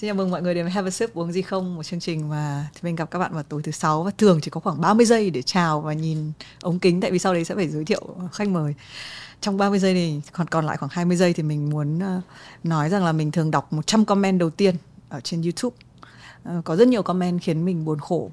Xin 0.00 0.08
chào 0.08 0.14
mừng 0.14 0.30
mọi 0.30 0.42
người 0.42 0.54
đến 0.54 0.64
với 0.64 0.72
Have 0.72 0.88
a 0.88 0.90
Sip, 0.90 1.14
uống 1.14 1.32
gì 1.32 1.42
không? 1.42 1.74
Một 1.76 1.82
chương 1.82 2.00
trình 2.00 2.28
mà 2.28 2.68
thì 2.74 2.80
mình 2.82 2.96
gặp 2.96 3.10
các 3.10 3.18
bạn 3.18 3.34
vào 3.34 3.42
tối 3.42 3.62
thứ 3.62 3.72
sáu 3.72 4.02
Và 4.02 4.10
thường 4.18 4.40
chỉ 4.42 4.50
có 4.50 4.60
khoảng 4.60 4.80
30 4.80 5.06
giây 5.06 5.30
để 5.30 5.42
chào 5.42 5.80
và 5.80 5.92
nhìn 5.92 6.32
ống 6.62 6.78
kính, 6.78 7.00
Tại 7.00 7.10
vì 7.10 7.18
sau 7.18 7.34
đấy 7.34 7.44
sẽ 7.44 7.54
phải 7.54 7.68
giới 7.68 7.84
thiệu 7.84 8.00
khách 8.32 8.48
mời. 8.48 8.74
Trong 9.40 9.56
30 9.56 9.78
giây 9.78 9.94
này, 9.94 10.22
còn 10.32 10.46
còn 10.46 10.66
lại 10.66 10.76
khoảng 10.76 10.90
20 10.92 11.16
giây 11.16 11.32
Thì 11.32 11.42
mình 11.42 11.70
muốn 11.70 11.98
ờ, 11.98 12.20
nói 12.64 12.88
rằng 12.88 13.04
là 13.04 13.12
mình 13.12 13.30
thường 13.30 13.50
đọc 13.50 13.72
100 13.72 14.04
comment 14.04 14.38
đầu 14.38 14.50
tiên 14.50 14.74
Ở 15.08 15.20
trên 15.20 15.42
YouTube. 15.42 15.76
Ờ, 16.44 16.62
có 16.64 16.76
rất 16.76 16.88
nhiều 16.88 17.02
comment 17.02 17.42
khiến 17.42 17.64
mình 17.64 17.84
buồn 17.84 17.98
khổ. 17.98 18.30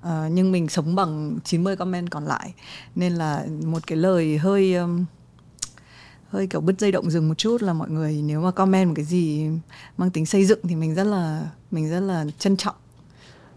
Ờ, 0.00 0.28
nhưng 0.32 0.52
mình 0.52 0.68
sống 0.68 0.94
bằng 0.94 1.38
90 1.44 1.76
comment 1.76 2.10
còn 2.10 2.24
lại. 2.24 2.54
Nên 2.94 3.14
là 3.14 3.46
một 3.64 3.86
cái 3.86 3.98
lời 3.98 4.38
hơi... 4.38 4.76
Hơi 6.34 6.46
kiểu 6.46 6.60
bứt 6.60 6.78
dây 6.78 6.92
động 6.92 7.10
dừng 7.10 7.28
một 7.28 7.38
chút 7.38 7.62
là 7.62 7.72
mọi 7.72 7.90
người 7.90 8.22
nếu 8.24 8.40
mà 8.40 8.50
comment 8.50 8.88
một 8.88 8.94
cái 8.96 9.04
gì 9.04 9.46
mang 9.98 10.10
tính 10.10 10.26
xây 10.26 10.44
dựng 10.44 10.58
thì 10.62 10.74
mình 10.74 10.94
rất 10.94 11.04
là 11.04 11.40
mình 11.70 11.90
rất 11.90 12.00
là 12.00 12.24
trân 12.38 12.56
trọng. 12.56 12.74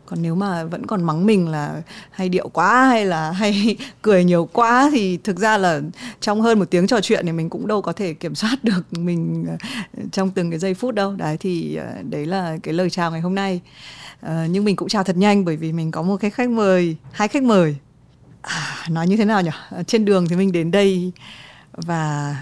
Còn 0.05 0.21
nếu 0.21 0.35
mà 0.35 0.63
vẫn 0.63 0.85
còn 0.85 1.03
mắng 1.03 1.25
mình 1.25 1.49
là 1.49 1.81
hay 2.11 2.29
điệu 2.29 2.49
quá 2.49 2.87
hay 2.87 3.05
là 3.05 3.31
hay 3.31 3.77
cười 4.01 4.23
nhiều 4.23 4.49
quá 4.53 4.89
thì 4.91 5.17
thực 5.17 5.39
ra 5.39 5.57
là 5.57 5.81
trong 6.21 6.41
hơn 6.41 6.59
một 6.59 6.65
tiếng 6.69 6.87
trò 6.87 7.01
chuyện 7.01 7.25
thì 7.25 7.31
mình 7.31 7.49
cũng 7.49 7.67
đâu 7.67 7.81
có 7.81 7.93
thể 7.93 8.13
kiểm 8.13 8.35
soát 8.35 8.63
được 8.63 8.81
mình 8.91 9.45
ờ, 9.47 9.57
trong 10.11 10.31
từng 10.31 10.49
cái 10.49 10.59
giây 10.59 10.73
phút 10.73 10.95
đâu. 10.95 11.15
Đấy 11.15 11.37
thì 11.39 11.75
ờ, 11.75 11.87
đấy 12.09 12.25
là 12.25 12.57
cái 12.63 12.73
lời 12.73 12.89
chào 12.89 13.11
ngày 13.11 13.21
hôm 13.21 13.35
nay. 13.35 13.61
À, 14.21 14.47
nhưng 14.49 14.65
mình 14.65 14.75
cũng 14.75 14.89
chào 14.89 15.03
thật 15.03 15.17
nhanh 15.17 15.45
bởi 15.45 15.57
vì 15.57 15.71
mình 15.71 15.91
có 15.91 16.01
một 16.01 16.17
cái 16.17 16.31
khách 16.31 16.49
mời 16.49 16.95
hai 17.11 17.27
khách 17.27 17.43
mời. 17.43 17.75
À, 18.41 18.85
nói 18.89 19.07
như 19.07 19.17
thế 19.17 19.25
nào 19.25 19.41
nhỉ? 19.41 19.51
Trên 19.87 20.05
đường 20.05 20.27
thì 20.27 20.35
mình 20.35 20.51
đến 20.51 20.71
đây 20.71 21.11
và 21.71 22.35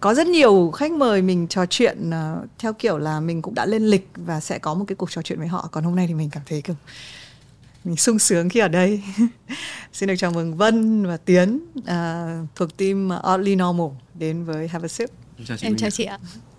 có 0.00 0.14
rất 0.14 0.26
nhiều 0.26 0.70
khách 0.70 0.92
mời 0.92 1.22
mình 1.22 1.48
trò 1.48 1.66
chuyện 1.66 2.10
uh, 2.10 2.48
theo 2.58 2.72
kiểu 2.72 2.98
là 2.98 3.20
mình 3.20 3.42
cũng 3.42 3.54
đã 3.54 3.66
lên 3.66 3.86
lịch 3.86 4.08
và 4.16 4.40
sẽ 4.40 4.58
có 4.58 4.74
một 4.74 4.84
cái 4.88 4.96
cuộc 4.96 5.10
trò 5.10 5.22
chuyện 5.22 5.38
với 5.38 5.48
họ. 5.48 5.68
Còn 5.72 5.84
hôm 5.84 5.96
nay 5.96 6.06
thì 6.06 6.14
mình 6.14 6.30
cảm 6.30 6.42
thấy 6.46 6.62
kiểu 6.62 6.76
mình 7.84 7.96
sung 7.96 8.18
sướng 8.18 8.48
khi 8.48 8.60
ở 8.60 8.68
đây. 8.68 9.02
Xin 9.92 10.06
được 10.08 10.14
chào 10.18 10.30
mừng 10.30 10.56
Vân 10.56 11.06
và 11.06 11.16
Tiến 11.16 11.60
uh, 11.78 11.84
thuộc 12.54 12.76
team 12.76 13.10
Oddly 13.34 13.56
Normal 13.56 13.88
đến 14.14 14.44
với 14.44 14.68
Have 14.68 14.84
a 14.84 14.88
Sip. 14.88 15.10
Em 15.38 15.46
chào 15.46 15.56
chị, 15.56 15.66
em 15.66 15.76
chào 15.76 15.90
chị 15.90 16.04
ạ 16.04 16.18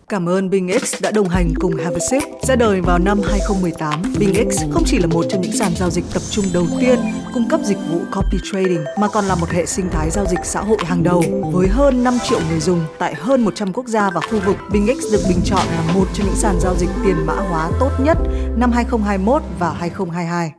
Cảm 0.10 0.30
ơn 0.30 0.50
Bing 0.50 0.80
X 0.80 1.02
đã 1.02 1.12
đồng 1.12 1.30
hành 1.30 1.54
cùng 1.60 1.76
Have 1.76 1.96
a 1.96 2.00
Sip. 2.10 2.24
Ra 2.48 2.56
đời 2.56 2.82
vào 2.82 3.00
năm 3.00 3.22
2018, 3.30 4.02
Bing 4.20 4.52
X 4.52 4.64
không 4.72 4.84
chỉ 4.86 5.00
là 5.00 5.08
một 5.08 5.26
trong 5.30 5.42
những 5.42 5.52
sàn 5.52 5.72
giao 5.76 5.90
dịch 5.90 6.04
tập 6.14 6.22
trung 6.32 6.46
đầu 6.54 6.68
tiên 6.80 7.00
cung 7.34 7.50
cấp 7.50 7.60
dịch 7.64 7.78
vụ 7.90 8.00
copy 8.16 8.38
trading 8.52 8.84
mà 9.00 9.08
còn 9.08 9.26
là 9.26 9.36
một 9.36 9.50
hệ 9.50 9.66
sinh 9.66 9.90
thái 9.92 10.10
giao 10.10 10.26
dịch 10.26 10.40
xã 10.44 10.62
hội 10.62 10.78
hàng 10.86 11.04
đầu 11.04 11.24
với 11.54 11.68
hơn 11.68 12.04
5 12.04 12.18
triệu 12.30 12.40
người 12.50 12.60
dùng 12.60 12.86
tại 13.00 13.16
hơn 13.16 13.46
100 13.46 13.74
quốc 13.74 13.88
gia 13.88 14.10
và 14.10 14.22
khu 14.22 14.40
vực. 14.46 14.56
Bing 14.72 14.88
X 15.02 15.14
được 15.14 15.22
bình 15.30 15.42
chọn 15.46 15.68
là 15.68 15.94
một 15.94 16.06
trong 16.14 16.28
những 16.28 16.36
sàn 16.36 16.60
giao 16.62 16.76
dịch 16.76 16.90
tiền 17.04 17.26
mã 17.26 17.34
hóa 17.34 17.72
tốt 17.80 17.92
nhất 18.00 18.18
năm 18.58 18.72
2021 18.72 19.44
và 19.60 19.74
2022. 19.74 20.52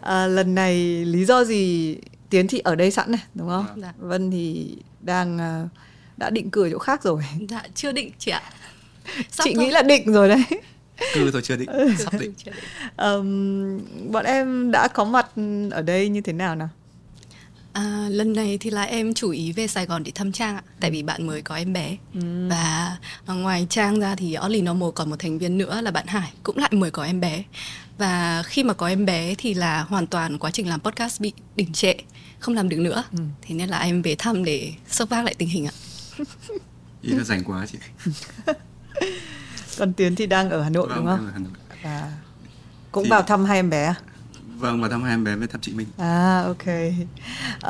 À, 0.00 0.26
lần 0.26 0.54
này 0.54 0.74
lý 1.04 1.24
do 1.24 1.44
gì 1.44 1.96
Tiến 2.30 2.46
thì 2.48 2.58
ở 2.58 2.74
đây 2.74 2.90
sẵn 2.90 3.10
này 3.10 3.20
đúng 3.34 3.48
không? 3.48 3.66
Dạ. 3.76 3.92
Vân 3.98 4.30
thì 4.30 4.76
đang 5.00 5.36
uh, 5.36 5.70
đã 6.16 6.30
định 6.30 6.50
cử 6.50 6.68
chỗ 6.72 6.78
khác 6.78 7.02
rồi. 7.02 7.22
Dạ 7.48 7.62
chưa 7.74 7.92
định 7.92 8.10
chị 8.18 8.30
ạ. 8.30 8.42
Sắp 9.30 9.44
chị 9.44 9.54
thôi. 9.54 9.64
nghĩ 9.64 9.70
là 9.70 9.82
định 9.82 10.12
rồi 10.12 10.28
đấy. 10.28 10.44
Cư 11.14 11.30
thôi 11.30 11.42
chưa 11.44 11.56
định. 11.56 11.68
Sắp 11.98 12.12
định. 12.20 12.32
Um, 12.96 14.12
bọn 14.12 14.24
em 14.24 14.70
đã 14.70 14.88
có 14.88 15.04
mặt 15.04 15.26
ở 15.70 15.82
đây 15.82 16.08
như 16.08 16.20
thế 16.20 16.32
nào 16.32 16.56
nào? 16.56 16.68
À, 17.72 18.08
lần 18.10 18.32
này 18.32 18.58
thì 18.58 18.70
là 18.70 18.82
em 18.82 19.14
chủ 19.14 19.30
ý 19.30 19.52
về 19.52 19.66
Sài 19.66 19.86
Gòn 19.86 20.02
để 20.04 20.12
thăm 20.14 20.32
Trang 20.32 20.56
ạ. 20.56 20.62
Tại 20.80 20.90
vì 20.90 21.02
bạn 21.02 21.26
mới 21.26 21.42
có 21.42 21.54
em 21.54 21.72
bé. 21.72 21.96
Ừ. 22.14 22.20
Và 22.48 22.96
ngoài 23.26 23.66
Trang 23.70 24.00
ra 24.00 24.14
thì 24.14 24.36
Ollie 24.46 24.62
Normal 24.62 24.88
còn 24.94 25.10
một 25.10 25.16
thành 25.18 25.38
viên 25.38 25.58
nữa 25.58 25.80
là 25.80 25.90
bạn 25.90 26.06
Hải 26.06 26.32
Cũng 26.42 26.58
lại 26.58 26.70
mới 26.72 26.90
có 26.90 27.04
em 27.04 27.20
bé. 27.20 27.44
Và 27.98 28.42
khi 28.46 28.64
mà 28.64 28.74
có 28.74 28.88
em 28.88 29.06
bé 29.06 29.34
thì 29.38 29.54
là 29.54 29.82
hoàn 29.82 30.06
toàn 30.06 30.38
quá 30.38 30.50
trình 30.50 30.68
làm 30.68 30.80
podcast 30.80 31.20
bị 31.20 31.32
đình 31.56 31.72
trệ 31.72 31.94
Không 32.38 32.54
làm 32.54 32.68
được 32.68 32.78
nữa. 32.78 33.04
Ừ. 33.12 33.18
Thế 33.42 33.54
nên 33.54 33.68
là 33.68 33.78
em 33.78 34.02
về 34.02 34.14
thăm 34.18 34.44
để 34.44 34.72
sốc 34.88 35.08
vác 35.08 35.24
lại 35.24 35.34
tình 35.38 35.48
hình 35.48 35.66
ạ. 35.66 35.72
Ý 37.02 37.12
là 37.12 37.24
rảnh 37.24 37.44
quá 37.44 37.66
chị 37.72 37.78
còn 39.78 39.92
Tiến 39.92 40.14
thì 40.14 40.26
đang 40.26 40.50
ở 40.50 40.62
Hà 40.62 40.70
Nội 40.70 40.88
vâng, 40.88 40.96
đúng 40.96 41.06
không? 41.06 41.26
Ở 41.26 41.30
Hà 41.32 41.38
Nội. 41.38 41.52
Và 41.82 42.12
cũng 42.92 43.04
thì... 43.04 43.10
vào 43.10 43.22
thăm 43.22 43.44
hai 43.44 43.58
em 43.58 43.70
bé 43.70 43.84
à? 43.84 43.94
Vâng, 44.58 44.80
vào 44.80 44.90
thăm 44.90 45.02
hai 45.02 45.12
em 45.12 45.24
bé 45.24 45.36
với 45.36 45.48
thăm 45.48 45.60
chị 45.60 45.72
Minh. 45.72 45.86
À, 45.98 46.42
ok. 46.46 46.66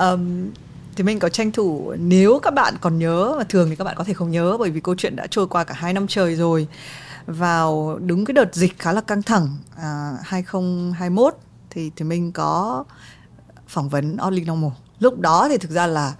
Um, 0.00 0.50
thì 0.96 1.04
mình 1.04 1.18
có 1.18 1.28
tranh 1.28 1.52
thủ 1.52 1.94
nếu 1.98 2.38
các 2.42 2.54
bạn 2.54 2.74
còn 2.80 2.98
nhớ 2.98 3.34
và 3.38 3.44
thường 3.44 3.70
thì 3.70 3.76
các 3.76 3.84
bạn 3.84 3.96
có 3.96 4.04
thể 4.04 4.12
không 4.14 4.30
nhớ 4.30 4.56
bởi 4.58 4.70
vì 4.70 4.80
câu 4.80 4.94
chuyện 4.94 5.16
đã 5.16 5.26
trôi 5.26 5.46
qua 5.46 5.64
cả 5.64 5.74
hai 5.74 5.92
năm 5.92 6.06
trời 6.06 6.34
rồi 6.34 6.68
vào 7.26 7.98
đúng 8.06 8.24
cái 8.24 8.32
đợt 8.32 8.54
dịch 8.54 8.78
khá 8.78 8.92
là 8.92 9.00
căng 9.00 9.22
thẳng 9.22 9.48
à, 9.76 10.12
2021 10.22 11.34
thì 11.70 11.90
thì 11.96 12.04
mình 12.04 12.32
có 12.32 12.84
phỏng 13.68 13.88
vấn 13.88 14.16
Only 14.16 14.44
Normal 14.44 14.70
lúc 15.00 15.20
đó 15.20 15.48
thì 15.48 15.58
thực 15.58 15.70
ra 15.70 15.86
là 15.86 16.14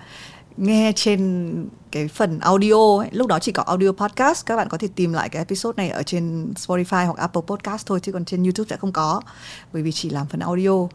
nghe 0.56 0.92
trên 0.96 1.52
cái 1.96 2.08
phần 2.08 2.38
audio 2.38 2.98
ấy, 2.98 3.08
lúc 3.12 3.26
đó 3.26 3.38
chỉ 3.38 3.52
có 3.52 3.62
audio 3.62 3.92
podcast. 3.92 4.46
Các 4.46 4.56
bạn 4.56 4.68
có 4.68 4.78
thể 4.78 4.88
tìm 4.94 5.12
lại 5.12 5.28
cái 5.28 5.40
episode 5.40 5.74
này 5.76 5.90
ở 5.90 6.02
trên 6.02 6.52
Spotify 6.56 7.06
hoặc 7.06 7.18
Apple 7.18 7.42
Podcast 7.46 7.86
thôi 7.86 8.00
chứ 8.02 8.12
còn 8.12 8.24
trên 8.24 8.42
YouTube 8.42 8.68
sẽ 8.70 8.76
không 8.76 8.92
có 8.92 9.22
bởi 9.72 9.82
vì 9.82 9.92
chỉ 9.92 10.10
làm 10.10 10.26
phần 10.26 10.40
audio. 10.40 10.88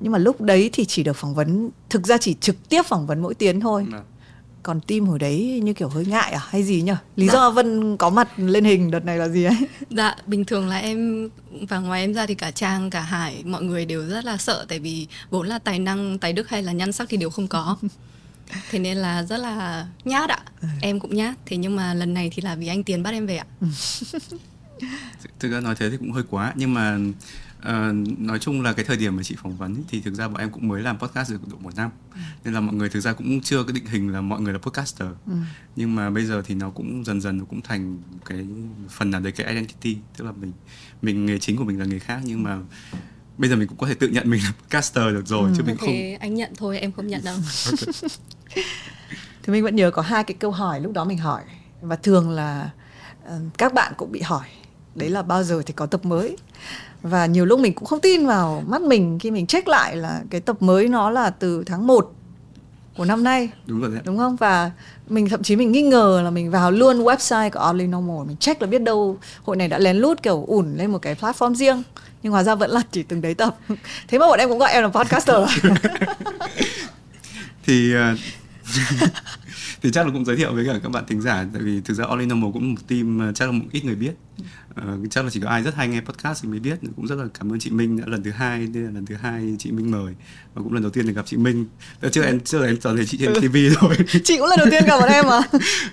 Nhưng 0.00 0.12
mà 0.12 0.18
lúc 0.18 0.40
đấy 0.40 0.70
thì 0.72 0.84
chỉ 0.84 1.02
được 1.02 1.16
phỏng 1.16 1.34
vấn 1.34 1.70
thực 1.90 2.06
ra 2.06 2.18
chỉ 2.18 2.34
trực 2.40 2.68
tiếp 2.68 2.82
phỏng 2.86 3.06
vấn 3.06 3.22
mỗi 3.22 3.34
tiếng 3.34 3.60
thôi. 3.60 3.86
À. 3.92 4.00
còn 4.62 4.80
team 4.80 5.06
hồi 5.06 5.18
đấy 5.18 5.60
như 5.64 5.72
kiểu 5.72 5.88
hơi 5.88 6.06
ngại 6.06 6.32
à? 6.32 6.40
Hay 6.48 6.62
gì 6.62 6.82
nhỉ? 6.82 6.92
Lý 7.16 7.26
dạ. 7.26 7.32
do 7.32 7.50
vân 7.50 7.96
có 7.96 8.10
mặt 8.10 8.28
lên 8.36 8.64
hình 8.64 8.90
đợt 8.90 9.04
này 9.04 9.18
là 9.18 9.28
gì 9.28 9.44
ấy? 9.44 9.56
Dạ 9.90 10.16
bình 10.26 10.44
thường 10.44 10.68
là 10.68 10.78
em 10.78 11.28
và 11.68 11.78
ngoài 11.78 12.00
em 12.00 12.14
ra 12.14 12.26
thì 12.26 12.34
cả 12.34 12.50
trang 12.50 12.90
cả 12.90 13.00
hải 13.00 13.42
mọi 13.46 13.62
người 13.62 13.84
đều 13.84 14.08
rất 14.08 14.24
là 14.24 14.36
sợ. 14.36 14.66
Tại 14.68 14.78
vì 14.78 15.06
vốn 15.30 15.46
là 15.46 15.58
tài 15.58 15.78
năng 15.78 16.18
tài 16.18 16.32
đức 16.32 16.48
hay 16.48 16.62
là 16.62 16.72
nhan 16.72 16.92
sắc 16.92 17.08
thì 17.08 17.16
đều 17.16 17.30
không 17.30 17.48
có 17.48 17.76
thế 18.70 18.78
nên 18.78 18.96
là 18.96 19.22
rất 19.22 19.36
là 19.36 19.86
nhát 20.04 20.30
ạ. 20.30 20.38
Ừ. 20.60 20.68
em 20.80 21.00
cũng 21.00 21.14
nhát. 21.16 21.34
Thế 21.46 21.56
nhưng 21.56 21.76
mà 21.76 21.94
lần 21.94 22.14
này 22.14 22.30
thì 22.34 22.42
là 22.42 22.54
vì 22.54 22.66
anh 22.66 22.84
tiến 22.84 23.02
bắt 23.02 23.10
em 23.10 23.26
về 23.26 23.36
ạ. 23.36 23.46
Thực 25.38 25.52
ra 25.52 25.60
nói 25.60 25.74
thế 25.78 25.90
thì 25.90 25.96
cũng 25.96 26.12
hơi 26.12 26.24
quá. 26.30 26.52
Nhưng 26.56 26.74
mà 26.74 26.98
uh, 27.58 27.94
nói 28.18 28.38
chung 28.38 28.62
là 28.62 28.72
cái 28.72 28.84
thời 28.84 28.96
điểm 28.96 29.16
mà 29.16 29.22
chị 29.22 29.36
phỏng 29.38 29.56
vấn 29.56 29.84
thì 29.88 30.00
thực 30.00 30.14
ra 30.14 30.28
bọn 30.28 30.36
em 30.36 30.50
cũng 30.50 30.68
mới 30.68 30.82
làm 30.82 30.98
podcast 30.98 31.30
được 31.30 31.48
độ 31.50 31.56
một 31.60 31.76
năm. 31.76 31.90
Ừ. 32.14 32.20
nên 32.44 32.54
là 32.54 32.60
mọi 32.60 32.74
người 32.74 32.88
thực 32.88 33.00
ra 33.00 33.12
cũng 33.12 33.40
chưa 33.40 33.64
cái 33.64 33.72
định 33.72 33.86
hình 33.86 34.12
là 34.12 34.20
mọi 34.20 34.40
người 34.40 34.52
là 34.52 34.58
podcaster. 34.58 35.08
Ừ. 35.26 35.32
nhưng 35.76 35.94
mà 35.94 36.10
bây 36.10 36.24
giờ 36.24 36.42
thì 36.46 36.54
nó 36.54 36.70
cũng 36.70 37.04
dần 37.04 37.20
dần 37.20 37.38
nó 37.38 37.44
cũng 37.44 37.60
thành 37.60 37.98
cái 38.24 38.46
phần 38.90 39.10
nào 39.10 39.20
đấy 39.20 39.32
cái 39.32 39.46
identity. 39.46 39.96
Tức 40.16 40.24
là 40.24 40.32
mình 40.32 40.52
mình 41.02 41.26
nghề 41.26 41.38
chính 41.38 41.56
của 41.56 41.64
mình 41.64 41.78
là 41.78 41.84
nghề 41.84 41.98
khác. 41.98 42.20
Nhưng 42.24 42.42
mà 42.42 42.58
bây 43.38 43.50
giờ 43.50 43.56
mình 43.56 43.68
cũng 43.68 43.78
có 43.78 43.86
thể 43.86 43.94
tự 43.94 44.08
nhận 44.08 44.30
mình 44.30 44.40
là 44.44 44.52
caster 44.70 45.04
được 45.04 45.26
rồi 45.26 45.50
ừ. 45.50 45.54
chứ 45.56 45.62
mình 45.66 45.76
thế 45.80 45.86
không. 45.86 46.20
anh 46.20 46.34
nhận 46.34 46.52
thôi 46.56 46.78
em 46.78 46.92
không 46.92 47.06
nhận 47.06 47.24
đâu. 47.24 47.36
Thì 49.42 49.52
mình 49.52 49.64
vẫn 49.64 49.76
nhớ 49.76 49.90
có 49.90 50.02
hai 50.02 50.24
cái 50.24 50.34
câu 50.34 50.50
hỏi 50.50 50.80
lúc 50.80 50.92
đó 50.92 51.04
mình 51.04 51.18
hỏi. 51.18 51.42
Và 51.80 51.96
thường 51.96 52.30
là 52.30 52.70
uh, 53.26 53.30
các 53.58 53.74
bạn 53.74 53.92
cũng 53.96 54.12
bị 54.12 54.20
hỏi. 54.20 54.46
Đấy 54.94 55.10
là 55.10 55.22
bao 55.22 55.42
giờ 55.42 55.62
thì 55.66 55.74
có 55.76 55.86
tập 55.86 56.04
mới? 56.04 56.36
Và 57.02 57.26
nhiều 57.26 57.44
lúc 57.44 57.60
mình 57.60 57.74
cũng 57.74 57.84
không 57.84 58.00
tin 58.00 58.26
vào 58.26 58.62
mắt 58.66 58.82
mình 58.82 59.18
khi 59.18 59.30
mình 59.30 59.46
check 59.46 59.68
lại 59.68 59.96
là 59.96 60.22
cái 60.30 60.40
tập 60.40 60.62
mới 60.62 60.88
nó 60.88 61.10
là 61.10 61.30
từ 61.30 61.64
tháng 61.66 61.86
1 61.86 62.12
của 62.96 63.04
năm 63.04 63.24
nay. 63.24 63.48
Đúng 63.66 63.80
rồi 63.80 63.90
đấy. 63.90 64.00
đúng 64.04 64.18
không? 64.18 64.36
Và 64.36 64.70
mình 65.08 65.28
thậm 65.28 65.42
chí 65.42 65.56
mình 65.56 65.72
nghi 65.72 65.82
ngờ 65.82 66.20
là 66.24 66.30
mình 66.30 66.50
vào 66.50 66.70
luôn 66.70 67.04
website 67.04 67.50
của 67.50 67.58
Only 67.58 67.86
Normal. 67.86 68.26
Mình 68.26 68.36
check 68.36 68.62
là 68.62 68.68
biết 68.68 68.82
đâu 68.82 69.18
hội 69.42 69.56
này 69.56 69.68
đã 69.68 69.78
lén 69.78 69.96
lút 69.96 70.22
kiểu 70.22 70.44
ủn 70.46 70.76
lên 70.76 70.90
một 70.90 70.98
cái 70.98 71.14
platform 71.14 71.54
riêng. 71.54 71.82
Nhưng 72.22 72.32
hóa 72.32 72.42
ra 72.42 72.54
vẫn 72.54 72.70
là 72.70 72.82
chỉ 72.90 73.02
từng 73.02 73.22
đấy 73.22 73.34
tập. 73.34 73.56
Thế 74.08 74.18
mà 74.18 74.26
bọn 74.26 74.38
em 74.38 74.48
cũng 74.48 74.58
gọi 74.58 74.72
em 74.72 74.82
là 74.82 74.88
podcaster 74.88 75.36
thì 77.66 77.94
uh, 77.96 78.18
thì 79.84 79.90
chắc 79.90 80.06
là 80.06 80.12
cũng 80.12 80.24
giới 80.24 80.36
thiệu 80.36 80.54
với 80.54 80.66
cả 80.66 80.78
các 80.82 80.88
bạn 80.88 81.04
thính 81.06 81.20
giả 81.20 81.46
tại 81.52 81.62
vì 81.62 81.80
thực 81.80 81.94
ra 81.94 82.04
All 82.04 82.22
Normal 82.22 82.50
cũng 82.52 82.74
một 82.74 82.80
team 82.88 83.18
ờ, 83.18 83.32
chắc 83.32 83.46
là 83.46 83.52
một 83.52 83.64
ít 83.72 83.84
người 83.84 83.94
biết. 83.94 84.12
Uh, 84.80 85.10
chắc 85.10 85.24
là 85.24 85.30
chỉ 85.30 85.40
có 85.40 85.48
ai 85.48 85.62
rất 85.62 85.74
hay 85.74 85.88
nghe 85.88 86.00
podcast 86.00 86.42
thì 86.42 86.48
mới 86.48 86.60
biết. 86.60 86.78
Cũng 86.96 87.06
rất 87.06 87.14
là 87.14 87.24
cảm 87.38 87.52
ơn 87.52 87.58
chị 87.58 87.70
Minh 87.70 88.00
đã 88.00 88.04
lần 88.06 88.22
thứ 88.22 88.30
hai 88.30 88.66
đây 88.66 88.82
là 88.82 88.90
lần 88.90 89.06
thứ 89.06 89.14
hai 89.14 89.56
chị 89.58 89.72
Minh 89.72 89.90
mời. 89.90 90.14
Và 90.54 90.62
cũng 90.62 90.72
lần 90.72 90.82
đầu 90.82 90.90
tiên 90.90 91.06
được 91.06 91.12
gặp 91.12 91.26
chị 91.26 91.36
Minh. 91.36 91.66
Trước 92.12 92.22
em 92.22 92.40
trước 92.40 92.58
là 92.58 92.66
em 92.66 92.76
toàn 92.82 92.96
thấy 92.96 93.06
chị 93.06 93.18
trên 93.18 93.34
TV 93.34 93.56
rồi 93.80 93.96
chị 94.24 94.38
cũng 94.38 94.46
lần 94.48 94.58
đầu 94.58 94.68
tiên 94.70 94.84
gặp 94.86 94.98
bọn 95.00 95.08
em 95.08 95.26
mà 95.28 95.40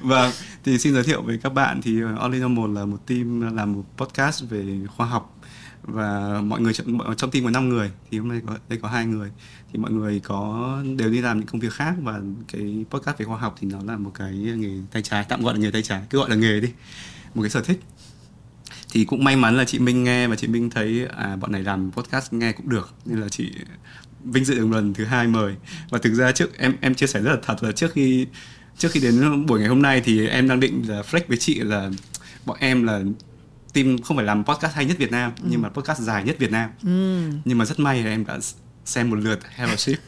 vâng 0.01 0.31
thì 0.63 0.77
xin 0.77 0.94
giới 0.94 1.04
thiệu 1.04 1.21
với 1.21 1.39
các 1.44 1.54
bạn 1.54 1.81
thì 1.81 2.01
All 2.19 2.36
Normal 2.36 2.74
là 2.75 2.86
một 2.86 3.07
team 3.07 3.56
làm 3.56 3.74
một 3.74 3.83
podcast 3.98 4.44
về 4.50 4.66
khoa 4.88 5.06
học 5.06 5.41
và 5.83 6.42
mọi 6.42 6.62
người 6.62 6.74
trong 7.18 7.31
team 7.31 7.44
có 7.44 7.50
5 7.50 7.69
người, 7.69 7.92
thì 8.12 8.19
hôm 8.19 8.28
nay 8.28 8.42
có, 8.48 8.57
đây 8.69 8.80
có 8.81 8.88
hai 8.88 9.06
người. 9.06 9.31
Thì 9.74 9.80
mọi 9.80 9.92
người 9.92 10.19
có, 10.19 10.78
đều 10.98 11.10
đi 11.10 11.22
làm 11.22 11.39
những 11.39 11.48
công 11.48 11.62
việc 11.62 11.74
khác 11.74 11.95
và 12.01 12.19
cái 12.48 12.86
podcast 12.89 13.18
về 13.18 13.25
khoa 13.25 13.38
học 13.38 13.56
thì 13.60 13.68
nó 13.72 13.80
là 13.88 13.98
một 13.98 14.12
cái 14.16 14.33
nghề 14.33 14.69
tay 14.92 15.01
trái, 15.01 15.25
tạm 15.30 15.44
gọi 15.44 15.54
là 15.54 15.60
nghề 15.60 15.72
tay 15.72 15.81
trái, 15.81 16.01
cứ 16.10 16.18
gọi 16.18 16.30
là 16.30 16.36
nghề 16.36 16.60
đi. 16.60 16.69
Một 17.36 17.42
cái 17.42 17.50
sở 17.50 17.62
thích. 17.62 17.80
Thì 18.92 19.06
cũng 19.06 19.24
may 19.24 19.36
mắn 19.36 19.57
là 19.57 19.66
chị 19.66 19.80
Minh 19.80 20.04
nghe 20.04 20.28
và 20.28 20.36
chị 20.36 20.48
Minh 20.48 20.69
thấy 20.69 21.07
à 21.18 21.36
bọn 21.36 21.51
này 21.51 21.63
làm 21.63 21.92
podcast 21.92 22.33
nghe 22.33 22.51
cũng 22.51 22.69
được, 22.69 22.94
nên 23.06 23.19
là 23.19 23.30
chị 23.30 23.51
vinh 24.24 24.45
dự 24.45 24.56
được 24.56 24.68
lần 24.72 24.94
thứ 24.94 25.06
hai 25.06 25.28
mời. 25.28 25.56
Và 25.89 26.00
thực 26.00 26.13
ra 26.13 26.31
trước, 26.31 26.57
em 26.57 26.75
em 26.81 26.95
chia 26.95 27.07
sẻ 27.07 27.22
rất 27.22 27.31
là 27.31 27.38
thật 27.44 27.63
là 27.63 27.72
trước 27.72 27.92
khi 27.94 28.28
trước 28.78 28.92
khi 28.92 29.00
đến 29.00 29.45
buổi 29.45 29.60
ngày 29.60 29.69
hôm 29.69 29.81
nay 29.81 30.01
thì 30.06 30.28
em 30.28 30.48
đang 30.48 30.60
định 30.60 30.83
là 30.88 31.01
flex 31.01 31.22
với 31.28 31.38
chị 31.38 31.60
là 31.60 31.89
bọn 32.45 32.57
em 32.60 32.83
là 32.83 33.01
team 33.73 33.97
không 34.01 34.18
phải 34.18 34.25
làm 34.25 34.45
podcast 34.45 34.75
hay 34.75 34.85
nhất 34.85 34.97
Việt 34.97 35.12
Nam 35.12 35.31
ừ. 35.44 35.47
nhưng 35.50 35.62
mà 35.62 35.69
podcast 35.69 36.00
dài 36.00 36.23
nhất 36.23 36.35
Việt 36.39 36.51
Nam. 36.51 36.69
Ừ. 36.83 37.29
nhưng 37.45 37.57
mà 37.57 37.65
rất 37.65 37.79
may 37.79 38.03
là 38.03 38.09
em 38.09 38.25
đã 38.25 38.39
xem 38.85 39.09
một 39.09 39.15
lượt 39.15 39.39
Hello 39.56 39.75
Ship 39.75 39.97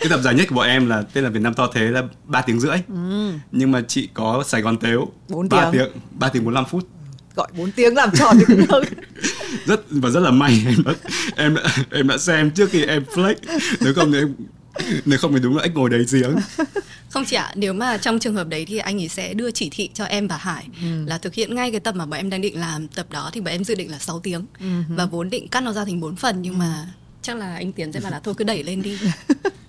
cái 0.00 0.08
tập 0.10 0.20
dài 0.22 0.34
nhất 0.34 0.46
của 0.48 0.54
bọn 0.54 0.66
em 0.66 0.88
là 0.88 1.02
tên 1.12 1.24
là 1.24 1.30
Việt 1.30 1.42
Nam 1.42 1.54
to 1.54 1.70
thế 1.74 1.80
là 1.80 2.02
3 2.24 2.42
tiếng 2.42 2.60
rưỡi. 2.60 2.76
Ừ. 2.88 3.32
nhưng 3.52 3.72
mà 3.72 3.82
chị 3.88 4.08
có 4.14 4.44
Sài 4.46 4.62
Gòn 4.62 4.76
Tếu 4.76 5.12
4 5.28 5.48
3 5.48 5.70
tiếng. 5.70 5.88
3 6.10 6.28
tiếng 6.28 6.44
45 6.44 6.64
phút. 6.64 6.88
Gọi 7.34 7.48
4 7.56 7.70
tiếng 7.70 7.94
làm 7.94 8.10
tròn 8.14 8.36
thì 8.38 8.44
cũng 8.46 8.66
được 8.68 8.84
rất 9.66 9.80
và 9.90 10.10
rất 10.10 10.20
là 10.20 10.30
may 10.30 10.64
em 10.66 10.82
đã, 10.84 10.92
em 11.36 11.54
đã, 11.54 11.62
em 11.90 12.08
đã 12.08 12.18
xem 12.18 12.50
trước 12.50 12.70
khi 12.70 12.84
em 12.84 13.04
flex. 13.14 13.34
Nếu 13.80 13.94
không 13.94 14.12
thì 14.12 14.18
em 14.18 14.34
nếu 15.04 15.18
không 15.18 15.32
thì 15.34 15.40
đúng 15.40 15.56
là 15.56 15.62
anh 15.62 15.74
ngồi 15.74 15.90
đầy 15.90 16.04
giếng 16.12 16.36
không 17.10 17.24
chị 17.24 17.36
ạ 17.36 17.52
nếu 17.54 17.72
mà 17.72 17.96
trong 17.96 18.18
trường 18.18 18.34
hợp 18.34 18.48
đấy 18.48 18.64
thì 18.68 18.78
anh 18.78 19.00
ấy 19.00 19.08
sẽ 19.08 19.34
đưa 19.34 19.50
chỉ 19.50 19.70
thị 19.70 19.90
cho 19.94 20.04
em 20.04 20.28
và 20.28 20.36
Hải 20.36 20.66
ừ. 20.82 21.04
là 21.06 21.18
thực 21.18 21.34
hiện 21.34 21.54
ngay 21.54 21.70
cái 21.70 21.80
tập 21.80 21.94
mà 21.94 22.06
bọn 22.06 22.20
em 22.20 22.30
đang 22.30 22.40
định 22.40 22.60
làm 22.60 22.88
tập 22.88 23.06
đó 23.10 23.30
thì 23.32 23.40
bọn 23.40 23.52
em 23.52 23.64
dự 23.64 23.74
định 23.74 23.90
là 23.90 23.98
6 23.98 24.20
tiếng 24.20 24.46
ừ. 24.60 24.66
và 24.88 25.06
vốn 25.06 25.30
định 25.30 25.48
cắt 25.48 25.60
nó 25.60 25.72
ra 25.72 25.84
thành 25.84 26.00
4 26.00 26.16
phần 26.16 26.42
nhưng 26.42 26.54
ừ. 26.54 26.58
mà 26.58 26.86
chắc 27.26 27.36
là 27.36 27.54
anh 27.54 27.72
Tiến 27.72 27.92
sẽ 27.92 28.00
bảo 28.00 28.10
là 28.10 28.20
thôi 28.20 28.34
cứ 28.36 28.44
đẩy 28.44 28.62
lên 28.62 28.82
đi 28.82 28.98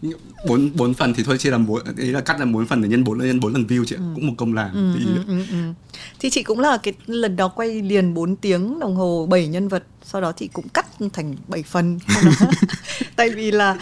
bốn 0.48 0.72
bốn 0.76 0.94
phần 0.94 1.14
thì 1.14 1.24
thôi 1.24 1.38
chia 1.38 1.52
làm 1.52 1.68
bốn 1.68 1.82
ý 1.98 2.12
là 2.12 2.22
cắt 2.22 2.40
làm 2.40 2.54
bốn 2.54 2.66
phần 2.66 2.82
để 2.82 2.88
nhân 2.88 3.04
bốn 3.04 3.18
nhân 3.18 3.40
bốn 3.40 3.54
lần 3.54 3.66
view 3.66 3.86
chị 3.86 3.96
ừ. 3.96 4.02
cũng 4.16 4.28
một 4.28 4.34
công 4.38 4.54
làm 4.54 4.74
ừ, 4.74 5.00
thì... 5.00 5.06
Ừ, 5.06 5.24
ừ, 5.28 5.44
ừ. 5.52 5.58
thì 6.20 6.30
chị 6.30 6.44
cũng 6.44 6.60
là 6.60 6.78
cái 6.78 6.94
lần 7.06 7.36
đó 7.36 7.48
quay 7.48 7.82
liền 7.82 8.14
4 8.14 8.36
tiếng 8.36 8.80
đồng 8.80 8.96
hồ 8.96 9.28
7 9.30 9.48
nhân 9.48 9.68
vật 9.68 9.84
sau 10.04 10.22
đó 10.22 10.32
chị 10.32 10.48
cũng 10.48 10.70
cắt 10.70 10.86
thành 11.14 11.36
7 11.48 11.64
phần 11.64 12.00
tại 13.16 13.30
vì 13.30 13.52
là 13.52 13.78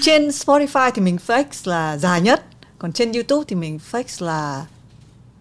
trên 0.00 0.28
Spotify 0.28 0.90
thì 0.94 1.02
mình 1.02 1.18
fix 1.26 1.44
là 1.64 1.96
dài 1.96 2.20
nhất 2.20 2.44
còn 2.78 2.92
trên 2.92 3.12
YouTube 3.12 3.44
thì 3.48 3.56
mình 3.56 3.78
fix 3.92 4.26
là 4.26 4.66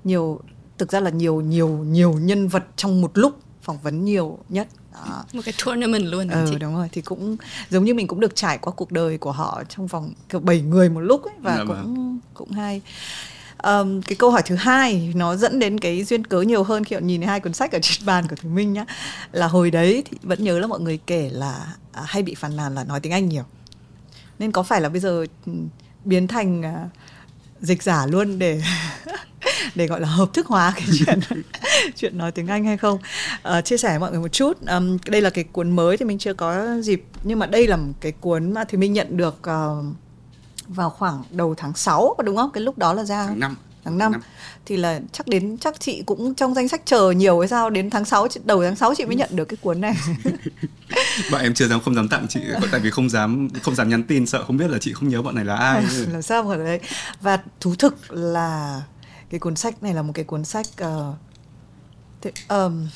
nhiều 0.03 0.39
thực 0.77 0.91
ra 0.91 0.99
là 0.99 1.09
nhiều 1.09 1.41
nhiều 1.41 1.67
nhiều 1.67 2.13
nhân 2.13 2.47
vật 2.47 2.63
trong 2.75 3.01
một 3.01 3.11
lúc 3.13 3.39
phỏng 3.61 3.77
vấn 3.83 4.05
nhiều 4.05 4.37
nhất 4.49 4.67
đó. 5.09 5.23
một 5.33 5.41
cái 5.45 5.53
tournament 5.65 6.03
luôn 6.05 6.29
ừ, 6.29 6.45
chị 6.49 6.55
đúng 6.59 6.75
rồi 6.75 6.89
thì 6.91 7.01
cũng 7.01 7.37
giống 7.69 7.85
như 7.85 7.93
mình 7.93 8.07
cũng 8.07 8.19
được 8.19 8.35
trải 8.35 8.57
qua 8.57 8.73
cuộc 8.73 8.91
đời 8.91 9.17
của 9.17 9.31
họ 9.31 9.63
trong 9.69 9.87
vòng 9.87 10.13
kiểu 10.29 10.41
7 10.41 10.61
người 10.61 10.89
một 10.89 10.99
lúc 10.99 11.23
ấy 11.23 11.33
và 11.41 11.51
Đã 11.51 11.57
dạ 11.57 11.63
cũng 11.67 12.13
mà. 12.13 12.19
cũng 12.33 12.51
hay 12.51 12.81
um, 13.63 14.01
cái 14.01 14.15
câu 14.15 14.31
hỏi 14.31 14.41
thứ 14.45 14.55
hai 14.55 15.13
nó 15.15 15.35
dẫn 15.35 15.59
đến 15.59 15.79
cái 15.79 16.03
duyên 16.03 16.25
cớ 16.25 16.41
nhiều 16.41 16.63
hơn 16.63 16.83
khi 16.83 16.95
họ 16.95 16.99
nhìn 17.01 17.21
hai 17.21 17.39
cuốn 17.39 17.53
sách 17.53 17.71
ở 17.71 17.79
trên 17.81 18.05
bàn 18.05 18.27
của 18.27 18.35
thùy 18.35 18.51
minh 18.51 18.73
nhá 18.73 18.85
là 19.31 19.47
hồi 19.47 19.71
đấy 19.71 20.03
thì 20.11 20.17
vẫn 20.23 20.43
nhớ 20.43 20.59
là 20.59 20.67
mọi 20.67 20.79
người 20.79 20.99
kể 21.07 21.29
là 21.33 21.73
à, 21.91 22.01
hay 22.05 22.23
bị 22.23 22.35
phàn 22.35 22.55
nàn 22.55 22.75
là 22.75 22.83
nói 22.83 22.99
tiếng 22.99 23.13
anh 23.13 23.29
nhiều 23.29 23.43
nên 24.39 24.51
có 24.51 24.63
phải 24.63 24.81
là 24.81 24.89
bây 24.89 24.99
giờ 24.99 25.25
ừ, 25.45 25.51
biến 26.05 26.27
thành 26.27 26.61
uh, 26.61 26.91
dịch 27.61 27.83
giả 27.83 28.05
luôn 28.05 28.39
để 28.39 28.61
để 29.75 29.87
gọi 29.87 30.01
là 30.01 30.07
hợp 30.07 30.33
thức 30.33 30.47
hóa 30.47 30.73
cái 30.75 30.85
chuyện 30.99 31.19
chuyện 31.95 32.17
nói 32.17 32.31
tiếng 32.31 32.47
Anh 32.47 32.65
hay 32.65 32.77
không. 32.77 32.99
À, 33.43 33.61
chia 33.61 33.77
sẻ 33.77 33.89
với 33.89 33.99
mọi 33.99 34.11
người 34.11 34.19
một 34.19 34.27
chút. 34.27 34.57
Um, 34.67 34.97
đây 35.07 35.21
là 35.21 35.29
cái 35.29 35.43
cuốn 35.43 35.75
mới 35.75 35.97
thì 35.97 36.05
mình 36.05 36.17
chưa 36.17 36.33
có 36.33 36.81
dịp 36.81 37.03
nhưng 37.23 37.39
mà 37.39 37.45
đây 37.45 37.67
là 37.67 37.77
một 37.77 37.93
cái 38.01 38.11
cuốn 38.11 38.53
mà 38.53 38.63
thì 38.63 38.77
mình 38.77 38.93
nhận 38.93 39.17
được 39.17 39.39
uh, 39.39 39.85
vào 40.67 40.89
khoảng 40.89 41.23
đầu 41.31 41.55
tháng 41.57 41.73
6 41.73 42.15
đúng 42.25 42.37
không? 42.37 42.51
Cái 42.51 42.61
lúc 42.61 42.77
đó 42.77 42.93
là 42.93 43.03
ra. 43.03 43.25
Tháng 43.27 43.39
5 43.39 43.55
tháng 43.83 43.97
5. 43.97 44.11
5 44.11 44.21
thì 44.65 44.77
là 44.77 44.99
chắc 45.11 45.27
đến 45.27 45.57
chắc 45.57 45.79
chị 45.79 46.03
cũng 46.05 46.35
trong 46.35 46.53
danh 46.53 46.67
sách 46.67 46.81
chờ 46.85 47.11
nhiều 47.11 47.39
hay 47.39 47.47
sao? 47.47 47.69
Đến 47.69 47.89
tháng 47.89 48.05
6 48.05 48.27
đầu 48.43 48.63
tháng 48.63 48.75
6 48.75 48.95
chị 48.95 49.05
mới 49.05 49.15
nhận 49.15 49.29
được 49.31 49.45
cái 49.45 49.57
cuốn 49.61 49.81
này. 49.81 49.93
Bọn 51.31 51.41
em 51.41 51.53
chưa 51.53 51.67
dám 51.67 51.81
không 51.81 51.95
dám 51.95 52.07
tặng 52.07 52.25
chị 52.29 52.39
tại 52.71 52.79
vì 52.79 52.89
không 52.89 53.09
dám 53.09 53.47
không 53.61 53.75
dám 53.75 53.89
nhắn 53.89 54.03
tin 54.03 54.25
sợ 54.25 54.43
không 54.43 54.57
biết 54.57 54.67
là 54.69 54.77
chị 54.81 54.93
không 54.93 55.09
nhớ 55.09 55.21
bọn 55.21 55.35
này 55.35 55.45
là 55.45 55.55
ai. 55.55 55.83
Làm 56.11 56.21
sao 56.21 56.43
mà 56.43 56.55
đấy. 56.55 56.79
Và 57.21 57.39
thú 57.59 57.75
thực 57.75 58.13
là 58.13 58.81
cái 59.29 59.39
cuốn 59.39 59.55
sách 59.55 59.83
này 59.83 59.93
là 59.93 60.01
một 60.01 60.13
cái 60.15 60.25
cuốn 60.25 60.43
sách 60.43 60.67
uh, 60.83 61.15
thế, 62.21 62.31
um, 62.49 62.87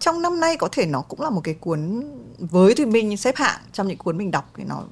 trong 0.00 0.22
năm 0.22 0.40
nay 0.40 0.56
có 0.56 0.68
thể 0.72 0.86
nó 0.86 1.00
cũng 1.00 1.20
là 1.20 1.30
một 1.30 1.40
cái 1.44 1.54
cuốn 1.54 2.02
với 2.38 2.74
thì 2.74 2.86
mình 2.86 3.16
xếp 3.16 3.36
hạng 3.36 3.60
trong 3.72 3.88
những 3.88 3.98
cuốn 3.98 4.18
mình 4.18 4.30
đọc 4.30 4.50
thì 4.56 4.64
nó 4.64 4.82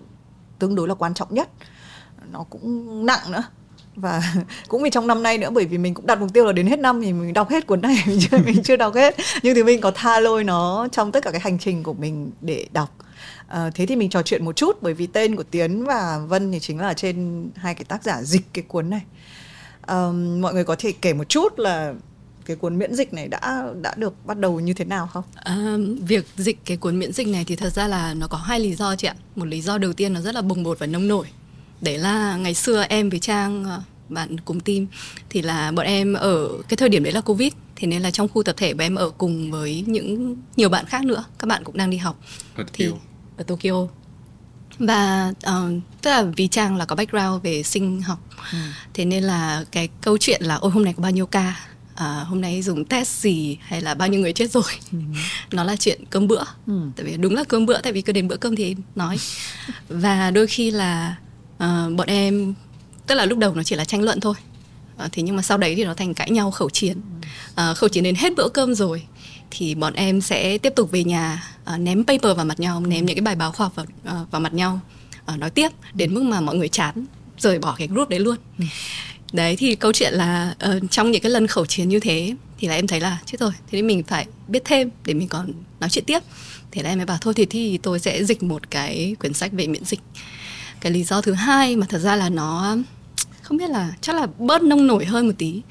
tương 0.58 0.74
đối 0.74 0.88
là 0.88 0.94
quan 0.94 1.14
trọng 1.14 1.34
nhất. 1.34 1.48
Nó 2.30 2.44
cũng 2.50 3.06
nặng 3.06 3.30
nữa 3.30 3.42
và 3.96 4.34
cũng 4.68 4.82
vì 4.82 4.90
trong 4.90 5.06
năm 5.06 5.22
nay 5.22 5.38
nữa 5.38 5.50
bởi 5.50 5.66
vì 5.66 5.78
mình 5.78 5.94
cũng 5.94 6.06
đặt 6.06 6.20
mục 6.20 6.32
tiêu 6.32 6.44
là 6.44 6.52
đến 6.52 6.66
hết 6.66 6.78
năm 6.78 7.02
thì 7.02 7.12
mình 7.12 7.32
đọc 7.32 7.50
hết 7.50 7.66
cuốn 7.66 7.80
này 7.80 7.96
mình 8.06 8.18
chưa 8.20 8.38
mình 8.38 8.62
chưa 8.62 8.76
đọc 8.76 8.94
hết 8.94 9.16
nhưng 9.42 9.54
thì 9.54 9.62
mình 9.62 9.80
có 9.80 9.90
tha 9.90 10.20
lôi 10.20 10.44
nó 10.44 10.88
trong 10.92 11.12
tất 11.12 11.24
cả 11.24 11.30
cái 11.30 11.40
hành 11.40 11.58
trình 11.58 11.82
của 11.82 11.92
mình 11.92 12.30
để 12.40 12.66
đọc 12.72 12.96
à, 13.48 13.70
thế 13.74 13.86
thì 13.86 13.96
mình 13.96 14.10
trò 14.10 14.22
chuyện 14.22 14.44
một 14.44 14.56
chút 14.56 14.78
bởi 14.80 14.94
vì 14.94 15.06
tên 15.06 15.36
của 15.36 15.42
tiến 15.42 15.84
và 15.84 16.20
vân 16.28 16.52
thì 16.52 16.60
chính 16.60 16.78
là 16.78 16.94
trên 16.94 17.48
hai 17.56 17.74
cái 17.74 17.84
tác 17.84 18.04
giả 18.04 18.22
dịch 18.22 18.42
cái 18.52 18.64
cuốn 18.68 18.90
này 18.90 19.02
à, 19.80 20.06
mọi 20.40 20.54
người 20.54 20.64
có 20.64 20.76
thể 20.78 20.92
kể 21.00 21.12
một 21.12 21.28
chút 21.28 21.58
là 21.58 21.94
cái 22.46 22.56
cuốn 22.56 22.78
miễn 22.78 22.94
dịch 22.94 23.14
này 23.14 23.28
đã 23.28 23.72
đã 23.82 23.94
được 23.96 24.26
bắt 24.26 24.38
đầu 24.38 24.60
như 24.60 24.74
thế 24.74 24.84
nào 24.84 25.06
không? 25.06 25.24
À, 25.34 25.76
việc 26.06 26.26
dịch 26.36 26.58
cái 26.64 26.76
cuốn 26.76 26.98
miễn 26.98 27.12
dịch 27.12 27.28
này 27.28 27.44
thì 27.46 27.56
thật 27.56 27.72
ra 27.72 27.88
là 27.88 28.14
nó 28.14 28.26
có 28.28 28.38
hai 28.38 28.60
lý 28.60 28.74
do 28.74 28.96
chị 28.96 29.06
ạ. 29.06 29.14
Một 29.36 29.44
lý 29.44 29.60
do 29.60 29.78
đầu 29.78 29.92
tiên 29.92 30.12
nó 30.12 30.20
rất 30.20 30.34
là 30.34 30.42
bùng 30.42 30.62
bột 30.62 30.78
và 30.78 30.86
nông 30.86 31.08
nổi. 31.08 31.26
Đấy 31.82 31.98
là 31.98 32.36
ngày 32.36 32.54
xưa 32.54 32.84
em 32.88 33.10
với 33.10 33.18
Trang 33.18 33.64
ờ, 33.64 33.82
bạn 34.08 34.40
cùng 34.40 34.60
team 34.60 34.86
thì 35.30 35.42
là 35.42 35.72
bọn 35.72 35.86
em 35.86 36.14
ở 36.14 36.48
cái 36.68 36.76
thời 36.76 36.88
điểm 36.88 37.04
đấy 37.04 37.12
là 37.12 37.20
covid 37.20 37.52
thế 37.76 37.88
nên 37.88 38.02
là 38.02 38.10
trong 38.10 38.28
khu 38.28 38.42
tập 38.42 38.54
thể 38.58 38.74
bọn 38.74 38.84
em 38.84 38.94
ở 38.94 39.10
cùng 39.10 39.50
với 39.50 39.84
những 39.86 40.36
nhiều 40.56 40.68
bạn 40.68 40.86
khác 40.86 41.04
nữa 41.04 41.24
các 41.38 41.46
bạn 41.46 41.64
cũng 41.64 41.76
đang 41.76 41.90
đi 41.90 41.96
học. 41.96 42.20
Ở 42.56 42.64
thì 42.72 42.88
ở 43.36 43.44
Tokyo. 43.44 43.86
Và 44.78 45.32
uh, 45.48 45.82
tức 46.02 46.10
là 46.10 46.22
vì 46.22 46.48
trang 46.48 46.76
là 46.76 46.84
có 46.84 46.96
background 46.96 47.42
về 47.42 47.62
sinh 47.62 48.02
học 48.02 48.18
ừ. 48.52 48.58
thế 48.94 49.04
nên 49.04 49.24
là 49.24 49.64
cái 49.72 49.88
câu 50.00 50.18
chuyện 50.18 50.42
là 50.42 50.54
ôi 50.54 50.70
hôm 50.70 50.84
nay 50.84 50.94
có 50.96 51.02
bao 51.02 51.10
nhiêu 51.10 51.26
ca? 51.26 51.60
À, 51.94 52.24
hôm 52.26 52.40
nay 52.40 52.62
dùng 52.62 52.84
test 52.84 53.20
gì? 53.20 53.58
Hay 53.60 53.80
là 53.80 53.94
bao 53.94 54.08
nhiêu 54.08 54.20
người 54.20 54.32
chết 54.32 54.50
rồi? 54.50 54.62
Ừ. 54.92 54.98
nó 55.50 55.64
là 55.64 55.76
chuyện 55.76 56.00
cơm 56.10 56.28
bữa. 56.28 56.44
Ừ. 56.66 56.80
tại 56.96 57.06
vì 57.06 57.16
đúng 57.16 57.34
là 57.34 57.44
cơm 57.44 57.66
bữa 57.66 57.80
tại 57.80 57.92
vì 57.92 58.02
cứ 58.02 58.12
đến 58.12 58.28
bữa 58.28 58.36
cơm 58.36 58.56
thì 58.56 58.76
nói. 58.94 59.16
Và 59.88 60.30
đôi 60.30 60.46
khi 60.46 60.70
là 60.70 61.16
Ờ, 61.62 61.90
bọn 61.96 62.08
em 62.08 62.54
tức 63.06 63.14
là 63.14 63.26
lúc 63.26 63.38
đầu 63.38 63.54
nó 63.54 63.62
chỉ 63.62 63.76
là 63.76 63.84
tranh 63.84 64.02
luận 64.02 64.20
thôi. 64.20 64.34
À, 64.96 65.08
thế 65.12 65.22
nhưng 65.22 65.36
mà 65.36 65.42
sau 65.42 65.58
đấy 65.58 65.74
thì 65.76 65.84
nó 65.84 65.94
thành 65.94 66.14
cãi 66.14 66.30
nhau 66.30 66.50
khẩu 66.50 66.70
chiến. 66.70 67.00
À, 67.54 67.74
khẩu 67.74 67.88
chiến 67.88 68.04
đến 68.04 68.14
hết 68.14 68.32
bữa 68.36 68.48
cơm 68.48 68.74
rồi 68.74 69.02
thì 69.50 69.74
bọn 69.74 69.94
em 69.94 70.20
sẽ 70.20 70.58
tiếp 70.58 70.72
tục 70.76 70.90
về 70.90 71.04
nhà 71.04 71.42
à, 71.64 71.78
ném 71.78 72.04
paper 72.04 72.36
vào 72.36 72.44
mặt 72.44 72.60
nhau 72.60 72.80
ném 72.80 73.06
những 73.06 73.16
cái 73.16 73.22
bài 73.22 73.36
báo 73.36 73.52
khoa 73.52 73.66
học 73.66 73.74
vào, 73.74 73.86
à, 74.04 74.14
vào 74.30 74.40
mặt 74.40 74.54
nhau 74.54 74.80
à, 75.26 75.36
nói 75.36 75.50
tiếp 75.50 75.68
đến 75.94 76.14
mức 76.14 76.22
mà 76.22 76.40
mọi 76.40 76.56
người 76.56 76.68
chán 76.68 77.06
rời 77.38 77.58
bỏ 77.58 77.74
cái 77.78 77.88
group 77.88 78.08
đấy 78.08 78.20
luôn. 78.20 78.36
Đấy 79.32 79.56
thì 79.56 79.74
câu 79.74 79.92
chuyện 79.92 80.12
là 80.12 80.54
uh, 80.68 80.90
trong 80.90 81.10
những 81.10 81.22
cái 81.22 81.30
lần 81.32 81.46
khẩu 81.46 81.66
chiến 81.66 81.88
như 81.88 82.00
thế 82.00 82.34
thì 82.58 82.68
là 82.68 82.74
em 82.74 82.86
thấy 82.86 83.00
là 83.00 83.18
chết 83.26 83.40
rồi 83.40 83.52
thế 83.52 83.68
thì 83.70 83.82
mình 83.82 84.02
phải 84.02 84.26
biết 84.48 84.62
thêm 84.64 84.90
để 85.04 85.14
mình 85.14 85.28
còn 85.28 85.52
nói 85.80 85.90
chuyện 85.90 86.04
tiếp. 86.04 86.18
Thế 86.70 86.82
là 86.82 86.88
em 86.88 86.98
mới 86.98 87.06
bảo 87.06 87.18
thôi 87.20 87.34
thì 87.34 87.46
thì 87.46 87.78
tôi 87.78 87.98
sẽ 87.98 88.24
dịch 88.24 88.42
một 88.42 88.70
cái 88.70 89.16
quyển 89.20 89.32
sách 89.32 89.52
về 89.52 89.66
miễn 89.66 89.84
dịch 89.84 90.00
cái 90.82 90.92
lý 90.92 91.04
do 91.04 91.20
thứ 91.20 91.32
hai 91.32 91.76
mà 91.76 91.86
thật 91.88 91.98
ra 91.98 92.16
là 92.16 92.28
nó 92.28 92.76
không 93.42 93.56
biết 93.56 93.70
là 93.70 93.92
chắc 94.00 94.16
là 94.16 94.26
bớt 94.38 94.62
nông 94.62 94.86
nổi 94.86 95.04
hơn 95.04 95.26
một 95.26 95.32
tí. 95.38 95.62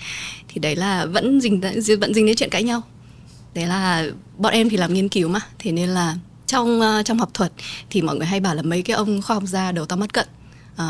Thì 0.48 0.60
đấy 0.60 0.76
là 0.76 1.06
vẫn 1.06 1.42
dính 1.42 1.62
vẫn 2.00 2.14
dính 2.14 2.26
đến 2.26 2.36
chuyện 2.36 2.50
cãi 2.50 2.64
nhau. 2.64 2.82
Đấy 3.54 3.68
là 3.68 4.06
bọn 4.38 4.54
em 4.54 4.70
thì 4.70 4.78
làm 4.78 4.94
nghiên 4.94 5.10
cứu 5.10 5.30
mà. 5.30 5.40
Thế 5.60 5.72
nên 5.72 5.90
là 5.90 6.16
trong 6.48 6.82
ờ, 6.82 7.04
trong 7.04 7.20
học 7.20 7.30
thuật 7.34 7.52
thì 7.90 8.02
mọi 8.02 8.16
người 8.16 8.28
hay 8.28 8.40
bảo 8.40 8.56
là 8.56 8.62
mấy 8.62 8.82
cái 8.82 8.96
ông 8.96 9.22
khoa 9.22 9.34
học 9.34 9.44
gia 9.46 9.72
đầu 9.72 9.86
to 9.86 9.96
mắt 9.96 10.14
cận 10.14 10.28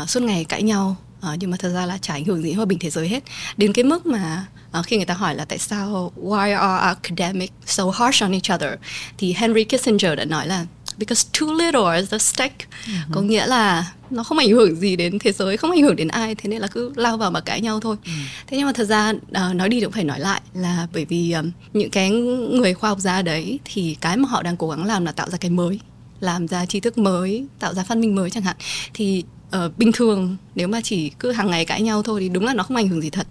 uh, 0.02 0.10
suốt 0.10 0.22
ngày 0.22 0.44
cãi 0.44 0.62
nhau 0.62 0.96
uh, 1.18 1.38
nhưng 1.38 1.50
mà 1.50 1.56
thật 1.56 1.68
ra 1.74 1.86
là 1.86 1.98
chả 1.98 2.14
ảnh 2.14 2.24
hưởng 2.24 2.42
gì 2.42 2.52
hòa 2.52 2.64
bình 2.64 2.78
thế 2.78 2.90
giới 2.90 3.08
hết. 3.08 3.24
Đến 3.56 3.72
cái 3.72 3.84
mức 3.84 4.06
mà 4.06 4.46
uh, 4.78 4.86
khi 4.86 4.96
người 4.96 5.06
ta 5.06 5.14
hỏi 5.14 5.34
là 5.34 5.44
tại 5.44 5.58
sao 5.58 6.12
why 6.22 6.58
are 6.58 6.86
academics 6.86 7.54
so 7.66 7.90
harsh 7.90 8.22
on 8.22 8.32
each 8.32 8.54
other 8.54 8.72
thì 9.18 9.34
Henry 9.36 9.64
Kissinger 9.64 10.18
đã 10.18 10.24
nói 10.24 10.46
là 10.46 10.66
because 11.04 11.26
too 11.40 11.52
little 11.54 11.96
is 11.96 12.10
the 12.10 12.18
stake 12.18 12.66
uh-huh. 12.84 13.12
có 13.12 13.20
nghĩa 13.20 13.46
là 13.46 13.92
nó 14.10 14.22
không 14.24 14.38
ảnh 14.38 14.50
hưởng 14.50 14.76
gì 14.76 14.96
đến 14.96 15.18
thế 15.18 15.32
giới 15.32 15.56
không 15.56 15.70
ảnh 15.70 15.82
hưởng 15.82 15.96
đến 15.96 16.08
ai 16.08 16.34
thế 16.34 16.48
nên 16.48 16.60
là 16.60 16.66
cứ 16.66 16.92
lao 16.96 17.16
vào 17.16 17.30
mà 17.30 17.40
cãi 17.40 17.60
nhau 17.60 17.80
thôi. 17.80 17.96
Uh 18.00 18.12
thế 18.46 18.56
nhưng 18.56 18.66
mà 18.66 18.72
thật 18.72 18.84
ra 18.84 19.10
uh, 19.10 19.54
nói 19.54 19.68
đi 19.68 19.80
cũng 19.80 19.92
phải 19.92 20.04
nói 20.04 20.20
lại 20.20 20.40
là 20.54 20.86
bởi 20.92 21.04
vì 21.04 21.32
um, 21.32 21.50
những 21.72 21.90
cái 21.90 22.10
người 22.10 22.74
khoa 22.74 22.90
học 22.90 22.98
gia 22.98 23.22
đấy 23.22 23.58
thì 23.64 23.96
cái 24.00 24.16
mà 24.16 24.28
họ 24.28 24.42
đang 24.42 24.56
cố 24.56 24.70
gắng 24.70 24.84
làm 24.84 25.04
là 25.04 25.12
tạo 25.12 25.30
ra 25.30 25.38
cái 25.38 25.50
mới 25.50 25.80
làm 26.20 26.48
ra 26.48 26.66
tri 26.66 26.80
thức 26.80 26.98
mới 26.98 27.46
tạo 27.58 27.74
ra 27.74 27.84
phát 27.84 27.98
minh 27.98 28.14
mới 28.14 28.30
chẳng 28.30 28.42
hạn. 28.42 28.56
Thì 28.94 29.24
uh, 29.56 29.78
bình 29.78 29.92
thường 29.92 30.36
nếu 30.54 30.68
mà 30.68 30.80
chỉ 30.84 31.10
cứ 31.18 31.32
hàng 31.32 31.50
ngày 31.50 31.64
cãi 31.64 31.82
nhau 31.82 32.02
thôi 32.02 32.20
thì 32.20 32.28
đúng 32.28 32.44
là 32.44 32.54
nó 32.54 32.62
không 32.62 32.76
ảnh 32.76 32.88
hưởng 32.88 33.02
gì 33.02 33.10
thật 33.10 33.26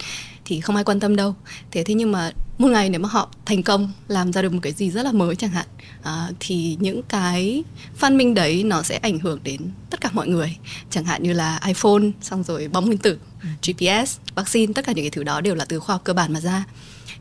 thì 0.51 0.61
không 0.61 0.75
ai 0.75 0.83
quan 0.83 0.99
tâm 0.99 1.15
đâu. 1.15 1.35
Thế 1.71 1.83
thế 1.83 1.93
nhưng 1.93 2.11
mà 2.11 2.31
một 2.57 2.67
ngày 2.67 2.89
nếu 2.89 3.01
mà 3.01 3.09
họ 3.09 3.29
thành 3.45 3.63
công 3.63 3.91
làm 4.07 4.33
ra 4.33 4.41
được 4.41 4.53
một 4.53 4.59
cái 4.61 4.73
gì 4.73 4.91
rất 4.91 5.05
là 5.05 5.11
mới 5.11 5.35
chẳng 5.35 5.49
hạn 5.49 5.65
à, 6.03 6.29
thì 6.39 6.77
những 6.79 7.01
cái 7.03 7.63
phát 7.95 8.11
minh 8.11 8.33
đấy 8.33 8.63
nó 8.63 8.81
sẽ 8.81 8.97
ảnh 8.97 9.19
hưởng 9.19 9.39
đến 9.43 9.61
tất 9.89 10.01
cả 10.01 10.09
mọi 10.13 10.27
người. 10.27 10.57
Chẳng 10.89 11.05
hạn 11.05 11.23
như 11.23 11.33
là 11.33 11.59
iphone 11.67 12.03
xong 12.21 12.43
rồi 12.43 12.67
bóng 12.67 12.85
nguyên 12.85 12.97
tử 12.97 13.17
ừ. 13.41 13.47
gps 13.67 14.17
vaccine 14.35 14.73
tất 14.73 14.85
cả 14.85 14.91
những 14.91 15.05
cái 15.05 15.09
thứ 15.09 15.23
đó 15.23 15.41
đều 15.41 15.55
là 15.55 15.65
từ 15.65 15.79
khoa 15.79 15.95
học 15.95 16.01
cơ 16.03 16.13
bản 16.13 16.33
mà 16.33 16.39
ra 16.41 16.63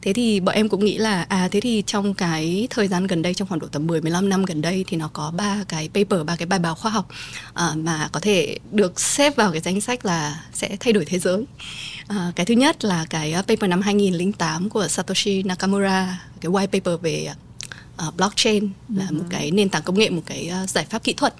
thế 0.02 0.12
thì 0.12 0.40
bọn 0.40 0.54
em 0.54 0.68
cũng 0.68 0.84
nghĩ 0.84 0.98
là 0.98 1.26
à 1.28 1.48
thế 1.50 1.60
thì 1.60 1.82
trong 1.86 2.14
cái 2.14 2.66
thời 2.70 2.88
gian 2.88 3.06
gần 3.06 3.22
đây 3.22 3.34
trong 3.34 3.48
khoảng 3.48 3.60
độ 3.60 3.66
tầm 3.66 3.86
10 3.86 4.00
15 4.00 4.28
năm 4.28 4.44
gần 4.44 4.62
đây 4.62 4.84
thì 4.88 4.96
nó 4.96 5.10
có 5.12 5.32
ba 5.36 5.64
cái 5.68 5.88
paper 5.94 6.26
ba 6.26 6.36
cái 6.36 6.46
bài 6.46 6.58
báo 6.58 6.74
khoa 6.74 6.90
học 6.90 7.08
à, 7.54 7.72
mà 7.76 8.08
có 8.12 8.20
thể 8.20 8.58
được 8.72 9.00
xếp 9.00 9.36
vào 9.36 9.52
cái 9.52 9.60
danh 9.60 9.80
sách 9.80 10.04
là 10.04 10.44
sẽ 10.52 10.76
thay 10.80 10.92
đổi 10.92 11.04
thế 11.04 11.18
giới. 11.18 11.44
À, 12.08 12.32
cái 12.36 12.46
thứ 12.46 12.54
nhất 12.54 12.84
là 12.84 13.06
cái 13.10 13.32
à, 13.32 13.42
paper 13.42 13.70
năm 13.70 13.80
2008 13.82 14.68
của 14.68 14.88
Satoshi 14.88 15.42
Nakamura 15.42 16.20
cái 16.40 16.52
white 16.52 16.66
paper 16.66 17.00
về 17.02 17.24
à, 17.24 17.34
uh, 18.08 18.16
blockchain 18.16 18.68
là 18.88 19.10
một 19.10 19.24
cái 19.30 19.50
nền 19.50 19.68
tảng 19.68 19.82
công 19.82 19.98
nghệ 19.98 20.10
một 20.10 20.22
cái 20.26 20.52
uh, 20.62 20.70
giải 20.70 20.86
pháp 20.90 21.04
kỹ 21.04 21.12
thuật 21.12 21.34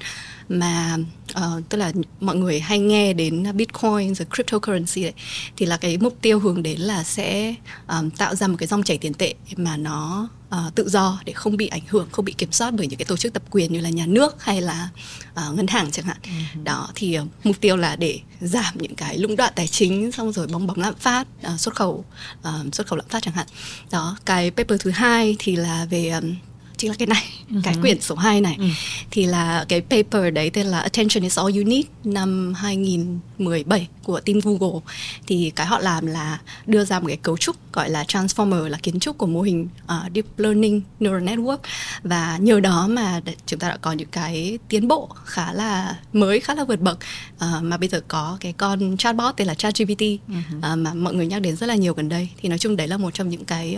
mà 0.48 0.96
uh, 1.36 1.68
tức 1.68 1.78
là 1.78 1.92
mọi 2.20 2.36
người 2.36 2.60
hay 2.60 2.78
nghe 2.78 3.12
đến 3.12 3.56
Bitcoin 3.56 4.14
rồi 4.14 4.26
cryptocurrency 4.34 5.02
đấy 5.02 5.12
thì 5.56 5.66
là 5.66 5.76
cái 5.76 5.98
mục 5.98 6.18
tiêu 6.20 6.38
hướng 6.38 6.62
đến 6.62 6.80
là 6.80 7.04
sẽ 7.04 7.54
um, 7.88 8.10
tạo 8.10 8.34
ra 8.34 8.46
một 8.46 8.56
cái 8.58 8.66
dòng 8.66 8.82
chảy 8.82 8.98
tiền 8.98 9.14
tệ 9.14 9.34
mà 9.56 9.76
nó 9.76 10.28
uh, 10.48 10.74
tự 10.74 10.88
do 10.88 11.20
để 11.24 11.32
không 11.32 11.56
bị 11.56 11.66
ảnh 11.66 11.82
hưởng 11.88 12.08
không 12.12 12.24
bị 12.24 12.32
kiểm 12.32 12.52
soát 12.52 12.70
bởi 12.70 12.86
những 12.86 12.98
cái 12.98 13.06
tổ 13.06 13.16
chức 13.16 13.32
tập 13.32 13.42
quyền 13.50 13.72
như 13.72 13.80
là 13.80 13.90
nhà 13.90 14.06
nước 14.06 14.42
hay 14.42 14.60
là 14.60 14.88
uh, 15.32 15.54
ngân 15.54 15.66
hàng 15.66 15.90
chẳng 15.90 16.04
hạn. 16.04 16.16
Uh-huh. 16.22 16.64
đó 16.64 16.88
thì 16.94 17.18
uh, 17.18 17.26
mục 17.44 17.56
tiêu 17.60 17.76
là 17.76 17.96
để 17.96 18.20
giảm 18.40 18.74
những 18.78 18.94
cái 18.94 19.18
lũng 19.18 19.36
đoạn 19.36 19.52
tài 19.56 19.68
chính 19.68 20.12
xong 20.12 20.32
rồi 20.32 20.46
bong 20.46 20.66
bóng 20.66 20.80
lạm 20.80 20.94
phát 20.94 21.26
uh, 21.54 21.60
xuất 21.60 21.74
khẩu 21.74 22.04
uh, 22.40 22.74
xuất 22.74 22.86
khẩu 22.86 22.96
lạm 22.96 23.08
phát 23.08 23.22
chẳng 23.22 23.34
hạn. 23.34 23.46
Đó 23.90 24.16
cái 24.24 24.50
paper 24.50 24.80
thứ 24.80 24.90
hai 24.90 25.36
thì 25.38 25.56
là 25.56 25.86
về 25.90 26.08
um, 26.08 26.34
chính 26.80 26.90
là 26.90 26.96
cái 26.98 27.06
này 27.06 27.24
uh-huh. 27.50 27.60
cái 27.64 27.74
quyển 27.80 28.00
số 28.00 28.14
2 28.14 28.40
này 28.40 28.56
uh-huh. 28.58 28.70
thì 29.10 29.26
là 29.26 29.64
cái 29.68 29.80
paper 29.80 30.34
đấy 30.34 30.50
tên 30.50 30.66
là 30.66 30.80
Attention 30.80 31.22
is 31.22 31.38
all 31.38 31.56
you 31.56 31.64
need 31.64 31.84
năm 32.04 32.54
2017 32.56 33.88
của 34.02 34.20
team 34.20 34.40
Google 34.44 34.80
thì 35.26 35.52
cái 35.56 35.66
họ 35.66 35.78
làm 35.78 36.06
là 36.06 36.38
đưa 36.66 36.84
ra 36.84 37.00
một 37.00 37.06
cái 37.06 37.16
cấu 37.16 37.36
trúc 37.36 37.56
gọi 37.72 37.90
là 37.90 38.04
transformer 38.04 38.68
là 38.68 38.78
kiến 38.82 39.00
trúc 39.00 39.18
của 39.18 39.26
mô 39.26 39.42
hình 39.42 39.68
uh, 39.84 40.12
deep 40.14 40.38
learning 40.38 40.82
neural 41.00 41.22
network 41.22 41.58
và 42.02 42.38
nhờ 42.40 42.60
đó 42.60 42.86
mà 42.88 43.20
chúng 43.46 43.60
ta 43.60 43.68
đã 43.68 43.76
có 43.76 43.92
những 43.92 44.08
cái 44.08 44.58
tiến 44.68 44.88
bộ 44.88 45.08
khá 45.24 45.52
là 45.52 45.98
mới 46.12 46.40
khá 46.40 46.54
là 46.54 46.64
vượt 46.64 46.80
bậc 46.80 46.98
uh, 47.36 47.62
mà 47.62 47.76
bây 47.76 47.88
giờ 47.88 48.00
có 48.08 48.36
cái 48.40 48.52
con 48.52 48.96
chatbot 48.96 49.36
tên 49.36 49.46
là 49.46 49.54
ChatGPT 49.54 50.00
uh-huh. 50.00 50.72
uh, 50.72 50.78
mà 50.78 50.94
mọi 50.94 51.14
người 51.14 51.26
nhắc 51.26 51.42
đến 51.42 51.56
rất 51.56 51.66
là 51.66 51.74
nhiều 51.74 51.94
gần 51.94 52.08
đây 52.08 52.28
thì 52.40 52.48
nói 52.48 52.58
chung 52.58 52.76
đấy 52.76 52.88
là 52.88 52.96
một 52.96 53.14
trong 53.14 53.28
những 53.28 53.44
cái 53.44 53.76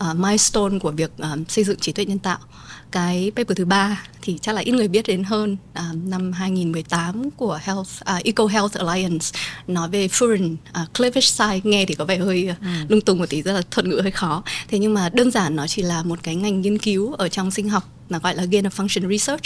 uh, 0.00 0.16
milestone 0.16 0.78
của 0.78 0.90
việc 0.90 1.10
uh, 1.32 1.50
xây 1.50 1.64
dựng 1.64 1.78
trí 1.78 1.92
tuệ 1.92 2.04
nhân 2.04 2.18
tạo 2.18 2.33
cái 2.94 3.32
paper 3.36 3.56
thứ 3.56 3.64
ba 3.64 4.02
thì 4.22 4.38
chắc 4.42 4.54
là 4.54 4.60
ít 4.60 4.72
người 4.72 4.88
biết 4.88 5.06
đến 5.06 5.24
hơn 5.24 5.56
à, 5.72 5.90
năm 6.04 6.32
2018 6.32 7.30
của 7.30 7.60
Health 7.62 7.80
uh, 7.80 8.24
Eco 8.24 8.46
Health 8.46 8.74
Alliance 8.74 9.26
nói 9.66 9.88
về 9.88 10.06
furin 10.06 10.52
uh, 10.54 10.94
cleavage 10.94 11.26
side 11.26 11.60
nghe 11.64 11.84
thì 11.84 11.94
có 11.94 12.04
vẻ 12.04 12.18
hơi 12.18 12.46
ừ. 12.46 12.66
lung 12.88 13.00
tung 13.00 13.18
một 13.18 13.26
tí 13.28 13.42
rất 13.42 13.52
là 13.52 13.62
thuật 13.70 13.86
ngữ 13.86 14.00
hơi 14.02 14.10
khó 14.10 14.42
thế 14.68 14.78
nhưng 14.78 14.94
mà 14.94 15.08
đơn 15.08 15.30
giản 15.30 15.56
nó 15.56 15.66
chỉ 15.66 15.82
là 15.82 16.02
một 16.02 16.18
cái 16.22 16.34
ngành 16.34 16.60
nghiên 16.60 16.78
cứu 16.78 17.12
ở 17.12 17.28
trong 17.28 17.50
sinh 17.50 17.68
học 17.68 17.84
nó 18.08 18.18
gọi 18.18 18.34
là 18.34 18.44
gain 18.44 18.64
of 18.64 18.86
function 18.86 19.10
research 19.10 19.44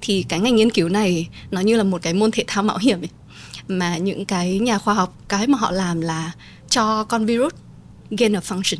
thì 0.00 0.24
cái 0.28 0.40
ngành 0.40 0.56
nghiên 0.56 0.70
cứu 0.70 0.88
này 0.88 1.28
nó 1.50 1.60
như 1.60 1.76
là 1.76 1.84
một 1.84 2.02
cái 2.02 2.14
môn 2.14 2.30
thể 2.30 2.44
thao 2.46 2.62
mạo 2.62 2.78
hiểm 2.78 3.02
ấy. 3.02 3.10
mà 3.68 3.96
những 3.96 4.24
cái 4.24 4.58
nhà 4.58 4.78
khoa 4.78 4.94
học 4.94 5.16
cái 5.28 5.46
mà 5.46 5.58
họ 5.58 5.70
làm 5.70 6.00
là 6.00 6.32
cho 6.70 7.04
con 7.04 7.26
virus 7.26 7.52
gain 8.10 8.32
of 8.32 8.40
function 8.40 8.78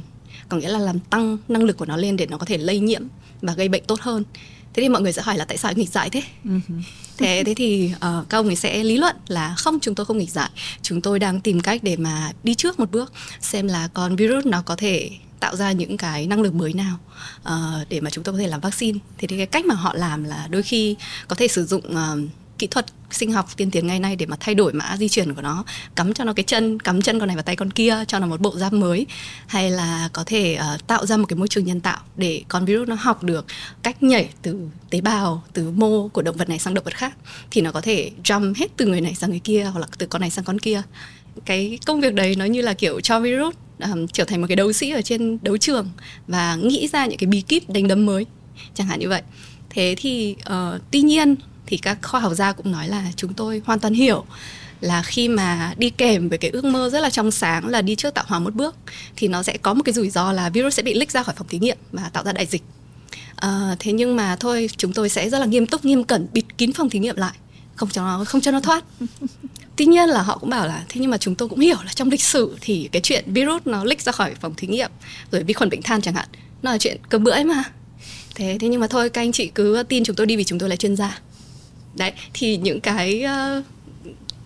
có 0.48 0.56
nghĩa 0.56 0.68
là 0.68 0.78
làm 0.78 0.98
tăng 1.00 1.38
năng 1.48 1.62
lực 1.62 1.76
của 1.76 1.84
nó 1.84 1.96
lên 1.96 2.16
để 2.16 2.26
nó 2.26 2.38
có 2.38 2.46
thể 2.46 2.58
lây 2.58 2.80
nhiễm 2.80 3.02
và 3.42 3.52
gây 3.52 3.68
bệnh 3.68 3.84
tốt 3.84 4.00
hơn. 4.00 4.24
Thế 4.74 4.82
thì 4.82 4.88
mọi 4.88 5.02
người 5.02 5.12
sẽ 5.12 5.22
hỏi 5.22 5.38
là 5.38 5.44
tại 5.44 5.56
sao 5.56 5.72
nghịch 5.76 5.90
dại 5.90 6.10
thế? 6.10 6.22
Uh-huh. 6.44 6.82
thế 7.18 7.42
thế 7.46 7.54
thì 7.54 7.90
uh, 7.96 8.28
các 8.28 8.38
ông 8.38 8.46
ấy 8.46 8.56
sẽ 8.56 8.84
lý 8.84 8.96
luận 8.96 9.16
là 9.28 9.54
không 9.58 9.78
chúng 9.80 9.94
tôi 9.94 10.06
không 10.06 10.18
nghịch 10.18 10.30
dại 10.30 10.50
chúng 10.82 11.00
tôi 11.00 11.18
đang 11.18 11.40
tìm 11.40 11.60
cách 11.60 11.82
để 11.82 11.96
mà 11.96 12.32
đi 12.42 12.54
trước 12.54 12.80
một 12.80 12.90
bước 12.90 13.12
xem 13.40 13.68
là 13.68 13.88
con 13.94 14.16
virus 14.16 14.46
nó 14.46 14.62
có 14.62 14.76
thể 14.76 15.10
tạo 15.40 15.56
ra 15.56 15.72
những 15.72 15.96
cái 15.96 16.26
năng 16.26 16.42
lực 16.42 16.54
mới 16.54 16.72
nào 16.72 16.98
uh, 17.42 17.88
để 17.88 18.00
mà 18.00 18.10
chúng 18.10 18.24
tôi 18.24 18.34
có 18.34 18.38
thể 18.38 18.46
làm 18.46 18.60
vaccine. 18.60 18.98
Thì 19.18 19.26
cái 19.26 19.46
cách 19.46 19.64
mà 19.64 19.74
họ 19.74 19.94
làm 19.94 20.24
là 20.24 20.46
đôi 20.50 20.62
khi 20.62 20.96
có 21.28 21.36
thể 21.36 21.48
sử 21.48 21.64
dụng 21.64 21.82
uh, 21.86 22.30
kỹ 22.62 22.66
thuật 22.66 22.86
sinh 23.10 23.32
học 23.32 23.46
tiên 23.56 23.70
tiến 23.70 23.86
ngày 23.86 24.00
nay 24.00 24.16
để 24.16 24.26
mà 24.26 24.36
thay 24.40 24.54
đổi 24.54 24.72
mã 24.72 24.96
di 24.98 25.08
chuyển 25.08 25.34
của 25.34 25.42
nó 25.42 25.64
cắm 25.94 26.14
cho 26.14 26.24
nó 26.24 26.32
cái 26.32 26.44
chân 26.44 26.80
cắm 26.80 27.02
chân 27.02 27.18
con 27.18 27.26
này 27.26 27.36
vào 27.36 27.42
tay 27.42 27.56
con 27.56 27.70
kia 27.70 28.04
cho 28.08 28.18
nó 28.18 28.26
một 28.26 28.40
bộ 28.40 28.56
giáp 28.56 28.72
mới 28.72 29.06
hay 29.46 29.70
là 29.70 30.08
có 30.12 30.24
thể 30.26 30.58
uh, 30.74 30.86
tạo 30.86 31.06
ra 31.06 31.16
một 31.16 31.26
cái 31.28 31.36
môi 31.36 31.48
trường 31.48 31.64
nhân 31.64 31.80
tạo 31.80 31.98
để 32.16 32.42
con 32.48 32.64
virus 32.64 32.88
nó 32.88 32.94
học 32.94 33.22
được 33.22 33.46
cách 33.82 34.02
nhảy 34.02 34.30
từ 34.42 34.68
tế 34.90 35.00
bào 35.00 35.44
từ 35.52 35.70
mô 35.70 36.08
của 36.08 36.22
động 36.22 36.36
vật 36.36 36.48
này 36.48 36.58
sang 36.58 36.74
động 36.74 36.84
vật 36.84 36.94
khác. 36.94 37.14
Thì 37.50 37.60
nó 37.60 37.72
có 37.72 37.80
thể 37.80 38.10
jump 38.24 38.54
hết 38.56 38.76
từ 38.76 38.86
người 38.86 39.00
này 39.00 39.14
sang 39.14 39.30
người 39.30 39.40
kia 39.44 39.64
hoặc 39.72 39.80
là 39.80 39.86
từ 39.98 40.06
con 40.06 40.20
này 40.20 40.30
sang 40.30 40.44
con 40.44 40.58
kia. 40.58 40.82
Cái 41.44 41.78
công 41.86 42.00
việc 42.00 42.14
đấy 42.14 42.34
nó 42.36 42.44
như 42.44 42.62
là 42.62 42.74
kiểu 42.74 43.00
cho 43.00 43.20
virus 43.20 43.54
um, 43.78 44.06
trở 44.06 44.24
thành 44.24 44.40
một 44.40 44.46
cái 44.48 44.56
đấu 44.56 44.72
sĩ 44.72 44.90
ở 44.90 45.02
trên 45.02 45.38
đấu 45.42 45.56
trường 45.56 45.90
và 46.26 46.56
nghĩ 46.56 46.88
ra 46.88 47.06
những 47.06 47.18
cái 47.18 47.26
bí 47.26 47.40
kíp 47.40 47.70
đánh 47.70 47.88
đấm 47.88 48.06
mới. 48.06 48.26
Chẳng 48.74 48.86
hạn 48.86 49.00
như 49.00 49.08
vậy. 49.08 49.22
Thế 49.70 49.94
thì 49.98 50.36
uh, 50.40 50.80
tuy 50.90 51.00
nhiên 51.00 51.36
thì 51.72 51.78
các 51.78 51.98
khoa 52.02 52.20
học 52.20 52.32
gia 52.34 52.52
cũng 52.52 52.72
nói 52.72 52.88
là 52.88 53.04
chúng 53.16 53.34
tôi 53.34 53.62
hoàn 53.64 53.78
toàn 53.80 53.94
hiểu 53.94 54.24
là 54.80 55.02
khi 55.02 55.28
mà 55.28 55.74
đi 55.76 55.90
kèm 55.90 56.28
với 56.28 56.38
cái 56.38 56.50
ước 56.50 56.64
mơ 56.64 56.90
rất 56.92 57.00
là 57.00 57.10
trong 57.10 57.30
sáng 57.30 57.68
là 57.68 57.82
đi 57.82 57.94
trước 57.94 58.14
tạo 58.14 58.24
hóa 58.28 58.38
một 58.38 58.54
bước 58.54 58.76
thì 59.16 59.28
nó 59.28 59.42
sẽ 59.42 59.56
có 59.62 59.74
một 59.74 59.82
cái 59.84 59.92
rủi 59.92 60.10
ro 60.10 60.32
là 60.32 60.50
virus 60.50 60.76
sẽ 60.76 60.82
bị 60.82 60.94
lích 60.94 61.10
ra 61.10 61.22
khỏi 61.22 61.34
phòng 61.38 61.48
thí 61.48 61.58
nghiệm 61.58 61.76
và 61.92 62.10
tạo 62.12 62.24
ra 62.24 62.32
đại 62.32 62.46
dịch. 62.46 62.62
À, 63.36 63.76
thế 63.78 63.92
nhưng 63.92 64.16
mà 64.16 64.36
thôi 64.36 64.70
chúng 64.76 64.92
tôi 64.92 65.08
sẽ 65.08 65.30
rất 65.30 65.38
là 65.38 65.46
nghiêm 65.46 65.66
túc 65.66 65.84
nghiêm 65.84 66.04
cẩn 66.04 66.26
bịt 66.32 66.44
kín 66.58 66.72
phòng 66.72 66.90
thí 66.90 66.98
nghiệm 66.98 67.16
lại 67.16 67.32
không 67.76 67.88
cho 67.88 68.02
nó 68.02 68.24
không 68.24 68.40
cho 68.40 68.50
nó 68.50 68.60
thoát. 68.60 68.84
Tuy 69.76 69.86
nhiên 69.86 70.08
là 70.08 70.22
họ 70.22 70.38
cũng 70.38 70.50
bảo 70.50 70.66
là 70.66 70.84
thế 70.88 71.00
nhưng 71.00 71.10
mà 71.10 71.18
chúng 71.18 71.34
tôi 71.34 71.48
cũng 71.48 71.60
hiểu 71.60 71.76
là 71.84 71.92
trong 71.94 72.10
lịch 72.10 72.22
sử 72.22 72.56
thì 72.60 72.88
cái 72.92 73.02
chuyện 73.02 73.24
virus 73.26 73.62
nó 73.64 73.84
lích 73.84 74.02
ra 74.02 74.12
khỏi 74.12 74.34
phòng 74.40 74.54
thí 74.56 74.68
nghiệm 74.68 74.90
rồi 75.30 75.42
vi 75.42 75.54
khuẩn 75.54 75.70
bệnh 75.70 75.82
than 75.82 76.00
chẳng 76.00 76.14
hạn 76.14 76.28
nó 76.62 76.72
là 76.72 76.78
chuyện 76.78 76.96
cơm 77.08 77.24
bữa 77.24 77.32
ấy 77.32 77.44
mà. 77.44 77.64
Thế 78.34 78.56
thế 78.60 78.68
nhưng 78.68 78.80
mà 78.80 78.86
thôi 78.86 79.08
các 79.10 79.20
anh 79.20 79.32
chị 79.32 79.50
cứ 79.54 79.82
tin 79.88 80.04
chúng 80.04 80.16
tôi 80.16 80.26
đi 80.26 80.36
vì 80.36 80.44
chúng 80.44 80.58
tôi 80.58 80.68
là 80.68 80.76
chuyên 80.76 80.96
gia 80.96 81.20
đấy 81.94 82.12
thì 82.34 82.56
những 82.56 82.80
cái 82.80 83.24
uh, 83.58 83.64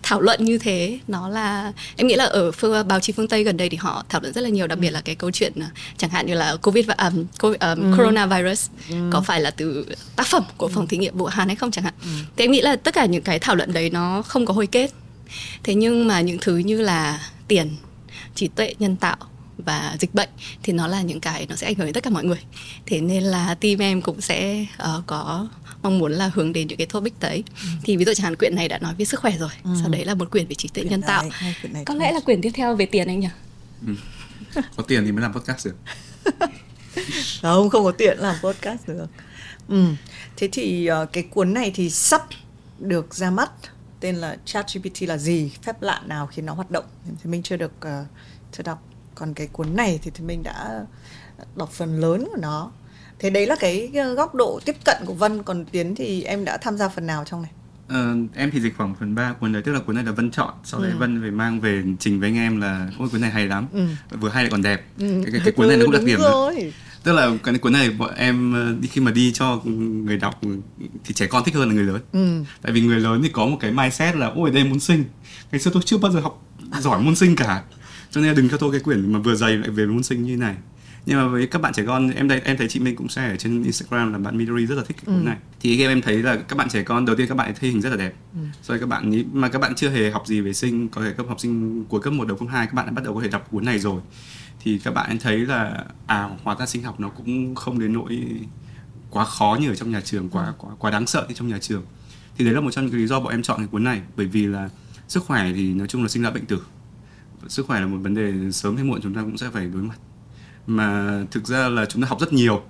thảo 0.03 0.21
luận 0.21 0.45
như 0.45 0.57
thế 0.57 0.99
nó 1.07 1.29
là 1.29 1.73
em 1.95 2.07
nghĩ 2.07 2.15
là 2.15 2.25
ở 2.25 2.51
phương 2.51 2.87
báo 2.87 2.99
chí 2.99 3.13
phương 3.13 3.27
tây 3.27 3.43
gần 3.43 3.57
đây 3.57 3.69
thì 3.69 3.77
họ 3.77 4.05
thảo 4.09 4.21
luận 4.21 4.33
rất 4.33 4.41
là 4.41 4.49
nhiều 4.49 4.67
đặc 4.67 4.79
biệt 4.79 4.89
là 4.89 5.01
cái 5.01 5.15
câu 5.15 5.31
chuyện 5.31 5.53
uh, 5.57 5.71
chẳng 5.97 6.09
hạn 6.09 6.25
như 6.25 6.33
là 6.33 6.55
covid 6.55 6.85
và 6.85 6.93
um, 6.93 7.25
COVID, 7.39 7.61
um, 7.61 7.91
ừ. 7.91 7.97
coronavirus 7.97 8.69
ừ. 8.89 8.95
có 9.11 9.21
phải 9.21 9.41
là 9.41 9.51
từ 9.51 9.85
tác 10.15 10.27
phẩm 10.27 10.43
của 10.57 10.67
phòng 10.67 10.87
thí 10.87 10.97
nghiệm 10.97 11.17
vũ 11.17 11.25
hàn 11.25 11.47
hay 11.47 11.55
không 11.55 11.71
chẳng 11.71 11.83
hạn 11.83 11.93
ừ. 12.03 12.09
thì 12.35 12.43
em 12.43 12.51
nghĩ 12.51 12.61
là 12.61 12.75
tất 12.75 12.93
cả 12.93 13.05
những 13.05 13.23
cái 13.23 13.39
thảo 13.39 13.55
luận 13.55 13.73
đấy 13.73 13.89
nó 13.89 14.21
không 14.21 14.45
có 14.45 14.53
hồi 14.53 14.67
kết 14.67 14.91
thế 15.63 15.75
nhưng 15.75 16.07
mà 16.07 16.21
những 16.21 16.37
thứ 16.41 16.57
như 16.57 16.81
là 16.81 17.21
tiền 17.47 17.75
trí 18.35 18.47
tuệ 18.47 18.73
nhân 18.79 18.95
tạo 18.95 19.17
và 19.57 19.95
dịch 19.99 20.13
bệnh 20.13 20.29
thì 20.63 20.73
nó 20.73 20.87
là 20.87 21.01
những 21.01 21.19
cái 21.19 21.45
nó 21.49 21.55
sẽ 21.55 21.67
ảnh 21.67 21.75
hưởng 21.75 21.85
đến 21.85 21.93
tất 21.93 22.03
cả 22.03 22.09
mọi 22.09 22.23
người 22.23 22.39
thế 22.85 23.01
nên 23.01 23.23
là 23.23 23.55
team 23.55 23.79
em 23.79 24.01
cũng 24.01 24.21
sẽ 24.21 24.65
uh, 24.83 25.03
có 25.07 25.47
mong 25.89 25.99
muốn 25.99 26.11
là 26.11 26.31
hướng 26.33 26.53
đến 26.53 26.67
những 26.67 26.77
cái 26.77 26.87
topic 26.87 27.19
đấy. 27.19 27.43
Ừ. 27.63 27.67
thì 27.83 27.97
ví 27.97 28.05
dụ 28.05 28.13
chẳng 28.13 28.23
hạn 28.23 28.35
quyển 28.35 28.55
này 28.55 28.67
đã 28.67 28.79
nói 28.79 28.93
về 28.97 29.05
sức 29.05 29.19
khỏe 29.19 29.37
rồi 29.37 29.49
ừ. 29.63 29.69
sau 29.81 29.89
đấy 29.89 30.05
là 30.05 30.15
một 30.15 30.31
quyển 30.31 30.47
về 30.47 30.55
trí 30.55 30.67
tuệ 30.67 30.83
nhân 30.83 31.01
tạo. 31.01 31.23
này, 31.41 31.55
này 31.71 31.85
có 31.85 31.93
lẽ 31.93 32.11
là 32.11 32.19
quyển 32.19 32.41
tiếp 32.41 32.51
theo 32.53 32.75
về 32.75 32.85
tiền 32.85 33.07
anh 33.07 33.19
nhỉ? 33.19 33.29
Ừ. 33.87 33.93
có 34.75 34.83
tiền 34.87 35.05
thì 35.05 35.11
mới 35.11 35.21
làm 35.21 35.33
podcast 35.33 35.65
được. 35.65 35.75
Không 37.41 37.69
không 37.69 37.83
có 37.83 37.91
tiền 37.91 38.17
làm 38.19 38.35
podcast 38.43 38.87
được. 38.87 39.07
Ừ. 39.67 39.83
thế 40.37 40.49
thì 40.51 40.89
uh, 41.03 41.13
cái 41.13 41.23
cuốn 41.23 41.53
này 41.53 41.71
thì 41.75 41.89
sắp 41.89 42.27
được 42.79 43.15
ra 43.15 43.31
mắt. 43.31 43.51
Tên 43.99 44.15
là 44.15 44.37
ChatGPT 44.45 45.01
là 45.01 45.17
gì? 45.17 45.51
Phép 45.63 45.81
lạ 45.81 46.01
nào 46.05 46.27
khiến 46.27 46.45
nó 46.45 46.53
hoạt 46.53 46.71
động? 46.71 46.85
Thì 47.05 47.29
mình 47.29 47.43
chưa 47.43 47.57
được 47.57 47.71
uh, 47.85 48.07
chưa 48.51 48.63
đọc. 48.63 48.83
Còn 49.15 49.33
cái 49.33 49.47
cuốn 49.47 49.75
này 49.75 49.99
thì, 50.03 50.11
thì 50.13 50.23
mình 50.23 50.43
đã 50.43 50.85
đọc 51.55 51.71
phần 51.71 51.99
lớn 51.99 52.27
của 52.31 52.37
nó 52.41 52.71
thế 53.19 53.29
đấy 53.29 53.47
là 53.47 53.55
cái 53.59 53.91
góc 54.17 54.35
độ 54.35 54.59
tiếp 54.65 54.75
cận 54.85 54.97
của 55.05 55.13
Vân 55.13 55.43
còn 55.43 55.65
Tiến 55.65 55.95
thì 55.95 56.23
em 56.23 56.45
đã 56.45 56.57
tham 56.57 56.77
gia 56.77 56.89
phần 56.89 57.07
nào 57.07 57.23
trong 57.25 57.41
này 57.41 57.51
Ờ, 57.87 58.15
em 58.35 58.51
thì 58.51 58.59
dịch 58.59 58.77
khoảng 58.77 58.95
phần 58.99 59.15
3 59.15 59.33
cuốn 59.33 59.53
đấy 59.53 59.61
tức 59.61 59.71
là 59.71 59.79
cuốn 59.79 59.95
này 59.95 60.03
là 60.03 60.11
Vân 60.11 60.31
chọn 60.31 60.53
sau 60.63 60.81
đấy 60.81 60.91
ừ. 60.91 60.97
Vân 60.97 61.21
về 61.21 61.31
mang 61.31 61.59
về 61.59 61.83
trình 61.99 62.19
với 62.19 62.29
anh 62.29 62.35
em 62.35 62.61
là 62.61 62.89
ôi 62.99 63.09
cuốn 63.11 63.21
này 63.21 63.31
hay 63.31 63.47
lắm 63.47 63.67
ừ. 63.73 63.79
vừa 64.19 64.29
hay 64.29 64.43
lại 64.43 64.51
còn 64.51 64.61
đẹp 64.61 64.85
ừ. 64.99 65.21
cái, 65.23 65.31
cái, 65.31 65.41
cái 65.43 65.51
cuốn 65.51 65.67
này 65.67 65.77
nó 65.77 65.85
cũng 65.85 65.91
đặc 65.91 66.03
điểm 66.05 66.19
rồi. 66.19 66.73
tức 67.03 67.13
là 67.13 67.31
cái 67.43 67.57
cuốn 67.57 67.73
này 67.73 67.89
bọn 67.89 68.13
em 68.15 68.53
ờ, 68.53 68.75
đi 68.81 68.87
khi 68.87 69.01
mà 69.01 69.11
đi 69.11 69.31
cho 69.33 69.61
người 69.65 70.17
đọc 70.17 70.41
thì 71.05 71.13
trẻ 71.13 71.27
con 71.27 71.43
thích 71.43 71.55
hơn 71.55 71.69
là 71.69 71.75
người 71.75 71.83
lớn 71.83 72.01
ừ. 72.13 72.43
tại 72.61 72.71
vì 72.71 72.81
người 72.81 72.99
lớn 72.99 73.21
thì 73.23 73.29
có 73.29 73.45
một 73.45 73.57
cái 73.59 73.71
mindset 73.71 74.15
là 74.15 74.27
ôi 74.35 74.51
đây 74.51 74.63
môn 74.63 74.79
sinh 74.79 75.03
ngày 75.51 75.61
xưa 75.61 75.71
tôi 75.73 75.83
chưa 75.85 75.97
bao 75.97 76.11
giờ 76.11 76.19
học 76.19 76.43
giỏi 76.79 77.01
môn 77.01 77.15
sinh 77.15 77.35
cả 77.35 77.63
cho 78.11 78.21
nên 78.21 78.35
đừng 78.35 78.49
cho 78.49 78.57
tôi 78.57 78.71
cái 78.71 78.79
quyển 78.79 79.13
mà 79.13 79.19
vừa 79.19 79.35
dày 79.35 79.57
lại 79.57 79.69
về 79.69 79.85
môn 79.85 80.03
sinh 80.03 80.23
như 80.23 80.37
này 80.37 80.55
nhưng 81.07 81.17
mà 81.17 81.27
với 81.27 81.47
các 81.47 81.61
bạn 81.61 81.73
trẻ 81.73 81.83
con 81.87 82.09
em 82.09 82.27
đây 82.27 82.41
em 82.43 82.57
thấy 82.57 82.67
chị 82.67 82.79
Minh 82.79 82.95
cũng 82.95 83.09
share 83.09 83.29
ở 83.29 83.35
trên 83.37 83.63
Instagram 83.63 84.13
là 84.13 84.19
bạn 84.19 84.37
Midori 84.37 84.65
rất 84.65 84.75
là 84.75 84.83
thích 84.87 84.97
cái 84.97 85.05
cuốn 85.05 85.15
ừ. 85.15 85.27
này. 85.27 85.37
Thì 85.59 85.81
em 85.81 85.91
em 85.91 86.01
thấy 86.01 86.23
là 86.23 86.35
các 86.35 86.57
bạn 86.57 86.69
trẻ 86.69 86.83
con 86.83 87.05
đầu 87.05 87.15
tiên 87.15 87.27
các 87.27 87.35
bạn 87.35 87.53
thấy 87.59 87.69
hình 87.69 87.81
rất 87.81 87.89
là 87.89 87.95
đẹp. 87.95 88.13
Ừ. 88.33 88.39
rồi 88.63 88.79
các 88.79 88.89
bạn 88.89 89.23
mà 89.33 89.49
các 89.49 89.59
bạn 89.59 89.75
chưa 89.75 89.89
hề 89.89 90.11
học 90.11 90.27
gì 90.27 90.41
về 90.41 90.53
sinh 90.53 90.89
có 90.89 91.01
thể 91.01 91.13
cấp 91.13 91.25
học 91.29 91.39
sinh 91.39 91.85
cuối 91.85 92.01
cấp 92.01 92.13
1 92.13 92.27
đầu 92.27 92.37
cấp 92.37 92.47
2 92.51 92.65
các 92.65 92.73
bạn 92.73 92.85
đã 92.85 92.91
bắt 92.91 93.03
đầu 93.05 93.15
có 93.15 93.21
thể 93.21 93.27
đọc 93.27 93.47
cuốn 93.51 93.65
này 93.65 93.79
rồi. 93.79 94.01
Thì 94.63 94.79
các 94.79 94.93
bạn 94.93 95.19
thấy 95.19 95.37
là 95.37 95.85
à 96.07 96.29
hóa 96.43 96.55
ra 96.59 96.65
sinh 96.65 96.83
học 96.83 96.99
nó 96.99 97.09
cũng 97.09 97.55
không 97.55 97.79
đến 97.79 97.93
nỗi 97.93 98.19
quá 99.09 99.25
khó 99.25 99.57
như 99.61 99.69
ở 99.69 99.75
trong 99.75 99.91
nhà 99.91 100.01
trường 100.01 100.29
quá 100.29 100.53
quá 100.57 100.71
quá 100.79 100.91
đáng 100.91 101.07
sợ 101.07 101.25
như 101.27 101.33
trong 101.33 101.47
nhà 101.47 101.57
trường. 101.61 101.83
Thì 102.37 102.45
đấy 102.45 102.53
là 102.53 102.61
một 102.61 102.71
trong 102.71 102.85
những 102.85 102.95
lý 102.95 103.07
do 103.07 103.19
bọn 103.19 103.31
em 103.31 103.41
chọn 103.41 103.57
cái 103.57 103.67
cuốn 103.67 103.83
này 103.83 104.01
bởi 104.15 104.25
vì 104.25 104.45
là 104.45 104.69
sức 105.07 105.23
khỏe 105.23 105.51
thì 105.55 105.73
nói 105.73 105.87
chung 105.87 106.01
là 106.01 106.07
sinh 106.07 106.23
ra 106.23 106.29
bệnh 106.29 106.45
tử. 106.45 106.61
Sức 107.47 107.65
khỏe 107.65 107.79
là 107.79 107.85
một 107.87 107.97
vấn 107.97 108.15
đề 108.15 108.51
sớm 108.51 108.75
hay 108.75 108.85
muộn 108.85 109.01
chúng 109.01 109.13
ta 109.13 109.21
cũng 109.21 109.37
sẽ 109.37 109.49
phải 109.49 109.65
đối 109.65 109.83
mặt 109.83 109.97
mà 110.67 111.19
thực 111.31 111.47
ra 111.47 111.69
là 111.69 111.85
chúng 111.85 112.01
ta 112.01 112.07
học 112.07 112.19
rất 112.19 112.33
nhiều. 112.33 112.63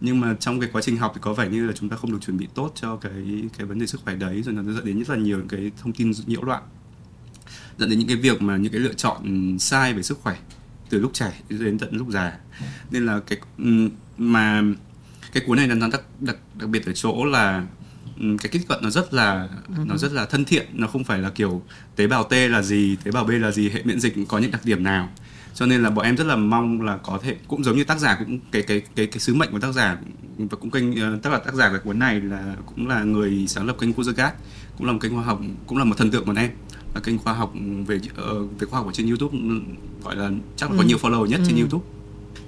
Nhưng 0.00 0.20
mà 0.20 0.36
trong 0.40 0.60
cái 0.60 0.70
quá 0.72 0.82
trình 0.82 0.96
học 0.96 1.12
thì 1.14 1.20
có 1.24 1.34
vẻ 1.34 1.48
như 1.48 1.66
là 1.66 1.72
chúng 1.72 1.88
ta 1.88 1.96
không 1.96 2.12
được 2.12 2.18
chuẩn 2.20 2.38
bị 2.38 2.48
tốt 2.54 2.72
cho 2.74 2.96
cái 2.96 3.12
cái 3.58 3.66
vấn 3.66 3.78
đề 3.78 3.86
sức 3.86 4.00
khỏe 4.04 4.14
đấy. 4.14 4.42
Rồi 4.42 4.54
nó 4.54 4.72
dẫn 4.72 4.84
đến 4.84 5.04
rất 5.04 5.14
là 5.14 5.16
nhiều 5.16 5.42
cái 5.48 5.70
thông 5.82 5.92
tin 5.92 6.12
nhiễu 6.26 6.42
loạn. 6.42 6.62
Dẫn 7.78 7.90
đến 7.90 7.98
những 7.98 8.08
cái 8.08 8.16
việc 8.16 8.42
mà 8.42 8.56
những 8.56 8.72
cái 8.72 8.80
lựa 8.80 8.92
chọn 8.92 9.56
sai 9.58 9.94
về 9.94 10.02
sức 10.02 10.18
khỏe 10.22 10.36
từ 10.88 10.98
lúc 10.98 11.10
trẻ 11.14 11.40
đến 11.48 11.78
tận 11.78 11.96
lúc 11.96 12.08
già. 12.10 12.38
Nên 12.90 13.06
là 13.06 13.20
cái 13.26 13.38
mà 14.18 14.62
cái 15.32 15.42
cuốn 15.46 15.56
này 15.56 15.66
nó 15.66 15.88
đặc 15.88 16.02
đặc 16.20 16.36
đặc 16.54 16.68
biệt 16.68 16.86
ở 16.86 16.92
chỗ 16.92 17.24
là 17.24 17.66
cái 18.18 18.48
tiếp 18.52 18.60
cận 18.68 18.78
nó 18.82 18.90
rất 18.90 19.14
là 19.14 19.48
nó 19.86 19.96
rất 19.96 20.12
là 20.12 20.26
thân 20.26 20.44
thiện. 20.44 20.66
Nó 20.72 20.86
không 20.86 21.04
phải 21.04 21.18
là 21.18 21.30
kiểu 21.30 21.62
tế 21.96 22.06
bào 22.06 22.24
T 22.24 22.32
là 22.32 22.62
gì 22.62 22.96
tế 23.04 23.10
bào 23.10 23.24
B 23.24 23.30
là 23.30 23.50
gì 23.50 23.68
hệ 23.68 23.82
miễn 23.84 24.00
dịch 24.00 24.14
có 24.28 24.38
những 24.38 24.50
đặc 24.50 24.64
điểm 24.64 24.82
nào 24.82 25.08
cho 25.54 25.66
nên 25.66 25.82
là 25.82 25.90
bọn 25.90 26.04
em 26.04 26.16
rất 26.16 26.26
là 26.26 26.36
mong 26.36 26.82
là 26.82 26.96
có 26.96 27.18
thể 27.22 27.36
cũng 27.48 27.64
giống 27.64 27.76
như 27.76 27.84
tác 27.84 27.98
giả 27.98 28.16
cũng 28.18 28.38
cái 28.52 28.62
cái 28.62 28.82
cái 28.96 29.06
cái 29.06 29.18
sứ 29.18 29.34
mệnh 29.34 29.52
của 29.52 29.58
tác 29.58 29.72
giả 29.72 29.98
và 30.38 30.56
cũng 30.60 30.70
kênh 30.70 31.00
ờ, 31.00 31.18
tức 31.22 31.30
là 31.30 31.38
tác 31.38 31.54
giả 31.54 31.70
của 31.70 31.78
cuốn 31.84 31.98
này 31.98 32.20
là 32.20 32.56
cũng 32.66 32.88
là 32.88 33.04
người 33.04 33.44
sáng 33.48 33.66
lập 33.66 33.76
kênh 33.80 33.92
Kuzagat 33.92 34.30
cũng 34.78 34.86
là 34.86 34.92
một 34.92 34.98
kênh 35.02 35.14
khoa 35.14 35.24
học 35.24 35.40
cũng 35.66 35.78
là 35.78 35.84
một 35.84 35.98
thần 35.98 36.10
tượng 36.10 36.24
của 36.24 36.34
em 36.36 36.50
là 36.94 37.00
kênh 37.00 37.18
khoa 37.18 37.32
học 37.32 37.52
về 37.86 37.96
uh, 37.96 38.60
về 38.60 38.66
khoa 38.66 38.78
học 38.78 38.86
ở 38.86 38.92
trên 38.92 39.06
YouTube 39.06 39.38
gọi 40.04 40.16
là 40.16 40.30
chắc 40.56 40.70
là 40.70 40.76
có 40.76 40.82
ừ. 40.82 40.86
nhiều 40.86 40.98
follow 40.98 41.26
nhất 41.26 41.40
ừ. 41.40 41.46
trên 41.48 41.58
YouTube 41.58 41.84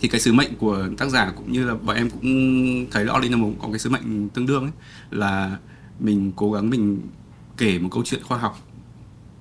thì 0.00 0.08
cái 0.08 0.20
sứ 0.20 0.32
mệnh 0.32 0.54
của 0.56 0.88
tác 0.98 1.08
giả 1.08 1.32
cũng 1.36 1.52
như 1.52 1.64
là 1.64 1.74
bọn 1.74 1.96
em 1.96 2.10
cũng 2.10 2.86
thấy 2.90 3.04
là 3.04 3.14
Ordinable 3.18 3.52
có 3.62 3.68
cái 3.68 3.78
sứ 3.78 3.90
mệnh 3.90 4.28
tương 4.28 4.46
đương 4.46 4.62
ấy 4.62 4.72
là 5.10 5.58
mình 6.00 6.32
cố 6.36 6.52
gắng 6.52 6.70
mình 6.70 7.00
kể 7.56 7.78
một 7.78 7.88
câu 7.92 8.02
chuyện 8.04 8.22
khoa 8.22 8.38
học 8.38 8.58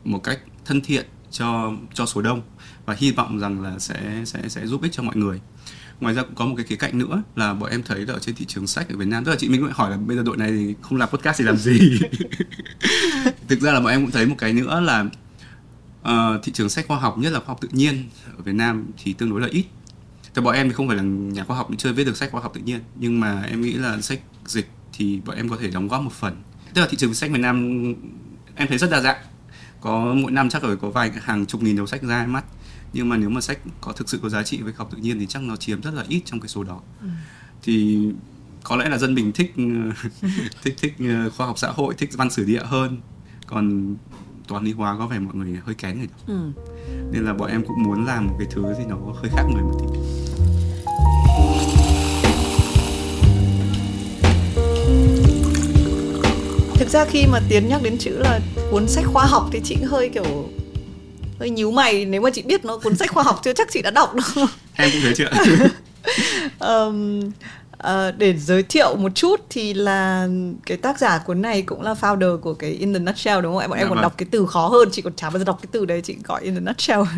một 0.03 0.23
cách 0.23 0.39
thân 0.65 0.81
thiện 0.81 1.05
cho 1.31 1.73
cho 1.93 2.05
số 2.05 2.21
đông 2.21 2.41
và 2.85 2.95
hy 2.97 3.11
vọng 3.11 3.39
rằng 3.39 3.61
là 3.61 3.79
sẽ 3.79 4.21
sẽ 4.25 4.49
sẽ 4.49 4.67
giúp 4.67 4.81
ích 4.83 4.91
cho 4.91 5.03
mọi 5.03 5.15
người. 5.15 5.39
Ngoài 5.99 6.15
ra 6.15 6.21
cũng 6.21 6.35
có 6.35 6.45
một 6.45 6.53
cái 6.57 6.65
khía 6.65 6.75
cạnh 6.75 6.97
nữa 6.97 7.23
là 7.35 7.53
bọn 7.53 7.69
em 7.69 7.83
thấy 7.83 8.05
là 8.05 8.13
ở 8.13 8.19
trên 8.19 8.35
thị 8.35 8.45
trường 8.45 8.67
sách 8.67 8.89
ở 8.89 8.97
Việt 8.97 9.07
Nam 9.07 9.25
tức 9.25 9.31
là 9.31 9.37
chị 9.37 9.49
Minh 9.49 9.61
cũng 9.61 9.71
hỏi 9.73 9.91
là 9.91 9.97
bây 9.97 10.17
giờ 10.17 10.23
đội 10.23 10.37
này 10.37 10.51
thì 10.51 10.75
không 10.81 10.97
làm 10.97 11.09
podcast 11.09 11.39
thì 11.39 11.45
làm 11.45 11.57
gì? 11.57 11.79
Thực 13.47 13.59
ra 13.59 13.71
là 13.71 13.79
bọn 13.79 13.89
em 13.89 14.01
cũng 14.01 14.11
thấy 14.11 14.25
một 14.25 14.35
cái 14.37 14.53
nữa 14.53 14.79
là 14.79 15.05
uh, 16.01 16.43
thị 16.43 16.51
trường 16.51 16.69
sách 16.69 16.87
khoa 16.87 16.97
học 16.97 17.17
nhất 17.17 17.33
là 17.33 17.39
khoa 17.39 17.47
học 17.47 17.61
tự 17.61 17.67
nhiên 17.71 18.09
ở 18.37 18.43
Việt 18.43 18.55
Nam 18.55 18.85
thì 19.03 19.13
tương 19.13 19.29
đối 19.29 19.41
là 19.41 19.47
ít. 19.51 19.65
Thì 20.35 20.41
bọn 20.41 20.55
em 20.55 20.69
thì 20.69 20.73
không 20.73 20.87
phải 20.87 20.97
là 20.97 21.03
nhà 21.03 21.43
khoa 21.43 21.57
học 21.57 21.69
chưa 21.77 21.93
viết 21.93 22.03
được 22.03 22.17
sách 22.17 22.31
khoa 22.31 22.41
học 22.41 22.51
tự 22.55 22.61
nhiên 22.61 22.79
nhưng 22.95 23.19
mà 23.19 23.41
em 23.41 23.61
nghĩ 23.61 23.73
là 23.73 24.01
sách 24.01 24.19
dịch 24.45 24.69
thì 24.93 25.21
bọn 25.25 25.35
em 25.35 25.49
có 25.49 25.57
thể 25.61 25.69
đóng 25.69 25.87
góp 25.87 26.01
một 26.01 26.13
phần. 26.13 26.35
Tức 26.73 26.81
là 26.81 26.87
thị 26.87 26.97
trường 26.97 27.13
sách 27.13 27.31
Việt 27.31 27.39
Nam 27.39 27.83
em 28.55 28.67
thấy 28.67 28.77
rất 28.77 28.89
đa 28.91 29.01
dạng. 29.01 29.21
Có 29.81 30.13
mỗi 30.13 30.31
năm 30.31 30.49
chắc 30.49 30.61
rồi 30.61 30.77
có 30.77 30.89
vài 30.89 31.11
hàng 31.21 31.45
chục 31.45 31.61
nghìn 31.61 31.75
đầu 31.75 31.87
sách 31.87 32.03
ra 32.03 32.25
mắt 32.25 32.45
nhưng 32.93 33.09
mà 33.09 33.17
nếu 33.17 33.29
mà 33.29 33.41
sách 33.41 33.59
có 33.81 33.91
thực 33.91 34.09
sự 34.09 34.19
có 34.23 34.29
giá 34.29 34.43
trị 34.43 34.61
với 34.61 34.73
học 34.77 34.89
tự 34.91 34.97
nhiên 34.97 35.19
thì 35.19 35.25
chắc 35.25 35.41
nó 35.41 35.55
chiếm 35.55 35.81
rất 35.81 35.93
là 35.93 36.03
ít 36.07 36.21
trong 36.25 36.39
cái 36.39 36.47
số 36.47 36.63
đó 36.63 36.81
ừ. 37.01 37.07
thì 37.63 38.07
có 38.63 38.75
lẽ 38.75 38.89
là 38.89 38.97
dân 38.97 39.15
mình 39.15 39.31
thích 39.31 39.53
thích 40.63 40.75
thích 40.81 40.93
ờ, 40.99 41.29
khoa 41.29 41.47
học 41.47 41.57
xã 41.57 41.67
hội 41.67 41.93
thích 41.97 42.09
văn 42.13 42.29
sử 42.29 42.45
địa 42.45 42.63
hơn 42.63 42.97
còn 43.47 43.95
toán 44.47 44.63
lý 44.63 44.71
hóa 44.71 44.95
có 44.97 45.07
vẻ 45.07 45.19
mọi 45.19 45.35
người 45.35 45.59
hơi 45.65 45.75
kén 45.75 45.97
rồi 45.97 46.07
ừ. 46.27 46.51
nên 47.11 47.25
là 47.25 47.33
bọn 47.33 47.49
em 47.49 47.63
cũng 47.67 47.83
muốn 47.83 48.05
làm 48.05 48.27
một 48.27 48.35
cái 48.39 48.47
thứ 48.51 48.73
gì 48.77 48.83
nó 48.89 48.95
hơi 48.95 49.31
khác 49.35 49.43
người 49.53 49.63
một 49.63 49.77
tí 49.79 49.85
thực 56.75 56.89
ra 56.89 57.05
khi 57.05 57.25
mà 57.27 57.39
tiến 57.49 57.67
nhắc 57.67 57.81
đến 57.83 57.97
chữ 57.97 58.17
là 58.17 58.39
cuốn 58.71 58.87
sách 58.87 59.05
khoa 59.05 59.25
học 59.25 59.49
thì 59.51 59.61
chị 59.63 59.75
hơi 59.75 60.09
kiểu 60.09 60.49
hơi 61.43 61.49
nhíu 61.49 61.71
mày 61.71 62.05
nếu 62.05 62.21
mà 62.21 62.29
chị 62.29 62.41
biết 62.41 62.65
nó 62.65 62.77
cuốn 62.77 62.95
sách 62.95 63.11
khoa 63.11 63.23
học 63.23 63.41
chưa 63.43 63.53
chắc 63.53 63.71
chị 63.71 63.81
đã 63.81 63.91
đọc 63.91 64.15
đâu 64.15 64.47
em 64.75 64.89
cũng 64.93 65.01
thế 65.03 65.13
chưa 65.15 65.29
um, 66.67 67.21
Uh, 67.87 68.17
để 68.17 68.37
giới 68.37 68.63
thiệu 68.63 68.95
một 68.95 69.11
chút 69.15 69.41
thì 69.49 69.73
là 69.73 70.27
cái 70.65 70.77
tác 70.77 70.99
giả 70.99 71.17
cuốn 71.17 71.41
này 71.41 71.61
cũng 71.61 71.81
là 71.81 71.93
founder 72.01 72.37
của 72.37 72.53
cái 72.53 72.71
In 72.71 72.93
the 72.93 72.99
Nutshell 72.99 73.41
đúng 73.41 73.53
không? 73.53 73.61
Em 73.61 73.69
bọn 73.69 73.79
em 73.79 73.85
dạ 73.85 73.89
còn 73.89 73.95
vâng. 73.95 74.01
đọc 74.01 74.13
cái 74.17 74.27
từ 74.31 74.45
khó 74.45 74.67
hơn, 74.67 74.89
chị 74.91 75.01
còn 75.01 75.13
chả 75.15 75.29
bao 75.29 75.39
giờ 75.39 75.45
đọc 75.45 75.59
cái 75.61 75.69
từ 75.71 75.85
đấy, 75.85 76.01
chị 76.01 76.15
gọi 76.23 76.41
In 76.43 76.55
the 76.55 76.61
Nutshell. 76.61 77.01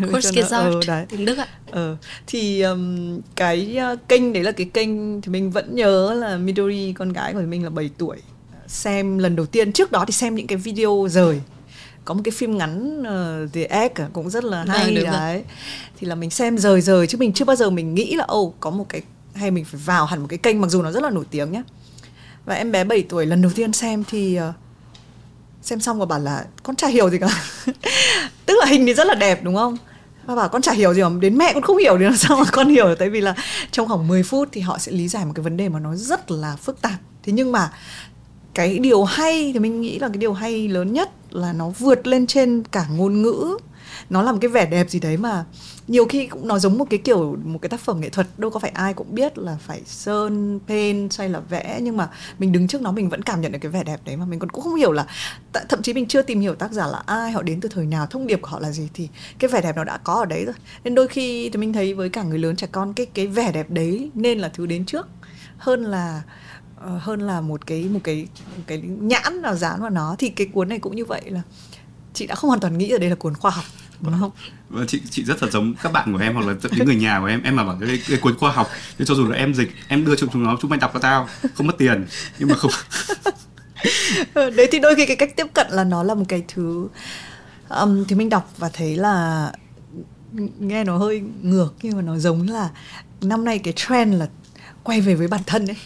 Nó, 0.50 0.58
ừ, 0.58 0.80
đấy. 0.86 1.06
tiếng 1.08 1.24
Đức 1.24 1.38
ạ. 1.38 1.46
Ờ, 1.70 1.96
thì 2.26 2.62
um, 2.62 3.20
cái 3.36 3.78
uh, 3.92 4.08
kênh 4.08 4.32
đấy 4.32 4.42
là 4.42 4.52
cái 4.52 4.70
kênh 4.72 5.20
thì 5.20 5.32
mình 5.32 5.50
vẫn 5.50 5.74
nhớ 5.74 6.14
là 6.14 6.36
Midori 6.36 6.94
con 6.98 7.12
gái 7.12 7.32
của 7.32 7.40
mình 7.40 7.64
là 7.64 7.70
7 7.70 7.90
tuổi 7.98 8.16
xem 8.66 9.18
lần 9.18 9.36
đầu 9.36 9.46
tiên 9.46 9.72
trước 9.72 9.92
đó 9.92 10.04
thì 10.06 10.12
xem 10.12 10.34
những 10.34 10.46
cái 10.46 10.58
video 10.58 11.06
rời 11.10 11.40
có 12.06 12.14
một 12.14 12.20
cái 12.24 12.32
phim 12.32 12.58
ngắn 12.58 13.00
uh, 13.00 13.52
The 13.52 13.62
Egg 13.62 13.92
cũng 14.12 14.30
rất 14.30 14.44
là 14.44 14.64
hay 14.68 14.94
vâng, 14.94 15.04
đấy. 15.04 15.34
Rồi. 15.34 15.44
thì 15.98 16.06
là 16.06 16.14
mình 16.14 16.30
xem 16.30 16.58
rời 16.58 16.80
rời 16.80 17.06
chứ 17.06 17.18
mình 17.18 17.32
chưa 17.32 17.44
bao 17.44 17.56
giờ 17.56 17.70
mình 17.70 17.94
nghĩ 17.94 18.14
là 18.14 18.24
ô 18.24 18.40
oh, 18.40 18.54
có 18.60 18.70
một 18.70 18.86
cái 18.88 19.02
hay 19.34 19.50
mình 19.50 19.64
phải 19.64 19.80
vào 19.84 20.06
hẳn 20.06 20.20
một 20.20 20.26
cái 20.30 20.38
kênh 20.38 20.60
mặc 20.60 20.68
dù 20.68 20.82
nó 20.82 20.92
rất 20.92 21.02
là 21.02 21.10
nổi 21.10 21.24
tiếng 21.30 21.52
nhé 21.52 21.62
và 22.44 22.54
em 22.54 22.72
bé 22.72 22.84
7 22.84 23.02
tuổi 23.02 23.26
lần 23.26 23.42
đầu 23.42 23.52
tiên 23.54 23.72
xem 23.72 24.04
thì 24.04 24.38
uh, 24.48 24.54
xem 25.62 25.80
xong 25.80 25.98
và 25.98 26.06
bảo 26.06 26.18
là 26.18 26.44
con 26.62 26.76
chả 26.76 26.88
hiểu 26.88 27.10
gì 27.10 27.18
cả. 27.18 27.28
Tức 28.46 28.54
là 28.60 28.66
hình 28.66 28.86
thì 28.86 28.94
rất 28.94 29.06
là 29.06 29.14
đẹp 29.14 29.44
đúng 29.44 29.56
không? 29.56 29.76
Và 30.26 30.34
bảo 30.34 30.48
con 30.48 30.62
chả 30.62 30.72
hiểu 30.72 30.94
gì 30.94 31.02
mà 31.02 31.10
đến 31.20 31.38
mẹ 31.38 31.52
con 31.54 31.62
không 31.62 31.76
hiểu 31.76 31.96
thì 31.98 32.04
làm 32.04 32.16
sao 32.16 32.36
mà 32.36 32.44
con 32.52 32.68
hiểu 32.68 32.94
tại 32.94 33.10
vì 33.10 33.20
là 33.20 33.34
trong 33.70 33.88
khoảng 33.88 34.08
10 34.08 34.22
phút 34.22 34.48
thì 34.52 34.60
họ 34.60 34.78
sẽ 34.78 34.92
lý 34.92 35.08
giải 35.08 35.24
một 35.24 35.32
cái 35.34 35.42
vấn 35.42 35.56
đề 35.56 35.68
mà 35.68 35.80
nó 35.80 35.94
rất 35.94 36.30
là 36.30 36.56
phức 36.56 36.82
tạp. 36.82 36.98
Thế 37.22 37.32
nhưng 37.32 37.52
mà 37.52 37.70
cái 38.54 38.78
điều 38.78 39.04
hay 39.04 39.50
thì 39.52 39.58
mình 39.58 39.80
nghĩ 39.80 39.98
là 39.98 40.08
cái 40.08 40.16
điều 40.16 40.32
hay 40.32 40.68
lớn 40.68 40.92
nhất 40.92 41.10
là 41.30 41.52
nó 41.52 41.68
vượt 41.68 42.06
lên 42.06 42.26
trên 42.26 42.62
cả 42.64 42.86
ngôn 42.90 43.22
ngữ. 43.22 43.56
Nó 44.10 44.22
làm 44.22 44.40
cái 44.40 44.48
vẻ 44.48 44.66
đẹp 44.66 44.90
gì 44.90 45.00
đấy 45.00 45.16
mà 45.16 45.44
nhiều 45.88 46.06
khi 46.06 46.26
cũng 46.26 46.48
nó 46.48 46.58
giống 46.58 46.78
một 46.78 46.84
cái 46.90 46.98
kiểu, 46.98 47.36
một 47.44 47.58
cái 47.62 47.68
tác 47.68 47.80
phẩm 47.80 48.00
nghệ 48.00 48.08
thuật, 48.08 48.26
đâu 48.38 48.50
có 48.50 48.60
phải 48.60 48.70
ai 48.70 48.94
cũng 48.94 49.14
biết 49.14 49.38
là 49.38 49.56
phải 49.66 49.82
sơn, 49.86 50.60
paint 50.68 51.18
hay 51.18 51.28
là 51.28 51.40
vẽ, 51.40 51.78
nhưng 51.82 51.96
mà 51.96 52.08
mình 52.38 52.52
đứng 52.52 52.68
trước 52.68 52.82
nó 52.82 52.92
mình 52.92 53.08
vẫn 53.08 53.22
cảm 53.22 53.40
nhận 53.40 53.52
được 53.52 53.58
cái 53.62 53.72
vẻ 53.72 53.84
đẹp 53.84 54.00
đấy 54.04 54.16
mà 54.16 54.26
mình 54.26 54.38
còn 54.38 54.50
cũng 54.50 54.64
không 54.64 54.74
hiểu 54.74 54.92
là 54.92 55.06
thậm 55.68 55.82
chí 55.82 55.92
mình 55.92 56.06
chưa 56.06 56.22
tìm 56.22 56.40
hiểu 56.40 56.54
tác 56.54 56.72
giả 56.72 56.86
là 56.86 57.02
ai, 57.06 57.32
họ 57.32 57.42
đến 57.42 57.60
từ 57.60 57.68
thời 57.68 57.86
nào, 57.86 58.06
thông 58.06 58.26
điệp 58.26 58.38
của 58.42 58.48
họ 58.48 58.60
là 58.60 58.70
gì 58.70 58.88
thì 58.94 59.08
cái 59.38 59.50
vẻ 59.50 59.60
đẹp 59.60 59.76
nó 59.76 59.84
đã 59.84 59.96
có 59.96 60.14
ở 60.14 60.24
đấy 60.24 60.44
rồi. 60.44 60.54
Nên 60.84 60.94
đôi 60.94 61.08
khi 61.08 61.50
thì 61.50 61.58
mình 61.58 61.72
thấy 61.72 61.94
với 61.94 62.08
cả 62.08 62.22
người 62.22 62.38
lớn 62.38 62.56
trẻ 62.56 62.66
con, 62.72 62.92
cái 62.92 63.06
cái 63.06 63.26
vẻ 63.26 63.52
đẹp 63.52 63.70
đấy 63.70 64.10
nên 64.14 64.38
là 64.38 64.48
thứ 64.48 64.66
đến 64.66 64.84
trước 64.84 65.08
hơn 65.58 65.84
là 65.84 66.22
hơn 67.00 67.20
là 67.20 67.40
một 67.40 67.66
cái 67.66 67.84
một 67.84 68.00
cái 68.04 68.26
một 68.56 68.62
cái 68.66 68.78
nhãn 69.00 69.42
nào 69.42 69.54
dán 69.54 69.80
vào 69.80 69.90
nó. 69.90 70.16
Thì 70.18 70.28
cái 70.28 70.46
cuốn 70.46 70.68
này 70.68 70.78
cũng 70.78 70.96
như 70.96 71.04
vậy 71.04 71.22
là 71.26 71.42
chị 72.14 72.26
đã 72.26 72.34
không 72.34 72.48
hoàn 72.48 72.60
toàn 72.60 72.78
nghĩ 72.78 72.88
là 72.88 72.98
đây 72.98 73.10
là 73.10 73.16
cuốn 73.16 73.34
khoa 73.34 73.50
học 73.50 73.64
đúng 74.00 74.14
không? 74.20 74.30
Vâng, 74.68 74.86
chị 74.86 75.00
chị 75.10 75.24
rất 75.24 75.42
là 75.42 75.50
giống 75.50 75.74
các 75.82 75.92
bạn 75.92 76.12
của 76.12 76.18
em 76.18 76.34
hoặc 76.34 76.46
là 76.46 76.54
những 76.76 76.86
người 76.86 76.96
nhà 76.96 77.20
của 77.20 77.26
em. 77.26 77.42
Em 77.42 77.56
mà 77.56 77.64
bảo 77.64 77.78
cái, 77.80 78.02
cái 78.08 78.18
cuốn 78.18 78.36
khoa 78.38 78.52
học 78.52 78.68
thì 78.98 79.04
cho 79.08 79.14
dù 79.14 79.28
là 79.28 79.36
em 79.36 79.54
dịch 79.54 79.70
em 79.88 80.04
đưa 80.04 80.16
cho 80.16 80.26
chúng 80.32 80.44
nó 80.44 80.56
chúng 80.60 80.70
mày 80.70 80.78
đọc 80.78 80.90
cho 80.94 81.00
tao 81.00 81.28
không 81.54 81.66
mất 81.66 81.78
tiền. 81.78 82.06
Nhưng 82.38 82.48
mà 82.48 82.54
không. 82.54 82.70
Ờ, 84.34 84.50
đấy 84.50 84.68
thì 84.72 84.78
đôi 84.78 84.94
khi 84.94 85.06
cái 85.06 85.16
cách 85.16 85.36
tiếp 85.36 85.46
cận 85.54 85.66
là 85.70 85.84
nó 85.84 86.02
là 86.02 86.14
một 86.14 86.24
cái 86.28 86.44
thứ 86.48 86.88
um, 87.68 88.04
thì 88.04 88.16
mình 88.16 88.28
đọc 88.28 88.52
và 88.56 88.68
thấy 88.72 88.96
là 88.96 89.52
nghe 90.58 90.84
nó 90.84 90.98
hơi 90.98 91.22
ngược 91.42 91.74
nhưng 91.82 91.96
mà 91.96 92.02
nó 92.02 92.18
giống 92.18 92.48
là 92.48 92.70
năm 93.20 93.44
nay 93.44 93.58
cái 93.58 93.72
trend 93.76 94.14
là 94.14 94.28
quay 94.82 95.00
về 95.00 95.14
với 95.14 95.28
bản 95.28 95.40
thân 95.46 95.66
ấy 95.66 95.76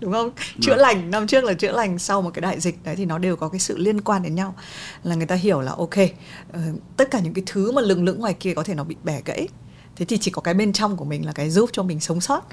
đúng 0.00 0.12
không? 0.12 0.30
Chữa 0.60 0.72
vâng. 0.72 0.80
lành 0.80 1.10
năm 1.10 1.26
trước 1.26 1.44
là 1.44 1.52
chữa 1.52 1.72
lành 1.72 1.98
sau 1.98 2.22
một 2.22 2.30
cái 2.34 2.40
đại 2.40 2.60
dịch 2.60 2.84
đấy 2.84 2.96
thì 2.96 3.04
nó 3.04 3.18
đều 3.18 3.36
có 3.36 3.48
cái 3.48 3.60
sự 3.60 3.78
liên 3.78 4.00
quan 4.00 4.22
đến 4.22 4.34
nhau. 4.34 4.54
Là 5.02 5.14
người 5.14 5.26
ta 5.26 5.34
hiểu 5.34 5.60
là 5.60 5.72
ok 5.72 5.96
uh, 5.98 6.60
tất 6.96 7.10
cả 7.10 7.20
những 7.20 7.34
cái 7.34 7.42
thứ 7.46 7.72
mà 7.72 7.82
lừng 7.82 8.04
lững 8.04 8.20
ngoài 8.20 8.34
kia 8.34 8.54
có 8.54 8.62
thể 8.62 8.74
nó 8.74 8.84
bị 8.84 8.96
bẻ 9.04 9.20
gãy. 9.24 9.48
Thế 9.96 10.06
thì 10.06 10.18
chỉ 10.18 10.30
có 10.30 10.42
cái 10.42 10.54
bên 10.54 10.72
trong 10.72 10.96
của 10.96 11.04
mình 11.04 11.26
là 11.26 11.32
cái 11.32 11.50
giúp 11.50 11.70
cho 11.72 11.82
mình 11.82 12.00
sống 12.00 12.20
sót. 12.20 12.48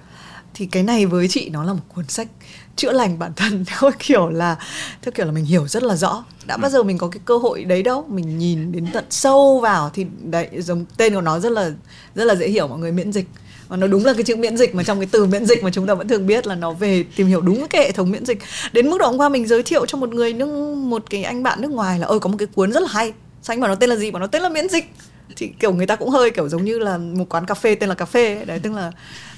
Thì 0.53 0.65
cái 0.65 0.83
này 0.83 1.05
với 1.05 1.27
chị 1.27 1.49
nó 1.49 1.63
là 1.63 1.73
một 1.73 1.81
cuốn 1.95 2.07
sách 2.07 2.27
chữa 2.75 2.91
lành 2.91 3.19
bản 3.19 3.33
thân. 3.35 3.65
Theo 3.67 3.91
kiểu 3.99 4.29
là 4.29 4.55
theo 5.01 5.11
kiểu 5.11 5.25
là 5.25 5.31
mình 5.31 5.45
hiểu 5.45 5.67
rất 5.67 5.83
là 5.83 5.95
rõ. 5.95 6.25
Đã 6.45 6.57
bao 6.57 6.71
giờ 6.71 6.83
mình 6.83 6.97
có 6.97 7.07
cái 7.07 7.19
cơ 7.25 7.37
hội 7.37 7.63
đấy 7.63 7.83
đâu? 7.83 8.05
Mình 8.09 8.37
nhìn 8.37 8.71
đến 8.71 8.87
tận 8.93 9.05
sâu 9.09 9.59
vào 9.59 9.89
thì 9.93 10.05
đấy 10.23 10.49
giống 10.57 10.85
tên 10.97 11.13
của 11.13 11.21
nó 11.21 11.39
rất 11.39 11.51
là 11.51 11.71
rất 12.15 12.23
là 12.23 12.35
dễ 12.35 12.47
hiểu 12.47 12.67
mọi 12.67 12.79
người 12.79 12.91
miễn 12.91 13.13
dịch 13.13 13.27
và 13.73 13.77
nó 13.77 13.87
đúng 13.87 14.05
là 14.05 14.13
cái 14.13 14.23
chữ 14.23 14.35
miễn 14.35 14.57
dịch 14.57 14.75
mà 14.75 14.83
trong 14.83 14.99
cái 14.99 15.09
từ 15.11 15.25
miễn 15.25 15.45
dịch 15.45 15.63
mà 15.63 15.71
chúng 15.71 15.87
ta 15.87 15.93
vẫn 15.93 16.07
thường 16.07 16.27
biết 16.27 16.47
là 16.47 16.55
nó 16.55 16.71
về 16.71 17.03
tìm 17.15 17.27
hiểu 17.27 17.41
đúng 17.41 17.67
cái 17.67 17.81
hệ 17.81 17.91
thống 17.91 18.11
miễn 18.11 18.25
dịch. 18.25 18.39
Đến 18.73 18.89
mức 18.89 18.97
độ 18.99 19.07
hôm 19.07 19.17
qua 19.17 19.29
mình 19.29 19.47
giới 19.47 19.63
thiệu 19.63 19.85
cho 19.85 19.97
một 19.97 20.13
người 20.13 20.33
nước 20.33 20.75
một 20.75 21.03
cái 21.09 21.23
anh 21.23 21.43
bạn 21.43 21.61
nước 21.61 21.71
ngoài 21.71 21.99
là 21.99 22.07
ơi 22.07 22.19
có 22.19 22.29
một 22.29 22.35
cái 22.39 22.47
cuốn 22.47 22.71
rất 22.71 22.79
là 22.79 22.89
hay. 22.91 23.13
Sao 23.41 23.53
anh 23.53 23.59
bảo 23.59 23.69
nó 23.69 23.75
tên 23.75 23.89
là 23.89 23.95
gì? 23.95 24.11
Bảo 24.11 24.19
nó 24.19 24.27
tên 24.27 24.41
là 24.41 24.49
miễn 24.49 24.69
dịch. 24.69 24.93
Thì 25.35 25.51
kiểu 25.59 25.73
người 25.73 25.87
ta 25.87 25.95
cũng 25.95 26.09
hơi 26.09 26.31
kiểu 26.31 26.49
giống 26.49 26.63
như 26.63 26.79
là 26.79 26.97
một 26.97 27.29
quán 27.29 27.45
cà 27.45 27.53
phê 27.53 27.75
tên 27.75 27.89
là 27.89 27.95
cà 27.95 28.05
phê 28.05 28.35
ấy. 28.35 28.45
đấy 28.45 28.59
tức 28.59 28.73
là 28.73 28.91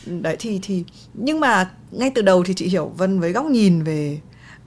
đấy 0.06 0.36
thì 0.40 0.60
thì 0.64 0.84
nhưng 1.14 1.40
mà 1.40 1.72
ngay 1.92 2.12
từ 2.16 2.22
đầu 2.22 2.44
thì 2.44 2.54
chị 2.54 2.68
hiểu 2.68 2.92
vân 2.98 3.20
với 3.20 3.32
góc 3.32 3.46
nhìn 3.46 3.84
về 3.84 4.20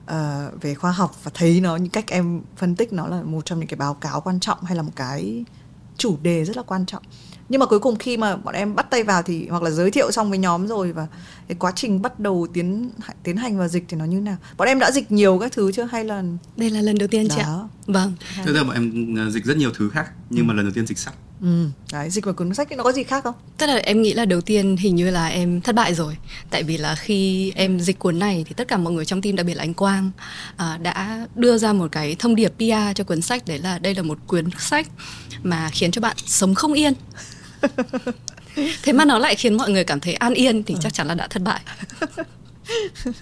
uh, 0.05 0.63
về 0.63 0.75
khoa 0.75 0.91
học 0.91 1.17
và 1.25 1.31
thấy 1.35 1.61
nó 1.61 1.77
những 1.77 1.91
cách 1.91 2.09
em 2.09 2.41
phân 2.57 2.77
tích 2.77 2.93
nó 2.93 3.07
là 3.07 3.23
một 3.23 3.45
trong 3.45 3.59
những 3.59 3.69
cái 3.69 3.77
báo 3.77 3.95
cáo 3.95 4.21
quan 4.21 4.41
trọng 4.41 4.59
hay 4.65 4.77
là 4.77 4.83
một 4.83 4.93
cái 4.97 5.45
chủ 5.97 6.17
đề 6.23 6.45
rất 6.45 6.57
là 6.57 6.63
quan 6.63 6.87
trọng 6.87 7.03
nhưng 7.49 7.61
mà 7.61 7.67
cuối 7.67 7.79
cùng 7.79 7.97
khi 7.97 8.17
mà 8.17 8.37
bọn 8.37 8.55
em 8.55 8.75
bắt 8.75 8.91
tay 8.91 9.03
vào 9.03 9.23
thì 9.23 9.49
hoặc 9.49 9.63
là 9.63 9.71
giới 9.71 9.91
thiệu 9.91 10.11
xong 10.11 10.31
với 10.31 10.39
nhóm 10.39 10.67
rồi 10.67 10.93
và 10.93 11.07
cái 11.49 11.57
quá 11.59 11.73
trình 11.77 12.03
bắt 12.03 12.21
đầu 12.21 12.47
tiến 12.53 12.91
tiến 13.23 13.37
hành 13.37 13.59
và 13.59 13.69
dịch 13.69 13.85
thì 13.89 13.97
nó 13.97 14.05
như 14.05 14.21
nào? 14.21 14.37
Bọn 14.57 14.69
em 14.69 14.79
đã 14.79 14.91
dịch 14.91 15.13
nhiều 15.13 15.39
các 15.39 15.53
thứ 15.53 15.73
chưa 15.73 15.85
hay 15.85 16.05
là 16.05 16.23
đây 16.57 16.71
là 16.71 16.81
lần 16.81 16.99
đầu 16.99 17.09
tiên 17.09 17.29
chị 17.31 17.41
ạ. 17.41 17.59
Vâng. 17.87 18.13
Thực 18.45 18.55
ra 18.55 18.63
bọn 18.63 18.75
em 18.75 19.15
ờ, 19.17 19.31
dịch 19.31 19.45
rất 19.45 19.57
nhiều 19.57 19.71
thứ 19.79 19.91
khác 19.91 20.11
nhưng 20.31 20.45
ừ. 20.45 20.49
mà 20.49 20.55
lần 20.55 20.65
đầu 20.65 20.73
tiên 20.75 20.87
dịch 20.87 20.99
sách 20.99 21.15
Ừ, 21.41 21.69
đấy, 21.93 22.11
dịch 22.11 22.25
vào 22.25 22.35
cuốn 22.35 22.55
sách 22.55 22.73
nó 22.77 22.85
có 22.85 22.93
gì 22.93 23.03
khác 23.03 23.25
không? 23.25 23.35
Tức 23.59 23.67
là 23.67 23.77
em 23.77 24.03
nghĩ 24.03 24.13
là 24.15 24.25
đầu 24.25 24.41
tiên 24.41 24.77
hình 24.77 24.97
như 24.97 25.11
là 25.11 25.27
em 25.27 25.61
thất 25.61 25.75
bại 25.75 25.95
rồi. 25.95 26.17
Tại 26.51 26.63
vì 26.63 26.77
là 26.77 26.95
khi 26.95 27.53
em 27.55 27.81
dịch 27.81 27.99
cuốn 27.99 28.19
này 28.19 28.45
thì 28.49 28.55
tất 28.57 28.69
cả 28.69 28.77
mọi 28.77 28.93
người 28.93 29.05
trong 29.05 29.23
team 29.23 29.37
đặc 29.37 29.47
biệt 29.47 29.55
là 29.55 29.63
anh 29.63 29.75
Quang 29.75 30.11
à, 30.57 30.79
Đã 30.83 31.27
đưa 31.35 31.59
ra 31.59 31.73
một 31.73 31.93
cái 31.93 32.17
thông 32.19 32.35
điệp 32.35 32.53
PR 32.59 32.95
cho 32.95 33.05
cuốn 33.05 33.23
sách 33.23 33.43
Đấy 33.47 33.59
là 33.59 33.79
đây 33.79 33.95
là 33.95 34.03
một 34.03 34.19
cuốn 34.27 34.45
sách 34.59 34.89
mà 35.43 35.71
khiến 35.73 35.91
cho 35.91 36.01
bạn 36.01 36.17
sống 36.27 36.55
không 36.55 36.73
yên 36.73 36.93
thế 38.83 38.93
mà 38.93 39.05
nó 39.05 39.19
lại 39.19 39.35
khiến 39.35 39.57
mọi 39.57 39.71
người 39.71 39.85
cảm 39.85 40.01
thấy 40.01 40.15
an 40.15 40.35
yên 40.35 40.63
thì 40.63 40.77
chắc 40.81 40.95
chắn 40.95 41.07
là 41.07 41.15
đã 41.15 41.27
thất 41.27 41.43
bại. 41.43 41.61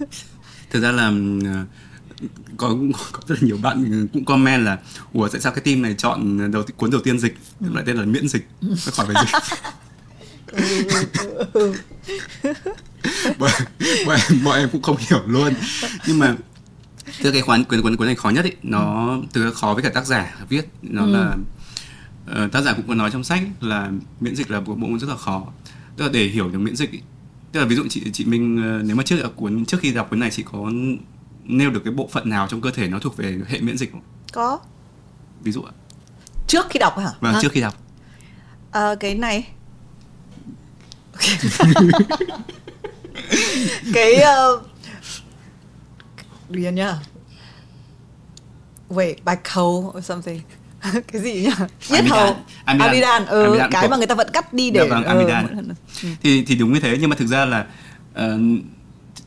Thực 0.69 0.83
ra 0.83 0.91
là 0.91 1.11
ờ, 1.45 1.65
có, 2.57 2.75
có 3.11 3.21
rất 3.27 3.35
là 3.41 3.47
nhiều 3.47 3.57
bạn 3.57 4.07
cũng 4.13 4.25
comment 4.25 4.65
là 4.65 4.77
ủa 5.13 5.27
tại 5.27 5.41
sao 5.41 5.51
cái 5.51 5.61
team 5.61 5.81
này 5.81 5.95
chọn 5.97 6.51
đầu 6.51 6.63
cuốn 6.77 6.91
đầu 6.91 7.01
tiên 7.01 7.19
dịch? 7.19 7.37
Lại 7.59 7.83
tên 7.87 7.97
là 7.97 8.05
miễn 8.05 8.27
dịch. 8.27 8.47
Nó 8.61 8.75
khỏi 8.91 9.05
phải 9.13 9.25
dịch. 9.25 9.31
Bọn, 13.37 13.51
bọn, 14.05 14.19
bọn 14.43 14.57
em 14.57 14.69
cũng 14.69 14.81
không 14.81 14.97
hiểu 14.99 15.21
luôn. 15.25 15.53
Nhưng 16.07 16.19
mà 16.19 16.35
từ 17.23 17.31
cái 17.31 17.41
khoán 17.41 17.63
cuốn 17.63 17.81
cuốn 17.81 17.95
cuốn 17.95 18.07
này 18.07 18.15
khó 18.15 18.29
nhất 18.29 18.45
ý, 18.45 18.51
nó 18.63 19.17
từ 19.33 19.51
khó 19.53 19.73
với 19.73 19.83
cả 19.83 19.89
tác 19.89 20.05
giả 20.05 20.35
viết 20.49 20.69
nó 20.81 21.03
ừ. 21.03 21.13
là 21.13 21.35
uh, 22.31 22.51
tác 22.51 22.61
giả 22.61 22.73
cũng 22.73 22.87
có 22.87 22.95
nói 22.95 23.11
trong 23.11 23.23
sách 23.23 23.41
là 23.61 23.91
miễn 24.19 24.35
dịch 24.35 24.51
là 24.51 24.59
một 24.59 24.75
bộ 24.75 24.87
môn 24.87 24.99
rất 24.99 25.09
là 25.09 25.17
khó 25.17 25.43
tức 25.97 26.05
là 26.05 26.11
để 26.13 26.27
hiểu 26.27 26.49
được 26.49 26.59
miễn 26.59 26.75
dịch 26.75 26.91
ý, 26.91 27.01
tức 27.51 27.59
là 27.59 27.65
ví 27.65 27.75
dụ 27.75 27.83
chị 27.89 28.03
chị 28.13 28.25
Minh 28.25 28.77
uh, 28.79 28.85
nếu 28.85 28.95
mà 28.95 29.03
trước 29.03 29.35
cuốn 29.35 29.65
trước 29.65 29.77
khi 29.81 29.93
đọc 29.93 30.09
cuốn 30.09 30.19
này 30.19 30.31
chị 30.31 30.43
có 30.51 30.71
nêu 31.43 31.71
được 31.71 31.81
cái 31.83 31.93
bộ 31.93 32.09
phận 32.11 32.29
nào 32.29 32.47
trong 32.47 32.61
cơ 32.61 32.71
thể 32.71 32.87
nó 32.87 32.99
thuộc 32.99 33.17
về 33.17 33.39
hệ 33.47 33.59
miễn 33.59 33.77
dịch 33.77 33.91
không? 33.91 34.01
Có. 34.33 34.59
Ví 35.43 35.51
dụ 35.51 35.61
ạ. 35.61 35.71
Trước 36.47 36.65
khi 36.69 36.79
đọc 36.79 36.97
hả? 36.97 37.11
Vâng, 37.19 37.33
à. 37.33 37.39
trước 37.41 37.51
khi 37.51 37.61
đọc. 37.61 37.73
À, 38.71 38.95
cái 38.99 39.15
này. 39.15 39.47
cái 43.93 44.23
uh, 44.55 44.67
điền 46.49 46.75
nhá. 46.75 46.99
Wait, 48.89 49.15
bạch 49.23 49.39
cầu 49.55 49.93
or 49.97 50.05
something. 50.05 50.41
cái 51.11 51.21
gì 51.21 51.33
nhá? 51.33 51.67
Yết 51.89 52.05
hầu. 52.05 52.35
Amidan. 52.65 52.87
Amidan. 52.87 53.25
Ừ, 53.25 53.43
amidan 53.43 53.71
cái 53.71 53.81
của... 53.81 53.91
mà 53.91 53.97
người 53.97 54.07
ta 54.07 54.15
vẫn 54.15 54.27
cắt 54.33 54.53
đi 54.53 54.71
để. 54.71 54.79
Dạ 54.79 54.95
vâng, 54.95 55.03
amidan. 55.03 55.47
Ừ. 56.03 56.09
Thì 56.23 56.43
thì 56.45 56.55
đúng 56.55 56.73
như 56.73 56.79
thế 56.79 56.97
nhưng 57.01 57.09
mà 57.09 57.15
thực 57.15 57.27
ra 57.27 57.45
là 57.45 57.65
uh, 58.19 58.23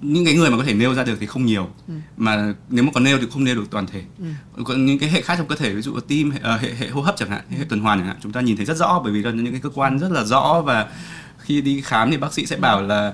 những 0.01 0.25
cái 0.25 0.35
người 0.35 0.51
mà 0.51 0.57
có 0.57 0.65
thể 0.65 0.75
nêu 0.75 0.95
ra 0.95 1.05
được 1.05 1.17
thì 1.21 1.27
không 1.27 1.47
nhiều 1.47 1.69
ừ. 1.89 1.95
mà 2.17 2.55
nếu 2.69 2.85
mà 2.85 2.91
còn 2.95 3.05
nêu 3.05 3.19
thì 3.19 3.27
không 3.33 3.45
nêu 3.45 3.55
được 3.55 3.71
toàn 3.71 3.87
thể 3.87 4.03
ừ. 4.19 4.25
còn 4.65 4.87
những 4.87 4.99
cái 4.99 5.11
hệ 5.11 5.23
khác 5.23 5.35
trong 5.39 5.47
cơ 5.47 5.57
thể 5.57 5.75
ví 5.75 5.83
dụ 5.83 6.01
tim 6.01 6.31
hệ, 6.31 6.39
uh, 6.55 6.61
hệ, 6.61 6.75
hệ 6.79 6.89
hô 6.89 7.01
hấp 7.01 7.17
chẳng 7.17 7.31
hạn 7.31 7.43
hệ 7.51 7.65
tuần 7.69 7.81
hoàn 7.81 7.99
chẳng 7.99 8.07
hạn 8.07 8.17
chúng 8.23 8.33
ta 8.33 8.41
nhìn 8.41 8.57
thấy 8.57 8.67
rất 8.67 8.77
rõ 8.77 9.01
bởi 9.05 9.13
vì 9.13 9.23
là 9.23 9.31
những 9.31 9.53
cái 9.53 9.61
cơ 9.61 9.71
quan 9.75 9.99
rất 9.99 10.13
là 10.13 10.25
rõ 10.25 10.63
và 10.67 10.87
khi 11.39 11.61
đi 11.61 11.81
khám 11.81 12.11
thì 12.11 12.17
bác 12.17 12.33
sĩ 12.33 12.47
sẽ 12.47 12.57
bảo 12.57 12.83
là 12.83 13.13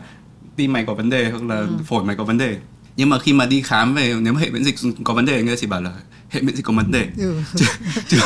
tim 0.56 0.72
mày 0.72 0.84
có 0.84 0.94
vấn 0.94 1.10
đề 1.10 1.30
hoặc 1.30 1.42
là 1.42 1.56
ừ. 1.56 1.68
phổi 1.86 2.04
mày 2.04 2.16
có 2.16 2.24
vấn 2.24 2.38
đề 2.38 2.56
nhưng 2.96 3.08
mà 3.08 3.18
khi 3.18 3.32
mà 3.32 3.46
đi 3.46 3.62
khám 3.62 3.94
về 3.94 4.14
nếu 4.20 4.32
mà 4.32 4.40
hệ 4.40 4.50
miễn 4.50 4.64
dịch 4.64 4.74
có 5.04 5.14
vấn 5.14 5.26
đề 5.26 5.42
người 5.42 5.54
ta 5.54 5.60
chỉ 5.60 5.66
bảo 5.66 5.82
là 5.82 5.92
hệ 6.36 6.42
miễn 6.42 6.56
dịch 6.56 6.64
có 6.64 6.72
vấn 6.72 6.90
đề. 6.90 7.08
Ừ. 7.18 7.42
chứ, 7.56 7.66
chứ, 8.08 8.18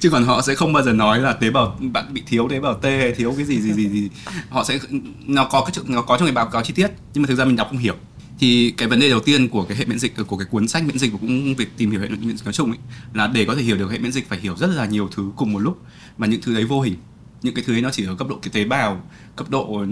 chứ 0.00 0.10
còn 0.10 0.24
họ 0.24 0.42
sẽ 0.42 0.54
không 0.54 0.72
bao 0.72 0.82
giờ 0.82 0.92
nói 0.92 1.18
là 1.18 1.32
tế 1.32 1.50
bào 1.50 1.78
bạn 1.80 2.14
bị 2.14 2.22
thiếu 2.26 2.48
tế 2.50 2.60
bào 2.60 2.74
T 2.74 2.84
hay 2.84 3.12
thiếu 3.12 3.34
cái 3.36 3.46
gì 3.46 3.60
gì 3.60 3.72
gì 3.72 3.88
gì. 3.88 4.08
Họ 4.48 4.64
sẽ 4.64 4.78
nó 5.26 5.44
có 5.44 5.64
cái 5.64 5.84
nó 5.88 6.02
có 6.02 6.16
trong 6.16 6.26
cái 6.26 6.34
báo 6.34 6.46
cáo 6.46 6.62
chi 6.62 6.72
tiết 6.72 6.90
nhưng 7.14 7.22
mà 7.22 7.26
thực 7.26 7.34
ra 7.34 7.44
mình 7.44 7.56
đọc 7.56 7.68
không 7.70 7.78
hiểu. 7.78 7.96
Thì 8.38 8.74
cái 8.76 8.88
vấn 8.88 9.00
đề 9.00 9.10
đầu 9.10 9.20
tiên 9.20 9.48
của 9.48 9.64
cái 9.64 9.76
hệ 9.76 9.84
miễn 9.84 9.98
dịch 9.98 10.14
của 10.26 10.36
cái 10.36 10.46
cuốn 10.50 10.68
sách 10.68 10.84
miễn 10.84 10.98
dịch 10.98 11.12
và 11.12 11.18
cũng 11.20 11.54
việc 11.54 11.76
tìm 11.76 11.90
hiểu 11.90 12.00
hệ 12.00 12.08
miễn 12.08 12.36
dịch 12.36 12.44
nói 12.44 12.52
chung 12.52 12.70
ấy, 12.70 12.78
là 13.14 13.26
để 13.26 13.44
có 13.44 13.54
thể 13.54 13.62
hiểu 13.62 13.76
được 13.76 13.90
hệ 13.90 13.98
miễn 13.98 14.12
dịch 14.12 14.28
phải 14.28 14.40
hiểu 14.40 14.56
rất 14.56 14.66
là 14.66 14.86
nhiều 14.86 15.08
thứ 15.16 15.30
cùng 15.36 15.52
một 15.52 15.58
lúc. 15.58 15.82
Mà 16.18 16.26
những 16.26 16.40
thứ 16.42 16.54
đấy 16.54 16.64
vô 16.64 16.80
hình. 16.80 16.94
Những 17.42 17.54
cái 17.54 17.64
thứ 17.66 17.74
ấy 17.74 17.82
nó 17.82 17.90
chỉ 17.90 18.04
ở 18.04 18.14
cấp 18.14 18.28
độ 18.28 18.38
cái 18.42 18.50
tế 18.52 18.64
bào 18.64 19.02
cấp 19.36 19.50
độ 19.50 19.84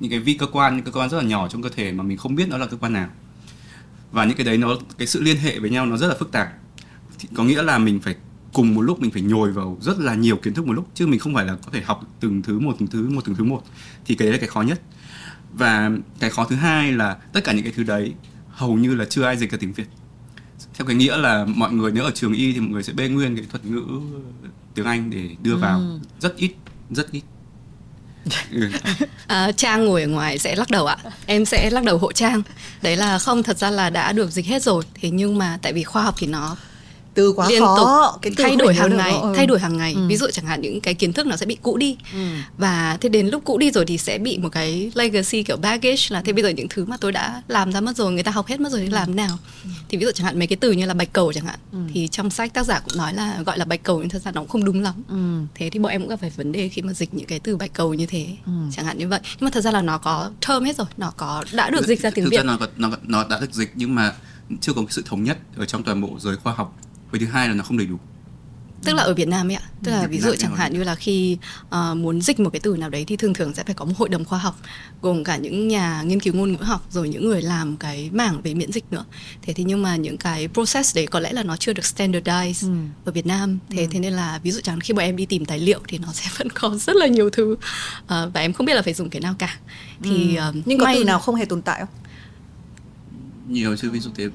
những 0.00 0.10
cái 0.10 0.18
vi 0.18 0.34
cơ 0.34 0.46
quan 0.46 0.76
những 0.76 0.84
cơ 0.84 0.92
quan 0.92 1.10
rất 1.10 1.18
là 1.18 1.24
nhỏ 1.24 1.48
trong 1.48 1.62
cơ 1.62 1.68
thể 1.76 1.92
mà 1.92 2.02
mình 2.02 2.18
không 2.18 2.34
biết 2.34 2.48
nó 2.48 2.56
là 2.56 2.66
cơ 2.66 2.76
quan 2.76 2.92
nào. 2.92 3.08
Và 4.12 4.24
những 4.24 4.36
cái 4.36 4.46
đấy 4.46 4.58
nó 4.58 4.76
cái 4.98 5.06
sự 5.06 5.22
liên 5.22 5.36
hệ 5.36 5.58
với 5.58 5.70
nhau 5.70 5.86
nó 5.86 5.96
rất 5.96 6.06
là 6.06 6.14
phức 6.18 6.32
tạp 6.32 6.48
thì 7.20 7.28
có 7.34 7.44
nghĩa 7.44 7.62
là 7.62 7.78
mình 7.78 8.00
phải 8.00 8.14
cùng 8.52 8.74
một 8.74 8.82
lúc 8.82 9.00
mình 9.00 9.10
phải 9.10 9.22
nhồi 9.22 9.52
vào 9.52 9.78
rất 9.80 9.98
là 9.98 10.14
nhiều 10.14 10.36
kiến 10.36 10.54
thức 10.54 10.66
một 10.66 10.72
lúc 10.72 10.88
chứ 10.94 11.06
mình 11.06 11.20
không 11.20 11.34
phải 11.34 11.44
là 11.44 11.56
có 11.66 11.72
thể 11.72 11.80
học 11.80 12.04
từng 12.20 12.42
thứ 12.42 12.58
một 12.58 12.76
từng 12.78 12.88
thứ 12.88 13.08
một 13.10 13.24
từng 13.24 13.34
thứ 13.34 13.44
một. 13.44 13.62
Thì 14.04 14.14
cái 14.14 14.26
đấy 14.26 14.32
là 14.32 14.38
cái 14.38 14.48
khó 14.48 14.62
nhất. 14.62 14.80
Và 15.52 15.90
cái 16.20 16.30
khó 16.30 16.44
thứ 16.44 16.56
hai 16.56 16.92
là 16.92 17.16
tất 17.32 17.44
cả 17.44 17.52
những 17.52 17.64
cái 17.64 17.72
thứ 17.76 17.82
đấy 17.82 18.14
hầu 18.50 18.74
như 18.74 18.94
là 18.94 19.04
chưa 19.04 19.24
ai 19.24 19.36
dịch 19.36 19.50
ra 19.50 19.58
tiếng 19.60 19.72
việt. 19.72 19.88
Theo 20.74 20.86
cái 20.86 20.96
nghĩa 20.96 21.16
là 21.16 21.44
mọi 21.44 21.72
người 21.72 21.92
nếu 21.92 22.04
ở 22.04 22.10
trường 22.14 22.32
y 22.32 22.52
thì 22.52 22.60
mọi 22.60 22.70
người 22.70 22.82
sẽ 22.82 22.92
bê 22.92 23.08
nguyên 23.08 23.36
cái 23.36 23.44
thuật 23.50 23.64
ngữ 23.64 23.84
tiếng 24.74 24.86
anh 24.86 25.10
để 25.10 25.28
đưa 25.42 25.56
vào. 25.56 25.78
Ừ. 25.78 25.98
rất 26.20 26.36
ít 26.36 26.52
rất 26.90 27.12
ít. 27.12 27.22
À, 29.26 29.52
trang 29.52 29.84
ngồi 29.84 30.02
ở 30.02 30.08
ngoài 30.08 30.38
sẽ 30.38 30.56
lắc 30.56 30.70
đầu 30.70 30.86
ạ. 30.86 30.96
Em 31.26 31.44
sẽ 31.44 31.70
lắc 31.70 31.84
đầu 31.84 31.98
hộ 31.98 32.12
trang. 32.12 32.42
Đấy 32.82 32.96
là 32.96 33.18
không 33.18 33.42
thật 33.42 33.58
ra 33.58 33.70
là 33.70 33.90
đã 33.90 34.12
được 34.12 34.30
dịch 34.30 34.46
hết 34.46 34.62
rồi. 34.62 34.84
Thế 34.94 35.10
nhưng 35.10 35.38
mà 35.38 35.58
tại 35.62 35.72
vì 35.72 35.84
khoa 35.84 36.02
học 36.02 36.14
thì 36.18 36.26
nó 36.26 36.56
từ 37.14 37.32
quá 37.32 37.48
liên 37.48 37.60
khó 37.60 37.76
tục 38.12 38.22
cái 38.22 38.32
thay 38.36 38.56
đổi 38.56 38.74
hàng 38.74 38.96
ngày 38.96 39.12
ừ. 39.12 39.32
thay 39.36 39.46
đổi 39.46 39.58
hàng 39.58 39.76
ngày 39.76 39.92
ừ. 39.94 40.06
ví 40.08 40.16
dụ 40.16 40.26
chẳng 40.32 40.44
hạn 40.44 40.60
những 40.60 40.80
cái 40.80 40.94
kiến 40.94 41.12
thức 41.12 41.26
nó 41.26 41.36
sẽ 41.36 41.46
bị 41.46 41.56
cũ 41.62 41.76
đi 41.76 41.96
ừ. 42.12 42.18
và 42.58 42.98
thế 43.00 43.08
đến 43.08 43.28
lúc 43.28 43.44
cũ 43.44 43.58
đi 43.58 43.70
rồi 43.70 43.84
thì 43.86 43.98
sẽ 43.98 44.18
bị 44.18 44.38
một 44.38 44.48
cái 44.52 44.92
legacy 44.94 45.42
kiểu 45.42 45.56
baggage 45.56 46.02
là 46.08 46.22
thế 46.22 46.32
bây 46.32 46.42
giờ 46.42 46.48
những 46.48 46.68
thứ 46.68 46.84
mà 46.84 46.96
tôi 47.00 47.12
đã 47.12 47.42
làm 47.48 47.72
ra 47.72 47.80
mất 47.80 47.96
rồi 47.96 48.12
người 48.12 48.22
ta 48.22 48.30
học 48.30 48.46
hết 48.46 48.60
mất 48.60 48.72
rồi 48.72 48.80
thì 48.80 48.86
ừ. 48.86 48.94
làm 48.94 49.16
nào 49.16 49.38
ừ. 49.64 49.70
thì 49.88 49.98
ví 49.98 50.04
dụ 50.04 50.12
chẳng 50.12 50.24
hạn 50.24 50.38
mấy 50.38 50.46
cái 50.46 50.56
từ 50.56 50.72
như 50.72 50.86
là 50.86 50.94
bạch 50.94 51.12
cầu 51.12 51.32
chẳng 51.32 51.44
hạn 51.44 51.58
ừ. 51.72 51.78
thì 51.94 52.08
trong 52.08 52.30
sách 52.30 52.54
tác 52.54 52.66
giả 52.66 52.80
cũng 52.80 52.98
nói 52.98 53.14
là 53.14 53.42
gọi 53.46 53.58
là 53.58 53.64
bạch 53.64 53.82
cầu 53.82 53.98
nhưng 53.98 54.08
thật 54.08 54.22
ra 54.22 54.30
nó 54.30 54.40
cũng 54.40 54.48
không 54.48 54.64
đúng 54.64 54.82
lắm 54.82 54.94
ừ. 55.08 55.46
thế 55.54 55.70
thì 55.70 55.78
bọn 55.78 55.92
em 55.92 56.00
cũng 56.00 56.10
gặp 56.10 56.20
phải 56.20 56.30
vấn 56.30 56.52
đề 56.52 56.68
khi 56.68 56.82
mà 56.82 56.92
dịch 56.92 57.14
những 57.14 57.26
cái 57.26 57.38
từ 57.38 57.56
bạch 57.56 57.72
cầu 57.72 57.94
như 57.94 58.06
thế 58.06 58.26
ừ. 58.46 58.52
chẳng 58.72 58.84
hạn 58.84 58.98
như 58.98 59.08
vậy 59.08 59.20
nhưng 59.22 59.44
mà 59.44 59.50
thật 59.50 59.60
ra 59.60 59.70
là 59.70 59.82
nó 59.82 59.98
có 59.98 60.30
term 60.48 60.64
hết 60.64 60.76
rồi 60.76 60.86
nó 60.96 61.12
có 61.16 61.44
đã 61.52 61.70
được 61.70 61.86
dịch 61.86 62.00
ra 62.00 62.10
tiếng 62.10 62.24
thực 62.24 62.30
việt 62.30 62.36
ra 62.36 62.42
nó, 62.42 62.58
nó 62.76 62.90
nó 63.02 63.24
đã 63.28 63.40
được 63.40 63.52
dịch 63.54 63.72
nhưng 63.74 63.94
mà 63.94 64.12
chưa 64.60 64.72
có 64.72 64.80
cái 64.82 64.90
sự 64.90 65.02
thống 65.06 65.24
nhất 65.24 65.38
ở 65.56 65.66
trong 65.66 65.82
toàn 65.82 66.00
bộ 66.00 66.16
giới 66.18 66.36
khoa 66.36 66.52
học 66.52 66.76
với 67.10 67.20
thứ 67.20 67.26
hai 67.26 67.48
là 67.48 67.54
nó 67.54 67.64
không 67.64 67.78
đầy 67.78 67.86
đủ. 67.86 67.98
Tức 68.84 68.94
là 68.94 69.02
ở 69.02 69.14
Việt 69.14 69.28
Nam 69.28 69.50
ấy 69.50 69.54
ạ. 69.54 69.62
Tức 69.84 69.90
là 69.90 70.06
ví 70.06 70.20
dụ 70.20 70.34
chẳng 70.38 70.56
hạn 70.56 70.72
như 70.72 70.84
là 70.84 70.94
khi 70.94 71.38
uh, 71.66 71.96
muốn 71.96 72.20
dịch 72.20 72.40
một 72.40 72.50
cái 72.50 72.60
từ 72.60 72.76
nào 72.76 72.90
đấy 72.90 73.04
thì 73.04 73.16
thường 73.16 73.34
thường 73.34 73.54
sẽ 73.54 73.64
phải 73.64 73.74
có 73.74 73.84
một 73.84 73.92
hội 73.96 74.08
đồng 74.08 74.24
khoa 74.24 74.38
học 74.38 74.58
gồm 75.02 75.24
cả 75.24 75.36
những 75.36 75.68
nhà 75.68 76.02
nghiên 76.02 76.20
cứu 76.20 76.34
ngôn 76.34 76.52
ngữ 76.52 76.62
học 76.62 76.86
rồi 76.90 77.08
những 77.08 77.28
người 77.28 77.42
làm 77.42 77.76
cái 77.76 78.10
mảng 78.12 78.42
về 78.42 78.54
miễn 78.54 78.72
dịch 78.72 78.84
nữa. 78.90 79.04
Thế 79.42 79.52
thì 79.52 79.64
nhưng 79.64 79.82
mà 79.82 79.96
những 79.96 80.16
cái 80.16 80.48
process 80.48 80.96
đấy 80.96 81.06
có 81.06 81.20
lẽ 81.20 81.32
là 81.32 81.42
nó 81.42 81.56
chưa 81.56 81.72
được 81.72 81.82
standardize 81.82 82.68
ừ. 82.68 82.74
ở 83.04 83.12
Việt 83.12 83.26
Nam. 83.26 83.58
Thế 83.70 83.82
ừ. 83.82 83.88
thế 83.90 84.00
nên 84.00 84.12
là 84.12 84.40
ví 84.42 84.50
dụ 84.50 84.60
chẳng 84.60 84.80
khi 84.80 84.94
bọn 84.94 85.04
em 85.04 85.16
đi 85.16 85.26
tìm 85.26 85.44
tài 85.44 85.58
liệu 85.58 85.80
thì 85.88 85.98
nó 85.98 86.12
sẽ 86.12 86.30
vẫn 86.38 86.50
có 86.50 86.76
rất 86.76 86.96
là 86.96 87.06
nhiều 87.06 87.30
thứ 87.30 87.52
uh, 87.52 87.58
và 88.08 88.40
em 88.40 88.52
không 88.52 88.66
biết 88.66 88.74
là 88.74 88.82
phải 88.82 88.94
dùng 88.94 89.10
cái 89.10 89.20
nào 89.20 89.34
cả. 89.38 89.58
Thì 90.02 90.36
ừ. 90.36 90.48
uh, 90.48 90.54
nhưng 90.64 90.78
có 90.78 90.92
từ 90.94 91.04
nào 91.04 91.18
không 91.18 91.34
hề 91.34 91.44
tồn 91.44 91.62
tại 91.62 91.80
không? 91.80 91.94
Nhiều 93.48 93.76
chứ 93.76 93.90
ví 93.90 94.00
dụ 94.00 94.10
thế 94.14 94.28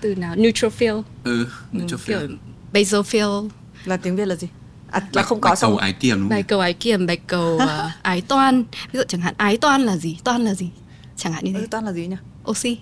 từ 0.00 0.14
nào 0.14 0.36
neutrophil 0.36 0.94
ừ 1.24 1.46
neutrophil 1.72 2.18
kiểu 2.18 2.28
basophil 2.72 3.48
là 3.84 3.96
tiếng 3.96 4.16
việt 4.16 4.26
là 4.26 4.36
gì 4.36 4.48
À, 4.90 5.00
là 5.12 5.22
không 5.22 5.40
có 5.40 5.50
bạch 5.50 5.58
cầu 5.60 5.76
ái 5.76 5.92
kiềm 5.92 6.16
đúng 6.16 6.28
không? 6.28 6.28
Bạch 6.28 6.48
cầu 6.48 6.60
ái 6.60 6.72
kiềm, 6.72 7.06
bạch 7.06 7.26
cầu 7.26 7.54
uh, 7.54 7.62
ái 8.02 8.20
toan. 8.20 8.64
Ví 8.92 8.98
dụ 8.98 9.02
chẳng 9.08 9.20
hạn 9.20 9.34
ái 9.36 9.56
toan 9.56 9.82
là 9.82 9.96
gì? 9.96 10.18
Toan 10.24 10.42
là 10.44 10.54
gì? 10.54 10.68
Chẳng 11.16 11.32
hạn 11.32 11.44
như 11.44 11.52
thế. 11.52 11.60
Ừ, 11.60 11.66
toan 11.70 11.84
là 11.84 11.92
gì 11.92 12.06
nhỉ? 12.06 12.16
Oxy. 12.50 12.78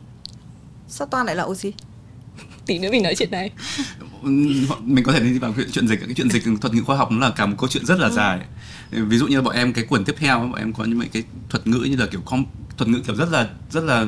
Sao 0.88 1.06
toan 1.06 1.26
lại 1.26 1.36
là 1.36 1.44
oxy? 1.44 1.72
Tí 2.66 2.78
nữa 2.78 2.88
mình 2.90 3.02
nói 3.02 3.14
chuyện 3.14 3.30
này. 3.30 3.50
mình 4.80 5.04
có 5.04 5.12
thể 5.12 5.20
đi 5.20 5.38
vào 5.38 5.54
chuyện 5.72 5.88
dịch 5.88 6.00
cái 6.00 6.14
chuyện 6.16 6.30
dịch 6.30 6.42
thuật 6.60 6.74
ngữ 6.74 6.82
khoa 6.82 6.96
học 6.96 7.12
nó 7.12 7.18
là 7.18 7.30
cả 7.30 7.46
một 7.46 7.56
câu 7.58 7.68
chuyện 7.68 7.86
rất 7.86 7.98
là 7.98 8.08
ừ. 8.08 8.14
dài. 8.14 8.40
Ví 8.90 9.18
dụ 9.18 9.26
như 9.26 9.42
bọn 9.42 9.54
em 9.54 9.72
cái 9.72 9.84
cuốn 9.84 10.04
tiếp 10.04 10.14
theo 10.18 10.38
bọn 10.38 10.54
em 10.54 10.72
có 10.72 10.84
những 10.84 11.08
cái 11.12 11.22
thuật 11.48 11.66
ngữ 11.66 11.86
như 11.90 11.96
là 11.96 12.06
kiểu 12.06 12.20
com, 12.20 12.44
thuật 12.76 12.88
ngữ 12.88 13.00
kiểu 13.06 13.16
rất 13.16 13.28
là 13.30 13.48
rất 13.70 13.84
là 13.84 14.04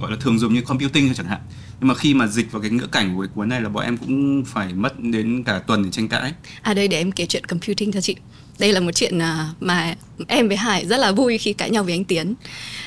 gọi 0.00 0.10
là 0.10 0.16
thường 0.20 0.38
dùng 0.38 0.54
như 0.54 0.60
computing 0.60 1.14
chẳng 1.14 1.26
hạn 1.26 1.40
nhưng 1.80 1.88
mà 1.88 1.94
khi 1.94 2.14
mà 2.14 2.26
dịch 2.26 2.52
vào 2.52 2.62
cái 2.62 2.70
ngữ 2.70 2.86
cảnh 2.86 3.16
của 3.16 3.22
cái 3.22 3.30
cuốn 3.34 3.48
này 3.48 3.60
là 3.60 3.68
bọn 3.68 3.84
em 3.84 3.96
cũng 3.96 4.44
phải 4.46 4.74
mất 4.74 5.00
đến 5.00 5.42
cả 5.44 5.58
tuần 5.58 5.82
để 5.82 5.90
tranh 5.90 6.08
cãi 6.08 6.32
à 6.62 6.74
đây 6.74 6.88
để 6.88 6.98
em 6.98 7.12
kể 7.12 7.26
chuyện 7.26 7.44
computing 7.46 7.92
cho 7.92 8.00
chị 8.00 8.16
đây 8.58 8.72
là 8.72 8.80
một 8.80 8.90
chuyện 8.94 9.18
à, 9.18 9.48
mà 9.60 9.94
em 10.28 10.48
với 10.48 10.56
Hải 10.56 10.86
rất 10.86 10.96
là 10.96 11.12
vui 11.12 11.38
khi 11.38 11.52
cãi 11.52 11.70
nhau 11.70 11.84
với 11.84 11.92
anh 11.92 12.04
Tiến 12.04 12.34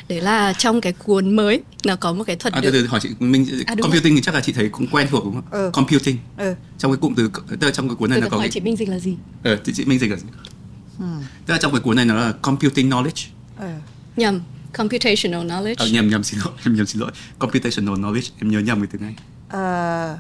đấy 0.10 0.22
là 0.22 0.54
trong 0.54 0.82
cái 0.82 0.94
cuốn 0.94 1.36
mới 1.36 1.62
nó 1.86 1.96
có 1.96 2.14
một 2.14 2.24
cái 2.24 2.36
thuật 2.36 2.54
à, 2.54 2.60
từ 2.64 2.72
từ 2.72 2.86
hỏi 2.88 3.00
chị 3.04 3.10
mình 3.20 3.46
à, 3.66 3.76
computing 3.82 4.14
rồi. 4.14 4.16
thì 4.16 4.22
chắc 4.22 4.36
là 4.36 4.42
chị 4.42 4.54
thấy 4.54 4.70
cũng 4.70 4.88
quen 4.88 5.08
thuộc 5.12 5.24
đúng 5.24 5.34
không 5.34 5.44
ừ. 5.52 5.70
computing 5.74 6.18
ừ. 6.38 6.56
trong 6.78 6.92
cái 6.92 6.98
cụm 6.98 7.16
từ 7.16 7.30
tức 7.50 7.68
là 7.68 7.72
trong 7.72 7.90
cái 7.90 7.96
cuốn 7.96 8.10
này 8.10 8.18
từ 8.18 8.22
nó 8.22 8.30
có 8.30 8.38
hỏi 8.38 8.48
cái... 8.48 8.52
chị 8.52 8.60
Minh 8.60 8.76
dịch 8.76 8.90
là 8.90 9.00
gì 9.00 9.16
ờ 9.44 9.58
chị, 9.66 9.72
chị 9.76 9.86
Minh 9.86 10.00
dịch 10.00 10.12
là 10.12 10.18
gì 10.18 10.28
ừ. 11.00 11.06
tức 11.46 11.54
là 11.54 11.60
trong 11.62 11.72
cái 11.72 11.82
cuốn 11.82 11.96
này 11.96 12.06
nó 12.06 12.16
là 12.16 12.32
computing 12.32 12.90
knowledge 12.90 13.28
ừ. 13.60 13.68
nhầm 14.16 14.40
computational 14.78 15.46
knowledge? 15.48 15.76
Ờ, 15.78 15.88
nhầm 15.88 16.10
nhầm 16.10 16.24
xin 16.24 16.40
lỗi 16.46 16.54
em 16.66 16.76
nhầm 16.76 16.86
xin 16.86 17.02
lỗi. 17.02 17.12
Computational 17.40 17.96
knowledge 17.96 18.30
em 18.42 18.52
nhớ 18.52 18.60
nhầm 18.60 18.82
cái 18.82 18.88
từ 18.92 19.00
này 19.00 19.16
à, 19.50 20.18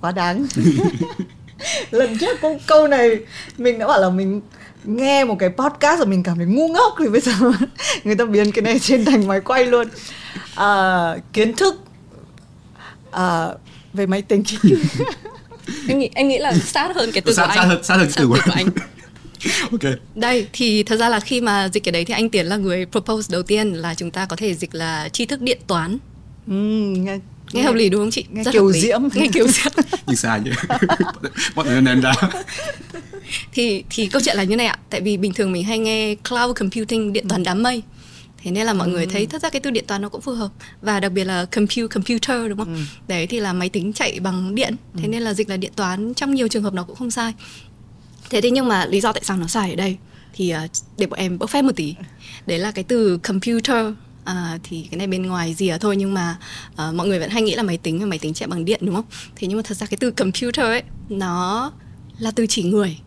quá 0.00 0.12
đáng. 0.12 0.46
Lần 1.90 2.18
trước 2.18 2.40
câu, 2.40 2.60
câu 2.66 2.88
này 2.88 3.18
mình 3.58 3.78
đã 3.78 3.86
bảo 3.86 4.00
là 4.00 4.10
mình 4.10 4.40
nghe 4.84 5.24
một 5.24 5.36
cái 5.38 5.48
podcast 5.48 5.98
rồi 5.98 6.06
mình 6.06 6.22
cảm 6.22 6.36
thấy 6.36 6.46
ngu 6.46 6.68
ngốc 6.68 6.94
thì 6.98 7.08
bây 7.08 7.20
giờ 7.20 7.32
người 8.04 8.14
ta 8.14 8.24
biến 8.24 8.52
cái 8.52 8.62
này 8.62 8.78
trên 8.78 9.04
thành 9.04 9.26
máy 9.26 9.40
quay 9.40 9.66
luôn. 9.66 9.88
À, 10.54 11.14
kiến 11.32 11.56
thức 11.56 11.74
à, 13.10 13.46
về 13.92 14.06
máy 14.06 14.22
tính. 14.22 14.42
Anh 15.88 15.98
nghĩ 15.98 16.10
anh 16.14 16.28
nghĩ 16.28 16.38
là 16.38 16.54
sát 16.54 16.90
hơn 16.94 17.12
cái 17.12 17.22
từ 17.22 17.32
sát, 17.32 17.46
của 17.46 17.52
sát 17.54 17.60
anh. 17.60 17.68
hơn 17.68 17.84
sát 17.84 17.96
hơn 17.96 18.06
cái 18.06 18.14
từ 18.16 18.26
của 18.28 18.38
anh 18.54 18.66
ok. 19.70 19.80
Đây 20.14 20.46
thì 20.52 20.82
thật 20.82 20.96
ra 20.96 21.08
là 21.08 21.20
khi 21.20 21.40
mà 21.40 21.68
dịch 21.68 21.84
cái 21.84 21.92
đấy 21.92 22.04
thì 22.04 22.14
anh 22.14 22.30
tiến 22.30 22.46
là 22.46 22.56
người 22.56 22.86
propose 22.86 23.32
đầu 23.32 23.42
tiên 23.42 23.72
là 23.72 23.94
chúng 23.94 24.10
ta 24.10 24.26
có 24.26 24.36
thể 24.36 24.54
dịch 24.54 24.74
là 24.74 25.08
tri 25.08 25.26
thức 25.26 25.40
điện 25.42 25.58
toán. 25.66 25.98
Ừ, 26.46 26.54
nghe 26.98 27.18
nghe 27.52 27.62
hợp 27.62 27.74
lý 27.74 27.88
đúng 27.88 28.00
không 28.00 28.10
chị? 28.10 28.24
nghe 28.30 28.44
Rất 28.44 28.52
kiều 28.52 28.72
diễm. 28.72 29.00
nghe 29.14 29.28
kiều 29.32 29.48
diễm. 29.48 29.72
Nhưng 30.06 30.16
sai 30.16 30.40
chứ? 30.44 30.50
Bọn 31.54 31.66
người 31.66 31.80
ném 31.80 32.00
đá 32.00 32.14
thì 33.52 33.84
thì 33.90 34.06
câu 34.06 34.22
chuyện 34.24 34.36
là 34.36 34.42
như 34.42 34.56
này 34.56 34.66
ạ. 34.66 34.78
Tại 34.90 35.00
vì 35.00 35.16
bình 35.16 35.32
thường 35.32 35.52
mình 35.52 35.64
hay 35.64 35.78
nghe 35.78 36.14
cloud 36.28 36.56
computing 36.58 37.12
điện 37.12 37.28
toán 37.28 37.42
đám 37.42 37.62
mây. 37.62 37.82
Thế 38.42 38.50
nên 38.50 38.66
là 38.66 38.72
mọi 38.72 38.88
người 38.88 39.06
thấy 39.06 39.26
thật 39.26 39.42
ra 39.42 39.50
cái 39.50 39.60
từ 39.60 39.70
điện 39.70 39.84
toán 39.86 40.02
nó 40.02 40.08
cũng 40.08 40.20
phù 40.20 40.32
hợp. 40.32 40.48
Và 40.82 41.00
đặc 41.00 41.12
biệt 41.12 41.24
là 41.24 41.44
compute 41.44 41.86
computer 41.86 42.48
đúng 42.48 42.58
không? 42.58 42.86
Đấy 43.08 43.26
thì 43.26 43.40
là 43.40 43.52
máy 43.52 43.68
tính 43.68 43.92
chạy 43.92 44.20
bằng 44.20 44.54
điện. 44.54 44.76
Thế 45.02 45.08
nên 45.08 45.22
là 45.22 45.34
dịch 45.34 45.48
là 45.48 45.56
điện 45.56 45.72
toán 45.76 46.14
trong 46.14 46.34
nhiều 46.34 46.48
trường 46.48 46.62
hợp 46.62 46.74
nó 46.74 46.82
cũng 46.82 46.96
không 46.96 47.10
sai 47.10 47.32
thế 48.30 48.40
thế 48.40 48.50
nhưng 48.50 48.68
mà 48.68 48.86
lý 48.86 49.00
do 49.00 49.12
tại 49.12 49.22
sao 49.24 49.36
nó 49.36 49.46
sai 49.46 49.70
ở 49.70 49.76
đây 49.76 49.96
thì 50.32 50.54
uh, 50.64 50.70
để 50.98 51.06
bọn 51.06 51.18
em 51.18 51.38
bốc 51.38 51.50
phép 51.50 51.62
một 51.62 51.76
tí 51.76 51.94
đấy 52.46 52.58
là 52.58 52.70
cái 52.70 52.84
từ 52.84 53.18
computer 53.18 53.86
À, 54.24 54.58
thì 54.62 54.86
cái 54.90 54.98
này 54.98 55.06
bên 55.06 55.26
ngoài 55.26 55.54
gì 55.54 55.70
thôi 55.80 55.96
nhưng 55.96 56.14
mà 56.14 56.38
uh, 56.72 56.94
mọi 56.94 57.08
người 57.08 57.18
vẫn 57.18 57.30
hay 57.30 57.42
nghĩ 57.42 57.54
là 57.54 57.62
máy 57.62 57.78
tính 57.78 57.98
và 57.98 58.06
máy 58.06 58.18
tính 58.18 58.34
chạy 58.34 58.48
bằng 58.48 58.64
điện 58.64 58.80
đúng 58.82 58.94
không? 58.94 59.04
Thế 59.36 59.48
nhưng 59.48 59.56
mà 59.56 59.62
thật 59.62 59.76
ra 59.76 59.86
cái 59.86 59.96
từ 60.00 60.10
computer 60.10 60.66
ấy 60.66 60.82
nó 61.08 61.72
là 62.18 62.30
từ 62.30 62.46
chỉ 62.46 62.62
người. 62.62 62.98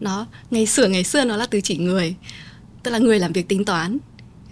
Nó 0.00 0.26
ngày 0.50 0.66
xưa 0.66 0.88
ngày 0.88 1.04
xưa 1.04 1.24
nó 1.24 1.36
là 1.36 1.46
từ 1.46 1.60
chỉ 1.60 1.76
người. 1.76 2.14
Tức 2.82 2.90
là 2.90 2.98
người 2.98 3.18
làm 3.18 3.32
việc 3.32 3.48
tính 3.48 3.64
toán. 3.64 3.98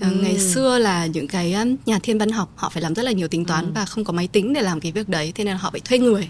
Ừ. 0.00 0.06
Ngày 0.22 0.38
xưa 0.38 0.78
là 0.78 1.06
những 1.06 1.28
cái 1.28 1.56
nhà 1.86 1.98
thiên 2.02 2.18
văn 2.18 2.30
học 2.30 2.52
họ 2.56 2.68
phải 2.68 2.82
làm 2.82 2.94
rất 2.94 3.02
là 3.02 3.12
nhiều 3.12 3.28
tính 3.28 3.44
toán 3.44 3.64
ừ. 3.64 3.70
và 3.74 3.84
không 3.84 4.04
có 4.04 4.12
máy 4.12 4.28
tính 4.28 4.52
để 4.52 4.62
làm 4.62 4.80
cái 4.80 4.92
việc 4.92 5.08
đấy 5.08 5.32
thế 5.34 5.44
nên 5.44 5.52
là 5.52 5.58
họ 5.58 5.70
phải 5.70 5.80
thuê 5.80 5.98
người 5.98 6.28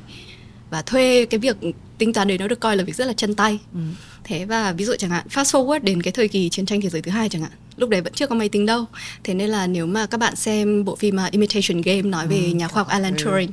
và 0.71 0.83
thuê 0.83 1.27
cái 1.31 1.39
việc 1.39 1.57
tính 1.99 2.13
toán 2.13 2.29
đấy 2.29 2.39
nó 2.39 2.49
được 2.49 2.61
coi 2.61 2.77
là 2.77 2.85
việc 2.85 2.97
rất 2.97 3.07
là 3.07 3.13
chân 3.13 3.35
tay. 3.35 3.59
Ừ. 3.75 3.81
thế 4.25 4.45
và 4.45 4.73
ví 4.73 4.85
dụ 4.85 4.95
chẳng 4.99 5.11
hạn 5.11 5.27
fast 5.31 5.45
forward 5.45 5.81
đến 5.83 6.03
cái 6.03 6.13
thời 6.13 6.29
kỳ 6.29 6.49
chiến 6.49 6.67
tranh 6.67 6.81
thế 6.81 6.89
giới 6.89 7.03
thứ 7.03 7.11
hai 7.11 7.29
chẳng 7.29 7.43
hạn 7.43 7.51
lúc 7.77 7.91
đấy 7.91 8.01
vẫn 8.01 8.13
chưa 8.13 8.27
có 8.27 8.35
máy 8.35 8.49
tính 8.49 8.67
đâu. 8.67 8.85
Thế 9.25 9.35
nên 9.35 9.51
là 9.51 9.67
nếu 9.67 9.87
mà 9.87 10.07
các 10.07 10.19
bạn 10.19 10.37
xem 10.37 10.85
bộ 10.85 10.97
phim 10.97 11.17
uh, 11.27 11.33
Imitation 11.33 11.81
Game 11.81 12.03
nói 12.03 12.27
về 12.27 12.37
ừ. 12.37 12.55
nhà 12.55 12.69
khoa 12.69 12.81
học 12.81 12.89
Alan 12.89 13.15
Turing 13.25 13.51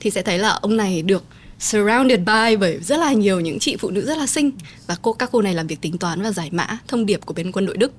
thì 0.00 0.10
sẽ 0.10 0.22
thấy 0.22 0.38
là 0.38 0.48
ông 0.48 0.76
này 0.76 1.02
được 1.02 1.24
surrounded 1.58 2.20
by 2.20 2.56
bởi 2.56 2.78
rất 2.82 2.96
là 2.96 3.12
nhiều 3.12 3.40
những 3.40 3.58
chị 3.58 3.76
phụ 3.76 3.90
nữ 3.90 4.06
rất 4.06 4.18
là 4.18 4.26
xinh. 4.26 4.50
Và 4.86 4.96
cô 5.02 5.12
các 5.12 5.28
cô 5.32 5.42
này 5.42 5.54
làm 5.54 5.66
việc 5.66 5.80
tính 5.80 5.98
toán 5.98 6.22
và 6.22 6.32
giải 6.32 6.48
mã 6.52 6.78
thông 6.88 7.06
điệp 7.06 7.20
của 7.26 7.34
bên 7.34 7.52
quân 7.52 7.66
đội 7.66 7.76
Đức. 7.76 7.92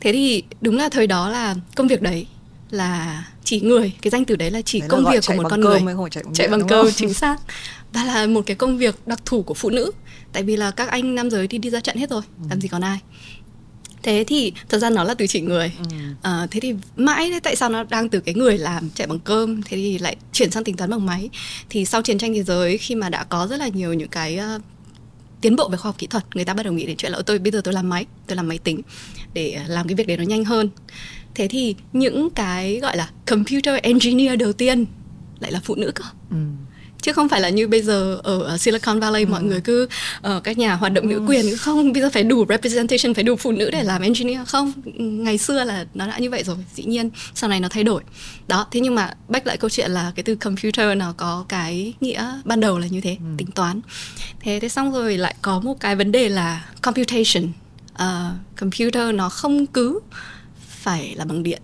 Thế 0.00 0.12
thì 0.12 0.42
đúng 0.60 0.76
là 0.76 0.88
thời 0.88 1.06
đó 1.06 1.28
là 1.28 1.54
công 1.76 1.88
việc 1.88 2.02
đấy 2.02 2.26
là 2.70 3.24
chỉ 3.44 3.60
người 3.60 3.92
cái 4.02 4.10
danh 4.10 4.24
từ 4.24 4.36
đấy 4.36 4.50
là 4.50 4.62
chỉ 4.62 4.80
đấy 4.80 4.88
công 4.88 5.04
việc 5.12 5.24
của 5.26 5.34
một 5.34 5.48
con 5.50 5.60
người. 5.60 5.80
chạy 6.10 6.24
bằng, 6.24 6.34
chạy 6.34 6.48
bằng 6.48 6.68
cơ 6.68 6.90
chính 6.96 7.14
xác 7.14 7.36
và 7.92 8.04
là 8.04 8.26
một 8.26 8.42
cái 8.46 8.56
công 8.56 8.78
việc 8.78 9.06
đặc 9.06 9.20
thù 9.24 9.42
của 9.42 9.54
phụ 9.54 9.70
nữ. 9.70 9.90
Tại 10.32 10.42
vì 10.42 10.56
là 10.56 10.70
các 10.70 10.88
anh 10.88 11.14
nam 11.14 11.30
giới 11.30 11.48
thì 11.48 11.58
đi 11.58 11.70
ra 11.70 11.80
trận 11.80 11.96
hết 11.96 12.10
rồi 12.10 12.22
ừ. 12.42 12.46
làm 12.50 12.60
gì 12.60 12.68
còn 12.68 12.80
ai. 12.80 12.98
Thế 14.02 14.24
thì 14.26 14.52
thật 14.68 14.78
ra 14.78 14.90
nó 14.90 15.04
là 15.04 15.14
từ 15.14 15.26
chỉ 15.26 15.40
người. 15.40 15.72
Ừ. 15.78 15.96
à, 16.22 16.46
thế 16.50 16.60
thì 16.60 16.74
mãi 16.96 17.32
tại 17.42 17.56
sao 17.56 17.68
nó 17.68 17.84
đang 17.84 18.08
từ 18.08 18.20
cái 18.20 18.34
người 18.34 18.58
làm 18.58 18.90
chạy 18.90 19.06
bằng 19.06 19.18
cơm 19.18 19.62
thế 19.62 19.76
thì 19.76 19.98
lại 19.98 20.16
chuyển 20.32 20.50
sang 20.50 20.64
tính 20.64 20.76
toán 20.76 20.90
bằng 20.90 21.06
máy. 21.06 21.30
Thì 21.70 21.84
sau 21.84 22.02
chiến 22.02 22.18
tranh 22.18 22.34
thế 22.34 22.42
giới 22.42 22.78
khi 22.78 22.94
mà 22.94 23.08
đã 23.08 23.24
có 23.24 23.46
rất 23.46 23.56
là 23.56 23.68
nhiều 23.68 23.92
những 23.92 24.08
cái 24.08 24.40
uh, 24.56 24.62
tiến 25.40 25.56
bộ 25.56 25.68
về 25.68 25.76
khoa 25.76 25.88
học 25.88 25.98
kỹ 25.98 26.06
thuật 26.06 26.36
người 26.36 26.44
ta 26.44 26.54
bắt 26.54 26.62
đầu 26.62 26.72
nghĩ 26.72 26.86
đến 26.86 26.96
chuyện 26.96 27.12
là 27.12 27.22
tôi 27.26 27.38
bây 27.38 27.52
giờ 27.52 27.60
tôi 27.64 27.74
làm 27.74 27.88
máy 27.88 28.06
tôi 28.26 28.36
làm 28.36 28.48
máy 28.48 28.58
tính 28.58 28.82
để 29.34 29.60
làm 29.66 29.88
cái 29.88 29.94
việc 29.94 30.06
đấy 30.06 30.16
nó 30.16 30.24
nhanh 30.24 30.44
hơn. 30.44 30.70
Thế 31.34 31.48
thì 31.48 31.74
những 31.92 32.30
cái 32.30 32.78
gọi 32.82 32.96
là 32.96 33.10
computer 33.26 33.80
engineer 33.82 34.38
đầu 34.38 34.52
tiên 34.52 34.86
lại 35.40 35.52
là 35.52 35.60
phụ 35.64 35.74
nữ 35.74 35.92
cơ. 35.94 36.04
Ừ 36.30 36.36
chứ 37.02 37.12
không 37.12 37.28
phải 37.28 37.40
là 37.40 37.48
như 37.48 37.68
bây 37.68 37.82
giờ 37.82 38.20
ở 38.22 38.58
Silicon 38.58 39.00
Valley 39.00 39.24
ừ. 39.24 39.28
mọi 39.30 39.42
người 39.42 39.60
cứ 39.60 39.88
uh, 40.36 40.44
các 40.44 40.58
nhà 40.58 40.74
hoạt 40.74 40.92
động 40.92 41.08
nữ 41.08 41.16
ừ. 41.16 41.24
quyền 41.26 41.56
không 41.56 41.92
bây 41.92 42.02
giờ 42.02 42.10
phải 42.12 42.24
đủ 42.24 42.46
representation 42.48 43.14
phải 43.14 43.24
đủ 43.24 43.36
phụ 43.36 43.52
nữ 43.52 43.70
để 43.70 43.82
làm 43.82 44.02
engineer 44.02 44.40
không 44.46 44.72
ngày 44.96 45.38
xưa 45.38 45.64
là 45.64 45.86
nó 45.94 46.06
đã 46.06 46.18
như 46.18 46.30
vậy 46.30 46.44
rồi 46.44 46.56
dĩ 46.74 46.84
nhiên 46.84 47.10
sau 47.34 47.50
này 47.50 47.60
nó 47.60 47.68
thay 47.68 47.84
đổi 47.84 48.02
đó 48.48 48.66
thế 48.70 48.80
nhưng 48.80 48.94
mà 48.94 49.14
back 49.28 49.46
lại 49.46 49.56
câu 49.56 49.70
chuyện 49.70 49.90
là 49.90 50.12
cái 50.16 50.22
từ 50.22 50.34
computer 50.34 50.96
nó 50.96 51.14
có 51.16 51.44
cái 51.48 51.94
nghĩa 52.00 52.26
ban 52.44 52.60
đầu 52.60 52.78
là 52.78 52.86
như 52.86 53.00
thế 53.00 53.10
ừ. 53.10 53.24
tính 53.38 53.50
toán 53.50 53.80
thế 54.40 54.58
thế 54.62 54.68
xong 54.68 54.92
rồi 54.92 55.16
lại 55.16 55.34
có 55.42 55.60
một 55.60 55.80
cái 55.80 55.96
vấn 55.96 56.12
đề 56.12 56.28
là 56.28 56.64
computation 56.82 57.52
uh, 57.92 58.58
computer 58.60 59.14
nó 59.14 59.28
không 59.28 59.66
cứ 59.66 60.00
phải 60.68 61.14
là 61.16 61.24
bằng 61.24 61.42
điện 61.42 61.62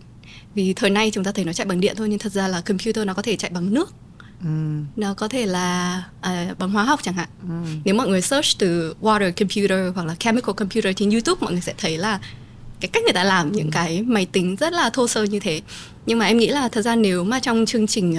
vì 0.54 0.72
thời 0.74 0.90
nay 0.90 1.10
chúng 1.10 1.24
ta 1.24 1.32
thấy 1.32 1.44
nó 1.44 1.52
chạy 1.52 1.66
bằng 1.66 1.80
điện 1.80 1.94
thôi 1.96 2.08
nhưng 2.08 2.18
thật 2.18 2.32
ra 2.32 2.48
là 2.48 2.60
computer 2.60 3.06
nó 3.06 3.14
có 3.14 3.22
thể 3.22 3.36
chạy 3.36 3.50
bằng 3.50 3.74
nước 3.74 3.94
Ừ. 4.44 4.50
nó 4.96 5.14
có 5.14 5.28
thể 5.28 5.46
là 5.46 6.02
uh, 6.18 6.58
bằng 6.58 6.70
hóa 6.70 6.84
học 6.84 7.00
chẳng 7.02 7.14
hạn 7.14 7.28
ừ. 7.48 7.54
nếu 7.84 7.94
mọi 7.94 8.08
người 8.08 8.22
search 8.22 8.58
từ 8.58 8.94
water 9.00 9.32
computer 9.32 9.94
hoặc 9.94 10.06
là 10.06 10.14
chemical 10.14 10.54
computer 10.54 10.96
trên 10.96 11.10
youtube 11.10 11.38
mọi 11.40 11.52
người 11.52 11.60
sẽ 11.60 11.74
thấy 11.78 11.98
là 11.98 12.20
cái 12.80 12.88
cách 12.88 13.02
người 13.02 13.12
ta 13.12 13.24
làm 13.24 13.52
những 13.52 13.70
cái 13.70 14.02
máy 14.02 14.26
tính 14.26 14.56
rất 14.56 14.72
là 14.72 14.90
thô 14.90 15.08
sơ 15.08 15.24
như 15.24 15.40
thế 15.40 15.60
nhưng 16.06 16.18
mà 16.18 16.26
em 16.26 16.38
nghĩ 16.38 16.46
là 16.46 16.68
thật 16.68 16.82
ra 16.82 16.96
nếu 16.96 17.24
mà 17.24 17.40
trong 17.40 17.66
chương 17.66 17.86
trình 17.86 18.12
uh, 18.12 18.18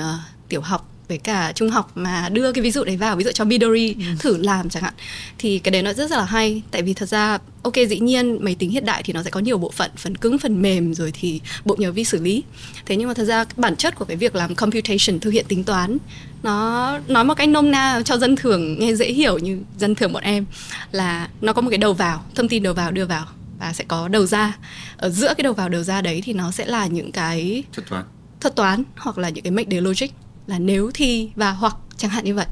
tiểu 0.49 0.61
học 0.61 0.96
với 1.07 1.17
cả 1.17 1.51
trung 1.55 1.69
học 1.69 1.91
mà 1.95 2.29
đưa 2.29 2.51
cái 2.51 2.61
ví 2.61 2.71
dụ 2.71 2.83
đấy 2.83 2.97
vào 2.97 3.15
ví 3.15 3.23
dụ 3.23 3.31
cho 3.31 3.45
Midori 3.45 3.93
ừ. 3.93 4.03
thử 4.19 4.37
làm 4.37 4.69
chẳng 4.69 4.83
hạn. 4.83 4.93
Thì 5.37 5.59
cái 5.59 5.71
đấy 5.71 5.81
nó 5.81 5.93
rất, 5.93 6.09
rất 6.09 6.17
là 6.17 6.25
hay 6.25 6.61
tại 6.71 6.81
vì 6.81 6.93
thật 6.93 7.05
ra 7.05 7.37
ok 7.61 7.75
dĩ 7.89 7.99
nhiên 7.99 8.37
máy 8.41 8.55
tính 8.59 8.69
hiện 8.69 8.85
đại 8.85 9.03
thì 9.03 9.13
nó 9.13 9.23
sẽ 9.23 9.29
có 9.29 9.39
nhiều 9.39 9.57
bộ 9.57 9.71
phận 9.71 9.91
phần 9.95 10.17
cứng 10.17 10.37
phần 10.39 10.61
mềm 10.61 10.93
rồi 10.93 11.11
thì 11.19 11.41
bộ 11.65 11.75
nhớ 11.79 11.91
vi 11.91 12.03
xử 12.03 12.21
lý. 12.21 12.43
Thế 12.85 12.95
nhưng 12.95 13.07
mà 13.07 13.13
thật 13.13 13.23
ra 13.23 13.45
bản 13.57 13.75
chất 13.75 13.95
của 13.95 14.05
cái 14.05 14.17
việc 14.17 14.35
làm 14.35 14.55
computation 14.55 15.19
thực 15.19 15.29
hiện 15.29 15.45
tính 15.47 15.63
toán 15.63 15.97
nó 16.43 16.99
nói 17.07 17.23
một 17.23 17.33
cách 17.33 17.49
nôm 17.49 17.71
na 17.71 18.01
cho 18.05 18.17
dân 18.17 18.35
thường 18.35 18.79
nghe 18.79 18.93
dễ 18.93 19.05
hiểu 19.05 19.37
như 19.37 19.59
dân 19.77 19.95
thường 19.95 20.13
bọn 20.13 20.23
em 20.23 20.45
là 20.91 21.29
nó 21.41 21.53
có 21.53 21.61
một 21.61 21.69
cái 21.69 21.77
đầu 21.77 21.93
vào 21.93 22.23
thông 22.35 22.49
tin 22.49 22.63
đầu 22.63 22.73
vào 22.73 22.91
đưa 22.91 23.05
vào 23.05 23.25
và 23.59 23.73
sẽ 23.73 23.83
có 23.87 24.07
đầu 24.07 24.25
ra. 24.25 24.57
Ở 24.97 25.09
giữa 25.09 25.33
cái 25.37 25.43
đầu 25.43 25.53
vào 25.53 25.69
đầu 25.69 25.83
ra 25.83 26.01
đấy 26.01 26.21
thì 26.25 26.33
nó 26.33 26.51
sẽ 26.51 26.65
là 26.65 26.87
những 26.87 27.11
cái 27.11 27.63
thuật 27.73 27.89
toán. 27.89 28.05
thuật 28.41 28.55
toán 28.55 28.83
hoặc 28.97 29.17
là 29.17 29.29
những 29.29 29.43
cái 29.43 29.51
mệnh 29.51 29.69
đề 29.69 29.81
logic 29.81 30.07
là 30.47 30.59
nếu 30.59 30.91
thì 30.93 31.29
và 31.35 31.51
hoặc 31.51 31.75
chẳng 31.97 32.11
hạn 32.11 32.25
như 32.25 32.35
vậy 32.35 32.45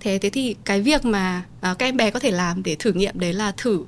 thế 0.00 0.18
thế 0.18 0.30
thì 0.30 0.56
cái 0.64 0.82
việc 0.82 1.04
mà 1.04 1.42
uh, 1.70 1.78
các 1.78 1.86
em 1.86 1.96
bé 1.96 2.10
có 2.10 2.18
thể 2.18 2.30
làm 2.30 2.62
để 2.62 2.76
thử 2.78 2.92
nghiệm 2.92 3.18
đấy 3.18 3.32
là 3.32 3.52
thử 3.56 3.84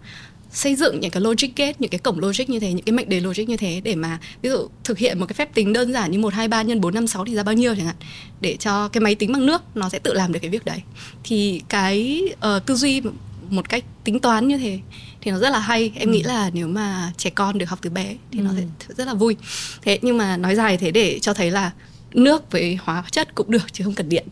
xây 0.55 0.74
dựng 0.74 1.00
những 1.00 1.11
cái 1.11 1.20
logic 1.20 1.57
gate, 1.57 1.72
những 1.79 1.90
cái 1.90 1.98
cổng 1.98 2.18
logic 2.18 2.50
như 2.50 2.61
thế, 2.61 2.72
những 2.72 2.85
cái 2.85 2.92
mệnh 2.92 3.09
đề 3.09 3.20
logic 3.20 3.48
như 3.48 3.57
thế 3.57 3.81
để 3.85 3.94
mà 3.94 4.18
ví 4.42 4.50
dụ 4.50 4.68
thực 4.85 4.98
hiện 4.98 5.20
một 5.20 5.27
cái 5.27 5.35
phép 5.35 5.55
tính 5.55 5.72
đơn 5.72 5.92
giản 5.92 6.11
như 6.11 6.18
1 6.18 6.35
2 6.35 6.48
3 6.48 6.62
nhân 6.62 6.81
4 6.81 6.94
5 6.94 7.07
6 7.07 7.24
thì 7.24 7.35
ra 7.35 7.42
bao 7.42 7.55
nhiêu 7.55 7.74
chẳng 7.77 7.87
hạn. 7.87 7.96
Để 8.40 8.57
cho 8.57 8.88
cái 8.88 9.00
máy 9.00 9.14
tính 9.14 9.33
bằng 9.33 9.46
nước 9.46 9.62
nó 9.74 9.88
sẽ 9.88 9.98
tự 9.98 10.12
làm 10.12 10.33
được 10.33 10.38
cái 10.42 10.50
việc 10.50 10.64
đấy. 10.64 10.83
Thì 11.24 11.62
cái 11.68 12.22
uh, 12.33 12.66
tư 12.66 12.74
duy 12.74 13.03
một 13.50 13.68
cách 13.68 13.85
tính 14.05 14.20
toán 14.20 14.48
như 14.48 14.59
thế 14.59 14.79
thì 15.20 15.31
nó 15.31 15.38
rất 15.38 15.50
là 15.50 15.59
hay 15.59 15.92
em 15.94 16.09
ừ. 16.09 16.12
nghĩ 16.12 16.22
là 16.22 16.50
nếu 16.55 16.68
mà 16.68 17.12
trẻ 17.16 17.31
con 17.31 17.59
được 17.59 17.68
học 17.68 17.79
từ 17.83 17.90
bé 17.90 18.14
thì 18.33 18.38
ừ. 18.38 18.42
nó 18.42 18.50
sẽ 18.57 18.94
rất 18.96 19.07
là 19.07 19.14
vui 19.14 19.37
thế 19.83 19.98
nhưng 20.03 20.18
mà 20.18 20.37
nói 20.37 20.55
dài 20.55 20.77
thế 20.77 20.90
để 20.90 21.18
cho 21.18 21.35
thấy 21.35 21.50
là 21.50 21.70
nước 22.14 22.50
với 22.50 22.79
hóa 22.83 23.05
chất 23.11 23.35
cũng 23.35 23.50
được 23.50 23.72
chứ 23.72 23.85
không 23.85 23.94
cần 23.94 24.09
điện. 24.09 24.27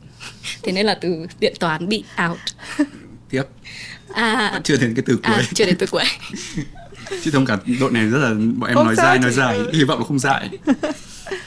Thế 0.63 0.73
nên 0.73 0.87
là 0.87 0.95
từ 1.01 1.27
điện 1.41 1.55
toán 1.61 1.89
bị 1.89 2.05
out. 2.29 2.39
Tiếp. 3.31 3.43
À, 4.15 4.51
Vẫn 4.53 4.63
chưa 4.63 4.77
đến 4.77 4.95
cái 4.95 5.03
từ 5.07 5.17
cuối. 5.17 5.35
à, 5.35 5.43
chưa 5.55 5.65
đến 5.67 5.77
từ 5.79 5.87
cuối. 5.87 6.05
Chứ 7.23 7.31
không 7.31 7.47
cả 7.47 7.57
đội 7.81 7.91
này 7.93 8.07
rất 8.07 8.19
là 8.19 8.29
bọn 8.57 8.69
em 8.69 8.75
không 8.75 8.87
nói 8.87 8.95
dài 8.95 9.19
nói 9.19 9.33
dài 9.33 9.59
hy 9.73 9.85
vọng 9.85 9.99
là 9.99 10.05
không 10.05 10.19
dài 10.19 10.49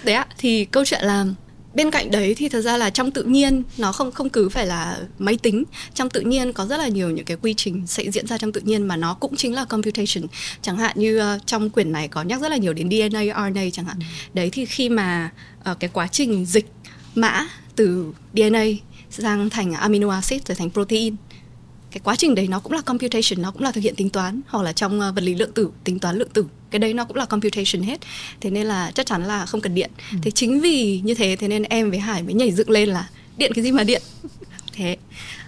đấy 0.04 0.16
ạ 0.16 0.26
thì 0.38 0.66
câu 0.66 0.86
chuyện 0.86 1.02
là 1.04 1.26
bên 1.76 1.92
cạnh 1.92 2.12
đấy 2.12 2.36
thì 2.38 2.50
thật 2.50 2.62
ra 2.62 2.78
là 2.78 2.90
trong 2.90 3.12
tự 3.12 3.24
nhiên 3.24 3.64
nó 3.78 3.92
không 3.92 4.12
không 4.12 4.30
cứ 4.30 4.50
phải 4.50 4.66
là 4.66 5.00
máy 5.20 5.38
tính. 5.38 5.64
Trong 5.94 6.10
tự 6.10 6.22
nhiên 6.22 6.54
có 6.54 6.66
rất 6.66 6.78
là 6.78 6.88
nhiều 6.88 7.10
những 7.10 7.26
cái 7.26 7.38
quy 7.42 7.54
trình 7.54 7.88
sẽ 7.88 8.12
diễn 8.12 8.28
ra 8.28 8.38
trong 8.38 8.52
tự 8.52 8.62
nhiên 8.62 8.88
mà 8.88 8.96
nó 8.96 9.14
cũng 9.14 9.36
chính 9.36 9.54
là 9.54 9.66
computation. 9.66 10.28
Chẳng 10.62 10.78
hạn 10.78 10.92
như 10.96 11.36
uh, 11.36 11.48
trong 11.48 11.70
quyển 11.70 11.92
này 11.92 12.08
có 12.08 12.24
nhắc 12.24 12.42
rất 12.42 12.50
là 12.50 12.58
nhiều 12.58 12.74
đến 12.74 12.90
DNA 12.90 13.22
RNA 13.22 13.70
chẳng 13.74 13.86
hạn. 13.86 13.98
Ừ. 14.00 14.06
đấy 14.34 14.50
thì 14.52 14.66
khi 14.66 14.90
mà 14.90 15.32
uh, 15.72 15.80
cái 15.80 15.90
quá 15.94 16.08
trình 16.08 16.46
dịch 16.46 16.66
mã 17.16 17.48
từ 17.76 18.14
DNA 18.34 18.66
sang 19.10 19.50
thành 19.50 19.74
amino 19.74 20.10
acid 20.10 20.42
rồi 20.48 20.56
thành 20.56 20.72
protein 20.72 21.16
cái 21.96 22.02
quá 22.04 22.16
trình 22.16 22.36
đấy 22.36 22.48
nó 22.48 22.60
cũng 22.60 22.74
là 22.74 22.82
computation 22.82 23.42
nó 23.42 23.52
cũng 23.52 23.62
là 23.62 23.72
thực 23.72 23.82
hiện 23.84 23.96
tính 23.96 24.10
toán 24.10 24.42
hoặc 24.48 24.64
là 24.64 24.74
trong 24.74 25.00
uh, 25.00 25.16
vật 25.16 25.24
lý 25.24 25.36
lượng 25.36 25.52
tử 25.52 25.70
tính 25.84 26.00
toán 26.00 26.18
lượng 26.18 26.30
tử. 26.30 26.46
Cái 26.72 26.80
đấy 26.80 26.94
nó 26.94 27.06
cũng 27.06 27.18
là 27.18 27.26
computation 27.26 27.84
hết. 27.84 28.00
Thế 28.42 28.50
nên 28.50 28.68
là 28.68 28.92
chắc 28.96 29.06
chắn 29.06 29.24
là 29.26 29.46
không 29.46 29.62
cần 29.62 29.76
điện. 29.76 29.92
Ừ. 30.12 30.18
thế 30.24 30.32
chính 30.32 30.62
vì 30.62 31.02
như 31.04 31.14
thế 31.14 31.36
thế 31.36 31.48
nên 31.48 31.64
em 31.64 31.90
với 31.90 32.00
hải 32.00 32.24
mới 32.24 32.34
nhảy 32.34 32.52
dựng 32.52 32.70
lên 32.70 32.90
là 32.90 33.10
điện 33.38 33.52
cái 33.56 33.64
gì 33.64 33.72
mà 33.72 33.84
điện. 33.84 34.02
Thế 34.74 34.98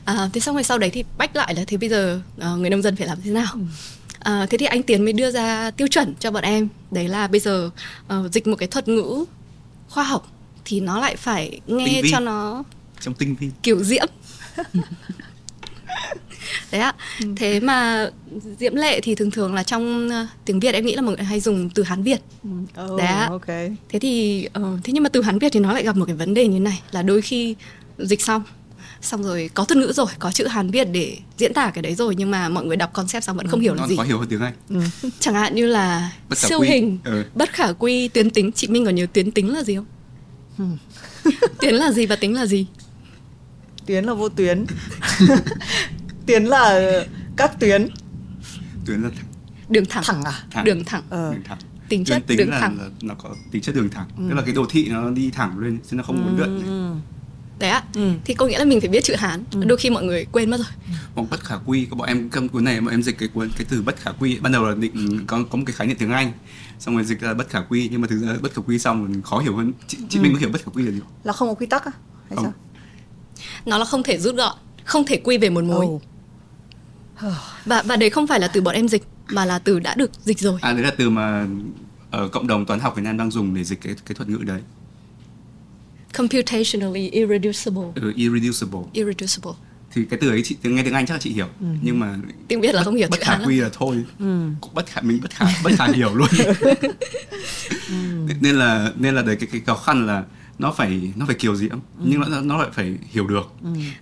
à, 0.05 0.29
thế 0.33 0.41
xong 0.41 0.55
rồi 0.55 0.63
sau 0.63 0.77
đấy 0.77 0.89
thì 0.89 1.03
bách 1.17 1.35
lại 1.35 1.55
là 1.55 1.63
thế 1.67 1.77
bây 1.77 1.89
giờ 1.89 2.21
uh, 2.37 2.59
người 2.59 2.69
nông 2.69 2.81
dân 2.81 2.95
phải 2.95 3.07
làm 3.07 3.17
thế 3.23 3.31
nào? 3.31 3.47
Ừ. 3.53 3.59
À, 4.19 4.45
thế 4.49 4.57
thì 4.57 4.65
anh 4.65 4.83
Tiến 4.83 5.03
mới 5.03 5.13
đưa 5.13 5.31
ra 5.31 5.71
tiêu 5.71 5.87
chuẩn 5.87 6.15
cho 6.19 6.31
bọn 6.31 6.43
em. 6.43 6.67
Đấy 6.91 7.07
là 7.07 7.27
bây 7.27 7.39
giờ 7.39 7.69
uh, 8.13 8.33
dịch 8.33 8.47
một 8.47 8.55
cái 8.55 8.67
thuật 8.67 8.87
ngữ 8.87 9.25
khoa 9.89 10.03
học 10.03 10.31
thì 10.65 10.79
nó 10.79 10.99
lại 10.99 11.15
phải 11.15 11.59
nghe 11.67 12.01
cho 12.11 12.19
nó 12.19 12.63
trong 12.99 13.13
tinh 13.13 13.35
vi. 13.39 13.49
kiểu 13.63 13.83
diễm 13.83 14.05
đấy 16.71 16.81
ạ 16.81 16.93
ừ. 17.21 17.27
thế 17.35 17.59
mà 17.59 18.09
diễm 18.59 18.75
lệ 18.75 19.01
thì 19.01 19.15
thường 19.15 19.31
thường 19.31 19.53
là 19.53 19.63
trong 19.63 20.07
uh, 20.07 20.27
tiếng 20.45 20.59
việt 20.59 20.73
em 20.73 20.85
nghĩ 20.85 20.95
là 20.95 21.01
mọi 21.01 21.15
người 21.15 21.25
hay 21.25 21.39
dùng 21.39 21.69
từ 21.69 21.83
hán 21.83 22.03
việt 22.03 22.19
ừ. 22.43 22.49
oh, 22.85 22.97
đấy 22.97 23.07
ạ 23.07 23.27
okay. 23.31 23.75
thế 23.89 23.99
thì 23.99 24.47
uh, 24.59 24.79
thế 24.83 24.93
nhưng 24.93 25.03
mà 25.03 25.09
từ 25.09 25.21
hán 25.21 25.39
việt 25.39 25.49
thì 25.51 25.59
nó 25.59 25.73
lại 25.73 25.83
gặp 25.83 25.95
một 25.95 26.05
cái 26.05 26.15
vấn 26.15 26.33
đề 26.33 26.47
như 26.47 26.59
này 26.59 26.81
là 26.91 27.01
đôi 27.01 27.21
khi 27.21 27.55
dịch 27.97 28.21
xong 28.21 28.43
xong 29.01 29.23
rồi 29.23 29.49
có 29.53 29.65
thuật 29.65 29.77
ngữ 29.77 29.91
rồi 29.93 30.07
có 30.19 30.31
chữ 30.31 30.47
hán 30.47 30.71
việt 30.71 30.87
để 30.91 31.17
diễn 31.37 31.53
tả 31.53 31.71
cái 31.73 31.81
đấy 31.81 31.95
rồi 31.95 32.15
nhưng 32.15 32.31
mà 32.31 32.49
mọi 32.49 32.65
người 32.65 32.77
đọc 32.77 32.93
concept 32.93 33.23
xong 33.23 33.37
vẫn 33.37 33.45
ừ. 33.45 33.49
không 33.49 33.59
hiểu 33.59 33.73
là 33.73 33.87
gì 33.87 33.95
có 33.97 34.03
hiểu 34.03 34.19
hơn 34.19 34.27
tiếng 34.29 34.41
anh 34.41 34.53
ừ. 34.69 34.81
chẳng 35.19 35.33
hạn 35.33 35.55
như 35.55 35.65
là 35.65 36.11
siêu 36.35 36.59
quy. 36.59 36.67
hình 36.67 36.97
ừ. 37.03 37.23
bất 37.35 37.53
khả 37.53 37.71
quy 37.71 38.07
tuyến 38.07 38.29
tính 38.29 38.51
chị 38.51 38.67
minh 38.67 38.85
còn 38.85 38.95
nhớ 38.95 39.05
tuyến 39.13 39.31
tính 39.31 39.53
là 39.53 39.63
gì 39.63 39.75
không 39.75 39.85
ừ. 40.57 41.31
tuyến 41.61 41.75
là 41.75 41.91
gì 41.91 42.05
và 42.05 42.15
tính 42.15 42.33
là 42.33 42.45
gì 42.45 42.65
tuyến 43.85 44.05
là 44.05 44.13
vô 44.13 44.29
tuyến 44.29 44.65
tuyến 46.27 46.43
là 46.43 46.91
các 47.37 47.59
tuyến. 47.59 47.87
Tuyến 48.85 49.01
là 49.01 49.09
thẳng 49.15 49.25
đường 49.69 49.85
thẳng. 49.85 50.03
Thẳng 50.05 50.23
à? 50.23 50.43
Thẳng. 50.51 50.65
Đường 50.65 50.83
thẳng. 50.85 51.03
Ờ. 51.09 51.33
Đường 51.33 51.43
thẳng. 51.43 51.57
Tính 51.89 52.05
chất 52.05 52.23
tính 52.27 52.37
đường 52.37 52.49
là, 52.49 52.59
thẳng. 52.59 52.77
là 52.79 52.89
nó 53.01 53.13
có 53.13 53.35
tính 53.51 53.61
chất 53.61 53.75
đường 53.75 53.89
thẳng. 53.89 54.07
Tức 54.29 54.35
là 54.35 54.41
cái 54.41 54.53
đồ 54.53 54.65
thị 54.69 54.87
nó 54.89 55.09
đi 55.09 55.31
thẳng 55.31 55.59
lên 55.59 55.79
chứ 55.89 55.95
nó 55.95 56.03
không 56.03 56.25
muốn 56.25 56.37
lượn 56.37 56.65
ừ. 56.65 56.95
đấy 57.59 57.69
ạ. 57.69 57.83
Ừ. 57.93 58.11
thì 58.25 58.33
có 58.33 58.47
nghĩa 58.47 58.59
là 58.59 58.65
mình 58.65 58.79
phải 58.79 58.89
biết 58.89 59.03
chữ 59.03 59.15
hán. 59.15 59.43
Đôi 59.65 59.77
khi 59.77 59.89
mọi 59.89 60.03
người 60.03 60.25
quên 60.31 60.49
mất 60.49 60.57
rồi. 60.57 60.67
Hoặc 61.15 61.27
bất 61.29 61.39
khả 61.39 61.55
quy. 61.65 61.85
Có 61.85 61.95
bọn 61.95 62.07
em 62.07 62.29
cầm 62.29 62.49
cuốn 62.49 62.63
này 62.63 62.81
bọn 62.81 62.89
em 62.89 63.03
dịch 63.03 63.17
cái 63.17 63.29
cuốn 63.33 63.49
cái 63.57 63.67
từ 63.69 63.81
bất 63.81 63.97
khả 63.97 64.11
quy. 64.11 64.39
Ban 64.39 64.51
đầu 64.51 64.65
là 64.65 64.75
định 64.75 65.25
có 65.27 65.43
có 65.49 65.57
một 65.57 65.63
cái 65.65 65.73
khái 65.73 65.87
niệm 65.87 65.97
tiếng 65.99 66.11
anh. 66.11 66.31
Xong 66.79 66.95
rồi 66.95 67.03
dịch 67.03 67.21
ra 67.21 67.33
bất 67.33 67.49
khả 67.49 67.59
quy. 67.69 67.89
Nhưng 67.91 68.01
mà 68.01 68.07
thực 68.07 68.19
ra 68.19 68.33
bất 68.41 68.53
khả 68.53 68.61
quy 68.61 68.79
xong 68.79 69.05
rồi 69.05 69.21
khó 69.23 69.39
hiểu 69.39 69.55
hơn. 69.55 69.73
Chị, 69.87 69.97
chị 70.09 70.19
mình 70.19 70.33
có 70.33 70.39
hiểu 70.39 70.49
bất 70.49 70.65
khả 70.65 70.71
quy 70.73 70.83
là 70.83 70.91
gì 70.91 70.99
không? 70.99 71.09
là 71.23 71.33
không 71.33 71.47
có 71.47 71.53
quy 71.53 71.65
tắc 71.65 71.85
à 71.85 71.91
hay 72.29 72.35
Không. 72.35 72.43
sao? 72.43 72.53
Nó 73.65 73.77
là 73.77 73.85
không 73.85 74.03
thể 74.03 74.17
rút 74.17 74.35
gọn 74.35 74.57
không 74.87 75.05
thể 75.05 75.21
quy 75.23 75.37
về 75.37 75.49
một 75.49 75.63
mối. 75.63 75.85
Ồ. 75.85 76.01
và 77.65 77.83
và 77.85 77.95
đấy 77.95 78.09
không 78.09 78.27
phải 78.27 78.39
là 78.39 78.47
từ 78.47 78.61
bọn 78.61 78.75
em 78.75 78.87
dịch 78.87 79.03
mà 79.29 79.45
là 79.45 79.59
từ 79.59 79.79
đã 79.79 79.95
được 79.95 80.11
dịch 80.23 80.39
rồi. 80.39 80.59
À 80.61 80.73
đấy 80.73 80.83
là 80.83 80.91
từ 80.97 81.09
mà 81.09 81.47
ở 82.11 82.27
cộng 82.27 82.47
đồng 82.47 82.65
toán 82.65 82.79
học 82.79 82.95
Việt 82.95 83.03
Nam 83.03 83.17
đang 83.17 83.31
dùng 83.31 83.55
để 83.55 83.63
dịch 83.63 83.81
cái 83.81 83.95
cái 84.05 84.15
thuật 84.15 84.29
ngữ 84.29 84.37
đấy. 84.37 84.61
Computationally 86.17 87.09
irreducible. 87.09 87.83
Ừ, 87.95 88.13
irreducible. 88.15 88.79
Irreducible. 88.93 89.51
Thì 89.91 90.05
cái 90.09 90.19
từ 90.21 90.29
ấy 90.29 90.41
chị 90.43 90.55
tiếng 90.61 90.75
nghe 90.75 90.83
tiếng 90.83 90.93
Anh 90.93 91.05
chắc 91.05 91.13
là 91.13 91.19
chị 91.19 91.29
hiểu 91.29 91.47
nhưng 91.81 91.99
mà 91.99 92.15
tiếng 92.47 92.61
biết 92.61 92.75
là 92.75 92.83
không 92.83 92.95
hiểu 92.95 93.07
bất 93.11 93.19
khả 93.21 93.37
quy 93.45 93.59
là 93.59 93.69
thôi. 93.73 94.03
Cũng 94.61 94.73
bất 94.73 94.87
khả 94.87 95.01
mình 95.01 95.19
bất 95.21 95.31
khả 95.31 95.45
bất 95.63 95.71
khả 95.77 95.87
hiểu 95.87 96.15
luôn. 96.15 96.27
Nên 98.41 98.55
là 98.55 98.91
nên 98.95 99.15
là 99.15 99.21
đấy 99.21 99.35
cái 99.35 99.49
cái 99.51 99.61
khó 99.65 99.75
khăn 99.75 100.07
là 100.07 100.23
nó 100.59 100.71
phải 100.71 101.11
nó 101.15 101.25
phải 101.25 101.35
kiều 101.35 101.55
diễm 101.55 101.79
nhưng 102.03 102.19
nó 102.19 102.41
nó 102.41 102.57
lại 102.57 102.69
phải 102.73 102.93
hiểu 103.11 103.27
được. 103.27 103.51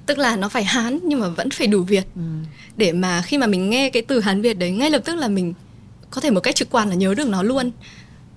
Tức 0.05 0.17
là 0.17 0.35
nó 0.35 0.49
phải 0.49 0.63
hán 0.63 0.99
nhưng 1.03 1.19
mà 1.19 1.27
vẫn 1.27 1.49
phải 1.51 1.67
đủ 1.67 1.81
việt. 1.83 2.05
Để 2.77 2.91
mà 2.91 3.21
khi 3.21 3.37
mà 3.37 3.47
mình 3.47 3.69
nghe 3.69 3.89
cái 3.89 4.01
từ 4.01 4.19
hán 4.19 4.41
việt 4.41 4.53
đấy 4.53 4.71
ngay 4.71 4.89
lập 4.89 5.01
tức 5.05 5.15
là 5.15 5.27
mình 5.27 5.53
có 6.09 6.21
thể 6.21 6.31
một 6.31 6.39
cách 6.39 6.55
trực 6.55 6.69
quan 6.69 6.89
là 6.89 6.95
nhớ 6.95 7.13
được 7.13 7.27
nó 7.27 7.43
luôn. 7.43 7.71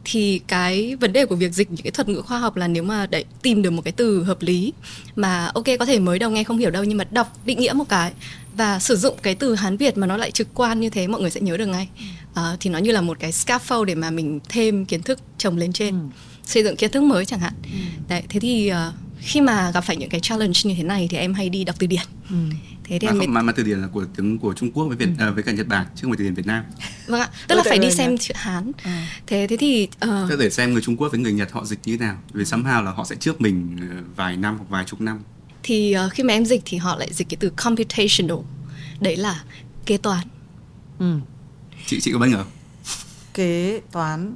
Thì 0.05 0.41
cái 0.47 0.97
vấn 0.97 1.13
đề 1.13 1.27
của 1.27 1.37
việc 1.37 1.53
dịch 1.53 1.71
những 1.71 1.83
cái 1.83 1.91
thuật 1.91 2.09
ngữ 2.09 2.23
khoa 2.23 2.39
học 2.39 2.57
là 2.57 2.69
nếu 2.69 2.83
mà 2.83 3.07
để 3.07 3.25
tìm 3.43 3.63
được 3.63 3.71
một 3.71 3.83
cái 3.85 3.93
từ 3.93 4.23
hợp 4.25 4.43
lý 4.43 4.73
mà 5.17 5.51
ok 5.55 5.65
có 5.79 5.87
thể 5.87 5.99
mới 5.99 6.19
đầu 6.19 6.31
nghe 6.31 6.45
không 6.45 6.59
hiểu 6.59 6.71
đâu 6.71 6.85
nhưng 6.85 6.99
mà 6.99 7.05
đọc 7.11 7.39
định 7.45 7.59
nghĩa 7.59 7.73
một 7.73 7.89
cái 7.89 8.13
và 8.57 8.79
sử 8.79 8.97
dụng 8.97 9.17
cái 9.23 9.35
từ 9.35 9.55
hán 9.55 9.77
việt 9.77 9.99
mà 9.99 10.07
nó 10.07 10.17
lại 10.17 10.31
trực 10.31 10.49
quan 10.55 10.81
như 10.81 10.91
thế 10.91 11.07
mọi 11.07 11.21
người 11.21 11.31
sẽ 11.31 11.41
nhớ 11.41 11.57
được 11.57 11.67
ngay. 11.67 11.89
Ờ, 12.35 12.57
thì 12.61 12.71
nó 12.71 12.79
như 12.79 12.93
là 12.93 13.01
một 13.01 13.17
cái 13.21 13.31
scaffold 13.31 13.85
để 13.85 13.95
mà 13.95 14.11
mình 14.11 14.41
thêm 14.49 14.85
kiến 14.85 15.03
thức 15.03 15.19
chồng 15.39 15.57
lên 15.57 15.73
trên 15.73 16.11
xây 16.49 16.65
dựng 16.65 16.77
kiến 16.77 16.91
thức 16.91 17.03
mới 17.03 17.25
chẳng 17.25 17.41
hạn. 17.41 17.53
Đấy 18.09 18.23
thế 18.29 18.41
thì 18.41 18.69
ờ, 18.69 18.93
khi 19.19 19.41
mà 19.41 19.71
gặp 19.71 19.81
phải 19.81 19.97
những 19.97 20.11
cái 20.11 20.21
challenge 20.21 20.61
như 20.65 20.75
thế 20.75 20.83
này 20.83 21.09
thì 21.11 21.17
em 21.17 21.35
hay 21.35 21.49
đi 21.49 21.65
đọc 21.65 21.77
từ 21.79 21.87
điển. 21.87 22.03
Thế 22.85 22.99
thì 22.99 23.07
mà, 23.07 23.13
em 23.13 23.19
không, 23.19 23.35
mà, 23.35 23.43
mà 23.43 23.53
từ 23.53 23.63
điển 23.63 23.79
là 23.81 23.87
của 23.87 24.05
tiếng 24.17 24.39
của 24.39 24.55
Trung 24.55 24.73
Quốc 24.73 24.85
với 24.85 24.97
Việt 24.97 25.09
à, 25.19 25.31
với 25.31 25.43
cả 25.43 25.53
Nhật 25.53 25.67
Bản 25.67 25.87
chứ 25.95 26.03
không 26.03 26.11
phải 26.11 26.17
từ 26.19 26.25
điển 26.25 26.35
Việt 26.35 26.47
Nam. 26.47 26.65
Vâng 27.07 27.21
ạ 27.21 27.29
tức 27.49 27.55
là 27.55 27.63
phải 27.67 27.79
đi 27.79 27.91
xem 27.91 28.19
chữ 28.19 28.35
hán. 28.37 28.73
Thế 29.27 29.47
thế 29.51 29.57
thì 29.57 29.89
ờ, 29.99 30.27
Tức 30.31 30.37
để 30.41 30.51
xem 30.51 30.73
người 30.73 30.83
Trung 30.83 30.97
Quốc 30.97 31.09
với 31.09 31.21
người 31.21 31.33
Nhật 31.33 31.53
họ 31.53 31.65
dịch 31.65 31.79
như 31.85 31.97
thế 31.97 32.07
nào 32.07 32.17
vì 32.33 32.45
somehow 32.45 32.83
là 32.83 32.91
họ 32.91 33.05
sẽ 33.05 33.17
trước 33.17 33.41
mình 33.41 33.77
vài 34.17 34.37
năm 34.37 34.57
hoặc 34.59 34.67
vài 34.69 34.85
chục 34.85 35.01
năm. 35.01 35.21
Thì 35.63 35.93
ờ, 35.93 36.09
khi 36.09 36.23
mà 36.23 36.35
em 36.35 36.45
dịch 36.45 36.63
thì 36.65 36.77
họ 36.77 36.97
lại 36.97 37.09
dịch 37.13 37.29
cái 37.29 37.37
từ 37.41 37.51
computational. 37.65 38.39
Đấy 39.01 39.17
là 39.17 39.43
kế 39.87 39.97
toán. 39.97 40.27
Ừ. 40.99 41.15
chị 41.87 42.01
chị 42.01 42.13
có 42.13 42.19
bất 42.19 42.27
ngờ 42.27 42.37
không? 42.45 42.53
kế 43.35 43.81
toán 43.93 44.35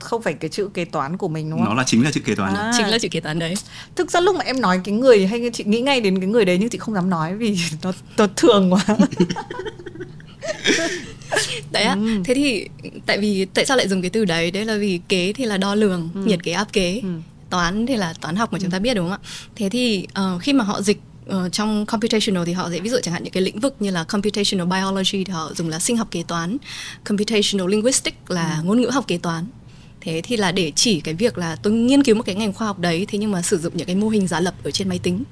không 0.00 0.22
phải 0.22 0.34
cái 0.34 0.50
chữ 0.50 0.68
kế 0.74 0.84
toán 0.84 1.16
của 1.16 1.28
mình 1.28 1.50
đúng 1.50 1.58
không? 1.58 1.68
Nó 1.68 1.74
là 1.74 1.84
chính 1.86 2.04
là 2.04 2.10
chữ 2.10 2.20
kế 2.24 2.34
toán. 2.34 2.54
Đấy. 2.54 2.62
À. 2.62 2.72
chính 2.76 2.86
là 2.86 2.98
chữ 2.98 3.08
kế 3.10 3.20
toán 3.20 3.38
đấy. 3.38 3.54
Thực 3.96 4.10
ra 4.10 4.20
lúc 4.20 4.36
mà 4.36 4.44
em 4.44 4.60
nói 4.60 4.80
cái 4.84 4.94
người 4.94 5.26
hay 5.26 5.50
chị 5.52 5.64
nghĩ 5.64 5.80
ngay 5.80 6.00
đến 6.00 6.18
cái 6.20 6.28
người 6.28 6.44
đấy 6.44 6.58
nhưng 6.60 6.68
chị 6.68 6.78
không 6.78 6.94
dám 6.94 7.10
nói 7.10 7.36
vì 7.36 7.58
nó 7.82 7.92
nó 8.16 8.26
thường 8.36 8.72
quá. 8.72 8.84
Đấy 11.70 11.82
ạ. 11.82 11.96
Thế 12.24 12.34
thì 12.34 12.68
tại 13.06 13.18
vì 13.18 13.44
tại 13.44 13.66
sao 13.66 13.76
lại 13.76 13.88
dùng 13.88 14.02
cái 14.02 14.10
từ 14.10 14.24
đấy? 14.24 14.50
Đấy 14.50 14.64
là 14.64 14.76
vì 14.76 15.00
kế 15.08 15.32
thì 15.32 15.44
là 15.44 15.56
đo 15.56 15.74
lường 15.74 16.08
nhiệt 16.14 16.42
kế 16.42 16.52
áp 16.52 16.72
kế. 16.72 17.02
Toán 17.50 17.86
thì 17.86 17.96
là 17.96 18.14
toán 18.20 18.36
học 18.36 18.52
mà 18.52 18.58
chúng 18.58 18.70
ta 18.70 18.78
biết 18.78 18.94
đúng 18.94 19.10
không 19.10 19.18
ạ? 19.22 19.28
Thế 19.56 19.68
thì 19.68 20.06
ờ, 20.14 20.38
khi 20.38 20.52
mà 20.52 20.64
họ 20.64 20.82
dịch 20.82 21.00
ờ, 21.26 21.48
trong 21.48 21.86
computational 21.86 22.44
thì 22.46 22.52
họ 22.52 22.70
sẽ 22.70 22.80
ví 22.80 22.90
dụ 22.90 22.96
chẳng 23.02 23.14
hạn 23.14 23.24
những 23.24 23.32
cái 23.32 23.42
lĩnh 23.42 23.60
vực 23.60 23.74
như 23.80 23.90
là 23.90 24.04
computational 24.04 24.66
biology 24.66 25.24
thì 25.24 25.32
họ 25.32 25.50
dùng 25.54 25.68
là 25.68 25.78
sinh 25.78 25.96
học 25.96 26.08
kế 26.10 26.22
toán 26.22 26.56
computational 27.04 27.68
linguistics 27.70 28.16
là 28.28 28.60
ngôn 28.64 28.80
ngữ 28.80 28.90
học 28.92 29.04
kế 29.06 29.18
toán 29.18 29.46
thế 30.00 30.20
thì 30.24 30.36
là 30.36 30.52
để 30.52 30.72
chỉ 30.76 31.00
cái 31.00 31.14
việc 31.14 31.38
là 31.38 31.56
tôi 31.56 31.72
nghiên 31.72 32.02
cứu 32.02 32.16
một 32.16 32.22
cái 32.22 32.34
ngành 32.34 32.52
khoa 32.52 32.66
học 32.66 32.78
đấy 32.78 33.06
thế 33.08 33.18
nhưng 33.18 33.32
mà 33.32 33.42
sử 33.42 33.58
dụng 33.58 33.76
những 33.76 33.86
cái 33.86 33.96
mô 33.96 34.08
hình 34.08 34.26
giả 34.26 34.40
lập 34.40 34.54
ở 34.64 34.70
trên 34.70 34.88
máy 34.88 34.98
tính. 35.02 35.24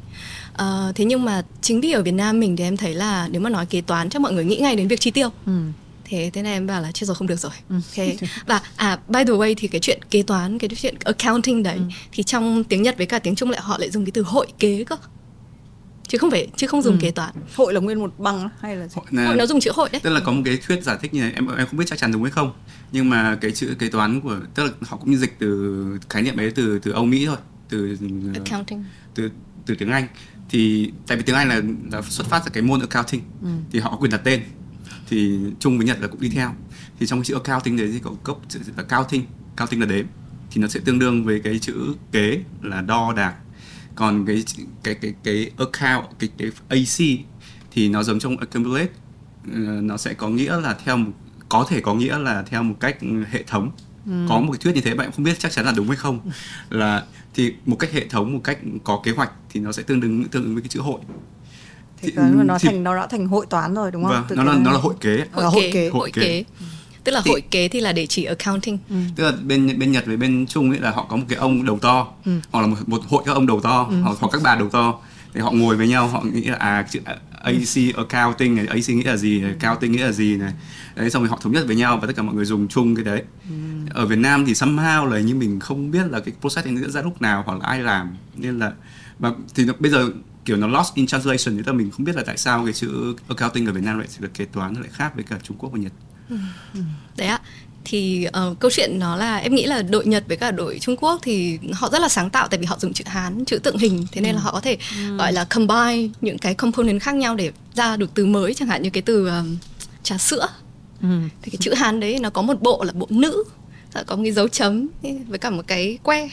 Ờ, 0.52 0.92
thế 0.94 1.04
nhưng 1.04 1.24
mà 1.24 1.42
chính 1.62 1.80
vì 1.80 1.92
ở 1.92 2.02
Việt 2.02 2.12
Nam 2.12 2.40
mình 2.40 2.56
thì 2.56 2.64
em 2.64 2.76
thấy 2.76 2.94
là 2.94 3.28
nếu 3.30 3.40
mà 3.40 3.50
nói 3.50 3.66
kế 3.66 3.80
toán 3.80 4.10
chắc 4.10 4.22
mọi 4.22 4.32
người 4.32 4.44
nghĩ 4.44 4.56
ngay 4.56 4.76
đến 4.76 4.88
việc 4.88 5.00
chi 5.00 5.10
tiêu. 5.10 5.28
Ừ. 5.46 5.52
thế 6.04 6.30
thế 6.32 6.42
này 6.42 6.52
em 6.52 6.66
bảo 6.66 6.82
là 6.82 6.92
chết 6.92 7.06
rồi 7.06 7.16
không 7.16 7.26
được 7.26 7.40
rồi. 7.40 7.52
Thế 7.94 8.16
và 8.46 8.60
à 8.76 8.98
by 9.08 9.24
the 9.24 9.32
way 9.32 9.54
thì 9.56 9.68
cái 9.68 9.80
chuyện 9.80 10.00
kế 10.10 10.22
toán 10.22 10.58
cái 10.58 10.70
chuyện 10.76 10.94
accounting 11.04 11.62
đấy 11.62 11.78
thì 12.12 12.22
trong 12.22 12.64
tiếng 12.64 12.82
Nhật 12.82 12.96
với 12.96 13.06
cả 13.06 13.18
tiếng 13.18 13.34
Trung 13.34 13.50
lại 13.50 13.60
họ 13.60 13.78
lại 13.78 13.90
dùng 13.90 14.04
cái 14.04 14.12
từ 14.12 14.22
hội 14.22 14.46
kế 14.58 14.84
cơ 14.84 14.96
chứ 16.08 16.18
không 16.18 16.30
phải 16.30 16.48
chứ 16.56 16.66
không 16.66 16.82
dùng 16.82 16.98
kế 16.98 17.10
toán. 17.10 17.34
Hội 17.56 17.74
là 17.74 17.80
nguyên 17.80 17.98
một 18.00 18.18
băng 18.18 18.40
á, 18.40 18.48
hay 18.60 18.76
là 18.76 18.88
gì? 18.88 18.94
Hội 18.96 19.04
là- 19.10 19.26
hội 19.26 19.36
nó 19.36 19.46
dùng 19.46 19.60
chữ 19.60 19.70
hội 19.74 19.88
đấy. 19.92 20.00
Tức 20.04 20.10
là 20.10 20.20
có 20.24 20.32
một 20.32 20.42
cái 20.44 20.58
thuyết 20.66 20.82
giải 20.84 20.98
thích 21.02 21.14
như 21.14 21.20
này. 21.20 21.32
Em 21.34 21.48
em 21.56 21.66
không 21.66 21.76
biết 21.78 21.84
chắc 21.86 21.98
chắn 21.98 22.12
đúng 22.12 22.22
hay 22.22 22.30
không. 22.32 22.52
Nhưng 22.92 23.10
mà 23.10 23.38
cái 23.40 23.50
chữ 23.52 23.74
kế 23.78 23.88
toán 23.88 24.20
của 24.20 24.36
tức 24.54 24.64
là 24.64 24.70
họ 24.82 24.96
cũng 24.96 25.16
dịch 25.16 25.38
từ 25.38 25.98
khái 26.10 26.22
niệm 26.22 26.36
ấy 26.36 26.50
từ 26.50 26.78
từ 26.78 26.90
Âu 26.90 27.04
Mỹ 27.04 27.26
thôi. 27.26 27.36
Từ 27.68 27.96
accounting. 28.34 28.84
từ 29.14 29.30
từ 29.66 29.74
tiếng 29.74 29.90
Anh. 29.90 30.06
Thì 30.50 30.92
tại 31.06 31.16
vì 31.16 31.22
tiếng 31.22 31.36
Anh 31.36 31.48
là, 31.48 31.62
là 31.92 32.02
xuất 32.02 32.26
phát 32.26 32.42
từ 32.44 32.50
cái 32.54 32.62
môn 32.62 32.80
accounting. 32.80 33.22
Thì 33.72 33.78
họ 33.78 33.90
có 33.90 33.96
quyền 33.96 34.10
đặt 34.10 34.20
tên. 34.24 34.42
Thì 35.08 35.38
chung 35.60 35.78
với 35.78 35.86
Nhật 35.86 36.00
là 36.00 36.06
cũng 36.06 36.20
đi 36.20 36.28
theo. 36.28 36.54
Thì 37.00 37.06
trong 37.06 37.18
cái 37.18 37.24
chữ 37.24 37.34
accounting 37.34 37.76
đấy 37.76 37.90
thì 37.92 37.98
có 37.98 38.10
gốc 38.24 38.42
chữ 38.48 38.58
là 38.76 38.82
counting. 38.82 39.24
Counting 39.56 39.80
là 39.80 39.86
đếm. 39.86 40.06
Thì 40.50 40.60
nó 40.62 40.68
sẽ 40.68 40.80
tương 40.84 40.98
đương 40.98 41.24
với 41.24 41.40
cái 41.44 41.58
chữ 41.58 41.74
kế 42.12 42.42
là 42.62 42.80
đo 42.80 43.12
đạc 43.16 43.34
còn 43.98 44.26
cái 44.26 44.44
cái 44.82 44.94
cái 44.94 45.14
cái 45.24 45.50
account 45.58 46.04
cái 46.18 46.30
cái 46.38 46.50
AC 46.68 46.98
thì 47.70 47.88
nó 47.88 48.02
giống 48.02 48.18
trong 48.20 48.36
accumulate. 48.36 48.88
Ờ, 49.52 49.58
nó 49.60 49.96
sẽ 49.96 50.14
có 50.14 50.28
nghĩa 50.28 50.56
là 50.60 50.76
theo 50.84 50.96
một, 50.96 51.10
có 51.48 51.66
thể 51.68 51.80
có 51.80 51.94
nghĩa 51.94 52.18
là 52.18 52.42
theo 52.42 52.62
một 52.62 52.74
cách 52.80 52.96
hệ 53.30 53.42
thống. 53.42 53.70
Có 54.28 54.40
một 54.40 54.52
cái 54.52 54.58
thuyết 54.60 54.74
như 54.74 54.80
thế 54.80 54.94
bạn 54.94 55.10
không 55.12 55.24
biết 55.24 55.38
chắc 55.38 55.52
chắn 55.52 55.64
là 55.64 55.72
đúng 55.76 55.88
hay 55.88 55.96
không. 55.96 56.20
Là 56.70 57.04
thì 57.34 57.54
một 57.66 57.76
cách 57.76 57.92
hệ 57.92 58.06
thống 58.08 58.32
một 58.32 58.40
cách 58.44 58.58
có 58.84 59.00
kế 59.04 59.10
hoạch 59.10 59.30
thì 59.50 59.60
nó 59.60 59.72
sẽ 59.72 59.82
tương 59.82 60.00
ứng 60.00 60.24
tương 60.28 60.44
ứng 60.44 60.54
với 60.54 60.62
cái 60.62 60.68
chữ 60.68 60.80
hội. 60.80 61.00
Thì 62.02 62.10
Thì- 62.16 62.22
nó 62.44 62.58
thì- 62.58 62.68
thành 62.68 62.84
nó 62.84 62.96
đã 62.96 63.06
thành 63.06 63.26
hội 63.26 63.46
toán 63.50 63.74
rồi 63.74 63.90
đúng 63.90 64.02
không? 64.04 64.12
Vâng 64.12 64.24
Từ 64.28 64.36
nó 64.36 64.44
là 64.44 64.54
nó 64.58 64.72
là 64.72 64.78
hội 64.78 64.94
kế. 65.00 65.24
Ờ, 65.32 65.48
hội 65.48 65.70
kế. 65.72 65.80
hội 65.88 66.00
Hội 66.00 66.10
kế. 66.12 66.22
kế. 66.22 66.44
Tức 67.08 67.14
là 67.14 67.20
Thì- 67.24 67.30
hội 67.30 67.40
kế 67.40 67.68
thì 67.68 67.80
là 67.80 67.92
để 67.92 68.06
chỉ 68.06 68.24
accounting. 68.24 68.78
Tức 69.16 69.24
là 69.24 69.32
bên 69.42 69.78
bên 69.78 69.92
Nhật 69.92 70.06
với 70.06 70.16
bên 70.16 70.46
Trung 70.46 70.70
ấy 70.70 70.78
là 70.80 70.90
họ 70.90 71.06
có 71.08 71.16
một 71.16 71.24
cái 71.28 71.38
ông 71.38 71.64
đầu 71.64 71.78
to. 71.78 72.08
Hoặc 72.50 72.60
là 72.60 72.66
một, 72.66 72.76
một 72.86 73.00
hội 73.08 73.22
các 73.26 73.32
ông 73.32 73.46
đầu 73.46 73.60
to 73.60 73.82
hoặc, 74.02 74.16
hoặc 74.20 74.28
các 74.32 74.40
bà 74.44 74.54
đầu 74.56 74.68
to. 74.68 74.98
Thì 75.34 75.40
họ 75.40 75.50
ngồi 75.50 75.76
với 75.76 75.88
nhau 75.88 76.08
họ 76.08 76.22
nghĩ 76.22 76.42
là 76.44 76.56
à 76.56 76.86
chữ 76.90 77.00
AC 77.42 77.96
accounting 77.96 78.54
này 78.56 78.66
AC 78.66 78.88
nghĩa 78.88 79.04
là 79.10 79.16
gì 79.16 79.40
này, 79.40 79.54
accounting 79.60 79.92
nghĩa 79.92 80.04
là 80.04 80.12
gì 80.12 80.36
này. 80.36 80.52
Đấy 80.96 81.10
xong 81.10 81.22
rồi 81.22 81.30
họ 81.30 81.38
thống 81.42 81.52
nhất 81.52 81.64
với 81.66 81.76
nhau 81.76 81.98
và 82.00 82.06
tất 82.06 82.12
cả 82.16 82.22
mọi 82.22 82.34
người 82.34 82.44
dùng 82.44 82.68
chung 82.68 82.94
cái 82.94 83.04
đấy. 83.04 83.22
Ở 83.90 84.06
Việt 84.06 84.18
Nam 84.18 84.46
thì 84.46 84.52
somehow 84.52 85.04
là 85.06 85.18
như 85.20 85.34
mình 85.34 85.60
không 85.60 85.90
biết 85.90 86.06
là 86.10 86.20
cái 86.20 86.34
process 86.40 86.66
này 86.66 86.76
diễn 86.76 86.90
ra 86.90 87.02
lúc 87.02 87.22
nào 87.22 87.42
hoặc 87.46 87.58
là 87.60 87.66
ai 87.66 87.80
làm. 87.80 88.16
Nên 88.36 88.58
là 88.58 88.72
và 89.18 89.32
thì 89.54 89.64
nó, 89.64 89.72
bây 89.78 89.90
giờ 89.90 90.10
kiểu 90.44 90.56
nó 90.56 90.66
lost 90.66 90.94
in 90.94 91.06
translation 91.06 91.56
thì 91.56 91.62
là 91.66 91.72
mình 91.72 91.90
không 91.90 92.04
biết 92.04 92.16
là 92.16 92.22
tại 92.26 92.36
sao 92.36 92.64
cái 92.64 92.72
chữ 92.72 93.14
accounting 93.28 93.66
ở 93.66 93.72
Việt 93.72 93.84
Nam 93.84 93.98
lại 93.98 94.08
được 94.18 94.34
kế 94.34 94.44
toán 94.44 94.74
lại 94.74 94.88
khác 94.92 95.12
với 95.14 95.24
cả 95.24 95.36
Trung 95.42 95.56
Quốc 95.58 95.70
và 95.72 95.78
Nhật 95.78 95.92
đấy 97.16 97.28
ạ. 97.28 97.40
Thì 97.84 98.24
ờ, 98.24 98.54
câu 98.60 98.70
chuyện 98.70 98.98
nó 98.98 99.16
là 99.16 99.36
em 99.36 99.54
nghĩ 99.54 99.66
là 99.66 99.82
đội 99.82 100.06
Nhật 100.06 100.24
với 100.28 100.36
cả 100.36 100.50
đội 100.50 100.78
Trung 100.78 100.96
Quốc 100.96 101.18
thì 101.22 101.58
họ 101.72 101.90
rất 101.90 102.02
là 102.02 102.08
sáng 102.08 102.30
tạo 102.30 102.48
tại 102.48 102.58
vì 102.58 102.66
họ 102.66 102.78
dùng 102.78 102.92
chữ 102.92 103.04
Hán 103.06 103.44
chữ 103.44 103.58
tượng 103.58 103.78
hình. 103.78 104.06
Thế 104.12 104.20
nên 104.20 104.34
là 104.34 104.40
họ 104.40 104.52
có 104.52 104.60
thể 104.60 104.76
gọi 105.18 105.32
là 105.32 105.44
combine 105.44 106.08
những 106.20 106.38
cái 106.38 106.54
component 106.54 107.02
khác 107.02 107.14
nhau 107.14 107.34
để 107.34 107.52
ra 107.74 107.96
được 107.96 108.10
từ 108.14 108.26
mới. 108.26 108.54
Chẳng 108.54 108.68
hạn 108.68 108.82
như 108.82 108.90
cái 108.90 109.02
từ 109.02 109.26
ờm, 109.26 109.56
trà 110.02 110.18
sữa. 110.18 110.48
Ừ. 111.02 111.08
thì 111.42 111.50
cái 111.50 111.58
chữ 111.60 111.74
Hán 111.74 112.00
đấy 112.00 112.18
nó 112.18 112.30
có 112.30 112.42
một 112.42 112.62
bộ 112.62 112.84
là 112.84 112.92
bộ 112.92 113.06
nữ 113.10 113.44
có 114.06 114.16
một 114.16 114.22
cái 114.22 114.32
dấu 114.32 114.48
chấm 114.48 114.88
với 115.28 115.38
cả 115.38 115.50
một 115.50 115.62
cái 115.66 115.98
que. 116.02 116.28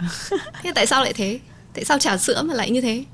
Thế 0.62 0.72
tại 0.74 0.86
sao 0.86 1.02
lại 1.02 1.12
thế? 1.12 1.38
Tại 1.74 1.84
sao 1.84 1.98
trà 1.98 2.16
sữa 2.16 2.42
mà 2.42 2.54
lại 2.54 2.70
như 2.70 2.80
thế? 2.80 3.04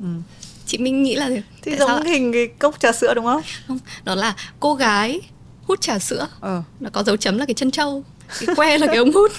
Chị 0.67 0.79
Minh 0.79 1.03
nghĩ 1.03 1.15
là 1.15 1.31
thì 1.63 1.77
giống 1.77 2.03
hình 2.03 2.33
cái 2.33 2.47
cốc 2.47 2.81
trà 2.81 2.93
sữa 2.93 3.15
đúng 3.15 3.25
không? 3.25 3.43
Không 3.69 3.79
đó 4.05 4.15
là 4.15 4.35
cô 4.61 4.75
gái 4.75 5.21
hút 5.67 5.81
trà 5.81 5.99
sữa 5.99 6.29
ờ 6.41 6.63
nó 6.81 6.91
có 6.93 7.03
dấu 7.03 7.17
chấm 7.17 7.39
là 7.39 7.47
cái 7.47 7.55
chân 7.55 7.71
trâu 7.71 8.05
cái 8.47 8.55
que 8.57 8.79
là 8.79 8.87
cái 8.87 8.97
ống 8.97 9.13
hút 9.13 9.33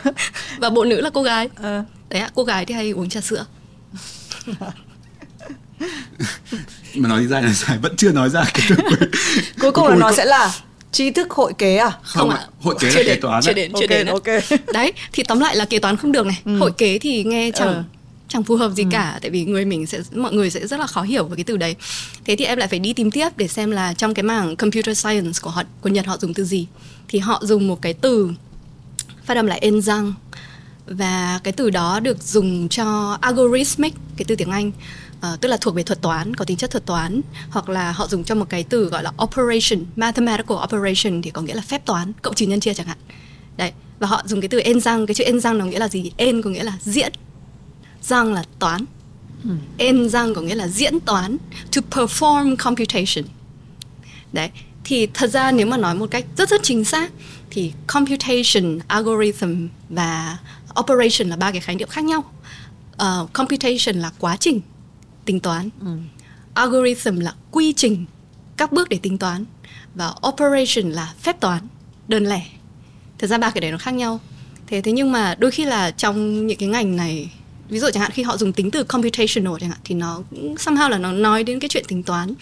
và 0.58 0.70
bộ 0.70 0.84
nữ 0.84 1.00
là 1.00 1.10
cô 1.14 1.22
gái 1.22 1.48
ờ 1.56 1.84
đấy 2.08 2.20
ạ 2.20 2.30
cô 2.34 2.44
gái 2.44 2.64
thì 2.66 2.74
hay 2.74 2.90
uống 2.90 3.08
trà 3.08 3.20
sữa 3.20 3.44
mà 6.94 7.08
nói 7.08 7.20
đi 7.20 7.26
ra 7.26 7.40
là 7.40 7.52
dài 7.52 7.78
vẫn 7.78 7.96
chưa 7.96 8.12
nói 8.12 8.30
ra 8.30 8.44
cái 8.54 8.66
từ 8.68 8.76
cuối 8.76 9.08
cuối 9.60 9.72
cùng 9.72 9.88
là 9.88 9.96
nó 9.96 10.12
sẽ 10.12 10.24
là 10.24 10.52
tri 10.92 11.10
thức 11.10 11.30
hội 11.30 11.52
kế 11.58 11.76
à 11.76 11.90
không, 11.90 12.00
Không 12.02 12.30
ạ 12.30 12.36
ạ. 12.36 12.46
hội 12.60 12.74
kế 12.80 12.90
Chưa 12.92 12.98
là 12.98 13.04
kế 13.04 13.08
đến, 13.12 13.20
toán 13.20 13.42
chưa 13.42 13.50
ạ. 13.50 13.54
đến. 13.54 13.72
chưa 13.72 13.80
ok 13.80 13.88
đến 13.90 14.06
ạ. 14.06 14.12
ok 14.12 14.24
đấy 14.74 14.92
thì 15.12 15.22
tóm 15.22 15.40
lại 15.40 15.56
là 15.56 15.64
kế 15.64 15.78
toán 15.78 15.96
không 15.96 16.12
được 16.12 16.26
này 16.26 16.42
Ừ. 16.44 16.58
hội 16.58 16.72
kế 16.78 16.98
thì 16.98 17.24
nghe 17.24 17.50
chẳng 17.54 17.68
Ờ. 17.68 17.82
chẳng 18.32 18.42
phù 18.44 18.56
hợp 18.56 18.72
gì 18.72 18.84
cả 18.90 19.18
tại 19.22 19.30
vì 19.30 19.44
người 19.44 19.64
mình 19.64 19.86
sẽ 19.86 20.00
mọi 20.14 20.32
người 20.32 20.50
sẽ 20.50 20.66
rất 20.66 20.80
là 20.80 20.86
khó 20.86 21.02
hiểu 21.02 21.24
với 21.24 21.36
cái 21.36 21.44
từ 21.44 21.56
đấy. 21.56 21.76
Thế 22.24 22.36
thì 22.36 22.44
em 22.44 22.58
lại 22.58 22.68
phải 22.68 22.78
đi 22.78 22.92
tìm 22.92 23.10
tiếp 23.10 23.28
để 23.36 23.48
xem 23.48 23.70
là 23.70 23.94
trong 23.94 24.14
cái 24.14 24.22
mảng 24.22 24.56
computer 24.56 24.98
science 24.98 25.38
của 25.42 25.50
họ 25.50 25.62
của 25.80 25.88
nhật 25.88 26.06
họ 26.06 26.16
dùng 26.18 26.34
từ 26.34 26.44
gì. 26.44 26.66
Thì 27.08 27.18
họ 27.18 27.40
dùng 27.44 27.68
một 27.68 27.82
cái 27.82 27.94
từ 27.94 28.30
phát 29.24 29.36
âm 29.36 29.46
là 29.46 29.58
enzyme. 29.62 30.12
Và 30.86 31.40
cái 31.44 31.52
từ 31.52 31.70
đó 31.70 32.00
được 32.00 32.22
dùng 32.22 32.68
cho 32.68 33.18
algorithmic 33.20 33.94
cái 34.16 34.24
từ 34.28 34.36
tiếng 34.36 34.50
Anh 34.50 34.72
ờ, 35.20 35.36
tức 35.40 35.48
là 35.48 35.56
thuộc 35.60 35.74
về 35.74 35.82
thuật 35.82 36.02
toán 36.02 36.36
có 36.36 36.44
tính 36.44 36.56
chất 36.56 36.70
thuật 36.70 36.86
toán. 36.86 37.20
Hoặc 37.50 37.68
là 37.68 37.92
họ 37.92 38.08
dùng 38.08 38.24
cho 38.24 38.34
một 38.34 38.46
cái 38.48 38.64
từ 38.64 38.84
gọi 38.84 39.02
là 39.02 39.12
operation 39.22 39.84
mathematical 39.96 40.56
operation 40.64 41.22
thì 41.22 41.30
có 41.30 41.42
nghĩa 41.42 41.54
là 41.54 41.62
phép 41.62 41.86
toán 41.86 42.12
cộng 42.22 42.34
trừ 42.34 42.46
nhân 42.46 42.60
chia 42.60 42.74
chẳng 42.74 42.86
hạn. 42.86 42.98
Đấy 43.56 43.72
và 43.98 44.06
họ 44.06 44.22
dùng 44.26 44.40
cái 44.40 44.48
từ 44.48 44.58
enzyme 44.58 45.06
cái 45.06 45.14
chữ 45.14 45.24
enzyme 45.24 45.56
nó 45.56 45.64
nghĩa 45.64 45.78
là 45.78 45.88
gì? 45.88 46.12
En 46.16 46.42
có 46.42 46.50
nghĩa 46.50 46.64
là 46.64 46.72
diễn 46.80 47.12
răng 48.02 48.34
là 48.34 48.44
toán. 48.58 48.84
Enzyme 49.78 50.34
có 50.34 50.40
nghĩa 50.40 50.54
là 50.54 50.68
diễn 50.68 51.00
toán 51.00 51.36
to 51.74 51.80
perform 51.90 52.56
computation. 52.56 53.24
Đấy 54.32 54.50
thì 54.84 55.06
thật 55.14 55.30
ra 55.30 55.52
nếu 55.52 55.66
mà 55.66 55.76
nói 55.76 55.94
một 55.94 56.10
cách 56.10 56.24
rất 56.36 56.48
rất 56.48 56.60
chính 56.62 56.84
xác 56.84 57.10
thì 57.50 57.72
computation 57.86 58.78
algorithm 58.86 59.68
và 59.88 60.38
operation 60.80 61.28
là 61.28 61.36
ba 61.36 61.50
cái 61.50 61.60
khái 61.60 61.76
niệm 61.76 61.88
khác 61.88 62.04
nhau. 62.04 62.24
Ờ, 62.96 63.26
computation 63.32 63.96
là 63.96 64.12
quá 64.18 64.36
trình 64.36 64.60
tính 65.24 65.40
toán. 65.40 65.68
Algorithm 66.54 67.20
là 67.20 67.34
quy 67.50 67.72
trình 67.72 68.04
các 68.56 68.72
bước 68.72 68.88
để 68.88 68.98
tính 69.02 69.18
toán. 69.18 69.44
Và 69.94 70.14
operation 70.28 70.90
là 70.90 71.14
phép 71.22 71.40
toán 71.40 71.68
đơn 72.08 72.24
lẻ. 72.24 72.46
Thật 73.18 73.26
ra 73.26 73.38
ba 73.38 73.50
cái 73.50 73.60
đấy 73.60 73.70
nó 73.70 73.78
khác 73.78 73.94
nhau. 73.94 74.20
Thế 74.66 74.80
thế 74.80 74.92
nhưng 74.92 75.12
mà 75.12 75.34
đôi 75.38 75.50
khi 75.50 75.64
là 75.64 75.90
trong 75.90 76.46
những 76.46 76.58
cái 76.58 76.68
ngành 76.68 76.96
này 76.96 77.32
ví 77.72 77.78
dụ 77.78 77.86
chẳng 77.92 78.00
hạn 78.00 78.10
khi 78.10 78.22
họ 78.22 78.36
dùng 78.36 78.52
tính 78.52 78.70
từ 78.70 78.84
computational 78.84 79.54
chẳng 79.60 79.70
hạn 79.70 79.78
thì 79.84 79.94
nó 79.94 80.22
cũng 80.30 80.54
somehow 80.54 80.88
là 80.88 80.98
nó 80.98 81.12
nói 81.12 81.44
đến 81.44 81.60
cái 81.60 81.68
chuyện 81.68 81.84
tính 81.88 82.02
toán. 82.02 82.34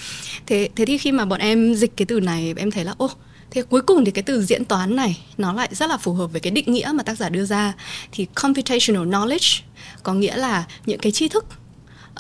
Thế 0.47 0.69
thế 0.77 0.85
thì 0.85 0.99
khi 0.99 1.13
mà 1.13 1.25
bọn 1.25 1.41
em 1.41 1.75
dịch 1.75 1.97
cái 1.97 2.07
từ 2.07 2.21
này 2.21 2.55
em 2.57 2.71
thấy 2.71 2.85
là 2.85 2.95
ô 2.99 3.11
thế 3.51 3.63
cuối 3.63 3.83
cùng 3.83 4.05
thì 4.05 4.11
cái 4.11 4.23
từ 4.23 4.43
diễn 4.43 4.65
toán 4.65 4.97
này 4.97 5.23
nó 5.39 5.53
lại 5.53 5.69
rất 5.73 5.91
là 5.91 5.97
phù 5.97 6.13
hợp 6.13 6.27
với 6.27 6.41
cái 6.41 6.51
định 6.51 6.73
nghĩa 6.73 6.91
mà 6.95 7.03
tác 7.03 7.19
giả 7.19 7.29
đưa 7.29 7.45
ra. 7.45 7.73
Thì 8.13 8.27
computational 8.35 9.09
knowledge 9.09 9.61
có 10.03 10.15
nghĩa 10.15 10.37
là 10.37 10.65
những 10.87 10.99
cái 10.99 11.13
tri 11.13 11.29
thức 11.29 11.45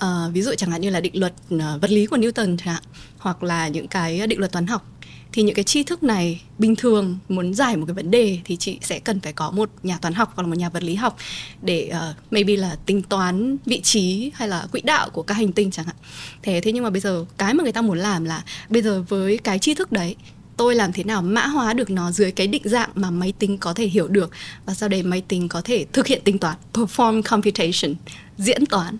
uh, 0.04 0.32
ví 0.32 0.42
dụ 0.42 0.54
chẳng 0.54 0.70
hạn 0.70 0.80
như 0.80 0.90
là 0.90 1.00
định 1.00 1.20
luật 1.20 1.32
uh, 1.54 1.60
vật 1.60 1.90
lý 1.90 2.06
của 2.06 2.16
Newton 2.16 2.56
chẳng 2.56 2.74
hạn 2.74 2.82
hoặc 3.18 3.42
là 3.42 3.68
những 3.68 3.88
cái 3.88 4.26
định 4.26 4.38
luật 4.38 4.52
toán 4.52 4.66
học 4.66 4.86
thì 5.32 5.42
những 5.42 5.54
cái 5.54 5.64
tri 5.64 5.82
thức 5.82 6.02
này 6.02 6.42
bình 6.58 6.76
thường 6.76 7.18
muốn 7.28 7.54
giải 7.54 7.76
một 7.76 7.86
cái 7.86 7.94
vấn 7.94 8.10
đề 8.10 8.38
thì 8.44 8.56
chị 8.56 8.78
sẽ 8.82 8.98
cần 8.98 9.20
phải 9.20 9.32
có 9.32 9.50
một 9.50 9.70
nhà 9.82 9.98
toán 9.98 10.14
học 10.14 10.32
hoặc 10.34 10.42
là 10.42 10.48
một 10.48 10.58
nhà 10.58 10.68
vật 10.68 10.82
lý 10.82 10.94
học 10.94 11.16
để 11.62 11.92
uh, 12.10 12.32
maybe 12.32 12.56
là 12.56 12.76
tính 12.86 13.02
toán 13.02 13.56
vị 13.66 13.80
trí 13.80 14.30
hay 14.34 14.48
là 14.48 14.66
quỹ 14.72 14.80
đạo 14.80 15.10
của 15.10 15.22
các 15.22 15.34
hành 15.34 15.52
tinh 15.52 15.70
chẳng 15.70 15.86
hạn. 15.86 15.96
Thế 16.42 16.60
thế 16.60 16.72
nhưng 16.72 16.84
mà 16.84 16.90
bây 16.90 17.00
giờ 17.00 17.24
cái 17.38 17.54
mà 17.54 17.62
người 17.62 17.72
ta 17.72 17.82
muốn 17.82 17.98
làm 17.98 18.24
là 18.24 18.44
bây 18.68 18.82
giờ 18.82 19.04
với 19.08 19.38
cái 19.38 19.58
tri 19.58 19.74
thức 19.74 19.92
đấy 19.92 20.16
tôi 20.56 20.74
làm 20.74 20.92
thế 20.92 21.04
nào 21.04 21.22
mã 21.22 21.46
hóa 21.46 21.74
được 21.74 21.90
nó 21.90 22.12
dưới 22.12 22.30
cái 22.30 22.46
định 22.46 22.62
dạng 22.64 22.90
mà 22.94 23.10
máy 23.10 23.32
tính 23.38 23.58
có 23.58 23.74
thể 23.74 23.86
hiểu 23.86 24.08
được 24.08 24.30
và 24.66 24.74
sau 24.74 24.88
đấy 24.88 25.02
máy 25.02 25.22
tính 25.28 25.48
có 25.48 25.60
thể 25.60 25.86
thực 25.92 26.06
hiện 26.06 26.20
tính 26.24 26.38
toán 26.38 26.56
perform 26.72 27.22
computation 27.22 27.94
diễn 28.38 28.66
toán 28.66 28.96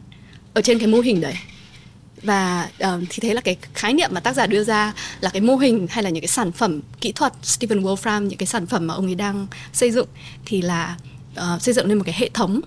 ở 0.55 0.63
trên 0.63 0.79
cái 0.79 0.89
mô 0.89 1.01
hình 1.01 1.21
đấy 1.21 1.35
và 2.23 2.69
uh, 2.85 3.03
thì 3.11 3.19
thế 3.21 3.35
là 3.35 3.41
cái 3.41 3.57
khái 3.75 3.93
niệm 3.93 4.11
mà 4.13 4.21
tác 4.21 4.37
giả 4.37 4.47
đưa 4.47 4.65
ra 4.65 4.93
là 5.21 5.31
cái 5.31 5.41
mô 5.41 5.57
hình 5.57 5.87
hay 5.91 6.05
là 6.05 6.11
những 6.11 6.23
cái 6.23 6.29
sản 6.29 6.53
phẩm 6.53 6.81
kỹ 7.01 7.13
thuật 7.13 7.33
Stephen 7.43 7.83
Wolfram 7.83 8.23
những 8.23 8.39
cái 8.39 8.47
sản 8.47 8.67
phẩm 8.67 8.87
mà 8.87 8.95
ông 8.95 9.07
ấy 9.07 9.15
đang 9.15 9.47
xây 9.73 9.91
dựng 9.91 10.09
thì 10.45 10.63
là 10.63 10.97
uh, 11.37 11.63
xây 11.63 11.75
dựng 11.75 11.87
lên 11.87 11.99
một 11.99 12.05
cái 12.07 12.15
hệ 12.19 12.31
thống 12.35 12.61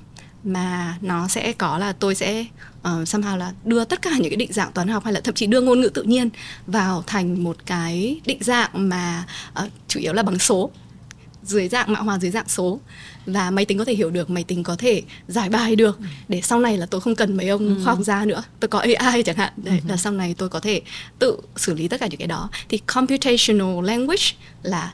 mà 0.44 0.98
nó 1.02 1.28
sẽ 1.28 1.52
có 1.52 1.78
là 1.78 1.94
tôi 1.94 2.16
sẽ 2.16 2.46
uh, 2.80 2.84
somehow 2.84 3.38
là 3.38 3.54
đưa 3.64 3.86
tất 3.86 4.02
cả 4.02 4.12
những 4.14 4.30
cái 4.30 4.36
định 4.36 4.54
dạng 4.54 4.72
toán 4.72 4.88
học 4.88 5.04
hay 5.04 5.14
là 5.14 5.22
thậm 5.24 5.36
chí 5.36 5.48
đưa 5.48 5.62
ngôn 5.62 5.82
ngữ 5.82 5.90
tự 5.90 6.04
nhiên 6.04 6.30
vào 6.68 7.04
thành 7.08 7.44
một 7.44 7.58
cái 7.66 8.22
định 8.26 8.38
dạng 8.42 8.70
mà 8.74 9.24
uh, 9.64 9.70
chủ 9.88 10.00
yếu 10.00 10.14
là 10.14 10.24
bằng 10.24 10.40
số 10.40 10.72
dưới 11.46 11.68
dạng 11.68 11.94
mã 11.94 12.00
hóa 12.00 12.20
dưới 12.20 12.32
dạng 12.32 12.48
số. 12.48 12.80
Và 13.26 13.52
máy 13.52 13.66
tính 13.66 13.78
có 13.78 13.86
thể 13.86 13.96
hiểu 13.96 14.10
được 14.10 14.30
máy 14.30 14.44
tính 14.44 14.64
có 14.64 14.76
thể 14.76 15.02
giải 15.28 15.50
bài 15.50 15.76
được. 15.76 16.00
Để 16.28 16.42
sau 16.42 16.60
này 16.60 16.78
là 16.78 16.86
tôi 16.86 17.02
không 17.02 17.16
cần 17.16 17.38
mấy 17.38 17.48
ông 17.48 17.82
khoa 17.84 17.94
học 17.94 18.04
gia 18.04 18.26
nữa. 18.26 18.44
Tôi 18.60 18.68
có 18.68 18.80
AI 18.80 19.24
chẳng 19.24 19.36
hạn. 19.36 19.54
Đấy 19.56 19.82
là 19.88 19.98
sau 19.98 20.14
này 20.14 20.36
tôi 20.38 20.50
có 20.50 20.60
thể 20.60 20.82
tự 21.20 21.38
xử 21.56 21.74
lý 21.74 21.88
tất 21.88 22.00
cả 22.00 22.08
những 22.08 22.20
cái 22.20 22.28
đó. 22.28 22.50
Thì 22.70 22.78
computational 22.78 23.86
language 23.86 24.24
là 24.64 24.94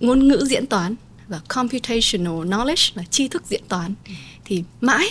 ngôn 0.00 0.28
ngữ 0.28 0.44
diễn 0.46 0.66
toán 0.66 0.94
và 1.28 1.40
computational 1.48 2.34
knowledge 2.34 2.92
là 2.94 3.02
tri 3.10 3.28
thức 3.28 3.42
diễn 3.48 3.62
toán. 3.68 3.94
Thì 4.44 4.64
mãi 4.80 5.06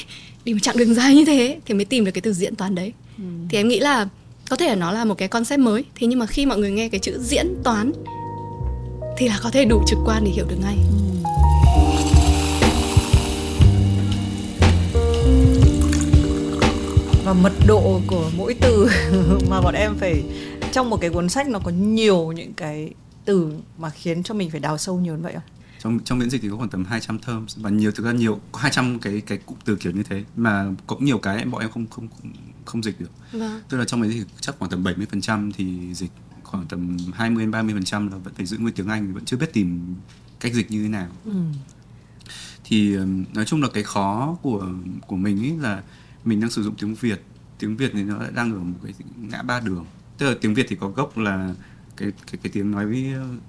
đi 0.45 0.53
một 0.53 0.59
chặng 0.61 0.77
đường 0.77 0.93
dài 0.93 1.15
như 1.15 1.25
thế 1.25 1.59
thì 1.65 1.73
mới 1.73 1.85
tìm 1.85 2.05
được 2.05 2.11
cái 2.11 2.21
từ 2.21 2.33
diễn 2.33 2.55
toán 2.55 2.75
đấy. 2.75 2.93
Thì 3.49 3.57
em 3.57 3.67
nghĩ 3.67 3.79
là 3.79 4.07
có 4.49 4.55
thể 4.55 4.67
là 4.67 4.75
nó 4.75 4.91
là 4.91 5.05
một 5.05 5.15
cái 5.15 5.27
concept 5.27 5.59
mới. 5.59 5.83
Thế 5.95 6.07
nhưng 6.07 6.19
mà 6.19 6.25
khi 6.25 6.45
mọi 6.45 6.57
người 6.57 6.71
nghe 6.71 6.89
cái 6.89 6.99
chữ 6.99 7.19
diễn 7.21 7.47
toán 7.63 7.91
thì 9.17 9.27
là 9.27 9.39
có 9.43 9.51
thể 9.51 9.65
đủ 9.65 9.83
trực 9.87 9.99
quan 10.05 10.23
để 10.23 10.31
hiểu 10.31 10.45
được 10.49 10.57
ngay. 10.61 10.77
Và 17.25 17.33
mật 17.33 17.53
độ 17.67 18.01
của 18.07 18.29
mỗi 18.37 18.55
từ 18.61 18.89
mà 19.49 19.61
bọn 19.61 19.73
em 19.73 19.95
phải 19.99 20.23
trong 20.71 20.89
một 20.89 20.97
cái 21.01 21.09
cuốn 21.09 21.29
sách 21.29 21.47
nó 21.47 21.59
có 21.59 21.71
nhiều 21.71 22.31
những 22.31 22.53
cái 22.53 22.93
từ 23.25 23.53
mà 23.77 23.89
khiến 23.89 24.23
cho 24.23 24.33
mình 24.33 24.49
phải 24.49 24.59
đào 24.59 24.77
sâu 24.77 24.99
nhiều 24.99 25.15
như 25.15 25.21
vậy 25.23 25.33
không? 25.33 25.43
trong 25.83 25.99
trong 25.99 26.19
miễn 26.19 26.29
dịch 26.29 26.41
thì 26.41 26.49
có 26.49 26.57
khoảng 26.57 26.69
tầm 26.69 26.85
200 26.85 27.19
terms 27.19 27.57
và 27.57 27.69
nhiều 27.69 27.91
thực 27.91 28.05
ra 28.05 28.11
nhiều 28.11 28.39
có 28.51 28.59
200 28.59 28.99
cái 28.99 29.21
cái 29.21 29.37
cụm 29.37 29.57
từ 29.65 29.75
kiểu 29.75 29.91
như 29.91 30.03
thế 30.03 30.23
mà 30.35 30.65
cũng 30.87 31.05
nhiều 31.05 31.17
cái 31.17 31.45
bọn 31.45 31.61
em 31.61 31.71
không 31.71 31.87
không 31.87 32.07
không, 32.07 32.31
không 32.65 32.83
dịch 32.83 32.99
được. 32.99 33.11
Vâng. 33.31 33.61
Tức 33.69 33.77
là 33.77 33.85
trong 33.85 34.01
đấy 34.01 34.11
thì 34.13 34.23
chắc 34.39 34.55
khoảng 34.59 34.71
tầm 34.71 34.83
70% 34.83 35.51
thì 35.57 35.93
dịch 35.93 36.11
khoảng 36.51 36.65
tầm 36.67 36.97
20 37.13 37.43
đến 37.43 37.51
30% 37.51 38.11
là 38.11 38.17
vẫn 38.17 38.33
phải 38.33 38.45
giữ 38.45 38.57
nguyên 38.57 38.75
tiếng 38.75 38.87
Anh 38.87 39.13
vẫn 39.13 39.25
chưa 39.25 39.37
biết 39.37 39.53
tìm 39.53 39.95
cách 40.39 40.53
dịch 40.53 40.71
như 40.71 40.83
thế 40.83 40.89
nào. 40.89 41.07
Thì 42.63 42.95
ừm, 42.95 43.23
nói 43.33 43.45
chung 43.45 43.61
là 43.61 43.67
cái 43.73 43.83
khó 43.83 44.37
của 44.41 44.67
của 45.07 45.15
mình 45.15 45.39
ấy 45.39 45.57
là 45.59 45.83
mình 46.25 46.39
đang 46.41 46.49
sử 46.49 46.63
dụng 46.63 46.75
tiếng 46.75 46.95
Việt 46.95 47.21
tiếng 47.59 47.77
Việt 47.77 47.91
thì 47.93 48.03
nó 48.03 48.17
lại 48.17 48.31
đang 48.35 48.53
ở 48.53 48.59
một 48.59 48.79
cái 48.83 48.93
ngã 49.17 49.41
ba 49.41 49.59
đường. 49.59 49.85
Tức 50.17 50.29
là 50.29 50.35
tiếng 50.41 50.53
Việt 50.53 50.65
thì 50.69 50.75
có 50.75 50.87
gốc 50.87 51.17
là 51.17 51.53
cái 51.97 52.11
cái 52.31 52.39
cái 52.43 52.51
tiếng 52.53 52.71
nói 52.71 52.85
với 52.85 53.05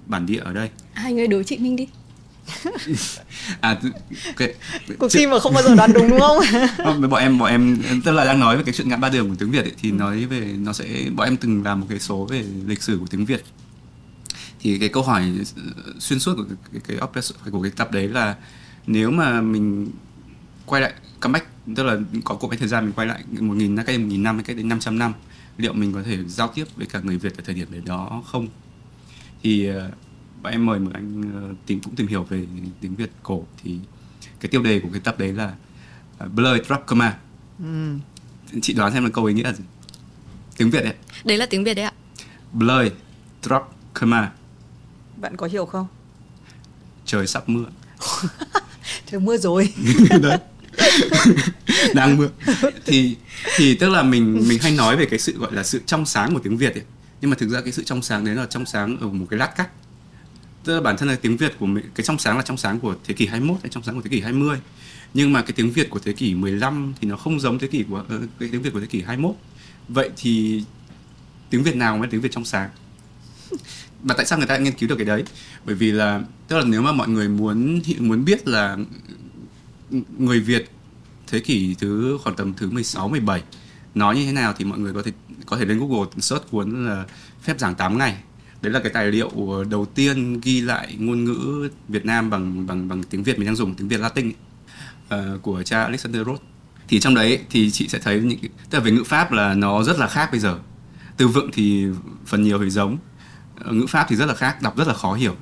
bản 0.06 0.26
địa 0.26 0.38
ở 0.38 0.52
đây. 0.52 0.70
Hai 0.92 1.12
người 1.12 1.26
đối 1.26 1.44
chị 1.44 1.58
Minh 1.58 1.76
đi 1.76 1.88
à 3.60 3.80
cái, 4.36 4.54
cuộc 4.98 5.08
thi 5.12 5.26
mà 5.26 5.38
không 5.38 5.54
bao 5.54 5.62
giờ 5.62 5.74
đoán 5.74 5.92
đúng 5.92 6.10
đúng 6.10 6.20
không? 6.20 6.38
Không, 6.84 7.10
bọn 7.10 7.20
em 7.20 7.38
bọn 7.38 7.50
em 7.50 7.82
tức 8.04 8.12
là 8.12 8.24
đang 8.24 8.40
nói 8.40 8.56
về 8.56 8.62
cái 8.66 8.74
chuyện 8.74 8.88
ngã 8.88 8.96
ba 8.96 9.08
đường 9.08 9.28
của 9.28 9.34
tiếng 9.38 9.50
Việt 9.50 9.64
ấy, 9.64 9.72
thì 9.82 9.90
nói 9.90 10.26
về 10.26 10.40
nó 10.40 10.72
sẽ 10.72 10.84
bọn 11.16 11.26
em 11.26 11.36
từng 11.36 11.64
làm 11.64 11.80
một 11.80 11.86
cái 11.88 11.98
số 11.98 12.24
về 12.24 12.44
lịch 12.66 12.82
sử 12.82 12.98
của 12.98 13.06
tiếng 13.10 13.24
Việt. 13.24 13.44
Thì 14.60 14.78
cái 14.78 14.88
câu 14.88 15.02
hỏi 15.02 15.32
xuyên 15.98 16.18
suốt 16.18 16.34
của 16.36 16.44
cái 16.72 16.80
cái, 16.88 16.96
cái 17.14 17.50
của 17.50 17.62
cái 17.62 17.72
tập 17.76 17.92
đấy 17.92 18.08
là 18.08 18.36
nếu 18.86 19.10
mà 19.10 19.40
mình 19.40 19.90
quay 20.66 20.82
lại 20.82 20.92
comeback 21.20 21.46
tức 21.76 21.82
là 21.82 21.96
có 22.24 22.48
cái 22.50 22.58
thời 22.58 22.68
gian 22.68 22.84
mình 22.84 22.92
quay 22.92 23.06
lại 23.06 23.24
một 23.40 23.54
nghìn 23.54 23.76
cách 23.76 24.00
một 24.00 24.06
nghìn 24.08 24.22
năm 24.22 24.36
hay 24.36 24.44
cách 24.44 24.56
đến 24.56 24.68
500 24.68 24.98
năm 24.98 25.12
liệu 25.56 25.72
mình 25.72 25.92
có 25.92 26.02
thể 26.02 26.18
giao 26.26 26.48
tiếp 26.48 26.64
với 26.76 26.86
cả 26.86 27.00
người 27.02 27.18
Việt 27.18 27.36
ở 27.36 27.42
thời 27.46 27.54
điểm 27.54 27.68
đấy 27.70 27.82
đó 27.86 28.22
không? 28.26 28.48
Thì 29.42 29.66
ờ, 29.66 29.90
bọn 30.42 30.52
em 30.52 30.66
mời 30.66 30.78
một 30.78 30.90
anh 30.94 31.22
ờ, 31.34 31.54
tìm 31.66 31.80
cũng 31.80 31.94
tìm 31.94 32.06
hiểu 32.06 32.22
về 32.22 32.46
tiếng 32.80 32.94
Việt 32.94 33.10
cổ. 33.22 33.44
Thì 33.62 33.78
cái 34.40 34.50
tiêu 34.50 34.62
đề 34.62 34.80
của 34.80 34.88
cái 34.92 35.00
tập 35.04 35.18
đấy 35.18 35.32
là 35.32 35.54
uh, 36.24 36.32
Blur 36.32 36.66
Drop 36.66 36.86
Comma. 36.86 37.18
Ừ. 37.58 37.96
chị 38.62 38.72
đoán 38.72 38.92
xem 38.92 39.04
là 39.04 39.10
câu 39.10 39.24
ấy 39.24 39.34
nghĩa 39.34 39.42
là 39.42 39.52
gì? 39.52 39.64
Tiếng 40.56 40.70
Việt 40.70 40.84
đấy 40.84 40.94
đấy 41.24 41.38
là 41.38 41.46
tiếng 41.46 41.64
Việt 41.64 41.74
đấy 41.74 41.84
ạ. 41.84 41.92
Blur 42.52 42.92
Drop 43.42 43.62
Comma. 43.94 44.32
Bạn 45.16 45.36
có 45.36 45.46
hiểu 45.46 45.66
không? 45.66 45.86
Trời 47.04 47.26
sắp 47.26 47.48
mưa. 47.48 47.64
Trời 49.10 49.20
mưa 49.20 49.36
rồi. 49.36 49.74
Đấy. 50.22 50.38
Đang 51.94 52.16
mưa. 52.16 52.28
Thì 52.86 53.16
thì 53.56 53.74
tức 53.74 53.88
là 53.88 54.02
mình 54.02 54.48
mình 54.48 54.58
hay 54.62 54.72
nói 54.72 54.96
về 54.96 55.06
cái 55.06 55.18
sự 55.18 55.38
gọi 55.38 55.52
là 55.52 55.62
sự 55.62 55.80
trong 55.86 56.06
sáng 56.06 56.34
của 56.34 56.40
tiếng 56.40 56.56
Việt 56.56 56.74
ấy. 56.74 56.84
Nhưng 57.20 57.30
mà 57.30 57.36
thực 57.36 57.48
ra 57.48 57.60
cái 57.60 57.72
sự 57.72 57.84
trong 57.84 58.02
sáng 58.02 58.24
đấy 58.24 58.34
là 58.34 58.46
trong 58.46 58.66
sáng 58.66 58.96
ở 59.00 59.08
một 59.08 59.26
cái 59.30 59.38
lát 59.38 59.56
cắt 59.56 59.68
tức 60.64 60.74
là 60.74 60.80
bản 60.80 60.96
thân 60.96 61.08
là 61.08 61.16
tiếng 61.22 61.36
Việt 61.36 61.58
của 61.58 61.66
mình 61.66 61.84
cái 61.94 62.04
trong 62.04 62.18
sáng 62.18 62.36
là 62.36 62.42
trong 62.42 62.56
sáng 62.56 62.80
của 62.80 62.94
thế 63.04 63.14
kỷ 63.14 63.26
21 63.26 63.60
hay 63.62 63.70
trong 63.70 63.82
sáng 63.82 63.94
của 63.94 64.02
thế 64.02 64.10
kỷ 64.10 64.20
20 64.20 64.58
nhưng 65.14 65.32
mà 65.32 65.42
cái 65.42 65.52
tiếng 65.52 65.70
Việt 65.70 65.90
của 65.90 65.98
thế 65.98 66.12
kỷ 66.12 66.34
15 66.34 66.94
thì 67.00 67.08
nó 67.08 67.16
không 67.16 67.40
giống 67.40 67.58
thế 67.58 67.66
kỷ 67.66 67.84
của 67.90 68.04
ờ, 68.08 68.20
cái 68.40 68.48
tiếng 68.52 68.62
Việt 68.62 68.72
của 68.72 68.80
thế 68.80 68.86
kỷ 68.86 69.02
21 69.02 69.34
vậy 69.88 70.10
thì 70.16 70.64
tiếng 71.50 71.62
Việt 71.62 71.76
nào 71.76 71.98
mới 71.98 72.08
tiếng 72.08 72.20
Việt 72.20 72.32
trong 72.32 72.44
sáng? 72.44 72.70
Và 74.02 74.14
tại 74.14 74.26
sao 74.26 74.38
người 74.38 74.46
ta 74.46 74.56
nghiên 74.56 74.72
cứu 74.72 74.88
được 74.88 74.96
cái 74.96 75.04
đấy? 75.04 75.24
Bởi 75.64 75.74
vì 75.74 75.92
là, 75.92 76.22
tức 76.48 76.58
là 76.58 76.64
nếu 76.64 76.82
mà 76.82 76.92
mọi 76.92 77.08
người 77.08 77.28
muốn 77.28 77.80
muốn 77.98 78.24
biết 78.24 78.48
là 78.48 78.76
người 80.18 80.40
Việt 80.40 80.70
thế 81.26 81.40
kỷ 81.40 81.74
thứ 81.74 82.18
khoảng 82.22 82.36
tầm 82.36 82.54
thứ 82.54 82.70
16 82.70 83.08
17 83.08 83.42
nói 83.94 84.16
như 84.16 84.26
thế 84.26 84.32
nào 84.32 84.54
thì 84.58 84.64
mọi 84.64 84.78
người 84.78 84.92
có 84.94 85.02
thể 85.02 85.12
có 85.46 85.56
thể 85.56 85.64
lên 85.64 85.78
Google 85.78 86.10
search 86.18 86.50
cuốn 86.50 86.86
là 86.86 87.04
phép 87.42 87.58
giảng 87.58 87.74
8 87.74 87.98
ngày 87.98 88.16
đấy 88.62 88.72
là 88.72 88.80
cái 88.80 88.92
tài 88.92 89.06
liệu 89.06 89.30
đầu 89.70 89.86
tiên 89.86 90.40
ghi 90.40 90.60
lại 90.60 90.96
ngôn 90.98 91.24
ngữ 91.24 91.68
Việt 91.88 92.06
Nam 92.06 92.30
bằng 92.30 92.66
bằng 92.66 92.88
bằng 92.88 93.02
tiếng 93.02 93.22
Việt 93.22 93.38
mình 93.38 93.46
đang 93.46 93.56
dùng 93.56 93.74
tiếng 93.74 93.88
Việt 93.88 94.00
Latin 94.00 94.32
ấy, 95.10 95.34
uh, 95.34 95.42
của 95.42 95.62
cha 95.62 95.82
Alexander 95.82 96.26
Roth 96.26 96.42
thì 96.88 97.00
trong 97.00 97.14
đấy 97.14 97.40
thì 97.50 97.70
chị 97.70 97.88
sẽ 97.88 97.98
thấy 97.98 98.20
những 98.20 98.38
tức 98.70 98.78
là 98.78 98.84
về 98.84 98.90
ngữ 98.90 99.04
pháp 99.04 99.32
là 99.32 99.54
nó 99.54 99.82
rất 99.82 99.98
là 99.98 100.06
khác 100.06 100.28
bây 100.30 100.40
giờ 100.40 100.58
từ 101.16 101.28
vựng 101.28 101.50
thì 101.52 101.86
phần 102.26 102.42
nhiều 102.42 102.58
thì 102.58 102.70
giống 102.70 102.98
uh, 103.68 103.72
ngữ 103.72 103.86
pháp 103.86 104.06
thì 104.08 104.16
rất 104.16 104.26
là 104.26 104.34
khác 104.34 104.62
đọc 104.62 104.76
rất 104.76 104.88
là 104.88 104.94
khó 104.94 105.14
hiểu 105.14 105.36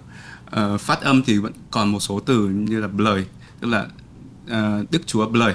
uh, 0.56 0.80
phát 0.80 1.00
âm 1.00 1.22
thì 1.22 1.38
vẫn 1.38 1.52
còn 1.70 1.92
một 1.92 2.00
số 2.00 2.20
từ 2.20 2.48
như 2.48 2.80
là 2.80 2.88
lời 2.98 3.26
tức 3.60 3.68
là 3.68 3.86
uh, 4.44 4.90
đức 4.90 5.06
chúa 5.06 5.32
lời 5.32 5.54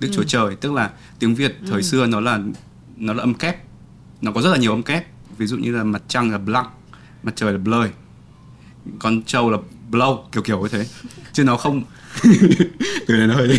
đức 0.00 0.08
ừ. 0.08 0.14
chúa 0.16 0.24
trời 0.24 0.56
tức 0.56 0.72
là 0.72 0.90
tiếng 1.18 1.34
việt 1.34 1.58
thời 1.66 1.80
ừ. 1.80 1.82
xưa 1.82 2.06
nó 2.06 2.20
là 2.20 2.38
nó 2.96 3.12
là 3.12 3.22
âm 3.22 3.34
kép 3.34 3.64
nó 4.20 4.32
có 4.32 4.42
rất 4.42 4.50
là 4.50 4.56
nhiều 4.56 4.72
âm 4.72 4.82
kép 4.82 5.06
ví 5.38 5.46
dụ 5.46 5.56
như 5.56 5.76
là 5.76 5.84
mặt 5.84 6.02
trăng 6.08 6.30
là 6.30 6.38
blanc 6.38 6.66
mặt 7.22 7.32
trời 7.36 7.52
là 7.52 7.58
blơi 7.58 7.90
con 8.98 9.22
trâu 9.22 9.50
là 9.50 9.58
blow 9.90 10.18
kiểu 10.32 10.42
kiểu 10.42 10.62
như 10.62 10.68
thế. 10.68 10.86
Chứ 11.32 11.44
nó 11.44 11.56
không 11.56 11.82
từ 13.06 13.16
này 13.16 13.26
nó 13.26 13.34
hơi 13.34 13.58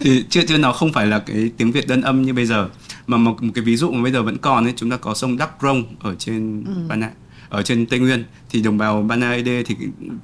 thì 0.00 0.24
chưa 0.30 0.42
chưa 0.48 0.58
nó 0.58 0.72
không 0.72 0.92
phải 0.92 1.06
là 1.06 1.18
cái 1.18 1.50
tiếng 1.56 1.72
việt 1.72 1.88
đơn 1.88 2.02
âm 2.02 2.22
như 2.22 2.34
bây 2.34 2.46
giờ. 2.46 2.68
Mà 3.06 3.16
một, 3.16 3.42
một 3.42 3.52
cái 3.54 3.64
ví 3.64 3.76
dụ 3.76 3.90
mà 3.90 4.02
bây 4.02 4.12
giờ 4.12 4.22
vẫn 4.22 4.38
còn 4.38 4.64
ấy 4.64 4.72
chúng 4.76 4.90
ta 4.90 4.96
có 4.96 5.14
sông 5.14 5.36
Đắk 5.36 5.50
Rông 5.62 5.84
ở 6.00 6.14
trên 6.14 6.64
ừ. 6.64 6.72
Bana 6.88 7.10
ở 7.48 7.62
trên 7.62 7.86
Tây 7.86 7.98
Nguyên. 7.98 8.24
Thì 8.50 8.62
đồng 8.62 8.78
bào 8.78 9.02
Bana 9.02 9.30
Ede 9.30 9.62
thì 9.62 9.76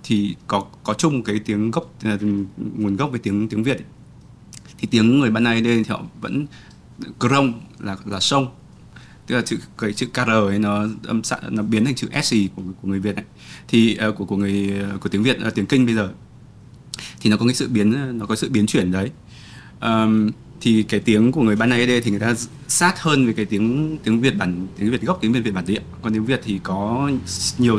thì 0.02 0.36
có 0.46 0.64
có 0.82 0.94
chung 0.94 1.22
cái 1.22 1.40
tiếng 1.44 1.70
gốc 1.70 1.94
nguồn 2.56 2.96
gốc 2.96 3.12
về 3.12 3.18
tiếng 3.22 3.48
tiếng 3.48 3.62
Việt. 3.62 3.76
Ấy. 3.76 3.86
thì 4.78 4.88
tiếng 4.90 5.20
người 5.20 5.30
Bana 5.30 5.52
Ede 5.52 5.76
thì 5.76 5.84
họ 5.88 6.02
vẫn 6.20 6.46
Krong 7.20 7.60
là 7.78 7.96
là 8.04 8.20
sông 8.20 8.48
tức 9.26 9.34
là 9.34 9.42
chữ 9.42 9.58
cái 9.78 9.92
chữ 9.92 10.06
kr 10.14 10.30
ấy 10.30 10.58
nó 10.58 10.86
âm 11.06 11.22
nó 11.50 11.62
biến 11.62 11.84
thành 11.84 11.94
chữ 11.94 12.08
s 12.22 12.34
của 12.56 12.62
của 12.82 12.88
người 12.88 13.00
việt 13.00 13.16
ấy. 13.16 13.24
Thì 13.68 13.98
uh, 14.08 14.16
của 14.16 14.24
của 14.24 14.36
người 14.36 14.80
ờ, 14.90 14.98
của 14.98 15.08
tiếng 15.08 15.22
việt 15.22 15.38
uh, 15.46 15.54
tiếng 15.54 15.66
kinh 15.66 15.86
bây 15.86 15.94
giờ. 15.94 16.10
Thì 17.20 17.30
nó 17.30 17.36
có 17.36 17.46
cái 17.46 17.54
sự 17.54 17.68
biến 17.68 18.18
nó 18.18 18.26
có 18.26 18.36
sự 18.36 18.48
biến 18.50 18.66
chuyển 18.66 18.92
đấy. 18.92 19.10
Um, 19.80 20.30
thì 20.60 20.82
cái 20.82 21.00
tiếng 21.00 21.32
của 21.32 21.42
người 21.42 21.56
ban 21.56 21.70
thì 22.04 22.10
người 22.10 22.20
ta 22.20 22.34
sát 22.68 23.00
hơn 23.00 23.24
với 23.24 23.34
cái 23.34 23.44
tiếng 23.44 23.98
tiếng 24.04 24.20
Việt 24.20 24.36
bản 24.36 24.66
tiếng 24.78 24.90
Việt 24.90 25.02
gốc 25.02 25.18
tiếng 25.20 25.32
Việt 25.32 25.40
Việt 25.40 25.54
bản 25.54 25.64
địa. 25.66 25.80
Còn 26.02 26.12
tiếng 26.12 26.24
Việt 26.24 26.40
thì 26.44 26.60
có 26.62 27.10
nhiều 27.58 27.78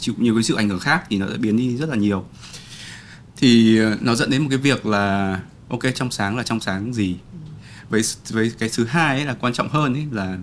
chịu 0.00 0.14
nhiều 0.18 0.34
cái 0.34 0.42
sự 0.42 0.54
ảnh 0.54 0.68
hưởng 0.68 0.78
khác 0.80 1.04
thì 1.08 1.18
nó 1.18 1.26
đã 1.26 1.36
biến 1.36 1.56
đi 1.56 1.76
rất 1.76 1.88
là 1.88 1.96
nhiều. 1.96 2.24
Thì 3.36 3.78
ờ, 3.78 3.98
nó 4.00 4.14
dẫn 4.14 4.30
đến 4.30 4.42
một 4.42 4.48
cái 4.50 4.58
việc 4.58 4.86
là 4.86 5.40
ok 5.68 5.82
trong 5.94 6.10
sáng 6.10 6.36
là 6.36 6.42
trong 6.42 6.60
sáng 6.60 6.94
gì? 6.94 7.16
Với 7.90 8.02
với 8.30 8.52
cái 8.58 8.70
thứ 8.76 8.84
hai 8.84 9.16
ấy 9.16 9.26
là 9.26 9.34
quan 9.34 9.52
trọng 9.52 9.68
hơn 9.68 9.94
ấy 9.94 10.06
là 10.10 10.38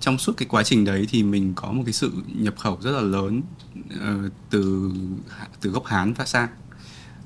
trong 0.00 0.18
suốt 0.18 0.32
cái 0.36 0.48
quá 0.48 0.62
trình 0.62 0.84
đấy 0.84 1.06
thì 1.10 1.22
mình 1.22 1.52
có 1.56 1.72
một 1.72 1.82
cái 1.86 1.92
sự 1.92 2.12
nhập 2.34 2.54
khẩu 2.58 2.78
rất 2.80 2.90
là 2.90 3.00
lớn 3.00 3.42
uh, 3.86 4.32
từ 4.50 4.92
từ 5.60 5.70
gốc 5.70 5.86
Hán 5.86 6.14
phát 6.14 6.28
sang. 6.28 6.48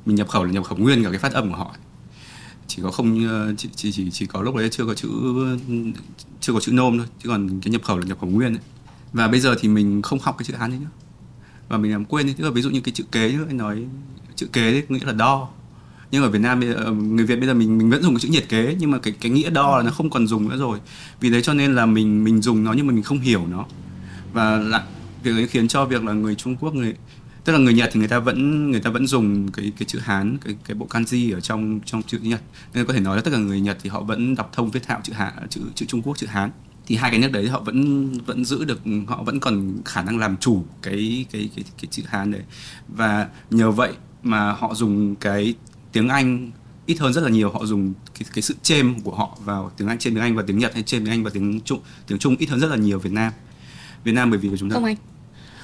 Mình 0.07 0.16
nhập 0.16 0.29
khẩu 0.29 0.45
là 0.45 0.53
nhập 0.53 0.64
khẩu 0.64 0.79
nguyên 0.79 1.05
cả 1.05 1.11
cái 1.11 1.19
phát 1.19 1.33
âm 1.33 1.51
của 1.51 1.57
họ. 1.57 1.75
Chỉ 2.66 2.83
có 2.83 2.91
không 2.91 3.29
ờ, 3.29 3.55
chỉ 3.57 3.69
chỉ 3.77 3.93
chỉ, 3.93 4.11
chỉ 4.11 4.27
có 4.27 4.43
lúc 4.43 4.55
đấy 4.55 4.69
chưa 4.71 4.87
có 4.87 4.95
chữ 4.95 5.09
chưa 6.41 6.53
có 6.53 6.61
chữ 6.61 6.73
nôm 6.73 6.99
thôi 6.99 7.07
chứ 7.23 7.29
còn 7.29 7.61
cái 7.61 7.73
nhập 7.73 7.83
khẩu 7.85 7.99
là 7.99 8.07
nhập 8.07 8.19
khẩu 8.21 8.31
nguyên 8.31 8.55
ấy. 8.55 8.62
và 9.12 9.29
bây 9.29 9.41
giờ 9.41 9.55
thì 9.61 9.69
mình 9.69 10.03
không 10.03 10.19
học 10.19 10.35
cái 10.39 10.45
chữ 10.45 10.55
hán 10.55 10.71
đấy 10.71 10.79
nữa. 10.79 10.91
Và 11.69 11.79
mình 11.79 11.93
làm 11.93 12.05
quên 12.05 12.27
đấy 12.27 12.35
tức 12.39 12.45
là 12.45 12.51
ví 12.51 12.62
dụ 12.62 12.71
như 12.71 12.81
cái 12.81 12.93
chữ 12.93 13.05
kế 13.12 13.21
ấy, 13.21 13.39
anh 13.49 13.57
nói 13.57 13.85
chữ 14.37 14.47
kế 14.53 14.73
đấy 14.73 14.83
nghĩa 14.89 15.05
là 15.05 15.12
đo 15.12 15.49
nhưng 16.11 16.23
ở 16.23 16.31
Việt 16.31 16.39
Nam 16.39 16.61
ờ, 16.77 16.93
người 16.93 17.27
Việt 17.27 17.37
bây 17.37 17.47
giờ 17.47 17.55
mình 17.55 17.79
mình 17.79 17.91
vẫn 17.91 18.03
dùng 18.03 18.15
cái 18.15 18.21
chữ 18.21 18.29
nhiệt 18.29 18.49
kế, 18.49 18.77
nhưng 18.79 18.91
mà 18.91 18.99
cái 18.99 19.15
cái 19.21 19.33
nghĩa 19.33 19.51
đo 19.51 19.77
là 19.77 19.83
nó 19.83 19.91
không 19.91 20.11
còn 20.11 20.27
dùng 20.27 20.49
nữa 20.49 20.57
rồi. 20.57 20.79
Vì 21.21 21.31
thế 21.31 21.43
cho 21.43 21.55
nên 21.55 21.75
là 21.75 21.87
mình 21.87 22.25
mình 22.25 22.43
dùng 22.43 22.65
nó 22.65 22.73
nhưng 22.73 22.87
mà 22.87 22.93
mình 22.93 23.03
không 23.03 23.21
hiểu 23.21 23.47
nó. 23.47 23.67
Và 24.33 24.57
lại, 24.59 24.83
việc 25.23 25.33
ấy 25.33 25.47
khiến 25.47 25.69
cho 25.69 25.85
việc 25.85 26.05
là 26.05 26.13
người 26.13 26.35
Trung 26.35 26.57
Quốc, 26.57 26.75
người, 26.75 26.95
tức 27.45 27.53
là 27.53 27.59
người 27.59 27.75
Nhật 27.75 27.91
thì 27.93 27.99
người 27.99 28.09
ta 28.09 28.19
vẫn, 28.19 28.71
người 28.71 28.81
ta 28.81 28.91
vẫn 28.91 29.07
dùng 29.07 29.53
cái 29.53 29.73
cái 29.79 29.87
chữ 29.87 29.99
Hán, 29.99 30.39
cái 30.45 30.57
cái 30.65 30.75
bộ 30.75 30.87
kanji 30.91 31.35
ở 31.35 31.41
trong 31.41 31.81
trong 31.85 32.03
chữ 32.03 32.19
Nhật. 32.23 32.41
Nên 32.75 32.87
có 32.87 32.93
thể 32.93 33.01
nói 33.01 33.17
là 33.17 33.23
tất 33.23 33.31
cả 33.31 33.39
người 33.39 33.61
Nhật 33.61 33.79
thì 33.83 33.91
họ 33.91 34.03
vẫn 34.03 34.35
đọc 34.35 34.51
thông 34.53 34.71
viết 34.71 34.83
thạo 34.87 35.01
chữ 35.03 35.13
Hán 35.13 35.33
chữ 35.51 35.61
chữ 35.75 35.87
Trung 35.89 36.03
Quốc, 36.03 36.19
chữ 36.19 36.27
Hán. 36.27 36.51
Thì 36.87 36.97
hai 36.97 37.11
cái 37.11 37.21
nước 37.21 37.33
đấy 37.33 37.49
họ 37.49 37.61
vẫn 37.61 38.11
vẫn 38.27 38.45
giữ 38.45 38.65
được, 38.65 38.81
họ 39.07 39.23
vẫn 39.23 39.41
còn 39.41 39.79
khả 39.85 40.03
năng 40.03 40.19
làm 40.19 40.37
chủ 40.37 40.65
cái 40.83 41.27
cái 41.33 41.51
cái 41.57 41.65
cái 41.83 41.89
chữ 41.91 42.03
Hán 42.07 42.31
đấy. 42.31 42.43
Và 42.89 43.29
nhờ 43.51 43.71
vậy 43.71 43.93
mà 44.23 44.53
họ 44.53 44.75
dùng 44.75 45.17
cái 45.17 45.55
tiếng 45.93 46.09
Anh 46.09 46.51
ít 46.86 46.99
hơn 46.99 47.12
rất 47.12 47.20
là 47.20 47.28
nhiều 47.28 47.51
họ 47.51 47.66
dùng 47.66 47.95
cái, 48.18 48.28
cái 48.34 48.43
sự 48.43 48.55
chêm 48.62 49.01
của 49.01 49.14
họ 49.14 49.39
vào 49.45 49.70
tiếng 49.76 49.89
Anh 49.89 49.99
trên 49.99 50.14
tiếng 50.14 50.22
Anh 50.22 50.36
và 50.36 50.43
tiếng 50.47 50.59
Nhật 50.59 50.74
hay 50.74 50.82
trên 50.82 51.05
tiếng 51.05 51.12
Anh 51.12 51.24
và 51.24 51.30
tiếng 51.34 51.61
Trung 51.61 51.80
tiếng 52.07 52.18
Trung 52.18 52.36
ít 52.39 52.47
hơn 52.47 52.61
rất 52.61 52.70
là 52.70 52.76
nhiều 52.76 52.99
Việt 52.99 53.12
Nam. 53.12 53.32
Việt 54.05 54.12
Nam 54.12 54.30
bởi 54.30 54.39
vì 54.39 54.51
chúng 54.59 54.70
ta 54.70 54.74
không 54.74 54.84
anh. 54.84 54.97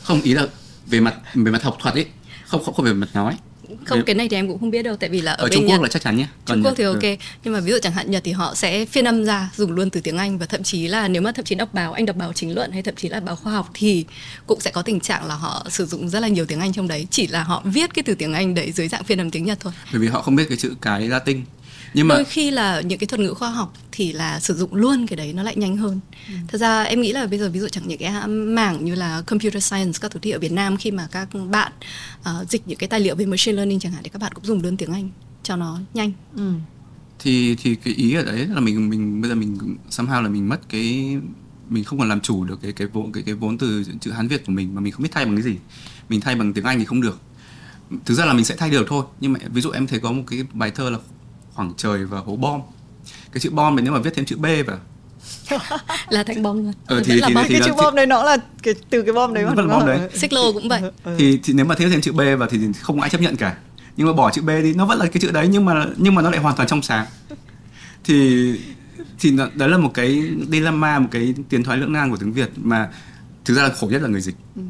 Không 0.02 0.22
ý 0.22 0.34
là 0.34 0.48
về 0.86 1.00
mặt 1.00 1.14
về 1.34 1.52
mặt 1.52 1.62
học 1.62 1.76
thuật 1.80 1.94
ấy 1.94 2.06
không 2.46 2.64
không 2.64 2.74
không 2.74 2.84
về 2.84 2.92
mặt 2.92 3.08
nói 3.14 3.38
không 3.84 4.02
cái 4.06 4.14
này 4.14 4.28
thì 4.28 4.36
em 4.36 4.48
cũng 4.48 4.58
không 4.58 4.70
biết 4.70 4.82
đâu 4.82 4.96
tại 4.96 5.10
vì 5.10 5.20
là 5.20 5.32
ở, 5.32 5.44
ở 5.44 5.44
bên 5.44 5.52
Trung 5.52 5.64
Quốc 5.64 5.68
Nhật, 5.68 5.82
là 5.82 5.88
chắc 5.88 6.02
chắn 6.02 6.16
nhé 6.16 6.26
Trung 6.46 6.62
Quốc 6.64 6.74
thì 6.76 6.84
ok 6.84 7.02
ừ. 7.02 7.16
nhưng 7.44 7.54
mà 7.54 7.60
ví 7.60 7.72
dụ 7.72 7.78
chẳng 7.82 7.92
hạn 7.92 8.10
Nhật 8.10 8.22
thì 8.24 8.32
họ 8.32 8.54
sẽ 8.54 8.84
phiên 8.84 9.04
âm 9.04 9.24
ra 9.24 9.50
dùng 9.56 9.72
luôn 9.72 9.90
từ 9.90 10.00
tiếng 10.00 10.16
Anh 10.16 10.38
và 10.38 10.46
thậm 10.46 10.62
chí 10.62 10.88
là 10.88 11.08
nếu 11.08 11.22
mà 11.22 11.32
thậm 11.32 11.44
chí 11.44 11.54
đọc 11.54 11.74
báo 11.74 11.92
anh 11.92 12.06
đọc 12.06 12.16
báo 12.16 12.32
chính 12.32 12.54
luận 12.54 12.72
hay 12.72 12.82
thậm 12.82 12.94
chí 12.94 13.08
là 13.08 13.20
báo 13.20 13.36
khoa 13.36 13.52
học 13.52 13.70
thì 13.74 14.04
cũng 14.46 14.60
sẽ 14.60 14.70
có 14.70 14.82
tình 14.82 15.00
trạng 15.00 15.26
là 15.26 15.34
họ 15.34 15.66
sử 15.70 15.86
dụng 15.86 16.08
rất 16.08 16.20
là 16.20 16.28
nhiều 16.28 16.46
tiếng 16.46 16.60
Anh 16.60 16.72
trong 16.72 16.88
đấy 16.88 17.06
chỉ 17.10 17.26
là 17.26 17.42
họ 17.42 17.62
viết 17.64 17.94
cái 17.94 18.02
từ 18.02 18.14
tiếng 18.14 18.32
Anh 18.32 18.54
đấy 18.54 18.72
dưới 18.72 18.88
dạng 18.88 19.04
phiên 19.04 19.20
âm 19.20 19.30
tiếng 19.30 19.44
Nhật 19.44 19.58
thôi. 19.60 19.72
Bởi 19.92 20.00
vì 20.00 20.08
họ 20.08 20.22
không 20.22 20.36
biết 20.36 20.44
cái 20.48 20.58
chữ 20.58 20.74
cái 20.80 21.08
Latin 21.08 21.44
nhưng 21.94 22.08
mà 22.08 22.14
đôi 22.14 22.24
khi 22.24 22.50
là 22.50 22.80
những 22.80 22.98
cái 22.98 23.06
thuật 23.06 23.20
ngữ 23.20 23.34
khoa 23.34 23.50
học 23.50 23.72
thì 23.92 24.12
là 24.12 24.40
sử 24.40 24.54
dụng 24.54 24.74
luôn 24.74 25.06
cái 25.06 25.16
đấy 25.16 25.32
nó 25.32 25.42
lại 25.42 25.56
nhanh 25.56 25.76
hơn. 25.76 26.00
Ừ. 26.28 26.34
thật 26.48 26.58
ra 26.58 26.82
em 26.82 27.00
nghĩ 27.00 27.12
là 27.12 27.26
bây 27.26 27.38
giờ 27.38 27.48
ví 27.48 27.60
dụ 27.60 27.68
chẳng 27.68 27.88
những 27.88 27.98
cái 27.98 28.28
mảng 28.28 28.84
như 28.84 28.94
là 28.94 29.22
computer 29.26 29.64
science 29.64 29.98
các 30.00 30.10
thứ 30.10 30.20
thì 30.22 30.30
ở 30.30 30.38
Việt 30.38 30.52
Nam 30.52 30.76
khi 30.76 30.90
mà 30.90 31.08
các 31.10 31.28
bạn 31.50 31.72
uh, 32.20 32.50
dịch 32.50 32.62
những 32.66 32.78
cái 32.78 32.88
tài 32.88 33.00
liệu 33.00 33.14
về 33.14 33.26
machine 33.26 33.56
learning 33.56 33.80
chẳng 33.80 33.92
hạn 33.92 34.02
thì 34.02 34.10
các 34.10 34.22
bạn 34.22 34.32
cũng 34.32 34.44
dùng 34.44 34.62
luôn 34.62 34.76
tiếng 34.76 34.92
Anh 34.92 35.10
cho 35.42 35.56
nó 35.56 35.78
nhanh. 35.94 36.12
Ừ. 36.36 36.52
thì 37.18 37.56
thì 37.62 37.74
cái 37.74 37.94
ý 37.94 38.14
ở 38.14 38.24
đấy 38.24 38.46
là 38.46 38.60
mình 38.60 38.90
mình 38.90 39.20
bây 39.20 39.28
giờ 39.28 39.34
mình 39.34 39.76
somehow 39.90 40.22
là 40.22 40.28
mình 40.28 40.48
mất 40.48 40.68
cái 40.68 41.16
mình 41.68 41.84
không 41.84 41.98
còn 41.98 42.08
làm 42.08 42.20
chủ 42.20 42.44
được 42.44 42.62
cái 42.62 42.72
cái 42.72 42.86
vốn 42.86 43.12
cái 43.12 43.22
cái 43.22 43.34
vốn 43.34 43.58
từ 43.58 43.84
chữ 44.00 44.10
Hán 44.10 44.28
Việt 44.28 44.46
của 44.46 44.52
mình 44.52 44.74
mà 44.74 44.80
mình 44.80 44.92
không 44.92 45.02
biết 45.02 45.08
thay 45.12 45.24
bằng 45.24 45.36
cái 45.36 45.42
gì. 45.42 45.56
Mình 46.08 46.20
thay 46.20 46.34
bằng 46.34 46.52
tiếng 46.52 46.64
Anh 46.64 46.78
thì 46.78 46.84
không 46.84 47.00
được. 47.00 47.20
Thực 48.04 48.14
ra 48.14 48.24
là 48.24 48.32
mình 48.32 48.44
sẽ 48.44 48.56
thay 48.56 48.70
được 48.70 48.86
thôi. 48.88 49.04
Nhưng 49.20 49.32
mà 49.32 49.40
ví 49.52 49.60
dụ 49.60 49.70
em 49.70 49.86
thấy 49.86 50.00
có 50.00 50.12
một 50.12 50.22
cái 50.26 50.44
bài 50.52 50.70
thơ 50.70 50.90
là 50.90 50.98
khoảng 51.54 51.72
trời 51.76 52.04
và 52.04 52.18
hố 52.18 52.36
bom. 52.36 52.60
Cái 53.32 53.40
chữ 53.40 53.50
bom 53.50 53.76
nếu 53.76 53.92
mà 53.92 53.98
viết 53.98 54.14
thêm 54.14 54.24
chữ 54.24 54.36
b 54.36 54.46
vào. 54.66 54.78
Là 56.08 56.22
thành 56.22 56.42
bom 56.42 56.64
luôn. 56.64 56.72
Ờ, 56.86 57.02
thì, 57.04 57.14
là 57.14 57.28
thì, 57.28 57.34
thì, 57.48 57.54
cái 57.54 57.62
chữ 57.64 57.72
bom 57.74 57.94
đấy 57.94 58.06
nó 58.06 58.22
là 58.22 58.36
cái 58.62 58.74
từ 58.90 59.02
cái 59.02 59.12
bom 59.12 59.34
đấy 59.34 59.44
mà 59.44 59.54
vẫn 59.54 59.68
bom 59.68 59.86
đấy. 59.86 60.08
Xích 60.14 60.32
lô 60.32 60.52
cũng 60.52 60.68
vậy. 60.68 60.80
Ừ. 61.04 61.14
thì, 61.18 61.38
thì 61.42 61.52
nếu 61.52 61.66
mà 61.66 61.74
thêm 61.74 61.90
thêm 61.90 62.00
chữ 62.00 62.12
b 62.12 62.20
vào 62.38 62.48
thì 62.50 62.58
không 62.80 63.00
ai 63.00 63.10
chấp 63.10 63.20
nhận 63.20 63.36
cả. 63.36 63.56
Nhưng 63.96 64.06
mà 64.06 64.12
bỏ 64.12 64.30
chữ 64.30 64.42
b 64.42 64.48
đi 64.48 64.74
nó 64.74 64.86
vẫn 64.86 64.98
là 64.98 65.06
cái 65.06 65.20
chữ 65.20 65.30
đấy 65.30 65.48
nhưng 65.50 65.64
mà 65.64 65.86
nhưng 65.96 66.14
mà 66.14 66.22
nó 66.22 66.30
lại 66.30 66.40
hoàn 66.40 66.56
toàn 66.56 66.68
trong 66.68 66.82
sáng. 66.82 67.06
Thì 68.04 68.44
thì 69.20 69.36
đấy 69.54 69.68
là 69.68 69.78
một 69.78 69.90
cái 69.94 70.22
dilemma 70.50 70.98
một 70.98 71.08
cái 71.10 71.34
tiến 71.48 71.64
thoái 71.64 71.78
lưỡng 71.78 71.92
nan 71.92 72.10
của 72.10 72.16
tiếng 72.16 72.32
việt 72.32 72.50
mà 72.56 72.88
thực 73.44 73.54
ra 73.54 73.62
là 73.62 73.68
khổ 73.68 73.86
nhất 73.86 74.02
là 74.02 74.08
người 74.08 74.20
dịch. 74.20 74.36
Ừ. 74.56 74.62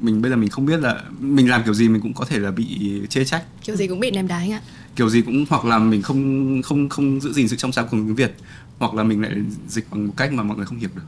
mình 0.00 0.22
bây 0.22 0.30
giờ 0.30 0.36
mình 0.36 0.50
không 0.50 0.66
biết 0.66 0.80
là 0.80 1.00
mình 1.18 1.50
làm 1.50 1.62
kiểu 1.64 1.74
gì 1.74 1.88
mình 1.88 2.02
cũng 2.02 2.14
có 2.14 2.24
thể 2.24 2.38
là 2.38 2.50
bị 2.50 2.92
chê 3.08 3.24
trách. 3.24 3.44
Kiểu 3.64 3.76
gì 3.76 3.86
cũng 3.86 4.00
bị 4.00 4.10
ném 4.10 4.28
đá 4.28 4.36
anh 4.36 4.52
ạ 4.52 4.60
kiểu 4.96 5.08
gì 5.08 5.22
cũng 5.22 5.44
hoặc 5.50 5.64
là 5.64 5.78
mình 5.78 6.02
không 6.02 6.62
không 6.62 6.88
không 6.88 7.20
giữ 7.20 7.32
gìn 7.32 7.48
sự 7.48 7.56
trong 7.56 7.72
sáng 7.72 7.84
của 7.84 7.96
tiếng 7.96 8.14
Việt 8.14 8.34
hoặc 8.78 8.94
là 8.94 9.02
mình 9.02 9.22
lại 9.22 9.32
dịch 9.68 9.86
bằng 9.90 10.06
một 10.06 10.12
cách 10.16 10.32
mà 10.32 10.42
mọi 10.42 10.56
người 10.56 10.66
không 10.66 10.78
hiểu 10.78 10.90
được. 10.94 11.02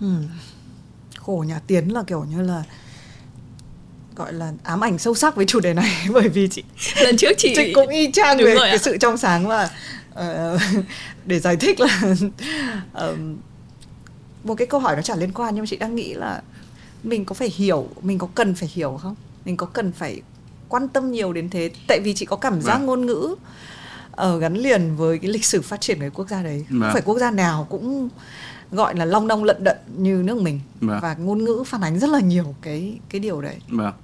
Ừ. 0.00 0.14
Khổ 1.16 1.44
nhà 1.48 1.60
Tiến 1.66 1.92
là 1.92 2.02
kiểu 2.06 2.24
như 2.24 2.42
là 2.42 2.64
gọi 4.16 4.32
là 4.32 4.52
ám 4.62 4.84
ảnh 4.84 4.98
sâu 4.98 5.14
sắc 5.14 5.36
với 5.36 5.46
chủ 5.46 5.60
đề 5.60 5.74
này 5.74 6.06
bởi 6.12 6.28
vì 6.28 6.48
chị 6.48 6.62
lần 7.02 7.16
trước 7.16 7.32
chị, 7.38 7.52
chị 7.56 7.72
cũng 7.74 7.88
y 7.88 8.10
chang 8.12 8.38
về 8.38 8.56
cái 8.58 8.78
sự 8.78 8.96
trong 8.96 9.16
sáng 9.16 9.48
và 9.48 9.70
uh, 10.12 10.60
để 11.26 11.40
giải 11.40 11.56
thích 11.56 11.80
là 11.80 12.02
uh, 13.10 13.18
một 14.44 14.54
cái 14.54 14.66
câu 14.66 14.80
hỏi 14.80 14.96
nó 14.96 15.02
chả 15.02 15.16
liên 15.16 15.32
quan 15.32 15.54
nhưng 15.54 15.62
mà 15.62 15.66
chị 15.66 15.76
đang 15.76 15.94
nghĩ 15.94 16.14
là 16.14 16.42
mình 17.02 17.24
có 17.24 17.34
phải 17.34 17.52
hiểu 17.56 17.88
mình 18.02 18.18
có 18.18 18.28
cần 18.34 18.54
phải 18.54 18.70
hiểu 18.74 18.98
không 19.02 19.14
mình 19.44 19.56
có 19.56 19.66
cần 19.66 19.92
phải 19.92 20.22
quan 20.70 20.88
tâm 20.88 21.12
nhiều 21.12 21.32
đến 21.32 21.50
thế. 21.50 21.70
Tại 21.86 22.00
vì 22.04 22.14
chị 22.14 22.26
có 22.26 22.36
cảm 22.36 22.60
giác 22.60 22.76
vâng. 22.76 22.86
ngôn 22.86 23.06
ngữ 23.06 23.34
ở 24.10 24.32
ờ, 24.32 24.38
gắn 24.38 24.54
liền 24.54 24.96
với 24.96 25.18
cái 25.18 25.30
lịch 25.30 25.44
sử 25.44 25.62
phát 25.62 25.80
triển 25.80 26.00
của 26.00 26.10
quốc 26.14 26.28
gia 26.28 26.42
đấy. 26.42 26.64
Vâng. 26.68 26.80
không 26.80 26.92
phải 26.92 27.02
quốc 27.02 27.18
gia 27.18 27.30
nào 27.30 27.66
cũng 27.70 28.08
gọi 28.70 28.96
là 28.96 29.04
long 29.04 29.28
đong 29.28 29.44
lận 29.44 29.64
đận 29.64 29.76
như 29.96 30.22
nước 30.24 30.42
mình. 30.42 30.60
Vâng. 30.80 31.00
và 31.02 31.14
ngôn 31.14 31.44
ngữ 31.44 31.64
phản 31.66 31.80
ánh 31.80 31.98
rất 31.98 32.10
là 32.10 32.20
nhiều 32.20 32.54
cái 32.62 32.98
cái 33.08 33.20
điều 33.20 33.40
đấy. 33.40 33.56
Vâng. 33.68 33.94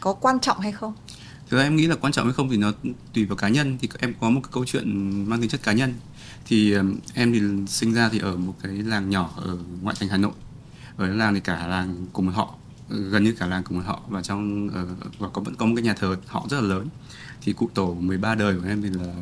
có 0.00 0.12
quan 0.12 0.40
trọng 0.40 0.60
hay 0.60 0.72
không? 0.72 0.94
Thực 1.48 1.56
ra 1.58 1.62
em 1.62 1.76
nghĩ 1.76 1.86
là 1.86 1.96
quan 1.96 2.12
trọng 2.12 2.24
hay 2.24 2.34
không 2.34 2.50
thì 2.50 2.56
nó 2.56 2.72
tùy 3.14 3.24
vào 3.24 3.36
cá 3.36 3.48
nhân. 3.48 3.78
Thì 3.80 3.88
em 3.98 4.14
có 4.20 4.30
một 4.30 4.40
cái 4.42 4.50
câu 4.52 4.64
chuyện 4.66 5.10
mang 5.28 5.40
tính 5.40 5.50
chất 5.50 5.62
cá 5.62 5.72
nhân. 5.72 5.94
Thì 6.46 6.74
em 7.14 7.32
thì 7.32 7.40
sinh 7.66 7.94
ra 7.94 8.08
thì 8.12 8.18
ở 8.18 8.36
một 8.36 8.54
cái 8.62 8.72
làng 8.72 9.10
nhỏ 9.10 9.30
ở 9.36 9.58
ngoại 9.82 9.96
thành 10.00 10.08
hà 10.08 10.16
nội. 10.16 10.32
Ở 10.96 11.06
làng 11.06 11.34
thì 11.34 11.40
cả 11.40 11.66
làng 11.66 12.06
cùng 12.12 12.28
họ 12.28 12.54
gần 13.10 13.24
như 13.24 13.32
cả 13.38 13.46
làng 13.46 13.62
cùng 13.62 13.80
họ. 13.80 14.00
Và 14.08 14.22
trong 14.22 14.66
uh, 14.66 15.18
và 15.18 15.28
có 15.28 15.42
vẫn 15.42 15.54
có 15.54 15.66
một 15.66 15.72
cái 15.76 15.82
nhà 15.82 15.94
thờ 15.94 16.16
họ 16.26 16.46
rất 16.50 16.60
là 16.60 16.66
lớn. 16.66 16.88
Thì 17.42 17.52
cụ 17.52 17.70
tổ 17.74 17.94
13 18.00 18.34
đời 18.34 18.54
của 18.54 18.68
em 18.68 18.82
thì 18.82 18.88
là 18.88 19.12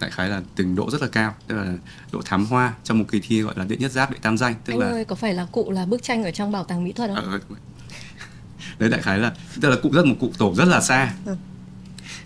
đại 0.00 0.10
khái 0.10 0.28
là 0.28 0.42
từng 0.56 0.74
độ 0.74 0.90
rất 0.90 1.02
là 1.02 1.08
cao. 1.08 1.34
Tức 1.46 1.54
là 1.54 1.74
độ 2.12 2.20
thám 2.24 2.46
hoa 2.46 2.74
trong 2.84 2.98
một 2.98 3.04
kỳ 3.10 3.20
thi 3.20 3.42
gọi 3.42 3.54
là 3.56 3.64
đệ 3.64 3.76
nhất 3.76 3.92
giáp 3.92 4.10
đệ 4.10 4.18
tam 4.22 4.38
danh 4.38 4.54
tức 4.64 4.72
anh 4.72 4.78
là 4.78 4.86
ơi 4.86 5.04
có 5.04 5.14
phải 5.14 5.34
là 5.34 5.46
cụ 5.52 5.70
là 5.70 5.86
bức 5.86 6.02
tranh 6.02 6.24
ở 6.24 6.30
trong 6.30 6.52
bảo 6.52 6.64
tàng 6.64 6.84
mỹ 6.84 6.92
thuật 6.92 7.10
không? 7.14 7.30
Ờ, 7.30 7.40
đấy 8.78 8.90
đại 8.90 9.02
khái 9.02 9.18
là 9.18 9.32
tức 9.60 9.68
là 9.68 9.76
cụ 9.82 9.90
rất 9.92 10.06
một 10.06 10.16
cụ 10.20 10.32
tổ 10.38 10.54
rất 10.54 10.68
là 10.68 10.80
xa. 10.80 11.14
Ừ. 11.26 11.36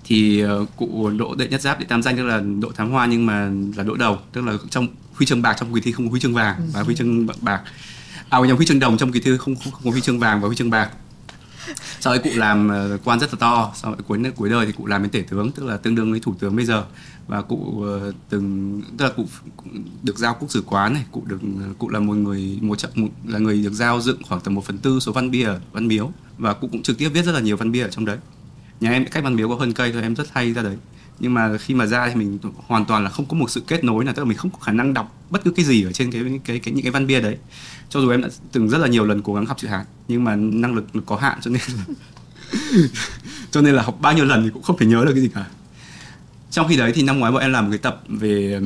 thì 0.05 0.41
ờ, 0.41 0.66
cụ 0.77 1.11
độ 1.18 1.35
đệ 1.35 1.49
nhất 1.49 1.61
giáp 1.61 1.81
đệ 1.81 1.85
tam 1.85 2.03
danh 2.03 2.16
tức 2.16 2.23
là 2.23 2.41
độ 2.61 2.73
thám 2.73 2.91
hoa 2.91 3.07
nhưng 3.07 3.27
mà 3.27 3.51
là 3.77 3.85
độ 3.85 3.95
đầu. 3.95 4.18
Tức 4.33 4.45
là 4.45 4.53
trong 4.71 4.89
huy 5.14 5.27
chương 5.27 5.43
bạc 5.43 5.57
trong 5.59 5.75
kỳ 5.75 5.81
thi 5.81 5.93
không 5.93 6.07
có 6.07 6.11
huy 6.11 6.21
chương 6.21 6.35
vàng 6.35 6.68
và 6.73 6.83
huy 6.83 6.95
chương 6.95 7.27
bạc 7.41 7.62
à 8.31 8.39
nhầm 8.39 8.57
huy 8.57 8.66
chương 8.66 8.78
đồng 8.78 8.97
trong 8.97 9.12
kỳ 9.12 9.20
thi 9.20 9.31
không, 9.39 9.57
không, 9.57 9.72
không 9.72 9.85
có 9.85 9.91
huy 9.91 10.01
chương 10.01 10.18
vàng 10.18 10.41
và 10.41 10.47
huy 10.47 10.57
chương 10.57 10.70
bạc. 10.70 10.91
Sau 12.01 12.12
đấy 12.12 12.22
cụ 12.24 12.31
làm 12.35 12.68
ờ, 12.68 12.99
quan 13.05 13.20
rất 13.20 13.35
là 13.35 13.37
to 13.41 13.72
sau 13.74 13.93
đấy 13.93 14.01
cuối 14.09 14.18
cuối 14.37 14.51
đời 14.51 14.66
thì 14.66 14.72
cụ 14.72 14.87
làm 14.87 15.03
đến 15.03 15.11
tể 15.11 15.22
tướng 15.31 15.53
tức 15.53 15.66
là 15.66 15.76
tương 15.76 15.95
đương 15.95 16.11
với 16.11 16.20
thủ 16.20 16.35
tướng 16.39 16.57
bây 16.57 16.64
giờ. 16.64 16.85
Và 17.26 17.43
cụ 17.43 17.83
ờ, 17.83 18.12
từng 18.28 18.83
tức 18.99 19.05
là 19.05 19.11
cụ 19.16 19.26
được 20.03 20.18
giao 20.18 20.37
quốc 20.41 20.51
sử 20.51 20.62
quán 20.66 20.95
này 20.95 21.05
cụ 21.12 21.22
được 21.26 21.41
ờ, 21.61 21.66
cụ 21.78 21.89
là 21.89 22.01
một 22.01 22.14
người 22.14 22.59
một, 22.61 22.78
trận 22.78 22.91
một 22.95 23.09
là 23.26 23.39
người 23.39 23.62
được 23.62 23.72
giao 23.72 24.01
dựng 24.01 24.22
khoảng 24.22 24.41
tầm 24.41 24.55
một 24.55 24.64
phần 24.64 24.78
tư 24.78 25.01
số 25.01 25.12
văn 25.12 25.31
bia 25.31 25.45
ở 25.45 25.61
văn 25.72 25.89
miếu. 25.89 26.12
Và 26.39 26.55
cụ 26.55 26.68
cũng 26.72 26.83
trực 26.83 26.99
tiếp 26.99 27.09
viết 27.09 27.24
rất 27.24 27.33
là 27.33 27.41
nhiều 27.41 27.57
văn 27.57 27.72
bia 27.72 27.83
ở 27.83 27.89
trong 27.91 28.05
đấy. 28.05 28.18
Nhà 28.81 28.91
em 28.91 29.05
cách 29.05 29.24
văn 29.24 29.37
miếu 29.37 29.49
có 29.49 29.55
hơn 29.55 29.72
cây 29.72 29.93
thôi 29.93 30.03
em 30.03 30.14
rất 30.14 30.28
hay 30.33 30.53
ra 30.53 30.62
đấy 30.62 30.76
nhưng 31.21 31.35
mà 31.35 31.59
khi 31.59 31.75
mà 31.75 31.87
ra 31.87 32.09
thì 32.09 32.14
mình 32.14 32.39
hoàn 32.57 32.85
toàn 32.85 33.05
là 33.05 33.11
không 33.11 33.27
có 33.27 33.37
một 33.37 33.51
sự 33.51 33.62
kết 33.66 33.85
nối 33.85 34.05
nào 34.05 34.14
tức 34.14 34.23
là 34.23 34.29
mình 34.29 34.39
không 34.39 34.51
có 34.51 34.59
khả 34.59 34.73
năng 34.73 34.95
đọc 34.95 35.16
bất 35.31 35.45
cứ 35.45 35.51
cái 35.51 35.64
gì 35.64 35.85
ở 35.85 35.93
trên 35.93 36.12
cái 36.12 36.23
cái, 36.45 36.59
cái 36.59 36.75
những 36.75 36.83
cái 36.85 36.91
văn 36.91 37.07
bia 37.07 37.21
đấy. 37.21 37.37
Cho 37.89 38.01
dù 38.01 38.11
em 38.11 38.23
đã 38.23 38.29
từng 38.53 38.68
rất 38.68 38.79
là 38.79 38.89
nhiều 38.89 39.05
lần 39.05 39.23
cố 39.23 39.35
gắng 39.35 39.47
học 39.47 39.59
chữ 39.59 39.68
hán 39.68 39.87
nhưng 40.09 40.25
mà 40.25 40.37
năng 40.37 40.75
lực 40.75 40.85
có 41.07 41.16
hạn 41.16 41.39
cho 41.41 41.51
nên 41.51 41.62
là 41.77 41.85
cho 43.51 43.61
nên 43.61 43.75
là 43.75 43.83
học 43.83 43.99
bao 44.01 44.12
nhiêu 44.12 44.25
lần 44.25 44.43
thì 44.45 44.51
cũng 44.55 44.62
không 44.62 44.79
thể 44.79 44.87
nhớ 44.87 45.05
được 45.05 45.12
cái 45.14 45.23
gì 45.23 45.31
cả. 45.35 45.47
Trong 46.51 46.68
khi 46.68 46.77
đấy 46.77 46.93
thì 46.95 47.03
năm 47.03 47.18
ngoái 47.18 47.33
bọn 47.33 47.43
em 47.43 47.53
làm 47.53 47.64
một 47.64 47.71
cái 47.71 47.79
tập 47.79 48.03
về 48.09 48.61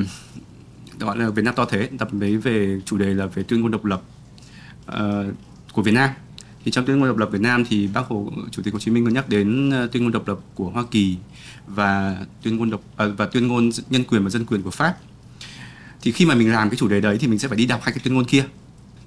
gọi 0.99 1.17
là 1.17 1.29
Việt 1.29 1.41
Nam 1.45 1.55
to 1.55 1.65
thế 1.65 1.89
tập 1.97 2.13
đấy 2.13 2.37
về 2.37 2.79
chủ 2.85 2.97
đề 2.97 3.13
là 3.13 3.25
về 3.25 3.43
tuyên 3.43 3.61
ngôn 3.61 3.71
độc 3.71 3.85
lập 3.85 4.01
uh, 4.91 4.95
của 5.73 5.81
Việt 5.81 5.91
Nam 5.91 6.09
thì 6.65 6.71
trong 6.71 6.85
tuyên 6.85 6.99
ngôn 6.99 7.07
độc 7.07 7.17
lập 7.17 7.29
Việt 7.31 7.41
Nam 7.41 7.65
thì 7.65 7.87
bác 7.87 8.01
Hồ 8.07 8.31
chủ 8.51 8.61
tịch 8.61 8.73
Hồ 8.73 8.79
Chí 8.79 8.91
Minh 8.91 9.05
có 9.05 9.11
nhắc 9.11 9.29
đến 9.29 9.69
ờ, 9.71 9.87
tuyên 9.91 10.03
ngôn 10.03 10.11
độc 10.11 10.27
lập 10.27 10.39
của 10.55 10.69
Hoa 10.69 10.83
Kỳ 10.91 11.17
và 11.67 12.17
tuyên 12.41 12.57
ngôn 12.57 12.69
độc 12.69 12.81
à, 12.97 13.05
và 13.17 13.25
tuyên 13.25 13.47
ngôn 13.47 13.69
nhân 13.89 14.03
quyền 14.03 14.23
và 14.23 14.29
dân 14.29 14.45
quyền 14.45 14.61
của 14.61 14.71
Pháp. 14.71 14.97
Thì 16.01 16.11
khi 16.11 16.25
mà 16.25 16.35
mình 16.35 16.51
làm 16.51 16.69
cái 16.69 16.77
chủ 16.77 16.87
đề 16.87 17.01
đấy 17.01 17.17
thì 17.17 17.27
mình 17.27 17.39
sẽ 17.39 17.47
phải 17.47 17.57
đi 17.57 17.65
đọc 17.65 17.79
hai 17.83 17.93
cái 17.93 18.01
tuyên 18.03 18.13
ngôn 18.13 18.25
kia. 18.25 18.45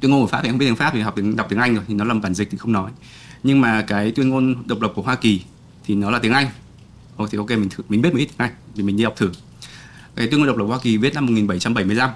Tuyên 0.01 0.11
ngôn 0.11 0.21
của 0.21 0.27
Pháp 0.27 0.41
thì 0.43 0.49
không 0.49 0.59
biết 0.59 0.67
tiếng 0.67 0.77
Pháp 0.77 0.91
thì 0.95 1.01
học 1.01 1.13
tiếng 1.17 1.37
đọc 1.37 1.47
tiếng 1.51 1.59
Anh 1.59 1.75
rồi 1.75 1.85
thì 1.89 1.95
nó 1.95 2.05
làm 2.05 2.21
bản 2.21 2.35
dịch 2.35 2.51
thì 2.51 2.59
không 2.59 2.73
nói. 2.73 2.91
Nhưng 3.43 3.61
mà 3.61 3.83
cái 3.83 4.11
tuyên 4.11 4.29
ngôn 4.29 4.55
độc 4.67 4.81
lập 4.81 4.93
của 4.95 5.03
Hoa 5.03 5.15
Kỳ 5.15 5.43
thì 5.85 5.95
nó 5.95 6.11
là 6.11 6.19
tiếng 6.19 6.33
Anh. 6.33 6.47
Ồ, 7.17 7.27
thì 7.27 7.39
ok 7.39 7.51
mình 7.51 7.69
thử 7.69 7.85
mình 7.89 8.03
biết 8.03 8.13
một 8.13 8.19
ít 8.19 8.27
tiếng 8.27 8.39
Anh 8.39 8.53
thì 8.75 8.83
mình 8.83 8.97
đi 8.97 9.05
học 9.05 9.15
thử. 9.17 9.31
Cái 10.17 10.27
tuyên 10.27 10.41
ngôn 10.41 10.47
độc 10.47 10.57
lập 10.57 10.65
Hoa 10.65 10.79
Kỳ 10.83 10.97
viết 10.97 11.15
năm 11.15 11.27
1775 11.27 12.11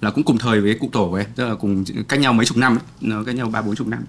là 0.00 0.10
cũng 0.10 0.24
cùng 0.24 0.38
thời 0.38 0.60
với 0.60 0.74
cụ 0.80 0.88
tổ 0.92 1.12
ấy 1.12 1.24
tức 1.34 1.48
là 1.48 1.54
cùng 1.54 1.84
cách 2.08 2.20
nhau 2.20 2.32
mấy 2.32 2.46
chục 2.46 2.56
năm 2.56 2.76
ấy, 2.76 2.84
nó 3.00 3.24
cách 3.24 3.34
nhau 3.34 3.50
ba 3.50 3.62
bốn 3.62 3.76
chục 3.76 3.86
năm 3.86 4.04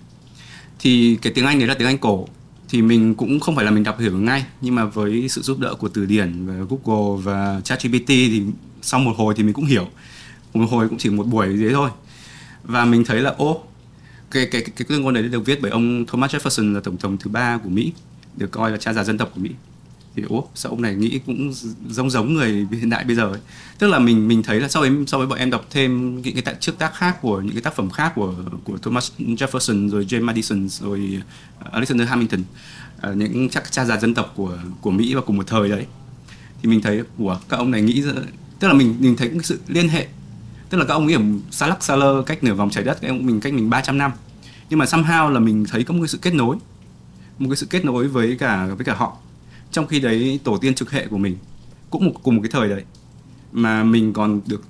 thì 0.79 1.17
cái 1.21 1.33
tiếng 1.33 1.45
Anh 1.45 1.59
đấy 1.59 1.67
là 1.67 1.73
tiếng 1.73 1.87
Anh 1.87 1.97
cổ. 1.97 2.27
Thì 2.69 2.81
mình 2.81 3.15
cũng 3.15 3.39
không 3.39 3.55
phải 3.55 3.65
là 3.65 3.71
mình 3.71 3.83
đọc 3.83 3.99
hiểu 3.99 4.17
ngay 4.17 4.45
nhưng 4.61 4.75
mà 4.75 4.85
với 4.85 5.29
sự 5.29 5.41
giúp 5.41 5.59
đỡ 5.59 5.73
của 5.73 5.87
từ 5.87 6.05
điển 6.05 6.45
và 6.45 6.53
Google 6.69 7.21
và 7.23 7.61
ChatGPT 7.63 8.07
thì 8.07 8.43
sau 8.81 8.99
một 8.99 9.13
hồi 9.17 9.33
thì 9.37 9.43
mình 9.43 9.53
cũng 9.53 9.65
hiểu. 9.65 9.87
Một 10.53 10.65
hồi 10.65 10.89
cũng 10.89 10.97
chỉ 10.97 11.09
một 11.09 11.27
buổi 11.27 11.57
thế 11.59 11.69
thôi. 11.73 11.89
Và 12.63 12.85
mình 12.85 13.03
thấy 13.05 13.21
là 13.21 13.33
ô 13.37 13.63
cái 14.31 14.47
cái 14.51 14.61
cái, 14.61 14.71
cái 14.75 14.85
tuyên 14.89 15.01
ngôn 15.01 15.13
đấy 15.13 15.23
được 15.23 15.45
viết 15.45 15.59
bởi 15.61 15.71
ông 15.71 16.05
Thomas 16.05 16.35
Jefferson 16.35 16.73
là 16.73 16.79
tổng 16.79 16.97
thống 16.97 17.17
thứ 17.17 17.29
ba 17.29 17.57
của 17.57 17.69
Mỹ 17.69 17.91
được 18.37 18.51
coi 18.51 18.71
là 18.71 18.77
cha 18.77 18.93
già 18.93 19.03
dân 19.03 19.17
tộc 19.17 19.31
của 19.35 19.41
Mỹ 19.41 19.49
thì 20.15 20.23
ố 20.29 20.47
sao 20.55 20.71
ông 20.71 20.81
này 20.81 20.95
nghĩ 20.95 21.19
cũng 21.25 21.53
giống 21.89 22.09
giống 22.09 22.33
người 22.33 22.67
hiện 22.71 22.89
đại 22.89 23.03
bây 23.03 23.15
giờ 23.15 23.23
ấy. 23.23 23.39
tức 23.79 23.87
là 23.87 23.99
mình 23.99 24.27
mình 24.27 24.43
thấy 24.43 24.59
là 24.59 24.67
sau 24.67 24.81
ấy 24.81 24.91
sau 25.07 25.19
ấy 25.19 25.27
bọn 25.27 25.39
em 25.39 25.49
đọc 25.51 25.65
thêm 25.71 26.21
những 26.21 26.33
cái 26.33 26.41
tác 26.41 26.55
trước 26.59 26.77
tác 26.77 26.93
khác 26.95 27.17
của 27.21 27.41
những 27.41 27.53
cái 27.53 27.61
tác 27.61 27.75
phẩm 27.75 27.89
khác 27.89 28.11
của 28.15 28.33
của 28.63 28.77
Thomas 28.77 29.11
Jefferson 29.17 29.89
rồi 29.89 30.05
James 30.05 30.23
Madison 30.23 30.69
rồi 30.69 31.21
ờ, 31.59 31.69
Alexander 31.71 32.07
Hamilton 32.07 32.43
à, 33.01 33.13
những 33.13 33.49
chắc 33.49 33.71
cha 33.71 33.85
già 33.85 33.97
dân 33.97 34.13
tộc 34.13 34.33
của 34.35 34.57
của 34.81 34.91
Mỹ 34.91 35.13
vào 35.13 35.23
cùng 35.23 35.37
một 35.37 35.47
thời 35.47 35.69
đấy. 35.69 35.85
Thì 36.61 36.69
mình 36.69 36.81
thấy 36.81 37.03
của 37.17 37.39
các 37.49 37.57
ông 37.57 37.71
này 37.71 37.81
nghĩ 37.81 38.03
tức 38.59 38.67
là 38.67 38.73
mình 38.73 38.95
mình 38.99 39.15
thấy 39.15 39.29
cái 39.29 39.39
sự 39.43 39.59
liên 39.67 39.89
hệ. 39.89 40.07
Tức 40.69 40.77
là 40.77 40.85
các 40.85 40.93
ông 40.93 41.05
ấy 41.05 41.13
ở 41.13 41.21
xa 41.51 41.67
lắc 41.67 41.83
xa 41.83 41.95
lơ 41.95 42.21
cách 42.21 42.43
nửa 42.43 42.53
vòng 42.53 42.69
trái 42.69 42.83
đất 42.83 42.97
các 43.01 43.07
ông 43.07 43.25
mình 43.25 43.39
cách 43.39 43.53
mình 43.53 43.69
300 43.69 43.97
năm. 43.97 44.11
Nhưng 44.69 44.79
mà 44.79 44.85
somehow 44.85 45.29
là 45.29 45.39
mình 45.39 45.65
thấy 45.71 45.83
có 45.83 45.93
một 45.93 45.99
cái 46.01 46.07
sự 46.07 46.17
kết 46.21 46.33
nối. 46.33 46.55
Một 47.39 47.49
cái 47.49 47.55
sự 47.55 47.67
kết 47.69 47.85
nối 47.85 48.07
với 48.07 48.35
cả 48.39 48.67
với 48.67 48.85
cả 48.85 48.93
họ 48.93 49.17
trong 49.75 49.87
khi 49.87 49.99
đấy 49.99 50.39
tổ 50.43 50.57
tiên 50.57 50.75
trực 50.75 50.91
hệ 50.91 51.07
của 51.07 51.17
mình 51.17 51.37
cũng 51.89 52.05
một, 52.05 52.11
cùng 52.23 52.35
một 52.35 52.41
cái 52.43 52.51
thời 52.51 52.69
đấy 52.69 52.83
mà 53.51 53.83
mình 53.83 54.13
còn 54.13 54.41
được 54.45 54.63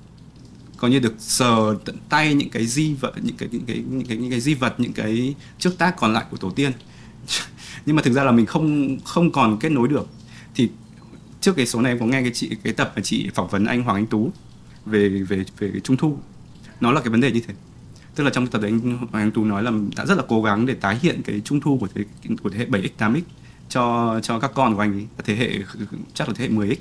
coi 0.77 0.91
như 0.91 0.99
được 0.99 1.15
sờ 1.19 1.75
tận 1.85 1.97
tay 2.09 2.33
những 2.33 2.49
cái 2.49 2.65
di 2.65 2.93
vật 2.93 3.13
những 3.21 3.35
cái 3.37 3.49
những 3.51 3.65
cái 3.65 3.83
những 3.89 4.07
cái 4.07 4.17
những 4.17 4.31
cái 4.31 4.39
di 4.39 4.53
vật 4.53 4.75
những 4.77 4.93
cái 4.93 5.35
trước 5.59 5.77
tác 5.77 5.97
còn 5.97 6.13
lại 6.13 6.25
của 6.31 6.37
tổ 6.37 6.49
tiên. 6.49 6.71
Nhưng 7.85 7.95
mà 7.95 8.01
thực 8.01 8.13
ra 8.13 8.23
là 8.23 8.31
mình 8.31 8.45
không 8.45 8.97
không 9.05 9.31
còn 9.31 9.57
kết 9.59 9.69
nối 9.69 9.87
được. 9.87 10.07
Thì 10.55 10.69
trước 11.41 11.55
cái 11.55 11.65
số 11.65 11.81
này 11.81 11.91
em 11.91 11.99
có 11.99 12.05
nghe 12.05 12.21
cái 12.21 12.31
chị 12.33 12.49
cái 12.63 12.73
tập 12.73 12.93
mà 12.95 13.01
chị 13.01 13.29
phỏng 13.33 13.47
vấn 13.47 13.65
anh 13.65 13.83
Hoàng 13.83 13.97
Anh 13.97 14.07
Tú 14.07 14.31
về 14.85 15.09
về 15.09 15.43
về 15.59 15.69
cái 15.71 15.81
trung 15.83 15.97
thu. 15.97 16.17
Nó 16.81 16.91
là 16.91 17.01
cái 17.01 17.09
vấn 17.09 17.21
đề 17.21 17.31
như 17.31 17.41
thế. 17.47 17.53
Tức 18.15 18.23
là 18.23 18.29
trong 18.29 18.45
cái 18.45 18.51
tập 18.51 18.61
đấy 18.61 18.71
anh 18.71 18.97
Hoàng 18.97 19.23
Anh 19.23 19.31
Tú 19.31 19.43
nói 19.45 19.63
là 19.63 19.71
đã 19.95 20.05
rất 20.05 20.17
là 20.17 20.23
cố 20.27 20.43
gắng 20.43 20.65
để 20.65 20.73
tái 20.73 20.99
hiện 21.01 21.21
cái 21.25 21.41
trung 21.45 21.59
thu 21.59 21.77
của 21.77 21.87
thế 21.95 22.03
của 22.43 22.49
thế 22.49 22.57
hệ 22.57 22.65
7x 22.65 22.89
8x 22.97 23.21
cho 23.69 24.19
cho 24.23 24.39
các 24.39 24.51
con 24.55 24.75
của 24.75 24.81
anh 24.81 24.93
ấy 24.93 25.07
thế 25.25 25.35
hệ 25.35 25.49
chắc 26.13 26.27
là 26.27 26.33
thế 26.37 26.45
hệ 26.45 26.51
10x 26.51 26.75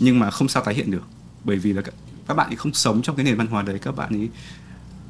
nhưng 0.00 0.18
mà 0.18 0.30
không 0.30 0.48
sao 0.48 0.64
tái 0.64 0.74
hiện 0.74 0.90
được 0.90 1.08
bởi 1.44 1.56
vì 1.56 1.72
là 1.72 1.82
các, 1.82 1.94
các 2.28 2.34
bạn 2.34 2.50
ấy 2.50 2.56
không 2.56 2.72
sống 2.72 3.02
trong 3.02 3.16
cái 3.16 3.24
nền 3.24 3.36
văn 3.36 3.46
hóa 3.46 3.62
đấy 3.62 3.78
các 3.78 3.96
bạn 3.96 4.20
ấy 4.20 4.28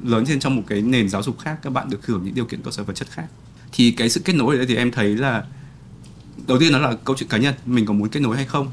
lớn 0.03 0.25
lên 0.27 0.39
trong 0.39 0.55
một 0.55 0.63
cái 0.67 0.81
nền 0.81 1.09
giáo 1.09 1.23
dục 1.23 1.39
khác 1.39 1.59
các 1.61 1.69
bạn 1.69 1.89
được 1.89 2.05
hưởng 2.05 2.23
những 2.23 2.35
điều 2.35 2.45
kiện 2.45 2.61
cơ 2.61 2.71
sở 2.71 2.83
vật 2.83 2.93
chất 2.93 3.07
khác. 3.11 3.25
Thì 3.71 3.91
cái 3.91 4.09
sự 4.09 4.21
kết 4.25 4.33
nối 4.33 4.55
ở 4.55 4.57
đây 4.57 4.67
thì 4.67 4.75
em 4.75 4.91
thấy 4.91 5.17
là 5.17 5.43
đầu 6.47 6.59
tiên 6.59 6.71
nó 6.71 6.79
là 6.79 6.93
câu 7.03 7.15
chuyện 7.15 7.29
cá 7.29 7.37
nhân 7.37 7.55
mình 7.65 7.85
có 7.85 7.93
muốn 7.93 8.09
kết 8.09 8.19
nối 8.19 8.35
hay 8.35 8.45
không? 8.45 8.71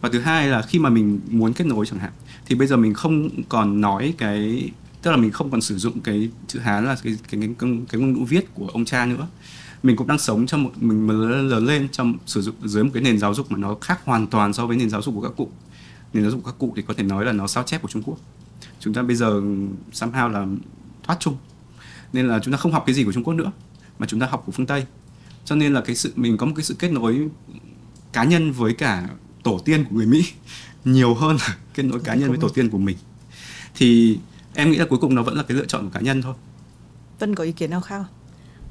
Và 0.00 0.08
thứ 0.12 0.20
hai 0.20 0.48
là 0.48 0.62
khi 0.62 0.78
mà 0.78 0.90
mình 0.90 1.20
muốn 1.28 1.52
kết 1.52 1.66
nối 1.66 1.86
chẳng 1.86 1.98
hạn 1.98 2.12
thì 2.46 2.54
bây 2.54 2.66
giờ 2.66 2.76
mình 2.76 2.94
không 2.94 3.28
còn 3.48 3.80
nói 3.80 4.14
cái 4.18 4.70
tức 5.02 5.10
là 5.10 5.16
mình 5.16 5.30
không 5.30 5.50
còn 5.50 5.60
sử 5.60 5.78
dụng 5.78 6.00
cái 6.00 6.30
chữ 6.48 6.58
hán 6.58 6.84
là 6.84 6.96
cái 7.02 7.18
cái 7.30 7.40
cái, 7.40 7.50
cái, 7.58 7.70
cái 7.90 8.00
ngôn 8.00 8.12
ngữ 8.12 8.24
viết 8.24 8.54
của 8.54 8.68
ông 8.68 8.84
cha 8.84 9.06
nữa 9.06 9.26
mình 9.82 9.96
cũng 9.96 10.06
đang 10.06 10.18
sống 10.18 10.46
trong 10.46 10.62
một 10.62 10.70
mình 10.80 11.06
mà 11.06 11.14
lớn, 11.14 11.48
lớn 11.48 11.66
lên 11.66 11.88
trong 11.92 12.14
sử 12.26 12.42
dụng 12.42 12.54
dưới 12.64 12.84
một 12.84 12.90
cái 12.94 13.02
nền 13.02 13.18
giáo 13.18 13.34
dục 13.34 13.50
mà 13.50 13.58
nó 13.58 13.76
khác 13.80 14.00
hoàn 14.04 14.26
toàn 14.26 14.52
so 14.52 14.66
với 14.66 14.76
nền 14.76 14.90
giáo 14.90 15.02
dục 15.02 15.14
của 15.14 15.20
các 15.20 15.32
cụ. 15.36 15.50
Nền 16.12 16.22
giáo 16.22 16.30
dục 16.30 16.40
của 16.44 16.50
các 16.50 16.58
cụ 16.58 16.72
thì 16.76 16.82
có 16.82 16.94
thể 16.94 17.02
nói 17.02 17.24
là 17.24 17.32
nó 17.32 17.46
sao 17.46 17.62
chép 17.62 17.82
của 17.82 17.88
Trung 17.88 18.02
Quốc. 18.02 18.18
Chúng 18.80 18.94
ta 18.94 19.02
bây 19.02 19.16
giờ 19.16 19.42
somehow 19.92 20.28
là 20.28 20.46
thoát 21.02 21.16
chung. 21.20 21.36
Nên 22.12 22.28
là 22.28 22.38
chúng 22.42 22.52
ta 22.52 22.58
không 22.58 22.72
học 22.72 22.82
cái 22.86 22.94
gì 22.94 23.04
của 23.04 23.12
Trung 23.12 23.24
Quốc 23.24 23.34
nữa 23.34 23.52
mà 23.98 24.06
chúng 24.06 24.20
ta 24.20 24.26
học 24.26 24.42
của 24.46 24.52
phương 24.52 24.66
Tây. 24.66 24.86
Cho 25.44 25.56
nên 25.56 25.74
là 25.74 25.80
cái 25.80 25.96
sự 25.96 26.12
mình 26.16 26.36
có 26.36 26.46
một 26.46 26.52
cái 26.56 26.64
sự 26.64 26.74
kết 26.78 26.92
nối 26.92 27.28
cá 28.12 28.24
nhân 28.24 28.52
với 28.52 28.74
cả 28.74 29.08
tổ 29.42 29.58
tiên 29.64 29.84
của 29.84 29.96
người 29.96 30.06
Mỹ 30.06 30.24
nhiều 30.84 31.14
hơn 31.14 31.36
là 31.36 31.56
kết 31.74 31.82
nối 31.82 32.00
cá 32.00 32.14
nhân 32.14 32.28
với 32.28 32.38
tổ 32.38 32.48
tiên 32.48 32.70
của 32.70 32.78
mình. 32.78 32.96
Thì 33.74 34.18
em 34.54 34.70
nghĩ 34.70 34.78
là 34.78 34.84
cuối 34.84 34.98
cùng 34.98 35.14
nó 35.14 35.22
vẫn 35.22 35.36
là 35.36 35.42
cái 35.42 35.56
lựa 35.56 35.66
chọn 35.66 35.84
của 35.84 35.90
cá 35.90 36.00
nhân 36.00 36.22
thôi. 36.22 36.34
Vân 37.18 37.34
có 37.34 37.44
ý 37.44 37.52
kiến 37.52 37.70
nào 37.70 37.80
khác 37.80 37.96
không? 37.96 38.21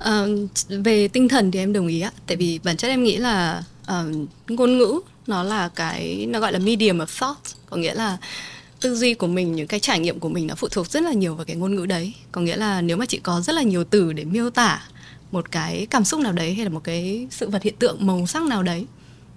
Ờ, 0.04 0.30
về 0.70 1.08
tinh 1.08 1.28
thần 1.28 1.52
thì 1.52 1.60
em 1.60 1.74
đồng 1.74 1.88
ý 1.88 2.02
ạ. 2.02 2.12
Tại 2.28 2.38
vì 2.38 2.60
bản 2.64 2.78
chất 2.78 2.88
em 2.88 3.04
nghĩ 3.04 3.18
là 3.18 3.64
um, 3.88 4.28
ngôn 4.47 4.78
ngữ 4.78 4.99
nó 5.28 5.43
là 5.43 5.70
cái 5.70 6.26
nó 6.30 6.39
gọi 6.39 6.52
là 6.52 6.60
medium 6.60 6.97
of 6.97 7.20
thought. 7.20 7.39
Có 7.70 7.78
nghĩa 7.78 7.93
là 7.93 8.18
tư 8.82 8.95
duy 8.95 9.14
của 9.14 9.28
mình 9.28 9.56
những 9.56 9.68
cái 9.68 9.80
trải 9.80 9.99
nghiệm 9.99 10.20
của 10.20 10.30
mình 10.30 10.47
nó 10.47 10.56
phụ 10.56 10.68
thuộc 10.68 10.88
rất 10.88 11.04
là 11.04 11.14
nhiều 11.14 11.36
vào 11.36 11.45
cái 11.45 11.56
ngôn 11.56 11.76
ngữ 11.76 11.86
đấy. 11.86 12.14
Có 12.32 12.41
nghĩa 12.41 12.56
là 12.56 12.82
nếu 12.82 12.97
mà 12.97 13.06
chị 13.06 13.20
có 13.24 13.41
rất 13.41 13.54
là 13.54 13.62
nhiều 13.62 13.84
từ 13.84 14.14
để 14.14 14.24
miêu 14.24 14.49
tả 14.49 14.84
một 15.32 15.52
cái 15.52 15.88
cảm 15.89 16.06
xúc 16.06 16.20
nào 16.20 16.32
đấy 16.32 16.54
hay 16.54 16.66
là 16.66 16.70
một 16.70 16.84
cái 16.84 17.28
sự 17.32 17.49
vật 17.49 17.64
hiện 17.64 17.76
tượng 17.80 18.06
màu 18.06 18.28
sắc 18.28 18.43
nào 18.43 18.64
đấy 18.64 18.86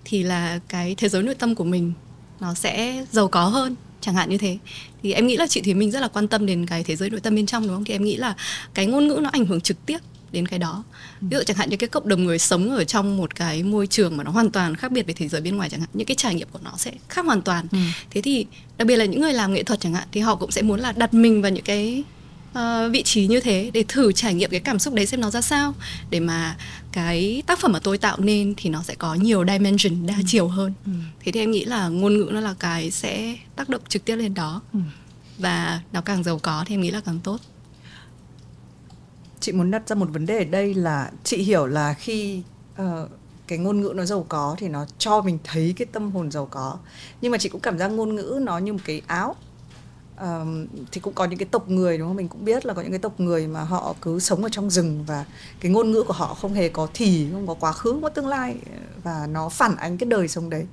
thì 0.05 0.23
là 0.23 0.61
cái 0.69 0.95
thế 0.99 1.09
giới 1.09 1.23
nội 1.23 1.35
tâm 1.35 1.55
của 1.55 1.65
mình 1.65 1.93
nó 2.41 2.55
sẽ 2.55 3.05
giàu 3.13 3.29
có 3.29 3.45
hơn 3.45 3.75
chẳng 4.01 4.15
hạn 4.15 4.31
như 4.31 4.39
thế. 4.39 4.59
Thì 5.03 5.13
em 5.13 5.27
nghĩ 5.27 5.37
là 5.37 5.47
chị 5.47 5.61
thì 5.65 5.75
mình 5.75 5.91
rất 5.91 6.01
là 6.01 6.09
quan 6.09 6.29
tâm 6.29 6.47
đến 6.47 6.67
cái 6.67 6.85
thế 6.85 6.97
giới 6.97 7.11
nội 7.11 7.21
tâm 7.21 7.35
bên 7.35 7.47
trong 7.47 7.63
đúng 7.67 7.77
không? 7.77 7.85
Thì 7.85 7.95
em 7.95 8.05
nghĩ 8.05 8.17
là 8.17 8.35
cái 8.75 8.87
ngôn 8.87 9.09
ngữ 9.09 9.21
nó 9.23 9.31
ảnh 9.33 9.45
hưởng 9.45 9.61
trực 9.61 9.87
tiếp 9.87 9.99
đến 10.35 10.47
cái 10.49 10.59
đó. 10.59 10.85
Ví 11.21 11.37
dụ 11.37 11.43
chẳng 11.47 11.57
hạn 11.57 11.71
như 11.71 11.77
cái 11.77 11.89
cộng 11.89 12.09
đồng 12.09 12.25
người 12.25 12.39
sống 12.39 12.71
ở 12.71 12.85
trong 12.85 13.17
một 13.17 13.35
cái 13.35 13.63
môi 13.63 13.87
trường 13.87 14.17
mà 14.17 14.25
nó 14.25 14.31
hoàn 14.31 14.51
toàn 14.51 14.77
khác 14.77 14.93
biệt 14.93 15.07
với 15.07 15.15
thế 15.15 15.29
giới 15.29 15.41
bên 15.41 15.57
ngoài 15.57 15.71
chẳng 15.71 15.81
hạn 15.81 15.89
những 15.93 16.07
cái 16.07 16.15
trải 16.15 16.35
nghiệm 16.35 16.49
của 16.53 16.59
nó 16.63 16.73
sẽ 16.77 16.93
khác 17.09 17.25
hoàn 17.25 17.43
toàn. 17.43 17.67
Ừ. 17.73 17.79
thế 18.11 18.21
thì 18.21 18.47
đặc 18.79 18.87
biệt 18.89 18.97
là 18.97 19.05
những 19.05 19.21
người 19.21 19.33
làm 19.33 19.55
nghệ 19.55 19.63
thuật 19.63 19.81
chẳng 19.81 19.95
hạn 19.95 20.09
thì 20.13 20.21
họ 20.21 20.37
cũng 20.37 20.51
sẽ 20.51 20.63
muốn 20.63 20.81
là 20.81 20.93
đặt 20.93 21.15
mình 21.15 21.43
vào 21.43 21.51
những 21.51 21.65
cái 21.65 22.05
ờ, 22.53 22.89
vị 22.93 23.03
trí 23.03 23.27
như 23.27 23.41
thế 23.41 23.71
để 23.75 23.85
thử 23.89 24.13
trải 24.13 24.35
nghiệm 24.35 24.51
cái 24.51 24.61
cảm 24.61 24.79
xúc 24.79 24.95
đấy 24.95 25.07
xem 25.07 25.21
nó 25.21 25.31
ra 25.31 25.41
sao. 25.41 25.75
Để 26.11 26.21
mà 26.21 26.57
cái 26.93 27.43
tác 27.47 27.59
phẩm 27.59 27.73
mà 27.73 27.79
tôi 27.79 27.99
tạo 27.99 28.17
nên 28.21 28.55
thì 28.57 28.71
nó 28.71 28.83
sẽ 28.83 28.95
có 28.95 29.15
nhiều 29.15 29.45
dimension 29.53 30.07
đa 30.07 30.15
chiều 30.27 30.49
hơn. 30.49 30.73
Ừ. 30.87 30.93
thế 31.25 31.33
thì 31.33 31.41
em 31.41 31.51
nghĩ 31.51 31.65
là 31.65 31.89
ngôn 31.89 32.17
ngữ 32.19 32.29
nó 32.33 32.41
là 32.41 32.55
cái 32.59 32.91
sẽ 32.91 33.37
tác 33.57 33.69
động 33.69 33.81
trực 33.89 34.05
tiếp 34.05 34.17
lên 34.17 34.35
đó. 34.35 34.63
Ừ. 34.73 34.79
và 35.39 35.81
nó 35.93 36.01
càng 36.01 36.23
giàu 36.25 36.39
có 36.39 36.65
thì 36.67 36.75
em 36.75 36.81
nghĩ 36.81 36.91
là 36.91 37.01
càng 37.01 37.19
tốt 37.25 37.39
chị 39.45 39.53
muốn 39.53 39.71
đặt 39.71 39.89
ra 39.89 39.97
một 39.97 40.09
vấn 40.13 40.27
đề 40.27 40.39
ở 40.39 40.45
đây 40.45 40.75
là 40.75 41.11
chị 41.25 41.37
hiểu 41.37 41.67
là 41.67 41.95
khi 41.95 42.43
uh, 42.83 43.09
cái 43.47 43.59
ngôn 43.59 43.81
ngữ 43.81 43.93
nó 43.97 44.05
giàu 44.05 44.27
có 44.29 44.57
thì 44.59 44.69
nó 44.69 44.87
cho 44.99 45.23
mình 45.23 45.39
thấy 45.45 45.75
cái 45.77 45.87
tâm 45.93 46.11
hồn 46.11 46.31
giàu 46.31 46.47
có. 46.47 46.79
Nhưng 47.21 47.33
mà 47.33 47.39
chị 47.39 47.49
cũng 47.49 47.61
cảm 47.61 47.79
giác 47.79 47.89
ngôn 47.89 48.15
ngữ 48.15 48.39
nó 48.43 48.59
như 48.59 48.73
một 48.73 48.79
cái 48.85 49.03
áo. 49.07 49.37
Um, 50.21 50.67
thì 50.93 51.01
cũng 51.01 51.15
có 51.15 51.25
những 51.25 51.39
cái 51.39 51.49
tộc 51.51 51.69
người 51.69 51.99
đúng 51.99 52.09
không? 52.09 52.17
Mình 52.17 52.29
cũng 52.29 52.45
biết 52.45 52.67
là 52.67 52.75
có 52.75 52.83
những 52.83 52.91
cái 52.91 52.99
tộc 52.99 53.21
người 53.21 53.47
mà 53.47 53.61
họ 53.65 53.95
cứ 54.01 54.21
sống 54.21 54.43
ở 54.43 54.49
trong 54.53 54.71
rừng 54.71 55.05
và 55.07 55.25
cái 55.61 55.73
ngôn 55.73 55.91
ngữ 55.91 56.03
của 56.03 56.13
họ 56.13 56.35
không 56.35 56.55
hề 56.55 56.69
có 56.69 56.89
thì 56.95 57.29
không 57.33 57.47
có 57.47 57.55
quá 57.55 57.73
khứ 57.73 57.93
không 57.93 58.03
có 58.03 58.09
tương 58.09 58.29
lai 58.29 58.57
và 59.03 59.27
nó 59.27 59.49
phản 59.49 59.77
ánh 59.77 59.99
cái 59.99 60.09
đời 60.09 60.29
sống 60.29 60.51
đấy. 60.51 60.67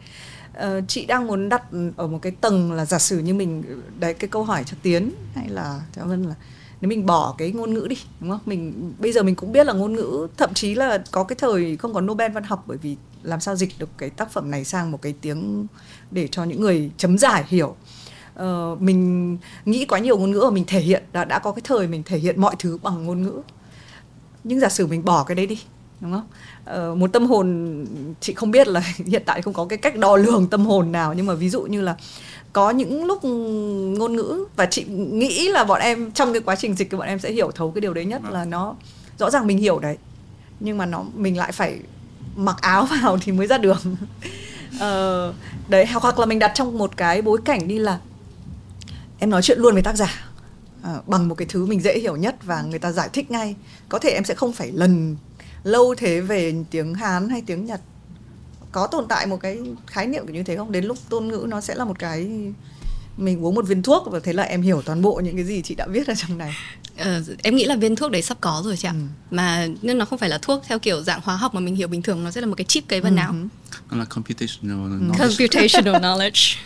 Uh, 0.58 0.84
chị 0.88 1.06
đang 1.06 1.28
muốn 1.28 1.50
đặt 1.50 1.64
ở 1.96 2.08
một 2.08 2.20
cái 2.22 2.32
tầng 2.42 2.72
là 2.72 2.86
giả 2.86 3.00
sử 3.00 3.20
như 3.20 3.34
mình 3.34 3.64
đấy 4.00 4.14
cái 4.14 4.28
câu 4.28 4.44
hỏi 4.44 4.64
cho 4.66 4.78
tiến 4.82 5.12
hay 5.36 5.50
là 5.50 5.82
cho 5.96 6.06
vân 6.06 6.24
là 6.24 6.36
nếu 6.82 6.90
mình 6.90 7.06
bỏ 7.06 7.36
cái 7.38 7.52
ngôn 7.52 7.74
ngữ 7.74 7.88
đi 7.90 7.98
đúng 8.20 8.30
không? 8.30 8.40
Mình 8.46 8.94
bây 9.00 9.12
giờ 9.12 9.24
mình 9.24 9.36
cũng 9.36 9.52
biết 9.52 9.68
là 9.68 9.74
ngôn 9.74 9.94
ngữ 9.94 10.28
thậm 10.38 10.54
chí 10.54 10.76
là 10.76 11.04
có 11.12 11.24
cái 11.24 11.36
thời 11.40 11.78
không 11.78 11.94
có 11.94 12.02
Nobel 12.02 12.32
văn 12.32 12.44
học 12.44 12.64
bởi 12.68 12.78
vì 12.78 12.96
làm 13.24 13.40
sao 13.40 13.56
dịch 13.56 13.74
được 13.80 13.90
cái 13.98 14.10
tác 14.10 14.32
phẩm 14.32 14.52
này 14.52 14.66
sang 14.66 14.92
một 14.92 15.02
cái 15.02 15.14
tiếng 15.22 15.68
để 16.12 16.28
cho 16.28 16.44
những 16.44 16.62
người 16.62 16.92
chấm 16.98 17.18
giải 17.18 17.44
hiểu. 17.48 17.76
Ờ, 18.36 18.76
mình 18.80 19.38
nghĩ 19.66 19.86
quá 19.86 20.00
nhiều 20.00 20.18
ngôn 20.18 20.32
ngữ 20.32 20.40
và 20.44 20.50
mình 20.50 20.64
thể 20.68 20.80
hiện 20.80 21.04
đã 21.14 21.26
đã 21.26 21.40
có 21.40 21.52
cái 21.52 21.62
thời 21.64 21.88
mình 21.88 22.04
thể 22.06 22.18
hiện 22.18 22.42
mọi 22.42 22.56
thứ 22.60 22.78
bằng 22.84 23.06
ngôn 23.06 23.24
ngữ. 23.24 23.42
Nhưng 24.44 24.60
giả 24.60 24.70
sử 24.70 24.88
mình 24.88 25.06
bỏ 25.06 25.24
cái 25.24 25.36
đấy 25.36 25.46
đi 25.46 25.60
đúng 26.02 26.12
không? 26.12 26.28
Ờ, 26.66 26.96
một 26.96 27.14
tâm 27.14 27.26
hồn 27.26 27.86
chị 28.20 28.34
không 28.34 28.52
biết 28.52 28.68
là 28.68 28.80
hiện 29.06 29.24
tại 29.26 29.42
không 29.42 29.54
có 29.54 29.66
cái 29.66 29.78
cách 29.78 29.98
đo 29.98 30.16
lường 30.16 30.48
tâm 30.48 30.66
hồn 30.66 30.92
nào 30.92 31.14
nhưng 31.14 31.26
mà 31.26 31.34
ví 31.34 31.50
dụ 31.50 31.62
như 31.62 31.82
là 31.82 31.96
có 32.54 32.70
những 32.70 33.06
lúc 33.06 33.24
ngôn 33.24 34.16
ngữ 34.16 34.46
và 34.56 34.66
chị 34.66 34.84
nghĩ 34.94 35.48
là 35.48 35.64
bọn 35.64 35.82
em 35.82 36.12
trong 36.12 36.34
cái 36.34 36.42
quá 36.42 36.56
trình 36.56 36.76
dịch 36.76 36.88
thì 36.92 36.98
bọn 36.98 37.08
em 37.08 37.20
sẽ 37.20 37.32
hiểu 37.32 37.52
thấu 37.52 37.72
cái 37.72 37.82
điều 37.82 37.94
đấy 37.94 38.06
nhất 38.06 38.22
vâng. 38.24 38.34
là 38.34 38.46
nó 38.46 38.76
rõ 39.18 39.30
ràng 39.30 39.48
mình 39.48 39.58
hiểu 39.58 39.80
đấy. 39.80 39.98
Nhưng 40.60 40.78
mà 40.78 40.86
nó 40.86 41.06
mình 41.16 41.38
lại 41.38 41.52
phải 41.52 41.80
mặc 42.36 42.58
áo 42.62 42.88
vào 43.02 43.18
thì 43.22 43.32
mới 43.32 43.48
ra 43.48 43.58
đường. 43.58 43.80
Ờ, 44.80 45.34
đấy 45.68 45.86
hoặc 45.86 46.20
là 46.20 46.26
mình 46.26 46.40
đặt 46.40 46.52
trong 46.56 46.78
một 46.78 46.98
cái 46.98 47.22
bối 47.22 47.40
cảnh 47.46 47.68
đi 47.68 47.80
là 47.80 48.00
em 49.20 49.30
nói 49.30 49.42
chuyện 49.42 49.60
luôn 49.60 49.74
với 49.74 49.84
tác 49.84 49.96
giả 49.96 50.26
à, 50.84 50.96
bằng 51.08 51.28
một 51.28 51.36
cái 51.36 51.48
thứ 51.50 51.66
mình 51.66 51.82
dễ 51.82 52.00
hiểu 52.00 52.16
nhất 52.16 52.36
và 52.44 52.62
người 52.62 52.80
ta 52.80 52.92
giải 52.92 53.10
thích 53.14 53.32
ngay. 53.32 53.56
Có 53.90 54.00
thể 54.00 54.10
em 54.10 54.24
sẽ 54.24 54.34
không 54.34 54.54
phải 54.54 54.72
lần 54.72 55.18
lâu 55.64 55.96
thế 55.98 56.22
về 56.22 56.54
tiếng 56.72 56.94
hán 56.94 57.30
hay 57.30 57.44
tiếng 57.46 57.66
nhật 57.66 57.82
có 58.72 58.88
tồn 58.88 59.08
tại 59.08 59.28
một 59.28 59.38
cái 59.38 59.60
khái 59.88 60.08
niệm 60.08 60.26
kiểu 60.28 60.36
như 60.36 60.44
thế 60.44 60.58
không 60.58 60.72
đến 60.72 60.86
lúc 60.86 60.98
ngôn 61.10 61.28
ngữ 61.28 61.46
nó 61.50 61.62
sẽ 61.62 61.76
là 61.76 61.86
một 61.86 62.00
cái 62.00 62.30
mình 63.18 63.46
uống 63.46 63.56
một 63.56 63.68
viên 63.68 63.84
thuốc 63.84 64.08
và 64.12 64.20
thế 64.24 64.34
là 64.34 64.44
em 64.44 64.62
hiểu 64.62 64.82
toàn 64.82 65.02
bộ 65.02 65.22
những 65.24 65.36
cái 65.36 65.46
gì 65.46 65.62
chị 65.62 65.76
đã 65.76 65.88
viết 65.88 66.08
ở 66.08 66.14
trong 66.16 66.38
này 66.38 66.56
ờ, 66.98 67.24
em 67.44 67.56
nghĩ 67.56 67.66
là 67.66 67.76
viên 67.76 67.96
thuốc 67.96 68.12
đấy 68.12 68.22
sắp 68.22 68.38
có 68.42 68.62
rồi 68.66 68.78
chị 68.78 68.88
ạ 68.88 68.92
ừ. 68.92 69.00
mà 69.32 69.68
nhưng 69.82 69.98
nó 69.98 70.06
không 70.06 70.20
phải 70.20 70.30
là 70.30 70.38
thuốc 70.42 70.64
theo 70.68 70.80
kiểu 70.80 71.02
dạng 71.02 71.20
hóa 71.24 71.36
học 71.36 71.54
mà 71.54 71.60
mình 71.60 71.76
hiểu 71.76 71.88
bình 71.88 72.02
thường 72.02 72.24
nó 72.24 72.32
sẽ 72.32 72.42
là 72.42 72.48
một 72.48 72.56
cái 72.58 72.66
chip 72.66 72.88
cấy 72.88 73.02
vào 73.02 73.12
ừ. 73.12 73.16
não 73.16 73.34
nó 73.92 73.98
là 73.98 74.06
computational 74.06 74.92
ừ. 74.92 75.00
knowledge 75.00 75.28
computational 75.28 75.96
knowledge 76.04 76.58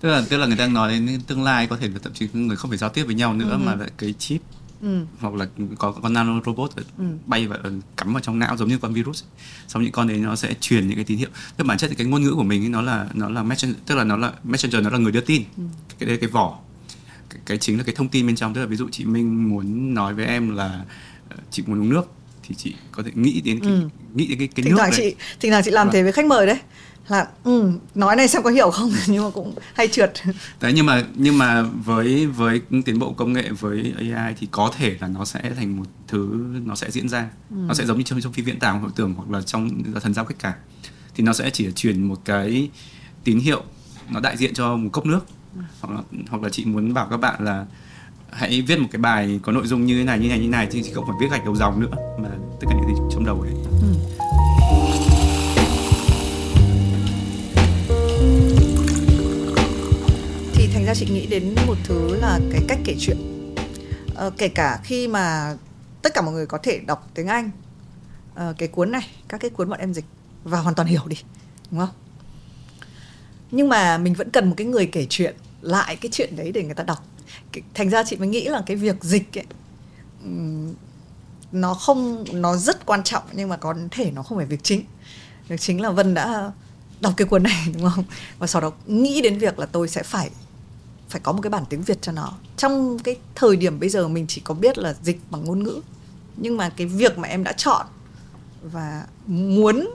tức 0.00 0.08
là 0.08 0.22
tức 0.28 0.36
là 0.36 0.46
người 0.46 0.56
ta 0.56 0.66
nói 0.66 0.92
đến 0.92 1.20
tương 1.26 1.42
lai 1.42 1.66
có 1.66 1.76
thể 1.76 1.88
là 1.88 1.98
thậm 2.02 2.12
chí 2.12 2.28
người 2.32 2.56
không 2.56 2.70
phải 2.70 2.78
giao 2.78 2.90
tiếp 2.90 3.04
với 3.04 3.14
nhau 3.14 3.34
nữa 3.34 3.50
ừ. 3.50 3.56
mà 3.56 3.74
lại 3.74 3.90
cái 3.98 4.14
chip 4.18 4.40
ừ. 4.84 5.04
hoặc 5.20 5.34
là 5.34 5.46
có 5.78 5.92
con 5.92 6.12
nano 6.12 6.40
robot 6.46 6.70
ừ. 6.98 7.04
bay 7.26 7.46
và 7.46 7.56
cắm 7.96 8.12
vào 8.12 8.20
trong 8.20 8.38
não 8.38 8.56
giống 8.56 8.68
như 8.68 8.78
con 8.78 8.92
virus 8.92 9.24
xong 9.68 9.82
những 9.82 9.92
con 9.92 10.08
đấy 10.08 10.18
nó 10.18 10.36
sẽ 10.36 10.54
truyền 10.60 10.88
những 10.88 10.96
cái 10.96 11.04
tín 11.04 11.18
hiệu 11.18 11.28
tức 11.56 11.64
bản 11.64 11.78
chất 11.78 11.88
thì 11.90 11.96
cái 11.96 12.06
ngôn 12.06 12.22
ngữ 12.22 12.34
của 12.34 12.42
mình 12.42 12.64
ấy, 12.64 12.68
nó 12.68 12.82
là 12.82 13.06
nó 13.14 13.28
là 13.28 13.42
messenger 13.42 13.76
tức 13.86 13.94
là 13.94 14.04
nó 14.04 14.16
là 14.16 14.32
messenger 14.44 14.84
nó 14.84 14.90
là 14.90 14.98
người 14.98 15.12
đưa 15.12 15.20
tin 15.20 15.42
ừ. 15.56 15.62
cái 15.98 16.08
đây 16.08 16.16
cái 16.16 16.28
vỏ 16.28 16.58
cái, 17.30 17.40
cái 17.46 17.58
chính 17.58 17.78
là 17.78 17.84
cái 17.84 17.94
thông 17.94 18.08
tin 18.08 18.26
bên 18.26 18.36
trong 18.36 18.54
tức 18.54 18.60
là 18.60 18.66
ví 18.66 18.76
dụ 18.76 18.88
chị 18.92 19.04
Minh 19.04 19.48
muốn 19.48 19.94
nói 19.94 20.14
với 20.14 20.26
em 20.26 20.56
là 20.56 20.84
ờ, 21.28 21.36
chị 21.50 21.62
muốn 21.66 21.80
uống 21.80 21.88
nước 21.88 22.10
thì 22.42 22.54
chị 22.54 22.74
có 22.92 23.02
thể 23.02 23.10
nghĩ 23.14 23.40
đến 23.40 23.60
cái, 23.60 23.72
ừ. 23.72 23.88
nghĩ 24.14 24.26
đến 24.26 24.38
cái 24.38 24.48
cái 24.48 24.62
thỉnh 24.62 24.70
nước 24.70 24.76
thoảng 24.78 24.90
đấy. 24.90 25.00
chị 25.00 25.24
thỉnh 25.40 25.50
thoảng 25.50 25.62
chị 25.64 25.70
làm 25.70 25.86
vâng. 25.86 25.92
thế 25.92 26.02
với 26.02 26.12
khách 26.12 26.26
mời 26.26 26.46
đấy 26.46 26.58
là 27.08 27.28
ừ, 27.44 27.70
nói 27.94 28.16
này 28.16 28.28
xem 28.28 28.42
có 28.42 28.50
hiểu 28.50 28.70
không 28.70 28.90
nhưng 29.06 29.24
mà 29.24 29.30
cũng 29.30 29.54
hay 29.74 29.88
trượt 29.88 30.12
đấy 30.60 30.72
nhưng 30.74 30.86
mà 30.86 31.04
nhưng 31.14 31.38
mà 31.38 31.62
với 31.62 32.26
với 32.26 32.60
tiến 32.84 32.98
bộ 32.98 33.12
công 33.12 33.32
nghệ 33.32 33.48
với 33.60 33.94
AI 33.98 34.34
thì 34.38 34.48
có 34.50 34.70
thể 34.76 34.96
là 35.00 35.08
nó 35.08 35.24
sẽ 35.24 35.40
thành 35.56 35.76
một 35.76 35.84
thứ 36.08 36.46
nó 36.64 36.74
sẽ 36.74 36.90
diễn 36.90 37.08
ra 37.08 37.28
ừ. 37.50 37.56
nó 37.68 37.74
sẽ 37.74 37.86
giống 37.86 37.98
như 37.98 38.04
trong 38.04 38.20
trong 38.20 38.32
phim 38.32 38.44
viễn 38.44 38.58
tưởng 38.58 38.80
hội 38.80 38.90
tưởng 38.96 39.14
hoặc 39.14 39.30
là 39.30 39.42
trong 39.42 39.70
thần 40.02 40.14
giao 40.14 40.24
cách 40.24 40.38
cả 40.38 40.54
thì 41.14 41.24
nó 41.24 41.32
sẽ 41.32 41.50
chỉ 41.50 41.72
truyền 41.72 42.08
một 42.08 42.24
cái 42.24 42.70
tín 43.24 43.38
hiệu 43.38 43.62
nó 44.10 44.20
đại 44.20 44.36
diện 44.36 44.54
cho 44.54 44.76
một 44.76 44.90
cốc 44.92 45.06
nước 45.06 45.26
ừ. 45.56 45.62
hoặc 45.80 45.94
là 45.94 46.02
hoặc 46.30 46.42
là 46.42 46.48
chị 46.48 46.64
muốn 46.64 46.94
bảo 46.94 47.06
các 47.10 47.16
bạn 47.16 47.44
là 47.44 47.66
hãy 48.30 48.62
viết 48.62 48.78
một 48.78 48.88
cái 48.92 49.00
bài 49.00 49.40
có 49.42 49.52
nội 49.52 49.66
dung 49.66 49.86
như 49.86 49.98
thế 49.98 50.04
này 50.04 50.18
như 50.18 50.28
này 50.28 50.38
như 50.38 50.48
này 50.48 50.68
thì 50.70 50.82
chị 50.82 50.92
không 50.94 51.04
phải 51.06 51.16
viết 51.20 51.26
gạch 51.30 51.44
đầu 51.44 51.56
dòng 51.56 51.80
nữa 51.80 51.90
mà 52.22 52.28
tất 52.60 52.66
cả 52.68 52.74
những 52.74 52.96
gì 52.96 53.02
trong 53.14 53.24
đầu 53.24 53.44
đấy 53.44 53.54
ừ. 53.82 53.94
Thành 60.84 60.94
ra 60.94 61.00
chị 61.00 61.06
nghĩ 61.12 61.26
đến 61.26 61.54
một 61.66 61.76
thứ 61.84 62.16
là 62.16 62.40
cái 62.52 62.62
cách 62.68 62.78
kể 62.84 62.96
chuyện. 62.98 63.16
Ờ, 64.14 64.30
kể 64.38 64.48
cả 64.48 64.80
khi 64.82 65.08
mà 65.08 65.56
tất 66.02 66.14
cả 66.14 66.20
mọi 66.22 66.34
người 66.34 66.46
có 66.46 66.58
thể 66.58 66.78
đọc 66.86 67.10
tiếng 67.14 67.26
anh 67.26 67.50
ờ, 68.34 68.54
cái 68.58 68.68
cuốn 68.68 68.90
này 68.90 69.08
các 69.28 69.40
cái 69.40 69.50
cuốn 69.50 69.68
bọn 69.68 69.80
em 69.80 69.94
dịch 69.94 70.04
và 70.44 70.60
hoàn 70.60 70.74
toàn 70.74 70.88
hiểu 70.88 71.02
đi 71.06 71.16
đúng 71.70 71.80
không? 71.80 71.94
Nhưng 73.50 73.68
mà 73.68 73.98
mình 73.98 74.14
vẫn 74.14 74.30
cần 74.30 74.48
một 74.48 74.54
cái 74.56 74.66
người 74.66 74.86
kể 74.86 75.06
chuyện 75.10 75.36
lại 75.60 75.96
cái 75.96 76.10
chuyện 76.12 76.36
đấy 76.36 76.52
để 76.52 76.64
người 76.64 76.74
ta 76.74 76.84
đọc. 76.84 77.06
Thành 77.74 77.90
ra 77.90 78.04
chị 78.06 78.16
mới 78.16 78.28
nghĩ 78.28 78.48
là 78.48 78.62
cái 78.66 78.76
việc 78.76 79.04
dịch 79.04 79.38
ấy 79.38 79.46
nó 81.52 81.74
không 81.74 82.24
nó 82.32 82.56
rất 82.56 82.86
quan 82.86 83.02
trọng 83.04 83.22
nhưng 83.32 83.48
mà 83.48 83.56
có 83.56 83.74
thể 83.90 84.10
nó 84.10 84.22
không 84.22 84.38
phải 84.38 84.46
việc 84.46 84.62
chính. 84.62 84.84
Việc 85.48 85.60
chính 85.60 85.80
là 85.80 85.90
vân 85.90 86.14
đã 86.14 86.52
đọc 87.00 87.12
cái 87.16 87.26
cuốn 87.26 87.42
này 87.42 87.66
đúng 87.74 87.90
không? 87.90 88.04
Và 88.38 88.46
sau 88.46 88.62
đó 88.62 88.72
nghĩ 88.86 89.20
đến 89.22 89.38
việc 89.38 89.58
là 89.58 89.66
tôi 89.66 89.88
sẽ 89.88 90.02
phải 90.02 90.30
phải 91.14 91.20
có 91.20 91.32
một 91.32 91.40
cái 91.42 91.50
bản 91.50 91.64
tiếng 91.68 91.82
Việt 91.82 92.02
cho 92.02 92.12
nó. 92.12 92.32
Trong 92.56 92.98
cái 92.98 93.16
thời 93.34 93.56
điểm 93.56 93.80
bây 93.80 93.88
giờ 93.88 94.08
mình 94.08 94.26
chỉ 94.28 94.40
có 94.44 94.54
biết 94.54 94.78
là 94.78 94.94
dịch 95.02 95.20
bằng 95.30 95.44
ngôn 95.44 95.62
ngữ. 95.62 95.80
Nhưng 96.36 96.56
mà 96.56 96.68
cái 96.68 96.86
việc 96.86 97.18
mà 97.18 97.28
em 97.28 97.44
đã 97.44 97.52
chọn 97.52 97.86
và 98.62 99.06
muốn 99.26 99.88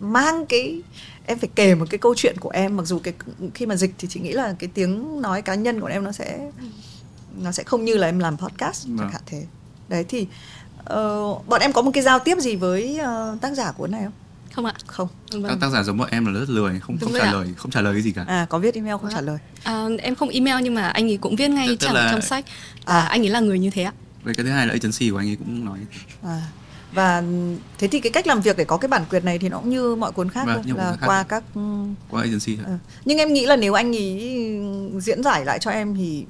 mang 0.00 0.46
cái 0.46 0.82
em 1.26 1.38
phải 1.38 1.48
kể 1.54 1.74
một 1.74 1.84
cái 1.90 1.98
câu 1.98 2.14
chuyện 2.14 2.36
của 2.40 2.50
em 2.50 2.76
mặc 2.76 2.86
dù 2.86 2.98
cái 2.98 3.14
khi 3.54 3.66
mà 3.66 3.76
dịch 3.76 3.94
thì 3.98 4.08
chị 4.08 4.20
nghĩ 4.20 4.32
là 4.32 4.54
cái 4.58 4.70
tiếng 4.74 5.22
nói 5.22 5.42
cá 5.42 5.54
nhân 5.54 5.80
của 5.80 5.86
em 5.86 6.04
nó 6.04 6.12
sẽ 6.12 6.50
nó 7.36 7.52
sẽ 7.52 7.62
không 7.62 7.84
như 7.84 7.94
là 7.94 8.06
em 8.06 8.18
làm 8.18 8.36
podcast 8.36 8.86
chẳng 8.86 8.96
vâng. 8.96 9.08
hạn 9.08 9.22
thế. 9.26 9.44
Đấy 9.88 10.04
thì 10.08 10.26
uh, 10.80 11.46
bọn 11.46 11.60
em 11.60 11.72
có 11.72 11.82
một 11.82 11.90
cái 11.94 12.02
giao 12.02 12.18
tiếp 12.18 12.38
gì 12.38 12.56
với 12.56 13.00
uh, 13.00 13.40
tác 13.40 13.54
giả 13.54 13.72
cuốn 13.72 13.90
này 13.90 14.04
không 14.04 14.12
không 14.56 14.64
ạ 14.64 14.74
không 14.86 15.08
vâng. 15.32 15.44
các 15.48 15.58
tác 15.60 15.68
giả 15.68 15.82
giống 15.82 15.98
bọn 15.98 16.08
em 16.10 16.26
là 16.26 16.40
rất 16.40 16.48
lười 16.50 16.80
không 16.80 16.96
Đúng 17.00 17.10
không 17.10 17.20
trả 17.20 17.28
ạ. 17.28 17.32
lời 17.32 17.48
không 17.56 17.70
trả 17.70 17.80
lời 17.80 17.94
cái 17.94 18.02
gì 18.02 18.12
cả 18.12 18.24
à 18.28 18.46
có 18.50 18.58
viết 18.58 18.74
email 18.74 18.92
không 18.92 19.10
à. 19.10 19.14
trả 19.14 19.20
lời 19.20 19.38
à, 19.64 19.86
em 19.98 20.14
không 20.14 20.28
email 20.28 20.64
nhưng 20.64 20.74
mà 20.74 20.88
anh 20.88 21.10
ấy 21.10 21.16
cũng 21.16 21.36
viết 21.36 21.48
ngay 21.48 21.76
chẳng 21.80 21.94
là... 21.94 22.08
trong 22.12 22.22
sách 22.22 22.44
à, 22.84 23.00
à 23.00 23.00
anh 23.00 23.22
ấy 23.22 23.28
là 23.28 23.40
người 23.40 23.58
như 23.58 23.70
thế 23.70 23.82
ạ 23.82 23.92
về 24.24 24.32
cái 24.36 24.44
thứ 24.44 24.50
hai 24.50 24.66
là 24.66 24.72
agency 24.72 25.10
của 25.10 25.16
anh 25.16 25.28
ấy 25.28 25.36
cũng 25.36 25.64
nói 25.64 25.78
à 26.22 26.42
và 26.92 27.22
thế 27.78 27.88
thì 27.88 28.00
cái 28.00 28.12
cách 28.12 28.26
làm 28.26 28.40
việc 28.40 28.56
để 28.56 28.64
có 28.64 28.76
cái 28.76 28.88
bản 28.88 29.02
quyền 29.10 29.24
này 29.24 29.38
thì 29.38 29.48
nó 29.48 29.58
cũng 29.58 29.70
như 29.70 29.94
mọi 29.94 30.12
cuốn 30.12 30.30
khác 30.30 30.44
vâng, 30.46 30.62
thôi, 30.64 30.74
là 30.76 30.96
khác 31.00 31.06
qua 31.06 31.22
các 31.22 31.44
qua 32.10 32.22
agency 32.22 32.56
thôi. 32.56 32.64
À. 32.68 32.78
nhưng 33.04 33.18
em 33.18 33.32
nghĩ 33.32 33.46
là 33.46 33.56
nếu 33.56 33.74
anh 33.74 33.96
ấy 33.96 34.60
diễn 34.98 35.22
giải 35.22 35.44
lại 35.44 35.58
cho 35.58 35.70
em 35.70 35.94
thì 35.94 36.24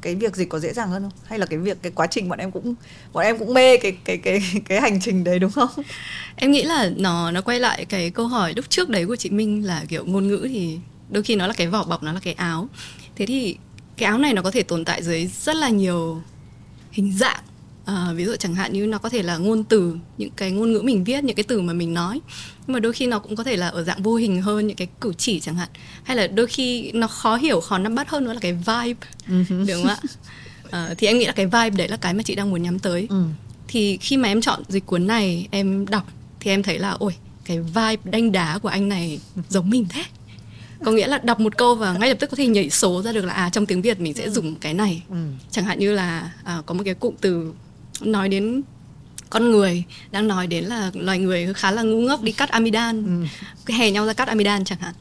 cái 0.00 0.14
việc 0.14 0.36
dịch 0.36 0.48
có 0.48 0.58
dễ 0.58 0.72
dàng 0.72 0.88
hơn 0.88 1.02
không? 1.02 1.12
Hay 1.24 1.38
là 1.38 1.46
cái 1.46 1.58
việc, 1.58 1.78
cái 1.82 1.92
quá 1.94 2.06
trình 2.06 2.28
bọn 2.28 2.38
em 2.38 2.50
cũng, 2.50 2.74
bọn 3.12 3.24
em 3.24 3.38
cũng 3.38 3.54
mê 3.54 3.76
cái 3.76 3.96
cái 4.04 4.18
cái 4.18 4.42
cái 4.68 4.80
hành 4.80 5.00
trình 5.00 5.24
đấy 5.24 5.38
đúng 5.38 5.50
không? 5.50 5.70
Em 6.36 6.50
nghĩ 6.50 6.62
là 6.62 6.90
nó 6.96 7.30
nó 7.30 7.40
quay 7.40 7.60
lại 7.60 7.84
cái 7.84 8.10
câu 8.10 8.26
hỏi 8.26 8.52
lúc 8.56 8.70
trước 8.70 8.88
đấy 8.88 9.06
của 9.06 9.16
chị 9.16 9.30
Minh 9.30 9.66
là 9.66 9.84
kiểu 9.88 10.04
ngôn 10.04 10.28
ngữ 10.28 10.46
thì 10.50 10.78
đôi 11.10 11.22
khi 11.22 11.36
nó 11.36 11.46
là 11.46 11.52
cái 11.52 11.66
vỏ 11.66 11.84
bọc, 11.84 12.02
nó 12.02 12.12
là 12.12 12.20
cái 12.20 12.34
áo. 12.34 12.68
Thế 13.16 13.26
thì 13.26 13.56
cái 13.96 14.06
áo 14.06 14.18
này 14.18 14.34
nó 14.34 14.42
có 14.42 14.50
thể 14.50 14.62
tồn 14.62 14.84
tại 14.84 15.02
dưới 15.02 15.26
rất 15.26 15.56
là 15.56 15.68
nhiều 15.68 16.22
hình 16.90 17.12
dạng 17.12 17.40
à, 17.88 18.12
ví 18.14 18.24
dụ 18.24 18.36
chẳng 18.36 18.54
hạn 18.54 18.72
như 18.72 18.86
nó 18.86 18.98
có 18.98 19.08
thể 19.08 19.22
là 19.22 19.36
ngôn 19.36 19.64
từ 19.64 19.96
những 20.18 20.30
cái 20.36 20.50
ngôn 20.50 20.72
ngữ 20.72 20.82
mình 20.82 21.04
viết 21.04 21.24
những 21.24 21.36
cái 21.36 21.44
từ 21.44 21.60
mà 21.60 21.72
mình 21.72 21.94
nói 21.94 22.20
nhưng 22.66 22.74
mà 22.74 22.80
đôi 22.80 22.92
khi 22.92 23.06
nó 23.06 23.18
cũng 23.18 23.36
có 23.36 23.44
thể 23.44 23.56
là 23.56 23.68
ở 23.68 23.84
dạng 23.84 24.02
vô 24.02 24.14
hình 24.14 24.42
hơn 24.42 24.66
những 24.66 24.76
cái 24.76 24.88
cử 25.00 25.12
chỉ 25.18 25.40
chẳng 25.40 25.54
hạn 25.54 25.68
hay 26.02 26.16
là 26.16 26.26
đôi 26.26 26.46
khi 26.46 26.92
nó 26.92 27.06
khó 27.06 27.36
hiểu 27.36 27.60
khó 27.60 27.78
nắm 27.78 27.94
bắt 27.94 28.10
hơn 28.10 28.24
nữa 28.24 28.32
là 28.32 28.40
cái 28.40 28.52
vibe 28.52 29.06
uh-huh. 29.28 29.66
đúng 29.66 29.82
không 29.82 29.86
ạ 29.86 29.96
à, 30.70 30.94
thì 30.98 31.06
em 31.06 31.18
nghĩ 31.18 31.26
là 31.26 31.32
cái 31.32 31.46
vibe 31.46 31.70
đấy 31.70 31.88
là 31.88 31.96
cái 31.96 32.14
mà 32.14 32.22
chị 32.22 32.34
đang 32.34 32.50
muốn 32.50 32.62
nhắm 32.62 32.78
tới 32.78 33.04
uh. 33.04 33.26
thì 33.68 33.96
khi 33.96 34.16
mà 34.16 34.28
em 34.28 34.40
chọn 34.40 34.62
dịch 34.68 34.86
cuốn 34.86 35.06
này 35.06 35.48
em 35.50 35.86
đọc 35.86 36.06
thì 36.40 36.50
em 36.50 36.62
thấy 36.62 36.78
là 36.78 36.90
ôi 36.90 37.14
cái 37.44 37.60
vibe 37.60 37.96
đanh 38.04 38.32
đá 38.32 38.58
của 38.58 38.68
anh 38.68 38.88
này 38.88 39.20
giống 39.48 39.70
mình 39.70 39.86
thế 39.88 40.04
có 40.84 40.92
nghĩa 40.92 41.06
là 41.06 41.18
đọc 41.18 41.40
một 41.40 41.56
câu 41.56 41.74
và 41.74 41.92
ngay 41.92 42.08
lập 42.08 42.16
tức 42.20 42.30
có 42.30 42.36
thể 42.36 42.46
nhảy 42.46 42.70
số 42.70 43.02
ra 43.02 43.12
được 43.12 43.24
là 43.24 43.32
à 43.32 43.50
trong 43.50 43.66
tiếng 43.66 43.82
việt 43.82 44.00
mình 44.00 44.14
sẽ 44.14 44.24
ừ. 44.24 44.30
dùng 44.30 44.54
cái 44.54 44.74
này 44.74 45.02
ừ. 45.10 45.16
chẳng 45.50 45.64
hạn 45.64 45.78
như 45.78 45.92
là 45.92 46.32
à, 46.44 46.62
có 46.66 46.74
một 46.74 46.82
cái 46.84 46.94
cụm 46.94 47.14
từ 47.20 47.52
nói 48.00 48.28
đến 48.28 48.62
con 49.30 49.50
người 49.50 49.84
đang 50.10 50.28
nói 50.28 50.46
đến 50.46 50.64
là 50.64 50.90
loài 50.94 51.18
người 51.18 51.54
khá 51.54 51.70
là 51.70 51.82
ngu 51.82 52.00
ngốc 52.00 52.22
đi 52.22 52.32
cắt 52.32 52.50
amidan 52.50 53.04
ừ. 53.22 53.26
cái 53.66 53.78
hè 53.78 53.90
nhau 53.90 54.06
ra 54.06 54.12
cắt 54.12 54.28
amidan 54.28 54.64
chẳng 54.64 54.78
hạn 54.78 54.94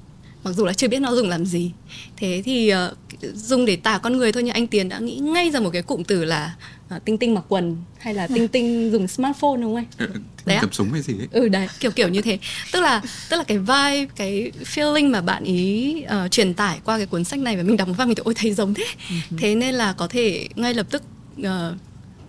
mặc 0.43 0.51
dù 0.51 0.65
là 0.65 0.73
chưa 0.73 0.87
biết 0.87 0.99
nó 0.99 1.15
dùng 1.15 1.29
làm 1.29 1.45
gì 1.45 1.71
thế 2.17 2.41
thì 2.45 2.73
uh, 2.73 2.97
dùng 3.33 3.65
để 3.65 3.75
tả 3.75 3.97
con 3.97 4.17
người 4.17 4.31
thôi 4.31 4.43
nhưng 4.43 4.53
anh 4.53 4.67
Tiến 4.67 4.89
đã 4.89 4.99
nghĩ 4.99 5.15
ngay 5.15 5.51
ra 5.51 5.59
một 5.59 5.69
cái 5.69 5.81
cụm 5.81 6.03
từ 6.03 6.25
là 6.25 6.55
uh, 6.95 7.05
tinh 7.05 7.17
tinh 7.17 7.33
mặc 7.33 7.43
quần 7.47 7.77
hay 7.99 8.13
là 8.13 8.27
tinh 8.27 8.47
tinh 8.47 8.91
dùng 8.91 9.07
smartphone 9.07 9.57
đúng 9.61 9.63
không 9.63 9.75
anh? 9.75 9.85
Ừ, 9.97 10.19
đấy 10.45 10.57
cầm 10.61 10.71
súng 10.71 10.91
hay 10.91 11.01
gì 11.01 11.13
ấy. 11.13 11.27
Ừ 11.31 11.47
đấy, 11.49 11.67
kiểu 11.79 11.91
kiểu 11.91 12.07
như 12.07 12.21
thế. 12.21 12.39
Tức 12.71 12.81
là 12.81 13.01
tức 13.29 13.37
là 13.37 13.43
cái 13.43 13.57
vibe, 13.57 14.05
cái 14.15 14.51
feeling 14.63 15.11
mà 15.11 15.21
bạn 15.21 15.43
ý 15.43 15.95
uh, 16.25 16.31
truyền 16.31 16.53
tải 16.53 16.79
qua 16.85 16.97
cái 16.97 17.05
cuốn 17.05 17.23
sách 17.23 17.39
này 17.39 17.57
và 17.57 17.63
mình 17.63 17.77
đọc 17.77 17.87
một 17.87 17.93
phát 17.97 18.05
mình 18.05 18.15
thấy 18.15 18.23
ôi 18.23 18.33
thấy 18.37 18.53
giống 18.53 18.73
thế. 18.73 18.83
Uh-huh. 18.83 19.37
Thế 19.37 19.55
nên 19.55 19.75
là 19.75 19.93
có 19.93 20.07
thể 20.07 20.47
ngay 20.55 20.73
lập 20.73 20.87
tức 20.89 21.03
uh, 21.41 21.45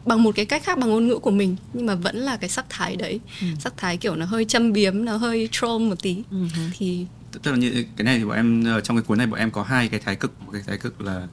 bằng 0.09 0.23
một 0.23 0.35
cái 0.35 0.45
cách 0.45 0.63
khác 0.65 0.79
bằng 0.79 0.91
ngôn 0.91 1.09
ngữ 1.09 1.19
của 1.19 1.31
mình 1.31 1.57
nhưng 1.73 1.87
mà 1.87 1.95
vẫn 1.95 2.17
là 2.17 2.37
cái 2.37 2.51
sắc 2.51 2.67
thái 2.69 2.97
đấy 2.97 3.21
ừ. 3.41 3.47
sắc 3.59 3.77
thái 3.77 3.97
kiểu 3.97 4.17
nó 4.17 4.27
hơi 4.27 4.45
châm 4.45 4.73
biếm 4.73 5.05
nó 5.05 5.17
hơi 5.17 5.49
troll 5.53 5.89
một 5.89 6.03
tí 6.03 6.23
ừ. 6.31 6.47
thì 6.79 7.07
tức 7.33 7.51
là 7.51 7.57
như 7.57 7.85
cái 7.97 8.05
này 8.05 8.19
thì 8.19 8.25
bọn 8.25 8.37
em 8.37 8.65
ờ, 8.65 8.81
trong 8.81 8.97
cái 8.97 9.03
cuốn 9.03 9.19
này 9.19 9.27
bọn 9.27 9.39
em 9.39 9.51
có 9.51 9.63
hai 9.63 9.89
cái 9.89 10.01
thái 10.01 10.17
cực 10.17 10.43
một 10.43 10.53
cái 10.53 10.63
thái 10.67 10.77
cực 10.79 11.01
là 11.01 11.27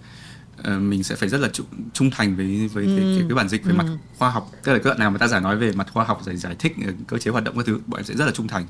uh, 0.59 0.81
mình 0.81 1.03
sẽ 1.03 1.15
phải 1.15 1.29
rất 1.29 1.37
là 1.41 1.47
trung, 1.47 1.65
trung 1.93 2.11
thành 2.11 2.35
với 2.35 2.69
với 2.73 2.85
ừ. 2.85 2.93
cái, 2.97 3.05
cái, 3.15 3.25
cái 3.29 3.35
bản 3.35 3.49
dịch 3.49 3.63
về 3.63 3.71
ừ. 3.71 3.77
mặt 3.77 3.85
khoa 4.17 4.29
học 4.29 4.51
tức 4.63 4.71
là 4.73 4.77
cái 4.77 4.85
đoạn 4.85 4.99
nào 4.99 5.11
mà 5.11 5.17
ta 5.17 5.27
giả 5.27 5.39
nói 5.39 5.57
về 5.57 5.71
mặt 5.71 5.87
khoa 5.93 6.05
học 6.05 6.21
giải 6.25 6.37
giải 6.37 6.55
thích 6.59 6.75
ờ, 6.85 6.93
cơ 7.07 7.17
chế 7.17 7.31
hoạt 7.31 7.43
động 7.43 7.57
các 7.57 7.65
thứ 7.65 7.79
bọn 7.87 7.99
em 7.99 8.05
sẽ 8.05 8.13
rất 8.13 8.25
là 8.25 8.31
trung 8.31 8.47
thành 8.47 8.65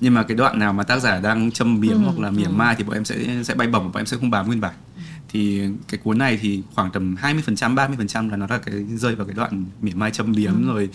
nhưng 0.00 0.14
mà 0.14 0.22
cái 0.22 0.36
đoạn 0.36 0.58
nào 0.58 0.72
mà 0.72 0.82
tác 0.82 0.98
giả 0.98 1.20
đang 1.20 1.50
châm 1.50 1.80
biếm 1.80 1.92
ừ. 1.92 1.98
hoặc 1.98 2.18
là 2.18 2.30
mỉa 2.30 2.44
ừ. 2.44 2.50
mai 2.50 2.74
thì 2.78 2.84
bọn 2.84 2.94
em 2.94 3.04
sẽ 3.04 3.42
sẽ 3.44 3.54
bay 3.54 3.68
bổng 3.68 3.92
bọn 3.92 4.00
em 4.00 4.06
sẽ 4.06 4.16
không 4.16 4.30
bám 4.30 4.46
nguyên 4.46 4.60
bản 4.60 4.74
ừ. 4.89 4.89
Thì 5.32 5.62
cái 5.88 6.00
cuốn 6.04 6.18
này 6.18 6.38
thì 6.42 6.62
khoảng 6.74 6.90
tầm 6.90 7.16
20% 7.22 7.74
30% 7.74 8.30
là 8.30 8.36
nó 8.36 8.46
là 8.50 8.58
cái 8.58 8.84
rơi 8.96 9.14
vào 9.14 9.26
cái 9.26 9.34
đoạn 9.34 9.64
mỉa 9.82 9.94
mai 9.94 10.10
châm 10.10 10.32
biếm 10.32 10.52
ừ. 10.52 10.66
rồi 10.66 10.88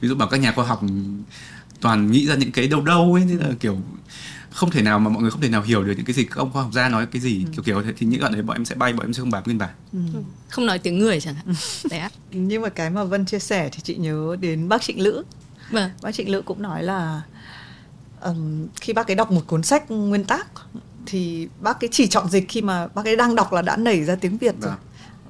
ví 0.00 0.08
dụ 0.08 0.14
bảo 0.14 0.28
các 0.28 0.36
nhà 0.36 0.52
khoa 0.52 0.64
học 0.64 0.82
toàn 1.80 2.10
nghĩ 2.10 2.26
ra 2.26 2.34
những 2.34 2.52
cái 2.52 2.68
đâu 2.68 2.82
đâu 2.82 3.14
ấy 3.14 3.24
như 3.24 3.38
là 3.38 3.48
kiểu 3.60 3.78
không 4.50 4.70
thể 4.70 4.82
nào 4.82 4.98
mà 4.98 5.10
mọi 5.10 5.22
người 5.22 5.30
không 5.30 5.40
thể 5.40 5.48
nào 5.48 5.62
hiểu 5.62 5.84
được 5.84 5.92
những 5.96 6.04
cái 6.04 6.14
gì 6.14 6.24
các 6.24 6.36
ông 6.36 6.50
khoa 6.52 6.62
học 6.62 6.72
gia 6.72 6.88
nói 6.88 7.06
cái 7.06 7.22
gì 7.22 7.44
ừ. 7.44 7.50
kiểu 7.52 7.62
kiểu 7.62 7.82
thế 7.82 7.92
thì 7.96 8.06
những 8.06 8.20
đoạn 8.20 8.32
đấy 8.32 8.42
bọn 8.42 8.56
em 8.56 8.64
sẽ 8.64 8.74
bay 8.74 8.92
bọn 8.92 9.06
em 9.06 9.12
sẽ 9.12 9.20
không 9.20 9.30
bám 9.30 9.42
nguyên 9.44 9.58
bản 9.58 9.70
ừ. 9.92 9.98
ừ. 10.14 10.20
không 10.48 10.66
nói 10.66 10.78
tiếng 10.78 10.98
người 10.98 11.20
chẳng 11.20 11.34
hạn 11.34 11.54
đấy 11.90 12.00
nhưng 12.32 12.62
mà 12.62 12.68
cái 12.68 12.90
mà 12.90 13.04
vân 13.04 13.24
chia 13.24 13.38
sẻ 13.38 13.68
thì 13.72 13.80
chị 13.82 13.96
nhớ 13.96 14.36
đến 14.40 14.68
bác 14.68 14.82
trịnh 14.82 15.00
lữ 15.00 15.24
vâng. 15.70 15.90
bác 16.02 16.12
trịnh 16.12 16.30
lữ 16.30 16.42
cũng 16.42 16.62
nói 16.62 16.82
là 16.82 17.22
um, 18.20 18.66
khi 18.80 18.92
bác 18.92 19.10
ấy 19.10 19.14
đọc 19.14 19.30
một 19.30 19.46
cuốn 19.46 19.62
sách 19.62 19.90
nguyên 19.90 20.24
tác 20.24 20.46
thì 21.10 21.48
bác 21.60 21.84
ấy 21.84 21.88
chỉ 21.92 22.06
chọn 22.06 22.28
dịch 22.28 22.48
khi 22.48 22.62
mà 22.62 22.86
bác 22.86 23.04
ấy 23.04 23.16
đang 23.16 23.34
đọc 23.34 23.52
là 23.52 23.62
đã 23.62 23.76
nảy 23.76 24.04
ra 24.04 24.14
tiếng 24.14 24.38
việt 24.38 24.54
rồi 24.60 24.70
vâng 24.70 24.78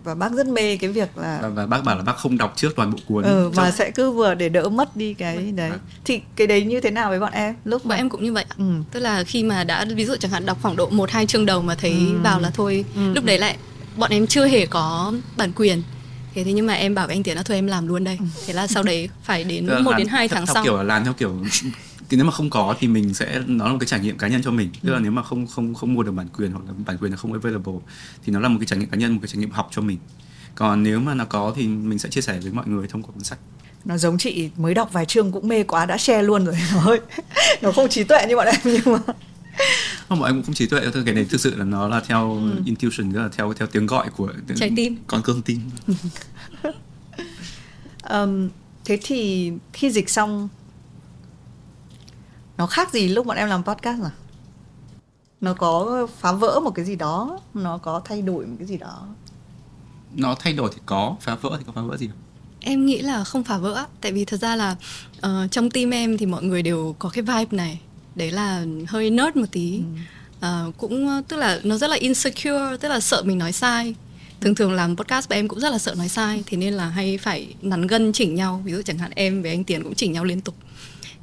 và 0.09 0.15
bác 0.15 0.33
rất 0.33 0.47
mê 0.47 0.77
cái 0.77 0.91
việc 0.91 1.19
là 1.19 1.39
và, 1.43 1.49
và 1.49 1.67
bác 1.67 1.85
bảo 1.85 1.97
là 1.97 2.03
bác 2.03 2.17
không 2.17 2.39
đọc 2.39 2.53
trước 2.57 2.77
toàn 2.77 2.91
bộ 2.91 2.99
cuốn 3.09 3.25
ừ, 3.25 3.51
mà 3.57 3.71
sẽ 3.71 3.91
cứ 3.91 4.11
vừa 4.11 4.35
để 4.35 4.49
đỡ 4.49 4.69
mất 4.69 4.97
đi 4.97 5.15
cái 5.15 5.37
vâng. 5.37 5.57
đấy 5.57 5.71
à. 5.71 5.79
thì 6.05 6.21
cái 6.37 6.47
đấy 6.47 6.65
như 6.65 6.81
thế 6.81 6.91
nào 6.91 7.11
với 7.11 7.21
bọn 7.21 7.33
em 7.33 7.55
lúc 7.65 7.85
bọn 7.85 7.89
mà... 7.89 7.97
em 7.97 8.09
cũng 8.09 8.25
như 8.25 8.33
vậy 8.33 8.45
ừ. 8.59 8.65
tức 8.93 9.01
là 9.01 9.25
khi 9.25 9.43
mà 9.43 9.65
đã 9.65 9.85
ví 9.97 10.05
dụ 10.05 10.17
chẳng 10.17 10.31
hạn 10.31 10.47
đọc 10.47 10.59
khoảng 10.63 10.77
độ 10.77 10.89
một 10.91 11.11
hai 11.11 11.27
chương 11.27 11.47
đầu 11.47 11.63
mà 11.63 11.75
thấy 11.75 11.91
ừ. 11.91 12.19
vào 12.23 12.41
là 12.41 12.51
thôi 12.51 12.85
ừ. 12.95 13.13
lúc 13.15 13.25
đấy 13.25 13.39
lại 13.39 13.57
bọn 13.97 14.11
em 14.11 14.27
chưa 14.27 14.47
hề 14.47 14.67
có 14.67 15.13
bản 15.37 15.53
quyền 15.57 15.83
thế 16.35 16.45
thế 16.45 16.53
nhưng 16.53 16.67
mà 16.67 16.75
em 16.75 16.95
bảo 16.95 17.07
với 17.07 17.17
anh 17.17 17.23
tiến 17.23 17.37
là 17.37 17.43
thôi 17.43 17.57
em 17.57 17.67
làm 17.67 17.89
luôn 17.89 18.05
đây 18.05 18.17
ừ. 18.21 18.25
thế 18.47 18.53
là 18.53 18.67
sau 18.67 18.83
đấy 18.83 19.09
phải 19.23 19.45
đến 19.45 19.67
một 19.83 19.93
đến 19.99 20.09
hai 20.09 20.29
tháng 20.29 20.47
sau 20.47 20.65
kiểu 20.65 20.77
là 20.77 20.83
làm 20.83 21.05
theo 21.05 21.13
kiểu 21.13 21.35
thì 22.11 22.17
nếu 22.17 22.27
mà 22.27 22.33
không 22.33 22.51
có 22.51 22.75
thì 22.79 22.89
mình 22.89 23.15
sẽ 23.15 23.43
nó 23.47 23.65
là 23.67 23.73
một 23.73 23.79
cái 23.81 23.87
trải 23.87 24.01
nghiệm 24.01 24.19
cá 24.19 24.29
nhân 24.29 24.43
cho 24.43 24.51
mình. 24.51 24.71
Tức 24.83 24.91
là 24.91 24.97
ừ. 24.97 25.03
nếu 25.03 25.13
mà 25.13 25.23
không 25.23 25.47
không 25.47 25.75
không 25.75 25.95
mua 25.95 26.03
được 26.03 26.13
bản 26.13 26.29
quyền 26.37 26.53
hoặc 26.53 26.65
là 26.67 26.73
bản 26.87 26.99
quyền 26.99 27.11
là 27.11 27.17
không 27.17 27.33
available 27.33 27.75
thì 28.25 28.33
nó 28.33 28.41
là 28.41 28.49
một 28.49 28.57
cái 28.61 28.67
trải 28.67 28.79
nghiệm 28.79 28.89
cá 28.89 28.97
nhân 28.97 29.13
một 29.13 29.19
cái 29.23 29.29
trải 29.29 29.37
nghiệm 29.37 29.51
học 29.51 29.69
cho 29.71 29.83
mình. 29.83 29.99
Còn 30.55 30.83
nếu 30.83 31.01
mà 31.01 31.15
nó 31.15 31.25
có 31.25 31.53
thì 31.57 31.67
mình 31.67 31.99
sẽ 31.99 32.09
chia 32.09 32.21
sẻ 32.21 32.39
với 32.43 32.53
mọi 32.53 32.67
người 32.69 32.89
thông 32.89 33.03
qua 33.03 33.11
cuốn 33.15 33.25
sách. 33.25 33.39
Nó 33.85 33.99
giống 33.99 34.19
chị 34.19 34.51
mới 34.57 34.75
đọc 34.75 34.93
vài 34.93 35.05
chương 35.05 35.33
cũng 35.33 35.49
mê 35.49 35.63
quá 35.63 35.87
đã 35.87 35.99
share 35.99 36.23
luôn 36.23 36.45
rồi. 36.45 36.55
Nó 36.75 36.81
hơi 36.81 37.01
nó 37.63 37.73
không 37.73 37.89
trí 37.89 38.05
tuệ 38.05 38.27
như 38.29 38.37
bọn 38.37 38.47
em 38.47 38.61
nhưng 38.65 38.93
mà. 38.93 38.99
Không 40.09 40.21
bọn 40.21 40.29
em 40.29 40.37
cũng 40.37 40.43
không 40.43 40.55
trí 40.55 40.67
tuệ 40.67 40.81
thôi 40.95 41.03
cái 41.07 41.15
này 41.15 41.27
thực 41.31 41.41
sự 41.41 41.57
là 41.57 41.65
nó 41.65 41.89
là 41.89 42.01
theo 42.01 42.33
ừ. 42.33 42.63
intuition 42.65 43.13
tức 43.13 43.21
là 43.21 43.29
theo 43.37 43.53
theo 43.53 43.69
tiếng 43.69 43.87
gọi 43.87 44.11
của 44.17 44.33
trái 44.57 44.73
tim. 44.77 44.97
con 45.07 45.23
cơn 45.23 45.43
tim 45.43 45.61
um, 48.11 48.49
thế 48.85 48.99
thì 49.03 49.53
khi 49.73 49.91
dịch 49.91 50.11
xong 50.11 50.49
nó 52.59 52.67
khác 52.67 52.93
gì 52.93 53.09
lúc 53.09 53.27
bọn 53.27 53.37
em 53.37 53.49
làm 53.49 53.65
podcast 53.65 54.03
à 54.03 54.11
nó 55.41 55.55
có 55.55 56.07
phá 56.19 56.33
vỡ 56.33 56.61
một 56.65 56.71
cái 56.71 56.85
gì 56.85 56.97
đó 56.97 57.41
nó 57.55 57.79
có 57.79 58.03
thay 58.05 58.23
đổi 58.23 58.47
một 58.47 58.57
cái 58.59 58.67
gì 58.67 58.77
đó. 58.77 59.07
Nó 60.15 60.35
thay 60.41 60.53
đổi 60.53 60.71
thì 60.75 60.81
có 60.87 61.17
phá 61.21 61.35
vỡ 61.35 61.51
thì 61.59 61.65
có 61.67 61.73
phá 61.73 61.83
vỡ 61.83 61.97
gì 61.97 62.07
không? 62.07 62.17
Em 62.61 62.87
nghĩ 62.87 63.03
là 63.03 63.25
không 63.25 63.45
phá 63.45 63.59
vỡ 63.59 63.85
tại 64.01 64.13
vì 64.13 64.25
thật 64.25 64.37
ra 64.37 64.57
là 64.57 64.77
uh, 65.17 65.51
trong 65.51 65.71
team 65.71 65.91
em 65.91 66.19
thì 66.19 66.27
mọi 66.27 66.43
người 66.43 66.63
đều 66.63 66.97
có 66.99 67.09
cái 67.09 67.23
vibe 67.23 67.57
này. 67.57 67.81
Đấy 68.15 68.31
là 68.31 68.65
hơi 68.89 69.11
nerd 69.11 69.37
một 69.37 69.47
tí. 69.53 69.83
Ừ. 70.41 70.69
uh, 70.69 70.77
cũng 70.79 71.23
tức 71.29 71.37
là 71.37 71.61
nó 71.65 71.77
rất 71.77 71.91
là 71.91 71.97
insecure 71.97 72.77
tức 72.81 72.89
là 72.89 73.01
sợ 73.01 73.23
mình 73.23 73.39
nói 73.39 73.53
sai. 73.53 73.95
Thường 74.41 74.55
thường 74.55 74.73
làm 74.73 74.97
podcast 74.97 75.29
và 75.29 75.37
em 75.37 75.49
cũng 75.49 75.61
rất 75.61 75.71
là 75.71 75.79
sợ 75.79 75.95
nói 75.95 76.09
sai 76.09 76.43
thế 76.47 76.57
nên 76.57 76.75
là 76.75 76.89
hay 76.89 77.19
phải 77.19 77.55
nắn 77.63 77.87
gân 77.87 78.13
chỉnh 78.13 78.35
nhau. 78.35 78.63
Ví 78.65 78.73
dụ 78.73 78.83
chẳng 78.83 78.99
hạn 78.99 79.11
em 79.15 79.43
với 79.43 79.51
anh 79.51 79.65
tiền 79.65 79.83
cũng 79.83 79.95
chỉnh 79.95 80.13
nhau 80.13 80.25
liên 80.25 80.41
tục 80.41 80.55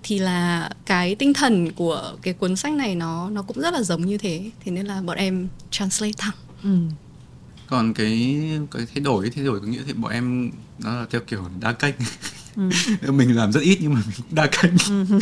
thì 0.07 0.19
là 0.19 0.69
cái 0.85 1.15
tinh 1.15 1.33
thần 1.33 1.71
của 1.71 2.13
cái 2.21 2.33
cuốn 2.33 2.55
sách 2.55 2.73
này 2.73 2.95
nó 2.95 3.29
nó 3.29 3.41
cũng 3.41 3.59
rất 3.61 3.73
là 3.73 3.81
giống 3.81 4.05
như 4.05 4.17
thế. 4.17 4.51
Thế 4.65 4.71
nên 4.71 4.85
là 4.85 5.01
bọn 5.01 5.17
em 5.17 5.47
translate 5.71 6.13
thẳng. 6.17 6.35
Ừ. 6.63 6.77
còn 7.67 7.93
cái 7.93 8.41
cái 8.71 8.85
thay 8.93 8.99
đổi 8.99 9.29
thay 9.35 9.45
đổi 9.45 9.59
có 9.59 9.67
nghĩa 9.67 9.81
thì 9.87 9.93
bọn 9.93 10.11
em 10.11 10.51
nó 10.79 10.93
là 10.93 11.05
theo 11.11 11.21
kiểu 11.27 11.49
đa 11.59 11.71
kênh 11.71 11.95
ừ. 12.55 13.11
mình 13.11 13.35
làm 13.35 13.51
rất 13.51 13.59
ít 13.59 13.77
nhưng 13.81 13.93
mà 13.93 13.99
mình 14.05 14.15
cũng 14.17 14.25
đa 14.35 14.47
kênh 14.47 14.71
ừ. 14.89 15.05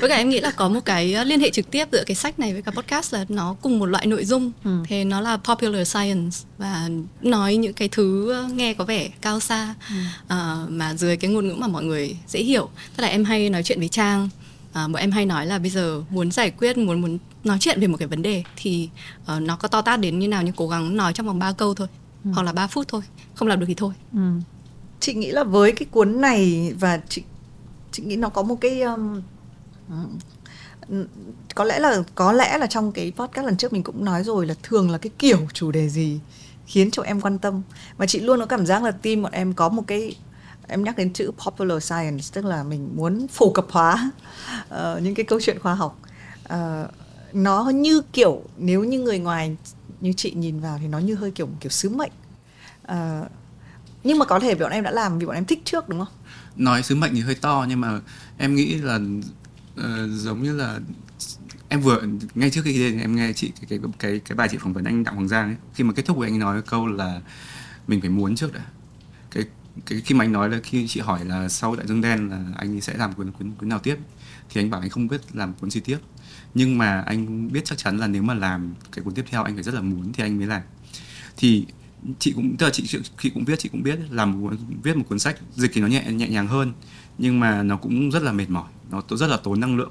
với 0.00 0.08
cả 0.08 0.16
em 0.16 0.28
nghĩ 0.28 0.40
là 0.40 0.50
có 0.50 0.68
một 0.68 0.80
cái 0.84 1.14
ờ, 1.14 1.24
liên 1.24 1.40
hệ 1.40 1.50
trực 1.50 1.70
tiếp 1.70 1.88
giữa 1.92 2.04
cái 2.06 2.14
sách 2.14 2.38
này 2.38 2.52
với 2.52 2.62
cả 2.62 2.72
podcast 2.72 3.14
là 3.14 3.24
nó 3.28 3.56
cùng 3.60 3.78
một 3.78 3.86
loại 3.86 4.06
nội 4.06 4.24
dung 4.24 4.52
ừ. 4.64 4.82
thế 4.88 5.04
nó 5.04 5.20
là 5.20 5.36
popular 5.36 5.88
science 5.88 6.36
và 6.58 6.88
nói 7.22 7.56
những 7.56 7.72
cái 7.72 7.88
thứ 7.88 8.30
ờ, 8.32 8.48
nghe 8.54 8.74
có 8.74 8.84
vẻ 8.84 9.08
cao 9.20 9.40
xa 9.40 9.74
ừ. 9.88 9.94
uh, 10.34 10.70
mà 10.70 10.94
dưới 10.94 11.16
cái 11.16 11.30
ngôn 11.30 11.48
ngữ 11.48 11.54
mà 11.54 11.66
mọi 11.66 11.84
người 11.84 12.16
dễ 12.26 12.42
hiểu 12.42 12.68
tức 12.96 13.02
là 13.02 13.08
em 13.08 13.24
hay 13.24 13.50
nói 13.50 13.62
chuyện 13.62 13.78
với 13.78 13.88
trang 13.88 14.28
à, 14.72 14.88
bọn 14.88 15.00
em 15.00 15.10
hay 15.10 15.26
nói 15.26 15.46
là 15.46 15.58
bây 15.58 15.70
giờ 15.70 16.02
muốn 16.10 16.30
giải 16.30 16.50
quyết 16.50 16.78
muốn 16.78 17.00
muốn 17.00 17.18
nói 17.44 17.58
chuyện 17.60 17.80
về 17.80 17.86
một 17.86 17.96
cái 17.96 18.08
vấn 18.08 18.22
đề 18.22 18.42
thì 18.56 18.88
uh, 19.36 19.42
nó 19.42 19.56
có 19.56 19.68
to 19.68 19.82
tát 19.82 20.00
đến 20.00 20.18
như 20.18 20.28
nào 20.28 20.42
nhưng 20.42 20.54
cố 20.54 20.68
gắng 20.68 20.96
nói 20.96 21.12
trong 21.12 21.26
vòng 21.26 21.38
3 21.38 21.52
câu 21.52 21.74
thôi 21.74 21.88
ừ. 22.24 22.30
hoặc 22.34 22.42
là 22.42 22.52
3 22.52 22.66
phút 22.66 22.88
thôi 22.88 23.02
không 23.34 23.48
làm 23.48 23.60
được 23.60 23.66
thì 23.68 23.74
thôi 23.74 23.94
ừ 24.12 24.18
chị 25.02 25.14
nghĩ 25.14 25.30
là 25.30 25.44
với 25.44 25.72
cái 25.72 25.86
cuốn 25.90 26.20
này 26.20 26.74
và 26.80 27.00
chị 27.08 27.22
chị 27.92 28.02
nghĩ 28.02 28.16
nó 28.16 28.28
có 28.28 28.42
một 28.42 28.56
cái 28.60 28.82
um, 28.82 29.22
có 31.54 31.64
lẽ 31.64 31.78
là 31.78 32.02
có 32.14 32.32
lẽ 32.32 32.58
là 32.58 32.66
trong 32.66 32.92
cái 32.92 33.12
podcast 33.16 33.46
lần 33.46 33.56
trước 33.56 33.72
mình 33.72 33.82
cũng 33.82 34.04
nói 34.04 34.24
rồi 34.24 34.46
là 34.46 34.54
thường 34.62 34.90
là 34.90 34.98
cái 34.98 35.10
kiểu 35.18 35.38
chủ 35.52 35.70
đề 35.72 35.88
gì 35.88 36.20
khiến 36.66 36.90
cho 36.90 37.02
em 37.02 37.20
quan 37.20 37.38
tâm. 37.38 37.62
Và 37.96 38.06
chị 38.06 38.20
luôn 38.20 38.40
có 38.40 38.46
cảm 38.46 38.66
giác 38.66 38.82
là 38.82 38.90
team 38.90 39.22
bọn 39.22 39.32
em 39.32 39.54
có 39.54 39.68
một 39.68 39.82
cái 39.86 40.16
em 40.68 40.84
nhắc 40.84 40.96
đến 40.96 41.12
chữ 41.12 41.30
popular 41.46 41.84
science 41.84 42.24
tức 42.32 42.44
là 42.44 42.62
mình 42.62 42.90
muốn 42.94 43.28
phổ 43.28 43.50
cập 43.50 43.66
hóa 43.70 44.10
uh, 44.74 45.02
những 45.02 45.14
cái 45.14 45.24
câu 45.24 45.40
chuyện 45.42 45.58
khoa 45.58 45.74
học. 45.74 46.00
Uh, 46.54 46.90
nó 47.32 47.70
như 47.74 48.02
kiểu 48.12 48.42
nếu 48.56 48.84
như 48.84 49.00
người 49.00 49.18
ngoài 49.18 49.56
như 50.00 50.12
chị 50.16 50.30
nhìn 50.30 50.60
vào 50.60 50.78
thì 50.80 50.88
nó 50.88 50.98
như 50.98 51.14
hơi 51.14 51.30
kiểu 51.30 51.48
kiểu 51.60 51.70
sứ 51.70 51.88
mệnh. 51.88 52.12
Uh, 52.92 53.28
nhưng 54.04 54.18
mà 54.18 54.24
có 54.24 54.40
thể 54.40 54.54
bọn 54.54 54.70
em 54.70 54.84
đã 54.84 54.90
làm 54.90 55.18
vì 55.18 55.26
bọn 55.26 55.34
em 55.34 55.44
thích 55.44 55.62
trước 55.64 55.88
đúng 55.88 55.98
không? 55.98 56.14
Nói 56.56 56.82
sứ 56.82 56.94
mệnh 56.94 57.14
thì 57.14 57.20
hơi 57.20 57.34
to 57.34 57.66
nhưng 57.68 57.80
mà 57.80 58.00
em 58.38 58.54
nghĩ 58.54 58.74
là 58.74 58.96
uh, 59.80 59.84
giống 60.10 60.42
như 60.42 60.56
là 60.56 60.80
em 61.68 61.80
vừa 61.80 62.02
ngay 62.34 62.50
trước 62.50 62.60
khi 62.64 62.78
đến 62.78 62.98
em 62.98 63.16
nghe 63.16 63.32
chị 63.32 63.52
cái 63.68 63.78
cái 63.80 63.90
cái 63.98 64.20
cái 64.24 64.36
bài 64.36 64.48
chị 64.50 64.58
phỏng 64.60 64.72
vấn 64.72 64.84
anh 64.84 65.04
đặng 65.04 65.14
hoàng 65.14 65.28
giang 65.28 65.48
ấy. 65.48 65.56
Khi 65.74 65.84
mà 65.84 65.92
kết 65.92 66.06
thúc 66.06 66.16
của 66.16 66.22
anh 66.22 66.38
nói 66.38 66.62
câu 66.62 66.86
là 66.86 67.20
mình 67.86 68.00
phải 68.00 68.10
muốn 68.10 68.36
trước 68.36 68.52
đã. 68.52 68.66
Cái 69.30 69.44
cái 69.86 70.00
khi 70.00 70.14
mà 70.14 70.24
anh 70.24 70.32
nói 70.32 70.50
là 70.50 70.58
khi 70.62 70.88
chị 70.88 71.00
hỏi 71.00 71.24
là 71.24 71.48
sau 71.48 71.76
đại 71.76 71.86
dương 71.86 72.00
đen 72.00 72.30
là 72.30 72.44
anh 72.56 72.80
sẽ 72.80 72.96
làm 72.96 73.12
cuốn 73.12 73.30
cuốn 73.30 73.52
cuốn 73.58 73.68
nào 73.68 73.78
tiếp 73.78 73.96
thì 74.50 74.60
anh 74.60 74.70
bảo 74.70 74.80
anh 74.80 74.90
không 74.90 75.08
biết 75.08 75.20
làm 75.32 75.54
cuốn 75.54 75.70
gì 75.70 75.80
tiếp. 75.80 75.98
Nhưng 76.54 76.78
mà 76.78 77.00
anh 77.00 77.52
biết 77.52 77.64
chắc 77.64 77.78
chắn 77.78 77.98
là 77.98 78.06
nếu 78.06 78.22
mà 78.22 78.34
làm 78.34 78.74
cái 78.92 79.04
cuốn 79.04 79.14
tiếp 79.14 79.24
theo 79.30 79.42
anh 79.42 79.54
phải 79.54 79.62
rất 79.62 79.74
là 79.74 79.80
muốn 79.80 80.12
thì 80.12 80.24
anh 80.24 80.38
mới 80.38 80.46
làm. 80.46 80.62
Thì 81.36 81.66
chị 82.18 82.32
cũng 82.32 82.56
tức 82.56 82.66
là 82.66 82.72
chị 82.72 82.86
chị 83.22 83.30
cũng 83.30 83.44
viết 83.44 83.58
chị 83.58 83.68
cũng 83.68 83.82
biết 83.82 83.98
làm 84.10 84.46
viết 84.82 84.96
một 84.96 85.04
cuốn 85.08 85.18
sách 85.18 85.36
dịch 85.54 85.70
thì 85.74 85.80
nó 85.80 85.86
nhẹ 85.86 86.04
nhẹ 86.12 86.28
nhàng 86.28 86.46
hơn 86.46 86.72
nhưng 87.18 87.40
mà 87.40 87.62
nó 87.62 87.76
cũng 87.76 88.10
rất 88.10 88.22
là 88.22 88.32
mệt 88.32 88.50
mỏi 88.50 88.70
nó 88.90 89.02
rất 89.10 89.26
là 89.26 89.36
tốn 89.36 89.60
năng 89.60 89.76
lượng. 89.76 89.90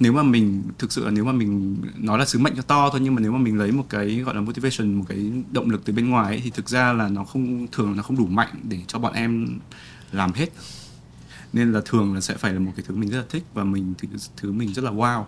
Nếu 0.00 0.12
mà 0.12 0.22
mình 0.22 0.62
thực 0.78 0.92
sự 0.92 1.04
là 1.04 1.10
nếu 1.10 1.24
mà 1.24 1.32
mình 1.32 1.76
nói 1.96 2.18
là 2.18 2.26
sứ 2.26 2.38
mệnh 2.38 2.56
cho 2.56 2.62
to 2.62 2.90
thôi 2.90 3.00
nhưng 3.04 3.14
mà 3.14 3.20
nếu 3.20 3.32
mà 3.32 3.38
mình 3.38 3.58
lấy 3.58 3.72
một 3.72 3.86
cái 3.88 4.14
gọi 4.14 4.34
là 4.34 4.40
motivation 4.40 4.94
một 4.94 5.04
cái 5.08 5.32
động 5.52 5.70
lực 5.70 5.84
từ 5.84 5.92
bên 5.92 6.10
ngoài 6.10 6.26
ấy, 6.26 6.40
thì 6.44 6.50
thực 6.50 6.68
ra 6.68 6.92
là 6.92 7.08
nó 7.08 7.24
không 7.24 7.66
thường 7.72 7.96
là 7.96 8.02
không 8.02 8.16
đủ 8.16 8.26
mạnh 8.26 8.54
để 8.62 8.80
cho 8.86 8.98
bọn 8.98 9.14
em 9.14 9.58
làm 10.12 10.32
hết. 10.32 10.52
Nên 11.52 11.72
là 11.72 11.80
thường 11.84 12.14
là 12.14 12.20
sẽ 12.20 12.34
phải 12.34 12.52
là 12.52 12.58
một 12.58 12.72
cái 12.76 12.84
thứ 12.88 12.96
mình 12.96 13.10
rất 13.10 13.18
là 13.18 13.24
thích 13.28 13.44
và 13.54 13.64
mình 13.64 13.94
thứ 14.36 14.52
mình 14.52 14.72
rất 14.72 14.84
là 14.84 14.90
wow. 14.90 15.24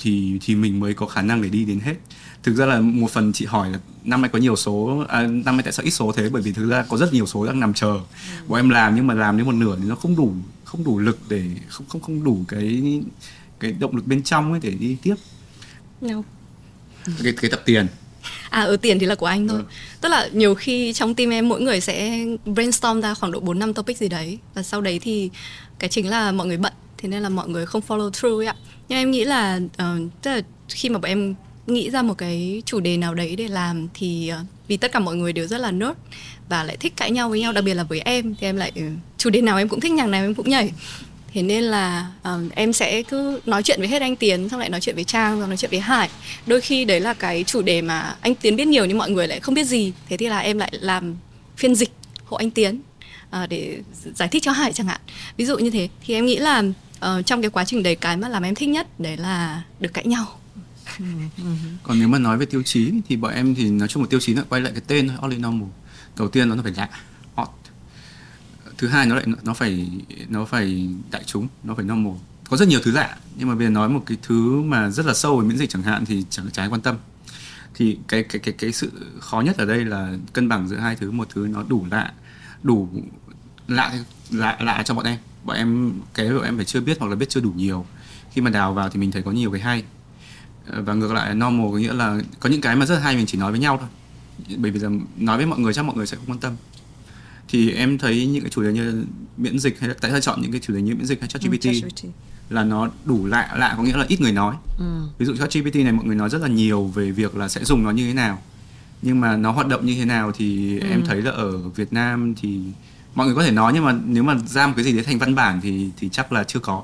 Thì 0.00 0.38
thì 0.40 0.54
mình 0.54 0.80
mới 0.80 0.94
có 0.94 1.06
khả 1.06 1.22
năng 1.22 1.42
để 1.42 1.48
đi 1.48 1.64
đến 1.64 1.80
hết 1.80 1.94
thực 2.46 2.54
ra 2.54 2.66
là 2.66 2.80
một 2.80 3.10
phần 3.10 3.32
chị 3.32 3.44
hỏi 3.44 3.70
là 3.70 3.78
năm 4.04 4.22
nay 4.22 4.30
có 4.32 4.38
nhiều 4.38 4.56
số 4.56 5.04
à, 5.08 5.20
năm 5.22 5.56
nay 5.56 5.62
tại 5.62 5.72
sao 5.72 5.84
ít 5.84 5.90
số 5.90 6.12
thế? 6.12 6.28
Bởi 6.28 6.42
vì 6.42 6.52
thực 6.52 6.70
ra 6.70 6.84
có 6.88 6.96
rất 6.96 7.12
nhiều 7.12 7.26
số 7.26 7.46
đang 7.46 7.60
nằm 7.60 7.74
chờ. 7.74 7.86
Ừ. 7.86 8.00
bọn 8.48 8.58
em 8.58 8.68
làm 8.68 8.96
nhưng 8.96 9.06
mà 9.06 9.14
làm 9.14 9.36
đến 9.36 9.46
một 9.46 9.52
nửa 9.52 9.76
thì 9.76 9.88
nó 9.88 9.94
không 9.94 10.16
đủ 10.16 10.32
không 10.64 10.84
đủ 10.84 10.98
lực 10.98 11.18
để 11.28 11.42
không 11.68 11.86
không 11.88 12.00
không 12.00 12.24
đủ 12.24 12.38
cái 12.48 13.00
cái 13.60 13.72
động 13.72 13.96
lực 13.96 14.06
bên 14.06 14.22
trong 14.22 14.52
ấy 14.52 14.60
để 14.62 14.70
đi 14.70 14.96
tiếp. 15.02 15.14
No. 16.00 16.22
cái 17.22 17.32
cái 17.40 17.50
tập 17.50 17.62
tiền. 17.64 17.86
À 18.50 18.62
ở 18.62 18.66
ừ, 18.66 18.76
tiền 18.76 18.98
thì 18.98 19.06
là 19.06 19.14
của 19.14 19.26
anh 19.26 19.48
thôi. 19.48 19.58
Ừ. 19.58 19.64
tức 20.00 20.08
là 20.08 20.28
nhiều 20.32 20.54
khi 20.54 20.92
trong 20.92 21.14
team 21.14 21.30
em 21.30 21.48
mỗi 21.48 21.60
người 21.60 21.80
sẽ 21.80 22.24
brainstorm 22.44 23.00
ra 23.00 23.14
khoảng 23.14 23.32
độ 23.32 23.40
4 23.40 23.58
năm 23.58 23.74
topic 23.74 23.98
gì 23.98 24.08
đấy. 24.08 24.38
Và 24.54 24.62
sau 24.62 24.80
đấy 24.80 24.98
thì 25.02 25.30
cái 25.78 25.90
chính 25.90 26.10
là 26.10 26.32
mọi 26.32 26.46
người 26.46 26.56
bận. 26.56 26.72
Thế 26.98 27.08
nên 27.08 27.22
là 27.22 27.28
mọi 27.28 27.48
người 27.48 27.66
không 27.66 27.82
follow 27.88 28.10
through 28.10 28.40
ấy 28.40 28.46
ạ. 28.46 28.56
Nhưng 28.88 28.98
em 28.98 29.10
nghĩ 29.10 29.24
là 29.24 29.60
ờ, 29.76 29.98
tức 30.22 30.30
là 30.30 30.40
khi 30.68 30.88
mà 30.88 30.98
bọn 30.98 31.08
em 31.08 31.34
nghĩ 31.66 31.90
ra 31.90 32.02
một 32.02 32.14
cái 32.18 32.62
chủ 32.66 32.80
đề 32.80 32.96
nào 32.96 33.14
đấy 33.14 33.36
để 33.36 33.48
làm 33.48 33.88
thì 33.94 34.28
ờ, 34.28 34.38
vì 34.68 34.76
tất 34.76 34.92
cả 34.92 34.98
mọi 34.98 35.16
người 35.16 35.32
đều 35.32 35.46
rất 35.46 35.58
là 35.58 35.70
nerd 35.70 35.92
và 36.48 36.64
lại 36.64 36.76
thích 36.76 36.92
cãi 36.96 37.10
nhau 37.10 37.28
với 37.28 37.40
nhau 37.40 37.52
đặc 37.52 37.64
biệt 37.64 37.74
là 37.74 37.82
với 37.82 38.00
em 38.00 38.34
thì 38.34 38.46
em 38.46 38.56
lại 38.56 38.72
ừ, 38.74 38.82
chủ 39.18 39.30
đề 39.30 39.40
nào 39.40 39.58
em 39.58 39.68
cũng 39.68 39.80
thích 39.80 39.92
nhạc 39.92 40.06
nào 40.06 40.24
em 40.24 40.34
cũng 40.34 40.50
nhảy. 40.50 40.72
Thế 41.32 41.42
nên 41.42 41.64
là 41.64 42.06
um, 42.24 42.48
em 42.54 42.72
sẽ 42.72 43.02
cứ 43.02 43.40
nói 43.46 43.62
chuyện 43.62 43.78
với 43.78 43.88
hết 43.88 44.02
anh 44.02 44.16
Tiến 44.16 44.48
xong 44.48 44.60
lại 44.60 44.68
nói 44.68 44.80
chuyện 44.80 44.94
với 44.94 45.04
Trang 45.04 45.38
rồi 45.38 45.48
nói 45.48 45.56
chuyện 45.56 45.70
với 45.70 45.80
Hải. 45.80 46.08
Đôi 46.46 46.60
khi 46.60 46.84
đấy 46.84 47.00
là 47.00 47.14
cái 47.14 47.44
chủ 47.44 47.62
đề 47.62 47.82
mà 47.82 48.16
anh 48.20 48.34
Tiến 48.34 48.56
biết 48.56 48.68
nhiều 48.68 48.84
nhưng 48.84 48.98
mọi 48.98 49.10
người 49.10 49.28
lại 49.28 49.40
không 49.40 49.54
biết 49.54 49.64
gì. 49.64 49.92
Thế 50.08 50.16
thì 50.16 50.28
là 50.28 50.38
em 50.38 50.58
lại 50.58 50.70
làm 50.72 51.16
phiên 51.56 51.74
dịch 51.74 51.90
hộ 52.24 52.36
anh 52.36 52.50
Tiến 52.50 52.80
uh, 53.42 53.48
để 53.48 53.78
giải 54.14 54.28
thích 54.28 54.42
cho 54.42 54.52
Hải 54.52 54.72
chẳng 54.72 54.86
hạn. 54.86 55.00
Ví 55.36 55.44
dụ 55.44 55.58
như 55.58 55.70
thế. 55.70 55.88
Thì 56.06 56.14
em 56.14 56.26
nghĩ 56.26 56.36
là 56.36 56.62
uh, 56.98 57.26
trong 57.26 57.42
cái 57.42 57.50
quá 57.50 57.64
trình 57.64 57.82
đấy 57.82 57.94
cái 57.96 58.16
mà 58.16 58.28
làm 58.28 58.42
em 58.42 58.54
thích 58.54 58.68
nhất 58.68 59.00
đấy 59.00 59.16
là 59.16 59.62
được 59.80 59.94
cãi 59.94 60.06
nhau 60.06 60.26
còn 61.82 61.98
nếu 61.98 62.08
mà 62.08 62.18
nói 62.18 62.38
về 62.38 62.46
tiêu 62.46 62.62
chí 62.62 62.92
thì 63.08 63.16
bọn 63.16 63.34
em 63.34 63.54
thì 63.54 63.70
nói 63.70 63.88
chung 63.88 64.02
một 64.02 64.10
tiêu 64.10 64.20
chí 64.20 64.34
là 64.34 64.42
quay 64.48 64.60
lại 64.60 64.72
cái 64.72 64.82
tên 64.86 65.08
thôi 65.08 65.16
only 65.20 65.36
normal. 65.36 65.68
Đầu 66.18 66.28
tiên 66.28 66.48
nó 66.48 66.56
phải 66.62 66.72
lạ, 66.76 66.88
hot. 67.34 67.48
Thứ 68.78 68.88
hai 68.88 69.06
nó 69.06 69.14
lại, 69.14 69.24
nó 69.42 69.54
phải 69.54 69.90
nó 70.28 70.44
phải 70.44 70.88
đại 71.10 71.24
chúng, 71.26 71.48
nó 71.64 71.74
phải 71.74 71.84
normal. 71.84 72.14
Có 72.48 72.56
rất 72.56 72.68
nhiều 72.68 72.80
thứ 72.82 72.90
lạ, 72.90 73.16
nhưng 73.36 73.48
mà 73.48 73.54
bây 73.54 73.66
giờ 73.66 73.70
nói 73.70 73.88
một 73.88 74.02
cái 74.06 74.18
thứ 74.22 74.62
mà 74.62 74.90
rất 74.90 75.06
là 75.06 75.14
sâu 75.14 75.38
về 75.38 75.48
miễn 75.48 75.58
dịch 75.58 75.70
chẳng 75.70 75.82
hạn 75.82 76.04
thì 76.04 76.24
chẳng 76.30 76.50
trái 76.52 76.68
quan 76.68 76.80
tâm. 76.80 76.96
Thì 77.74 77.98
cái 78.08 78.22
cái 78.22 78.40
cái 78.40 78.54
cái 78.58 78.72
sự 78.72 78.92
khó 79.20 79.40
nhất 79.40 79.56
ở 79.56 79.64
đây 79.64 79.84
là 79.84 80.16
cân 80.32 80.48
bằng 80.48 80.68
giữa 80.68 80.76
hai 80.76 80.96
thứ, 80.96 81.10
một 81.10 81.28
thứ 81.34 81.48
nó 81.50 81.62
đủ 81.68 81.86
lạ 81.90 82.12
đủ 82.62 82.88
lạ 83.68 83.92
lạ 84.30 84.56
lạ 84.60 84.82
cho 84.86 84.94
bọn 84.94 85.04
em. 85.04 85.18
Bọn 85.44 85.56
em, 85.56 85.92
cái 86.14 86.30
bọn 86.30 86.44
em 86.44 86.56
phải 86.56 86.64
chưa 86.64 86.80
biết 86.80 86.96
hoặc 87.00 87.08
là 87.08 87.16
biết 87.16 87.28
chưa 87.28 87.40
đủ 87.40 87.52
nhiều. 87.56 87.86
Khi 88.32 88.40
mà 88.40 88.50
đào 88.50 88.74
vào 88.74 88.90
thì 88.90 89.00
mình 89.00 89.12
thấy 89.12 89.22
có 89.22 89.30
nhiều 89.30 89.50
cái 89.50 89.60
hay 89.60 89.84
và 90.68 90.94
ngược 90.94 91.12
lại 91.12 91.34
normal 91.34 91.72
có 91.72 91.78
nghĩa 91.78 91.92
là 91.92 92.20
có 92.40 92.48
những 92.48 92.60
cái 92.60 92.76
mà 92.76 92.86
rất 92.86 92.98
hay 92.98 93.16
mình 93.16 93.26
chỉ 93.26 93.38
nói 93.38 93.50
với 93.50 93.60
nhau 93.60 93.78
thôi. 93.80 93.88
Bởi 94.56 94.70
vì 94.70 94.80
là 94.80 94.88
nói 95.16 95.36
với 95.36 95.46
mọi 95.46 95.58
người 95.58 95.72
chắc 95.72 95.84
mọi 95.84 95.96
người 95.96 96.06
sẽ 96.06 96.16
không 96.16 96.26
quan 96.26 96.38
tâm. 96.38 96.52
Thì 97.48 97.70
em 97.72 97.98
thấy 97.98 98.26
những 98.26 98.42
cái 98.42 98.50
chủ 98.50 98.62
đề 98.62 98.72
như 98.72 99.04
miễn 99.36 99.58
dịch 99.58 99.80
hay 99.80 99.90
tại 100.00 100.10
sao 100.10 100.20
chọn 100.20 100.42
những 100.42 100.52
cái 100.52 100.60
chủ 100.60 100.74
đề 100.74 100.82
như 100.82 100.94
miễn 100.94 101.06
dịch 101.06 101.20
hay 101.20 101.28
ChatGPT 101.28 101.62
ChatGPT. 101.62 102.04
là 102.50 102.64
nó 102.64 102.90
đủ 103.04 103.26
lạ 103.26 103.54
lạ 103.56 103.74
có 103.76 103.82
nghĩa 103.82 103.96
là 103.96 104.04
ít 104.08 104.20
người 104.20 104.32
nói. 104.32 104.56
Ừ. 104.78 105.02
ví 105.18 105.26
dụ 105.26 105.36
ChatGPT 105.36 105.74
này 105.74 105.92
mọi 105.92 106.04
người 106.04 106.16
nói 106.16 106.30
rất 106.30 106.42
là 106.42 106.48
nhiều 106.48 106.84
về 106.84 107.10
việc 107.10 107.36
là 107.36 107.48
sẽ 107.48 107.64
dùng 107.64 107.84
nó 107.84 107.90
như 107.90 108.06
thế 108.06 108.14
nào. 108.14 108.42
Nhưng 109.02 109.20
mà 109.20 109.36
nó 109.36 109.50
hoạt 109.50 109.66
động 109.66 109.86
như 109.86 109.94
thế 109.94 110.04
nào 110.04 110.32
thì 110.32 110.78
em 110.80 111.04
thấy 111.06 111.22
là 111.22 111.30
ở 111.30 111.58
Việt 111.58 111.92
Nam 111.92 112.34
thì 112.34 112.60
mọi 113.14 113.26
người 113.26 113.36
có 113.36 113.44
thể 113.44 113.50
nói 113.50 113.72
nhưng 113.74 113.84
mà 113.84 113.94
nếu 114.06 114.22
mà 114.22 114.38
ra 114.46 114.66
một 114.66 114.72
cái 114.76 114.84
gì 114.84 114.92
đấy 114.92 115.04
thành 115.04 115.18
văn 115.18 115.34
bản 115.34 115.60
thì 115.62 115.90
thì 115.96 116.08
chắc 116.08 116.32
là 116.32 116.44
chưa 116.44 116.60
có 116.60 116.82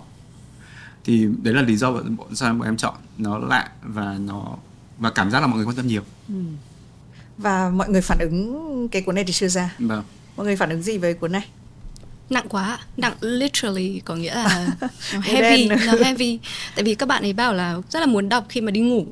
thì 1.04 1.26
đấy 1.42 1.54
là 1.54 1.62
lý 1.62 1.76
do 1.76 1.92
bọn 1.92 2.16
bọn- 2.16 2.34
sao 2.34 2.54
bọn 2.54 2.68
em 2.68 2.76
chọn 2.76 2.94
nó 3.18 3.38
lạ 3.38 3.70
và 3.82 4.16
nó 4.20 4.56
và 4.98 5.10
cảm 5.10 5.30
giác 5.30 5.40
là 5.40 5.46
mọi 5.46 5.56
người 5.56 5.66
quan 5.66 5.76
tâm 5.76 5.86
nhiều. 5.86 6.02
Và 7.38 7.70
mọi 7.70 7.88
người 7.88 8.00
phản 8.02 8.18
ứng 8.18 8.88
cái 8.88 9.02
cuốn 9.02 9.14
này 9.14 9.24
thì 9.24 9.32
chưa 9.32 9.48
ra. 9.48 9.74
Vâng. 9.78 10.04
Mọi 10.36 10.46
người 10.46 10.56
phản 10.56 10.70
ứng 10.70 10.82
gì 10.82 10.98
về 10.98 11.14
cuốn 11.14 11.32
này? 11.32 11.46
Nặng 12.30 12.46
quá 12.48 12.78
nặng 12.96 13.12
literally 13.20 14.00
có 14.04 14.14
nghĩa 14.16 14.34
là 14.34 14.66
nó 15.14 15.20
heavy 15.20 15.68
nó 15.68 15.76
heavy. 16.04 16.38
Tại 16.74 16.84
vì 16.84 16.94
các 16.94 17.06
bạn 17.06 17.22
ấy 17.22 17.32
bảo 17.32 17.54
là 17.54 17.76
rất 17.90 18.00
là 18.00 18.06
muốn 18.06 18.28
đọc 18.28 18.46
khi 18.48 18.60
mà 18.60 18.70
đi 18.70 18.80
ngủ. 18.80 19.06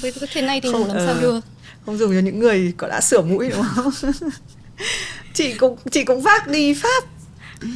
Với 0.00 0.12
cái 0.12 0.28
thế 0.32 0.42
này 0.42 0.60
thì 0.60 0.68
ngủ 0.68 0.78
Không, 0.78 0.88
làm 0.88 0.96
ờ. 0.96 1.06
sao 1.06 1.22
được? 1.22 1.40
không 1.86 1.98
dùng 1.98 2.12
cho 2.12 2.20
những 2.20 2.38
người 2.38 2.74
có 2.76 2.88
đã 2.88 3.00
sửa 3.00 3.22
mũi 3.22 3.50
đúng 3.50 3.62
không? 3.74 3.90
Chị 5.34 5.52
cũng 5.54 5.76
chị 5.90 6.04
cũng 6.04 6.20
vác 6.22 6.48
đi 6.48 6.74
pháp 6.74 7.04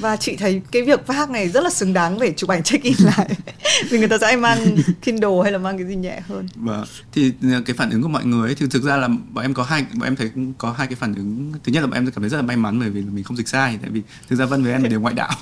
và 0.00 0.16
chị 0.16 0.36
thấy 0.36 0.62
cái 0.72 0.82
việc 0.82 1.06
vác 1.06 1.30
này 1.30 1.48
rất 1.48 1.64
là 1.64 1.70
xứng 1.70 1.92
đáng 1.92 2.18
để 2.18 2.32
chụp 2.36 2.50
ảnh 2.50 2.62
check 2.62 2.84
in 2.84 2.94
lại 2.98 3.28
vì 3.90 3.98
người 3.98 4.08
ta 4.08 4.18
sẽ 4.18 4.36
mang 4.36 4.76
Kindle 5.02 5.42
hay 5.42 5.52
là 5.52 5.58
mang 5.58 5.78
cái 5.78 5.86
gì 5.86 5.96
nhẹ 5.96 6.20
hơn 6.28 6.46
Vâng. 6.54 6.84
Thì 7.12 7.32
ừ, 7.42 7.48
cái 7.66 7.76
phản 7.76 7.90
ứng 7.90 8.02
của 8.02 8.08
mọi 8.08 8.24
người 8.24 8.48
ấy, 8.48 8.54
thì 8.54 8.66
thực 8.70 8.82
ra 8.82 8.96
là 8.96 9.08
bọn 9.08 9.44
em 9.44 9.54
có 9.54 9.62
hai 9.62 9.86
bọn 9.94 10.08
em 10.08 10.16
thấy 10.16 10.30
có 10.58 10.72
hai 10.72 10.86
cái 10.86 10.96
phản 10.96 11.14
ứng. 11.14 11.52
Thứ 11.64 11.72
nhất 11.72 11.80
là 11.80 11.86
bọn 11.86 11.94
em 11.94 12.06
cảm 12.06 12.20
thấy 12.20 12.28
rất 12.28 12.36
là 12.36 12.42
may 12.42 12.56
mắn 12.56 12.80
bởi 12.80 12.90
vì 12.90 13.02
mình 13.02 13.24
không 13.24 13.36
dịch 13.36 13.48
sai 13.48 13.78
tại 13.82 13.90
vì 13.90 14.02
thực 14.28 14.36
ra 14.36 14.46
Vân 14.46 14.62
với 14.62 14.72
em 14.72 14.82
là 14.82 14.88
đều 14.88 15.00
ngoại 15.00 15.14
đạo. 15.14 15.36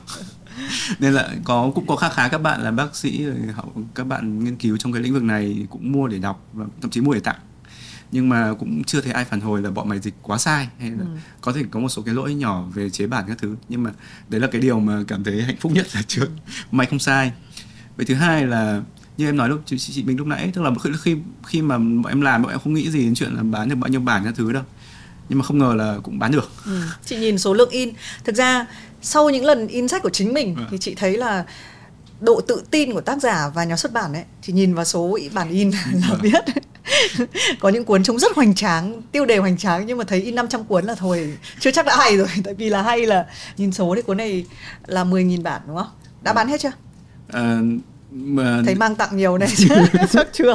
Nên 0.99 1.12
là 1.12 1.30
có 1.45 1.72
cũng 1.74 1.86
có 1.86 1.97
khá 1.97 2.09
khá 2.09 2.28
các 2.28 2.38
bạn 2.38 2.62
là 2.62 2.70
bác 2.70 2.97
sĩ 2.97 3.24
rồi 3.24 3.36
họ 3.55 3.64
các 3.95 4.05
bạn 4.05 4.45
nghiên 4.45 4.57
cứu 4.57 4.76
trong 4.76 4.92
cái 4.92 5.03
lĩnh 5.03 5.14
vực 5.14 5.22
này 5.22 5.66
cũng 5.70 5.92
mua 5.92 6.09
để 6.09 6.18
đọc 6.18 6.49
và 6.53 6.64
thậm 6.80 6.90
chí 6.90 7.01
mua 7.01 7.14
để 7.14 7.20
tặng. 7.20 7.36
Nhưng 8.14 8.28
mà 8.28 8.54
cũng 8.58 8.84
chưa 8.84 9.00
thấy 9.00 9.12
ai 9.12 9.24
phản 9.24 9.40
hồi 9.40 9.62
là 9.62 9.70
bọn 9.70 9.88
mày 9.88 9.98
dịch 9.98 10.14
quá 10.22 10.38
sai 10.38 10.68
hay 10.78 10.90
là 10.90 11.04
có 11.40 11.52
thể 11.52 11.62
có 11.70 11.80
một 11.80 11.88
số 11.88 12.02
cái 12.02 12.14
lỗi 12.14 12.34
nhỏ 12.34 12.64
về 12.74 12.90
chế 12.90 13.06
bản 13.06 13.24
các 13.28 13.38
thứ. 13.38 13.56
Nhưng 13.68 13.82
mà 13.82 13.90
đấy 14.28 14.40
là 14.40 14.46
cái 14.46 14.60
điều 14.60 14.80
mà 14.80 15.02
cảm 15.08 15.24
thấy 15.24 15.42
hạnh 15.42 15.56
phúc 15.60 15.72
nhất 15.72 15.86
là 15.94 16.02
chưa 16.06 16.26
may 16.70 16.86
không 16.86 16.98
sai. 16.98 17.32
Vậy 17.96 18.06
thứ 18.06 18.14
hai 18.14 18.46
là 18.46 18.82
như 19.16 19.28
em 19.28 19.36
nói 19.36 19.48
lúc 19.48 19.62
chị, 19.66 19.78
chị 19.78 20.02
mình 20.02 20.16
lúc 20.16 20.26
nãy 20.26 20.50
tức 20.54 20.62
là 20.62 20.70
khi 21.02 21.16
khi 21.46 21.62
mà 21.62 21.78
bọn 21.78 22.06
em 22.06 22.20
làm 22.20 22.42
bọn 22.42 22.50
em 22.50 22.60
không 22.60 22.74
nghĩ 22.74 22.90
gì 22.90 23.04
đến 23.04 23.14
chuyện 23.14 23.34
là 23.34 23.42
bán 23.42 23.68
được 23.68 23.76
bao 23.76 23.88
nhiêu 23.88 24.00
bản 24.00 24.24
các 24.24 24.34
thứ 24.36 24.52
đâu. 24.52 24.62
Nhưng 25.28 25.38
mà 25.38 25.44
không 25.44 25.58
ngờ 25.58 25.74
là 25.76 25.98
cũng 26.02 26.18
bán 26.18 26.32
được. 26.32 26.50
Ừ. 26.64 26.80
Chị 27.04 27.16
nhìn 27.16 27.38
số 27.38 27.54
lượng 27.54 27.70
in. 27.70 27.90
Thực 28.24 28.36
ra 28.36 28.66
sau 29.02 29.30
những 29.30 29.44
lần 29.44 29.68
in 29.68 29.88
sách 29.88 30.02
của 30.02 30.10
chính 30.10 30.32
mình 30.32 30.54
Vâng. 30.54 30.66
Thì 30.70 30.78
chị 30.78 30.94
thấy 30.94 31.16
là 31.16 31.44
độ 32.25 32.41
tự 32.41 32.62
tin 32.70 32.93
của 32.93 33.01
tác 33.01 33.22
giả 33.22 33.49
và 33.55 33.64
nhà 33.64 33.77
xuất 33.77 33.93
bản 33.93 34.12
ấy 34.12 34.25
Chỉ 34.43 34.53
nhìn 34.53 34.75
vào 34.75 34.85
số 34.85 35.18
bản 35.33 35.49
in 35.51 35.70
là 35.93 36.09
Vâng. 36.11 36.22
biết 36.22 36.45
Có 37.61 37.68
những 37.68 37.85
cuốn 37.85 38.03
trông 38.03 38.18
rất 38.18 38.33
hoành 38.37 38.55
tráng 38.55 39.03
Tiêu 39.12 39.27
đề 39.27 39.39
hoành 39.39 39.57
tráng 39.57 39.87
Nhưng 39.87 39.99
mà 39.99 40.05
thấy 40.05 40.20
in 40.22 40.35
500 40.35 40.64
cuốn 40.64 40.85
là 40.85 40.95
thôi 40.95 41.39
Chưa 41.61 41.70
chắc 41.70 41.87
đã 41.87 41.97
hay 41.97 42.16
rồi 42.16 42.27
Tại 42.45 42.55
vì 42.55 42.68
là 42.68 42.83
hay 42.83 43.07
là 43.07 43.27
Nhìn 43.57 43.72
số 43.72 43.95
thì 43.97 44.03
cuốn 44.03 44.16
này 44.16 44.45
là 44.87 45.05
10.000 45.05 45.43
bản 45.43 45.62
đúng 45.66 45.77
không? 45.77 45.89
Đã 46.22 46.33
bán 46.33 46.49
hết 46.49 46.61
chưa? 46.61 46.72
Ờ, 47.29 47.59
mà 48.11 48.62
Thấy 48.66 48.75
mang 48.75 48.95
tặng 48.95 49.16
nhiều 49.16 49.39
này 49.39 49.49
Chắc 50.12 50.29
chưa? 50.33 50.55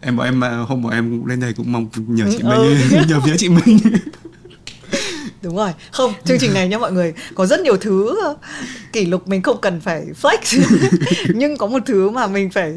em 0.00 0.16
bọn 0.16 0.26
em 0.26 0.44
à, 0.44 0.56
hôm 0.68 0.82
bọn 0.82 0.92
em 0.92 1.10
cũng 1.18 1.26
lên 1.26 1.40
đây 1.40 1.52
cũng 1.52 1.72
mong 1.72 1.88
nhờ 1.96 2.24
chị 2.30 2.38
Ừ, 2.42 2.76
Minh 2.90 3.02
nhờ 3.08 3.20
phía 3.24 3.34
chị 3.38 3.48
Minh 3.48 3.78
Đúng 5.44 5.56
rồi, 5.56 5.70
không, 5.92 6.12
chương 6.24 6.38
trình 6.38 6.54
này 6.54 6.68
nha 6.68 6.78
mọi 6.78 6.92
người 6.92 7.14
Có 7.34 7.46
rất 7.46 7.60
nhiều 7.60 7.76
thứ 7.76 8.22
ờ, 8.22 8.36
kỷ 8.92 9.06
lục 9.06 9.28
mình 9.28 9.42
không 9.42 9.60
cần 9.60 9.80
phải 9.80 10.04
flex. 10.22 10.60
Nhưng 11.34 11.56
có 11.56 11.66
một 11.66 11.82
thứ 11.86 12.10
mà 12.10 12.26
mình 12.26 12.50
phải 12.50 12.74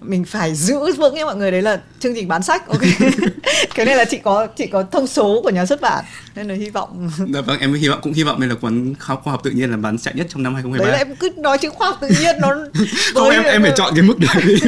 mình 0.00 0.24
phải 0.24 0.54
giữ 0.54 0.92
vững 0.96 1.14
nha 1.14 1.24
mọi 1.24 1.36
người. 1.36 1.50
Đấy 1.50 1.62
là 1.62 1.80
chương 2.00 2.14
trình 2.14 2.28
bán 2.28 2.42
sách 2.42 2.68
ok? 2.68 2.80
Cái 3.74 3.86
này 3.86 3.96
là 3.96 4.04
chị 4.04 4.18
có 4.18 4.46
chị 4.46 4.66
có 4.66 4.84
thông 4.92 5.06
số 5.06 5.40
của 5.42 5.50
nhà 5.50 5.66
xuất 5.66 5.80
bản 5.80 6.04
nên 6.34 6.48
là 6.48 6.54
hy 6.54 6.70
vọng. 6.70 7.10
Dạ 7.34 7.40
vâng 7.40 7.60
em 7.60 7.74
hy 7.74 7.88
vọng 7.88 7.98
cũng 8.02 8.12
hy 8.12 8.22
vọng 8.22 8.40
đây 8.40 8.48
là 8.48 8.54
cuốn 8.54 8.94
khoa 9.00 9.16
khoa 9.16 9.30
học 9.30 9.40
tự 9.44 9.50
nhiên 9.50 9.70
là 9.70 9.76
bán 9.76 9.98
chạy 9.98 10.14
nhất 10.14 10.26
trong 10.30 10.42
năm 10.42 10.54
2023 10.54 10.90
đấy 10.90 10.92
là 10.92 11.10
em 11.10 11.16
cứ 11.16 11.42
nói 11.42 11.58
chữ 11.58 11.70
khoa 11.70 11.88
học 11.88 11.98
tự 12.00 12.08
nhiên 12.20 12.36
nó 12.40 12.48
không 13.14 13.30
em 13.30 13.42
em 13.42 13.62
phải 13.62 13.72
chọn 13.76 13.92
cái 13.96 14.02
mức 14.02 14.18
đấy. 14.18 14.58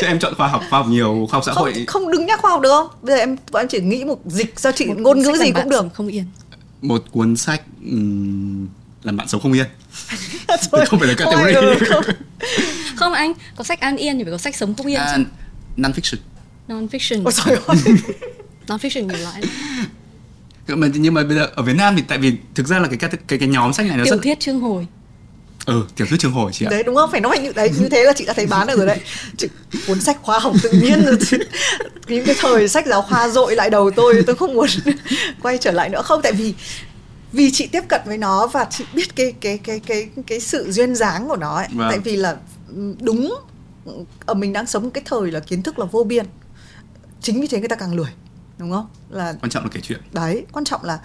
Chứ 0.00 0.06
em 0.06 0.18
chọn 0.18 0.34
khoa 0.34 0.48
học 0.48 0.62
khoa 0.70 0.78
học 0.78 0.88
nhiều 0.88 1.26
khoa 1.30 1.36
học 1.36 1.44
xã 1.46 1.52
không, 1.52 1.62
hội. 1.62 1.84
không 1.86 2.10
đừng 2.10 2.26
nhắc 2.26 2.40
khoa 2.40 2.50
học 2.50 2.60
được 2.60 2.70
không? 2.70 2.88
Bây 3.02 3.16
giờ 3.16 3.22
em 3.22 3.36
bọn 3.50 3.62
em 3.62 3.68
chỉ 3.68 3.80
nghĩ 3.80 4.04
một 4.04 4.18
dịch 4.26 4.60
cho 4.60 4.72
chị 4.72 4.86
ngôn 4.96 5.18
ngữ 5.18 5.32
gì 5.38 5.50
cũng 5.52 5.68
được. 5.68 5.84
không 5.94 6.08
yên 6.08 6.24
một 6.82 7.04
cuốn 7.12 7.36
sách 7.36 7.62
ừm, 7.84 8.68
làm 9.02 9.16
bạn 9.16 9.28
sống 9.28 9.40
không 9.40 9.52
yên 9.52 9.66
Thôi, 10.70 10.86
không 10.86 10.98
phải 10.98 11.08
là 11.08 11.14
category. 11.14 11.54
ừ, 11.54 11.74
không. 11.88 12.04
không 12.96 13.12
anh 13.12 13.32
có 13.56 13.64
sách 13.64 13.80
an 13.80 13.96
yên 13.96 14.18
thì 14.18 14.24
phải 14.24 14.30
có 14.32 14.38
sách 14.38 14.56
sống 14.56 14.74
không 14.74 14.86
yên 14.86 15.00
à, 15.00 15.16
chứ 15.16 15.24
non 15.76 15.92
fiction 15.92 16.16
non 16.68 16.86
fiction 16.92 17.22
Ôi 17.24 17.32
trời 17.36 17.56
ơi. 17.66 17.76
non 18.68 18.78
fiction 18.80 19.00
nhiều 19.06 19.18
loại 19.18 19.42
lắm. 20.66 20.80
mà 20.80 20.88
nhưng 20.94 21.14
mà 21.14 21.24
bây 21.24 21.36
giờ 21.36 21.50
ở 21.54 21.62
Việt 21.62 21.76
Nam 21.76 21.96
thì 21.96 22.02
tại 22.08 22.18
vì 22.18 22.32
thực 22.54 22.66
ra 22.66 22.78
là 22.78 22.88
cái 22.88 22.96
cái 22.96 23.10
cái, 23.28 23.38
cái 23.38 23.48
nhóm 23.48 23.72
sách 23.72 23.86
này 23.86 23.96
nó 23.96 24.04
tiểu 24.04 24.14
rất 24.14 24.22
thuyết 24.22 24.40
trương 24.40 24.60
hồi 24.60 24.86
ừ 25.66 25.84
tiểu 25.96 26.06
thuyết 26.10 26.20
trường 26.20 26.32
hồi 26.32 26.52
chị 26.54 26.66
ạ. 26.66 26.70
Đấy 26.70 26.82
đúng 26.82 26.94
không? 26.96 27.10
Phải 27.10 27.20
nói 27.20 27.38
như 27.38 27.52
đấy 27.52 27.70
như 27.80 27.88
thế 27.88 28.04
là 28.04 28.12
chị 28.16 28.24
đã 28.24 28.32
thấy 28.32 28.46
bán 28.46 28.66
được 28.66 28.76
rồi 28.76 28.86
đấy. 28.86 29.00
Chị, 29.36 29.48
cuốn 29.86 30.00
sách 30.00 30.18
khoa 30.22 30.38
học 30.38 30.52
tự 30.62 30.70
nhiên 30.70 31.04
rồi 31.06 31.16
chị- 31.30 31.36
những 32.08 32.24
cái 32.26 32.34
thời 32.38 32.68
sách 32.68 32.86
giáo 32.86 33.02
khoa 33.02 33.28
dội 33.28 33.56
lại 33.56 33.70
đầu 33.70 33.90
tôi 33.90 34.22
tôi 34.26 34.36
không 34.36 34.54
muốn 34.54 34.66
quay 35.42 35.58
trở 35.58 35.70
lại 35.70 35.88
nữa. 35.88 36.02
Không 36.02 36.22
tại 36.22 36.32
vì 36.32 36.54
vì 37.32 37.50
chị 37.52 37.66
tiếp 37.66 37.82
cận 37.88 38.00
với 38.06 38.18
nó 38.18 38.46
và 38.46 38.66
chị 38.70 38.84
biết 38.94 39.16
cái 39.16 39.32
cái 39.40 39.58
cái 39.58 39.80
cái 39.80 40.08
cái 40.26 40.40
sự 40.40 40.72
duyên 40.72 40.94
dáng 40.94 41.28
của 41.28 41.36
nó 41.36 41.56
ấy. 41.56 41.66
Vâng. 41.74 41.88
tại 41.90 41.98
vì 41.98 42.16
là 42.16 42.36
ừ, 42.76 42.94
đúng 43.00 43.34
ở 44.26 44.34
mình 44.34 44.52
đang 44.52 44.66
sống 44.66 44.90
cái 44.90 45.02
thời 45.06 45.30
là 45.30 45.40
kiến 45.40 45.62
thức 45.62 45.78
là 45.78 45.84
vô 45.84 46.04
biên. 46.04 46.26
Chính 47.22 47.40
vì 47.40 47.46
thế 47.46 47.58
người 47.58 47.68
ta 47.68 47.76
càng 47.76 47.94
lười 47.94 48.08
đúng 48.58 48.70
không? 48.72 48.86
Là 49.10 49.34
quan 49.42 49.50
trọng 49.50 49.62
là 49.64 49.70
kể 49.72 49.80
chuyện. 49.82 50.00
Đấy 50.12 50.44
quan 50.52 50.64
trọng 50.64 50.84
là 50.84 50.98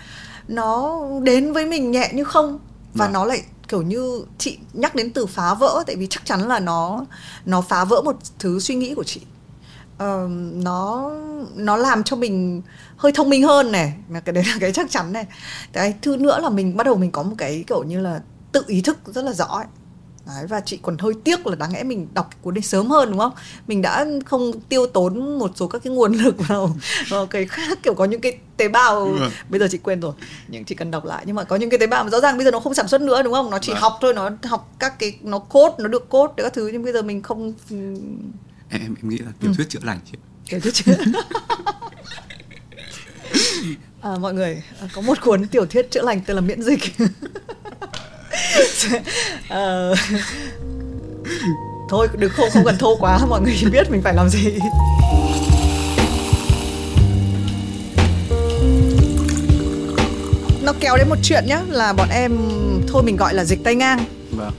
nó 0.47 0.99
đến 1.23 1.53
với 1.53 1.65
mình 1.65 1.91
nhẹ 1.91 2.09
như 2.13 2.23
không 2.23 2.59
và 2.95 3.05
Vâng. 3.05 3.13
nó 3.13 3.25
lại 3.25 3.41
kiểu 3.67 3.81
như 3.81 4.25
chị 4.37 4.57
nhắc 4.73 4.95
đến 4.95 5.11
từ 5.13 5.25
phá 5.25 5.53
vỡ 5.53 5.83
tại 5.87 5.95
vì 5.95 6.07
chắc 6.09 6.25
chắn 6.25 6.47
là 6.47 6.59
nó 6.59 7.05
nó 7.45 7.61
phá 7.61 7.85
vỡ 7.85 8.01
một 8.05 8.15
thứ 8.39 8.59
suy 8.59 8.75
nghĩ 8.75 8.93
của 8.95 9.03
chị 9.03 9.21
Ờ, 9.97 10.27
nó 10.53 11.11
nó 11.55 11.77
làm 11.77 12.03
cho 12.03 12.15
mình 12.15 12.61
hơi 12.97 13.11
thông 13.11 13.29
minh 13.29 13.43
hơn 13.43 13.71
này 13.71 13.93
cái 14.25 14.33
đấy 14.33 14.43
là 14.47 14.57
cái 14.59 14.71
chắc 14.73 14.91
chắn 14.91 15.13
này 15.13 15.25
cái 15.73 15.93
thứ 16.01 16.17
nữa 16.17 16.39
là 16.41 16.49
mình 16.49 16.77
bắt 16.77 16.83
đầu 16.83 16.95
mình 16.95 17.11
có 17.11 17.23
một 17.23 17.35
cái 17.37 17.63
kiểu 17.67 17.83
như 17.83 17.99
là 18.01 18.21
tự 18.51 18.63
ý 18.67 18.81
thức 18.81 18.97
rất 19.05 19.21
là 19.25 19.33
rõ 19.33 19.45
ấy. 19.45 19.65
Đấy, 20.27 20.45
và 20.47 20.59
chị 20.65 20.79
còn 20.81 20.97
hơi 20.97 21.13
tiếc 21.23 21.47
là 21.47 21.55
đáng 21.55 21.73
lẽ 21.73 21.83
mình 21.83 22.07
đọc 22.13 22.27
cái 22.31 22.37
cuốn 22.41 22.53
này 22.53 22.61
sớm 22.61 22.87
hơn 22.89 23.09
đúng 23.09 23.19
không? 23.19 23.31
Mình 23.67 23.81
đã 23.81 24.05
không 24.25 24.59
tiêu 24.69 24.85
tốn 24.87 25.39
một 25.39 25.51
số 25.55 25.67
các 25.67 25.81
cái 25.83 25.93
nguồn 25.93 26.13
lực 26.23 26.35
vào, 26.47 26.75
vào 27.09 27.25
cái 27.25 27.45
khác 27.45 27.79
kiểu 27.83 27.93
có 27.93 28.05
những 28.05 28.21
cái 28.21 28.37
tế 28.57 28.67
bào 28.67 29.17
bây 29.49 29.59
giờ 29.59 29.67
chị 29.71 29.77
quên 29.77 29.99
rồi 29.99 30.13
nhưng 30.47 30.65
chị 30.65 30.75
cần 30.75 30.91
đọc 30.91 31.05
lại 31.05 31.23
nhưng 31.27 31.35
mà 31.35 31.43
có 31.43 31.55
những 31.55 31.69
cái 31.69 31.79
tế 31.79 31.87
bào 31.87 32.03
mà 32.03 32.09
rõ 32.09 32.19
ràng 32.19 32.37
bây 32.37 32.45
giờ 32.45 32.51
nó 32.51 32.59
không 32.59 32.73
sản 32.73 32.87
xuất 32.87 33.01
nữa 33.01 33.23
đúng 33.23 33.33
không? 33.33 33.49
Nó 33.49 33.59
chỉ 33.59 33.71
Vâng. 33.71 33.81
học 33.81 33.97
thôi, 34.01 34.13
nó 34.13 34.29
học 34.43 34.71
các 34.79 34.99
cái 34.99 35.17
nó 35.21 35.39
code, 35.39 35.75
nó 35.79 35.87
được 35.87 36.07
để 36.37 36.43
các 36.43 36.53
thứ 36.53 36.67
nhưng 36.73 36.83
bây 36.83 36.93
giờ 36.93 37.01
mình 37.01 37.21
không 37.21 37.53
em 37.69 38.81
em, 38.81 38.81
em 38.81 39.09
nghĩ 39.09 39.17
là 39.17 39.31
tiểu 39.39 39.53
thuyết 39.57 39.69
chữa 39.69 39.79
lành 39.83 39.99
chị 40.11 40.17
ạ. 40.17 40.23
kiểu 40.45 40.59
thứ 40.59 40.71
chưa 40.71 40.95
à, 44.01 44.17
mọi 44.19 44.33
người 44.33 44.63
à, 44.81 44.87
có 44.93 45.01
một 45.01 45.21
cuốn 45.21 45.47
tiểu 45.47 45.65
thuyết 45.65 45.91
chữa 45.91 46.01
lành 46.01 46.21
tên 46.25 46.35
là 46.35 46.41
miễn 46.41 46.61
dịch 46.61 46.79
Ờ, 49.49 49.95
thôi 51.89 52.07
đừng 52.17 52.31
không 52.31 52.49
không 52.53 52.65
cần 52.65 52.77
thô 52.77 52.95
quá 52.99 53.19
mọi 53.29 53.41
người 53.41 53.63
biết 53.71 53.91
mình 53.91 54.01
phải 54.01 54.13
làm 54.13 54.29
gì 54.29 54.57
nó 60.61 60.73
kéo 60.79 60.97
đến 60.97 61.09
một 61.09 61.15
chuyện 61.23 61.43
nhá 61.47 61.61
là 61.69 61.93
bọn 61.93 62.09
em 62.09 62.37
thôi 62.87 63.03
mình 63.03 63.17
gọi 63.17 63.33
là 63.33 63.43
dịch 63.45 63.63
tay 63.63 63.75
ngang 63.75 64.05
vâng 64.31 64.53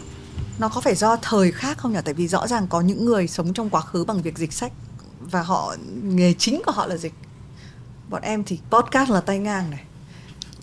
nó 0.58 0.68
có 0.68 0.80
phải 0.80 0.94
do 0.94 1.16
thời 1.22 1.52
khác 1.52 1.78
không 1.78 1.92
nhỉ? 1.92 1.98
Tại 2.04 2.14
vì 2.14 2.28
rõ 2.28 2.46
ràng 2.46 2.66
có 2.68 2.80
những 2.80 3.04
người 3.04 3.28
sống 3.28 3.52
trong 3.52 3.70
quá 3.70 3.80
khứ 3.80 4.04
bằng 4.04 4.22
việc 4.22 4.38
dịch 4.38 4.52
sách 4.52 4.72
và 5.20 5.42
họ 5.42 5.74
nghề 6.02 6.32
chính 6.32 6.62
của 6.66 6.72
họ 6.72 6.86
là 6.86 6.96
dịch. 6.96 7.12
Bọn 8.10 8.22
em 8.22 8.44
thì 8.44 8.58
podcast 8.70 9.10
là 9.10 9.20
tay 9.20 9.38
ngang 9.38 9.70
này. 9.70 9.80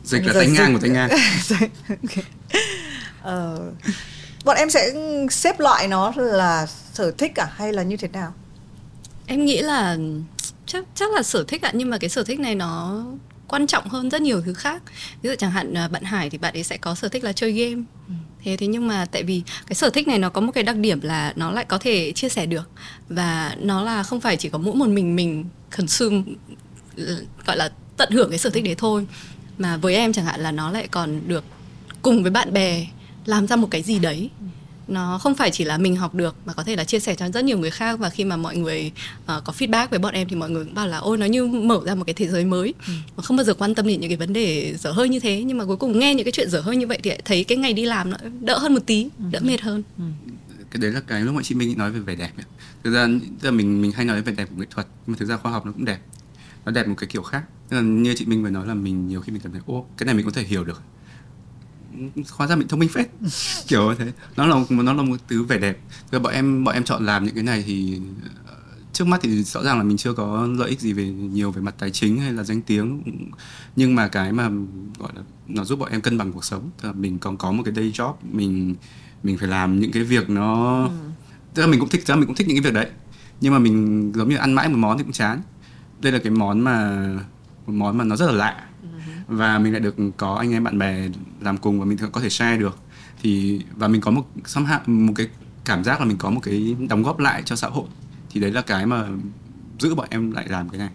dịch 0.03 0.19
Bây 0.25 0.27
là 0.27 0.33
tay 0.33 0.47
ngang 0.49 0.67
dịch- 0.67 0.73
của 0.73 0.79
tay 0.81 0.89
ngang 0.89 1.09
Ok. 1.89 2.25
Ờ, 3.23 3.71
bọn 4.45 4.57
em 4.57 4.69
sẽ 4.69 4.93
xếp 5.31 5.59
loại 5.59 5.87
nó 5.87 6.13
là 6.15 6.67
sở 6.93 7.11
thích 7.11 7.39
à 7.39 7.47
hay 7.55 7.73
là 7.73 7.83
như 7.83 7.97
thế 7.97 8.07
nào? 8.07 8.33
em 9.27 9.45
nghĩ 9.45 9.61
là 9.61 9.97
chắc 10.65 10.85
chắc 10.95 11.11
là 11.13 11.23
sở 11.23 11.43
thích 11.47 11.61
ạ 11.61 11.71
nhưng 11.73 11.89
mà 11.89 11.97
cái 11.97 12.09
sở 12.09 12.23
thích 12.23 12.39
này 12.39 12.55
nó 12.55 13.03
quan 13.47 13.67
trọng 13.67 13.87
hơn 13.87 14.09
rất 14.09 14.21
nhiều 14.21 14.41
thứ 14.41 14.53
khác. 14.53 14.81
Ví 15.21 15.29
dụ 15.29 15.35
chẳng 15.37 15.51
hạn 15.51 15.73
à, 15.73 15.87
bạn 15.87 16.03
Hải 16.03 16.29
thì 16.29 16.37
bạn 16.37 16.53
ấy 16.53 16.63
sẽ 16.63 16.77
có 16.77 16.95
sở 16.95 17.07
thích 17.07 17.23
là 17.23 17.33
chơi 17.33 17.51
game. 17.51 17.83
Thế 18.43 18.57
thế 18.57 18.67
nhưng 18.67 18.87
mà 18.87 19.05
tại 19.05 19.23
vì 19.23 19.41
cái 19.67 19.75
sở 19.75 19.89
thích 19.89 20.07
này 20.07 20.19
nó 20.19 20.29
có 20.29 20.41
một 20.41 20.51
cái 20.51 20.63
đặc 20.63 20.75
điểm 20.75 21.01
là 21.01 21.33
nó 21.35 21.51
lại 21.51 21.65
có 21.65 21.77
thể 21.77 22.11
chia 22.11 22.29
sẻ 22.29 22.45
được. 22.45 22.69
Và 23.09 23.55
nó 23.59 23.83
là 23.83 24.03
không 24.03 24.21
phải 24.21 24.37
chỉ 24.37 24.49
có 24.49 24.57
mỗi 24.57 24.75
một 24.75 24.87
mình 24.87 25.15
mình 25.15 25.45
consume 25.77 26.23
gọi 27.45 27.57
là 27.57 27.71
tận 27.97 28.11
hưởng 28.11 28.29
cái 28.29 28.39
sở 28.39 28.49
thích 28.49 28.63
đấy 28.63 28.75
thôi. 28.77 29.07
Mà 29.57 29.77
với 29.77 29.95
em 29.95 30.13
chẳng 30.13 30.25
hạn 30.25 30.39
là 30.39 30.51
nó 30.51 30.71
lại 30.71 30.87
còn 30.91 31.27
được 31.27 31.43
cùng 32.01 32.21
với 32.21 32.31
bạn 32.31 32.53
bè 32.53 32.85
làm 33.25 33.47
ra 33.47 33.55
một 33.55 33.67
cái 33.71 33.83
gì 33.83 33.99
đấy. 33.99 34.29
Nó 34.87 35.17
không 35.17 35.35
phải 35.35 35.51
chỉ 35.51 35.63
là 35.63 35.77
mình 35.77 35.95
học 35.95 36.15
được 36.15 36.35
mà 36.45 36.53
có 36.53 36.63
thể 36.63 36.75
là 36.75 36.83
chia 36.83 36.99
sẻ 36.99 37.15
cho 37.15 37.29
rất 37.29 37.45
nhiều 37.45 37.57
người 37.57 37.71
khác. 37.71 37.99
Và 37.99 38.09
khi 38.09 38.23
mà 38.23 38.37
mọi 38.37 38.57
người 38.57 38.91
ờ, 39.25 39.41
có 39.45 39.53
feedback 39.57 39.87
với 39.87 39.99
bọn 39.99 40.13
em 40.13 40.27
thì 40.27 40.35
mọi 40.35 40.49
người 40.49 40.65
cũng 40.65 40.73
bảo 40.73 40.87
là 40.87 40.97
ôi 40.97 41.17
nó 41.17 41.25
như 41.25 41.45
mở 41.45 41.81
ra 41.85 41.95
một 41.95 42.03
cái 42.07 42.13
thế 42.13 42.27
giới 42.27 42.45
mới. 42.45 42.73
Mà 43.17 43.23
không 43.23 43.37
bao 43.37 43.43
giờ 43.43 43.53
quan 43.53 43.75
tâm 43.75 43.87
đến 43.87 43.99
những 44.01 44.09
cái 44.09 44.17
vấn 44.17 44.33
đề 44.33 44.75
dở 44.79 44.91
hơi 44.91 45.09
như 45.09 45.19
thế. 45.19 45.43
Nhưng 45.43 45.57
mà 45.57 45.65
cuối 45.65 45.77
cùng 45.77 45.99
nghe 45.99 46.15
những 46.15 46.25
cái 46.25 46.31
chuyện 46.31 46.49
dở 46.49 46.61
hơi 46.61 46.77
như 46.77 46.87
vậy 46.87 46.99
thì 47.03 47.09
lại 47.09 47.21
thấy 47.25 47.43
cái 47.43 47.57
ngày 47.57 47.73
đi 47.73 47.85
làm 47.85 48.09
nó 48.09 48.17
đỡ 48.41 48.57
hơn 48.57 48.73
một 48.73 48.81
tí 48.85 49.09
đỡ 49.31 49.39
mệt 49.43 49.61
hơn. 49.61 49.83
Cái 50.71 50.81
đấy 50.81 50.91
là 50.91 50.99
cái 50.99 51.21
lúc 51.21 51.35
mà 51.35 51.41
chị 51.43 51.55
Minh 51.55 51.77
nói 51.77 51.91
về 51.91 51.99
vẻ 51.99 52.15
đẹp 52.15 52.31
ấy. 52.37 52.45
thực 52.83 52.93
ra 52.93 53.07
tức 53.41 53.49
là 53.49 53.51
mình 53.51 53.81
mình 53.81 53.91
hay 53.91 54.05
nói 54.05 54.15
về 54.15 54.21
vẻ 54.21 54.31
đẹp 54.37 54.49
của 54.49 54.55
nghệ 54.61 54.65
thuật 54.69 54.87
nhưng 55.07 55.13
mà 55.13 55.17
thực 55.19 55.25
ra 55.25 55.37
khoa 55.37 55.51
học 55.51 55.65
nó 55.65 55.71
cũng 55.71 55.85
đẹp. 55.85 55.99
Nó 56.65 56.71
đẹp 56.71 56.87
một 56.87 56.95
cái 56.97 57.07
kiểu 57.07 57.23
khác. 57.23 57.43
Tức 57.69 57.77
là 57.77 57.83
như 57.83 58.13
chị 58.17 58.25
Minh 58.25 58.43
vừa 58.43 58.49
nói 58.49 58.67
là 58.67 58.73
mình 58.73 59.07
nhiều 59.07 59.21
khi 59.21 59.31
mình 59.31 59.41
cảm 59.41 59.51
thấy 59.51 59.61
ô 59.65 59.85
cái 59.97 60.05
này 60.05 60.15
mình 60.15 60.25
có 60.25 60.31
thể 60.31 60.43
hiểu 60.43 60.63
được 60.63 60.81
hóa 62.31 62.47
ra 62.47 62.55
mình 62.55 62.67
thông 62.67 62.79
minh 62.79 62.89
phết. 62.89 63.09
Kiểu 63.67 63.89
như 63.89 63.95
thế. 63.99 64.11
Nó 64.37 64.45
là 64.45 64.55
nó 64.69 64.93
là 64.93 65.03
một 65.03 65.17
thứ 65.27 65.43
vẻ 65.43 65.57
đẹp. 65.57 65.79
Ra 66.11 66.19
bọn 66.19 66.33
em 66.33 66.63
bọn 66.63 66.73
em 66.73 66.83
chọn 66.83 67.05
làm 67.05 67.25
những 67.25 67.35
cái 67.35 67.43
này 67.43 67.63
thì 67.67 67.99
ờ, 68.47 68.55
trước 68.93 69.07
mắt 69.07 69.19
thì 69.23 69.43
rõ 69.43 69.63
ràng 69.63 69.77
là 69.77 69.83
mình 69.83 69.97
chưa 69.97 70.13
có 70.13 70.47
lợi 70.57 70.69
ích 70.69 70.79
gì 70.79 70.93
về 70.93 71.09
nhiều 71.09 71.51
về 71.51 71.61
mặt 71.61 71.75
tài 71.79 71.91
chính 71.91 72.17
hay 72.17 72.33
là 72.33 72.43
danh 72.43 72.61
tiếng. 72.61 73.01
Nhưng 73.75 73.95
mà 73.95 74.07
cái 74.07 74.31
mà 74.31 74.49
gọi 74.99 75.11
là 75.15 75.21
nó 75.47 75.63
giúp 75.65 75.79
bọn 75.79 75.91
em 75.91 76.01
cân 76.01 76.17
bằng 76.17 76.31
cuộc 76.31 76.45
sống. 76.45 76.69
Tức 76.81 76.87
là 76.87 76.93
mình 76.93 77.19
còn 77.19 77.37
có 77.37 77.51
một 77.51 77.63
cái 77.65 77.73
day 77.73 77.91
job 77.91 78.13
mình 78.31 78.75
mình 79.23 79.37
phải 79.37 79.47
làm 79.47 79.79
những 79.79 79.91
cái 79.91 80.03
việc 80.03 80.29
nó 80.29 80.89
tức 81.53 81.61
là 81.61 81.67
mình 81.67 81.79
cũng 81.79 81.89
thích 81.89 82.07
ra 82.07 82.15
mình 82.15 82.25
cũng 82.25 82.35
thích 82.35 82.47
những 82.47 82.57
cái 82.57 82.71
việc 82.71 82.73
đấy. 82.73 82.87
Nhưng 83.41 83.53
mà 83.53 83.59
mình 83.59 84.11
giống 84.15 84.29
như 84.29 84.35
ăn 84.35 84.53
mãi 84.53 84.69
một 84.69 84.77
món 84.77 84.97
thì 84.97 85.03
cũng 85.03 85.13
chán. 85.13 85.41
Đây 86.01 86.11
là 86.11 86.19
cái 86.19 86.31
món 86.31 86.59
mà 86.59 87.07
một 87.65 87.73
món 87.73 87.97
mà 87.97 88.03
nó 88.03 88.15
rất 88.15 88.25
là 88.25 88.31
lạ 88.31 88.65
và 89.37 89.59
mình 89.59 89.73
lại 89.73 89.79
được 89.79 89.95
có 90.17 90.35
anh 90.35 90.51
em 90.51 90.63
bạn 90.63 90.79
bè 90.79 91.07
làm 91.41 91.57
cùng 91.57 91.79
và 91.79 91.85
mình 91.85 91.97
có 92.11 92.21
thể 92.21 92.29
share 92.29 92.57
được. 92.57 92.77
Thì 93.21 93.61
và 93.75 93.87
mình 93.87 94.01
có 94.01 94.11
một 94.11 94.23
somehow 94.43 94.79
một 94.85 95.13
cái 95.15 95.27
cảm 95.65 95.83
giác 95.83 95.99
là 95.99 96.05
mình 96.05 96.17
có 96.17 96.29
một 96.29 96.39
cái 96.43 96.75
đóng 96.89 97.03
góp 97.03 97.19
lại 97.19 97.41
cho 97.45 97.55
xã 97.55 97.67
hội. 97.67 97.85
Thì 98.29 98.39
đấy 98.39 98.51
là 98.51 98.61
cái 98.61 98.85
mà 98.85 99.07
giữ 99.79 99.95
bọn 99.95 100.07
em 100.09 100.31
lại 100.31 100.45
làm 100.47 100.69
cái 100.69 100.79
này. 100.79 100.89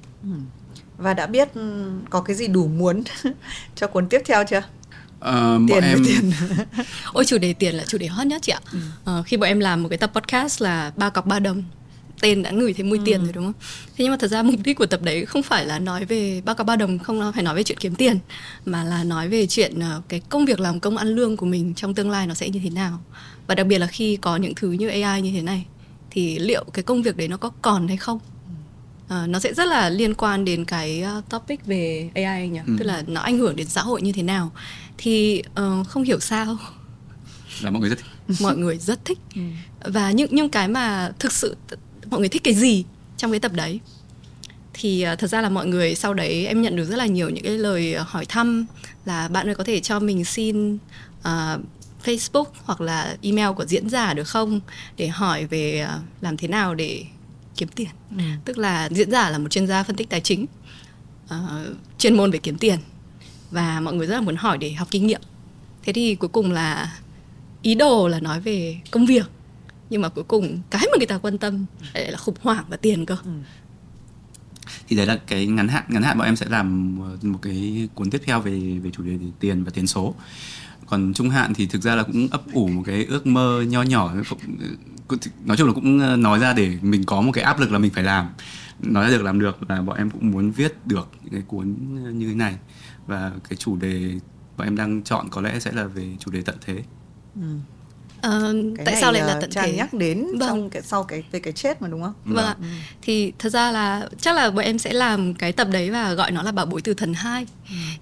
Và 0.98 1.14
đã 1.14 1.26
biết 1.26 1.54
ừ, 1.54 1.90
có 2.10 2.20
cái 2.20 2.36
gì 2.36 2.46
đủ 2.48 2.66
muốn 2.68 3.02
cho 3.74 3.86
cuốn 3.86 4.08
tiếp 4.08 4.22
theo 4.26 4.44
chưa? 4.44 4.62
Ờ, 5.20 5.58
bọn 5.58 5.66
Tiền 5.68 5.82
em 5.84 5.98
tiền. 6.06 6.32
ôi 7.12 7.24
chủ 7.24 7.38
đề 7.38 7.52
tiền 7.52 7.74
là 7.74 7.84
chủ 7.84 7.98
đề 7.98 8.06
hot 8.06 8.26
nhất 8.26 8.42
chị 8.42 8.52
ạ. 8.52 8.60
Ờ, 9.04 9.22
khi 9.26 9.36
bọn 9.36 9.48
em 9.48 9.60
làm 9.60 9.82
một 9.82 9.88
cái 9.88 9.98
tập 9.98 10.10
podcast 10.14 10.62
là 10.62 10.92
ba 10.96 11.10
cọc 11.10 11.26
ba 11.26 11.38
đồng 11.38 11.62
tên 12.20 12.42
đã 12.42 12.50
ngửi 12.50 12.72
thấy 12.72 12.84
mùi 12.84 12.98
tiền 13.04 13.22
rồi 13.22 13.32
đúng 13.32 13.44
không? 13.44 13.52
Thế 13.86 14.04
nhưng 14.04 14.10
mà 14.10 14.16
thật 14.16 14.28
ra 14.28 14.42
mục 14.42 14.60
đích 14.64 14.76
của 14.76 14.86
tập 14.86 15.02
đấy 15.02 15.26
không 15.26 15.42
phải 15.42 15.66
là 15.66 15.78
nói 15.78 16.04
về 16.04 16.42
ba 16.44 16.54
cọc 16.54 16.66
ba 16.66 16.76
đồng 16.76 16.98
không 16.98 17.32
phải 17.34 17.42
nói 17.42 17.54
về 17.54 17.62
chuyện 17.62 17.78
kiếm 17.78 17.94
tiền 17.94 18.18
mà 18.64 18.84
là 18.84 19.04
nói 19.04 19.28
về 19.28 19.46
chuyện 19.46 19.80
ờ, 19.80 20.02
cái 20.08 20.20
công 20.28 20.44
việc 20.44 20.60
làm 20.60 20.80
công 20.80 20.96
ăn 20.96 21.08
lương 21.08 21.36
của 21.36 21.46
mình 21.46 21.74
trong 21.74 21.94
tương 21.94 22.10
lai 22.10 22.26
nó 22.26 22.34
sẽ 22.34 22.48
như 22.48 22.60
thế 22.64 22.70
nào. 22.70 23.00
Và 23.46 23.54
đặc 23.54 23.66
biệt 23.66 23.78
là 23.78 23.86
khi 23.86 24.16
có 24.16 24.36
những 24.36 24.54
thứ 24.54 24.72
như 24.72 24.88
AI 24.88 25.22
như 25.22 25.32
thế 25.32 25.42
này 25.42 25.66
thì 26.10 26.38
liệu 26.38 26.64
cái 26.72 26.82
công 26.82 27.02
việc 27.02 27.16
đấy 27.16 27.28
nó 27.28 27.36
có 27.36 27.50
còn 27.62 27.88
hay 27.88 27.96
không? 27.96 28.18
Ờ, 29.08 29.26
nó 29.26 29.38
sẽ 29.38 29.54
rất 29.54 29.64
là 29.68 29.90
liên 29.90 30.14
quan 30.14 30.44
đến 30.44 30.64
cái 30.64 31.02
ờ, 31.02 31.22
topic 31.28 31.66
về 31.66 32.10
AI 32.14 32.48
nhỉ? 32.48 32.60
Ừ. 32.66 32.72
tức 32.78 32.84
là 32.84 33.02
nó 33.06 33.20
ảnh 33.20 33.38
hưởng 33.38 33.56
đến 33.56 33.66
xã 33.66 33.82
hội 33.82 34.02
như 34.02 34.12
thế 34.12 34.22
nào? 34.22 34.52
Thì 34.98 35.42
ờ, 35.54 35.84
không 35.88 36.02
hiểu 36.02 36.20
sao. 36.20 36.56
Là 37.62 37.70
mọi 37.70 37.80
người 37.80 37.90
rất 37.90 37.98
thích. 37.98 38.36
Mọi 38.40 38.56
người 38.56 38.78
rất 38.78 39.04
thích. 39.04 39.18
Và 39.84 40.10
những 40.10 40.34
những 40.34 40.48
cái 40.48 40.68
mà 40.68 41.12
thực 41.18 41.32
sự 41.32 41.56
mọi 42.10 42.20
người 42.20 42.28
thích 42.28 42.44
cái 42.44 42.54
gì 42.54 42.84
trong 43.16 43.30
cái 43.30 43.40
tập 43.40 43.52
đấy? 43.54 43.80
Thì 44.74 45.06
uh, 45.12 45.18
thật 45.18 45.26
ra 45.26 45.42
là 45.42 45.48
mọi 45.48 45.66
người 45.66 45.94
sau 45.94 46.14
đấy 46.14 46.46
em 46.46 46.62
nhận 46.62 46.76
được 46.76 46.84
rất 46.84 46.96
là 46.96 47.06
nhiều 47.06 47.30
những 47.30 47.44
cái 47.44 47.58
lời 47.58 47.94
ờ, 47.94 48.04
hỏi 48.08 48.24
thăm 48.28 48.66
là 49.04 49.28
bạn 49.28 49.48
ơi 49.48 49.54
có 49.54 49.64
thể 49.64 49.80
cho 49.80 50.00
mình 50.00 50.24
xin 50.24 50.78
ờ, 51.22 51.60
Facebook 52.04 52.44
hoặc 52.64 52.80
là 52.80 53.16
email 53.22 53.52
của 53.56 53.64
diễn 53.64 53.88
giả 53.88 54.14
được 54.14 54.28
không? 54.28 54.60
Để 54.96 55.08
hỏi 55.08 55.46
về 55.46 55.80
ờ, 55.80 56.00
làm 56.20 56.36
thế 56.36 56.48
nào 56.48 56.74
để 56.74 57.04
kiếm 57.56 57.68
tiền. 57.68 57.88
Tức 58.44 58.58
là 58.58 58.88
diễn 58.92 59.10
giả 59.10 59.30
là 59.30 59.38
một 59.38 59.48
chuyên 59.50 59.66
gia 59.66 59.82
phân 59.82 59.96
tích 59.96 60.08
tài 60.08 60.20
chính 60.20 60.46
ờ, 61.28 61.72
chuyên 61.98 62.14
môn 62.14 62.30
về 62.30 62.38
kiếm 62.38 62.58
tiền. 62.58 62.78
Và 63.50 63.80
mọi 63.80 63.94
người 63.94 64.06
rất 64.06 64.14
là 64.14 64.20
muốn 64.20 64.36
hỏi 64.36 64.58
để 64.58 64.72
học 64.72 64.88
kinh 64.90 65.06
nghiệm. 65.06 65.20
Thế 65.82 65.92
thì 65.92 66.14
cuối 66.14 66.28
cùng 66.28 66.52
là 66.52 66.98
ý 67.62 67.74
đồ 67.74 68.08
là 68.08 68.20
nói 68.20 68.40
về 68.40 68.76
công 68.90 69.06
việc 69.06 69.26
nhưng 69.90 70.02
mà 70.02 70.08
cuối 70.08 70.24
cùng 70.24 70.58
cái 70.70 70.82
mà 70.92 70.98
người 70.98 71.06
ta 71.06 71.18
quan 71.18 71.38
tâm 71.38 71.66
lại 71.94 72.12
là 72.12 72.18
khủng 72.18 72.36
hoảng 72.40 72.64
và 72.68 72.76
tiền 72.76 73.06
cơ. 73.06 73.16
Ừ. 73.24 73.30
Thì 74.88 74.96
đấy 74.96 75.06
là 75.06 75.18
cái 75.26 75.46
ngắn 75.46 75.68
hạn 75.68 75.84
ngắn 75.88 76.02
hạn 76.02 76.18
bọn 76.18 76.26
em 76.26 76.36
sẽ 76.36 76.46
làm 76.48 76.98
ờ, 77.02 77.16
một 77.22 77.38
cái 77.42 77.88
cuốn 77.94 78.10
tiếp 78.10 78.22
theo 78.24 78.40
về 78.40 78.78
về 78.82 78.90
chủ 78.90 79.02
đề 79.02 79.18
tiền 79.40 79.64
và 79.64 79.70
tiền 79.74 79.86
số. 79.86 80.14
Còn 80.86 81.12
trung 81.14 81.30
hạn 81.30 81.54
thì 81.54 81.66
thực 81.66 81.82
ra 81.82 81.94
là 81.94 82.02
cũng 82.02 82.28
ấp 82.30 82.52
ủ 82.52 82.68
một 82.68 82.82
cái 82.86 83.04
ước 83.04 83.26
mơ 83.26 83.64
nho 83.68 83.82
nhỏ 83.82 84.14
cũng, 84.30 84.56
ờ, 84.60 85.16
nói 85.44 85.56
chung 85.56 85.66
là 85.66 85.72
cũng 85.72 86.00
ờ, 86.00 86.16
nói 86.16 86.38
ra 86.38 86.52
để 86.52 86.78
mình 86.82 87.04
có 87.04 87.20
một 87.20 87.32
cái 87.32 87.44
áp 87.44 87.60
lực 87.60 87.72
là 87.72 87.78
mình 87.78 87.90
phải 87.90 88.04
làm. 88.04 88.28
Nói 88.80 89.04
ra 89.04 89.16
được 89.16 89.22
làm 89.22 89.38
được 89.38 89.70
là 89.70 89.82
bọn 89.82 89.96
em 89.96 90.10
cũng 90.10 90.30
muốn 90.30 90.50
viết 90.50 90.86
được 90.86 91.08
những 91.22 91.32
cái 91.32 91.42
cuốn 91.46 91.76
như 92.18 92.28
thế 92.28 92.34
này. 92.34 92.56
Và 93.06 93.32
cái 93.48 93.56
chủ 93.56 93.76
đề 93.76 94.18
bọn 94.56 94.66
em 94.66 94.76
đang 94.76 95.02
chọn 95.02 95.28
có 95.30 95.40
lẽ 95.40 95.60
sẽ 95.60 95.72
là 95.72 95.84
về 95.84 96.16
chủ 96.20 96.30
đề 96.30 96.42
tận 96.42 96.56
thế. 96.60 96.82
Ừ. 97.34 97.48
Ờ, 98.22 98.54
Cái 98.76 98.84
tại 98.86 98.92
này 98.94 99.00
sao 99.02 99.12
lại 99.12 99.22
là 99.22 99.38
tận 99.40 99.50
thế 99.54 99.72
nhắc 99.72 99.94
đến 99.94 100.26
Vâng. 100.38 100.48
trong 100.48 100.70
cái 100.70 100.82
sau 100.82 101.04
cái 101.04 101.22
về 101.32 101.40
cái 101.40 101.52
chết 101.52 101.82
mà 101.82 101.88
đúng 101.88 102.02
không? 102.02 102.12
Vâng 102.24 102.44
ạ. 102.46 102.56
Thì 103.02 103.32
thật 103.38 103.48
ra 103.48 103.70
là 103.70 104.08
chắc 104.20 104.36
là 104.36 104.50
bọn 104.50 104.64
em 104.64 104.78
sẽ 104.78 104.92
làm 104.92 105.34
cái 105.34 105.52
tập 105.52 105.68
đấy 105.70 105.90
và 105.90 106.12
gọi 106.14 106.30
nó 106.30 106.42
là 106.42 106.52
bảo 106.52 106.66
bối 106.66 106.80
tử 106.82 106.94
thần 106.94 107.14
2. 107.14 107.46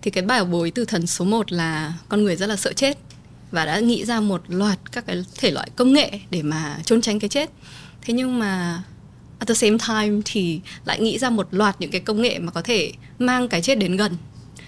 Thì 0.03 0.11
cái 0.11 0.25
bảo 0.25 0.45
bối 0.45 0.71
tử 0.71 0.85
thần 0.85 1.07
số 1.07 1.25
1 1.25 1.53
là 1.53 1.93
con 2.09 2.25
người 2.25 2.37
rất 2.37 2.47
là 2.47 2.57
sợ 2.57 2.73
chết 2.73 2.99
và 3.51 3.65
đã 3.67 3.79
nghĩ 3.81 4.05
ra 4.05 4.21
một 4.21 4.43
loạt 4.49 4.79
các 4.93 5.07
cái 5.07 5.25
thể 5.39 5.51
loại 5.51 5.71
công 5.77 5.93
nghệ 5.93 6.11
để 6.31 6.43
mà 6.43 6.79
trốn 6.85 7.01
tránh 7.01 7.19
cái 7.19 7.29
chết. 7.29 7.51
Thế 8.03 8.15
nhưng 8.15 8.39
mà 8.39 8.83
at 9.39 9.49
the 9.49 9.55
same 9.55 9.77
time 9.89 10.21
thì 10.25 10.61
lại 10.85 11.01
nghĩ 11.01 11.19
ra 11.19 11.31
một 11.31 11.49
loạt 11.51 11.77
những 11.81 11.91
cái 11.91 12.01
công 12.01 12.23
nghệ 12.23 12.39
mà 12.39 12.53
có 12.53 12.63
thể 12.63 12.93
mang 13.19 13.49
cái 13.49 13.63
chết 13.63 13.75
đến 13.79 13.97
gần 13.97 14.17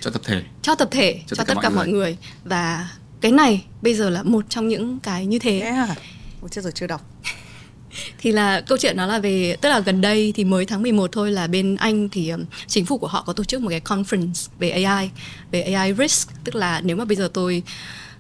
cho 0.01 0.11
tập 0.11 0.23
thể 0.25 0.43
cho 0.63 0.75
tập 0.75 0.89
thể, 0.91 1.21
Cho 1.27 1.37
cho, 1.37 1.45
tất 1.45 1.45
cả 1.49 1.55
tất 1.55 1.61
cả 1.63 1.69
mọi 1.69 1.77
mọi 1.77 1.89
người 1.89 2.17
và 2.45 2.89
cái 3.21 3.33
này 3.33 3.65
bây 3.83 3.95
giờ 3.95 4.11
là 4.11 4.23
một 4.23 4.45
trong 4.49 4.69
những 4.69 4.99
cái 5.01 5.27
như 5.27 5.39
thế 5.39 5.61
Thế 5.61 5.69
à? 5.69 5.97
Ôi, 6.41 6.49
chưa 6.51 6.61
rồi 6.61 6.73
chưa 6.73 6.87
đọc. 6.87 7.01
thì 8.19 8.33
là 8.33 8.61
câu 8.61 8.79
chuyện 8.79 8.97
nó 8.97 9.07
là 9.07 9.19
về 9.19 9.57
tức 9.61 9.69
là 9.69 9.81
gần 9.81 10.01
đây 10.01 10.33
thì 10.37 10.45
mới 10.45 10.67
tháng 10.67 10.83
11 10.83 11.13
thôi 11.13 11.33
là 11.33 11.47
bên 11.47 11.77
Anh 11.77 12.09
thì 12.09 12.29
um, 12.29 12.45
chính 12.67 12.85
phủ 12.85 12.99
của 12.99 13.07
họ 13.07 13.23
có 13.27 13.33
tổ 13.33 13.45
chức 13.45 13.61
một 13.61 13.69
cái 13.71 13.81
conference 13.81 14.49
về 14.59 14.71
AI 14.71 15.11
về 15.51 15.63
AI 15.63 15.95
risk 15.95 16.31
tức 16.45 16.55
là 16.55 16.81
nếu 16.85 16.97
mà 16.97 17.05
bây 17.05 17.17
giờ 17.17 17.31
tôi 17.35 17.63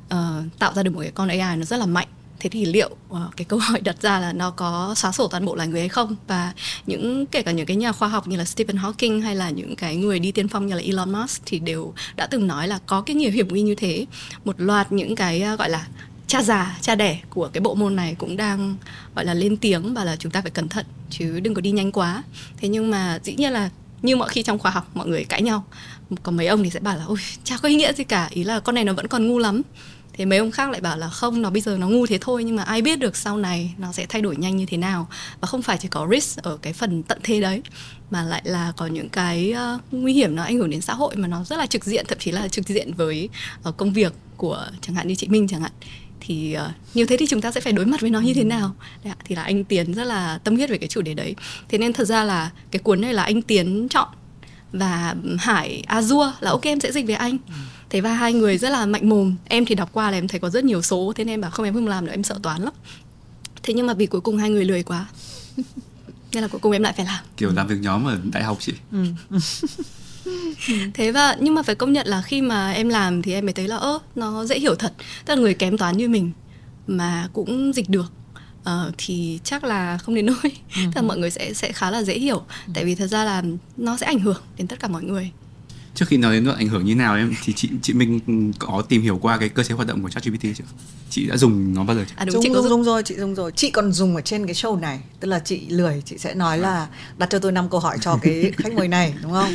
ờ, 0.08 0.42
tạo 0.58 0.74
ra 0.74 0.82
được 0.82 0.94
một 0.94 1.00
cái 1.00 1.10
con 1.14 1.28
AI 1.28 1.56
nó 1.56 1.64
rất 1.64 1.76
là 1.76 1.86
mạnh 1.86 2.08
thế 2.40 2.51
thì 2.51 2.65
liệu 2.65 2.90
uh, 3.10 3.19
cái 3.36 3.44
câu 3.44 3.59
hỏi 3.62 3.81
đặt 3.81 4.02
ra 4.02 4.20
là 4.20 4.32
nó 4.32 4.51
có 4.51 4.94
xóa 4.97 5.12
sổ 5.12 5.28
toàn 5.28 5.44
bộ 5.44 5.55
loài 5.55 5.69
người 5.69 5.81
hay 5.81 5.89
không? 5.89 6.16
Và 6.27 6.52
những 6.86 7.27
kể 7.27 7.43
cả 7.43 7.52
những 7.52 7.66
cái 7.66 7.77
nhà 7.77 7.93
khoa 7.93 8.09
học 8.09 8.28
như 8.28 8.36
là 8.36 8.44
Stephen 8.44 8.77
Hawking 8.77 9.23
hay 9.23 9.35
là 9.35 9.51
những 9.51 9.77
cái 9.77 9.97
người 9.97 10.19
đi 10.19 10.32
tiên 10.32 10.48
phong 10.48 10.66
như 10.66 10.74
là 10.74 10.82
Elon 10.82 11.12
Musk 11.12 11.43
thì 11.47 11.59
đều 11.59 11.94
đã 12.16 12.27
từng 12.27 12.47
nói 12.47 12.69
là 12.69 12.78
có 12.86 13.01
cái 13.01 13.16
nhiều 13.16 13.31
hiểm 13.31 13.48
nguy 13.48 13.62
như 13.62 13.74
thế. 13.74 14.06
Một 14.44 14.60
loạt 14.60 14.93
những 14.93 15.16
cái 15.16 15.44
uh, 15.52 15.59
gọi 15.59 15.70
là 15.70 15.86
cha 16.27 16.43
già 16.43 16.78
cha 16.81 16.94
đẻ 16.94 17.20
của 17.31 17.51
cái 17.52 17.60
bộ 17.60 17.74
môn 17.74 17.97
này 17.97 18.15
cũng 18.19 18.36
đang 18.36 18.77
gọi 19.15 19.24
là 19.24 19.35
lên 19.35 19.56
tiếng 19.56 19.94
và 19.94 20.05
là 20.05 20.16
chúng 20.16 20.32
ta 20.32 20.40
phải 20.40 20.51
cẩn 20.51 20.69
thận 20.69 20.86
chứ 21.10 21.40
đừng 21.40 21.55
có 21.55 21.60
đi 21.60 21.70
nhanh 21.70 21.93
quá. 21.93 22.23
Thế 22.56 22.69
nhưng 22.69 22.90
mà 22.90 23.19
dĩ 23.23 23.35
nhiên 23.35 23.52
là 23.52 23.70
như 24.02 24.16
mọi 24.16 24.28
khi 24.28 24.43
trong 24.43 24.59
khoa 24.59 24.70
học 24.70 24.90
mọi 24.94 25.06
người 25.06 25.24
cãi 25.24 25.43
nhau. 25.43 25.65
Còn 26.23 26.36
mấy 26.36 26.47
ông 26.47 26.62
thì 26.62 26.70
sẽ 26.70 26.81
bảo 26.81 26.97
là 26.97 27.05
ôi 27.05 27.19
chả 27.44 27.56
có 27.62 27.69
ý 27.69 27.74
nghĩa 27.74 27.93
gì 27.93 28.05
cả 28.05 28.28
ý 28.31 28.44
là 28.44 28.60
con 28.60 28.74
này 28.74 28.85
nó 28.85 28.93
vẫn 28.93 29.09
còn 29.09 29.27
ngu 29.27 29.39
lắm 29.39 29.62
thế 30.18 30.24
mấy 30.24 30.38
ông 30.38 30.50
khác 30.50 30.70
lại 30.70 30.80
bảo 30.80 30.96
là 30.96 31.08
không 31.08 31.42
nó 31.42 31.50
bây 31.50 31.60
giờ 31.60 31.76
nó 31.80 31.88
ngu 31.88 32.06
thế 32.06 32.18
thôi 32.20 32.44
nhưng 32.44 32.56
mà 32.56 32.62
ai 32.62 32.82
biết 32.82 32.98
được 32.98 33.16
sau 33.16 33.36
này 33.36 33.74
nó 33.78 33.92
sẽ 33.92 34.06
thay 34.08 34.22
đổi 34.22 34.36
nhanh 34.36 34.56
như 34.56 34.66
thế 34.66 34.76
nào. 34.76 35.08
Và 35.40 35.46
không 35.46 35.62
phải 35.62 35.78
chỉ 35.80 35.88
có 35.88 36.08
risk 36.10 36.42
ở 36.42 36.56
cái 36.62 36.72
phần 36.72 37.02
tận 37.02 37.18
thế 37.22 37.40
đấy 37.40 37.62
mà 38.10 38.22
lại 38.22 38.42
là 38.44 38.72
có 38.76 38.86
những 38.86 39.08
cái 39.08 39.54
uh, 39.74 39.80
nguy 39.90 40.12
hiểm 40.12 40.36
nó 40.36 40.42
ảnh 40.42 40.56
hưởng 40.56 40.70
đến 40.70 40.80
xã 40.80 40.94
hội 40.94 41.16
mà 41.16 41.28
nó 41.28 41.44
rất 41.44 41.56
là 41.58 41.66
trực 41.66 41.84
diện 41.84 42.04
thậm 42.08 42.18
chí 42.18 42.30
là 42.30 42.48
trực 42.48 42.68
diện 42.68 42.92
với 42.94 43.28
uh, 43.68 43.76
công 43.76 43.92
việc 43.92 44.12
của 44.36 44.66
chẳng 44.80 44.96
hạn 44.96 45.08
như 45.08 45.14
chị 45.14 45.28
Minh 45.28 45.48
chẳng 45.48 45.60
hạn. 45.60 45.72
Thì 46.20 46.56
uh, 46.56 46.94
như 46.94 47.06
thế 47.06 47.16
thì 47.16 47.26
chúng 47.26 47.40
ta 47.40 47.52
sẽ 47.52 47.60
phải 47.60 47.72
đối 47.72 47.86
mặt 47.86 48.00
với 48.00 48.10
nó 48.10 48.20
như 48.20 48.34
thế 48.34 48.44
nào? 48.44 48.74
Đấy, 49.04 49.14
thì 49.24 49.34
là 49.34 49.42
anh 49.42 49.64
Tiến 49.64 49.94
rất 49.94 50.04
là 50.04 50.38
tâm 50.38 50.56
huyết 50.56 50.70
về 50.70 50.78
cái 50.78 50.88
chủ 50.88 51.02
đề 51.02 51.14
đấy. 51.14 51.34
Thế 51.68 51.78
nên 51.78 51.92
thật 51.92 52.04
ra 52.04 52.24
là 52.24 52.50
cái 52.70 52.80
cuốn 52.82 53.00
này 53.00 53.14
là 53.14 53.22
anh 53.22 53.42
Tiến 53.42 53.88
chọn 53.88 54.08
và 54.72 55.14
Hải 55.38 55.84
Azure 55.88 56.32
là 56.40 56.50
ok 56.50 56.62
em 56.62 56.80
sẽ 56.80 56.92
dịch 56.92 57.06
về 57.06 57.14
anh 57.14 57.38
thế 57.90 58.01
và 58.01 58.15
hai 58.15 58.32
người 58.32 58.59
rất 58.59 58.70
là 58.70 58.86
mạnh 58.86 59.09
mồm. 59.09 59.36
Em 59.44 59.65
thì 59.65 59.74
đọc 59.74 59.89
qua 59.93 60.10
là 60.10 60.19
em 60.19 60.28
thấy 60.28 60.40
có 60.40 60.51
rất 60.51 60.65
nhiều 60.65 60.82
số 60.82 61.12
thế 61.16 61.24
nên 61.24 61.35
em 61.35 61.40
bảo 61.40 61.51
không 61.51 61.65
em 61.65 61.74
không 61.74 61.89
làm 61.89 62.06
nữa 62.06 62.12
em 62.12 62.23
sợ 62.23 62.39
toán 62.43 62.62
lắm. 62.62 62.73
Thế 63.62 63.74
nhưng 63.74 63.86
mà 63.86 63.94
vì 63.94 64.06
cuối 64.06 64.20
cùng 64.20 64.36
hai 64.36 64.51
người 64.51 64.65
lười 64.65 64.82
quá. 64.82 65.06
Nên 66.32 66.43
là 66.43 66.48
cuối 66.48 66.60
cùng 66.60 66.73
em 66.73 66.82
lại 66.82 66.93
phải 66.97 67.06
làm. 67.06 67.24
Kiểu 67.36 67.52
làm 67.52 67.66
việc 67.66 67.78
nhóm 67.81 68.05
ở 68.05 68.19
đại 68.32 68.43
học 68.43 68.59
chị. 68.60 68.73
Ừ. 68.93 69.05
thế 70.94 71.12
và 71.12 71.36
nhưng 71.40 71.55
mà 71.55 71.62
phải 71.62 71.74
công 71.74 71.93
nhận 71.93 72.06
là 72.06 72.23
khi 72.23 72.43
mà 72.43 72.70
em 72.70 72.89
làm 72.89 73.23
thì 73.23 73.32
em 73.32 73.47
mới 73.47 73.52
thấy 73.52 73.69
là 73.69 73.77
ơ 73.77 73.98
nó 74.15 74.44
dễ 74.44 74.59
hiểu 74.59 74.74
thật. 74.74 74.93
Tức 75.24 75.35
là 75.35 75.40
người 75.40 75.55
kém 75.55 75.78
toán 75.78 75.97
như 75.97 76.09
mình 76.09 76.32
mà 76.86 77.28
cũng 77.32 77.73
dịch 77.74 77.89
được 77.89 78.12
uh, 78.60 78.94
thì 78.98 79.39
chắc 79.44 79.65
là 79.65 79.98
không 79.98 80.15
đến 80.15 80.27
nỗi. 80.27 80.36
Ừ. 80.43 80.51
tức 80.85 80.97
là 80.97 81.02
mọi 81.02 81.19
người 81.19 81.31
sẽ 81.31 81.55
sẽ 81.55 81.73
khá 81.73 81.90
là 81.90 82.02
dễ 82.02 82.19
hiểu. 82.19 82.39
Ừ. 82.39 82.73
tại 82.74 82.85
vì 82.85 82.94
thật 82.94 83.06
ra 83.06 83.24
là 83.24 83.43
nó 83.77 83.97
sẽ 83.97 84.06
ảnh 84.06 84.19
hưởng 84.19 84.43
đến 84.56 84.66
tất 84.66 84.81
cả 84.81 84.89
mọi 84.89 85.02
người 85.02 85.31
trước 85.94 86.09
khi 86.09 86.16
nói 86.16 86.35
đến 86.35 86.55
ảnh 86.59 86.69
hưởng 86.69 86.85
như 86.85 86.94
nào 86.94 87.16
em 87.16 87.35
thì 87.44 87.52
chị 87.52 87.69
chị 87.82 87.93
Minh 87.93 88.52
có 88.59 88.82
tìm 88.89 89.02
hiểu 89.02 89.19
qua 89.23 89.36
cái 89.36 89.48
cơ 89.48 89.62
chế 89.62 89.74
hoạt 89.74 89.89
động 89.89 90.02
của 90.02 90.09
ChatGPT 90.09 90.43
chưa? 90.43 90.65
Chị 91.10 91.27
đã 91.27 91.36
dùng 91.36 91.74
nó 91.74 91.85
bao 91.85 91.97
giờ 91.97 92.05
chưa? 92.09 92.15
À 92.16 92.24
đúng, 92.24 92.32
dùng, 92.32 92.43
chị 92.43 92.51
dùng, 92.55 92.69
dùng 92.69 92.85
rồi, 92.85 93.02
chị 93.02 93.15
dùng 93.15 93.35
rồi. 93.35 93.52
Chị 93.56 93.70
còn 93.70 93.93
dùng 93.93 94.16
ở 94.16 94.20
trên 94.20 94.47
cái 94.47 94.55
show 94.55 94.81
này, 94.81 95.01
tức 95.20 95.28
là 95.28 95.39
chị 95.39 95.60
lười, 95.69 96.02
chị 96.05 96.19
sẽ 96.19 96.35
nói 96.35 96.59
là 96.59 96.86
đặt 97.19 97.31
cho 97.31 97.39
tôi 97.39 97.52
5 97.52 97.69
câu 97.70 97.81
hỏi 97.81 97.97
cho 98.01 98.19
cái 98.23 98.52
khách 98.56 98.73
mời 98.73 98.89
này, 98.89 99.15
đúng 99.23 99.32
không? 99.32 99.52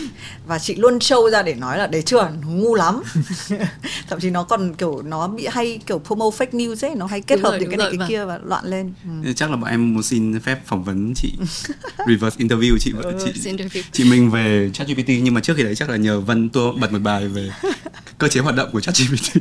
Và 0.48 0.60
chị 0.60 0.76
luôn 0.76 0.98
show 0.98 1.30
ra 1.30 1.44
để 1.44 1.54
nói 1.54 1.78
là 1.78 1.88
để 1.88 2.02
chưa 2.02 2.32
ngu 2.46 2.76
lắm. 2.76 3.02
Thậm 4.10 4.20
chí 4.20 4.30
nó 4.30 4.44
còn 4.44 4.74
kiểu 4.74 5.02
nó 5.02 5.28
bị 5.28 5.48
hay 5.52 5.80
kiểu 5.86 6.00
promo 6.00 6.26
fake 6.26 6.52
news 6.52 6.88
ấy, 6.88 6.96
nó 6.96 7.06
hay 7.06 7.22
kết 7.22 7.36
đúng 7.36 7.44
hợp 7.44 7.52
rồi, 7.52 7.60
những 7.60 7.70
cái 7.70 7.78
này 7.78 7.88
rồi, 7.88 7.92
cái 7.92 7.98
vâng. 7.98 8.10
kia 8.10 8.26
và 8.26 8.40
loạn 8.44 8.66
lên. 8.66 8.94
Ừ. 9.24 9.34
Chắc 9.34 9.50
là 9.50 9.56
bọn 9.56 9.70
em 9.70 9.94
muốn 9.94 10.04
xin 10.04 10.40
phép 10.40 10.60
phỏng 10.66 10.84
vấn 10.84 11.14
chị 11.16 11.34
reverse 12.08 12.38
interview 12.46 12.78
chị 12.80 12.94
ừ, 13.04 13.32
chị, 13.34 13.52
chị 13.92 14.04
Minh 14.04 14.32
về 14.32 14.70
ChatGPT 14.74 15.10
nhưng 15.24 15.34
mà 15.34 15.42
trước 15.42 15.54
khi 15.58 15.64
đấy 15.64 15.76
chắc 15.76 15.90
là 15.90 15.98
nhờ 15.98 16.20
Vân 16.20 16.33
tôi 16.54 16.74
bật 16.80 16.92
một 16.92 17.00
bài 17.00 17.28
về 17.28 17.52
cơ 18.18 18.28
chế 18.28 18.40
hoạt 18.40 18.56
động 18.56 18.70
của 18.72 18.82
ChatGPT. 18.82 19.38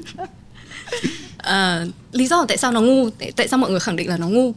À, 1.39 1.85
lý 2.13 2.27
do 2.27 2.45
tại 2.49 2.57
sao 2.57 2.73
nó 2.73 2.81
ngu, 2.81 3.11
tại 3.37 3.49
sao 3.49 3.59
mọi 3.59 3.71
người 3.71 3.81
khẳng 3.81 3.97
định 3.97 4.09
là 4.09 4.17
nó 4.17 4.29
ngu? 4.29 4.53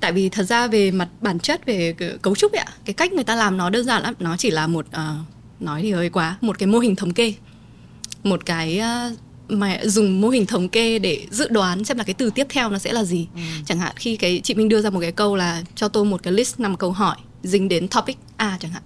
Tại 0.00 0.12
vì 0.12 0.28
thật 0.28 0.42
ra 0.42 0.66
về 0.66 0.90
mặt 0.90 1.08
bản 1.20 1.38
chất 1.38 1.66
về 1.66 1.94
cấu 2.22 2.34
trúc 2.34 2.52
ấy 2.52 2.58
ạ, 2.58 2.72
cái 2.84 2.94
cách 2.94 3.12
người 3.12 3.24
ta 3.24 3.34
làm 3.34 3.56
nó 3.56 3.70
đơn 3.70 3.84
giản 3.84 4.02
lắm, 4.02 4.14
nó 4.18 4.36
chỉ 4.36 4.50
là 4.50 4.66
một 4.66 4.86
uh, 4.86 5.62
nói 5.62 5.82
thì 5.82 5.92
hơi 5.92 6.10
quá, 6.10 6.36
một 6.40 6.58
cái 6.58 6.66
mô 6.66 6.78
hình 6.78 6.96
thống 6.96 7.12
kê. 7.12 7.34
Một 8.22 8.46
cái 8.46 8.80
uh, 8.80 9.18
mà 9.48 9.78
dùng 9.84 10.20
mô 10.20 10.28
hình 10.28 10.46
thống 10.46 10.68
kê 10.68 10.98
để 10.98 11.26
dự 11.30 11.48
đoán 11.48 11.84
xem 11.84 11.98
là 11.98 12.04
cái 12.04 12.14
từ 12.14 12.30
tiếp 12.30 12.46
theo 12.50 12.70
nó 12.70 12.78
sẽ 12.78 12.92
là 12.92 13.04
gì. 13.04 13.26
Ừ. 13.34 13.40
Chẳng 13.66 13.78
hạn 13.78 13.92
khi 13.96 14.16
cái 14.16 14.40
chị 14.44 14.54
Minh 14.54 14.68
đưa 14.68 14.80
ra 14.80 14.90
một 14.90 15.00
cái 15.00 15.12
câu 15.12 15.36
là 15.36 15.62
cho 15.74 15.88
tôi 15.88 16.04
một 16.04 16.22
cái 16.22 16.32
list 16.32 16.60
năm 16.60 16.76
câu 16.76 16.92
hỏi 16.92 17.16
dính 17.42 17.68
đến 17.68 17.88
topic 17.88 18.18
A 18.36 18.58
chẳng 18.60 18.70
hạn 18.70 18.82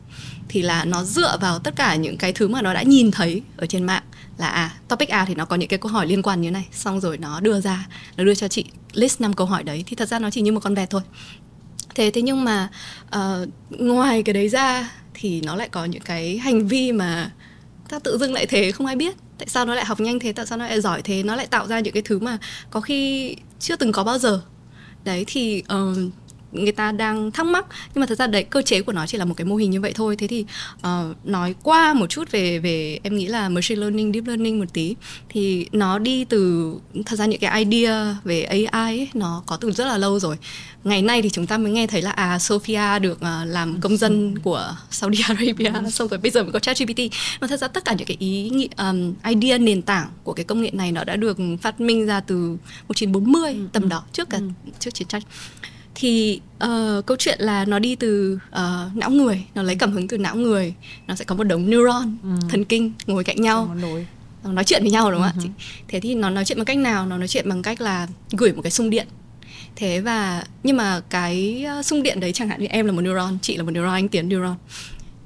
thì 0.48 0.62
là 0.62 0.84
nó 0.84 1.04
dựa 1.04 1.36
vào 1.40 1.58
tất 1.58 1.76
cả 1.76 1.94
những 1.94 2.16
cái 2.16 2.32
thứ 2.32 2.48
mà 2.48 2.62
nó 2.62 2.74
đã 2.74 2.82
nhìn 2.82 3.10
thấy 3.10 3.42
ở 3.56 3.66
trên 3.66 3.84
mạng. 3.84 4.02
Là 4.38 4.48
à 4.48 4.74
topic 4.88 5.08
A 5.08 5.24
thì 5.24 5.34
nó 5.34 5.44
có 5.44 5.56
những 5.56 5.68
cái 5.68 5.78
câu 5.78 5.92
hỏi 5.92 6.06
liên 6.06 6.22
quan 6.22 6.40
như 6.40 6.50
này. 6.50 6.66
Xong 6.72 7.00
rồi 7.00 7.18
nó 7.18 7.40
đưa 7.40 7.60
ra 7.60 7.86
nó 8.16 8.24
đưa 8.24 8.34
cho 8.34 8.48
chị 8.48 8.64
list 8.92 9.20
5 9.20 9.32
câu 9.32 9.46
hỏi 9.46 9.62
đấy. 9.62 9.84
Thì 9.86 9.96
thật 9.96 10.08
ra 10.08 10.18
nó 10.18 10.30
chỉ 10.30 10.40
như 10.40 10.52
một 10.52 10.60
con 10.60 10.74
vẹt 10.74 10.90
thôi. 10.90 11.02
Thế 11.94 12.10
thế 12.10 12.22
nhưng 12.22 12.44
mà 12.44 12.68
uh, 13.16 13.48
ngoài 13.68 14.22
cái 14.22 14.32
đấy 14.32 14.48
ra 14.48 14.90
thì 15.14 15.40
nó 15.40 15.56
lại 15.56 15.68
có 15.68 15.84
những 15.84 16.02
cái 16.02 16.38
hành 16.38 16.68
vi 16.68 16.92
mà 16.92 17.30
ta 17.88 17.98
tự 17.98 18.18
dưng 18.18 18.32
lại 18.32 18.46
thế 18.46 18.72
không 18.72 18.86
ai 18.86 18.96
biết. 18.96 19.16
Tại 19.38 19.48
sao 19.48 19.64
nó 19.64 19.74
lại 19.74 19.84
học 19.84 20.00
nhanh 20.00 20.18
thế? 20.18 20.32
Tại 20.32 20.46
sao 20.46 20.58
nó 20.58 20.66
lại 20.66 20.80
giỏi 20.80 21.02
thế? 21.02 21.22
Nó 21.22 21.36
lại 21.36 21.46
tạo 21.46 21.66
ra 21.66 21.80
những 21.80 21.94
cái 21.94 22.02
thứ 22.02 22.18
mà 22.18 22.38
có 22.70 22.80
khi 22.80 23.36
chưa 23.60 23.76
từng 23.76 23.92
có 23.92 24.04
bao 24.04 24.18
giờ. 24.18 24.42
Đấy 25.04 25.24
thì 25.26 25.62
uh, 25.74 26.12
người 26.52 26.72
ta 26.72 26.92
đang 26.92 27.30
thắc 27.30 27.46
mắc. 27.46 27.66
Nhưng 27.94 28.00
mà 28.00 28.06
thật 28.06 28.18
ra 28.18 28.26
đấy 28.26 28.44
cơ 28.44 28.62
chế 28.62 28.82
của 28.82 28.92
nó 28.92 29.06
chỉ 29.06 29.18
là 29.18 29.24
một 29.24 29.34
cái 29.36 29.44
mô 29.44 29.56
hình 29.56 29.70
như 29.70 29.80
vậy 29.80 29.92
thôi. 29.94 30.16
Thế 30.16 30.26
thì 30.26 30.44
uh, 30.78 31.26
nói 31.26 31.54
qua 31.62 31.94
một 31.94 32.06
chút 32.06 32.30
về 32.30 32.58
về 32.58 32.98
em 33.02 33.16
nghĩ 33.16 33.26
là 33.26 33.48
machine 33.48 33.80
learning 33.80 34.12
deep 34.12 34.26
learning 34.26 34.58
một 34.58 34.72
tí. 34.72 34.96
Thì 35.28 35.66
nó 35.72 35.98
đi 35.98 36.24
từ 36.24 36.72
thật 37.06 37.16
ra 37.16 37.26
những 37.26 37.40
cái 37.40 37.64
idea 37.64 38.16
về 38.24 38.42
AI 38.42 38.64
ấy, 38.64 39.08
nó 39.14 39.42
có 39.46 39.56
từ 39.56 39.72
rất 39.72 39.84
là 39.84 39.98
lâu 39.98 40.18
rồi. 40.18 40.36
Ngày 40.84 41.02
nay 41.02 41.22
thì 41.22 41.30
chúng 41.30 41.46
ta 41.46 41.58
mới 41.58 41.72
nghe 41.72 41.86
thấy 41.86 42.02
là 42.02 42.10
à 42.10 42.38
Sophia 42.38 42.98
được 42.98 43.18
uh, 43.20 43.46
làm 43.46 43.80
công 43.80 43.96
dân 43.96 44.38
của 44.38 44.76
Saudi 44.90 45.22
Arabia. 45.28 45.72
Xong 45.90 46.08
rồi 46.08 46.18
bây 46.18 46.30
giờ 46.30 46.42
mới 46.42 46.52
có 46.52 46.58
ChatGPT. 46.58 47.00
Mà 47.40 47.46
thật 47.46 47.56
ra 47.56 47.68
tất 47.68 47.84
cả 47.84 47.94
những 47.98 48.06
cái 48.06 48.16
ý 48.20 48.50
nghĩ 48.50 48.68
um, 48.76 49.14
idea 49.24 49.58
nền 49.58 49.82
tảng 49.82 50.08
của 50.24 50.32
cái 50.32 50.44
công 50.44 50.62
nghệ 50.62 50.70
này 50.72 50.92
nó 50.92 51.04
đã 51.04 51.16
được 51.16 51.38
phát 51.62 51.80
minh 51.80 52.06
ra 52.06 52.20
từ 52.20 52.56
1940 52.88 53.52
ừ, 53.52 53.58
tầm 53.72 53.82
ừ. 53.82 53.88
đó 53.88 54.04
trước 54.12 54.30
cả 54.30 54.38
ừ. 54.38 54.70
trước 54.78 54.94
chiến 54.94 55.08
tranh 55.08 55.22
thì 56.00 56.40
uh, 56.64 57.06
câu 57.06 57.16
chuyện 57.16 57.38
là 57.40 57.64
nó 57.64 57.78
đi 57.78 57.94
từ 57.96 58.38
uh, 58.50 58.96
não 58.96 59.10
người 59.10 59.44
nó 59.54 59.62
lấy 59.62 59.76
cảm 59.76 59.92
hứng 59.92 60.08
từ 60.08 60.18
não 60.18 60.36
người 60.36 60.74
nó 61.06 61.14
sẽ 61.14 61.24
có 61.24 61.34
một 61.34 61.44
đống 61.44 61.70
neuron 61.70 62.16
ừ. 62.22 62.28
thần 62.50 62.64
kinh 62.64 62.92
ngồi 63.06 63.24
cạnh 63.24 63.40
nhau. 63.40 63.76
Nó 64.44 64.52
nói 64.52 64.64
chuyện 64.64 64.82
với 64.82 64.90
nhau 64.90 65.10
đúng 65.10 65.22
không 65.22 65.32
ừ. 65.38 65.48
ạ 65.48 65.52
thế 65.88 66.00
thì 66.00 66.14
nó 66.14 66.30
nói 66.30 66.44
chuyện 66.44 66.58
bằng 66.58 66.64
cách 66.64 66.78
nào? 66.78 67.06
Nó 67.06 67.18
nói 67.18 67.28
chuyện 67.28 67.48
bằng 67.48 67.62
cách 67.62 67.80
là 67.80 68.08
gửi 68.30 68.52
một 68.52 68.62
cái 68.62 68.70
xung 68.70 68.90
điện. 68.90 69.06
Thế 69.76 70.00
và 70.00 70.44
nhưng 70.62 70.76
mà 70.76 71.00
cái 71.10 71.66
xung 71.84 72.02
điện 72.02 72.20
đấy 72.20 72.32
chẳng 72.32 72.48
hạn 72.48 72.60
như 72.60 72.66
em 72.66 72.86
là 72.86 72.92
một 72.92 73.00
neuron 73.00 73.38
chị 73.42 73.56
là 73.56 73.62
một 73.62 73.70
neuron 73.70 73.92
anh 73.92 74.08
tiến 74.08 74.28
neuron. 74.28 74.56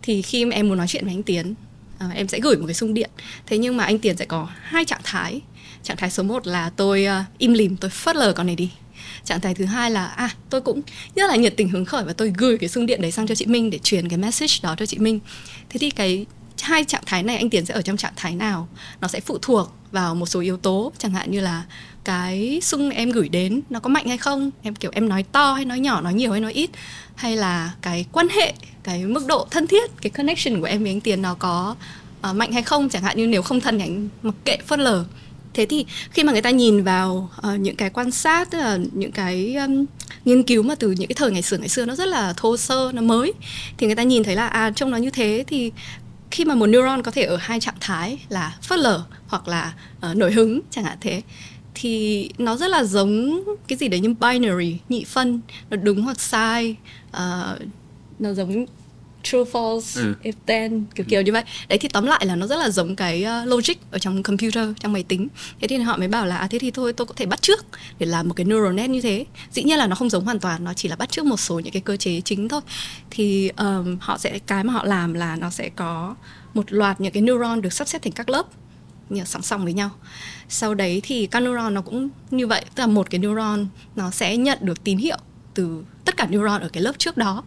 Thì 0.03 0.23
khi 0.23 0.51
em 0.51 0.69
muốn 0.69 0.79
nói 0.79 0.87
chuyện 0.89 1.05
với 1.05 1.15
anh 1.15 1.23
tiến 1.23 1.55
uh, 2.07 2.15
em 2.15 2.29
sẽ 2.29 2.41
gửi 2.41 2.57
một 2.57 2.67
cái 2.67 2.75
xung 2.75 2.95
điện. 2.95 3.11
Thế 3.47 3.59
nhưng 3.59 3.77
mà 3.77 3.85
anh 3.85 3.99
tiến 3.99 4.17
sẽ 4.17 4.25
có 4.25 4.49
hai 4.63 4.85
trạng 4.85 5.01
thái. 5.05 5.41
Trạng 5.83 5.97
thái 5.97 6.11
số 6.11 6.23
1 6.23 6.47
là 6.47 6.71
tôi 6.71 7.07
uh, 7.07 7.39
im 7.39 7.53
lìm 7.53 7.77
tôi 7.77 7.91
phớt 7.91 8.17
lờ 8.17 8.33
con 8.33 8.47
này 8.47 8.57
đi 8.57 8.71
trạng 9.25 9.41
thái 9.41 9.55
thứ 9.55 9.65
hai 9.65 9.91
là 9.91 10.07
à 10.07 10.31
tôi 10.51 10.61
cũng 10.61 10.83
rất 11.15 11.31
là 11.31 11.37
nhiệt 11.37 11.55
tình 11.57 11.69
hứng 11.69 11.85
khởi 11.85 12.05
và 12.05 12.13
tôi 12.13 12.33
gửi 12.39 12.59
cái 12.59 12.69
xung 12.69 12.87
điện 12.87 13.01
đấy 13.01 13.11
sang 13.11 13.27
cho 13.27 13.35
chị 13.35 13.47
Minh 13.47 13.71
để 13.71 13.79
truyền 13.79 14.09
cái 14.09 14.19
message 14.19 14.55
đó 14.63 14.75
cho 14.79 14.87
chị 14.87 14.99
Minh. 14.99 15.21
Thế 15.69 15.79
thì 15.79 15.91
cái 15.91 16.27
hai 16.63 16.85
trạng 16.85 17.03
thái 17.07 17.23
này 17.23 17.37
anh 17.37 17.51
Tiến 17.51 17.67
sẽ 17.67 17.75
ở 17.75 17.83
trong 17.83 17.97
trạng 17.97 18.13
thái 18.17 18.35
nào? 18.35 18.69
Nó 19.01 19.09
sẽ 19.09 19.21
phụ 19.21 19.39
thuộc 19.43 19.73
vào 19.93 20.15
một 20.15 20.27
số 20.27 20.41
yếu 20.41 20.57
tố 20.57 20.93
chẳng 20.99 21.13
hạn 21.13 21.31
như 21.31 21.41
là 21.41 21.65
cái 22.05 22.61
xung 22.63 22.91
em 22.91 23.11
gửi 23.11 23.29
đến 23.29 23.61
nó 23.71 23.81
có 23.81 23.89
mạnh 23.89 24.09
hay 24.09 24.19
không? 24.19 24.51
Em 24.63 24.75
kiểu 24.75 24.91
em 24.95 25.09
nói 25.09 25.25
to 25.33 25.53
hay 25.53 25.65
nói 25.65 25.81
nhỏ 25.81 26.01
nói 26.01 26.15
nhiều 26.15 26.33
hay 26.33 26.41
nói 26.41 26.53
ít? 26.53 26.71
Hay 27.15 27.37
là 27.37 27.73
cái 27.83 28.07
quan 28.13 28.29
hệ 28.29 28.55
cái 28.83 29.05
mức 29.05 29.27
độ 29.27 29.47
thân 29.51 29.67
thiết 29.67 29.91
cái 30.03 30.11
connection 30.11 30.61
của 30.61 30.67
em 30.67 30.83
với 30.83 30.93
anh 30.93 31.01
Tiến 31.01 31.23
nó 31.23 31.35
có 31.35 31.77
uh, 32.31 32.37
mạnh 32.37 32.53
hay 32.53 32.63
không? 32.63 32.89
Chẳng 32.89 33.03
hạn 33.03 33.17
như 33.17 33.27
nếu 33.27 33.43
không 33.43 33.61
thân 33.61 33.79
thì 33.79 33.85
anh 33.85 34.09
mặc 34.23 34.35
kệ 34.45 34.57
phớt 34.67 34.79
lờ 34.79 35.05
thế 35.55 35.67
thì 35.67 35.87
khi 36.11 36.25
mà 36.25 36.33
người 36.33 36.43
ta 36.43 36.51
nhìn 36.51 36.85
vào 36.85 37.31
uh, 37.49 37.61
những 37.61 37.77
cái 37.77 37.91
quan 37.91 38.11
sát 38.11 38.51
tức 38.51 38.59
là 38.59 38.79
những 38.93 39.13
cái 39.13 39.55
um, 39.55 39.85
nghiên 40.25 40.43
cứu 40.43 40.63
mà 40.63 40.75
từ 40.75 40.91
những 40.91 41.09
cái 41.09 41.15
thời 41.15 41.31
ngày 41.31 41.43
xưa 41.43 41.59
ngày 41.59 41.69
xưa 41.69 41.87
nó 41.87 41.95
rất 41.95 42.09
là 42.09 42.35
thô 42.37 42.57
sơ 42.57 42.91
nó 42.95 43.03
mới 43.03 43.33
thì 43.79 43.87
người 43.87 43.97
ta 43.97 44.03
nhìn 44.03 44.23
thấy 44.23 44.37
là 44.37 44.47
à 44.47 44.71
trông 44.71 44.91
nó 44.91 44.97
như 44.97 45.11
thế 45.11 45.45
thì 45.47 45.73
khi 46.31 46.45
mà 46.45 46.55
một 46.55 46.67
neuron 46.67 47.03
có 47.03 47.11
thể 47.11 47.23
ở 47.23 47.37
hai 47.37 47.61
trạng 47.61 47.75
thái 47.81 48.19
là 48.29 48.57
phớt 48.63 48.79
lờ 48.79 49.03
hoặc 49.27 49.49
là 49.49 49.75
uh, 50.11 50.17
nổi 50.17 50.33
hứng 50.33 50.61
chẳng 50.71 50.85
hạn 50.85 50.99
thế 51.01 51.23
thì 51.75 52.29
nó 52.39 52.57
rất 52.57 52.69
là 52.69 52.85
giống 52.85 53.45
cái 53.69 53.79
gì 53.79 53.89
đấy 53.89 54.01
như 54.01 54.15
binary 54.15 54.79
nhị 54.89 55.05
phân 55.05 55.41
nó 55.71 55.77
đúng 55.77 56.03
hoặc 56.03 56.21
sai 56.21 56.77
uh, 57.11 57.59
nó 58.19 58.33
giống 58.33 58.67
true 59.23 59.45
false 59.53 60.03
ừ. 60.03 60.15
if 60.23 60.33
then 60.47 60.85
kiểu 60.95 61.07
kiểu 61.09 61.23
như 61.23 61.33
vậy. 61.33 61.43
Đấy 61.69 61.79
thì 61.79 61.89
tóm 61.89 62.07
lại 62.07 62.27
là 62.27 62.37
nó 62.37 62.47
rất 62.47 62.57
là 62.57 62.71
giống 62.71 62.97
cái 62.97 63.27
uh, 63.43 63.49
logic 63.49 63.75
ở 63.91 63.99
trong 63.99 64.23
computer 64.23 64.69
trong 64.81 64.93
máy 64.93 65.03
tính. 65.03 65.29
Thế 65.61 65.69
thì 65.69 65.79
họ 65.79 65.97
mới 65.97 66.09
bảo 66.09 66.27
là 66.27 66.37
à 66.37 66.47
thế 66.51 66.59
thì 66.59 66.71
thôi 66.71 66.93
tôi 66.93 67.07
có 67.07 67.15
thể 67.17 67.27
bắt 67.27 67.43
trước 67.43 67.67
để 67.99 68.07
làm 68.07 68.29
một 68.29 68.35
cái 68.35 68.45
neural 68.45 68.73
net 68.73 68.91
như 68.91 69.01
thế. 69.01 69.27
Dĩ 69.53 69.63
nhiên 69.63 69.79
là 69.79 69.87
nó 69.87 69.95
không 69.95 70.11
giống 70.11 70.25
hoàn 70.25 70.41
toàn 70.41 70.65
nó 70.65 70.75
chỉ 70.75 70.89
là 70.89 70.97
bắt 70.97 71.11
trước 71.11 71.25
một 71.25 71.41
số 71.41 71.59
những 71.59 71.73
cái 71.73 71.83
cơ 71.83 71.97
chế 71.97 72.21
chính 72.21 72.49
thôi. 72.49 72.61
Thì 73.11 73.51
um, 73.57 73.97
họ 74.01 74.19
sẽ 74.19 74.39
cái 74.47 74.65
mà 74.65 74.73
họ 74.73 74.85
làm 74.85 75.15
là 75.15 75.37
nó 75.37 75.51
sẽ 75.51 75.71
có 75.77 76.15
một 76.55 76.73
loạt 76.73 77.01
những 77.01 77.13
cái 77.13 77.23
neuron 77.23 77.61
được 77.61 77.73
sắp 77.73 77.89
xếp 77.89 78.03
thành 78.03 78.13
các 78.13 78.29
lớp 78.29 78.47
như 79.09 79.25
song 79.25 79.43
song 79.43 79.65
với 79.65 79.73
nhau. 79.73 79.91
Sau 80.49 80.75
đấy 80.75 81.01
thì 81.05 81.27
các 81.27 81.41
neuron 81.41 81.75
nó 81.75 81.81
cũng 81.83 82.09
như 82.31 82.47
vậy 82.47 82.65
tức 82.75 82.81
là 82.81 82.87
một 82.87 83.11
cái 83.11 83.19
neuron 83.19 83.67
nó 83.97 84.11
sẽ 84.11 84.37
nhận 84.37 84.59
được 84.61 84.85
tín 84.85 84.99
hiệu 84.99 85.19
từ 85.55 85.85
tất 86.05 86.17
cả 86.17 86.27
neuron 86.31 86.61
ở 86.61 86.69
cái 86.69 86.83
lớp 86.83 86.93
trước 86.99 87.17
đó 87.17 87.45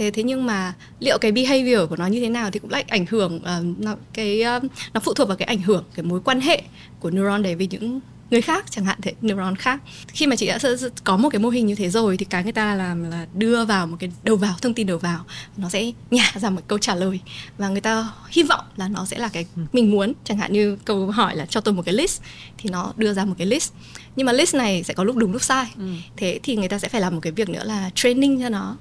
thế 0.00 0.10
thế 0.10 0.22
nhưng 0.22 0.46
mà 0.46 0.74
liệu 1.00 1.18
cái 1.18 1.32
behavior 1.32 1.88
của 1.88 1.96
nó 1.96 2.06
như 2.06 2.20
thế 2.20 2.28
nào 2.28 2.50
thì 2.50 2.58
cũng 2.58 2.70
lại 2.70 2.84
ảnh 2.88 3.06
hưởng 3.10 3.36
uh, 3.36 3.78
nó 3.78 3.96
cái 4.12 4.44
uh, 4.56 4.70
nó 4.94 5.00
phụ 5.00 5.14
thuộc 5.14 5.28
vào 5.28 5.36
cái 5.36 5.46
ảnh 5.46 5.62
hưởng 5.62 5.84
cái 5.94 6.04
mối 6.04 6.20
quan 6.24 6.40
hệ 6.40 6.62
của 7.00 7.10
neuron 7.10 7.42
đấy 7.42 7.54
với 7.54 7.68
những 7.70 8.00
người 8.30 8.42
khác 8.42 8.64
chẳng 8.70 8.84
hạn 8.84 8.98
thế 9.02 9.12
neuron 9.20 9.56
khác. 9.56 9.80
Khi 10.08 10.26
mà 10.26 10.36
chị 10.36 10.46
đã 10.46 10.58
có 11.04 11.16
một 11.16 11.28
cái 11.28 11.40
mô 11.40 11.48
hình 11.48 11.66
như 11.66 11.74
thế 11.74 11.88
rồi 11.88 12.16
thì 12.16 12.24
cái 12.24 12.42
người 12.42 12.52
ta 12.52 12.74
làm 12.74 13.10
là 13.10 13.26
đưa 13.34 13.64
vào 13.64 13.86
một 13.86 13.96
cái 14.00 14.10
đầu 14.22 14.36
vào 14.36 14.54
thông 14.62 14.74
tin 14.74 14.86
đầu 14.86 14.98
vào 14.98 15.24
nó 15.56 15.68
sẽ 15.68 15.92
nhả 16.10 16.32
ra 16.34 16.50
một 16.50 16.62
câu 16.66 16.78
trả 16.78 16.94
lời 16.94 17.20
và 17.58 17.68
người 17.68 17.80
ta 17.80 18.12
hy 18.30 18.42
vọng 18.42 18.64
là 18.76 18.88
nó 18.88 19.04
sẽ 19.04 19.18
là 19.18 19.28
cái 19.28 19.46
ừ. 19.56 19.62
mình 19.72 19.90
muốn. 19.90 20.12
Chẳng 20.24 20.38
hạn 20.38 20.52
như 20.52 20.76
câu 20.84 21.10
hỏi 21.10 21.36
là 21.36 21.46
cho 21.46 21.60
tôi 21.60 21.74
một 21.74 21.82
cái 21.84 21.94
list 21.94 22.22
thì 22.58 22.70
nó 22.70 22.92
đưa 22.96 23.12
ra 23.12 23.24
một 23.24 23.34
cái 23.38 23.46
list. 23.46 23.72
Nhưng 24.16 24.26
mà 24.26 24.32
list 24.32 24.54
này 24.54 24.82
sẽ 24.82 24.94
có 24.94 25.04
lúc 25.04 25.16
đúng 25.16 25.32
lúc 25.32 25.42
sai. 25.42 25.66
Ừ. 25.76 25.84
thế 26.16 26.40
thì 26.42 26.56
người 26.56 26.68
ta 26.68 26.78
sẽ 26.78 26.88
phải 26.88 27.00
làm 27.00 27.14
một 27.14 27.20
cái 27.22 27.32
việc 27.32 27.48
nữa 27.48 27.64
là 27.64 27.90
training 27.94 28.40
cho 28.40 28.48
nó 28.48 28.76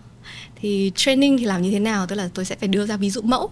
thì 0.61 0.91
training 0.95 1.38
thì 1.38 1.45
làm 1.45 1.61
như 1.61 1.72
thế 1.72 1.80
nào? 1.80 2.07
Tức 2.07 2.15
là 2.15 2.30
tôi 2.34 2.45
sẽ 2.45 2.56
phải 2.56 2.68
đưa 2.68 2.86
ra 2.86 2.98
ví 2.98 3.10
dụ 3.10 3.22
mẫu 3.22 3.49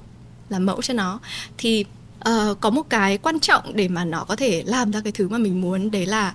là 0.50 0.60
mẫu 0.60 0.82
cho 0.82 0.94
nó. 0.94 1.20
Thì 1.58 1.86
uh, 2.30 2.60
có 2.60 2.70
một 2.70 2.90
cái 2.90 3.18
quan 3.18 3.40
trọng 3.40 3.76
để 3.76 3.88
mà 3.88 4.06
nó 4.06 4.24
có 4.24 4.36
thể 4.36 4.64
làm 4.66 4.92
ra 4.92 5.02
cái 5.02 5.12
thứ 5.12 5.28
mà 5.28 5.38
mình 5.38 5.62
muốn 5.62 5.92
đấy 5.92 6.06
là 6.06 6.34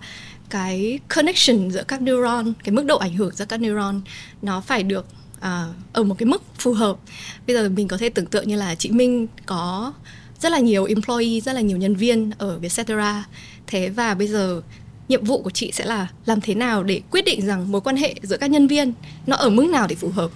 cái 0.50 0.98
connection 1.08 1.70
giữa 1.70 1.82
các 1.88 2.02
neuron 2.02 2.52
cái 2.64 2.72
mức 2.72 2.84
độ 2.84 2.98
ảnh 2.98 3.14
hưởng 3.14 3.34
giữa 3.34 3.44
các 3.44 3.60
neuron 3.60 4.00
nó 4.42 4.60
phải 4.60 4.82
được 4.82 5.06
uh, 5.38 5.44
ở 5.92 6.02
một 6.02 6.14
cái 6.18 6.26
mức 6.26 6.42
phù 6.58 6.72
hợp. 6.72 6.96
Bây 7.46 7.56
giờ 7.56 7.68
mình 7.68 7.88
có 7.88 7.96
thể 7.96 8.08
tưởng 8.08 8.26
tượng 8.26 8.48
như 8.48 8.56
là 8.56 8.74
chị 8.74 8.90
Minh 8.90 9.26
có 9.46 9.92
rất 10.40 10.52
là 10.52 10.58
nhiều 10.58 10.84
employee 10.84 11.40
rất 11.40 11.52
là 11.52 11.60
nhiều 11.60 11.76
nhân 11.76 11.94
viên 11.94 12.30
ở 12.38 12.58
Vietcetera. 12.58 13.24
Thế 13.66 13.88
và 13.88 14.14
bây 14.14 14.28
giờ 14.28 14.62
nhiệm 15.08 15.24
vụ 15.24 15.42
của 15.42 15.50
chị 15.50 15.72
sẽ 15.72 15.84
là 15.84 16.06
làm 16.26 16.40
thế 16.40 16.54
nào 16.54 16.82
để 16.82 17.00
quyết 17.10 17.24
định 17.24 17.46
rằng 17.46 17.72
mối 17.72 17.80
quan 17.80 17.96
hệ 17.96 18.14
giữa 18.22 18.36
các 18.36 18.50
nhân 18.50 18.66
viên 18.66 18.92
nó 19.26 19.36
ở 19.36 19.50
mức 19.50 19.66
nào 19.68 19.86
để 19.86 19.94
phù 19.94 20.08
hợp? 20.08 20.30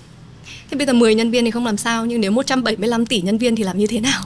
Thế 0.71 0.77
bây 0.77 0.87
giờ 0.87 0.93
10 0.93 1.15
nhân 1.15 1.31
viên 1.31 1.45
thì 1.45 1.51
không 1.51 1.67
làm 1.67 1.77
sao 1.77 2.07
nhưng 2.07 2.21
nếu 2.21 2.31
175 2.31 3.07
tỷ 3.07 3.21
nhân 3.21 3.39
viên 3.39 3.57
thì 3.57 3.65
làm 3.65 3.79
như 3.79 3.87
thế 3.87 4.01
nào? 4.01 4.23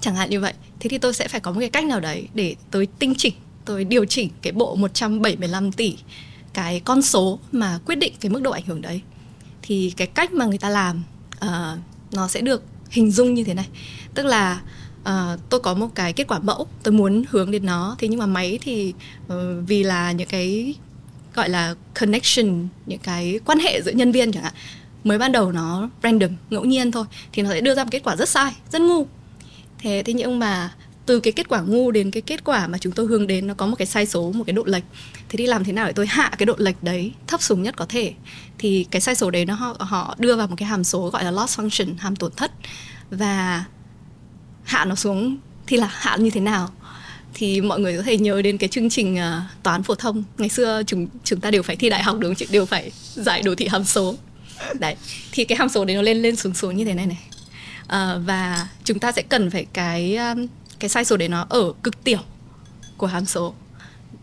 Chẳng 0.00 0.14
hạn 0.14 0.30
như 0.30 0.40
vậy. 0.40 0.52
Thế 0.80 0.88
thì 0.88 0.98
tôi 0.98 1.14
sẽ 1.14 1.28
phải 1.28 1.40
có 1.40 1.52
một 1.52 1.60
cái 1.60 1.70
cách 1.70 1.84
nào 1.84 2.00
đấy 2.00 2.28
để 2.34 2.54
tôi 2.70 2.88
tinh 2.98 3.14
chỉnh 3.18 3.34
tôi 3.64 3.84
điều 3.84 4.04
chỉnh 4.04 4.28
cái 4.42 4.52
bộ 4.52 4.74
175 4.74 5.72
tỷ 5.72 5.96
cái 6.52 6.80
con 6.80 7.02
số 7.02 7.38
mà 7.52 7.78
quyết 7.86 7.94
định 7.94 8.12
cái 8.20 8.30
mức 8.30 8.42
độ 8.42 8.50
ảnh 8.50 8.66
hưởng 8.66 8.82
đấy. 8.82 9.00
Thì 9.62 9.92
cái 9.96 10.06
cách 10.06 10.32
mà 10.32 10.44
người 10.44 10.58
ta 10.58 10.68
làm 10.68 11.02
uh, 11.44 11.78
nó 12.12 12.28
sẽ 12.28 12.40
được 12.40 12.64
hình 12.90 13.10
dung 13.10 13.34
như 13.34 13.44
thế 13.44 13.54
này. 13.54 13.68
Tức 14.14 14.26
là 14.26 14.60
uh, 15.02 15.40
tôi 15.48 15.60
có 15.60 15.74
một 15.74 15.88
cái 15.94 16.12
kết 16.12 16.26
quả 16.28 16.38
mẫu 16.38 16.66
tôi 16.82 16.92
muốn 16.92 17.24
hướng 17.28 17.50
đến 17.50 17.66
nó. 17.66 17.96
Thế 17.98 18.08
nhưng 18.08 18.18
mà 18.18 18.26
máy 18.26 18.58
thì 18.62 18.94
uh, 19.26 19.32
vì 19.66 19.82
là 19.82 20.12
những 20.12 20.28
cái 20.28 20.74
gọi 21.34 21.48
là 21.48 21.74
connection 21.94 22.68
những 22.86 22.98
cái 22.98 23.40
quan 23.44 23.58
hệ 23.58 23.82
giữa 23.82 23.92
nhân 23.92 24.12
viên 24.12 24.32
chẳng 24.32 24.42
hạn 24.42 24.54
mới 25.04 25.18
ban 25.18 25.32
đầu 25.32 25.52
nó 25.52 25.88
random 26.02 26.30
ngẫu 26.50 26.64
nhiên 26.64 26.92
thôi 26.92 27.04
thì 27.32 27.42
nó 27.42 27.50
sẽ 27.50 27.60
đưa 27.60 27.74
ra 27.74 27.84
một 27.84 27.90
kết 27.90 28.02
quả 28.04 28.16
rất 28.16 28.28
sai 28.28 28.52
rất 28.72 28.82
ngu. 28.82 29.06
Thế 29.78 30.02
thế 30.06 30.12
nhưng 30.12 30.38
mà 30.38 30.70
từ 31.06 31.20
cái 31.20 31.32
kết 31.32 31.48
quả 31.48 31.60
ngu 31.60 31.90
đến 31.90 32.10
cái 32.10 32.22
kết 32.22 32.44
quả 32.44 32.66
mà 32.66 32.78
chúng 32.78 32.92
tôi 32.92 33.06
hướng 33.06 33.26
đến 33.26 33.46
nó 33.46 33.54
có 33.54 33.66
một 33.66 33.76
cái 33.76 33.86
sai 33.86 34.06
số 34.06 34.32
một 34.32 34.44
cái 34.46 34.52
độ 34.52 34.62
lệch. 34.66 34.82
Thế 35.28 35.36
thì 35.36 35.46
làm 35.46 35.64
thế 35.64 35.72
nào 35.72 35.86
để 35.86 35.92
tôi 35.92 36.06
hạ 36.06 36.30
cái 36.38 36.46
độ 36.46 36.54
lệch 36.58 36.82
đấy 36.82 37.12
thấp 37.26 37.42
xuống 37.42 37.62
nhất 37.62 37.76
có 37.76 37.86
thể? 37.88 38.12
Thì 38.58 38.86
cái 38.90 39.00
sai 39.00 39.14
số 39.14 39.30
đấy 39.30 39.44
nó 39.44 39.54
họ, 39.54 39.76
họ 39.80 40.14
đưa 40.18 40.36
vào 40.36 40.46
một 40.46 40.54
cái 40.58 40.68
hàm 40.68 40.84
số 40.84 41.10
gọi 41.10 41.24
là 41.24 41.30
loss 41.30 41.60
function 41.60 41.94
hàm 41.98 42.16
tổn 42.16 42.32
thất. 42.36 42.52
Và 43.10 43.64
hạ 44.62 44.84
nó 44.84 44.94
xuống 44.94 45.36
thì 45.66 45.76
là 45.76 45.88
hạ 45.92 46.16
như 46.16 46.30
thế 46.30 46.40
nào? 46.40 46.68
Thì 47.34 47.60
mọi 47.60 47.80
người 47.80 47.96
có 47.96 48.02
thể 48.02 48.18
nhớ 48.18 48.42
đến 48.42 48.58
cái 48.58 48.68
chương 48.68 48.90
trình 48.90 49.14
uh, 49.14 49.62
toán 49.62 49.82
phổ 49.82 49.94
thông. 49.94 50.24
Ngày 50.38 50.48
xưa 50.48 50.82
chúng 50.86 51.06
chúng 51.24 51.40
ta 51.40 51.50
đều 51.50 51.62
phải 51.62 51.76
thi 51.76 51.88
đại 51.88 52.02
học 52.02 52.16
đúng 52.18 52.34
không 52.34 52.48
đều 52.50 52.66
phải 52.66 52.90
giải 53.14 53.42
đồ 53.42 53.54
thị 53.54 53.68
hàm 53.68 53.84
số 53.84 54.14
đấy 54.80 54.96
thì 55.32 55.44
cái 55.44 55.58
hàm 55.58 55.68
số 55.68 55.84
đấy 55.84 55.96
nó 55.96 56.02
lên 56.02 56.22
lên 56.22 56.36
xuống 56.36 56.54
xuống 56.54 56.76
như 56.76 56.84
thế 56.84 56.94
này 56.94 57.06
này. 57.06 57.18
À, 57.86 58.18
và 58.24 58.68
chúng 58.84 58.98
ta 58.98 59.12
sẽ 59.12 59.22
cần 59.22 59.50
phải 59.50 59.66
cái 59.72 60.16
um, 60.16 60.46
cái 60.78 60.88
sai 60.88 61.04
số 61.04 61.16
đấy 61.16 61.28
nó 61.28 61.46
ở 61.48 61.72
cực 61.82 62.04
tiểu 62.04 62.18
của 62.96 63.06
hàm 63.06 63.24
số 63.24 63.54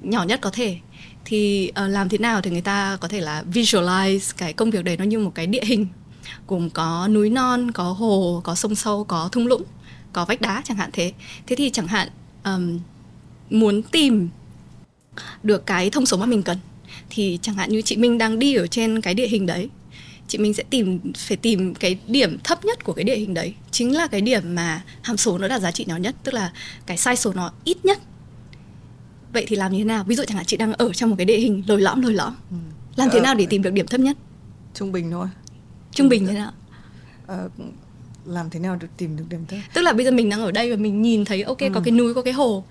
nhỏ 0.01 0.23
nhất 0.23 0.41
có 0.41 0.49
thể. 0.49 0.77
Thì 1.25 1.71
uh, 1.85 1.89
làm 1.89 2.09
thế 2.09 2.17
nào 2.17 2.41
thì 2.41 2.51
người 2.51 2.61
ta 2.61 2.97
có 3.01 3.07
thể 3.07 3.21
là 3.21 3.43
visualize 3.53 4.33
cái 4.37 4.53
công 4.53 4.71
việc 4.71 4.83
đấy 4.83 4.97
nó 4.97 5.03
như 5.03 5.19
một 5.19 5.31
cái 5.35 5.47
địa 5.47 5.63
hình 5.63 5.87
gồm 6.47 6.69
có 6.69 7.07
núi 7.07 7.29
non 7.29 7.71
có 7.71 7.83
hồ 7.83 8.41
có 8.43 8.55
sông 8.55 8.75
sâu 8.75 9.03
có 9.03 9.29
thung 9.31 9.47
lũng 9.47 9.63
có 10.13 10.25
vách 10.25 10.41
đá 10.41 10.61
chẳng 10.65 10.77
hạn 10.77 10.89
thế. 10.93 11.13
Thế 11.47 11.55
thì 11.55 11.69
chẳng 11.69 11.87
hạn 11.87 12.09
um, 12.43 12.79
muốn 13.49 13.81
tìm 13.81 14.29
được 15.43 15.65
cái 15.65 15.89
thông 15.89 16.05
số 16.05 16.17
mà 16.17 16.25
mình 16.25 16.43
cần 16.43 16.57
thì 17.09 17.39
chẳng 17.41 17.55
hạn 17.55 17.69
như 17.69 17.81
chị 17.81 17.97
Minh 17.97 18.17
đang 18.17 18.39
đi 18.39 18.55
ở 18.55 18.67
trên 18.67 19.01
cái 19.01 19.13
địa 19.13 19.27
hình 19.27 19.45
đấy 19.45 19.69
chị 20.29 20.37
Minh 20.37 20.53
sẽ 20.53 20.63
tìm 20.69 20.99
phải 21.17 21.37
tìm 21.37 21.75
cái 21.75 21.99
điểm 22.07 22.37
thấp 22.43 22.65
nhất 22.65 22.83
của 22.83 22.93
cái 22.93 23.03
địa 23.03 23.15
hình 23.15 23.33
đấy. 23.33 23.53
Chính 23.71 23.95
là 23.95 24.07
cái 24.07 24.21
điểm 24.21 24.55
mà 24.55 24.83
hàm 25.01 25.17
số 25.17 25.37
nó 25.37 25.47
đạt 25.47 25.61
giá 25.61 25.71
trị 25.71 25.85
nhỏ 25.87 25.97
nhất 25.97 26.15
tức 26.23 26.33
là 26.33 26.51
cái 26.85 26.97
sai 26.97 27.15
số 27.15 27.33
nó 27.33 27.51
ít 27.63 27.85
nhất. 27.85 27.99
Vậy 29.33 29.45
thì 29.47 29.55
làm 29.55 29.71
như 29.71 29.77
thế 29.77 29.83
nào? 29.83 30.03
Ví 30.03 30.15
dụ 30.15 30.23
chẳng 30.27 30.37
hạn 30.37 30.45
chị 30.45 30.57
đang 30.57 30.73
ở 30.73 30.93
trong 30.93 31.09
một 31.09 31.15
cái 31.17 31.25
địa 31.25 31.37
hình 31.37 31.63
lồi 31.67 31.81
lõm 31.81 32.01
lồi 32.01 32.13
lõm. 32.13 32.35
Ừ. 32.51 32.57
làm 32.95 33.09
thế 33.11 33.19
ờ, 33.19 33.23
nào 33.23 33.35
để 33.35 33.45
tìm 33.49 33.61
được 33.61 33.73
điểm 33.73 33.87
thấp 33.87 33.99
nhất? 33.99 34.17
Trung 34.73 34.91
bình 34.91 35.11
thôi. 35.11 35.27
Trung 35.91 36.09
bình 36.09 36.27
thế 36.27 36.33
nào? 36.33 36.51
Ờ, 37.27 37.49
làm 38.25 38.49
thế 38.49 38.59
nào 38.59 38.75
được 38.75 38.87
tìm 38.97 39.17
được 39.17 39.25
điểm 39.29 39.45
thấp? 39.47 39.59
Tức 39.73 39.81
là 39.81 39.93
bây 39.93 40.05
giờ 40.05 40.11
mình 40.11 40.29
đang 40.29 40.41
ở 40.41 40.51
đây 40.51 40.71
và 40.71 40.77
mình 40.77 41.01
nhìn 41.01 41.25
thấy 41.25 41.43
ok 41.43 41.59
ừ. 41.59 41.69
có 41.73 41.81
cái 41.85 41.91
núi 41.91 42.13
có 42.13 42.21
cái 42.21 42.33
hồ. 42.33 42.63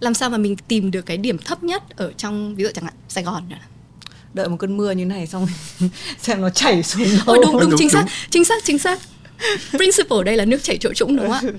Làm 0.00 0.14
sao 0.14 0.30
mà 0.30 0.38
mình 0.38 0.56
tìm 0.68 0.90
được 0.90 1.06
cái 1.06 1.16
điểm 1.16 1.38
thấp 1.38 1.62
nhất 1.62 1.96
ở 1.96 2.12
trong 2.12 2.54
ví 2.54 2.64
dụ 2.64 2.70
chẳng 2.74 2.84
hạn 2.84 2.94
Sài 3.08 3.24
Gòn 3.24 3.48
đợi 4.34 4.48
một 4.48 4.56
cơn 4.56 4.76
mưa 4.76 4.90
như 4.90 5.04
này 5.04 5.26
xong 5.26 5.46
xem 6.18 6.40
nó 6.40 6.50
chảy 6.50 6.82
xuống 6.82 7.02
đâu. 7.02 7.20
Ôi 7.26 7.38
đúng, 7.42 7.52
đúng, 7.52 7.70
đúng, 7.70 7.78
chính 7.78 7.90
xác, 7.90 8.04
chính 8.30 8.44
xác, 8.44 8.64
chính 8.64 8.78
xác. 8.78 9.00
Principle 9.70 10.22
đây 10.24 10.36
là 10.36 10.44
nước 10.44 10.62
chảy 10.62 10.78
chỗ 10.78 10.92
trũng 10.94 11.16
đúng 11.16 11.30
không 11.30 11.46
ạ? 11.46 11.52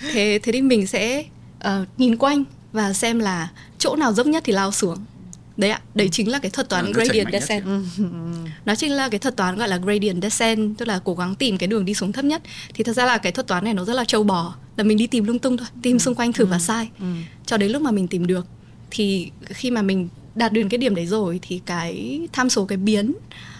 Thế 0.12 0.40
thế 0.42 0.52
thì 0.52 0.62
mình 0.62 0.86
sẽ 0.86 1.24
uh, 1.66 1.70
nhìn 1.98 2.16
quanh 2.16 2.44
và 2.72 2.92
xem 2.92 3.18
là 3.18 3.48
chỗ 3.78 3.96
nào 3.96 4.12
dốc 4.12 4.26
nhất 4.26 4.42
thì 4.46 4.52
lao 4.52 4.72
xuống. 4.72 4.98
Đấy 5.56 5.70
ạ 5.70 5.80
đấy 5.94 6.08
chính 6.12 6.30
là 6.30 6.38
cái 6.38 6.50
thuật 6.50 6.68
toán 6.68 6.84
nó 6.84 6.90
gradient 6.92 7.32
descent. 7.32 7.64
nó 8.64 8.74
chính 8.74 8.92
là 8.92 9.08
cái 9.08 9.18
thuật 9.18 9.36
toán 9.36 9.56
gọi 9.56 9.68
là 9.68 9.76
gradient 9.76 10.22
descent 10.22 10.78
tức 10.78 10.88
là 10.88 11.00
cố 11.04 11.14
gắng 11.14 11.34
tìm 11.34 11.58
cái 11.58 11.66
đường 11.66 11.84
đi 11.84 11.94
xuống 11.94 12.12
thấp 12.12 12.24
nhất. 12.24 12.42
Thì 12.74 12.84
thật 12.84 12.92
ra 12.92 13.06
là 13.06 13.18
cái 13.18 13.32
thuật 13.32 13.46
toán 13.46 13.64
này 13.64 13.74
nó 13.74 13.84
rất 13.84 13.94
là 13.94 14.04
trâu 14.04 14.22
bò 14.22 14.54
là 14.76 14.84
mình 14.84 14.98
đi 14.98 15.06
tìm 15.06 15.24
lung 15.24 15.38
tung 15.38 15.56
thôi 15.56 15.66
tìm 15.82 15.98
xung 15.98 16.14
quanh 16.14 16.32
thử 16.32 16.46
và 16.46 16.58
sai. 16.58 16.88
Cho 17.46 17.56
đến 17.56 17.72
lúc 17.72 17.82
mà 17.82 17.90
mình 17.90 18.08
tìm 18.08 18.26
được 18.26 18.46
thì 18.96 19.30
khi 19.44 19.70
mà 19.70 19.82
mình 19.82 20.08
đạt 20.34 20.52
được 20.52 20.62
cái 20.70 20.78
điểm 20.78 20.94
đấy 20.94 21.06
rồi 21.06 21.38
thì 21.42 21.60
cái 21.66 22.20
tham 22.32 22.50
số 22.50 22.64
cái 22.64 22.78
biến 22.78 23.12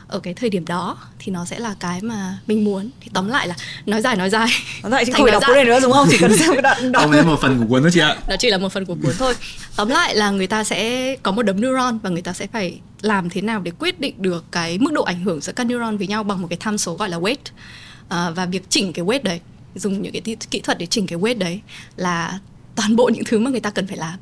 ở 0.08 0.18
cái 0.18 0.34
thời 0.34 0.50
điểm 0.50 0.64
đó 0.64 0.98
thì 1.18 1.32
nó 1.32 1.44
sẽ 1.44 1.58
là 1.58 1.74
cái 1.80 2.00
mà 2.02 2.38
mình 2.46 2.64
muốn. 2.64 2.90
Thì 3.00 3.10
tóm 3.14 3.28
lại 3.28 3.48
là 3.48 3.54
nói 3.86 4.02
dài 4.02 4.16
nói 4.16 4.30
dài. 4.30 4.48
Nói 4.82 4.90
dài 4.90 5.04
chứ 5.04 5.12
không 5.12 5.26
phải 5.26 5.32
đọc 5.32 5.42
cuốn 5.46 5.56
này 5.56 5.64
nữa 5.64 5.78
đúng 5.82 5.92
không? 5.92 6.08
Chỉ 6.10 6.18
cần 6.18 6.36
xem 6.36 6.50
cái 6.52 6.62
đoạn 6.62 6.92
đó 6.92 7.06
là 7.06 7.22
một 7.22 7.40
phần 7.40 7.58
của 7.58 7.66
cuốn 7.68 7.82
thôi 7.82 7.90
chị 7.94 8.00
ạ. 8.00 8.16
Nó 8.28 8.36
chỉ 8.38 8.50
là 8.50 8.58
một 8.58 8.72
phần 8.72 8.84
của 8.84 8.96
cuốn 9.02 9.12
thôi. 9.18 9.34
Tóm 9.76 9.88
lại 9.88 10.16
là 10.16 10.30
người 10.30 10.46
ta 10.46 10.64
sẽ 10.64 11.16
có 11.22 11.32
một 11.32 11.42
đống 11.42 11.60
neuron 11.60 11.98
và 11.98 12.10
người 12.10 12.22
ta 12.22 12.32
sẽ 12.32 12.46
phải 12.52 12.80
làm 13.02 13.30
thế 13.30 13.40
nào 13.40 13.60
để 13.60 13.72
quyết 13.78 14.00
định 14.00 14.14
được 14.18 14.44
cái 14.52 14.78
mức 14.78 14.92
độ 14.92 15.02
ảnh 15.02 15.20
hưởng 15.20 15.40
giữa 15.40 15.52
các 15.52 15.64
neuron 15.64 15.96
với 15.96 16.06
nhau 16.06 16.22
bằng 16.22 16.42
một 16.42 16.46
cái 16.50 16.56
tham 16.60 16.78
số 16.78 16.94
gọi 16.94 17.08
là 17.08 17.18
weight. 17.18 17.36
À, 18.08 18.30
và 18.30 18.46
việc 18.46 18.62
chỉnh 18.68 18.92
cái 18.92 19.04
weight 19.04 19.22
đấy 19.22 19.40
dùng 19.74 20.02
những 20.02 20.12
cái 20.12 20.36
kỹ 20.50 20.60
thuật 20.60 20.78
để 20.78 20.86
chỉnh 20.86 21.06
cái 21.06 21.18
weight 21.18 21.38
đấy 21.38 21.60
là 21.96 22.38
toàn 22.76 22.96
bộ 22.96 23.10
những 23.14 23.24
thứ 23.24 23.38
mà 23.38 23.50
người 23.50 23.60
ta 23.60 23.70
cần 23.70 23.86
phải 23.86 23.96
làm. 23.96 24.18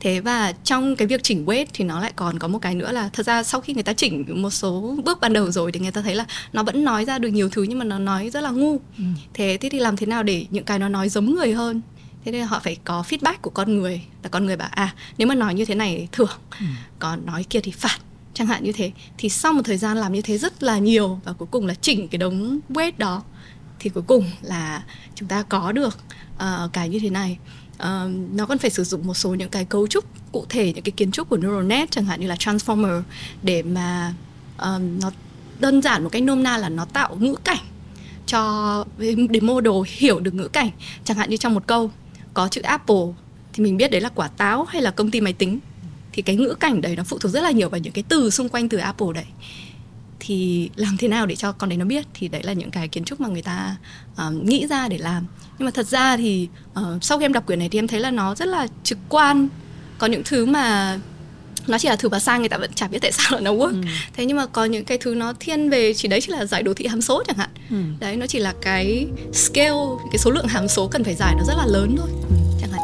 Thế 0.00 0.20
và 0.20 0.52
trong 0.64 0.96
cái 0.96 1.08
việc 1.08 1.22
chỉnh 1.22 1.46
weight 1.46 1.66
thì 1.72 1.84
nó 1.84 2.00
lại 2.00 2.12
còn 2.16 2.38
có 2.38 2.48
một 2.48 2.58
cái 2.58 2.74
nữa 2.74 2.92
là 2.92 3.10
thật 3.12 3.26
ra 3.26 3.42
sau 3.42 3.60
khi 3.60 3.74
người 3.74 3.82
ta 3.82 3.92
chỉnh 3.92 4.42
một 4.42 4.50
số 4.50 4.96
bước 5.04 5.20
ban 5.20 5.32
đầu 5.32 5.50
rồi 5.50 5.72
thì 5.72 5.80
người 5.80 5.90
ta 5.90 6.02
thấy 6.02 6.14
là 6.14 6.26
nó 6.52 6.62
vẫn 6.62 6.84
nói 6.84 7.04
ra 7.04 7.18
được 7.18 7.28
nhiều 7.28 7.48
thứ 7.48 7.62
nhưng 7.62 7.78
mà 7.78 7.84
nó 7.84 7.98
nói 7.98 8.30
rất 8.30 8.40
là 8.40 8.50
ngu. 8.50 8.80
Ừ. 8.98 9.04
thế 9.34 9.58
thế 9.60 9.68
thì 9.68 9.78
làm 9.78 9.96
thế 9.96 10.06
nào 10.06 10.22
để 10.22 10.46
những 10.50 10.64
cái 10.64 10.78
nó 10.78 10.88
nói 10.88 11.08
giống 11.08 11.34
người 11.34 11.52
hơn? 11.52 11.80
Thế 12.24 12.32
nên 12.32 12.46
họ 12.46 12.60
phải 12.64 12.76
có 12.84 13.04
feedback 13.08 13.36
của 13.42 13.50
con 13.50 13.78
người 13.78 14.02
là 14.22 14.28
con 14.28 14.46
người 14.46 14.56
bảo 14.56 14.68
à 14.72 14.94
nếu 15.18 15.28
mà 15.28 15.34
nói 15.34 15.54
như 15.54 15.64
thế 15.64 15.74
này 15.74 15.96
thì 16.00 16.08
thưởng 16.12 16.38
ừ. 16.60 16.66
còn 16.98 17.26
nói 17.26 17.44
kia 17.50 17.60
thì 17.60 17.70
phạt. 17.70 17.98
Chẳng 18.34 18.46
hạn 18.46 18.64
như 18.64 18.72
thế. 18.72 18.92
Thì 19.18 19.28
sau 19.28 19.52
một 19.52 19.62
thời 19.64 19.76
gian 19.76 19.96
làm 19.96 20.12
như 20.12 20.22
thế 20.22 20.38
rất 20.38 20.62
là 20.62 20.78
nhiều 20.78 21.20
và 21.24 21.32
cuối 21.32 21.48
cùng 21.50 21.66
là 21.66 21.74
chỉnh 21.74 22.08
cái 22.08 22.18
đống 22.18 22.60
weight 22.68 22.92
đó 22.98 23.22
thì 23.80 23.90
cuối 23.90 24.02
cùng 24.06 24.24
là 24.42 24.82
chúng 25.14 25.28
ta 25.28 25.42
có 25.42 25.72
được 25.72 25.98
uh, 26.36 26.72
cái 26.72 26.88
như 26.88 26.98
thế 26.98 27.10
này 27.10 27.38
uh, 27.82 28.34
nó 28.34 28.46
còn 28.46 28.58
phải 28.58 28.70
sử 28.70 28.84
dụng 28.84 29.06
một 29.06 29.14
số 29.14 29.34
những 29.34 29.48
cái 29.48 29.64
cấu 29.64 29.86
trúc 29.86 30.04
cụ 30.32 30.46
thể 30.48 30.72
những 30.72 30.84
cái 30.84 30.92
kiến 30.92 31.12
trúc 31.12 31.28
của 31.28 31.36
neural 31.36 31.64
net 31.64 31.90
chẳng 31.90 32.04
hạn 32.04 32.20
như 32.20 32.26
là 32.26 32.34
transformer 32.34 33.02
để 33.42 33.62
mà 33.62 34.14
um, 34.58 35.00
nó 35.00 35.10
đơn 35.60 35.82
giản 35.82 36.04
một 36.04 36.08
cách 36.12 36.22
nôm 36.22 36.42
na 36.42 36.56
là 36.56 36.68
nó 36.68 36.84
tạo 36.84 37.16
ngữ 37.20 37.34
cảnh 37.44 37.64
cho 38.26 38.84
để 39.30 39.40
mô 39.40 39.60
đồ 39.60 39.84
hiểu 39.88 40.20
được 40.20 40.34
ngữ 40.34 40.48
cảnh. 40.48 40.70
Chẳng 41.04 41.16
hạn 41.16 41.30
như 41.30 41.36
trong 41.36 41.54
một 41.54 41.66
câu 41.66 41.90
có 42.34 42.48
chữ 42.48 42.60
apple 42.60 43.06
thì 43.52 43.64
mình 43.64 43.76
biết 43.76 43.90
đấy 43.90 44.00
là 44.00 44.08
quả 44.08 44.28
táo 44.28 44.64
hay 44.64 44.82
là 44.82 44.90
công 44.90 45.10
ty 45.10 45.20
máy 45.20 45.32
tính. 45.32 45.58
Thì 46.12 46.22
cái 46.22 46.36
ngữ 46.36 46.54
cảnh 46.60 46.80
đấy 46.80 46.96
nó 46.96 47.02
phụ 47.04 47.18
thuộc 47.18 47.32
rất 47.32 47.42
là 47.42 47.50
nhiều 47.50 47.68
vào 47.68 47.78
những 47.78 47.92
cái 47.92 48.04
từ 48.08 48.30
xung 48.30 48.48
quanh 48.48 48.68
từ 48.68 48.78
apple 48.78 49.06
đấy 49.14 49.24
thì 50.20 50.70
làm 50.76 50.96
thế 50.96 51.08
nào 51.08 51.26
để 51.26 51.36
cho 51.36 51.52
con 51.52 51.68
đấy 51.68 51.76
nó 51.76 51.84
biết 51.84 52.06
thì 52.14 52.28
đấy 52.28 52.42
là 52.42 52.52
những 52.52 52.70
cái 52.70 52.88
kiến 52.88 53.04
trúc 53.04 53.20
mà 53.20 53.28
người 53.28 53.42
ta 53.42 53.76
uh, 54.26 54.32
nghĩ 54.32 54.66
ra 54.66 54.88
để 54.88 54.98
làm 54.98 55.26
nhưng 55.58 55.66
mà 55.66 55.70
thật 55.70 55.86
ra 55.86 56.16
thì 56.16 56.48
uh, 56.80 57.04
sau 57.04 57.18
khi 57.18 57.24
em 57.24 57.32
đọc 57.32 57.46
quyển 57.46 57.58
này 57.58 57.68
thì 57.68 57.78
em 57.78 57.88
thấy 57.88 58.00
là 58.00 58.10
nó 58.10 58.34
rất 58.34 58.48
là 58.48 58.66
trực 58.82 58.98
quan 59.08 59.48
có 59.98 60.06
những 60.06 60.22
thứ 60.24 60.46
mà 60.46 60.98
nó 61.66 61.78
chỉ 61.78 61.88
là 61.88 61.96
thử 61.96 62.08
và 62.08 62.18
sai 62.18 62.38
người 62.38 62.48
ta 62.48 62.56
vẫn 62.56 62.72
chả 62.72 62.88
biết 62.88 62.98
tại 63.02 63.12
sao 63.12 63.32
là 63.32 63.40
nó 63.40 63.52
work 63.52 63.82
ừ. 63.82 63.88
thế 64.12 64.26
nhưng 64.26 64.36
mà 64.36 64.46
có 64.46 64.64
những 64.64 64.84
cái 64.84 64.98
thứ 64.98 65.14
nó 65.14 65.32
thiên 65.40 65.70
về 65.70 65.94
chỉ 65.94 66.08
đấy 66.08 66.20
chỉ 66.20 66.32
là 66.32 66.44
giải 66.44 66.62
đồ 66.62 66.74
thị 66.74 66.86
hàm 66.86 67.00
số 67.00 67.22
chẳng 67.26 67.36
hạn 67.36 67.50
ừ. 67.70 67.76
đấy 68.00 68.16
nó 68.16 68.26
chỉ 68.26 68.38
là 68.38 68.54
cái 68.62 69.06
scale 69.32 69.76
cái 70.12 70.18
số 70.18 70.30
lượng 70.30 70.46
hàm 70.46 70.68
số 70.68 70.88
cần 70.88 71.04
phải 71.04 71.14
giải 71.14 71.34
nó 71.38 71.44
rất 71.44 71.54
là 71.56 71.66
lớn 71.66 71.94
thôi 71.98 72.08
ừ. 72.10 72.36
chẳng 72.60 72.70
hạn 72.70 72.80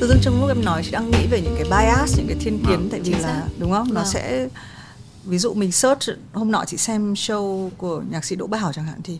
tự 0.00 0.08
dưng 0.08 0.18
trong 0.22 0.40
lúc 0.40 0.48
em 0.48 0.64
nói 0.64 0.82
chị 0.84 0.90
đang 0.90 1.10
nghĩ 1.10 1.26
về 1.30 1.40
những 1.40 1.54
cái 1.54 1.64
bias 1.64 2.18
những 2.18 2.26
cái 2.26 2.36
thiên 2.40 2.58
kiến 2.66 2.80
à, 2.80 2.88
tại 2.90 3.00
vì 3.00 3.14
là 3.14 3.46
đúng 3.58 3.70
không 3.70 3.94
nó 3.94 4.00
à. 4.00 4.04
sẽ 4.04 4.48
ví 5.24 5.38
dụ 5.38 5.54
mình 5.54 5.72
search 5.72 6.10
hôm 6.32 6.50
nọ 6.50 6.64
chị 6.66 6.76
xem 6.76 7.14
show 7.14 7.70
của 7.76 8.02
nhạc 8.10 8.24
sĩ 8.24 8.36
Đỗ 8.36 8.46
Bảo 8.46 8.72
chẳng 8.72 8.84
hạn 8.84 9.00
thì 9.04 9.18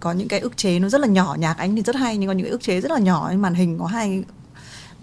có 0.00 0.12
những 0.12 0.28
cái 0.28 0.40
ức 0.40 0.56
chế 0.56 0.78
nó 0.78 0.88
rất 0.88 1.00
là 1.00 1.06
nhỏ 1.06 1.36
nhạc 1.38 1.58
anh 1.58 1.76
thì 1.76 1.82
rất 1.82 1.96
hay 1.96 2.16
nhưng 2.16 2.28
có 2.28 2.32
những 2.32 2.44
cái 2.44 2.50
ức 2.50 2.62
chế 2.62 2.80
rất 2.80 2.90
là 2.90 2.98
nhỏ 2.98 3.32
màn 3.38 3.54
hình 3.54 3.78
có 3.78 3.86
hai 3.86 4.24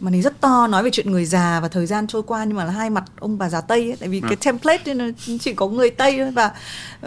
màn 0.03 0.13
hình 0.13 0.21
rất 0.21 0.41
to 0.41 0.67
nói 0.67 0.83
về 0.83 0.89
chuyện 0.93 1.11
người 1.11 1.25
già 1.25 1.59
và 1.59 1.67
thời 1.67 1.85
gian 1.85 2.07
trôi 2.07 2.23
qua 2.23 2.43
nhưng 2.43 2.57
mà 2.57 2.65
là 2.65 2.71
hai 2.71 2.89
mặt 2.89 3.03
ông 3.19 3.37
bà 3.37 3.49
già 3.49 3.61
tây 3.61 3.81
ấy. 3.81 3.97
tại 3.99 4.09
vì 4.09 4.21
à. 4.23 4.27
cái 4.27 4.35
template 4.35 4.93
nó 4.93 5.05
chỉ 5.39 5.53
có 5.53 5.67
người 5.67 5.89
tây 5.89 6.17
thôi 6.17 6.31
và 6.31 6.51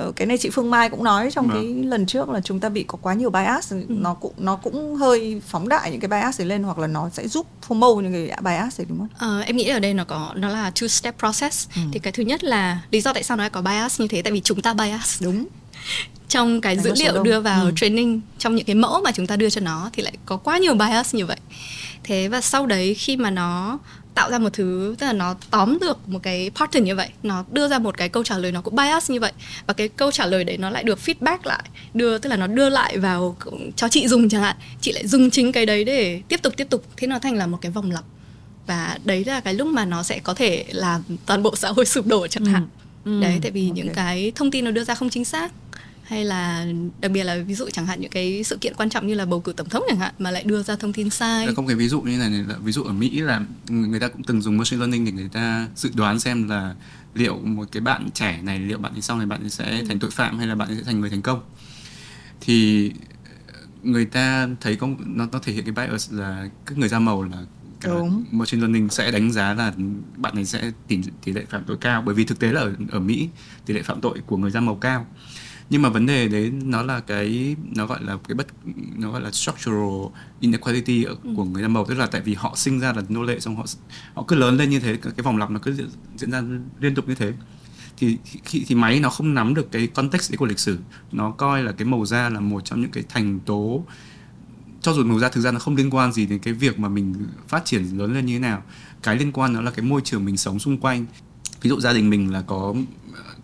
uh, 0.07 0.17
cái 0.17 0.27
này 0.27 0.39
chị 0.39 0.51
phương 0.51 0.71
mai 0.71 0.91
cũng 0.91 1.05
nói 1.05 1.31
trong 1.31 1.49
à. 1.51 1.55
cái 1.55 1.65
lần 1.65 2.07
trước 2.07 2.29
là 2.29 2.41
chúng 2.41 2.61
ta 2.61 2.69
bị 2.69 2.85
có 2.89 2.99
quá 3.03 3.15
nhiều 3.15 3.31
bias 3.31 3.73
ừ. 3.73 3.85
nó 3.89 4.15
cũng 4.15 4.33
nó 4.39 4.57
cũng 4.57 4.95
hơi 4.95 5.43
phóng 5.47 5.69
đại 5.69 5.91
những 5.91 6.01
cái 6.01 6.09
bias 6.09 6.39
đấy 6.39 6.49
lên 6.49 6.63
hoặc 6.63 6.79
là 6.79 6.87
nó 6.87 7.09
sẽ 7.13 7.29
giúp 7.29 7.47
promote 7.67 8.09
những 8.09 8.29
cái 8.29 8.39
bias 8.43 8.79
đấy 8.79 8.87
đúng 8.89 8.99
không? 8.99 9.09
À, 9.19 9.41
em 9.47 9.57
nghĩ 9.57 9.69
ở 9.69 9.79
đây 9.79 9.95
nó 9.95 10.05
có 10.05 10.33
nó 10.37 10.49
là 10.49 10.71
two 10.75 10.89
step 10.89 11.19
process 11.19 11.69
ừ. 11.77 11.81
thì 11.93 11.99
cái 11.99 12.13
thứ 12.13 12.23
nhất 12.23 12.45
là 12.45 12.81
lý 12.91 13.01
do 13.01 13.13
tại 13.13 13.23
sao 13.23 13.37
nó 13.37 13.43
lại 13.43 13.51
có 13.51 13.63
bias 13.63 14.01
như 14.01 14.09
thế 14.09 14.23
tại 14.23 14.33
vì 14.33 14.41
chúng 14.41 14.63
ta 14.63 14.75
bias 14.75 15.23
đúng 15.23 15.47
trong 16.29 16.61
cái 16.61 16.79
dữ 16.79 16.93
liệu 16.97 17.23
đưa 17.23 17.41
vào 17.41 17.65
ừ. 17.65 17.73
training 17.77 18.21
trong 18.39 18.55
những 18.55 18.65
cái 18.65 18.75
mẫu 18.75 19.01
mà 19.05 19.11
chúng 19.13 19.27
ta 19.27 19.37
đưa 19.37 19.51
cho 19.51 19.61
nó 19.61 19.91
thì 19.93 20.03
lại 20.03 20.13
có 20.27 20.37
quá 20.37 20.59
nhiều 20.59 20.75
bias 20.75 21.15
như 21.15 21.27
vậy 21.27 21.37
thế 22.07 22.29
và 22.29 22.41
sau 22.41 22.67
đấy 22.67 22.95
khi 22.95 23.17
mà 23.17 23.31
nó 23.31 23.79
tạo 24.15 24.31
ra 24.31 24.39
một 24.39 24.53
thứ 24.53 24.95
tức 24.99 25.07
là 25.07 25.13
nó 25.13 25.35
tóm 25.51 25.79
được 25.81 26.09
một 26.09 26.19
cái 26.23 26.51
pattern 26.55 26.85
như 26.85 26.97
vậy 26.97 27.09
nó 27.23 27.45
đưa 27.53 27.69
ra 27.69 27.79
một 27.79 27.97
cái 27.97 28.09
câu 28.09 28.25
trả 28.25 28.39
lời 28.39 28.53
nó 28.53 28.61
cũng 28.61 28.77
bias 28.77 29.11
như 29.11 29.21
vậy 29.21 29.33
và 29.67 29.75
cái 29.75 29.89
câu 29.89 30.13
trả 30.13 30.27
lời 30.27 30.45
đấy 30.45 30.59
nó 30.59 30.71
lại 30.71 30.85
được 30.85 30.99
feedback 31.05 31.39
lại 31.45 31.63
đưa 31.95 32.19
tức 32.19 32.31
là 32.31 32.37
nó 32.37 32.47
đưa 32.47 32.69
lại 32.69 32.99
vào 32.99 33.37
cho 33.77 33.89
chị 33.89 34.09
dùng 34.09 34.29
chẳng 34.29 34.43
hạn 34.43 34.57
chị 34.81 34.93
lại 34.93 35.07
dùng 35.07 35.31
chính 35.31 35.53
cái 35.53 35.67
đấy 35.67 35.85
để 35.85 36.23
tiếp 36.29 36.43
tục 36.43 36.53
tiếp 36.57 36.67
tục 36.71 36.85
thế 36.97 37.07
nó 37.07 37.19
thành 37.19 37.35
là 37.35 37.47
một 37.47 37.59
cái 37.61 37.73
vòng 37.73 37.91
lặp 37.91 38.05
và 38.67 38.99
đấy 39.05 39.25
là 39.25 39.41
cái 39.41 39.55
lúc 39.55 39.69
mà 39.69 39.85
nó 39.85 40.03
sẽ 40.03 40.19
có 40.19 40.35
thể 40.35 40.65
làm 40.69 41.03
toàn 41.27 41.43
bộ 41.43 41.57
xã 41.57 41.69
hội 41.69 41.87
sụp 41.87 42.07
đổ 42.07 42.27
chẳng 42.27 42.45
ừ. 42.45 42.51
hạn 42.51 42.69
ừ. 43.05 43.21
đấy 43.23 43.39
tại 43.43 43.51
vì 43.51 43.69
okay. 43.69 43.77
những 43.77 43.95
cái 43.95 44.33
thông 44.35 44.51
tin 44.51 44.65
nó 44.65 44.71
đưa 44.71 44.85
ra 44.85 44.95
không 44.95 45.11
chính 45.11 45.25
xác 45.25 45.53
hay 46.07 46.25
là 46.25 46.67
đặc 47.01 47.11
biệt 47.11 47.25
là 47.25 47.37
ví 47.47 47.55
dụ 47.55 47.71
chẳng 47.73 47.87
hạn 47.87 48.01
những 48.01 48.11
cái 48.11 48.45
sự 48.45 48.57
kiện 48.61 48.75
quan 48.77 48.91
trọng 48.91 49.07
như 49.07 49.15
là 49.15 49.27
bầu 49.27 49.41
cử 49.41 49.53
tổng 49.53 49.69
thống 49.69 49.83
chẳng 49.89 49.99
hạn 49.99 50.15
mà 50.19 50.31
lại 50.31 50.43
đưa 50.43 50.63
ra 50.63 50.77
thông 50.77 50.93
tin 50.93 51.11
sai. 51.11 51.55
Không 51.57 51.67
cái 51.67 51.77
ví 51.77 51.89
dụ 51.89 52.01
như 52.01 52.19
này, 52.19 52.31
là 52.31 52.55
ví 52.63 52.73
dụ 52.73 52.83
ở 52.83 52.93
Mỹ 52.93 53.21
là 53.21 53.43
người 53.69 54.01
ta 54.01 54.09
cũng 54.09 54.23
từng 54.23 54.43
dùng 54.43 54.57
machine 54.57 54.81
learning 54.81 55.05
để 55.05 55.13
người 55.13 55.29
ta 55.33 55.69
dự 55.77 55.91
đoán 55.95 56.21
xem 56.21 56.49
là 56.49 56.75
liệu 57.15 57.39
một 57.39 57.69
cái 57.73 57.81
bạn 57.81 58.09
trẻ 58.15 58.41
này 58.43 58.61
liệu 58.61 58.79
bạn 58.79 58.93
ấy 58.93 59.03
sau 59.03 59.17
này 59.17 59.27
bạn 59.27 59.41
ấy 59.41 59.51
sẽ 59.51 59.79
ừ. 59.79 59.85
thành 59.89 59.99
tội 59.99 60.11
phạm 60.11 60.39
hay 60.39 60.47
là 60.47 60.55
bạn 60.55 60.69
ấy 60.69 60.77
sẽ 60.77 60.83
thành 60.83 61.01
người 61.01 61.11
thành 61.11 61.23
công. 61.23 61.41
Thì 62.41 62.93
người 63.83 64.05
ta 64.05 64.49
thấy 64.61 64.77
có 64.77 64.89
nó 65.07 65.27
nó 65.33 65.39
thể 65.39 65.53
hiện 65.53 65.65
cái 65.65 65.89
bias 65.89 66.13
là 66.13 66.49
các 66.67 66.79
người 66.79 66.89
da 66.89 66.99
màu 66.99 67.23
là 67.23 67.39
cả 67.81 67.91
Đúng. 67.91 68.25
machine 68.31 68.61
learning 68.61 68.89
sẽ 68.89 69.11
đánh 69.11 69.33
giá 69.33 69.55
là 69.55 69.73
bạn 70.17 70.35
này 70.35 70.45
sẽ 70.45 70.73
tỷ 70.89 70.99
tỷ 71.25 71.33
lệ 71.33 71.45
phạm 71.51 71.65
tội 71.65 71.77
cao 71.81 72.03
bởi 72.07 72.15
vì 72.15 72.25
thực 72.25 72.39
tế 72.39 72.53
là 72.53 72.61
ở 72.61 72.75
ở 72.91 73.01
Mỹ 73.01 73.29
tỷ 73.67 73.75
lệ 73.75 73.83
phạm 73.83 74.01
tội 74.01 74.21
của 74.27 74.37
người 74.37 74.51
da 74.51 74.61
màu 74.61 74.75
cao 74.75 75.07
nhưng 75.71 75.83
mà 75.83 75.89
vấn 75.89 76.07
đề 76.07 76.29
đấy 76.29 76.53
nó 76.65 76.83
là 76.83 77.01
cái 77.01 77.57
nó 77.77 77.87
gọi 77.87 78.03
là 78.03 78.19
cái 78.29 78.35
bất 78.35 78.47
nó 78.97 79.11
gọi 79.11 79.21
là 79.21 79.31
structural 79.31 80.07
inequality 80.41 81.05
ừ. 81.05 81.17
của 81.37 81.45
người 81.45 81.63
da 81.63 81.69
màu 81.69 81.85
tức 81.85 81.95
là 81.95 82.07
tại 82.07 82.21
vì 82.21 82.35
họ 82.35 82.53
sinh 82.57 82.81
ra 82.81 82.93
là 82.93 83.03
nô 83.09 83.23
lệ 83.23 83.41
xong 83.41 83.57
họ 83.57 83.65
họ 84.15 84.25
cứ 84.29 84.37
lớn 84.37 84.57
lên 84.57 84.71
như 84.71 84.81
thế 84.81 84.97
cái 84.97 85.23
vòng 85.23 85.37
lặp 85.37 85.51
nó 85.51 85.59
cứ 85.63 85.89
diễn 86.17 86.31
ra 86.31 86.43
liên 86.81 86.95
tục 86.95 87.09
như 87.09 87.15
thế. 87.15 87.33
Thì 87.99 88.19
khi 88.45 88.65
thì 88.67 88.75
máy 88.75 89.01
nó 89.01 89.11
không 89.11 89.35
nắm 89.35 89.55
được 89.55 89.73
cái 89.73 89.87
context 89.87 90.31
đấy 90.31 90.37
của 90.37 90.47
lịch 90.47 90.59
sử. 90.59 90.79
Nó 91.13 91.31
coi 91.31 91.63
là 91.63 91.73
cái 91.73 91.87
màu 91.87 92.07
da 92.07 92.29
là 92.29 92.41
một 92.41 92.65
trong 92.65 92.81
những 92.81 92.91
cái 92.91 93.05
thành 93.09 93.41
tố. 93.41 93.85
Cho 94.81 94.93
dù 94.93 95.05
màu 95.05 95.19
da 95.19 95.29
thực 95.29 95.41
ra 95.41 95.51
nó 95.51 95.59
không 95.59 95.77
liên 95.77 95.95
quan 95.95 96.13
gì 96.13 96.27
đến 96.27 96.39
cái 96.39 96.55
việc 96.55 96.79
mà 96.79 96.89
mình 96.89 97.15
phát 97.49 97.65
triển 97.65 97.99
lớn 97.99 98.15
lên 98.15 98.27
như 98.27 98.33
thế 98.33 98.39
nào 98.39 98.63
cái 99.03 99.17
liên 99.17 99.33
quan 99.33 99.55
đó 99.55 99.61
là 99.61 99.71
cái 99.71 99.87
môi 99.87 100.01
trường 100.05 100.25
mình 100.25 100.37
sống 100.37 100.59
xung 100.59 100.79
quanh. 100.79 101.07
Ví 101.63 101.71
dụ 101.71 101.81
gia 101.81 101.93
đình 101.93 102.11
mình 102.11 102.33
là 102.33 102.43
có 102.43 102.75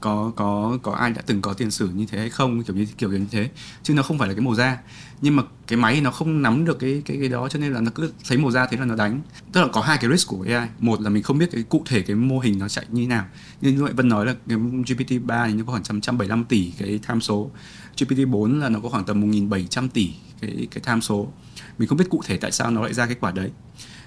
có 0.02 0.32
có 0.36 0.78
có 0.82 0.92
ai 0.92 1.10
đã 1.10 1.22
từng 1.26 1.42
có 1.42 1.52
tiền 1.52 1.70
sử 1.70 1.88
như 1.88 2.06
thế 2.06 2.18
hay 2.18 2.30
không, 2.30 2.62
kiểu 2.62 2.76
như 2.76 2.86
kiểu 2.98 3.12
như 3.12 3.26
thế. 3.30 3.50
Chứ 3.82 3.94
nó 3.94 4.02
không 4.02 4.18
phải 4.18 4.28
là 4.28 4.34
cái 4.34 4.40
màu 4.40 4.54
da. 4.54 4.78
Nhưng 5.20 5.36
mà 5.36 5.42
cái 5.66 5.76
máy 5.76 6.00
nó 6.00 6.10
không 6.10 6.42
nắm 6.42 6.64
được 6.64 6.78
cái 6.78 7.02
cái 7.04 7.16
cái 7.20 7.28
đó 7.28 7.48
cho 7.48 7.58
nên 7.58 7.72
là 7.72 7.80
nó 7.80 7.90
cứ 7.94 8.12
thấy 8.28 8.38
màu 8.38 8.50
da 8.50 8.66
thế 8.66 8.76
là 8.76 8.84
nó 8.84 8.94
đánh. 8.94 9.20
Tức 9.52 9.60
là 9.60 9.68
có 9.72 9.80
hai 9.80 9.98
cái 10.00 10.10
risk 10.10 10.28
của 10.28 10.46
AI 10.48 10.68
một 10.78 11.00
là 11.00 11.10
mình 11.10 11.22
không 11.22 11.38
biết 11.38 11.48
cái 11.52 11.62
cụ 11.62 11.82
thể 11.86 12.02
cái 12.02 12.16
mô 12.16 12.38
hình 12.38 12.58
nó 12.58 12.68
chạy 12.68 12.84
như 12.88 13.02
thế 13.02 13.08
nào. 13.08 13.24
Như 13.60 13.82
vậy 13.84 13.92
Vân 13.92 14.08
nói 14.08 14.26
là 14.26 14.34
cái 14.48 14.58
GPT 14.58 15.26
3 15.26 15.46
thì 15.46 15.54
nó 15.54 15.64
có 15.64 15.72
khoảng 15.72 15.82
175 15.88 16.44
tỷ 16.44 16.72
cái 16.78 17.00
tham 17.02 17.20
số. 17.20 17.50
GPT 17.98 18.28
4 18.28 18.60
là 18.60 18.68
nó 18.68 18.80
có 18.80 18.88
khoảng 18.88 19.04
tầm 19.04 19.30
1.700 19.30 19.88
tỷ 19.88 20.10
cái 20.40 20.68
cái 20.70 20.80
tham 20.84 21.00
số. 21.00 21.28
Mình 21.78 21.88
không 21.88 21.98
biết 21.98 22.10
cụ 22.10 22.22
thể 22.26 22.36
tại 22.36 22.52
sao 22.52 22.70
nó 22.70 22.82
lại 22.82 22.94
ra 22.94 23.06
kết 23.06 23.16
quả 23.20 23.30
đấy. 23.30 23.50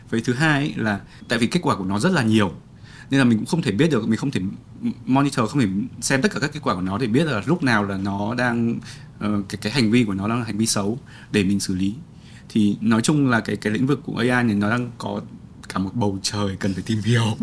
Với 0.09 0.21
thứ 0.21 0.33
hai 0.33 0.73
là, 0.77 0.99
tại 1.27 1.39
vì 1.39 1.47
kết 1.47 1.59
quả 1.63 1.75
của 1.75 1.85
nó 1.85 1.99
rất 1.99 2.11
là 2.11 2.23
nhiều 2.23 2.51
nên 3.09 3.19
là 3.19 3.23
mình 3.23 3.37
cũng 3.37 3.45
không 3.45 3.61
thể 3.61 3.71
biết 3.71 3.91
được 3.91 4.07
mình 4.07 4.17
không 4.17 4.31
thể 4.31 4.41
monitor 5.05 5.49
không 5.49 5.61
thể 5.61 5.67
xem 6.01 6.21
tất 6.21 6.31
cả 6.33 6.39
các 6.39 6.53
kết 6.53 6.59
quả 6.63 6.75
của 6.75 6.81
nó 6.81 6.97
để 6.97 7.07
biết 7.07 7.25
là 7.25 7.41
lúc 7.45 7.63
nào 7.63 7.83
là 7.83 7.97
nó 7.97 8.35
đang 8.35 8.79
uh, 9.17 9.49
cái 9.49 9.57
cái 9.61 9.73
hành 9.73 9.91
vi 9.91 10.03
của 10.03 10.13
nó 10.13 10.27
đang 10.27 10.39
là 10.39 10.45
hành 10.45 10.57
vi 10.57 10.65
xấu 10.65 10.99
để 11.31 11.43
mình 11.43 11.59
xử 11.59 11.75
lý. 11.75 11.93
Thì 12.49 12.77
nói 12.81 13.01
chung 13.01 13.29
là 13.29 13.39
cái 13.39 13.55
cái 13.55 13.73
lĩnh 13.73 13.87
vực 13.87 13.99
của 14.03 14.17
AI 14.17 14.43
này 14.43 14.55
nó 14.55 14.69
đang 14.69 14.91
có 14.97 15.21
cả 15.69 15.79
một 15.79 15.91
bầu 15.93 16.19
trời 16.21 16.55
cần 16.59 16.73
phải 16.73 16.83
tìm 16.85 16.99
hiểu. 17.05 17.37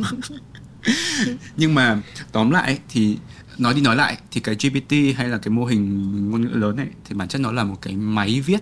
Nhưng 1.57 1.75
mà 1.75 2.03
tóm 2.33 2.51
lại 2.51 2.79
thì 2.89 3.19
nói 3.59 3.75
đi 3.75 3.81
nói 3.81 3.97
lại 3.97 4.19
thì 4.31 4.41
cái 4.41 4.55
GPT 4.55 5.17
hay 5.17 5.29
là 5.29 5.39
cái 5.39 5.51
mô 5.51 5.65
hình 5.65 6.31
ngôn 6.31 6.43
ngữ 6.43 6.49
lớn 6.49 6.77
này 6.77 6.87
thì 7.05 7.15
bản 7.15 7.29
chất 7.29 7.41
nó 7.41 7.53
là 7.53 7.65
một 7.65 7.77
cái 7.83 7.97
máy 7.97 8.41
viết. 8.41 8.61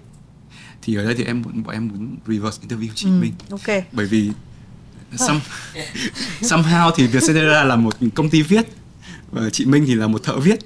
Thì 0.82 0.94
ở 0.94 1.05
đây 1.05 1.14
thì 1.14 1.24
em 1.24 1.43
bọn 1.43 1.74
em 1.74 1.89
muốn 1.89 2.16
reverse 2.27 2.62
interview 2.68 2.89
chị 2.94 3.09
ừ, 3.09 3.20
Minh. 3.20 3.32
ok. 3.51 3.85
Bởi 3.93 4.06
vì 4.06 4.31
Some, 5.16 5.41
somehow 6.41 6.91
thì 6.97 7.07
Vietcetera 7.07 7.65
là 7.65 7.77
một 7.77 7.95
công 8.15 8.31
ty 8.31 8.43
viết 8.43 8.66
và 9.32 9.51
chị 9.51 9.65
Minh 9.65 9.85
thì 9.87 9.95
là 9.95 10.07
một 10.07 10.23
thợ 10.24 10.39
viết. 10.39 10.59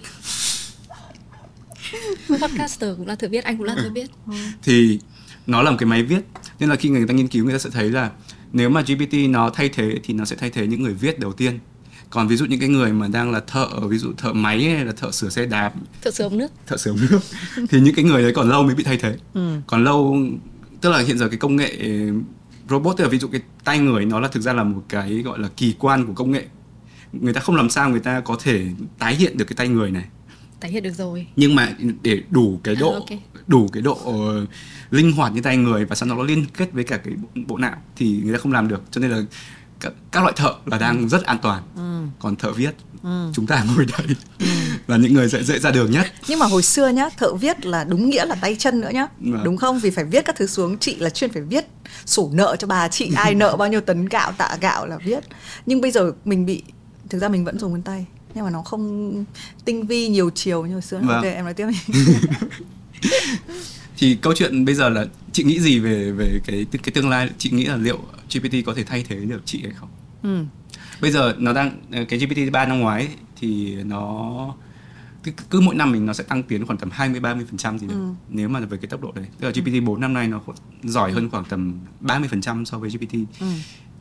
Podcaster 2.28 2.96
cũng 2.96 3.06
là 3.06 3.14
thợ 3.14 3.28
viết 3.28 3.44
anh 3.44 3.56
cũng 3.56 3.66
là 3.66 3.74
thợ 3.74 3.90
viết. 3.94 4.10
Ừ. 4.26 4.32
thì 4.62 4.98
nó 5.46 5.62
là 5.62 5.70
một 5.70 5.76
cái 5.80 5.86
máy 5.86 6.02
viết 6.02 6.20
nên 6.60 6.68
là 6.68 6.76
khi 6.76 6.88
người 6.88 7.06
ta 7.06 7.14
nghiên 7.14 7.28
cứu 7.28 7.44
người 7.44 7.54
ta 7.54 7.58
sẽ 7.58 7.70
thấy 7.70 7.90
là 7.90 8.10
nếu 8.52 8.68
mà 8.68 8.80
GPT 8.80 9.14
nó 9.28 9.50
thay 9.50 9.68
thế 9.68 9.94
thì 10.04 10.14
nó 10.14 10.24
sẽ 10.24 10.36
thay 10.36 10.50
thế 10.50 10.66
những 10.66 10.82
người 10.82 10.94
viết 10.94 11.18
đầu 11.18 11.32
tiên. 11.32 11.58
Còn 12.10 12.28
ví 12.28 12.36
dụ 12.36 12.44
những 12.44 12.60
cái 12.60 12.68
người 12.68 12.92
mà 12.92 13.08
đang 13.08 13.30
là 13.32 13.40
thợ 13.40 13.68
ví 13.88 13.98
dụ 13.98 14.12
thợ 14.18 14.32
máy 14.32 14.64
hay 14.64 14.84
là 14.84 14.92
thợ 14.92 15.10
sửa 15.10 15.28
xe 15.28 15.46
đạp 15.46 15.72
thợ 16.02 16.10
sửa 16.10 16.24
ống 16.24 16.38
nước. 16.38 16.52
thợ 16.66 16.76
sửa 16.76 16.90
ống 16.90 16.98
nước 17.10 17.18
thì 17.70 17.80
những 17.80 17.94
cái 17.94 18.04
người 18.04 18.22
đấy 18.22 18.32
còn 18.34 18.48
lâu 18.48 18.62
mới 18.62 18.74
bị 18.74 18.84
thay 18.84 18.96
thế. 18.96 19.16
Ừ. 19.34 19.56
còn 19.66 19.84
lâu 19.84 20.18
tức 20.80 20.90
là 20.90 20.98
hiện 20.98 21.18
giờ 21.18 21.28
cái 21.28 21.38
công 21.38 21.56
nghệ 21.56 21.78
robot 22.68 22.96
tức 22.96 23.04
là 23.04 23.10
ví 23.10 23.18
dụ 23.18 23.28
cái 23.28 23.40
tay 23.64 23.78
người 23.78 24.04
nó 24.04 24.20
là 24.20 24.28
thực 24.28 24.40
ra 24.40 24.52
là 24.52 24.62
một 24.62 24.82
cái 24.88 25.22
gọi 25.22 25.38
là 25.38 25.48
kỳ 25.56 25.74
quan 25.78 26.06
của 26.06 26.12
công 26.12 26.30
nghệ. 26.30 26.44
Người 27.12 27.32
ta 27.32 27.40
không 27.40 27.56
làm 27.56 27.70
sao 27.70 27.90
người 27.90 28.00
ta 28.00 28.20
có 28.20 28.36
thể 28.42 28.66
tái 28.98 29.14
hiện 29.14 29.36
được 29.36 29.44
cái 29.44 29.56
tay 29.56 29.68
người 29.68 29.90
này. 29.90 30.04
Tái 30.60 30.70
hiện 30.70 30.82
được 30.82 30.94
rồi. 30.94 31.26
Nhưng 31.36 31.54
mà 31.54 31.76
để 32.02 32.22
đủ 32.30 32.60
cái 32.64 32.74
độ 32.76 32.92
à, 32.92 32.94
okay. 32.94 33.20
đủ 33.46 33.68
cái 33.72 33.82
độ 33.82 33.98
uh, 34.04 34.48
linh 34.90 35.12
hoạt 35.12 35.32
như 35.32 35.40
tay 35.40 35.56
người 35.56 35.84
và 35.84 35.96
sau 35.96 36.08
đó 36.08 36.14
nó 36.14 36.22
liên 36.22 36.44
kết 36.54 36.72
với 36.72 36.84
cả 36.84 36.96
cái 36.96 37.14
bộ, 37.14 37.28
bộ 37.46 37.58
não 37.58 37.76
thì 37.96 38.20
người 38.24 38.32
ta 38.32 38.38
không 38.38 38.52
làm 38.52 38.68
được. 38.68 38.82
Cho 38.90 39.00
nên 39.00 39.10
là 39.10 39.22
các, 39.84 39.92
các 40.12 40.20
loại 40.20 40.32
thợ 40.36 40.54
là 40.66 40.78
đang 40.78 40.98
ừ. 40.98 41.08
rất 41.08 41.24
an 41.24 41.38
toàn 41.42 41.62
ừ. 41.76 42.06
còn 42.18 42.36
thợ 42.36 42.52
viết 42.52 42.74
ừ. 43.02 43.30
chúng 43.34 43.46
ta 43.46 43.64
ngồi 43.64 43.86
đây 43.98 44.16
ừ. 44.38 44.46
là 44.86 44.96
những 44.96 45.14
người 45.14 45.28
dễ 45.28 45.42
dễ 45.42 45.58
ra 45.58 45.70
đường 45.70 45.90
nhất 45.90 46.06
nhưng 46.28 46.38
mà 46.38 46.46
hồi 46.46 46.62
xưa 46.62 46.88
nhá 46.88 47.08
thợ 47.16 47.34
viết 47.34 47.66
là 47.66 47.84
đúng 47.84 48.10
nghĩa 48.10 48.24
là 48.24 48.34
tay 48.34 48.56
chân 48.58 48.80
nữa 48.80 48.90
nhá 48.92 49.06
ừ. 49.24 49.30
đúng 49.44 49.56
không 49.56 49.78
vì 49.78 49.90
phải 49.90 50.04
viết 50.04 50.24
các 50.24 50.36
thứ 50.36 50.46
xuống 50.46 50.78
chị 50.78 50.96
là 50.96 51.10
chuyên 51.10 51.32
phải 51.32 51.42
viết 51.42 51.66
sổ 52.06 52.30
nợ 52.32 52.56
cho 52.58 52.66
bà 52.66 52.88
chị 52.88 53.10
ai 53.16 53.34
nợ 53.34 53.56
bao 53.56 53.68
nhiêu 53.68 53.80
tấn 53.80 54.06
gạo 54.06 54.32
tạ 54.32 54.56
gạo 54.60 54.86
là 54.86 54.98
viết 55.04 55.24
nhưng 55.66 55.80
bây 55.80 55.90
giờ 55.90 56.12
mình 56.24 56.46
bị 56.46 56.62
thực 57.08 57.18
ra 57.18 57.28
mình 57.28 57.44
vẫn 57.44 57.58
dùng 57.58 57.72
vân 57.72 57.82
tay 57.82 58.06
nhưng 58.34 58.44
mà 58.44 58.50
nó 58.50 58.62
không 58.62 59.24
tinh 59.64 59.86
vi 59.86 60.08
nhiều 60.08 60.30
chiều 60.34 60.66
như 60.66 60.72
hồi 60.72 60.82
xưa 60.82 60.98
vâng. 60.98 61.08
ok 61.08 61.24
em 61.24 61.44
nói 61.44 61.54
tiếp 61.54 61.66
thì 63.96 64.18
câu 64.22 64.34
chuyện 64.36 64.64
bây 64.64 64.74
giờ 64.74 64.88
là 64.88 65.06
chị 65.32 65.44
nghĩ 65.44 65.60
gì 65.60 65.78
về 65.78 66.12
về 66.12 66.40
cái 66.46 66.66
cái 66.70 66.92
tương 66.94 67.08
lai 67.08 67.30
chị 67.38 67.50
nghĩ 67.50 67.64
là 67.64 67.76
liệu 67.76 67.98
GPT 68.34 68.54
có 68.66 68.74
thể 68.74 68.84
thay 68.84 69.04
thế 69.08 69.16
được 69.16 69.42
chị 69.44 69.60
hay 69.62 69.72
không 69.72 69.88
ừ. 70.22 70.44
bây 71.00 71.10
giờ 71.10 71.34
nó 71.38 71.52
đang 71.52 71.80
cái 72.08 72.18
GPT 72.18 72.52
3 72.52 72.66
năm 72.66 72.80
ngoái 72.80 73.08
thì 73.40 73.74
nó 73.74 74.54
cứ, 75.24 75.32
cứ 75.50 75.60
mỗi 75.60 75.74
năm 75.74 75.92
mình 75.92 76.06
nó 76.06 76.12
sẽ 76.12 76.24
tăng 76.24 76.42
tiến 76.42 76.66
khoảng 76.66 76.78
tầm 76.78 76.90
20 76.92 77.20
30 77.20 77.46
phần 77.48 77.58
trăm 77.58 77.78
gì 77.78 77.86
đấy 77.86 77.96
ừ. 77.96 78.12
nếu 78.28 78.48
mà 78.48 78.60
về 78.60 78.78
cái 78.78 78.88
tốc 78.88 79.02
độ 79.02 79.12
đấy 79.14 79.26
tức 79.40 79.46
là 79.46 79.52
GPT 79.52 79.84
4 79.86 80.00
năm 80.00 80.12
nay 80.12 80.28
nó 80.28 80.40
giỏi 80.82 81.12
hơn 81.12 81.30
khoảng 81.30 81.44
tầm 81.44 81.78
30 82.00 82.28
phần 82.28 82.40
trăm 82.40 82.64
so 82.64 82.78
với 82.78 82.90
GPT 82.90 83.12
ừ. 83.40 83.46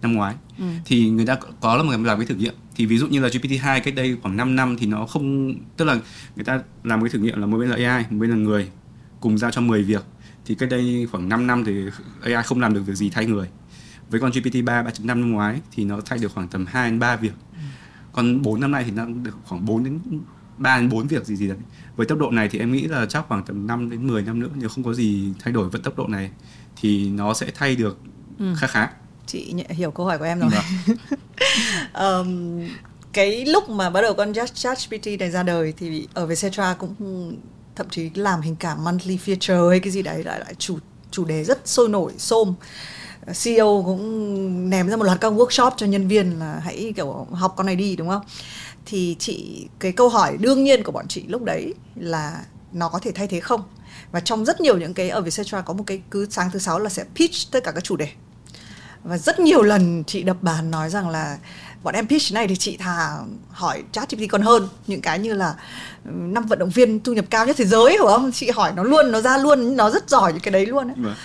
năm 0.02 0.14
ngoái 0.14 0.36
ừ. 0.58 0.66
thì 0.86 1.10
người 1.10 1.26
ta 1.26 1.38
có 1.62 1.78
là 1.78 1.84
một 1.84 1.92
làm 2.04 2.18
cái 2.18 2.28
thử 2.28 2.36
nghiệm 2.36 2.54
thì 2.76 2.86
ví 2.86 2.98
dụ 2.98 3.08
như 3.08 3.20
là 3.20 3.28
GPT-2 3.28 3.82
cách 3.84 3.96
đây 3.96 4.18
khoảng 4.22 4.38
5 4.38 4.56
năm 4.56 4.78
thì 4.80 4.86
nó 4.86 5.06
không 5.06 5.56
tức 5.78 5.86
là 5.86 6.00
người 6.36 6.46
ta 6.46 6.62
làm 6.84 7.02
cái 7.02 7.10
thử 7.10 7.20
nghiệm 7.20 7.40
là 7.40 7.46
một 7.46 7.58
bên 7.58 7.70
là 7.70 7.90
AI 7.90 8.06
một 8.10 8.18
bên 8.20 8.30
là 8.30 8.36
người 8.36 8.70
cùng 9.24 9.38
giao 9.38 9.52
cho 9.52 9.62
10 9.62 9.84
việc 9.84 10.04
thì 10.46 10.56
cách 10.56 10.70
đây 10.70 11.08
khoảng 11.12 11.30
5 11.30 11.48
năm 11.48 11.64
thì 11.66 11.86
AI 12.22 12.44
không 12.46 12.60
làm 12.60 12.74
được 12.74 12.82
việc 12.82 12.96
gì 12.96 13.10
thay 13.10 13.26
người. 13.26 13.48
Với 14.10 14.20
con 14.20 14.32
GPT 14.32 14.66
3 14.66 14.84
3.5 14.84 15.06
năm 15.06 15.32
ngoái 15.32 15.62
thì 15.72 15.86
nó 15.86 16.00
thay 16.06 16.20
được 16.20 16.32
khoảng 16.34 16.48
tầm 16.48 16.66
2 16.66 16.90
đến 16.90 17.00
3 17.00 17.16
việc. 17.16 17.34
Còn 18.14 18.42
4 18.42 18.60
năm 18.60 18.72
nay 18.72 18.84
thì 18.84 18.92
nó 18.92 19.06
được 19.06 19.38
khoảng 19.46 19.66
4 19.66 19.84
đến 19.84 20.00
3 20.58 20.78
đến 20.78 20.90
4 20.90 21.08
việc 21.08 21.26
gì 21.26 21.36
gì 21.36 21.48
đấy. 21.48 21.58
Với 21.96 22.06
tốc 22.06 22.18
độ 22.20 22.32
này 22.32 22.50
thì 22.50 22.60
em 22.60 22.72
nghĩ 22.72 22.88
là 22.88 23.06
chắc 23.06 23.26
khoảng 23.28 23.46
tầm 23.46 23.68
5 23.68 23.90
đến 23.90 24.08
10 24.08 24.22
năm 24.22 24.40
nữa 24.40 24.50
nếu 24.56 24.70
không 24.70 24.84
có 24.84 24.94
gì 24.94 25.34
thay 25.40 25.54
đổi 25.54 25.70
vẫn 25.70 25.82
tốc 25.82 25.98
độ 25.98 26.08
này 26.08 26.32
thì 26.82 27.10
nó 27.10 27.34
sẽ 27.34 27.48
thay 27.56 27.76
được 27.76 28.00
ừ. 28.40 28.54
khá 28.58 28.68
khá. 28.68 28.90
Chị 29.26 29.54
hiểu 29.70 29.92
câu 29.92 30.06
hỏi 30.06 30.18
của 30.18 30.26
em 30.26 30.40
rồi. 30.40 30.50
Um, 31.94 32.62
cái 33.14 33.46
lúc 33.46 33.70
mà 33.70 33.90
bắt 33.90 34.02
đầu 34.02 34.14
con 34.14 34.34
ChatGPT 34.54 35.08
này 35.20 35.32
ra 35.32 35.44
đời 35.44 35.74
thì 35.78 36.08
ở 36.14 36.26
Vietcetera 36.26 36.74
cũng 36.74 36.96
thậm 37.76 37.90
chí 37.90 38.10
làm 38.16 38.42
hình 38.42 38.56
cảm 38.56 38.84
monthly 38.84 39.18
feature 39.26 39.70
hay 39.70 39.80
cái 39.80 39.92
gì 39.92 40.02
đấy, 40.02 40.24
lại 40.24 40.40
lại 40.40 40.56
chủ 40.58 40.78
chủ 41.12 41.26
đề 41.26 41.44
rất 41.44 41.68
sôi 41.68 41.90
nổi, 41.90 42.12
xôm. 42.18 42.54
CEO 43.44 43.84
cũng 43.86 44.70
ném 44.70 44.90
ra 44.90 44.96
một 44.96 45.04
loạt 45.04 45.22
các 45.22 45.34
workshop 45.34 45.72
cho 45.78 45.86
nhân 45.86 46.08
viên 46.08 46.40
là 46.40 46.60
hãy, 46.64 46.94
kiểu, 46.96 47.28
học 47.32 47.54
con 47.58 47.66
này 47.66 47.76
đi, 47.76 47.96
đúng 47.96 48.10
không? 48.10 48.22
Thì 48.86 49.16
chị, 49.20 49.68
cái 49.80 49.92
câu 49.92 50.10
hỏi 50.10 50.38
đương 50.38 50.64
nhiên 50.64 50.84
của 50.84 50.92
bọn 50.92 51.08
chị 51.08 51.24
lúc 51.28 51.44
đấy 51.44 51.74
là 51.96 52.46
nó 52.72 52.90
có 52.90 53.00
thể 53.00 53.12
thay 53.12 53.28
thế 53.28 53.40
không? 53.40 53.64
Và 54.12 54.20
trong 54.20 54.46
rất 54.46 54.62
nhiều 54.62 54.78
những 54.78 54.94
cái, 54.94 55.10
ở 55.10 55.22
Vietcetera 55.22 55.62
có 55.62 55.74
một 55.74 55.84
cái 55.88 56.02
cứ 56.12 56.28
sáng 56.30 56.52
thứ 56.52 56.60
sáu 56.60 56.80
là 56.80 56.90
sẽ 56.90 57.04
pitch 57.16 57.52
tất 57.52 57.64
cả 57.64 57.72
các 57.72 57.84
chủ 57.84 57.96
đề. 57.96 58.08
Và 59.04 59.18
rất 59.18 59.40
nhiều 59.40 59.62
lần 59.62 60.04
chị 60.08 60.24
đập 60.24 60.38
bàn 60.42 60.72
nói 60.72 60.90
rằng 60.90 61.10
là 61.10 61.38
bọn 61.84 61.94
em 61.94 62.08
pitch 62.08 62.34
này 62.34 62.48
thì 62.48 62.56
chị 62.56 62.78
thà 62.78 63.18
hỏi 63.52 63.84
chat 63.92 64.12
GPT 64.12 64.24
còn 64.30 64.42
hơn 64.42 64.68
những 64.88 65.02
cái 65.02 65.20
như 65.20 65.34
là 65.34 65.56
ừ, 66.06 66.12
năm 66.14 66.46
vận 66.46 66.60
động 66.60 66.70
viên 66.70 67.00
thu 67.00 67.14
nhập 67.14 67.26
cao 67.30 67.46
nhất 67.46 67.56
thế 67.60 67.66
giới 67.66 67.92
hiểu 67.92 68.08
không 68.08 68.32
chị 68.32 68.50
hỏi 68.50 68.72
nó 68.76 68.84
luôn 68.84 69.12
nó 69.12 69.22
ra 69.22 69.38
luôn 69.38 69.78
nó 69.78 69.90
rất 69.90 70.10
giỏi 70.10 70.34
những 70.34 70.42
cái 70.42 70.52
đấy 70.52 70.66
luôn 70.66 70.88
ấy. 70.88 70.96
Vâng. 70.98 71.16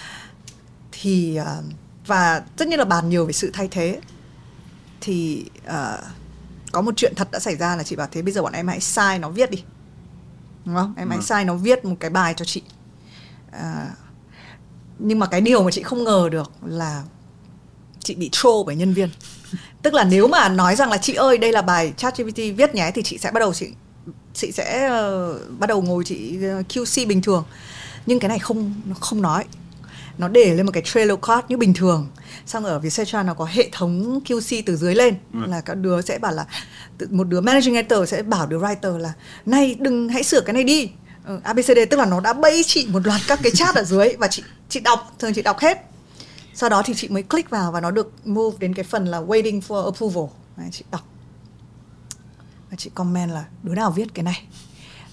thì 0.93 1.37
ờ, 1.37 1.63
và 2.07 2.43
tất 2.57 2.69
nhiên 2.69 2.79
là 2.79 2.85
bàn 2.85 3.09
nhiều 3.09 3.27
về 3.27 3.33
sự 3.33 3.51
thay 3.53 3.69
thế 3.71 4.01
thì 5.01 5.45
uh, 5.67 6.01
có 6.73 6.81
một 6.81 6.97
chuyện 6.97 7.13
thật 7.17 7.29
đã 7.31 7.39
xảy 7.39 7.57
ra 7.57 7.77
là 7.77 7.83
chị 7.83 7.97
bảo 7.97 8.09
thế 8.11 8.23
bây 8.23 8.33
giờ 8.33 8.43
bọn 8.43 8.53
em 8.53 8.69
hãy 8.69 8.81
sai 8.81 9.19
nó 9.19 9.29
viết 9.29 9.51
đi 9.51 9.63
đúng 10.65 10.75
không 10.75 10.95
em 10.97 11.09
hãy 11.09 11.19
vâng. 11.19 11.27
sai 11.27 11.45
nó 11.45 11.55
viết 11.55 11.85
một 11.85 11.97
cái 12.01 12.11
bài 12.11 12.35
cho 12.37 12.45
chị 12.45 12.63
à, 13.51 13.91
nhưng 14.99 15.19
mà 15.19 15.27
cái 15.27 15.41
điều 15.41 15.63
mà 15.63 15.71
chị 15.71 15.83
không 15.83 16.05
ngờ 16.05 16.29
được 16.33 16.51
là 16.67 17.03
chị 17.99 18.15
bị 18.15 18.29
troll 18.33 18.67
bởi 18.67 18.77
nhân 18.77 18.95
viên 18.95 19.11
tức 19.83 19.95
là 19.95 20.05
nếu 20.05 20.29
mà 20.29 20.49
nói 20.49 20.77
rằng 20.77 20.91
là 20.91 20.97
chị 20.97 21.15
ơi 21.15 21.39
đây 21.39 21.53
là 21.53 21.63
bài 21.63 21.93
chat 21.97 22.19
gpt 22.19 22.37
viết 22.57 22.75
nhé 22.75 22.91
thì 22.95 23.03
chị 23.03 23.19
sẽ 23.19 23.31
bắt 23.31 23.41
đầu 23.41 23.55
chị 23.55 23.67
chị 24.35 24.53
sẽ 24.53 24.91
uh, 24.91 25.59
bắt 25.59 25.67
đầu 25.67 25.83
ngồi 25.83 26.05
chị 26.05 26.39
uh, 26.61 26.67
QC 26.69 27.07
bình 27.07 27.23
thường. 27.23 27.45
Nhưng 28.07 28.21
cái 28.21 28.29
này 28.29 28.39
không 28.39 28.75
nó 28.85 28.95
không 29.01 29.23
nói. 29.23 29.45
Nó 30.19 30.29
để 30.29 30.55
lên 30.55 30.67
một 30.67 30.73
cái 30.73 30.83
Trello 30.83 31.17
card 31.17 31.47
như 31.49 31.57
bình 31.57 31.75
thường. 31.75 32.09
Xong 32.47 32.65
ở 32.65 32.79
Vietcetera 32.79 33.23
nó 33.23 33.35
có 33.35 33.45
hệ 33.45 33.69
thống 33.73 34.21
QC 34.25 34.63
từ 34.67 34.77
dưới 34.77 34.95
lên. 34.95 35.15
Ừ. 35.33 35.41
là 35.47 35.61
các 35.61 35.75
đứa 35.75 36.01
sẽ 36.01 36.19
bảo 36.19 36.33
là 36.33 36.47
một 37.11 37.25
đứa 37.25 37.41
managing 37.41 37.75
editor 37.75 38.09
sẽ 38.09 38.23
bảo 38.23 38.47
đứa 38.47 38.59
writer 38.59 38.99
là 38.99 39.13
này 39.47 39.77
đừng 39.79 40.09
hãy 40.09 40.23
sửa 40.23 40.41
cái 40.41 40.53
này 40.53 40.65
đi. 40.65 40.91
Ừ, 41.27 41.39
ABCD 41.43 41.79
tức 41.91 41.97
là 41.97 42.05
nó 42.05 42.21
đã 42.21 42.33
bẫy 42.33 42.63
chị 42.67 42.89
một 42.93 43.07
loạt 43.07 43.21
các 43.29 43.41
cái 43.43 43.53
chat 43.55 43.75
ở 43.75 43.85
dưới 43.85 44.09
và 44.19 44.29
chị 44.29 44.43
chị 44.69 44.81
đọc 44.81 45.15
thường 45.19 45.35
chị 45.35 45.43
đọc 45.43 45.59
hết 45.59 45.79
sau 46.59 46.71
đó 46.71 46.83
thì 46.85 46.95
chị 46.97 47.09
mới 47.09 47.23
click 47.23 47.51
vào 47.51 47.73
và 47.73 47.81
nó 47.81 47.91
được 47.91 48.27
move 48.27 48.57
đến 48.61 48.75
cái 48.75 48.85
phần 48.85 49.07
là 49.07 49.21
waiting 49.21 49.61
for 49.61 49.85
approval. 49.85 50.25
Đấy, 50.57 50.69
chị 50.73 50.85
đọc. 50.91 51.01
Và 52.71 52.77
chị 52.77 52.91
comment 52.95 53.31
là 53.31 53.45
đứa 53.63 53.75
nào 53.75 53.91
viết 53.91 54.15
cái 54.15 54.23
này? 54.23 54.43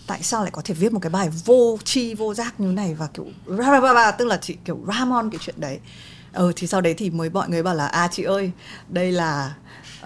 Tại 0.07 0.23
sao 0.23 0.41
lại 0.41 0.51
có 0.51 0.61
thể 0.65 0.73
viết 0.73 0.93
một 0.93 0.99
cái 0.99 1.09
bài 1.09 1.29
vô 1.45 1.77
chi 1.83 2.13
vô 2.13 2.33
giác 2.33 2.59
như 2.59 2.71
này? 2.71 2.93
Và 2.93 3.07
kiểu 3.07 3.25
ra 3.45 3.79
ra 3.79 3.93
ra 3.93 4.11
tức 4.11 4.25
là 4.25 4.37
chị 4.37 4.57
kiểu 4.65 4.79
ramon 4.87 5.29
cái 5.29 5.39
chuyện 5.41 5.55
đấy. 5.57 5.79
Ờ 6.33 6.51
thì 6.55 6.67
sau 6.67 6.81
đấy 6.81 6.93
thì 6.93 7.09
mới 7.09 7.29
mọi 7.29 7.49
người 7.49 7.63
bảo 7.63 7.75
là 7.75 7.87
à 7.87 8.07
chị 8.11 8.23
ơi 8.23 8.51
đây 8.89 9.11
là 9.11 9.55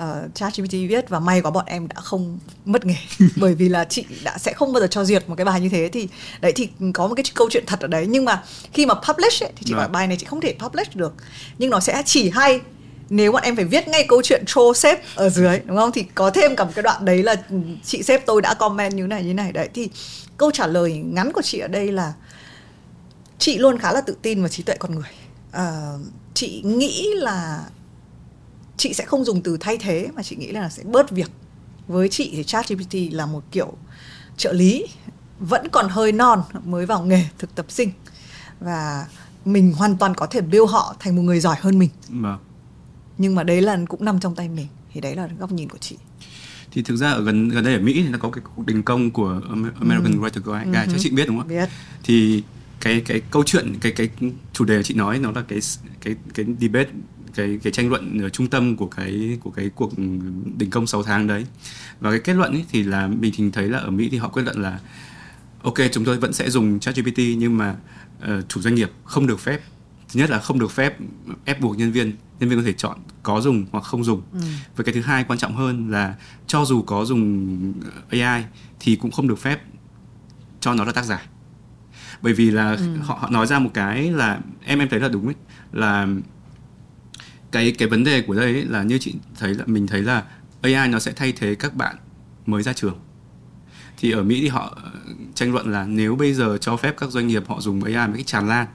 uh, 0.03 0.35
ChatGPT 0.35 0.71
viết 0.71 1.09
và 1.09 1.19
may 1.19 1.41
quá 1.41 1.51
bọn 1.51 1.65
em 1.65 1.87
đã 1.87 2.01
không 2.01 2.39
mất 2.65 2.85
nghề. 2.85 2.95
Bởi 3.35 3.55
vì 3.55 3.69
là 3.69 3.85
chị 3.85 4.05
đã 4.23 4.37
sẽ 4.37 4.53
không 4.53 4.73
bao 4.73 4.81
giờ 4.81 4.87
cho 4.87 5.03
duyệt 5.03 5.29
một 5.29 5.35
cái 5.35 5.45
bài 5.45 5.61
như 5.61 5.69
thế 5.69 5.89
thì 5.93 6.07
đấy 6.41 6.51
thì 6.55 6.69
có 6.93 7.07
một 7.07 7.15
cái 7.15 7.23
câu 7.35 7.49
chuyện 7.51 7.63
thật 7.67 7.79
ở 7.79 7.87
đấy. 7.87 8.05
Nhưng 8.09 8.25
mà 8.25 8.43
khi 8.73 8.85
mà 8.85 8.93
publish 8.93 9.43
ấy, 9.43 9.51
thì 9.55 9.63
chị 9.65 9.73
bảo 9.73 9.87
bài 9.87 10.07
này 10.07 10.17
chị 10.17 10.25
không 10.25 10.41
thể 10.41 10.55
publish 10.59 10.95
được. 10.95 11.13
Nhưng 11.57 11.69
nó 11.69 11.79
sẽ 11.79 12.03
chỉ 12.05 12.29
hay 12.29 12.61
nếu 13.09 13.31
bọn 13.31 13.43
em 13.43 13.55
phải 13.55 13.65
viết 13.65 13.87
ngay 13.87 14.05
câu 14.09 14.21
chuyện 14.21 14.43
troll 14.47 14.75
sếp 14.75 15.15
ở 15.15 15.29
dưới 15.29 15.59
đúng 15.65 15.77
không? 15.77 15.91
Thì 15.91 16.05
có 16.15 16.29
thêm 16.29 16.55
cả 16.55 16.63
một 16.63 16.71
cái 16.75 16.83
đoạn 16.83 17.05
đấy 17.05 17.23
là 17.23 17.35
chị 17.83 18.03
sếp 18.03 18.25
tôi 18.25 18.41
đã 18.41 18.53
comment 18.53 18.93
như 18.93 19.07
này 19.07 19.23
như 19.23 19.33
này. 19.33 19.51
Đấy 19.51 19.69
thì 19.73 19.89
câu 20.37 20.51
trả 20.51 20.67
lời 20.67 20.97
ngắn 20.97 21.31
của 21.31 21.41
chị 21.41 21.59
ở 21.59 21.67
đây 21.67 21.91
là 21.91 22.13
chị 23.39 23.57
luôn 23.57 23.77
khá 23.77 23.91
là 23.91 24.01
tự 24.01 24.17
tin 24.21 24.39
vào 24.39 24.49
trí 24.49 24.63
tuệ 24.63 24.75
con 24.75 24.95
người. 24.95 25.09
À, 25.51 25.93
chị 26.33 26.61
nghĩ 26.65 27.07
là 27.15 27.63
chị 28.79 28.93
sẽ 28.93 29.05
không 29.05 29.25
dùng 29.25 29.41
từ 29.41 29.57
thay 29.59 29.77
thế 29.77 30.09
mà 30.15 30.23
chị 30.23 30.35
nghĩ 30.35 30.51
là 30.51 30.69
sẽ 30.69 30.83
bớt 30.83 31.11
việc 31.11 31.31
với 31.87 32.09
chị 32.09 32.29
thì 32.35 32.43
chat 32.43 32.69
gpt 32.69 32.95
là 33.11 33.25
một 33.25 33.43
kiểu 33.51 33.73
trợ 34.37 34.53
lý 34.53 34.85
vẫn 35.39 35.67
còn 35.71 35.89
hơi 35.89 36.11
non 36.11 36.41
mới 36.65 36.85
vào 36.85 37.03
nghề 37.03 37.25
thực 37.37 37.55
tập 37.55 37.65
sinh 37.69 37.91
và 38.59 39.07
mình 39.45 39.73
hoàn 39.73 39.97
toàn 39.97 40.15
có 40.15 40.25
thể 40.25 40.41
build 40.41 40.69
họ 40.69 40.95
thành 40.99 41.15
một 41.15 41.21
người 41.21 41.39
giỏi 41.39 41.55
hơn 41.59 41.79
mình 41.79 41.89
vâng. 42.09 42.37
nhưng 43.17 43.35
mà 43.35 43.43
đấy 43.43 43.61
là 43.61 43.79
cũng 43.87 44.05
nằm 44.05 44.19
trong 44.19 44.35
tay 44.35 44.49
mình 44.49 44.67
thì 44.93 45.01
đấy 45.01 45.15
là 45.15 45.29
góc 45.39 45.51
nhìn 45.51 45.69
của 45.69 45.77
chị 45.77 45.97
thì 46.71 46.81
thực 46.81 46.95
ra 46.95 47.11
ở 47.11 47.23
gần 47.23 47.49
gần 47.49 47.63
đây 47.63 47.73
ở 47.73 47.79
Mỹ 47.79 47.93
thì 47.93 48.09
nó 48.09 48.17
có 48.17 48.29
cái 48.29 48.43
cuộc 48.55 48.65
đình 48.65 48.83
công 48.83 49.11
của 49.11 49.41
American 49.79 50.13
ừ. 50.13 50.19
Writer 50.19 50.41
Guide, 50.43 50.71
chắc 50.73 50.95
chị 50.99 51.09
biết 51.09 51.27
đúng 51.27 51.37
không? 51.37 51.47
Biết. 51.47 51.69
Thì 52.03 52.43
cái 52.81 53.01
cái 53.05 53.21
câu 53.31 53.43
chuyện 53.45 53.75
cái 53.81 53.91
cái 53.91 54.09
chủ 54.53 54.65
đề 54.65 54.83
chị 54.83 54.93
nói 54.93 55.19
nó 55.19 55.31
là 55.31 55.43
cái 55.47 55.59
cái 56.01 56.15
cái 56.33 56.45
debate 56.61 56.89
cái 57.35 57.59
cái 57.63 57.73
tranh 57.73 57.89
luận 57.89 58.21
ở 58.21 58.29
trung 58.29 58.47
tâm 58.47 58.75
của 58.75 58.87
cái 58.87 59.37
của 59.43 59.49
cái 59.49 59.69
cuộc 59.75 59.97
đình 60.57 60.69
công 60.71 60.87
6 60.87 61.03
tháng 61.03 61.27
đấy 61.27 61.45
và 61.99 62.11
cái 62.11 62.19
kết 62.19 62.33
luận 62.33 62.51
ấy 62.51 62.65
thì 62.71 62.83
là 62.83 63.07
mình 63.07 63.33
thì 63.35 63.49
thấy 63.53 63.69
là 63.69 63.79
ở 63.79 63.91
Mỹ 63.91 64.09
thì 64.11 64.17
họ 64.17 64.31
kết 64.35 64.41
luận 64.41 64.61
là 64.61 64.79
ok 65.63 65.75
chúng 65.91 66.05
tôi 66.05 66.17
vẫn 66.17 66.33
sẽ 66.33 66.49
dùng 66.49 66.79
ChatGPT 66.79 67.17
nhưng 67.37 67.57
mà 67.57 67.75
uh, 68.23 68.49
chủ 68.49 68.61
doanh 68.61 68.75
nghiệp 68.75 68.91
không 69.03 69.27
được 69.27 69.39
phép 69.39 69.61
thứ 70.13 70.19
nhất 70.19 70.29
là 70.29 70.39
không 70.39 70.59
được 70.59 70.71
phép 70.71 70.97
ép 71.45 71.61
buộc 71.61 71.77
nhân 71.77 71.91
viên 71.91 72.13
nhân 72.39 72.49
viên 72.49 72.59
có 72.59 72.65
thể 72.65 72.73
chọn 72.73 72.97
có 73.23 73.41
dùng 73.41 73.65
hoặc 73.71 73.83
không 73.83 74.03
dùng 74.03 74.21
ừ. 74.33 74.39
và 74.75 74.83
cái 74.83 74.93
thứ 74.93 75.01
hai 75.01 75.23
quan 75.23 75.39
trọng 75.39 75.55
hơn 75.55 75.91
là 75.91 76.15
cho 76.47 76.65
dù 76.65 76.81
có 76.81 77.05
dùng 77.05 77.73
AI 78.09 78.43
thì 78.79 78.95
cũng 78.95 79.11
không 79.11 79.27
được 79.27 79.39
phép 79.39 79.61
cho 80.59 80.73
nó 80.73 80.83
là 80.83 80.91
tác 80.91 81.05
giả 81.05 81.25
bởi 82.21 82.33
vì 82.33 82.51
là 82.51 82.71
ừ. 82.71 82.97
họ, 83.01 83.17
họ 83.21 83.29
nói 83.29 83.47
ra 83.47 83.59
một 83.59 83.71
cái 83.73 84.11
là 84.11 84.39
em 84.65 84.79
em 84.79 84.89
thấy 84.89 84.99
là 84.99 85.07
đúng 85.07 85.25
ấy 85.25 85.35
là 85.71 86.07
cái 87.51 87.71
cái 87.71 87.87
vấn 87.87 88.03
đề 88.03 88.21
của 88.21 88.33
đây 88.33 88.53
ấy 88.53 88.65
là 88.65 88.83
như 88.83 88.97
chị 88.97 89.15
thấy 89.39 89.53
là 89.53 89.63
mình 89.65 89.87
thấy 89.87 90.01
là 90.01 90.23
AI 90.61 90.87
nó 90.89 90.99
sẽ 90.99 91.11
thay 91.11 91.31
thế 91.31 91.55
các 91.55 91.75
bạn 91.75 91.95
mới 92.45 92.63
ra 92.63 92.73
trường. 92.73 92.99
Thì 93.97 94.11
ở 94.11 94.23
Mỹ 94.23 94.41
thì 94.41 94.47
họ 94.47 94.77
ờ, 94.83 94.91
tranh 95.35 95.53
luận 95.53 95.71
là 95.71 95.85
nếu 95.85 96.15
bây 96.15 96.33
giờ 96.33 96.57
cho 96.61 96.77
phép 96.77 96.95
các 96.97 97.09
doanh 97.09 97.27
nghiệp 97.27 97.43
họ 97.47 97.61
dùng 97.61 97.83
AI 97.83 98.07
một 98.07 98.13
cách 98.17 98.27
tràn 98.27 98.47
lan 98.47 98.67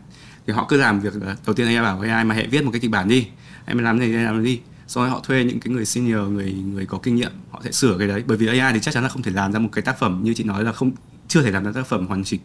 thì 0.47 0.53
họ 0.53 0.67
cứ 0.69 0.77
làm 0.77 1.01
việc 1.01 1.17
là 1.17 1.37
đầu 1.47 1.55
tiên 1.55 1.67
AI 1.67 1.77
bảo 1.77 2.01
AI 2.01 2.25
mà 2.25 2.35
hãy 2.35 2.47
viết 2.47 2.65
một 2.65 2.71
cái 2.71 2.81
kịch 2.81 2.91
bản 2.91 3.09
đi 3.09 3.27
em 3.67 3.79
làm 3.79 3.99
này 3.99 4.09
làm 4.09 4.45
đi. 4.45 4.61
Sau 4.87 5.05
đó 5.05 5.11
họ 5.11 5.21
thuê 5.25 5.45
những 5.45 5.61
cái 5.61 5.73
người 5.73 5.85
senior 5.85 6.29
người 6.29 6.53
người 6.53 6.87
có 6.87 6.99
kinh 7.03 7.15
nghiệm 7.17 7.31
họ 7.51 7.61
sẽ 7.65 7.73
sửa 7.73 7.99
cái 7.99 8.09
đấy. 8.09 8.23
Bởi 8.27 8.37
vì 8.37 8.59
AI 8.59 8.73
thì 8.73 8.81
chắc 8.81 8.95
chắn 8.95 9.03
là 9.03 9.09
không 9.09 9.23
thể 9.23 9.31
làm 9.31 9.53
ra 9.53 9.59
một 9.59 9.69
cái 9.73 9.83
tác 9.83 9.99
phẩm 9.99 10.21
như 10.23 10.35
chị 10.35 10.45
nói 10.45 10.65
là 10.65 10.73
không 10.73 10.91
chưa 11.29 11.43
thể 11.43 11.51
làm 11.51 11.65
ra 11.65 11.73
tác 11.73 11.87
phẩm 11.87 12.07
hoàn 12.07 12.25
chỉnh. 12.25 12.41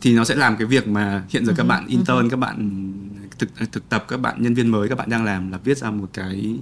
Thì 0.00 0.16
nó 0.16 0.24
sẽ 0.24 0.34
làm 0.34 0.56
cái 0.56 0.66
việc 0.66 0.88
mà 0.88 1.22
hiện 1.28 1.46
giờ 1.46 1.52
các 1.56 1.62
ừ 1.62 1.68
bạn 1.68 1.86
intern 1.86 2.22
ừ 2.22 2.28
các 2.30 2.36
bạn 2.36 2.92
thực 3.38 3.48
thực 3.72 3.88
tập 3.88 4.04
các 4.08 4.20
bạn 4.20 4.42
nhân 4.42 4.54
viên 4.54 4.68
mới 4.68 4.88
các 4.88 4.98
bạn 4.98 5.10
đang 5.10 5.24
làm 5.24 5.52
là 5.52 5.58
viết 5.64 5.78
ra 5.78 5.90
một 5.90 6.10
cái 6.12 6.58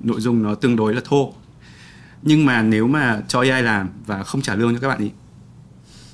nội 0.00 0.20
dung 0.20 0.42
nó 0.42 0.54
tương 0.54 0.76
đối 0.76 0.94
là 0.94 1.00
thô 1.04 1.34
nhưng 2.22 2.46
mà 2.46 2.62
nếu 2.62 2.86
mà 2.86 3.22
cho 3.28 3.40
AI 3.40 3.62
làm 3.62 3.88
và 4.06 4.22
không 4.22 4.42
trả 4.42 4.54
lương 4.54 4.74
cho 4.74 4.80
các 4.80 4.88
bạn 4.88 4.98
ý 4.98 5.10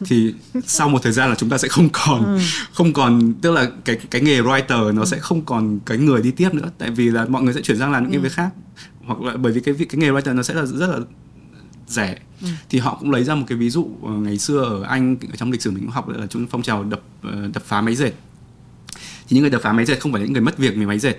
thì 0.05 0.35
sau 0.67 0.89
một 0.89 1.03
thời 1.03 1.13
gian 1.13 1.29
là 1.29 1.35
chúng 1.35 1.49
ta 1.49 1.59
sẽ 1.59 1.69
không 1.69 1.89
còn 1.93 2.25
ừ. 2.25 2.39
không 2.73 2.93
còn 2.93 3.35
tức 3.43 3.51
là 3.51 3.71
cái 3.85 3.97
cái 4.11 4.23
nghề 4.23 4.41
writer 4.41 4.95
nó 4.95 5.03
ừ. 5.03 5.07
sẽ 5.07 5.19
không 5.19 5.45
còn 5.45 5.81
cái 5.87 5.99
người 5.99 6.23
đi 6.23 6.31
tiếp 6.31 6.55
nữa 6.55 6.71
tại 6.79 6.91
vì 6.91 7.11
là 7.11 7.25
mọi 7.25 7.43
người 7.43 7.55
sẽ 7.55 7.61
chuyển 7.61 7.79
sang 7.79 7.93
làm 7.93 8.03
những 8.03 8.13
ừ. 8.13 8.15
cái 8.15 8.23
việc 8.23 8.33
khác 8.33 8.51
hoặc 9.05 9.21
là 9.21 9.37
bởi 9.37 9.53
vì 9.53 9.61
cái 9.61 9.75
cái 9.75 9.99
nghề 9.99 10.11
writer 10.11 10.35
nó 10.35 10.43
sẽ 10.43 10.55
là 10.55 10.67
rất 10.67 10.87
là 10.87 10.99
rẻ 11.87 12.19
ừ. 12.43 12.49
thì 12.71 12.79
họ 12.79 12.97
cũng 13.01 13.11
lấy 13.11 13.25
ra 13.25 13.35
một 13.35 13.45
cái 13.49 13.59
ví 13.59 13.71
dụ 13.71 13.89
ờ, 14.03 14.13
ngày 14.13 14.39
xưa 14.39 14.63
ở 14.63 14.83
Anh 14.83 15.17
ở 15.33 15.37
trong 15.37 15.51
lịch 15.51 15.63
sử 15.63 15.71
mình 15.71 15.81
cũng 15.81 15.91
học 15.91 16.09
là 16.09 16.27
chúng 16.27 16.47
phong 16.47 16.63
trào 16.63 16.85
đập 16.85 17.01
ờ, 17.23 17.49
đập 17.55 17.63
phá 17.67 17.81
máy 17.81 17.95
dệt 17.95 18.13
thì 19.29 19.35
những 19.35 19.41
người 19.41 19.51
đập 19.51 19.63
phá 19.63 19.73
máy 19.73 19.85
dệt 19.85 20.01
không 20.01 20.13
phải 20.13 20.21
là 20.21 20.25
những 20.25 20.33
người 20.33 20.43
mất 20.43 20.59
việc 20.59 20.75
vì 20.77 20.87
máy 20.87 20.99
dệt 20.99 21.15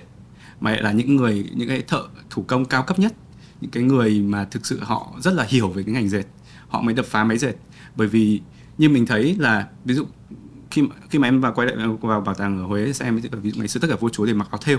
mà 0.60 0.78
là 0.82 0.92
những 0.92 1.16
người 1.16 1.50
những 1.56 1.68
cái 1.68 1.82
thợ 1.82 2.04
thủ 2.30 2.46
công 2.48 2.66
cao 2.66 2.84
cấp 2.84 3.00
nhất 3.00 3.14
những 3.62 3.72
cái 3.72 3.84
người 3.84 4.22
mà 4.22 4.46
thực 4.46 4.66
sự 4.66 4.80
họ 4.82 5.14
rất 5.20 5.34
là 5.34 5.46
hiểu 5.50 5.70
về 5.70 5.84
cái 5.84 5.94
ngành 5.94 6.10
dệt 6.10 6.24
họ 6.68 6.82
mới 6.82 6.94
đập 6.94 7.06
phá 7.06 7.24
máy 7.24 7.38
dệt. 7.38 7.54
Bởi 7.96 8.08
vì 8.08 8.42
như 8.78 8.90
mình 8.90 9.06
thấy 9.06 9.36
là 9.40 9.68
ví 9.86 9.94
dụ 9.94 10.06
khi 10.72 10.84
khi 11.10 11.20
mà 11.20 11.28
em 11.28 11.42
vào 11.42 11.54
quay 11.56 11.68
lại 11.68 11.88
vào 12.02 12.22
bảo 12.22 12.36
tàng 12.36 12.60
ở 12.60 12.66
Huế 12.66 12.94
xem 12.94 13.16
ví 13.18 13.52
dụ 13.52 13.60
ngày 13.60 13.68
xưa 13.68 13.80
tất 13.80 13.88
cả 13.90 13.96
vua 14.00 14.10
chúa 14.10 14.26
đều 14.26 14.36
mặc 14.36 14.48
áo 14.52 14.60
thêu. 14.64 14.78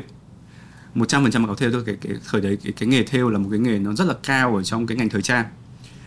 Một 0.94 1.08
trăm 1.08 1.22
phần 1.22 1.32
trăm 1.32 1.42
mặc 1.42 1.48
áo 1.48 1.56
thêu 1.56 1.72
thôi 1.72 1.82
cái, 1.86 1.96
cái 2.00 2.12
thời 2.30 2.40
đấy 2.40 2.58
cái, 2.64 2.72
cái 2.72 2.88
nghề 2.88 3.02
thêu 3.02 3.30
là 3.30 3.38
một 3.38 3.48
cái 3.50 3.58
nghề 3.58 3.78
nó 3.78 3.92
rất 3.92 4.04
là 4.04 4.14
cao 4.22 4.56
ở 4.56 4.62
trong 4.62 4.86
cái 4.86 4.96
ngành 4.96 5.08
thời 5.08 5.22
trang. 5.22 5.46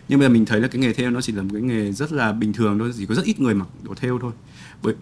Nhưng 0.08 0.18
bây 0.18 0.28
giờ 0.28 0.32
mình 0.32 0.46
thấy 0.46 0.60
là 0.60 0.68
cái 0.68 0.80
nghề 0.80 0.92
thêu 0.92 1.10
nó 1.10 1.20
chỉ 1.20 1.32
là 1.32 1.42
một 1.42 1.50
cái 1.52 1.62
nghề 1.62 1.92
rất 1.92 2.12
là 2.12 2.32
bình 2.32 2.52
thường 2.52 2.78
thôi 2.78 2.92
chỉ 2.98 3.06
có 3.06 3.14
rất 3.14 3.24
ít 3.24 3.40
người 3.40 3.54
mặc 3.54 3.68
đồ 3.82 3.94
thêu 3.94 4.18
thôi. 4.22 4.32
Bởi 4.82 4.94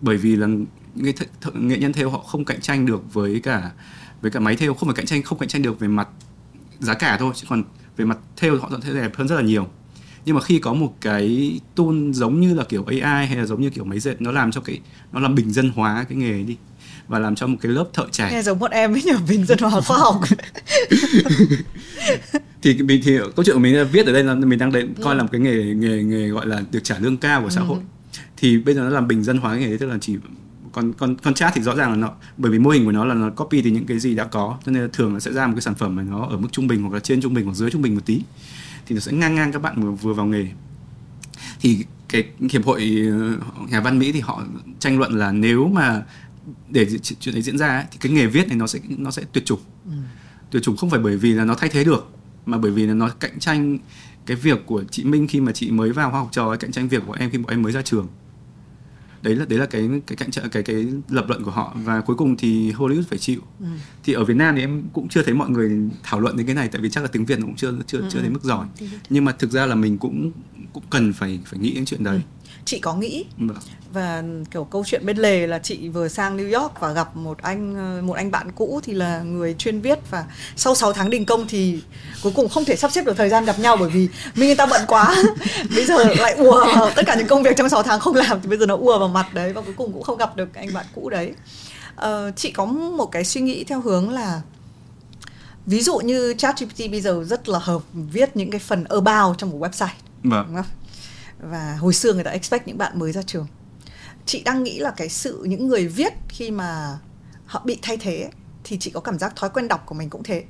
bởi 0.00 0.16
vì 0.16 0.36
là 0.36 0.46
nghệ, 0.94 1.12
th- 1.42 1.66
nghệ 1.66 1.78
nhân 1.78 1.92
thêu 1.92 2.10
họ 2.10 2.18
không 2.18 2.44
cạnh 2.44 2.60
tranh 2.60 2.86
được 2.86 3.14
với 3.14 3.40
cả 3.40 3.70
với 4.22 4.30
cả 4.30 4.40
máy 4.40 4.56
thêu 4.56 4.74
không 4.74 4.88
phải 4.88 4.96
cạnh 4.96 5.06
tranh 5.06 5.22
không 5.22 5.38
cạnh 5.38 5.48
tranh 5.48 5.62
được 5.62 5.80
về 5.80 5.88
mặt 5.88 6.08
giá 6.78 6.94
cả 6.94 7.16
thôi 7.20 7.32
chứ 7.36 7.46
còn 7.48 7.62
về 7.96 8.04
mặt 8.04 8.18
thêu 8.36 8.58
họ 8.60 8.70
sẽ 8.84 8.92
đẹp 8.94 9.16
hơn 9.16 9.28
rất 9.28 9.36
là 9.36 9.42
nhiều. 9.42 9.68
Nhưng 10.24 10.34
mà 10.34 10.40
khi 10.40 10.58
có 10.58 10.72
một 10.74 10.94
cái 11.00 11.60
tool 11.74 12.10
giống 12.12 12.40
như 12.40 12.54
là 12.54 12.64
kiểu 12.64 12.84
AI 12.84 13.26
hay 13.26 13.36
là 13.36 13.46
giống 13.46 13.60
như 13.60 13.70
kiểu 13.70 13.84
máy 13.84 14.00
dệt 14.00 14.22
nó 14.22 14.32
làm 14.32 14.50
cho 14.52 14.60
cái 14.60 14.80
nó 15.12 15.20
làm 15.20 15.34
bình 15.34 15.52
dân 15.52 15.72
hóa 15.74 16.04
cái 16.08 16.18
nghề 16.18 16.42
đi 16.42 16.56
và 17.08 17.18
làm 17.18 17.34
cho 17.34 17.46
một 17.46 17.56
cái 17.60 17.72
lớp 17.72 17.86
thợ 17.92 18.06
trẻ. 18.12 18.28
Nghe 18.32 18.42
giống 18.42 18.58
bọn 18.58 18.70
em 18.70 18.94
ấy 18.94 19.02
nhờ 19.02 19.16
bình 19.28 19.46
dân 19.46 19.58
hóa 19.58 19.80
khoa 19.80 19.98
học. 19.98 20.20
Thì 22.62 22.82
mình 22.82 23.00
thì 23.04 23.18
câu 23.36 23.44
chuyện 23.44 23.54
của 23.56 23.60
mình 23.60 23.76
là 23.76 23.84
viết 23.84 24.06
ở 24.06 24.12
đây 24.12 24.24
là 24.24 24.34
mình 24.34 24.58
đang 24.58 24.72
định 24.72 24.94
coi 25.02 25.14
là 25.14 25.22
một 25.22 25.28
cái 25.32 25.40
nghề 25.40 25.74
nghề 25.74 26.02
nghề 26.02 26.28
gọi 26.28 26.46
là 26.46 26.62
được 26.70 26.80
trả 26.82 26.98
lương 26.98 27.16
cao 27.16 27.42
của 27.42 27.50
xã 27.50 27.60
hội 27.60 27.78
thì 28.36 28.58
bây 28.58 28.74
giờ 28.74 28.80
nó 28.80 28.88
làm 28.88 29.08
bình 29.08 29.22
dân 29.22 29.38
hóa 29.38 29.52
cái 29.52 29.60
nghề 29.60 29.68
đấy 29.68 29.78
tức 29.78 29.86
là 29.86 29.98
chỉ 30.00 30.16
còn 30.72 30.92
còn 30.92 31.16
con 31.16 31.34
chat 31.34 31.52
thì 31.54 31.62
rõ 31.62 31.74
ràng 31.76 31.90
là 31.90 31.96
nó 31.96 32.12
bởi 32.36 32.52
vì 32.52 32.58
mô 32.58 32.70
hình 32.70 32.84
của 32.84 32.92
nó 32.92 33.04
là 33.04 33.14
nó 33.14 33.30
copy 33.30 33.62
từ 33.62 33.70
những 33.70 33.86
cái 33.86 33.98
gì 33.98 34.14
đã 34.14 34.24
có 34.24 34.58
cho 34.66 34.72
nên 34.72 34.82
là 34.82 34.88
thường 34.92 35.12
nó 35.12 35.20
sẽ 35.20 35.32
ra 35.32 35.46
một 35.46 35.52
cái 35.54 35.62
sản 35.62 35.74
phẩm 35.74 35.96
mà 35.96 36.02
nó 36.02 36.26
ở 36.26 36.36
mức 36.36 36.48
trung 36.52 36.66
bình 36.66 36.82
hoặc 36.82 36.94
là 36.94 37.00
trên 37.00 37.20
trung 37.22 37.34
bình 37.34 37.44
hoặc 37.44 37.54
dưới 37.54 37.70
trung 37.70 37.82
bình 37.82 37.94
một 37.94 38.06
tí 38.06 38.22
thì 38.86 38.94
nó 38.94 39.00
sẽ 39.00 39.12
ngang 39.12 39.34
ngang 39.34 39.52
các 39.52 39.62
bạn 39.62 39.82
vừa, 39.82 39.90
vừa 39.90 40.12
vào 40.12 40.26
nghề. 40.26 40.46
Thì 41.60 41.84
cái 42.08 42.24
hiệp 42.50 42.64
hội 42.64 43.08
ờ, 43.10 43.36
nhà 43.68 43.80
văn 43.80 43.98
mỹ 43.98 44.12
thì 44.12 44.20
họ 44.20 44.42
tranh 44.78 44.98
luận 44.98 45.12
là 45.12 45.32
nếu 45.32 45.68
mà 45.68 46.02
để 46.68 46.98
chuyện 46.98 47.34
đấy 47.34 47.42
diễn 47.42 47.58
ra 47.58 47.68
ấy, 47.68 47.84
thì 47.90 47.98
cái 48.00 48.12
nghề 48.12 48.26
viết 48.26 48.48
này 48.48 48.56
nó 48.56 48.66
sẽ 48.66 48.78
nó 48.98 49.10
sẽ 49.10 49.22
tuyệt 49.32 49.44
chủng. 49.44 49.60
Ừ. 49.84 49.92
tuyệt 50.50 50.62
chủng 50.62 50.76
không 50.76 50.90
phải 50.90 51.00
bởi 51.00 51.16
vì 51.16 51.32
là 51.32 51.44
nó 51.44 51.54
thay 51.54 51.70
thế 51.70 51.84
được 51.84 52.10
mà 52.46 52.58
bởi 52.58 52.70
vì 52.70 52.86
là 52.86 52.94
nó 52.94 53.08
cạnh 53.08 53.38
tranh 53.38 53.78
cái 54.26 54.36
việc 54.36 54.66
của 54.66 54.84
chị 54.90 55.04
Minh 55.04 55.26
khi 55.26 55.40
mà 55.40 55.52
chị 55.52 55.70
mới 55.70 55.92
vào 55.92 56.10
khoa 56.10 56.20
học 56.20 56.28
trò 56.32 56.48
ấy, 56.48 56.56
cạnh 56.56 56.72
tranh 56.72 56.88
việc 56.88 57.02
của 57.06 57.12
em 57.12 57.30
khi 57.30 57.38
bọn 57.38 57.50
em 57.50 57.62
mới 57.62 57.72
ra 57.72 57.82
trường 57.82 58.08
đấy 59.26 59.36
là 59.36 59.44
đấy 59.48 59.58
là 59.58 59.66
cái 59.66 59.88
cái 60.06 60.16
cạnh 60.16 60.30
tranh 60.30 60.48
cái 60.52 60.62
cái 60.62 60.86
lập 61.08 61.24
luận 61.28 61.44
của 61.44 61.50
họ. 61.50 61.76
Và 61.84 62.00
cuối 62.00 62.16
cùng 62.16 62.36
thì 62.36 62.72
Hollywood 62.72 63.02
phải 63.08 63.18
chịu. 63.18 63.40
Ừ. 63.60 63.66
thì 64.04 64.12
ở 64.12 64.24
Việt 64.24 64.36
Nam 64.36 64.54
thì 64.54 64.60
em 64.60 64.82
cũng 64.92 65.08
chưa 65.08 65.22
thấy 65.22 65.34
mọi 65.34 65.50
người 65.50 65.78
thảo 66.02 66.20
luận 66.20 66.36
đến 66.36 66.46
cái 66.46 66.54
này 66.54 66.68
tại 66.68 66.80
vì 66.82 66.90
chắc 66.90 67.00
là 67.00 67.08
tiếng 67.12 67.24
Việt 67.24 67.38
cũng 67.42 67.56
chưa 67.56 67.72
chưa 67.86 67.98
ừ. 67.98 68.08
chưa 68.10 68.22
đến 68.22 68.32
mức 68.32 68.42
giỏi. 68.42 68.66
Nhưng 69.10 69.24
mà 69.24 69.32
thực 69.32 69.50
ra 69.50 69.66
là 69.66 69.74
mình 69.74 69.98
cũng 69.98 70.32
cũng 70.72 70.84
cần 70.90 71.12
phải 71.12 71.40
phải 71.44 71.58
nghĩ 71.58 71.74
đến 71.74 71.84
chuyện 71.84 72.04
đấy. 72.04 72.16
Ừ 72.16 72.35
chị 72.66 72.78
có 72.78 72.94
nghĩ 72.94 73.24
vâng. 73.38 73.56
và 73.92 74.22
kiểu 74.50 74.64
câu 74.64 74.84
chuyện 74.86 75.06
bên 75.06 75.16
lề 75.16 75.46
là 75.46 75.58
chị 75.58 75.88
vừa 75.88 76.08
sang 76.08 76.36
New 76.36 76.60
York 76.60 76.80
và 76.80 76.92
gặp 76.92 77.16
một 77.16 77.38
anh 77.42 78.06
một 78.06 78.14
anh 78.14 78.30
bạn 78.30 78.52
cũ 78.52 78.80
thì 78.84 78.92
là 78.92 79.22
người 79.22 79.54
chuyên 79.54 79.80
viết 79.80 79.98
và 80.10 80.24
sau 80.56 80.74
6 80.74 80.92
tháng 80.92 81.10
đình 81.10 81.24
công 81.24 81.48
thì 81.48 81.80
cuối 82.22 82.32
cùng 82.36 82.48
không 82.48 82.64
thể 82.64 82.76
sắp 82.76 82.92
xếp 82.92 83.04
được 83.04 83.16
thời 83.16 83.28
gian 83.28 83.44
gặp 83.44 83.58
nhau 83.58 83.76
bởi 83.76 83.90
vì 83.90 84.08
mình 84.34 84.48
người 84.48 84.56
ta 84.56 84.66
bận 84.66 84.82
quá 84.88 85.16
bây 85.74 85.84
giờ 85.84 86.04
lại 86.04 86.34
ùa 86.34 86.66
vào 86.76 86.90
tất 86.96 87.02
cả 87.06 87.14
những 87.14 87.26
công 87.26 87.42
việc 87.42 87.56
trong 87.56 87.68
6 87.68 87.82
tháng 87.82 88.00
không 88.00 88.14
làm 88.14 88.40
thì 88.40 88.48
bây 88.48 88.58
giờ 88.58 88.66
nó 88.66 88.76
ùa 88.76 88.98
vào 88.98 89.08
mặt 89.08 89.34
đấy 89.34 89.52
và 89.52 89.60
cuối 89.60 89.74
cùng 89.76 89.92
cũng 89.92 90.02
không 90.02 90.18
gặp 90.18 90.36
được 90.36 90.54
anh 90.54 90.74
bạn 90.74 90.86
cũ 90.94 91.10
đấy 91.10 91.32
uh, 92.00 92.36
chị 92.36 92.50
có 92.50 92.64
một 92.66 93.06
cái 93.06 93.24
suy 93.24 93.40
nghĩ 93.40 93.64
theo 93.64 93.80
hướng 93.80 94.10
là 94.10 94.40
ví 95.66 95.80
dụ 95.80 95.98
như 95.98 96.34
ChatGPT 96.38 96.90
bây 96.90 97.00
giờ 97.00 97.24
rất 97.26 97.48
là 97.48 97.58
hợp 97.58 97.82
viết 97.92 98.36
những 98.36 98.50
cái 98.50 98.58
phần 98.58 98.84
about 98.84 99.38
trong 99.38 99.50
một 99.50 99.58
website 99.60 99.96
vâng. 100.22 100.44
đúng 100.46 100.56
không? 100.56 100.66
Và 101.38 101.76
hồi 101.80 101.94
xưa 101.94 102.12
người 102.12 102.24
ta 102.24 102.30
expect 102.30 102.66
những 102.66 102.78
bạn 102.78 102.98
mới 102.98 103.12
ra 103.12 103.22
trường. 103.22 103.46
Chị 104.26 104.42
đang 104.42 104.62
nghĩ 104.62 104.78
là 104.78 104.90
cái 104.90 105.08
sự 105.08 105.44
những 105.48 105.66
người 105.66 105.88
viết 105.88 106.12
khi 106.28 106.50
mà 106.50 106.98
họ 107.46 107.62
bị 107.64 107.78
thay 107.82 107.96
thế 107.96 108.30
thì 108.64 108.78
chị 108.80 108.90
có 108.90 109.00
cảm 109.00 109.18
giác 109.18 109.36
thói 109.36 109.50
quen 109.50 109.68
đọc 109.68 109.82
của 109.86 109.94
mình 109.94 110.10
cũng 110.10 110.22
thế. 110.22 110.44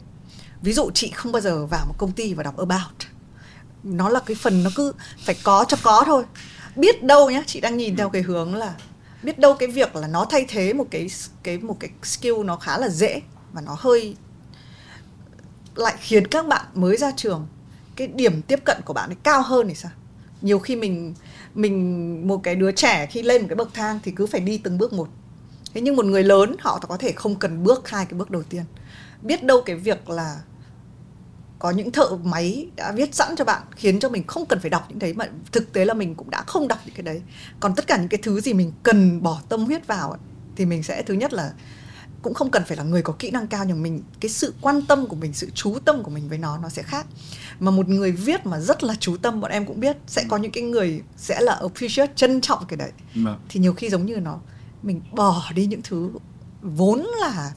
Ví 0.62 0.72
dụ 0.72 0.90
chị 0.94 1.10
không 1.10 1.32
bao 1.32 1.42
giờ 1.42 1.66
vào 1.66 1.86
một 1.86 1.94
công 1.98 2.12
ty 2.12 2.34
và 2.34 2.42
đọc 2.42 2.56
about. 2.56 2.96
Nó 3.82 4.08
là 4.08 4.20
cái 4.20 4.36
phần 4.40 4.62
nó 4.62 4.70
cứ 4.76 4.92
phải 5.24 5.36
có 5.42 5.64
cho 5.68 5.76
có 5.82 6.02
thôi. 6.06 6.24
Biết 6.76 7.02
đâu 7.02 7.30
nhá, 7.30 7.42
chị 7.46 7.60
đang 7.60 7.76
nhìn 7.76 7.96
theo 7.96 8.08
cái 8.08 8.22
hướng 8.22 8.54
là 8.54 8.74
biết 9.22 9.38
đâu 9.38 9.54
cái 9.54 9.68
việc 9.68 9.96
là 9.96 10.08
nó 10.08 10.26
thay 10.30 10.44
thế 10.48 10.72
một 10.72 10.86
cái 10.90 11.08
cái, 11.42 11.58
một 11.58 11.76
cái 11.80 11.90
skill 12.02 12.44
nó 12.44 12.56
khá 12.56 12.78
là 12.78 12.88
dễ 12.88 13.20
và 13.52 13.60
nó 13.60 13.76
hơi 13.78 14.16
lại 15.74 15.94
khiến 15.98 16.26
các 16.26 16.46
bạn 16.46 16.66
mới 16.74 16.96
ra 16.96 17.12
trường, 17.16 17.46
cái 17.96 18.06
điểm 18.06 18.42
tiếp 18.42 18.60
cận 18.64 18.80
của 18.84 18.92
bạn 18.92 19.10
ấy 19.10 19.16
cao 19.22 19.42
hơn 19.42 19.68
thì 19.68 19.74
sao? 19.74 19.90
Nhiều 20.42 20.58
khi 20.58 20.76
mình 20.76 21.14
mình, 21.54 22.28
một 22.28 22.40
cái 22.42 22.54
đứa 22.54 22.72
trẻ 22.72 23.06
khi 23.06 23.22
lên 23.22 23.42
một 23.42 23.46
cái 23.50 23.56
bậc 23.56 23.74
thang 23.74 23.98
thì 24.02 24.12
cứ 24.12 24.26
phải 24.26 24.40
đi 24.40 24.58
từng 24.58 24.78
bước 24.78 24.92
một. 24.92 25.08
Thế 25.74 25.80
nhưng 25.80 25.96
một 25.96 26.04
người 26.04 26.24
lớn, 26.24 26.56
họ 26.60 26.78
có 26.88 26.96
thể 26.96 27.12
không 27.12 27.34
cần 27.34 27.64
bước 27.64 27.88
hai 27.88 28.06
cái 28.06 28.18
bước 28.18 28.30
đầu 28.30 28.42
tiên. 28.42 28.62
Biết 29.22 29.44
đâu 29.44 29.62
cái 29.66 29.76
việc 29.76 30.10
là 30.10 30.40
có 31.58 31.70
những 31.70 31.90
thợ 31.90 32.16
máy 32.24 32.68
đã 32.76 32.92
viết 32.92 33.14
sẵn 33.14 33.36
cho 33.36 33.44
bạn 33.44 33.62
khiến 33.76 34.00
cho 34.00 34.08
mình 34.08 34.26
không 34.26 34.46
cần 34.46 34.60
phải 34.60 34.70
đọc 34.70 34.86
những 34.88 34.98
đấy, 34.98 35.14
mà 35.14 35.28
thực 35.52 35.72
tế 35.72 35.84
là 35.84 35.94
mình 35.94 36.14
cũng 36.14 36.30
đã 36.30 36.42
không 36.46 36.68
đọc 36.68 36.78
những 36.86 36.94
cái 36.94 37.02
đấy. 37.02 37.22
Còn 37.60 37.74
tất 37.74 37.86
cả 37.86 37.96
những 37.96 38.08
cái 38.08 38.20
thứ 38.22 38.40
gì 38.40 38.52
mình 38.52 38.72
cần 38.82 39.22
bỏ 39.22 39.40
tâm 39.48 39.64
huyết 39.64 39.86
vào 39.86 40.16
thì 40.56 40.66
mình 40.66 40.82
sẽ, 40.82 41.02
thứ 41.02 41.14
nhất 41.14 41.32
là 41.32 41.52
cũng 42.27 42.35
không 42.35 42.51
cần 42.51 42.65
phải 42.65 42.77
là 42.77 42.82
người 42.82 43.03
có 43.03 43.15
kỹ 43.19 43.31
năng 43.31 43.47
cao 43.47 43.65
nhưng 43.65 43.82
mình 43.82 44.03
cái 44.20 44.31
sự 44.31 44.55
quan 44.61 44.82
tâm 44.82 45.07
của 45.07 45.16
mình 45.16 45.32
sự 45.32 45.51
chú 45.55 45.78
tâm 45.85 46.03
của 46.03 46.11
mình 46.11 46.28
với 46.28 46.39
nó 46.39 46.59
nó 46.59 46.69
sẽ 46.69 46.82
khác. 46.82 47.07
Mà 47.61 47.70
một 47.70 47.89
người 47.89 48.12
viết 48.12 48.47
mà 48.47 48.61
rất 48.61 48.85
là 48.85 48.94
chú 49.01 49.16
tâm 49.16 49.40
bọn 49.40 49.51
em 49.51 49.66
cũng 49.66 49.81
biết 49.81 49.97
sẽ 50.07 50.24
có 50.28 50.36
những 50.36 50.53
cái 50.53 50.62
người 50.62 51.03
sẽ 51.16 51.40
là 51.40 51.53
appreciate 51.53 52.12
trân 52.16 52.40
trọng 52.40 52.66
cái 52.69 52.77
đấy. 52.77 52.90
Vâng. 53.15 53.39
thì 53.48 53.61
nhiều 53.61 53.74
khi 53.74 53.90
giống 53.90 54.07
như 54.07 54.16
nó 54.16 54.39
mình 54.82 55.01
bỏ 55.12 55.51
đi 55.55 55.66
những 55.66 55.81
thứ 55.85 56.11
vốn 56.62 57.07
là 57.20 57.53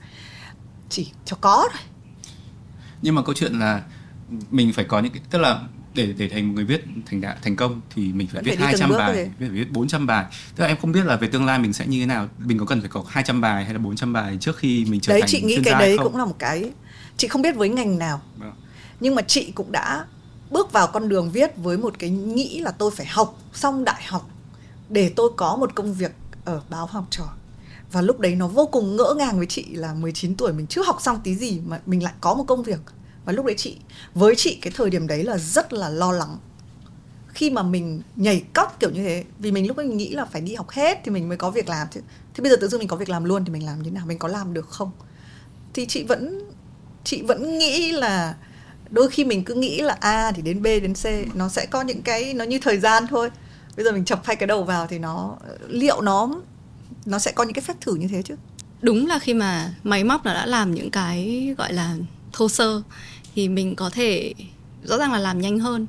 chỉ 0.89 1.11
cho 1.25 1.37
có 1.41 1.67
thôi. 1.71 1.81
Nhưng 3.01 3.15
mà 3.15 3.23
câu 3.23 3.35
chuyện 3.35 3.59
là 3.59 3.83
mình 4.51 4.73
phải 4.73 4.85
có 4.85 4.99
những 4.99 5.11
cái 5.11 5.21
tức 5.29 5.39
là 5.39 5.61
để 5.93 6.13
để 6.17 6.29
thành 6.29 6.47
một 6.47 6.53
người 6.55 6.65
viết 6.65 6.81
thành 7.05 7.21
đạt 7.21 7.37
thành 7.41 7.55
công 7.55 7.81
thì 7.95 8.13
mình 8.13 8.27
phải 8.27 8.35
Vẫn 8.35 8.45
viết 8.45 8.59
200 8.59 8.89
bài, 8.89 9.15
rồi. 9.15 9.31
viết 9.39 9.47
phải 9.47 9.49
viết 9.49 9.71
400 9.71 10.07
bài. 10.07 10.25
Tức 10.55 10.61
là 10.61 10.67
em 10.67 10.77
không 10.81 10.91
biết 10.91 11.05
là 11.05 11.15
về 11.15 11.27
tương 11.27 11.45
lai 11.45 11.59
mình 11.59 11.73
sẽ 11.73 11.87
như 11.87 11.99
thế 11.99 12.05
nào, 12.05 12.27
mình 12.39 12.57
có 12.57 12.65
cần 12.65 12.81
phải 12.81 12.89
có 12.89 13.03
200 13.07 13.41
bài 13.41 13.63
hay 13.65 13.73
là 13.73 13.79
400 13.79 14.13
bài 14.13 14.37
trước 14.41 14.57
khi 14.57 14.85
mình 14.85 14.99
trở 14.99 15.13
đấy, 15.13 15.21
thành 15.21 15.29
chị 15.29 15.41
nghĩ 15.41 15.59
cái 15.65 15.79
đấy 15.79 15.97
không? 15.97 16.05
cũng 16.05 16.17
là 16.17 16.25
một 16.25 16.35
cái 16.39 16.71
chị 17.17 17.27
không 17.27 17.41
biết 17.41 17.55
với 17.55 17.69
ngành 17.69 17.99
nào. 17.99 18.21
Vâng. 18.37 18.53
Nhưng 18.99 19.15
mà 19.15 19.21
chị 19.21 19.51
cũng 19.55 19.71
đã 19.71 20.05
bước 20.49 20.71
vào 20.71 20.87
con 20.87 21.09
đường 21.09 21.31
viết 21.31 21.57
với 21.57 21.77
một 21.77 21.93
cái 21.99 22.09
nghĩ 22.09 22.59
là 22.59 22.71
tôi 22.71 22.91
phải 22.91 23.05
học 23.05 23.37
xong 23.53 23.83
đại 23.83 24.03
học 24.07 24.29
để 24.89 25.13
tôi 25.15 25.29
có 25.37 25.55
một 25.55 25.75
công 25.75 25.93
việc 25.93 26.11
ở 26.45 26.61
báo 26.69 26.85
học 26.85 27.07
trò 27.09 27.23
và 27.91 28.01
lúc 28.01 28.19
đấy 28.19 28.35
nó 28.35 28.47
vô 28.47 28.65
cùng 28.65 28.95
ngỡ 28.95 29.15
ngàng 29.17 29.37
với 29.37 29.45
chị 29.45 29.65
là 29.69 29.93
19 29.93 30.35
tuổi 30.35 30.53
mình 30.53 30.67
chưa 30.67 30.83
học 30.83 30.97
xong 31.01 31.19
tí 31.23 31.35
gì 31.35 31.59
mà 31.67 31.79
mình 31.85 32.03
lại 32.03 32.13
có 32.21 32.33
một 32.33 32.43
công 32.47 32.63
việc 32.63 32.79
và 33.25 33.33
lúc 33.33 33.45
đấy 33.45 33.55
chị, 33.57 33.77
với 34.13 34.35
chị 34.35 34.59
cái 34.61 34.73
thời 34.75 34.89
điểm 34.89 35.07
đấy 35.07 35.23
là 35.23 35.37
rất 35.37 35.73
là 35.73 35.89
lo 35.89 36.11
lắng. 36.11 36.37
Khi 37.27 37.49
mà 37.49 37.63
mình 37.63 38.01
nhảy 38.15 38.43
cóc 38.53 38.77
kiểu 38.79 38.89
như 38.89 39.03
thế, 39.03 39.23
vì 39.39 39.51
mình 39.51 39.67
lúc 39.67 39.77
ấy 39.77 39.85
mình 39.85 39.97
nghĩ 39.97 40.09
là 40.09 40.25
phải 40.25 40.41
đi 40.41 40.55
học 40.55 40.69
hết 40.69 40.99
thì 41.03 41.11
mình 41.11 41.27
mới 41.27 41.37
có 41.37 41.51
việc 41.51 41.69
làm. 41.69 41.87
Chứ 41.91 42.01
thế 42.33 42.41
bây 42.41 42.51
giờ 42.51 42.57
tự 42.61 42.67
dưng 42.67 42.79
mình 42.79 42.87
có 42.87 42.95
việc 42.95 43.09
làm 43.09 43.23
luôn 43.23 43.45
thì 43.45 43.51
mình 43.51 43.65
làm 43.65 43.77
như 43.77 43.89
thế 43.89 43.91
nào? 43.91 44.05
Mình 44.05 44.17
có 44.17 44.27
làm 44.27 44.53
được 44.53 44.69
không? 44.69 44.91
Thì 45.73 45.85
chị 45.85 46.03
vẫn 46.03 46.39
chị 47.03 47.21
vẫn 47.21 47.57
nghĩ 47.57 47.91
là 47.91 48.35
đôi 48.89 49.09
khi 49.09 49.25
mình 49.25 49.43
cứ 49.43 49.53
nghĩ 49.53 49.81
là 49.81 49.97
a 49.99 50.31
thì 50.31 50.41
đến 50.41 50.61
b, 50.61 50.65
đến 50.65 50.93
c, 50.93 51.35
nó 51.35 51.49
sẽ 51.49 51.65
có 51.65 51.81
những 51.81 52.01
cái, 52.01 52.33
nó 52.33 52.45
như 52.45 52.59
thời 52.61 52.79
gian 52.79 53.07
thôi. 53.07 53.31
Bây 53.75 53.85
giờ 53.85 53.91
mình 53.91 54.05
chập 54.05 54.21
hai 54.23 54.35
cái 54.35 54.47
đầu 54.47 54.63
vào 54.63 54.87
thì 54.87 54.99
nó, 54.99 55.37
liệu 55.67 56.01
nó 56.01 56.41
nó 57.05 57.19
sẽ 57.19 57.31
có 57.31 57.43
những 57.43 57.53
cái 57.53 57.61
phép 57.61 57.73
thử 57.81 57.95
như 57.95 58.07
thế 58.07 58.21
chứ? 58.21 58.35
Đúng 58.81 59.07
là 59.07 59.19
khi 59.19 59.33
mà 59.33 59.73
máy 59.83 60.03
móc 60.03 60.25
nó 60.25 60.33
đã 60.33 60.45
làm 60.45 60.75
những 60.75 60.91
cái 60.91 61.49
gọi 61.57 61.73
là 61.73 61.95
thô 62.33 62.49
sơ 62.49 62.81
thì 63.35 63.49
mình 63.49 63.75
có 63.75 63.89
thể 63.89 64.33
rõ 64.83 64.97
ràng 64.97 65.11
là 65.11 65.19
làm 65.19 65.41
nhanh 65.41 65.59
hơn. 65.59 65.87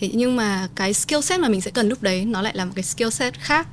Thế 0.00 0.10
nhưng 0.12 0.36
mà 0.36 0.68
cái 0.74 0.94
skill 0.94 1.20
set 1.20 1.40
mà 1.40 1.48
mình 1.48 1.60
sẽ 1.60 1.70
cần 1.70 1.88
lúc 1.88 2.02
đấy 2.02 2.24
nó 2.24 2.42
lại 2.42 2.56
là 2.56 2.64
một 2.64 2.72
cái 2.74 2.82
skill 2.82 3.10
set 3.10 3.40
khác. 3.40 3.68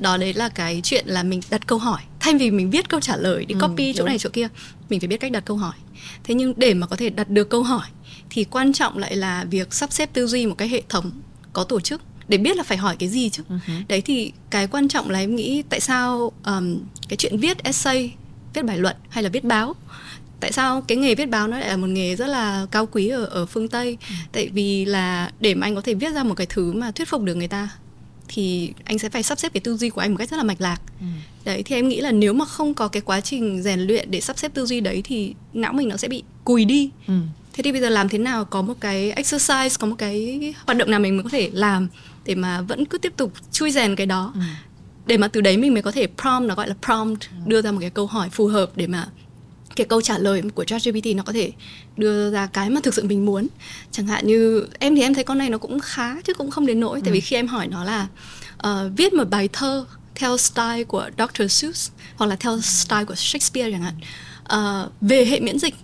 Đó 0.00 0.16
đấy 0.16 0.34
là 0.34 0.48
cái 0.48 0.80
chuyện 0.84 1.06
là 1.06 1.22
mình 1.22 1.40
đặt 1.50 1.66
câu 1.66 1.78
hỏi. 1.78 2.00
Thay 2.20 2.34
vì 2.34 2.50
mình 2.50 2.70
viết 2.70 2.88
câu 2.88 3.00
trả 3.00 3.16
lời 3.16 3.44
đi 3.44 3.54
ừ, 3.54 3.58
copy 3.60 3.92
chỗ 3.92 4.04
này 4.04 4.18
chỗ 4.18 4.30
kia 4.32 4.48
mình 4.88 5.00
phải 5.00 5.08
biết 5.08 5.20
cách 5.20 5.32
đặt 5.32 5.44
câu 5.44 5.56
hỏi. 5.56 5.74
Thế 6.24 6.34
nhưng 6.34 6.54
để 6.56 6.74
mà 6.74 6.86
có 6.86 6.96
thể 6.96 7.10
đặt 7.10 7.30
được 7.30 7.50
câu 7.50 7.62
hỏi 7.62 7.86
thì 8.30 8.44
quan 8.44 8.72
trọng 8.72 8.98
lại 8.98 9.16
là 9.16 9.44
việc 9.50 9.74
sắp 9.74 9.92
xếp 9.92 10.10
tư 10.12 10.26
duy 10.26 10.46
một 10.46 10.54
cái 10.58 10.68
hệ 10.68 10.82
thống 10.88 11.10
có 11.52 11.64
tổ 11.64 11.80
chức 11.80 12.02
để 12.28 12.38
biết 12.38 12.56
là 12.56 12.62
phải 12.62 12.78
hỏi 12.78 12.96
cái 12.98 13.08
gì 13.08 13.30
chứ. 13.30 13.42
Uh-huh. 13.48 13.82
đấy 13.88 14.00
thì 14.00 14.32
cái 14.50 14.66
quan 14.66 14.88
trọng 14.88 15.10
là 15.10 15.18
em 15.18 15.36
nghĩ 15.36 15.62
tại 15.68 15.80
sao 15.80 16.32
um, 16.44 16.78
cái 17.08 17.16
chuyện 17.16 17.38
viết 17.38 17.64
essay 17.64 18.14
viết 18.54 18.62
bài 18.62 18.78
luận 18.78 18.96
hay 19.08 19.24
là 19.24 19.30
viết 19.30 19.44
báo 19.44 19.74
tại 20.40 20.52
sao 20.52 20.80
cái 20.80 20.98
nghề 20.98 21.14
viết 21.14 21.26
báo 21.26 21.48
nó 21.48 21.58
lại 21.58 21.68
là 21.68 21.76
một 21.76 21.86
nghề 21.86 22.16
rất 22.16 22.26
là 22.26 22.66
cao 22.70 22.86
quý 22.86 23.08
ở 23.08 23.24
ở 23.24 23.46
phương 23.46 23.68
tây 23.68 23.96
ừ. 24.08 24.14
tại 24.32 24.48
vì 24.48 24.84
là 24.84 25.32
để 25.40 25.54
mà 25.54 25.66
anh 25.66 25.74
có 25.74 25.80
thể 25.80 25.94
viết 25.94 26.14
ra 26.14 26.24
một 26.24 26.34
cái 26.34 26.46
thứ 26.46 26.72
mà 26.72 26.90
thuyết 26.90 27.08
phục 27.08 27.22
được 27.22 27.34
người 27.34 27.48
ta 27.48 27.68
thì 28.28 28.72
anh 28.84 28.98
sẽ 28.98 29.08
phải 29.08 29.22
sắp 29.22 29.38
xếp 29.38 29.52
cái 29.52 29.60
tư 29.60 29.76
duy 29.76 29.90
của 29.90 30.00
anh 30.00 30.10
một 30.10 30.16
cách 30.18 30.30
rất 30.30 30.36
là 30.36 30.42
mạch 30.42 30.60
lạc 30.60 30.80
ừ. 31.00 31.06
đấy 31.44 31.62
thì 31.62 31.76
em 31.76 31.88
nghĩ 31.88 32.00
là 32.00 32.12
nếu 32.12 32.32
mà 32.32 32.44
không 32.44 32.74
có 32.74 32.88
cái 32.88 33.02
quá 33.02 33.20
trình 33.20 33.62
rèn 33.62 33.80
luyện 33.80 34.10
để 34.10 34.20
sắp 34.20 34.38
xếp 34.38 34.54
tư 34.54 34.66
duy 34.66 34.80
đấy 34.80 35.02
thì 35.04 35.34
não 35.52 35.72
mình 35.72 35.88
nó 35.88 35.96
sẽ 35.96 36.08
bị 36.08 36.22
cùi 36.44 36.64
đi 36.64 36.90
ừ. 37.06 37.14
thế 37.52 37.62
thì 37.62 37.72
bây 37.72 37.80
giờ 37.80 37.88
làm 37.88 38.08
thế 38.08 38.18
nào 38.18 38.44
có 38.44 38.62
một 38.62 38.74
cái 38.80 39.10
exercise 39.10 39.76
có 39.78 39.86
một 39.86 39.96
cái 39.98 40.40
hoạt 40.66 40.78
động 40.78 40.90
nào 40.90 41.00
mình 41.00 41.16
mới 41.16 41.24
có 41.24 41.30
thể 41.30 41.50
làm 41.52 41.88
để 42.24 42.34
mà 42.34 42.60
vẫn 42.60 42.84
cứ 42.84 42.98
tiếp 42.98 43.12
tục 43.16 43.32
chui 43.52 43.70
rèn 43.70 43.96
cái 43.96 44.06
đó 44.06 44.32
ừ. 44.34 44.40
để 45.06 45.16
mà 45.16 45.28
từ 45.28 45.40
đấy 45.40 45.56
mình 45.56 45.74
mới 45.74 45.82
có 45.82 45.92
thể 45.92 46.06
prompt 46.22 46.48
nó 46.48 46.54
gọi 46.54 46.68
là 46.68 46.74
prompt 46.86 47.20
ừ. 47.20 47.36
đưa 47.46 47.62
ra 47.62 47.72
một 47.72 47.78
cái 47.80 47.90
câu 47.90 48.06
hỏi 48.06 48.28
phù 48.30 48.46
hợp 48.46 48.70
để 48.76 48.86
mà 48.86 49.06
cái 49.78 49.86
câu 49.86 50.00
trả 50.00 50.18
lời 50.18 50.42
của 50.54 50.64
ChatGPT 50.64 51.06
nó 51.16 51.22
có 51.22 51.32
thể 51.32 51.52
đưa 51.96 52.30
ra 52.30 52.46
cái 52.46 52.70
mà 52.70 52.80
thực 52.82 52.94
sự 52.94 53.04
mình 53.04 53.24
muốn 53.24 53.46
chẳng 53.90 54.06
hạn 54.06 54.26
như 54.26 54.66
em 54.78 54.96
thì 54.96 55.02
em 55.02 55.14
thấy 55.14 55.24
con 55.24 55.38
này 55.38 55.50
nó 55.50 55.58
cũng 55.58 55.80
khá 55.80 56.20
chứ 56.20 56.34
cũng 56.34 56.50
không 56.50 56.66
đến 56.66 56.80
nỗi 56.80 56.98
ừ. 56.98 57.02
tại 57.04 57.12
vì 57.12 57.20
khi 57.20 57.36
em 57.36 57.46
hỏi 57.46 57.66
nó 57.66 57.84
là 57.84 58.06
uh, 58.66 58.92
viết 58.96 59.12
một 59.12 59.30
bài 59.30 59.48
thơ 59.52 59.86
theo 60.14 60.36
style 60.36 60.84
của 60.84 61.10
Dr. 61.18 61.42
Seuss 61.50 61.90
hoặc 62.16 62.26
là 62.26 62.36
theo 62.36 62.60
style 62.60 63.04
của 63.04 63.14
Shakespeare 63.14 63.70
chẳng 63.70 63.82
hạn 63.82 63.94
uh, 64.84 64.92
về 65.00 65.24
hệ 65.24 65.40
miễn 65.40 65.58
dịch 65.58 65.74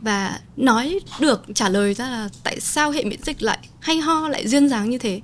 và 0.00 0.40
nói 0.56 1.00
được 1.20 1.42
trả 1.54 1.68
lời 1.68 1.94
ra 1.94 2.10
là 2.10 2.28
tại 2.42 2.60
sao 2.60 2.90
hệ 2.90 3.04
miễn 3.04 3.22
dịch 3.22 3.42
lại 3.42 3.58
hay 3.80 3.98
ho 3.98 4.28
lại 4.28 4.48
duyên 4.48 4.68
dáng 4.68 4.90
như 4.90 4.98
thế 4.98 5.20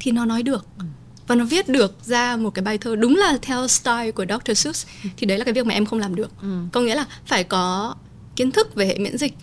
thì 0.00 0.10
nó 0.10 0.24
nói 0.24 0.42
được 0.42 0.66
ừ. 0.78 0.84
Và 1.28 1.34
nó 1.34 1.44
viết 1.44 1.68
được 1.68 1.94
ra 2.04 2.36
một 2.36 2.50
cái 2.50 2.62
bài 2.62 2.78
thơ 2.78 2.96
đúng 2.96 3.16
là 3.16 3.38
theo 3.42 3.68
style 3.68 4.10
của 4.10 4.24
Dr. 4.28 4.52
Seuss 4.58 4.86
thì 5.16 5.26
đấy 5.26 5.38
là 5.38 5.44
cái 5.44 5.54
việc 5.54 5.66
mà 5.66 5.74
em 5.74 5.86
không 5.86 5.98
làm 5.98 6.14
được 6.14 6.30
ừ. 6.42 6.58
có 6.72 6.80
nghĩa 6.80 6.94
là 6.94 7.04
phải 7.26 7.44
có 7.44 7.94
kiến 8.36 8.50
thức 8.50 8.74
về 8.74 8.86
hệ 8.86 8.98
miễn 8.98 9.18
dịch 9.18 9.34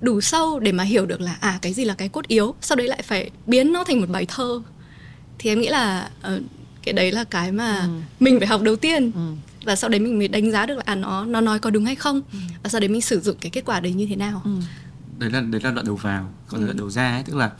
đủ 0.00 0.20
sâu 0.20 0.58
để 0.58 0.72
mà 0.72 0.84
hiểu 0.84 1.06
được 1.06 1.20
là 1.20 1.36
à 1.40 1.58
cái 1.62 1.72
gì 1.72 1.84
là 1.84 1.94
cái 1.94 2.08
cốt 2.08 2.28
yếu 2.28 2.54
sau 2.60 2.76
đấy 2.76 2.88
lại 2.88 3.02
phải 3.02 3.30
biến 3.46 3.72
nó 3.72 3.84
thành 3.84 4.00
một 4.00 4.08
bài 4.08 4.26
thơ 4.28 4.60
thì 5.38 5.50
em 5.50 5.60
nghĩ 5.60 5.68
là 5.68 6.10
uh, 6.34 6.42
cái 6.82 6.92
đấy 6.92 7.12
là 7.12 7.24
cái 7.24 7.52
mà 7.52 7.78
ừ. 7.78 7.88
mình 8.20 8.38
phải 8.38 8.48
học 8.48 8.62
đầu 8.62 8.76
tiên 8.76 9.10
ừ. 9.14 9.32
và 9.64 9.76
sau 9.76 9.90
đấy 9.90 10.00
mình 10.00 10.18
mới 10.18 10.28
đánh 10.28 10.50
giá 10.50 10.66
được 10.66 10.76
là 10.76 10.82
à 10.86 10.94
nó 10.94 11.24
nó 11.24 11.40
nói 11.40 11.58
có 11.58 11.70
đúng 11.70 11.84
hay 11.84 11.94
không 11.94 12.22
ừ. 12.32 12.38
và 12.62 12.68
sau 12.68 12.80
đấy 12.80 12.88
mình 12.88 13.00
sử 13.00 13.20
dụng 13.20 13.36
cái 13.40 13.50
kết 13.50 13.64
quả 13.64 13.80
đấy 13.80 13.92
như 13.92 14.06
thế 14.06 14.16
nào 14.16 14.42
ừ. 14.44 14.50
đấy 15.18 15.30
là 15.30 15.40
đấy 15.40 15.60
là 15.64 15.70
đoạn 15.70 15.86
đầu 15.86 15.96
vào 15.96 16.32
còn 16.48 16.60
ừ. 16.60 16.66
đoạn 16.66 16.76
đầu 16.76 16.90
ra 16.90 17.12
ấy 17.12 17.22
tức 17.22 17.36
là 17.36 17.50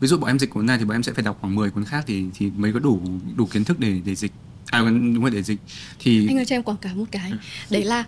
ví 0.00 0.08
dụ 0.08 0.16
bọn 0.16 0.30
em 0.30 0.38
dịch 0.38 0.50
cuốn 0.50 0.66
này 0.66 0.78
thì 0.78 0.84
bọn 0.84 0.96
em 0.96 1.02
sẽ 1.02 1.12
phải 1.12 1.24
đọc 1.24 1.38
khoảng 1.40 1.54
10 1.54 1.70
cuốn 1.70 1.84
khác 1.84 2.04
thì 2.06 2.24
thì 2.34 2.50
mới 2.56 2.72
có 2.72 2.78
đủ 2.78 3.02
đủ 3.36 3.46
kiến 3.46 3.64
thức 3.64 3.78
để 3.78 4.00
để 4.04 4.14
dịch. 4.14 4.32
À 4.66 4.80
đúng 4.90 5.20
rồi 5.20 5.30
để 5.30 5.42
dịch. 5.42 5.60
Thì 5.98 6.28
anh 6.28 6.38
ơi 6.38 6.44
cho 6.44 6.56
em 6.56 6.62
quảng 6.62 6.76
cáo 6.76 6.94
một 6.94 7.04
cái. 7.10 7.32
Đấy 7.70 7.84
là 7.84 8.04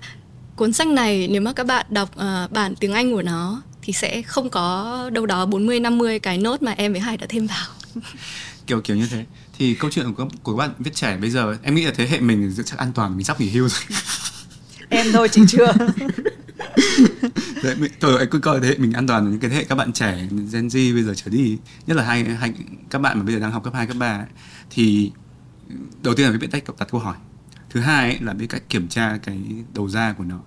cuốn 0.57 0.73
sách 0.73 0.89
này 0.89 1.29
nếu 1.31 1.41
mà 1.41 1.53
các 1.53 1.67
bạn 1.67 1.87
đọc 1.89 2.11
uh, 2.17 2.53
bản 2.53 2.75
tiếng 2.81 2.93
Anh 2.93 3.13
của 3.13 3.23
nó 3.23 3.63
thì 3.83 3.93
sẽ 3.93 4.23
không 4.23 4.51
có 4.51 5.11
đâu 5.13 5.27
đó 5.27 5.47
40 5.47 5.81
50 5.81 6.19
cái 6.19 6.39
nốt 6.39 6.63
mà 6.63 6.73
em 6.73 6.93
với 6.93 7.01
Hải 7.01 7.17
đã 7.17 7.27
thêm 7.29 7.47
vào. 7.47 7.67
kiểu 8.67 8.81
kiểu 8.81 8.97
như 8.97 9.07
thế. 9.11 9.25
Thì 9.59 9.75
câu 9.75 9.91
chuyện 9.91 10.15
của, 10.15 10.29
của 10.43 10.57
các 10.57 10.59
bạn 10.59 10.71
viết 10.79 10.95
trẻ 10.95 11.17
bây 11.17 11.31
giờ 11.31 11.57
em 11.63 11.75
nghĩ 11.75 11.85
là 11.85 11.93
thế 11.97 12.07
hệ 12.07 12.21
mình 12.21 12.55
chắc 12.65 12.79
an 12.79 12.93
toàn 12.93 13.17
mình 13.17 13.25
sắp 13.25 13.41
nghỉ 13.41 13.49
hưu 13.49 13.69
rồi. 13.69 13.81
Em 14.89 15.07
thôi 15.13 15.29
chị 15.29 15.43
chưa 15.49 15.73
Đấy, 17.63 17.77
tôi 18.01 18.19
anh 18.19 18.29
cứ 18.31 18.39
coi 18.39 18.61
thế 18.61 18.69
hệ 18.69 18.79
mình 18.79 18.93
an 18.93 19.07
toàn 19.07 19.31
những 19.31 19.41
cái 19.41 19.51
thế 19.51 19.57
hệ 19.57 19.65
các 19.65 19.75
bạn 19.75 19.93
trẻ 19.93 20.29
Gen 20.53 20.69
Z 20.69 20.95
bây 20.95 21.03
giờ 21.03 21.13
trở 21.17 21.31
đi 21.31 21.59
nhất 21.87 21.97
là 21.97 22.05
hai, 22.05 22.25
hai 22.25 22.53
các 22.91 22.99
bạn 22.99 23.19
mà 23.19 23.25
bây 23.25 23.35
giờ 23.35 23.41
đang 23.41 23.53
học 23.53 23.65
cấp 23.65 23.75
2, 23.75 23.87
cấp 23.87 23.97
3 24.01 24.17
ấy, 24.17 24.27
thì 24.71 25.13
đầu 26.03 26.15
tiên 26.15 26.31
là 26.31 26.39
biết 26.39 26.49
cách 26.51 26.65
đặt 26.79 26.89
câu 26.91 27.01
hỏi. 27.01 27.17
Thứ 27.71 27.81
hai 27.81 28.11
ấy, 28.11 28.19
là 28.21 28.33
biết 28.33 28.47
cách 28.47 28.63
kiểm 28.69 28.89
tra 28.89 29.19
cái 29.23 29.39
đầu 29.75 29.89
ra 29.89 30.13
của 30.19 30.25
nó. 30.25 30.41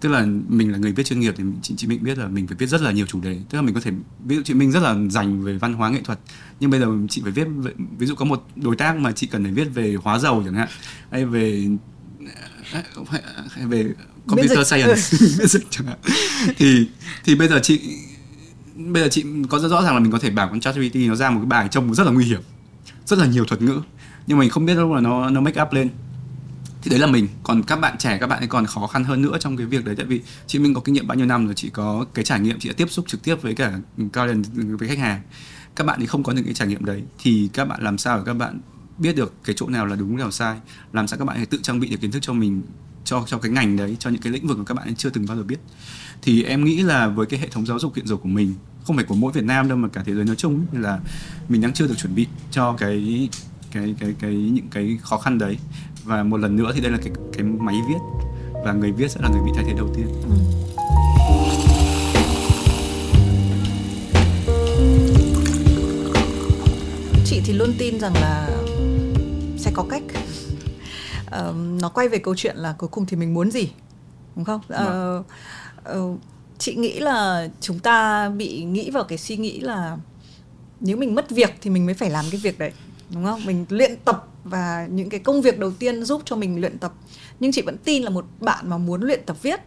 Tức 0.00 0.08
là 0.08 0.26
mình 0.48 0.72
là 0.72 0.78
người 0.78 0.92
viết 0.92 1.06
chuyên 1.06 1.20
nghiệp 1.20 1.34
thì 1.36 1.44
chị 1.62 1.74
chị 1.76 1.86
Minh 1.86 2.02
biết 2.02 2.18
là 2.18 2.28
mình 2.28 2.46
phải 2.46 2.56
viết 2.56 2.66
rất 2.66 2.80
là 2.80 2.90
nhiều 2.90 3.06
chủ 3.06 3.20
đề. 3.20 3.40
Tức 3.50 3.58
là 3.58 3.62
mình 3.62 3.74
có 3.74 3.80
thể 3.80 3.90
ví 4.24 4.36
dụ 4.36 4.42
chị 4.42 4.54
Minh 4.54 4.72
rất 4.72 4.82
là 4.82 4.96
dành 5.10 5.42
về 5.42 5.58
văn 5.58 5.74
hóa 5.74 5.90
nghệ 5.90 6.00
thuật 6.04 6.18
nhưng 6.60 6.70
bây 6.70 6.80
giờ 6.80 6.86
chị 7.08 7.22
phải 7.22 7.32
viết 7.32 7.46
ví 7.98 8.06
dụ 8.06 8.14
có 8.14 8.24
một 8.24 8.46
đối 8.56 8.76
tác 8.76 8.96
mà 8.96 9.12
chị 9.12 9.26
cần 9.26 9.42
phải 9.42 9.52
viết 9.52 9.68
về 9.74 9.96
hóa 10.02 10.18
dầu 10.18 10.42
chẳng 10.44 10.54
hạn 10.54 10.68
hay 11.10 11.24
về 11.24 11.68
à, 12.72 13.44
hay 13.50 13.66
về 13.66 13.92
computer 14.26 14.66
science. 14.66 15.02
Miễn 15.38 15.48
dịch 15.48 15.66
chẳng 15.70 15.86
hạn. 15.86 15.98
Thì 16.56 16.88
thì 17.24 17.34
bây 17.34 17.48
giờ 17.48 17.60
chị 17.62 17.80
bây 18.74 19.02
giờ 19.02 19.08
chị 19.08 19.24
có 19.48 19.58
rất 19.58 19.68
rõ 19.68 19.82
ràng 19.82 19.94
là 19.94 20.00
mình 20.00 20.12
có 20.12 20.18
thể 20.18 20.30
bảo 20.30 20.48
con 20.48 20.60
ChatGPT 20.60 20.94
nó 20.94 21.14
ra 21.14 21.30
một 21.30 21.40
cái 21.40 21.46
bài 21.46 21.68
trông 21.70 21.94
rất 21.94 22.04
là 22.04 22.12
nguy 22.12 22.24
hiểm 22.24 22.40
rất 23.06 23.18
là 23.18 23.26
nhiều 23.26 23.44
thuật 23.44 23.62
ngữ 23.62 23.80
nhưng 24.26 24.38
mình 24.38 24.50
không 24.50 24.66
biết 24.66 24.74
lúc 24.74 24.92
là 24.92 25.00
nó 25.00 25.30
nó 25.30 25.40
make 25.40 25.62
up 25.62 25.72
lên. 25.72 25.88
Thì 26.82 26.90
đấy 26.90 26.98
là 26.98 27.06
mình. 27.06 27.28
Còn 27.42 27.62
các 27.62 27.76
bạn 27.76 27.98
trẻ 27.98 28.18
các 28.18 28.26
bạn 28.26 28.38
ấy 28.38 28.48
còn 28.48 28.66
khó 28.66 28.86
khăn 28.86 29.04
hơn 29.04 29.22
nữa 29.22 29.36
trong 29.40 29.56
cái 29.56 29.66
việc 29.66 29.84
đấy 29.84 29.94
tại 29.96 30.06
vì 30.06 30.20
chị 30.46 30.58
Minh 30.58 30.74
có 30.74 30.80
kinh 30.80 30.94
nghiệm 30.94 31.06
bao 31.06 31.16
nhiêu 31.16 31.26
năm 31.26 31.46
rồi 31.46 31.54
chị 31.54 31.70
có 31.70 32.06
cái 32.14 32.24
trải 32.24 32.40
nghiệm 32.40 32.58
chị 32.58 32.68
đã 32.68 32.74
tiếp 32.76 32.90
xúc 32.90 33.04
trực 33.08 33.22
tiếp 33.22 33.42
với 33.42 33.54
cả 33.54 33.72
client 33.96 34.44
với 34.78 34.88
khách 34.88 34.98
hàng. 34.98 35.20
Các 35.76 35.86
bạn 35.86 36.00
thì 36.00 36.06
không 36.06 36.22
có 36.22 36.32
những 36.32 36.44
cái 36.44 36.54
trải 36.54 36.68
nghiệm 36.68 36.84
đấy 36.84 37.02
thì 37.18 37.48
các 37.52 37.64
bạn 37.64 37.82
làm 37.82 37.98
sao 37.98 38.18
để 38.18 38.22
các 38.26 38.34
bạn 38.34 38.60
biết 38.98 39.16
được 39.16 39.32
cái 39.44 39.54
chỗ 39.58 39.68
nào 39.68 39.86
là 39.86 39.96
đúng 39.96 40.16
nào 40.16 40.30
sai? 40.30 40.56
Làm 40.92 41.06
sao 41.06 41.18
các 41.18 41.24
bạn 41.24 41.46
tự 41.46 41.58
trang 41.62 41.80
bị 41.80 41.88
được 41.88 41.96
kiến 42.00 42.10
thức 42.10 42.22
cho 42.22 42.32
mình 42.32 42.62
cho 43.04 43.24
cho 43.26 43.38
cái 43.38 43.52
ngành 43.52 43.76
đấy, 43.76 43.96
cho 43.98 44.10
những 44.10 44.22
cái 44.22 44.32
lĩnh 44.32 44.46
vực 44.46 44.58
mà 44.58 44.64
các 44.64 44.74
bạn 44.74 44.94
chưa 44.94 45.10
từng 45.10 45.26
bao 45.26 45.36
giờ 45.36 45.42
biết. 45.42 45.58
Thì 46.22 46.42
em 46.42 46.64
nghĩ 46.64 46.82
là 46.82 47.08
với 47.08 47.26
cái 47.26 47.40
hệ 47.40 47.48
thống 47.48 47.66
giáo 47.66 47.78
dục 47.78 47.94
hiện 47.94 48.06
giờ 48.06 48.16
của 48.16 48.28
mình, 48.28 48.54
không 48.84 48.96
phải 48.96 49.04
của 49.04 49.14
mỗi 49.14 49.32
Việt 49.32 49.44
Nam 49.44 49.68
đâu 49.68 49.78
mà 49.78 49.88
cả 49.88 50.02
thế 50.06 50.14
giới 50.14 50.24
nói 50.24 50.36
chung 50.36 50.66
là 50.72 51.00
mình 51.48 51.60
đang 51.60 51.72
chưa 51.72 51.86
được 51.86 51.98
chuẩn 51.98 52.14
bị 52.14 52.26
cho 52.50 52.72
cái 52.78 53.28
cái 53.72 53.94
cái 54.00 54.14
cái 54.20 54.34
những 54.34 54.68
cái 54.70 54.98
khó 55.02 55.18
khăn 55.18 55.38
đấy. 55.38 55.58
Và 56.04 56.22
một 56.22 56.36
lần 56.36 56.56
nữa 56.56 56.72
thì 56.74 56.80
đây 56.80 56.92
là 56.92 56.98
cái 56.98 57.12
cái 57.32 57.42
máy 57.42 57.76
viết, 57.88 57.98
và 58.64 58.72
người 58.72 58.92
viết 58.92 59.10
sẽ 59.10 59.20
là 59.22 59.28
người 59.28 59.42
bị 59.44 59.50
thay 59.54 59.64
thế 59.66 59.72
đầu 59.76 59.94
tiên. 59.96 60.06
Ừ. 60.06 60.34
chị 67.24 67.40
thì 67.44 67.52
luôn 67.52 67.74
tin 67.78 68.00
rằng 68.00 68.14
là 68.14 68.48
sẽ 69.58 69.70
có 69.74 69.86
cách 69.90 70.02
uh, 71.26 71.56
nó 71.80 71.88
quay 71.88 72.08
về 72.08 72.18
câu 72.18 72.34
chuyện 72.34 72.56
là 72.56 72.74
cuối 72.78 72.88
cùng 72.88 73.06
thì 73.06 73.16
mình 73.16 73.34
muốn 73.34 73.50
gì 73.50 73.68
đúng 74.36 74.44
không? 74.44 74.60
Uh, 74.68 75.26
uh, 75.98 76.18
chị 76.58 76.74
nghĩ 76.74 77.00
là 77.00 77.48
chúng 77.60 77.78
ta 77.78 78.28
bị 78.28 78.64
nghĩ 78.64 78.90
vào 78.90 79.04
cái 79.04 79.18
suy 79.18 79.36
nghĩ 79.36 79.60
là 79.60 79.96
nếu 80.80 80.96
mình 80.96 81.14
mất 81.14 81.30
việc 81.30 81.54
thì 81.60 81.70
mình 81.70 81.86
mới 81.86 81.94
phải 81.94 82.10
làm 82.10 82.24
cái 82.30 82.40
việc 82.40 82.58
đấy 82.58 82.72
đúng 83.10 83.24
không? 83.24 83.40
Mình 83.46 83.66
luyện 83.68 83.96
tập 84.04 84.28
và 84.44 84.88
những 84.90 85.08
cái 85.08 85.20
công 85.20 85.42
việc 85.42 85.58
đầu 85.58 85.70
tiên 85.70 86.04
giúp 86.04 86.22
cho 86.24 86.36
mình 86.36 86.60
luyện 86.60 86.78
tập. 86.78 86.92
Nhưng 87.40 87.52
chị 87.52 87.62
vẫn 87.62 87.76
tin 87.84 88.02
là 88.02 88.10
một 88.10 88.26
bạn 88.40 88.70
mà 88.70 88.78
muốn 88.78 89.02
luyện 89.02 89.20
tập 89.26 89.36
viết 89.42 89.60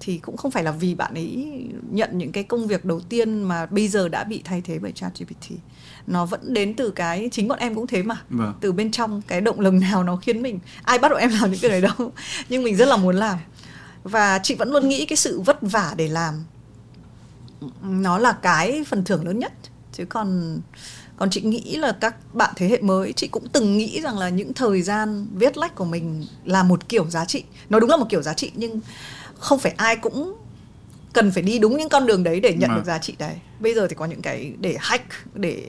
thì 0.00 0.18
cũng 0.18 0.36
không 0.36 0.50
phải 0.50 0.64
là 0.64 0.70
vì 0.70 0.94
bạn 0.94 1.14
ấy 1.14 1.46
nhận 1.90 2.18
những 2.18 2.32
cái 2.32 2.44
công 2.44 2.66
việc 2.66 2.84
đầu 2.84 3.00
tiên 3.00 3.42
mà 3.42 3.66
bây 3.66 3.88
giờ 3.88 4.08
đã 4.08 4.24
bị 4.24 4.42
thay 4.44 4.60
thế 4.60 4.78
bởi 4.78 4.92
ChatGPT. 4.92 5.52
Nó 6.06 6.26
vẫn 6.26 6.54
đến 6.54 6.74
từ 6.74 6.90
cái 6.90 7.28
chính 7.32 7.48
bọn 7.48 7.58
em 7.58 7.74
cũng 7.74 7.86
thế 7.86 8.02
mà. 8.02 8.22
Vâng. 8.30 8.54
Từ 8.60 8.72
bên 8.72 8.90
trong 8.90 9.22
cái 9.22 9.40
động 9.40 9.60
lực 9.60 9.74
nào 9.74 10.04
nó 10.04 10.16
khiến 10.16 10.42
mình 10.42 10.58
ai 10.82 10.98
bắt 10.98 11.08
bọn 11.08 11.18
em 11.18 11.30
làm 11.40 11.50
những 11.50 11.60
cái 11.60 11.70
đấy 11.70 11.80
đâu, 11.80 12.12
nhưng 12.48 12.62
mình 12.62 12.76
rất 12.76 12.88
là 12.88 12.96
muốn 12.96 13.16
làm. 13.16 13.38
Và 14.04 14.40
chị 14.42 14.54
vẫn 14.54 14.70
luôn 14.70 14.88
nghĩ 14.88 15.06
cái 15.06 15.16
sự 15.16 15.40
vất 15.40 15.58
vả 15.60 15.94
để 15.96 16.08
làm 16.08 16.44
nó 17.82 18.18
là 18.18 18.32
cái 18.32 18.84
phần 18.88 19.04
thưởng 19.04 19.26
lớn 19.26 19.38
nhất 19.38 19.52
chứ 19.92 20.04
còn 20.04 20.60
còn 21.16 21.30
chị 21.30 21.40
nghĩ 21.40 21.76
là 21.76 21.92
các 22.00 22.34
bạn 22.34 22.54
thế 22.56 22.68
hệ 22.68 22.80
mới 22.80 23.12
chị 23.12 23.28
cũng 23.28 23.48
từng 23.52 23.76
nghĩ 23.76 24.00
rằng 24.00 24.18
là 24.18 24.28
những 24.28 24.54
thời 24.54 24.82
gian 24.82 25.26
viết 25.34 25.56
lách 25.56 25.74
của 25.74 25.84
mình 25.84 26.26
là 26.44 26.62
một 26.62 26.88
kiểu 26.88 27.10
giá 27.10 27.24
trị 27.24 27.44
nó 27.68 27.80
đúng 27.80 27.90
là 27.90 27.96
một 27.96 28.06
kiểu 28.08 28.22
giá 28.22 28.34
trị 28.34 28.52
nhưng 28.54 28.80
không 29.38 29.58
phải 29.58 29.74
ai 29.76 29.96
cũng 29.96 30.36
cần 31.12 31.30
phải 31.30 31.42
đi 31.42 31.58
đúng 31.58 31.76
những 31.76 31.88
con 31.88 32.06
đường 32.06 32.24
đấy 32.24 32.40
để 32.40 32.54
nhận 32.54 32.70
mà. 32.70 32.76
được 32.76 32.84
giá 32.84 32.98
trị 32.98 33.14
đấy 33.18 33.34
bây 33.60 33.74
giờ 33.74 33.88
thì 33.88 33.94
có 33.94 34.04
những 34.04 34.22
cái 34.22 34.52
để 34.60 34.76
hack 34.80 35.04
để 35.34 35.62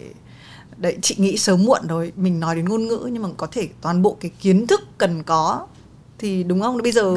đấy 0.78 0.98
chị 1.02 1.16
nghĩ 1.18 1.38
sớm 1.38 1.66
muộn 1.66 1.88
rồi 1.88 2.12
mình 2.16 2.40
nói 2.40 2.56
đến 2.56 2.70
ngôn 2.70 2.88
ngữ 2.88 3.10
nhưng 3.12 3.24
mà 3.24 3.30
có 3.38 3.48
thể 3.48 3.68
toàn 3.82 4.02
bộ 4.02 4.18
cái 4.20 4.32
kiến 4.42 4.68
thức 4.68 4.82
cần 4.98 5.24
có 5.24 5.68
thì 6.20 6.44
đúng 6.44 6.62
không? 6.62 6.78
Bây 6.84 6.92
giờ 6.92 7.16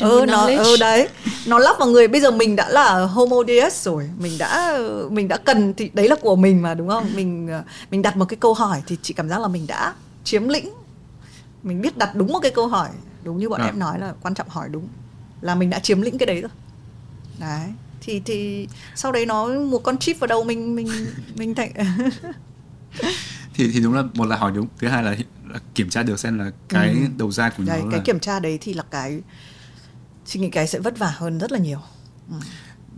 ờ 0.00 0.26
nó 0.26 0.48
ờ 0.58 0.76
đấy 0.80 1.08
nó 1.46 1.58
lắp 1.58 1.76
vào 1.78 1.88
người. 1.88 2.08
Bây 2.08 2.20
giờ 2.20 2.30
mình 2.30 2.56
đã 2.56 2.68
là 2.68 3.04
homo 3.04 3.36
deus 3.46 3.86
rồi 3.86 4.10
mình 4.18 4.38
đã 4.38 4.78
mình 5.10 5.28
đã 5.28 5.36
cần 5.36 5.74
thì 5.74 5.90
đấy 5.92 6.08
là 6.08 6.16
của 6.20 6.36
mình 6.36 6.62
mà 6.62 6.74
đúng 6.74 6.88
không? 6.88 7.06
Mình 7.14 7.48
mình 7.90 8.02
đặt 8.02 8.16
một 8.16 8.24
cái 8.28 8.36
câu 8.36 8.54
hỏi 8.54 8.82
thì 8.86 8.96
chị 9.02 9.14
cảm 9.14 9.28
giác 9.28 9.40
là 9.40 9.48
mình 9.48 9.66
đã 9.66 9.94
chiếm 10.24 10.48
lĩnh 10.48 10.70
mình 11.62 11.80
biết 11.80 11.96
đặt 11.96 12.10
đúng 12.14 12.32
một 12.32 12.38
cái 12.42 12.50
câu 12.50 12.66
hỏi 12.66 12.88
đúng 13.22 13.38
như 13.38 13.48
bọn 13.48 13.60
à. 13.60 13.66
em 13.66 13.78
nói 13.78 14.00
là 14.00 14.12
quan 14.22 14.34
trọng 14.34 14.48
hỏi 14.48 14.68
đúng 14.70 14.88
là 15.40 15.54
mình 15.54 15.70
đã 15.70 15.78
chiếm 15.78 16.00
lĩnh 16.00 16.18
cái 16.18 16.26
đấy 16.26 16.40
rồi. 16.40 16.50
Đấy 17.40 17.68
thì 18.00 18.22
thì 18.24 18.68
sau 18.94 19.12
đấy 19.12 19.26
nó 19.26 19.48
một 19.48 19.82
con 19.82 19.98
chip 19.98 20.20
vào 20.20 20.28
đầu 20.28 20.44
mình 20.44 20.74
mình 20.74 20.88
mình 21.34 21.54
thành 21.54 21.72
thì 23.54 23.70
thì 23.72 23.80
đúng 23.80 23.94
là 23.94 24.02
một 24.14 24.24
là 24.24 24.36
hỏi 24.36 24.52
đúng 24.54 24.68
thứ 24.78 24.88
hai 24.88 25.02
là, 25.02 25.16
là 25.48 25.58
kiểm 25.74 25.90
tra 25.90 26.02
được 26.02 26.20
xem 26.20 26.38
là 26.38 26.50
cái 26.68 26.90
ừ. 26.90 26.98
đầu 27.18 27.30
ra 27.32 27.50
của 27.50 27.64
đấy, 27.66 27.80
nó 27.82 27.90
cái 27.90 27.98
là... 27.98 28.04
kiểm 28.04 28.20
tra 28.20 28.40
đấy 28.40 28.58
thì 28.60 28.74
là 28.74 28.82
cái 28.90 29.20
suy 30.26 30.40
nghĩ 30.40 30.50
cái 30.50 30.66
sẽ 30.66 30.78
vất 30.78 30.98
vả 30.98 31.14
hơn 31.16 31.38
rất 31.38 31.52
là 31.52 31.58
nhiều 31.58 31.80
ừ. 32.30 32.36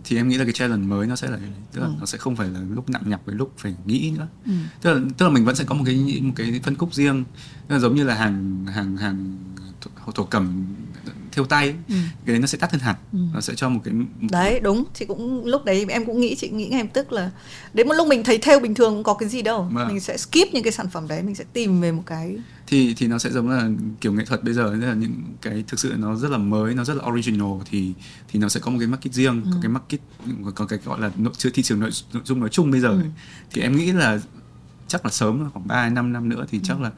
thì 0.03 0.17
em 0.17 0.29
nghĩ 0.29 0.37
là 0.37 0.43
cái 0.43 0.53
challenge 0.53 0.87
mới 0.87 1.07
nó 1.07 1.15
sẽ 1.15 1.27
là 1.29 1.37
tức 1.71 1.81
là 1.81 1.87
ừ. 1.87 1.93
nó 1.99 2.05
sẽ 2.05 2.17
không 2.17 2.35
phải 2.35 2.49
là 2.49 2.59
lúc 2.69 2.89
nặng 2.89 3.03
nhọc 3.05 3.21
với 3.25 3.35
lúc 3.35 3.53
phải 3.57 3.75
nghĩ 3.85 4.13
nữa 4.17 4.27
ừ. 4.45 4.51
tức 4.81 4.93
là 4.93 4.99
tức 5.17 5.25
là 5.25 5.31
mình 5.31 5.45
vẫn 5.45 5.55
sẽ 5.55 5.63
có 5.63 5.75
một 5.75 5.83
cái 5.85 6.21
một 6.21 6.33
cái 6.35 6.59
phân 6.63 6.75
khúc 6.75 6.93
riêng 6.93 7.23
tức 7.67 7.75
là 7.75 7.79
giống 7.79 7.95
như 7.95 8.03
là 8.03 8.15
hàng 8.15 8.65
hàng 8.67 8.97
hàng 8.97 9.37
thổ 10.15 10.23
cẩm 10.23 10.65
thêu 11.31 11.45
tay 11.45 11.67
ừ. 11.67 11.95
cái 12.25 12.33
đấy 12.33 12.39
nó 12.39 12.47
sẽ 12.47 12.57
tắt 12.57 12.71
hơn 12.71 12.81
hẳn 12.81 12.95
ừ. 13.13 13.19
nó 13.33 13.41
sẽ 13.41 13.53
cho 13.55 13.69
một 13.69 13.81
cái 13.83 13.93
đấy 14.31 14.59
đúng 14.59 14.83
chị 14.93 15.05
cũng 15.05 15.45
lúc 15.45 15.65
đấy 15.65 15.85
em 15.89 16.05
cũng 16.05 16.21
nghĩ 16.21 16.35
chị 16.35 16.49
nghĩ 16.49 16.67
ngay 16.67 16.87
tức 16.93 17.11
là 17.11 17.31
đến 17.73 17.87
một 17.87 17.93
lúc 17.93 18.07
mình 18.07 18.23
thấy 18.23 18.37
thêu 18.37 18.59
bình 18.59 18.73
thường 18.73 18.93
cũng 18.93 19.03
có 19.03 19.13
cái 19.13 19.29
gì 19.29 19.41
đâu 19.41 19.67
mà. 19.71 19.81
Vâng. 19.81 19.87
mình 19.87 19.99
sẽ 19.99 20.17
skip 20.17 20.53
những 20.53 20.63
cái 20.63 20.71
sản 20.71 20.89
phẩm 20.89 21.07
đấy 21.07 21.23
mình 21.23 21.35
sẽ 21.35 21.43
tìm 21.53 21.81
về 21.81 21.91
một 21.91 22.03
cái 22.05 22.37
thì 22.67 22.93
thì 22.97 23.07
nó 23.07 23.17
sẽ 23.17 23.29
giống 23.29 23.49
là 23.49 23.69
kiểu 24.01 24.13
nghệ 24.13 24.25
thuật 24.25 24.43
bây 24.43 24.53
giờ 24.53 24.75
là 24.75 24.93
những 24.93 25.23
cái 25.41 25.63
thực 25.67 25.79
sự 25.79 25.93
nó 25.97 26.15
rất 26.15 26.31
là 26.31 26.37
mới 26.37 26.73
nó 26.73 26.83
rất 26.83 26.93
là 26.93 27.03
original 27.05 27.51
thì 27.69 27.93
thì 28.27 28.39
nó 28.39 28.49
sẽ 28.49 28.59
có 28.59 28.71
một 28.71 28.77
cái 28.79 28.87
market 28.87 29.13
riêng 29.13 29.41
ừ. 29.45 29.49
có 29.53 29.57
cái 29.61 29.69
market 29.69 29.99
có 30.55 30.65
cái 30.65 30.79
gọi 30.85 31.01
là 31.01 31.11
nội 31.17 31.33
thị 31.53 31.63
trường 31.63 31.79
nội, 31.79 31.89
nội 32.13 32.23
dung 32.25 32.39
nói 32.39 32.49
chung 32.49 32.71
bây 32.71 32.79
giờ 32.79 32.89
ừ. 32.89 33.01
thì 33.51 33.61
em 33.61 33.75
nghĩ 33.75 33.91
là 33.91 34.19
chắc 34.87 35.05
là 35.05 35.11
sớm 35.11 35.49
khoảng 35.53 35.67
3 35.67 35.89
năm 35.89 36.13
năm 36.13 36.29
nữa 36.29 36.45
thì 36.51 36.57
ừ. 36.57 36.61
chắc 36.63 36.81
là 36.81 36.91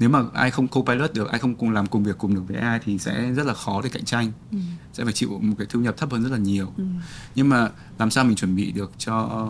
nếu 0.00 0.08
mà 0.08 0.22
ai 0.34 0.50
không 0.50 0.68
co-pilot 0.68 1.14
được 1.14 1.28
ai 1.28 1.38
không 1.38 1.54
cùng 1.54 1.70
làm 1.70 1.86
cùng 1.86 2.04
việc 2.04 2.18
cùng 2.18 2.34
được 2.34 2.42
với 2.48 2.56
ai 2.56 2.80
thì 2.84 2.98
sẽ 2.98 3.32
rất 3.32 3.46
là 3.46 3.54
khó 3.54 3.80
để 3.82 3.88
cạnh 3.88 4.04
tranh 4.04 4.32
ừ. 4.52 4.58
sẽ 4.92 5.04
phải 5.04 5.12
chịu 5.12 5.38
một 5.42 5.54
cái 5.58 5.66
thu 5.70 5.80
nhập 5.80 5.96
thấp 5.96 6.12
hơn 6.12 6.22
rất 6.22 6.32
là 6.32 6.38
nhiều 6.38 6.72
ừ. 6.76 6.84
nhưng 7.34 7.48
mà 7.48 7.68
làm 7.98 8.10
sao 8.10 8.24
mình 8.24 8.36
chuẩn 8.36 8.56
bị 8.56 8.72
được 8.72 8.92
cho 8.98 9.48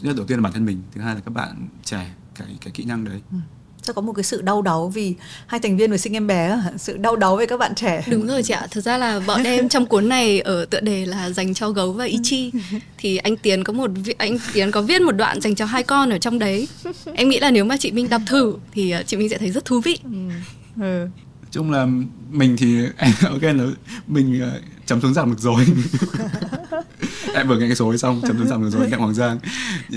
nhất 0.00 0.16
đầu 0.16 0.26
tiên 0.26 0.38
là 0.38 0.42
bản 0.42 0.52
thân 0.52 0.64
mình 0.64 0.82
thứ 0.92 1.00
hai 1.00 1.14
là 1.14 1.20
các 1.20 1.34
bạn 1.34 1.68
trẻ 1.84 2.14
cái 2.34 2.56
cái 2.60 2.70
kỹ 2.70 2.84
năng 2.84 3.04
đấy 3.04 3.22
ừ 3.30 3.36
sẽ 3.82 3.92
có 3.92 4.02
một 4.02 4.12
cái 4.12 4.22
sự 4.22 4.42
đau 4.42 4.62
đáu 4.62 4.88
vì 4.88 5.14
hai 5.46 5.60
thành 5.60 5.76
viên 5.76 5.90
vừa 5.90 5.96
sinh 5.96 6.16
em 6.16 6.26
bé 6.26 6.58
sự 6.76 6.96
đau 6.96 7.16
đáu 7.16 7.36
với 7.36 7.46
các 7.46 7.56
bạn 7.56 7.74
trẻ. 7.74 8.04
Đúng 8.10 8.26
rồi 8.26 8.42
chị 8.42 8.54
ạ. 8.54 8.66
Thực 8.70 8.80
ra 8.80 8.98
là 8.98 9.20
bọn 9.26 9.42
em 9.42 9.68
trong 9.68 9.86
cuốn 9.86 10.08
này 10.08 10.40
ở 10.40 10.64
tựa 10.64 10.80
đề 10.80 11.06
là 11.06 11.30
dành 11.30 11.54
cho 11.54 11.70
gấu 11.70 11.92
và 11.92 12.04
ichi. 12.22 12.52
Thì 12.98 13.16
anh 13.16 13.36
tiến 13.36 13.64
có 13.64 13.72
một 13.72 13.90
anh 14.18 14.38
tiến 14.52 14.70
có 14.70 14.82
viết 14.82 15.02
một 15.02 15.12
đoạn 15.12 15.40
dành 15.40 15.54
cho 15.54 15.64
hai 15.64 15.82
con 15.82 16.10
ở 16.10 16.18
trong 16.18 16.38
đấy. 16.38 16.68
Em 17.14 17.28
nghĩ 17.28 17.40
là 17.40 17.50
nếu 17.50 17.64
mà 17.64 17.76
chị 17.76 17.92
minh 17.92 18.08
đọc 18.08 18.22
thử 18.26 18.54
thì 18.72 18.90
ờ, 18.90 19.02
chị 19.06 19.16
minh 19.16 19.28
sẽ 19.28 19.38
thấy 19.38 19.50
rất 19.50 19.64
thú 19.64 19.80
vị. 19.80 19.98
Ừ. 20.04 20.10
ừ. 20.82 21.08
chung 21.50 21.70
là 21.70 21.86
mình 22.30 22.56
thì 22.56 22.78
ok 23.22 23.42
là 23.42 23.66
mình 24.06 24.40
ờ, 24.40 24.60
chấm 24.86 25.00
xuống 25.00 25.14
giảm 25.14 25.30
được 25.30 25.40
rồi. 25.40 25.66
Em 27.34 27.48
vừa 27.48 27.58
nghe 27.58 27.66
cái 27.66 27.76
số 27.76 27.88
ấy 27.88 27.98
xong 27.98 28.20
chấm 28.22 28.38
xuống 28.38 28.48
giảm 28.48 28.62
được 28.62 28.70
rồi 28.70 28.90
đặng 28.90 29.00
hoàng 29.00 29.14
giang. 29.14 29.38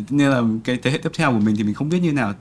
Nên 0.10 0.30
là 0.30 0.42
cái 0.64 0.78
thế 0.84 0.92
hệ 0.92 0.98
tiếp 0.98 1.12
theo 1.14 1.32
của 1.32 1.40
mình 1.40 1.56
thì 1.56 1.64
mình 1.64 1.74
không 1.74 1.90
biết 1.90 2.00
như 2.00 2.14
nào 2.14 2.34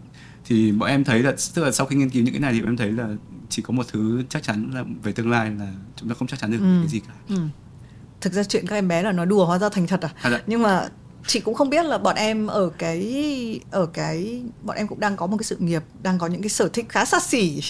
thì 0.44 0.72
bọn 0.72 0.88
em 0.88 1.04
thấy 1.04 1.22
là 1.22 1.32
tức 1.54 1.64
là 1.64 1.72
sau 1.72 1.86
khi 1.86 1.96
nghiên 1.96 2.10
cứu 2.10 2.22
những 2.22 2.34
cái 2.34 2.40
này 2.40 2.52
thì 2.52 2.60
bọn 2.60 2.68
em 2.68 2.76
thấy 2.76 2.92
là 2.92 3.08
chỉ 3.48 3.62
có 3.62 3.72
một 3.72 3.86
thứ 3.92 4.22
chắc 4.28 4.42
chắn 4.42 4.70
là 4.74 4.84
về 5.02 5.12
tương 5.12 5.30
lai 5.30 5.50
là 5.58 5.72
chúng 5.96 6.08
ta 6.08 6.14
không 6.18 6.28
chắc 6.28 6.40
chắn 6.40 6.50
được 6.50 6.58
ừ. 6.60 6.78
cái 6.80 6.88
gì 6.88 7.00
cả 7.00 7.14
ừ. 7.28 7.36
thực 8.20 8.32
ra 8.32 8.44
chuyện 8.44 8.66
các 8.66 8.76
em 8.76 8.88
bé 8.88 9.02
là 9.02 9.12
nói 9.12 9.26
đùa 9.26 9.46
hóa 9.46 9.58
ra 9.58 9.68
thành 9.68 9.86
thật 9.86 10.00
à, 10.02 10.10
à 10.22 10.30
dạ. 10.30 10.40
nhưng 10.46 10.62
mà 10.62 10.88
chị 11.26 11.40
cũng 11.40 11.54
không 11.54 11.70
biết 11.70 11.84
là 11.84 11.98
bọn 11.98 12.16
em 12.16 12.46
ở 12.46 12.70
cái 12.78 13.60
ở 13.70 13.86
cái 13.86 14.42
bọn 14.62 14.76
em 14.76 14.86
cũng 14.86 15.00
đang 15.00 15.16
có 15.16 15.26
một 15.26 15.36
cái 15.36 15.44
sự 15.44 15.56
nghiệp 15.56 15.82
đang 16.02 16.18
có 16.18 16.26
những 16.26 16.42
cái 16.42 16.48
sở 16.48 16.68
thích 16.68 16.86
khá 16.88 17.04
xa 17.04 17.20
xỉ 17.20 17.60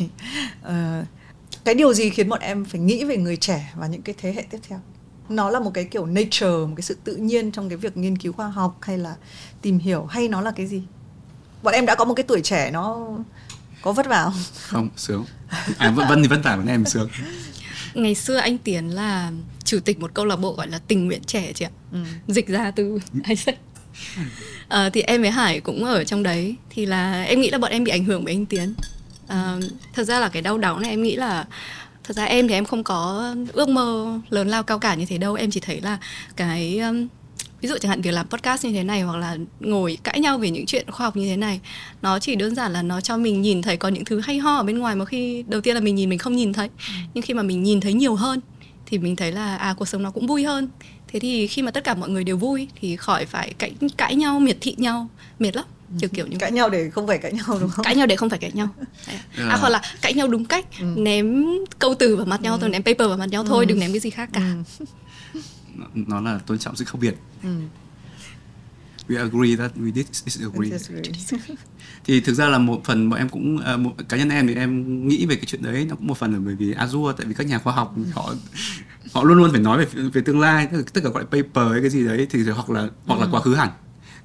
uh, 0.67 0.71
cái 1.65 1.75
điều 1.75 1.95
gì 1.95 2.11
khiến 2.11 2.29
bọn 2.29 2.41
em 2.41 2.65
phải 2.65 2.81
nghĩ 2.81 3.05
về 3.05 3.17
người 3.17 3.37
trẻ 3.37 3.73
và 3.77 3.87
những 3.87 4.03
cái 4.03 4.15
thế 4.19 4.33
hệ 4.33 4.43
tiếp 4.51 4.59
theo 4.69 4.81
nó 5.29 5.51
là 5.51 5.61
một 5.61 5.71
cái 5.75 5.85
kiểu 5.85 6.07
nature 6.07 6.47
một 6.47 6.75
cái 6.77 6.83
sự 6.83 6.97
tự 7.05 7.17
nhiên 7.17 7.53
trong 7.53 7.69
cái 7.69 7.79
việc 7.79 7.97
nghiên 7.97 8.19
cứu 8.19 8.33
khoa 8.33 8.49
học 8.49 8.79
hay 8.83 8.99
là 8.99 9.17
tìm 9.63 9.79
hiểu 9.79 10.05
hay 10.05 10.29
nó 10.29 10.41
là 10.41 10.51
cái 10.51 10.67
gì 10.67 10.83
bọn 11.65 11.75
em 11.75 11.87
đã 11.87 11.95
có 11.95 12.05
một 12.05 12.15
cái 12.15 12.25
tuổi 12.25 12.41
trẻ 12.41 12.71
nó 12.71 13.09
có 13.83 13.93
vất 13.93 14.07
vả 14.07 14.23
không? 14.25 14.43
Không 14.57 14.89
sướng. 14.97 15.25
À 15.79 15.91
vân 15.91 16.09
vân 16.09 16.23
thì 16.23 16.29
vất 16.29 16.41
vả 16.45 16.57
bọn 16.57 16.67
em 16.67 16.85
sướng. 16.85 17.09
Ngày 17.95 18.15
xưa 18.15 18.37
anh 18.37 18.59
tiến 18.59 18.95
là 18.95 19.31
chủ 19.65 19.81
tịch 19.81 20.01
một 20.01 20.11
câu 20.15 20.25
lạc 20.25 20.37
bộ 20.37 20.53
gọi 20.53 20.69
là 20.69 20.79
tình 20.89 21.07
nguyện 21.07 21.23
trẻ 21.27 21.53
chị 21.53 21.65
ạ. 21.65 21.71
Ừ. 21.93 21.99
dịch 22.29 22.49
ra 22.49 22.71
từ 22.71 22.99
isaac 23.29 23.57
à, 24.69 24.91
thì 24.93 25.01
em 25.01 25.21
với 25.21 25.31
hải 25.31 25.61
cũng 25.61 25.85
ở 25.85 26.05
trong 26.05 26.23
đấy. 26.23 26.57
Thì 26.71 26.87
là 26.87 27.23
em 27.23 27.41
nghĩ 27.41 27.51
là 27.51 27.59
bọn 27.59 27.71
em 27.71 27.85
bị 27.85 27.91
ảnh 27.91 28.05
hưởng 28.05 28.25
bởi 28.25 28.35
anh 28.35 28.47
tiến. 28.47 28.75
À, 29.29 29.57
thật 29.93 30.05
ra 30.05 30.21
là 30.21 30.29
cái 30.29 30.43
đau 30.43 30.59
đớn 30.59 30.83
này 30.83 30.91
em 30.91 31.03
nghĩ 31.03 31.17
là 31.17 31.45
thật 32.05 32.17
ra 32.17 32.25
em 32.25 32.49
thì 32.49 32.55
em 32.55 32.65
không 32.65 32.85
có 32.85 33.35
ước 33.53 33.69
mơ 33.69 34.21
lớn 34.31 34.49
lao 34.49 34.63
cao 34.63 34.79
cả 34.79 34.95
như 34.95 35.07
thế 35.07 35.19
đâu. 35.19 35.35
Em 35.35 35.51
chỉ 35.51 35.61
thấy 35.61 35.81
là 35.81 35.99
cái 36.37 36.79
um, 36.79 37.09
ví 37.65 37.69
dụ 37.69 37.79
chẳng 37.79 37.91
hạn 37.91 38.01
việc 38.01 38.11
làm 38.11 38.29
podcast 38.29 38.65
như 38.65 38.73
thế 38.73 38.85
này 38.85 39.01
hoặc 39.01 39.17
là 39.17 39.37
ngồi 39.61 39.99
cãi 40.03 40.21
nhau 40.21 40.39
về 40.39 40.51
những 40.51 40.67
chuyện 40.67 40.91
khoa 40.91 41.07
học 41.07 41.17
như 41.17 41.29
thế 41.29 41.37
này 41.37 41.61
nó 42.03 42.19
chỉ 42.19 42.35
đơn 42.35 42.55
giản 42.55 42.73
là 42.73 42.83
nó 42.83 43.01
cho 43.01 43.17
mình 43.17 43.43
nhìn 43.43 43.63
thấy 43.63 43.77
có 43.77 43.89
những 43.89 44.05
thứ 44.05 44.21
hay 44.21 44.39
ho 44.39 44.57
ở 44.57 44.63
bên 44.63 44.79
ngoài 44.79 44.97
mà 44.97 45.05
khi 45.05 45.45
đầu 45.49 45.61
tiên 45.61 45.75
là 45.75 45.81
mình 45.81 45.95
nhìn 45.95 46.09
mình 46.09 46.19
không 46.19 46.37
nhìn 46.37 46.53
thấy 46.53 46.69
ừ. 46.89 46.93
nhưng 47.15 47.23
khi 47.23 47.35
mà 47.35 47.43
mình 47.43 47.63
nhìn 47.63 47.81
thấy 47.81 47.93
nhiều 47.93 48.15
hơn 48.15 48.41
thì 48.87 48.99
mình 48.99 49.17
thấy 49.17 49.33
là 49.33 49.57
à 49.57 49.75
cuộc 49.79 49.89
sống 49.89 50.03
nó 50.03 50.11
cũng 50.11 50.27
vui 50.27 50.45
hơn 50.45 50.69
thế 51.09 51.21
thì 51.21 51.47
khi 51.47 51.63
mà 51.63 51.71
tất 51.71 51.85
cả 51.85 51.95
mọi 51.95 52.09
người 52.09 52.25
đều 52.25 52.37
vui 52.37 52.69
thì 52.81 52.97
khỏi 52.97 53.27
phải 53.27 53.55
cãi 53.59 53.73
cãi 53.97 54.15
nhau 54.15 54.41
miệt 54.41 54.57
thị 54.61 54.75
nhau 54.79 55.09
mệt 55.39 55.57
lắm 55.57 55.65
ừ. 55.91 55.97
kiểu 56.01 56.11
kiểu 56.15 56.27
như 56.27 56.37
cãi 56.39 56.53
nhau 56.53 56.71
để 56.71 56.91
không 56.91 57.07
phải 57.07 57.19
cãi 57.19 57.33
nhau 57.33 57.59
đúng 57.61 57.71
không 57.71 57.85
cãi 57.85 57.97
nhau 57.97 58.07
để 58.07 58.17
không 58.17 58.31
phải 58.31 58.39
cãi 58.39 58.51
nhau 58.55 58.69
à, 59.07 59.15
à 59.49 59.57
hoặc 59.57 59.69
là 59.69 59.83
cãi 60.03 60.15
nhau 60.15 60.29
đúng 60.29 60.45
cách 60.45 60.67
ừ. 60.81 60.87
ném 60.97 61.47
câu 61.79 61.95
từ 61.95 62.17
vào 62.17 62.27
mặt 62.27 62.43
nhau 62.43 62.55
ừ. 62.55 62.59
thôi 62.61 62.71
ném 62.71 62.83
paper 62.83 63.09
vào 63.09 63.19
mặt 63.19 63.29
nhau 63.29 63.45
thôi 63.45 63.65
ừ. 63.65 63.69
đừng 63.69 63.79
ném 63.79 63.93
cái 63.93 64.01
gì 64.01 64.11
khác 64.11 64.31
cả 64.33 64.55
ừ 64.79 64.85
nó 65.95 66.21
là 66.21 66.39
tôn 66.39 66.59
trọng 66.59 66.77
sự 66.77 66.85
khác 66.85 66.99
biệt 67.01 67.15
ừ. 67.43 67.49
we 69.09 69.19
agree 69.19 69.57
that 69.57 69.73
we 69.77 70.05
disagree 70.13 70.71
thì 72.05 72.21
thực 72.21 72.35
ra 72.35 72.49
là 72.49 72.59
một 72.59 72.81
phần 72.85 73.11
bọn 73.11 73.19
em 73.19 73.29
cũng 73.29 73.57
uh, 73.75 73.81
một 73.81 73.93
cá 74.09 74.17
nhân 74.17 74.29
em 74.29 74.47
thì 74.47 74.55
em 74.55 75.09
nghĩ 75.09 75.27
về 75.27 75.37
cái 75.37 75.45
chuyện 75.45 75.63
đấy 75.63 75.87
nó 75.89 75.97
cũng 75.97 76.07
một 76.07 76.19
phần 76.19 76.33
là 76.33 76.39
bởi 76.45 76.55
vì 76.55 76.75
Azure 76.75 77.13
tại 77.13 77.27
vì 77.27 77.35
các 77.35 77.47
nhà 77.47 77.59
khoa 77.59 77.73
học 77.73 77.95
họ 78.13 78.35
họ 79.13 79.25
luôn 79.25 79.39
luôn 79.39 79.51
phải 79.51 79.61
nói 79.61 79.85
về 79.85 80.03
về 80.13 80.23
tương 80.23 80.41
lai 80.41 80.69
tất 80.93 81.01
cả 81.05 81.11
gọi 81.11 81.25
paper 81.25 81.73
hay 81.73 81.81
cái 81.81 81.91
gì 81.91 82.07
đấy 82.07 82.27
thì 82.31 82.43
hoặc 82.43 82.71
là 82.71 82.89
hoặc 83.07 83.21
là 83.21 83.27
ừ. 83.27 83.29
quá 83.33 83.41
khứ 83.41 83.55
hẳn 83.55 83.69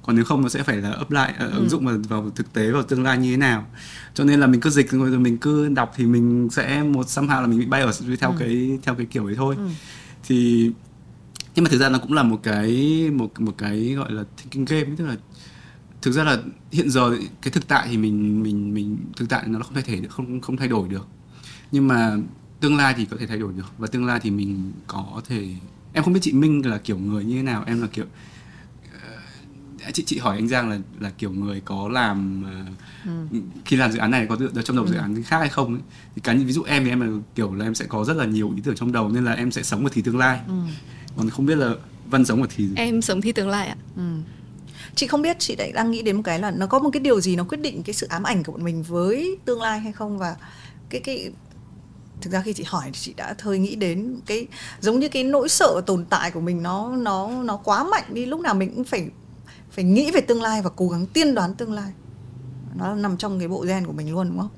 còn 0.02 0.16
nếu 0.16 0.24
không 0.24 0.42
nó 0.42 0.48
sẽ 0.48 0.62
phải 0.62 0.76
là 0.76 0.90
apply 0.90 1.20
uh, 1.20 1.38
ừ. 1.38 1.50
ứng 1.50 1.68
dụng 1.68 1.86
vào, 1.86 1.96
vào 2.08 2.30
thực 2.36 2.52
tế 2.52 2.70
vào 2.70 2.82
tương 2.82 3.02
lai 3.02 3.18
như 3.18 3.30
thế 3.30 3.36
nào 3.36 3.66
cho 4.14 4.24
nên 4.24 4.40
là 4.40 4.46
mình 4.46 4.60
cứ 4.60 4.70
dịch 4.70 4.90
rồi 4.90 5.18
mình 5.18 5.38
cứ 5.38 5.68
đọc 5.68 5.92
thì 5.96 6.06
mình 6.06 6.48
sẽ 6.50 6.82
một 6.82 7.06
somehow 7.06 7.40
là 7.40 7.46
mình 7.46 7.58
bị 7.58 7.66
bay 7.66 7.82
ở 7.82 7.92
theo 8.20 8.30
ừ. 8.30 8.36
cái 8.38 8.78
theo 8.82 8.94
cái 8.94 9.06
kiểu 9.06 9.26
ấy 9.26 9.34
thôi 9.34 9.54
ừ. 9.58 9.68
thì 10.28 10.70
nhưng 11.54 11.64
mà 11.64 11.70
thực 11.70 11.78
ra 11.78 11.88
nó 11.88 11.98
cũng 11.98 12.12
là 12.12 12.22
một 12.22 12.40
cái 12.42 12.70
một 13.12 13.40
một 13.40 13.54
cái 13.58 13.94
gọi 13.94 14.12
là 14.12 14.24
thinking 14.36 14.64
game 14.64 14.96
tức 14.96 15.06
là 15.06 15.16
thực 16.02 16.12
ra 16.12 16.24
là 16.24 16.38
hiện 16.72 16.90
giờ 16.90 17.16
cái 17.42 17.50
thực 17.50 17.68
tại 17.68 17.88
thì 17.90 17.96
mình 17.96 18.42
mình 18.42 18.74
mình 18.74 18.96
thực 19.16 19.28
tại 19.28 19.42
nó 19.46 19.60
không 19.60 19.74
thay 19.74 19.82
thể 19.82 19.96
được 19.96 20.08
không 20.10 20.40
không 20.40 20.56
thay 20.56 20.68
đổi 20.68 20.88
được 20.88 21.06
nhưng 21.72 21.88
mà 21.88 22.16
tương 22.60 22.76
lai 22.76 22.94
thì 22.96 23.04
có 23.04 23.16
thể 23.20 23.26
thay 23.26 23.38
đổi 23.38 23.52
được 23.52 23.78
và 23.78 23.86
tương 23.86 24.06
lai 24.06 24.20
thì 24.22 24.30
mình 24.30 24.72
có 24.86 25.22
thể 25.28 25.48
em 25.92 26.04
không 26.04 26.12
biết 26.12 26.20
chị 26.22 26.32
Minh 26.32 26.66
là 26.66 26.78
kiểu 26.78 26.98
người 26.98 27.24
như 27.24 27.36
thế 27.36 27.42
nào 27.42 27.64
em 27.66 27.82
là 27.82 27.88
kiểu 27.92 28.04
uh, 29.88 29.94
chị 29.94 30.02
chị 30.06 30.18
hỏi 30.18 30.36
anh 30.36 30.48
Giang 30.48 30.70
là 30.70 30.78
là 31.00 31.10
kiểu 31.10 31.32
người 31.32 31.60
có 31.60 31.88
làm 31.88 32.44
uh, 32.44 33.10
ừ. 33.32 33.40
khi 33.64 33.76
làm 33.76 33.92
dự 33.92 33.98
án 33.98 34.10
này 34.10 34.26
có 34.28 34.36
được 34.36 34.52
trong 34.64 34.76
đầu 34.76 34.84
ừ. 34.84 34.90
dự 34.90 34.96
án 34.96 35.22
khác 35.22 35.38
hay 35.38 35.48
không 35.48 35.74
ấy. 35.74 35.82
thì 36.14 36.20
cá 36.20 36.32
nhân 36.32 36.46
ví 36.46 36.52
dụ 36.52 36.62
em 36.62 36.84
thì 36.84 36.90
em 36.90 37.00
là 37.00 37.20
kiểu 37.34 37.54
là 37.54 37.64
em 37.64 37.74
sẽ 37.74 37.84
có 37.88 38.04
rất 38.04 38.16
là 38.16 38.24
nhiều 38.24 38.52
ý 38.56 38.62
tưởng 38.64 38.76
trong 38.76 38.92
đầu 38.92 39.08
nên 39.08 39.24
là 39.24 39.32
em 39.32 39.50
sẽ 39.50 39.62
sống 39.62 39.82
một 39.82 39.88
thì 39.92 40.02
tương 40.02 40.18
lai 40.18 40.40
ừ 40.48 40.54
còn 41.16 41.30
không 41.30 41.46
biết 41.46 41.56
là 41.56 41.74
văn 42.10 42.24
sống 42.24 42.42
ở 42.42 42.48
thì 42.56 42.68
gì? 42.68 42.74
Em 42.76 43.02
sống 43.02 43.20
thì 43.20 43.32
tương 43.32 43.48
lai 43.48 43.66
ạ. 43.66 43.76
Ừ. 43.96 44.02
chị 44.94 45.06
không 45.06 45.22
biết 45.22 45.36
chị 45.38 45.56
lại 45.56 45.72
đang 45.72 45.90
nghĩ 45.90 46.02
đến 46.02 46.16
một 46.16 46.22
cái 46.24 46.38
là 46.38 46.50
nó 46.50 46.66
có 46.66 46.78
một 46.78 46.90
cái 46.92 47.00
điều 47.00 47.20
gì 47.20 47.36
nó 47.36 47.44
quyết 47.44 47.60
định 47.60 47.82
cái 47.82 47.94
sự 47.94 48.06
ám 48.06 48.22
ảnh 48.22 48.44
của 48.44 48.52
bọn 48.52 48.64
mình 48.64 48.82
với 48.82 49.38
tương 49.44 49.62
lai 49.62 49.80
hay 49.80 49.92
không? 49.92 50.18
Và 50.18 50.36
cái 50.90 51.00
cái 51.00 51.30
thực 52.20 52.32
ra 52.32 52.42
khi 52.42 52.52
chị 52.52 52.64
hỏi 52.66 52.84
thì 52.84 52.98
chị 53.00 53.14
đã 53.16 53.34
thời 53.38 53.58
nghĩ 53.58 53.74
đến 53.74 54.20
cái 54.26 54.46
giống 54.80 54.98
như 54.98 55.08
cái 55.08 55.24
nỗi 55.24 55.48
sợ 55.48 55.80
tồn 55.86 56.04
tại 56.04 56.30
của 56.30 56.40
mình 56.40 56.62
nó 56.62 56.96
nó 56.96 57.28
nó 57.28 57.56
quá 57.56 57.84
mạnh 57.84 58.04
đi. 58.08 58.26
Lúc 58.26 58.40
nào 58.40 58.54
mình 58.54 58.74
cũng 58.74 58.84
phải 58.84 59.08
phải 59.70 59.84
nghĩ 59.84 60.10
về 60.10 60.20
tương 60.20 60.42
lai 60.42 60.62
và 60.62 60.70
cố 60.76 60.88
gắng 60.88 61.06
tiên 61.06 61.34
đoán 61.34 61.54
tương 61.54 61.72
lai. 61.72 61.92
Nó 62.74 62.94
nằm 62.94 63.16
trong 63.16 63.38
cái 63.38 63.48
bộ 63.48 63.64
gen 63.68 63.86
của 63.86 63.92
mình 63.92 64.12
luôn 64.12 64.28
đúng 64.28 64.38
không 64.38 64.50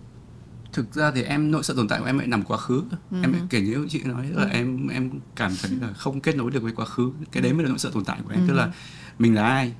thực 0.72 0.94
ra 0.94 1.10
thì 1.10 1.22
em 1.22 1.50
nỗi 1.50 1.62
sợ 1.62 1.74
tồn 1.76 1.88
tại 1.88 2.00
của 2.00 2.06
em 2.06 2.18
lại 2.18 2.26
nằm 2.26 2.42
quá 2.42 2.56
khứ 2.56 2.82
uh-huh. 3.10 3.22
em 3.22 3.34
kể 3.50 3.60
như 3.60 3.86
chị 3.88 4.02
nói 4.04 4.26
là 4.30 4.44
uh-huh. 4.44 4.52
em 4.52 4.88
em 4.88 5.10
cảm 5.36 5.52
thấy 5.62 5.70
là 5.80 5.92
không 5.92 6.20
kết 6.20 6.36
nối 6.36 6.50
được 6.50 6.62
với 6.62 6.72
quá 6.72 6.86
khứ 6.86 7.12
cái 7.32 7.42
đấy 7.42 7.52
mới 7.52 7.62
là 7.62 7.68
nỗi 7.68 7.78
sợ 7.78 7.90
tồn 7.94 8.04
tại 8.04 8.18
của 8.24 8.30
em 8.32 8.40
uh-huh. 8.40 8.48
tức 8.48 8.54
là 8.54 8.72
mình 9.18 9.34
là 9.34 9.46
ai 9.48 9.72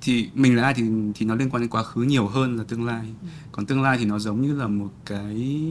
thì 0.00 0.30
mình 0.34 0.56
là 0.56 0.62
ai 0.62 0.74
thì 0.74 0.84
thì 1.14 1.26
nó 1.26 1.34
liên 1.34 1.50
quan 1.50 1.60
đến 1.60 1.70
quá 1.70 1.82
khứ 1.82 2.02
nhiều 2.02 2.26
hơn 2.26 2.56
là 2.56 2.64
tương 2.64 2.86
lai 2.86 3.06
uh-huh. 3.06 3.28
còn 3.52 3.66
tương 3.66 3.82
lai 3.82 3.98
thì 3.98 4.04
nó 4.04 4.18
giống 4.18 4.42
như 4.42 4.54
là 4.54 4.68
một 4.68 4.92
cái 5.06 5.66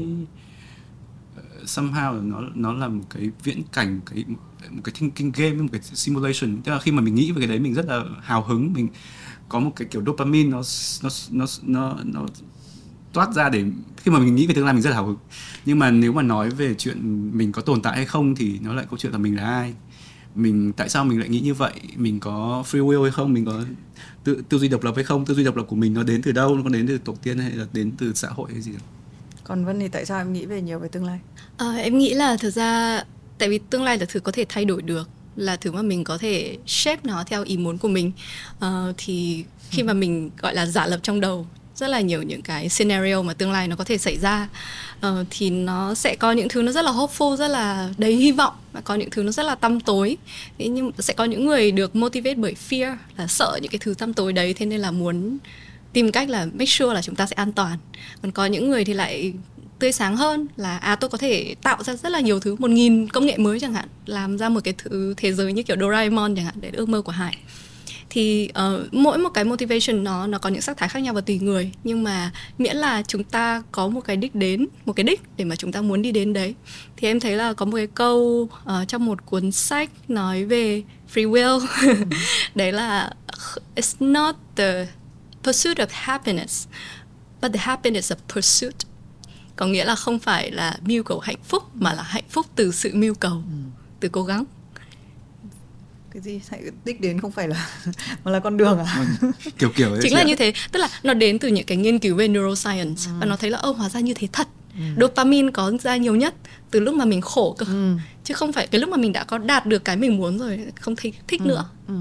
ờ, 1.36 1.44
somehow 1.66 2.30
nó 2.30 2.42
nó 2.56 2.74
là 2.74 2.88
một 2.88 3.04
cái 3.10 3.30
viễn 3.44 3.62
cảnh 3.74 3.96
một 3.96 4.04
cái 4.06 4.26
một 4.70 4.82
cái 4.84 4.94
thinking 4.98 5.32
game 5.36 5.54
một 5.54 5.68
cái 5.72 5.82
simulation 5.82 6.62
tức 6.64 6.72
là 6.72 6.80
khi 6.80 6.92
mà 6.92 7.02
mình 7.02 7.16
nghĩ 7.16 7.32
về 7.32 7.40
cái 7.40 7.48
đấy 7.48 7.60
mình 7.60 7.74
rất 7.74 7.86
là 7.86 8.04
hào 8.22 8.44
hứng 8.44 8.74
mình 8.74 8.88
có 9.50 9.60
một 9.60 9.72
cái 9.76 9.88
kiểu 9.92 10.04
dopamine 10.06 10.50
nó 10.50 10.62
nó 11.04 11.10
nó 11.32 11.46
nó 11.64 11.98
nó 12.04 12.26
toát 13.14 13.34
ra 13.34 13.50
để 13.50 13.64
khi 13.98 14.12
mà 14.12 14.20
mình 14.20 14.36
nghĩ 14.36 14.48
về 14.48 14.54
tương 14.54 14.66
lai 14.66 14.74
mình 14.74 14.84
rất 14.84 14.90
là 14.90 14.96
hào 14.96 15.06
hứng. 15.06 15.18
Nhưng 15.66 15.80
mà 15.80 15.92
nếu 15.92 16.14
mà 16.14 16.22
nói 16.22 16.50
về 16.50 16.74
chuyện 16.74 17.30
mình 17.38 17.52
có 17.52 17.62
tồn 17.62 17.82
tại 17.82 17.96
hay 17.96 18.06
không 18.06 18.36
thì 18.36 18.60
nó 18.62 18.74
lại 18.74 18.86
câu 18.90 19.00
chuyện 19.00 19.12
là 19.12 19.18
mình 19.18 19.36
là 19.36 19.44
ai? 19.44 19.74
Mình 20.36 20.74
tại 20.74 20.90
sao 20.90 21.06
mình 21.06 21.20
lại 21.20 21.30
nghĩ 21.30 21.40
như 21.40 21.54
vậy? 21.54 21.74
Mình 21.96 22.20
có 22.20 22.64
free 22.72 22.86
will 22.86 23.02
hay 23.02 23.12
không? 23.12 23.34
Mình 23.34 23.46
có 23.46 23.64
tư, 24.24 24.44
tư 24.50 24.58
duy 24.58 24.68
độc 24.68 24.84
lập 24.84 24.94
hay 24.96 25.04
không? 25.04 25.26
Tư 25.26 25.34
duy 25.34 25.44
độc 25.44 25.56
lập 25.56 25.64
của 25.64 25.76
mình 25.76 25.94
nó 25.94 26.04
đến 26.04 26.22
từ 26.22 26.32
đâu? 26.32 26.56
Nó 26.56 26.64
có 26.64 26.70
đến 26.70 26.88
từ 26.88 26.98
tổ 26.98 27.16
tiên 27.24 27.38
hay 27.38 27.52
là 27.52 27.66
đến 27.74 27.92
từ 27.98 28.14
xã 28.14 28.30
hội 28.30 28.50
hay 28.52 28.62
gì 28.62 28.72
đó? 28.72 28.80
Còn 29.44 29.66
vân 29.66 29.80
thì 29.80 29.88
tại 29.88 30.06
sao 30.06 30.18
em 30.18 30.34
nghĩ 30.34 30.46
về 30.46 30.62
nhiều 30.62 30.80
về 30.80 30.88
tương 30.88 31.06
lai? 31.06 31.20
À, 31.58 31.74
em 31.78 31.98
nghĩ 31.98 32.14
là 32.14 32.38
thực 32.38 32.50
ra 32.50 33.04
tại 33.38 33.50
vì 33.50 33.60
tương 33.70 33.84
lai 33.84 33.98
là 33.98 34.06
thứ 34.10 34.20
có 34.20 34.32
thể 34.32 34.46
thay 34.50 34.66
đổi 34.66 34.82
được 34.82 35.10
là 35.36 35.56
thứ 35.56 35.72
mà 35.72 35.82
mình 35.82 36.04
có 36.04 36.18
thể 36.18 36.58
shape 36.66 37.02
nó 37.04 37.24
theo 37.28 37.44
ý 37.44 37.58
muốn 37.58 37.78
của 37.78 37.88
mình. 37.88 38.12
Uh, 38.66 38.96
thì 38.98 39.46
khi 39.70 39.84
mà 39.84 39.94
mình 39.94 40.30
gọi 40.38 40.56
là 40.56 40.66
giả 40.66 40.88
lập 40.88 41.00
trong 41.04 41.20
đầu 41.20 41.48
rất 41.82 41.88
là 41.88 42.02
nhiều 42.02 42.22
những 42.22 42.42
cái 42.42 42.70
scenario 42.70 43.22
mà 43.22 43.34
tương 43.34 43.52
lai 43.52 43.68
nó 43.68 43.76
có 43.76 43.84
thể 43.84 43.98
xảy 43.98 44.18
ra. 44.18 44.48
Uh, 45.08 45.28
thì 45.30 45.50
nó 45.50 45.94
sẽ 45.94 46.16
có 46.16 46.32
những 46.32 46.50
thứ 46.50 46.62
nó 46.62 46.72
rất 46.72 46.86
là 46.86 46.92
hopeful 46.92 47.36
rất 47.36 47.48
là 47.48 47.90
đầy 47.98 48.16
hy 48.16 48.32
vọng 48.32 48.54
và 48.74 48.82
có 48.82 48.96
những 48.96 49.10
thứ 49.10 49.24
nó 49.24 49.32
rất 49.32 49.46
là 49.46 49.56
tăm 49.56 49.80
tối. 49.80 50.18
Thế 50.60 50.68
nhưng 50.68 50.92
sẽ 51.00 51.14
có 51.14 51.26
những 51.26 51.46
người 51.46 51.72
được 51.72 51.96
motivate 51.96 52.36
bởi 52.36 52.56
fear 52.70 52.96
là 53.18 53.28
sợ 53.28 53.60
những 53.62 53.72
cái 53.72 53.80
thứ 53.80 53.94
tăm 53.94 54.14
tối 54.14 54.34
đấy 54.34 54.54
thế 54.54 54.66
nên 54.66 54.80
là 54.80 54.92
muốn 54.92 55.38
tìm 55.94 56.12
cách 56.12 56.30
là 56.30 56.46
make 56.46 56.66
sure 56.66 56.94
là 56.94 57.02
chúng 57.02 57.16
ta 57.16 57.26
sẽ 57.26 57.34
an 57.34 57.52
toàn. 57.52 57.78
Còn 58.22 58.32
có 58.32 58.46
những 58.46 58.70
người 58.70 58.86
thì 58.86 58.94
lại 58.94 59.34
tươi 59.80 59.92
sáng 59.92 60.18
hơn 60.18 60.48
là 60.58 60.78
à 60.78 60.96
tôi 60.96 61.10
có 61.10 61.18
thể 61.18 61.56
tạo 61.62 61.84
ra 61.84 61.96
rất 61.96 62.12
là 62.12 62.20
nhiều 62.20 62.40
thứ 62.40 62.56
một 62.60 62.70
nghìn 62.70 63.08
công 63.08 63.26
nghệ 63.26 63.38
mới 63.38 63.60
chẳng 63.60 63.74
hạn 63.74 63.88
làm 64.06 64.38
ra 64.38 64.50
một 64.50 64.60
cái 64.64 64.74
thứ 64.78 65.14
thế 65.18 65.34
giới 65.34 65.54
như 65.54 65.64
kiểu 65.64 65.78
Doraemon 65.80 66.36
chẳng 66.36 66.46
hạn 66.46 66.56
để 66.62 66.70
ước 66.74 66.90
mơ 66.90 67.02
của 67.02 67.12
Hải 67.12 67.38
thì 68.14 68.50
uh, 68.50 68.94
mỗi 68.94 69.18
một 69.18 69.30
cái 69.30 69.44
motivation 69.44 70.04
nó 70.04 70.28
nó 70.28 70.38
có 70.38 70.50
những 70.50 70.62
sắc 70.62 70.78
thái 70.78 70.90
khác 70.90 71.00
nhau 71.00 71.14
và 71.14 71.22
tùy 71.22 71.40
người. 71.40 71.72
Nhưng 71.84 72.04
mà 72.04 72.32
miễn 72.58 72.78
là 72.78 73.04
chúng 73.08 73.24
ta 73.24 73.64
có 73.72 73.88
một 73.88 74.02
cái 74.02 74.18
đích 74.18 74.36
đến 74.36 74.68
một 74.86 74.94
cái 74.94 75.04
đích 75.04 75.22
để 75.38 75.46
mà 75.46 75.56
chúng 75.56 75.72
ta 75.72 75.82
muốn 75.82 76.02
đi 76.02 76.12
đến 76.12 76.34
đấy. 76.34 76.56
Thì 76.98 77.08
em 77.08 77.20
thấy 77.20 77.36
là 77.36 77.54
có 77.54 77.66
một 77.66 77.76
cái 77.76 77.88
câu 77.88 78.50
uh, 78.64 78.88
trong 78.88 79.06
một 79.06 79.26
cuốn 79.26 79.52
sách 79.52 79.90
nói 80.08 80.46
về 80.46 80.84
free 81.14 81.32
will. 81.32 81.66
Đấy 82.56 82.72
là 82.72 83.12
it's 83.76 83.96
not 84.12 84.36
the 84.56 84.88
pursuit 85.44 85.78
of 85.78 85.88
happiness 85.90 86.68
but 87.42 87.54
the 87.54 87.60
happiness 87.60 88.12
of 88.12 88.36
pursuit. 88.36 88.76
Có 89.56 89.66
nghĩa 89.66 89.86
là 89.86 89.96
không 89.96 90.20
phải 90.20 90.52
là 90.52 90.78
mưu 90.86 91.04
cầu 91.04 91.20
hạnh 91.20 91.44
phúc 91.44 91.64
mà 91.74 91.94
là 91.94 92.04
hạnh 92.04 92.24
phúc 92.30 92.46
từ 92.56 92.72
sự 92.72 92.92
mưu 92.94 93.14
cầu 93.14 93.34
ừ. 93.34 93.70
từ 94.00 94.10
cố 94.10 94.24
gắng 94.24 94.46
cái 96.14 96.22
gì 96.22 96.42
hãy 96.50 96.62
đích 96.86 97.02
đến 97.02 97.20
không 97.20 97.32
phải 97.32 97.48
là 97.48 97.70
mà 98.24 98.32
là 98.32 98.40
con 98.40 98.58
đường 98.58 98.80
à 98.80 98.98
vâng, 98.98 99.32
kiểu 99.58 99.70
kiểu 99.76 99.90
đấy 99.92 100.00
chính 100.02 100.14
là 100.14 100.24
như 100.24 100.36
thế 100.36 100.54
tức 100.72 100.80
là 100.80 100.90
nó 101.04 101.14
đến 101.14 101.40
từ 101.40 101.48
những 101.48 101.66
cái 101.66 101.78
nghiên 101.78 102.00
cứu 102.00 102.16
về 102.16 102.28
neuroscience 102.28 103.02
ừ. 103.06 103.12
và 103.20 103.26
nó 103.26 103.36
thấy 103.36 103.50
là 103.50 103.58
ô 103.58 103.72
hóa 103.72 103.90
ra 103.90 104.00
như 104.00 104.14
thế 104.14 104.28
thật 104.32 104.48
ừ. 104.76 104.84
dopamine 105.02 105.52
có 105.52 105.72
ra 105.82 105.98
nhiều 105.98 106.16
nhất 106.16 106.36
từ 106.72 106.80
lúc 106.80 106.96
mà 106.96 107.06
mình 107.06 107.22
khổ 107.22 107.56
cơ 107.58 107.66
ừ. 107.66 107.96
chứ 108.24 108.34
không 108.34 108.54
phải 108.54 108.68
cái 108.68 108.82
lúc 108.82 108.90
mà 108.90 108.98
mình 108.98 109.14
đã 109.14 109.24
có 109.24 109.38
đạt 109.38 109.66
được 109.66 109.86
cái 109.86 109.98
mình 109.98 110.18
muốn 110.18 110.38
rồi 110.38 110.60
không 110.76 110.96
thích 110.96 111.16
thích 111.28 111.42
ừ. 111.44 111.48
nữa 111.48 111.66
ừ. 111.88 111.94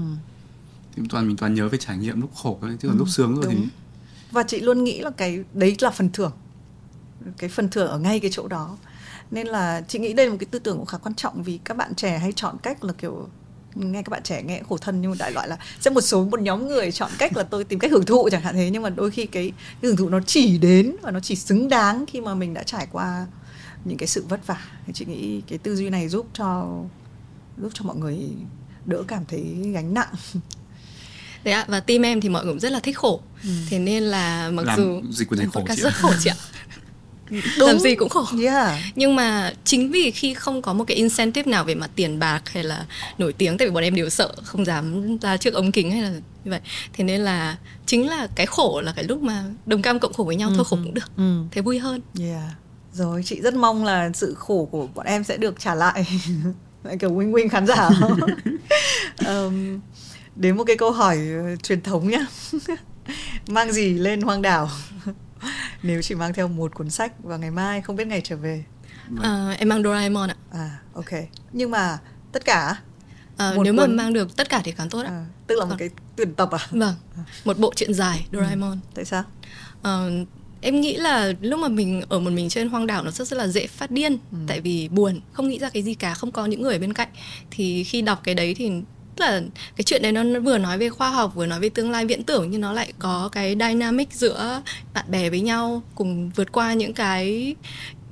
thì 0.95 1.03
toàn 1.09 1.27
mình 1.27 1.37
toàn 1.37 1.53
nhớ 1.53 1.69
về 1.69 1.77
trải 1.77 1.97
nghiệm 1.97 2.21
lúc 2.21 2.35
khổ 2.35 2.57
thôi 2.61 2.77
chứ 2.81 2.87
còn 2.87 2.97
ừ. 2.97 2.99
lúc 2.99 3.09
sướng 3.09 3.35
rồi 3.35 3.45
Đúng. 3.45 3.55
thì 3.55 3.67
và 4.31 4.43
chị 4.43 4.59
luôn 4.59 4.83
nghĩ 4.83 4.99
là 4.99 5.09
cái 5.09 5.43
đấy 5.53 5.75
là 5.79 5.89
phần 5.89 6.09
thưởng 6.13 6.31
cái 7.37 7.49
phần 7.49 7.69
thưởng 7.69 7.87
ở 7.87 7.99
ngay 7.99 8.19
cái 8.19 8.31
chỗ 8.33 8.47
đó 8.47 8.77
nên 9.31 9.47
là 9.47 9.81
chị 9.87 9.99
nghĩ 9.99 10.13
đây 10.13 10.25
là 10.25 10.31
một 10.31 10.37
cái 10.39 10.47
tư 10.51 10.59
tưởng 10.59 10.77
cũng 10.77 10.85
khá 10.85 10.97
quan 10.97 11.15
trọng 11.15 11.43
vì 11.43 11.59
các 11.63 11.77
bạn 11.77 11.95
trẻ 11.95 12.17
hay 12.17 12.31
chọn 12.31 12.55
cách 12.63 12.83
là 12.83 12.93
kiểu 12.93 13.27
nghe 13.75 14.01
các 14.01 14.09
bạn 14.09 14.23
trẻ 14.23 14.43
nghe 14.43 14.61
khổ 14.69 14.77
thân 14.77 15.01
nhưng 15.01 15.11
mà 15.11 15.17
đại 15.19 15.31
loại 15.31 15.47
là 15.47 15.57
sẽ 15.79 15.89
một 15.91 16.01
số 16.01 16.23
một 16.23 16.39
nhóm 16.41 16.67
người 16.67 16.91
chọn 16.91 17.11
cách 17.17 17.37
là 17.37 17.43
tôi 17.43 17.63
tìm 17.63 17.79
cách 17.79 17.91
hưởng 17.91 18.05
thụ 18.05 18.29
chẳng 18.31 18.41
hạn 18.41 18.55
thế 18.55 18.69
nhưng 18.69 18.83
mà 18.83 18.89
đôi 18.89 19.11
khi 19.11 19.25
cái, 19.25 19.51
cái 19.81 19.89
hưởng 19.89 19.97
thụ 19.97 20.09
nó 20.09 20.19
chỉ 20.25 20.57
đến 20.57 20.95
và 21.01 21.11
nó 21.11 21.19
chỉ 21.19 21.35
xứng 21.35 21.69
đáng 21.69 22.05
khi 22.07 22.21
mà 22.21 22.35
mình 22.35 22.53
đã 22.53 22.63
trải 22.63 22.87
qua 22.91 23.25
những 23.85 23.97
cái 23.97 24.07
sự 24.07 24.25
vất 24.29 24.47
vả 24.47 24.61
thì 24.87 24.93
chị 24.93 25.05
nghĩ 25.05 25.41
cái 25.47 25.57
tư 25.57 25.75
duy 25.75 25.89
này 25.89 26.09
giúp 26.09 26.27
cho 26.33 26.77
giúp 27.61 27.71
cho 27.73 27.85
mọi 27.85 27.95
người 27.95 28.17
đỡ 28.85 29.03
cảm 29.07 29.25
thấy 29.27 29.41
gánh 29.73 29.93
nặng 29.93 30.13
Đấy 31.43 31.53
ạ, 31.53 31.65
và 31.67 31.79
team 31.79 32.05
em 32.05 32.21
thì 32.21 32.29
mọi 32.29 32.43
người 32.43 32.53
cũng 32.53 32.59
rất 32.59 32.71
là 32.71 32.79
thích 32.79 32.97
khổ. 32.97 33.21
Ừ. 33.43 33.49
Thế 33.69 33.79
nên 33.79 34.03
là 34.03 34.49
mặc 34.51 34.65
Làm 34.65 34.77
dù 34.79 35.01
dịch 35.11 35.29
của 35.29 35.35
này 35.35 35.47
khổ 35.53 35.65
chị 35.75 35.81
rất 35.81 35.93
khổ 35.93 36.13
chị 36.19 36.29
ạ. 36.29 36.35
Đúng. 37.31 37.67
làm 37.67 37.79
gì 37.79 37.95
cũng 37.95 38.09
khổ 38.09 38.25
yeah. 38.41 38.79
nhưng 38.95 39.15
mà 39.15 39.53
chính 39.63 39.91
vì 39.91 40.11
khi 40.11 40.33
không 40.33 40.61
có 40.61 40.73
một 40.73 40.83
cái 40.87 40.97
incentive 40.97 41.51
nào 41.51 41.63
về 41.63 41.75
mặt 41.75 41.89
tiền 41.95 42.19
bạc 42.19 42.41
hay 42.45 42.63
là 42.63 42.85
nổi 43.17 43.33
tiếng 43.33 43.57
tại 43.57 43.67
vì 43.67 43.73
bọn 43.73 43.83
em 43.83 43.95
đều 43.95 44.09
sợ 44.09 44.31
không 44.43 44.65
dám 44.65 45.17
ra 45.17 45.37
trước 45.37 45.53
ống 45.53 45.71
kính 45.71 45.91
hay 45.91 46.01
là 46.01 46.09
như 46.09 46.51
vậy 46.51 46.59
thế 46.93 47.03
nên 47.03 47.21
là 47.21 47.57
chính 47.85 48.09
là 48.09 48.27
cái 48.35 48.45
khổ 48.45 48.81
là 48.81 48.93
cái 48.95 49.05
lúc 49.05 49.21
mà 49.21 49.43
đồng 49.65 49.81
cam 49.81 49.99
cộng 49.99 50.13
khổ 50.13 50.23
với 50.23 50.35
nhau 50.35 50.49
ừ. 50.49 50.53
thôi 50.55 50.65
khổ 50.65 50.77
cũng 50.83 50.93
được 50.93 51.17
ừ. 51.17 51.43
thế 51.51 51.61
vui 51.61 51.79
hơn 51.79 52.01
yeah. 52.19 52.43
rồi 52.93 53.23
chị 53.25 53.41
rất 53.41 53.53
mong 53.53 53.85
là 53.85 54.09
sự 54.13 54.35
khổ 54.37 54.67
của 54.71 54.87
bọn 54.95 55.05
em 55.05 55.23
sẽ 55.23 55.37
được 55.37 55.59
trả 55.59 55.75
lại 55.75 56.05
lại 56.83 56.97
kiểu 56.97 57.11
win 57.11 57.31
win 57.31 57.49
khán 57.49 57.67
giả 57.67 57.89
um, 59.27 59.79
đến 60.35 60.57
một 60.57 60.63
cái 60.63 60.77
câu 60.77 60.91
hỏi 60.91 61.19
truyền 61.63 61.81
thống 61.81 62.09
nhá 62.09 62.25
mang 63.47 63.71
gì 63.71 63.93
lên 63.93 64.21
hoang 64.21 64.41
đảo 64.41 64.69
nếu 65.83 66.01
chị 66.01 66.15
mang 66.15 66.33
theo 66.33 66.47
một 66.47 66.75
cuốn 66.75 66.89
sách 66.89 67.13
và 67.23 67.37
ngày 67.37 67.51
mai 67.51 67.81
không 67.81 67.95
biết 67.95 68.07
ngày 68.07 68.21
trở 68.23 68.35
về. 68.35 68.63
À, 69.21 69.55
em 69.59 69.69
mang 69.69 69.83
Doraemon 69.83 70.29
ạ. 70.29 70.35
À 70.51 70.79
ok. 70.93 71.09
Nhưng 71.51 71.71
mà 71.71 71.97
tất 72.31 72.45
cả 72.45 72.75
à, 73.37 73.53
nếu 73.63 73.73
cuốn... 73.73 73.75
mà 73.75 74.03
mang 74.03 74.13
được 74.13 74.37
tất 74.37 74.49
cả 74.49 74.61
thì 74.63 74.71
càng 74.71 74.89
tốt 74.89 75.01
ạ. 75.05 75.09
À, 75.09 75.25
tức 75.47 75.55
là 75.55 75.65
một 75.65 75.69
Còn... 75.69 75.79
cái 75.79 75.89
tuyển 76.15 76.33
tập 76.33 76.49
à? 76.51 76.67
Vâng 76.71 76.93
một 77.45 77.59
bộ 77.59 77.73
truyện 77.75 77.93
dài 77.93 78.25
Doraemon. 78.31 78.71
ừ. 78.71 78.77
tại 78.95 79.05
sao? 79.05 79.23
À, 79.81 80.07
em 80.61 80.81
nghĩ 80.81 80.97
là 80.97 81.33
lúc 81.41 81.59
mà 81.59 81.67
mình 81.67 82.01
ở 82.09 82.19
một 82.19 82.29
mình 82.29 82.49
trên 82.49 82.69
hoang 82.69 82.87
đảo 82.87 83.03
nó 83.03 83.11
rất 83.11 83.27
rất 83.27 83.37
là 83.37 83.47
dễ 83.47 83.67
phát 83.67 83.91
điên 83.91 84.17
ừ. 84.31 84.37
tại 84.47 84.61
vì 84.61 84.87
buồn 84.87 85.21
không 85.33 85.49
nghĩ 85.49 85.59
ra 85.59 85.69
cái 85.69 85.83
gì 85.83 85.93
cả 85.93 86.13
không 86.13 86.31
có 86.31 86.45
những 86.45 86.61
người 86.61 86.73
ở 86.73 86.79
bên 86.79 86.93
cạnh. 86.93 87.09
Thì 87.51 87.83
khi 87.83 88.01
đọc 88.01 88.21
cái 88.23 88.35
đấy 88.35 88.53
thì 88.57 88.71
là 89.17 89.41
cái 89.75 89.83
chuyện 89.83 90.01
đấy 90.01 90.11
nó 90.11 90.39
vừa 90.39 90.57
nói 90.57 90.77
về 90.77 90.89
khoa 90.89 91.09
học 91.09 91.31
vừa 91.35 91.45
nói 91.45 91.59
về 91.59 91.69
tương 91.69 91.91
lai 91.91 92.05
viễn 92.05 92.23
tưởng 92.23 92.51
nhưng 92.51 92.61
nó 92.61 92.73
lại 92.73 92.93
có 92.99 93.29
cái 93.31 93.55
dynamic 93.59 94.13
giữa 94.13 94.61
bạn 94.93 95.05
bè 95.07 95.29
với 95.29 95.41
nhau 95.41 95.83
cùng 95.95 96.29
vượt 96.35 96.51
qua 96.51 96.73
những 96.73 96.93
cái 96.93 97.55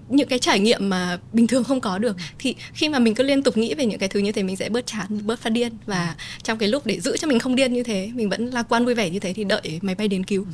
những 0.09 0.27
cái 0.27 0.39
trải 0.39 0.59
nghiệm 0.59 0.89
mà 0.89 1.19
bình 1.34 1.47
thường 1.47 1.63
không 1.63 1.81
có 1.81 1.97
được. 1.97 2.15
Thì 2.39 2.55
khi 2.73 2.89
mà 2.89 2.99
mình 2.99 3.15
cứ 3.15 3.23
liên 3.23 3.43
tục 3.43 3.57
nghĩ 3.57 3.73
về 3.73 3.85
những 3.85 3.99
cái 3.99 4.09
thứ 4.09 4.19
như 4.19 4.31
thế 4.31 4.43
mình 4.43 4.55
sẽ 4.55 4.69
bớt 4.69 4.85
chán 4.85 5.27
bớt 5.27 5.39
phát 5.39 5.49
điên. 5.49 5.77
Và 5.85 6.15
trong 6.43 6.57
cái 6.57 6.69
lúc 6.69 6.85
để 6.85 6.99
giữ 6.99 7.17
cho 7.17 7.27
mình 7.27 7.39
không 7.39 7.55
điên 7.55 7.73
như 7.73 7.84
thế 7.84 8.11
mình 8.13 8.30
vẫn 8.30 8.45
lạc 8.45 8.65
quan 8.69 8.85
vui 8.85 8.95
vẻ 8.95 9.09
như 9.09 9.19
thế 9.19 9.34
thì 9.34 9.43
đợi 9.43 9.80
máy 9.81 9.95
bay 9.95 10.07
đến 10.07 10.23
cứu. 10.23 10.45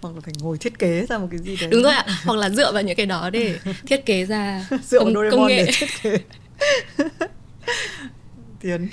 Hoặc 0.00 0.14
là 0.14 0.20
phải 0.20 0.34
ngồi 0.40 0.58
thiết 0.58 0.78
kế 0.78 1.06
ra 1.06 1.18
một 1.18 1.28
cái 1.30 1.40
gì 1.40 1.56
đấy. 1.60 1.70
Đúng 1.70 1.82
rồi 1.82 1.92
ạ. 1.92 2.04
Hoặc 2.24 2.36
là 2.36 2.50
dựa 2.50 2.72
vào 2.72 2.82
những 2.82 2.96
cái 2.96 3.06
đó 3.06 3.30
để 3.30 3.58
thiết 3.86 4.06
kế 4.06 4.24
ra 4.24 4.68
dựa 4.84 4.98
công, 4.98 5.14
công 5.30 5.46
nghệ 5.46 5.64
để 5.66 5.72
thiết 5.72 5.88
kế. 6.02 6.18
Tiến 8.60 8.88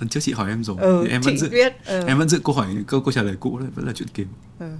lần 0.00 0.08
trước 0.08 0.20
chị 0.20 0.32
hỏi 0.32 0.50
em 0.50 0.64
rồi 0.64 0.76
ừ, 0.80 1.06
em 1.06 1.20
vẫn 1.20 1.38
giữ 1.38 1.48
biết. 1.50 1.72
Ừ. 1.84 2.04
em 2.06 2.18
vẫn 2.18 2.28
giữ 2.28 2.40
câu 2.44 2.54
hỏi 2.54 2.66
câu 2.86 3.00
câu 3.00 3.12
trả 3.12 3.22
lời 3.22 3.36
cũ 3.40 3.58
đấy 3.58 3.68
vẫn 3.74 3.86
là 3.86 3.92
chuyện 3.92 4.08
kiều 4.08 4.26
ừ. 4.58 4.72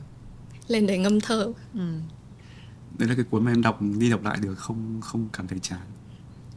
lên 0.68 0.86
để 0.86 0.98
ngâm 0.98 1.20
thơ 1.20 1.52
ừ. 1.74 1.98
đấy 2.98 3.08
là 3.08 3.14
cái 3.14 3.24
cuốn 3.30 3.44
mà 3.44 3.52
em 3.52 3.62
đọc 3.62 3.78
đi 3.98 4.10
đọc 4.10 4.24
lại 4.24 4.38
được 4.42 4.54
không 4.54 5.00
không 5.00 5.28
cảm 5.32 5.46
thấy 5.46 5.58
chán 5.58 5.80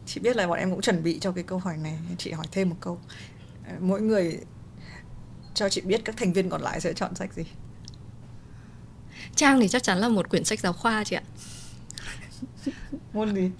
chị 0.06 0.19
biết 0.19 0.35
là 0.35 0.48
bọn 0.48 0.60
em 0.60 0.72
cũng 0.72 0.81
chuẩn 0.81 1.03
bị 1.03 1.19
cho 1.19 1.31
cái 1.31 1.44
câu 1.44 1.60
hỏi 1.60 1.77
này 1.77 1.99
chị 2.18 2.31
hỏi 2.31 2.45
thêm 2.52 2.69
một 2.69 2.76
câu 2.80 2.99
ờ, 3.68 3.73
mỗi 3.80 4.02
người 4.02 4.40
cho 5.53 5.69
chị 5.69 5.81
biết 5.81 6.02
các 6.06 6.18
thành 6.18 6.34
viên 6.34 6.49
còn 6.49 6.61
lại 6.61 6.81
sẽ 6.81 6.94
chọn 6.94 7.15
sách 7.15 7.34
gì 7.34 7.44
trang 9.35 9.60
thì 9.60 9.68
chắc 9.68 9.84
chắn 9.84 9.98
là 9.98 10.10
một 10.10 10.30
quyển 10.30 10.44
sách 10.44 10.60
giáo 10.60 10.73
khoa 10.73 11.03
chị 11.03 11.15
ạ 11.15 11.23
môn 13.14 13.35
gì 13.35 13.52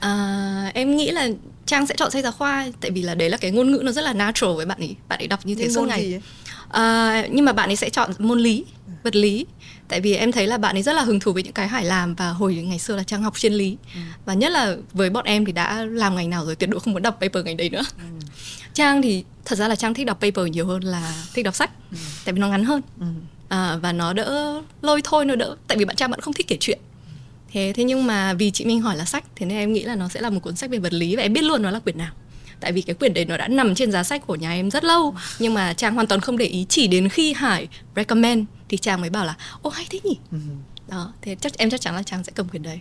à, 0.00 0.70
em 0.74 0.96
nghĩ 0.96 1.10
là 1.10 1.28
trang 1.66 1.86
sẽ 1.86 1.94
chọn 1.98 2.10
sách 2.10 2.22
giáo 2.22 2.32
khoa 2.32 2.66
tại 2.80 2.90
vì 2.90 3.02
là 3.02 3.14
đấy 3.14 3.30
là 3.30 3.36
cái 3.36 3.50
ngôn 3.50 3.72
ngữ 3.72 3.80
nó 3.84 3.92
rất 3.92 4.02
là 4.02 4.12
natural 4.12 4.56
với 4.56 4.66
bạn 4.66 4.78
ấy 4.78 4.96
bạn 5.08 5.18
ấy 5.18 5.28
đọc 5.28 5.46
như 5.46 5.54
thế 5.54 5.70
suốt 5.70 5.86
ngày 5.86 6.20
à, 6.68 7.26
nhưng 7.30 7.44
mà 7.44 7.52
bạn 7.52 7.70
ấy 7.70 7.76
sẽ 7.76 7.90
chọn 7.90 8.10
môn 8.18 8.38
lý 8.38 8.64
vật 9.02 9.16
lý 9.16 9.46
tại 9.88 10.00
vì 10.00 10.14
em 10.14 10.32
thấy 10.32 10.46
là 10.46 10.58
bạn 10.58 10.76
ấy 10.76 10.82
rất 10.82 10.92
là 10.92 11.02
hứng 11.02 11.20
thú 11.20 11.32
với 11.32 11.42
những 11.42 11.52
cái 11.52 11.68
hải 11.68 11.84
làm 11.84 12.14
và 12.14 12.30
hồi 12.30 12.54
ngày 12.54 12.78
xưa 12.78 12.96
là 12.96 13.02
trang 13.02 13.22
học 13.22 13.38
chuyên 13.38 13.52
lý 13.52 13.76
ừ. 13.94 14.00
và 14.24 14.34
nhất 14.34 14.52
là 14.52 14.76
với 14.92 15.10
bọn 15.10 15.24
em 15.24 15.44
thì 15.44 15.52
đã 15.52 15.84
làm 15.84 16.16
ngành 16.16 16.30
nào 16.30 16.44
rồi 16.44 16.56
tuyệt 16.56 16.70
đối 16.70 16.80
không 16.80 16.92
muốn 16.92 17.02
đọc 17.02 17.18
paper 17.20 17.44
ngành 17.44 17.56
đấy 17.56 17.70
nữa 17.70 17.82
ừ. 17.98 18.26
trang 18.74 19.02
thì 19.02 19.24
thật 19.44 19.56
ra 19.56 19.68
là 19.68 19.76
trang 19.76 19.94
thích 19.94 20.06
đọc 20.06 20.20
paper 20.20 20.46
nhiều 20.46 20.66
hơn 20.66 20.84
là 20.84 21.14
thích 21.34 21.44
đọc 21.44 21.54
sách 21.54 21.70
ừ. 21.90 21.96
tại 22.24 22.32
vì 22.32 22.40
nó 22.40 22.48
ngắn 22.48 22.64
hơn 22.64 22.82
ừ. 23.00 23.06
à, 23.48 23.76
và 23.82 23.92
nó 23.92 24.12
đỡ 24.12 24.62
lôi 24.82 25.00
thôi 25.04 25.24
nó 25.24 25.34
đỡ 25.34 25.56
tại 25.66 25.78
vì 25.78 25.84
bạn 25.84 25.96
trang 25.96 26.10
vẫn 26.10 26.20
không 26.20 26.34
thích 26.34 26.46
kể 26.48 26.56
chuyện 26.60 26.78
thế 27.52 27.72
thế 27.76 27.84
nhưng 27.84 28.06
mà 28.06 28.34
vì 28.34 28.50
chị 28.50 28.64
Minh 28.64 28.80
hỏi 28.80 28.96
là 28.96 29.04
sách 29.04 29.24
thế 29.36 29.46
nên 29.46 29.58
em 29.58 29.72
nghĩ 29.72 29.82
là 29.82 29.94
nó 29.94 30.08
sẽ 30.08 30.20
là 30.20 30.30
một 30.30 30.40
cuốn 30.40 30.56
sách 30.56 30.70
về 30.70 30.78
vật 30.78 30.92
lý 30.92 31.16
và 31.16 31.22
em 31.22 31.32
biết 31.32 31.44
luôn 31.44 31.62
nó 31.62 31.70
là 31.70 31.78
quyển 31.78 31.98
nào. 31.98 32.12
Tại 32.60 32.72
vì 32.72 32.82
cái 32.82 32.94
quyển 32.94 33.14
đấy 33.14 33.24
nó 33.24 33.36
đã 33.36 33.48
nằm 33.48 33.74
trên 33.74 33.92
giá 33.92 34.02
sách 34.02 34.26
của 34.26 34.34
nhà 34.34 34.52
em 34.52 34.70
rất 34.70 34.84
lâu 34.84 35.14
nhưng 35.38 35.54
mà 35.54 35.72
trang 35.72 35.94
hoàn 35.94 36.06
toàn 36.06 36.20
không 36.20 36.38
để 36.38 36.46
ý 36.46 36.66
chỉ 36.68 36.86
đến 36.86 37.08
khi 37.08 37.32
hải 37.32 37.68
recommend 37.96 38.44
thì 38.68 38.76
trang 38.76 39.00
mới 39.00 39.10
bảo 39.10 39.24
là 39.24 39.36
ô 39.62 39.70
hay 39.70 39.86
thế 39.90 40.00
nhỉ? 40.04 40.18
Ừ. 40.32 40.38
đó 40.88 41.12
thế 41.22 41.36
chắc 41.40 41.58
em 41.58 41.70
chắc 41.70 41.80
chắn 41.80 41.94
là 41.94 42.02
trang 42.02 42.24
sẽ 42.24 42.32
cầm 42.34 42.48
quyển 42.48 42.62
đấy. 42.62 42.80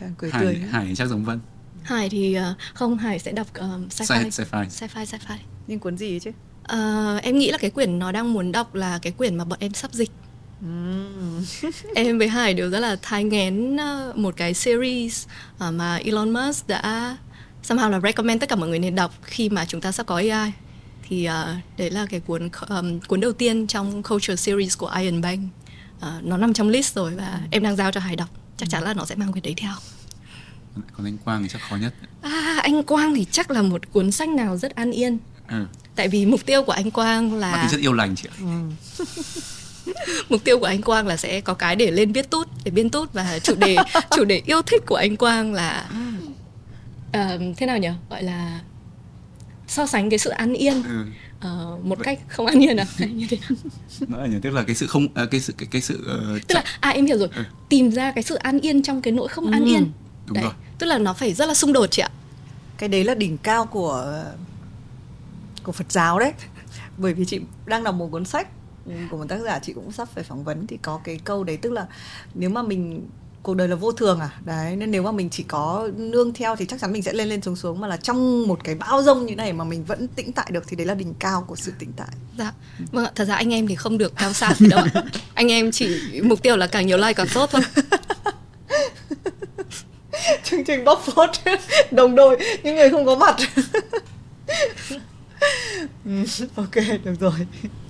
Trang 0.00 0.14
cười 0.18 0.30
tươi 0.40 0.54
hải, 0.54 0.84
hải 0.84 0.94
chắc 0.96 1.08
giống 1.08 1.24
vân. 1.24 1.40
Hải 1.82 2.08
thì 2.08 2.38
uh, 2.38 2.56
không 2.74 2.98
hải 2.98 3.18
sẽ 3.18 3.32
đọc 3.32 3.46
um, 3.54 3.88
sci-fi. 3.88 4.30
Sci-fi. 4.30 4.66
Sci-fi 4.66 5.04
sci-fi. 5.04 5.36
Nhưng 5.66 5.78
cuốn 5.78 5.98
gì 5.98 6.18
chứ? 6.22 6.30
Uh, 6.72 7.22
em 7.22 7.38
nghĩ 7.38 7.50
là 7.50 7.58
cái 7.58 7.70
quyển 7.70 7.98
nó 7.98 8.12
đang 8.12 8.32
muốn 8.32 8.52
đọc 8.52 8.74
là 8.74 8.98
cái 9.02 9.12
quyển 9.12 9.34
mà 9.34 9.44
bọn 9.44 9.58
em 9.62 9.72
sắp 9.72 9.92
dịch 9.92 10.10
em 11.94 12.18
với 12.18 12.28
Hải 12.28 12.54
đều 12.54 12.70
rất 12.70 12.80
là 12.80 12.96
thai 13.02 13.24
ngén 13.24 13.76
ờ, 13.76 14.12
một 14.16 14.34
cái 14.36 14.54
series 14.54 15.26
ờ, 15.58 15.70
mà 15.70 15.96
Elon 15.96 16.30
Musk 16.30 16.68
đã 16.68 17.16
somehow 17.62 17.90
là 17.90 18.00
recommend 18.00 18.40
tất 18.40 18.48
cả 18.48 18.56
mọi 18.56 18.68
người 18.68 18.78
nên 18.78 18.94
đọc 18.94 19.14
khi 19.22 19.48
mà 19.48 19.64
chúng 19.64 19.80
ta 19.80 19.92
sắp 19.92 20.06
có 20.06 20.16
AI 20.16 20.52
thì 21.08 21.28
uh, 21.28 21.78
đấy 21.78 21.90
là 21.90 22.06
cái 22.10 22.20
cuốn 22.20 22.48
um, 22.68 23.00
cuốn 23.00 23.20
đầu 23.20 23.32
tiên 23.32 23.66
trong 23.66 24.02
culture 24.02 24.36
series 24.36 24.78
của 24.78 24.92
Iron 24.98 25.20
Bank. 25.20 25.40
Uh, 25.96 26.24
nó 26.24 26.36
nằm 26.36 26.52
trong 26.52 26.68
list 26.68 26.94
rồi 26.94 27.14
và 27.14 27.40
em 27.50 27.62
đang 27.62 27.76
giao 27.76 27.92
cho 27.92 28.00
Hải 28.00 28.16
đọc. 28.16 28.28
Chắc 28.56 28.70
chắn 28.70 28.82
là 28.82 28.94
nó 28.94 29.04
sẽ 29.04 29.14
mang 29.14 29.32
quyển 29.32 29.42
đấy 29.42 29.54
theo. 29.56 29.72
Còn 30.96 31.06
anh 31.06 31.18
Quang 31.18 31.42
thì 31.42 31.48
chắc 31.48 31.60
khó 31.70 31.76
nhất. 31.76 31.94
À, 32.22 32.60
anh 32.62 32.82
Quang 32.82 33.14
thì 33.14 33.26
chắc 33.30 33.50
là 33.50 33.62
một 33.62 33.92
cuốn 33.92 34.10
sách 34.10 34.28
nào 34.28 34.56
rất 34.56 34.74
an 34.74 34.90
yên. 34.90 35.18
Ừ. 35.48 35.66
tại 35.96 36.08
vì 36.08 36.26
mục 36.26 36.46
tiêu 36.46 36.62
của 36.62 36.72
anh 36.72 36.90
Quang 36.90 37.34
là 37.34 37.52
Mà 37.52 37.68
rất 37.68 37.80
yêu 37.80 37.92
lành 37.92 38.14
chị 38.16 38.28
ạ. 38.30 38.34
Ừ. 38.40 39.04
mục 40.28 40.44
tiêu 40.44 40.58
của 40.58 40.66
anh 40.66 40.82
Quang 40.82 41.06
là 41.06 41.16
sẽ 41.16 41.40
có 41.40 41.54
cái 41.54 41.76
để 41.76 41.90
lên 41.90 42.12
viết 42.12 42.30
tút 42.30 42.48
để 42.64 42.70
biên 42.70 42.90
tút 42.90 43.12
và 43.12 43.38
chủ 43.38 43.54
đề 43.54 43.76
chủ 44.16 44.24
đề 44.24 44.42
yêu 44.46 44.62
thích 44.62 44.82
của 44.86 44.96
anh 44.96 45.16
Quang 45.16 45.54
là 45.54 45.90
uh, 47.08 47.56
thế 47.56 47.66
nào 47.66 47.78
nhỉ? 47.78 47.88
Gọi 48.10 48.22
là 48.22 48.60
so 49.66 49.86
sánh 49.86 50.10
cái 50.10 50.18
sự 50.18 50.30
an 50.30 50.54
yên. 50.54 50.82
Ừ. 50.82 51.04
uh, 51.48 51.84
một 51.84 51.98
Vậy. 51.98 52.04
cách 52.04 52.18
không 52.28 52.46
an 52.46 52.64
yên 52.64 52.76
à? 52.76 52.86
Như 53.06 53.26
thế 53.30 53.38
nó 54.08 54.18
là 54.18 54.28
tức 54.42 54.50
là 54.50 54.62
cái 54.62 54.76
sự 54.76 54.86
không 54.86 55.04
uh, 55.04 55.30
cái 55.30 55.40
sự 55.40 55.54
cái 55.58 55.68
cái 55.70 55.82
sự 55.82 55.94
uh, 56.34 56.48
tức 56.48 56.54
là 56.54 56.64
à 56.80 56.90
em 56.90 57.06
hiểu 57.06 57.18
rồi. 57.18 57.28
Ừ. 57.36 57.42
tìm 57.68 57.90
ra 57.90 58.10
cái 58.10 58.22
sự 58.22 58.34
an 58.34 58.60
yên 58.60 58.82
trong 58.82 59.02
cái 59.02 59.12
nỗi 59.12 59.28
không 59.28 59.44
ừ. 59.44 59.50
an 59.52 59.64
yên. 59.64 59.92
Đúng 60.26 60.34
đấy. 60.34 60.44
rồi. 60.44 60.52
Tức 60.78 60.86
là 60.86 60.98
nó 60.98 61.14
phải 61.14 61.34
rất 61.34 61.46
là 61.48 61.54
xung 61.54 61.72
đột 61.72 61.86
chị 61.90 62.02
ạ. 62.02 62.10
Cái 62.78 62.88
đấy 62.88 63.04
là 63.04 63.14
đỉnh 63.14 63.38
cao 63.38 63.66
của 63.66 64.24
của 65.62 65.72
Phật 65.72 65.92
giáo 65.92 66.18
đấy. 66.18 66.32
Bởi 66.96 67.14
vì 67.14 67.24
chị 67.24 67.40
đang 67.66 67.84
đọc 67.84 67.94
một 67.94 68.08
cuốn 68.10 68.24
sách 68.24 68.48
của 69.10 69.16
một 69.16 69.24
tác 69.28 69.38
giả 69.44 69.58
chị 69.58 69.72
cũng 69.72 69.92
sắp 69.92 70.08
phải 70.14 70.24
phỏng 70.24 70.44
vấn 70.44 70.66
thì 70.66 70.78
có 70.82 71.00
cái 71.04 71.20
câu 71.24 71.44
đấy 71.44 71.56
tức 71.56 71.72
là 71.72 71.86
nếu 72.34 72.50
mà 72.50 72.62
mình 72.62 73.08
cuộc 73.44 73.54
đời 73.54 73.68
là 73.68 73.76
vô 73.76 73.92
thường 73.92 74.20
à? 74.20 74.30
Đấy 74.44 74.76
nên 74.76 74.90
nếu 74.90 75.02
mà 75.02 75.12
mình 75.12 75.30
chỉ 75.30 75.42
có 75.42 75.88
nương 75.96 76.32
theo 76.32 76.56
thì 76.56 76.66
chắc 76.66 76.80
chắn 76.80 76.92
mình 76.92 77.02
sẽ 77.02 77.12
lên 77.12 77.28
lên 77.28 77.42
xuống 77.42 77.56
xuống 77.56 77.80
mà 77.80 77.88
là 77.88 77.96
trong 77.96 78.48
một 78.48 78.64
cái 78.64 78.74
bão 78.74 79.02
rông 79.02 79.26
như 79.26 79.36
này 79.36 79.52
mà 79.52 79.64
mình 79.64 79.84
vẫn 79.84 80.08
tĩnh 80.08 80.32
tại 80.32 80.50
được 80.50 80.64
thì 80.68 80.76
đấy 80.76 80.86
là 80.86 80.94
đỉnh 80.94 81.14
cao 81.18 81.44
của 81.46 81.56
sự 81.56 81.72
tĩnh 81.78 81.92
tại. 81.96 82.08
Dạ. 82.38 82.52
Vâng 82.92 83.04
ạ 83.04 83.10
thật 83.14 83.24
ra 83.24 83.34
anh 83.34 83.54
em 83.54 83.66
thì 83.66 83.74
không 83.74 83.98
được 83.98 84.12
cao 84.16 84.32
xa 84.32 84.54
gì 84.54 84.68
đâu 84.68 84.84
ạ. 84.94 85.02
Anh 85.34 85.52
em 85.52 85.72
chỉ 85.72 86.20
mục 86.22 86.42
tiêu 86.42 86.56
là 86.56 86.66
càng 86.66 86.86
nhiều 86.86 86.98
like 86.98 87.12
càng 87.12 87.26
tốt 87.34 87.50
thôi. 87.52 87.62
Chương 90.42 90.64
trình 90.64 90.84
bóc 90.84 91.02
phốt 91.04 91.30
đồng 91.90 92.14
đội 92.14 92.38
những 92.62 92.76
người 92.76 92.90
không 92.90 93.06
có 93.06 93.16
mặt. 93.16 93.36
Ừ, 96.04 96.24
ok 96.56 96.74
được 97.04 97.14
rồi 97.20 97.46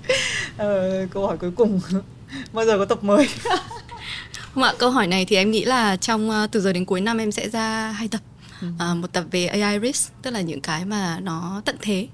ờ, 0.56 1.06
câu 1.10 1.26
hỏi 1.26 1.36
cuối 1.36 1.50
cùng 1.50 1.80
bao 2.52 2.64
giờ 2.64 2.78
có 2.78 2.84
tập 2.84 3.04
mới 3.04 3.28
không 4.54 4.62
ạ 4.62 4.72
câu 4.78 4.90
hỏi 4.90 5.06
này 5.06 5.24
thì 5.24 5.36
em 5.36 5.50
nghĩ 5.50 5.64
là 5.64 5.96
trong 5.96 6.30
uh, 6.30 6.50
từ 6.52 6.60
giờ 6.60 6.72
đến 6.72 6.84
cuối 6.84 7.00
năm 7.00 7.18
em 7.18 7.32
sẽ 7.32 7.48
ra 7.48 7.90
hai 7.90 8.08
tập 8.08 8.20
ừ. 8.60 8.68
uh, 8.90 8.96
một 8.96 9.12
tập 9.12 9.24
về 9.30 9.46
AI 9.46 9.78
risk 9.80 10.12
tức 10.22 10.30
là 10.30 10.40
những 10.40 10.60
cái 10.60 10.84
mà 10.84 11.20
nó 11.20 11.62
tận 11.64 11.76
thế 11.80 12.08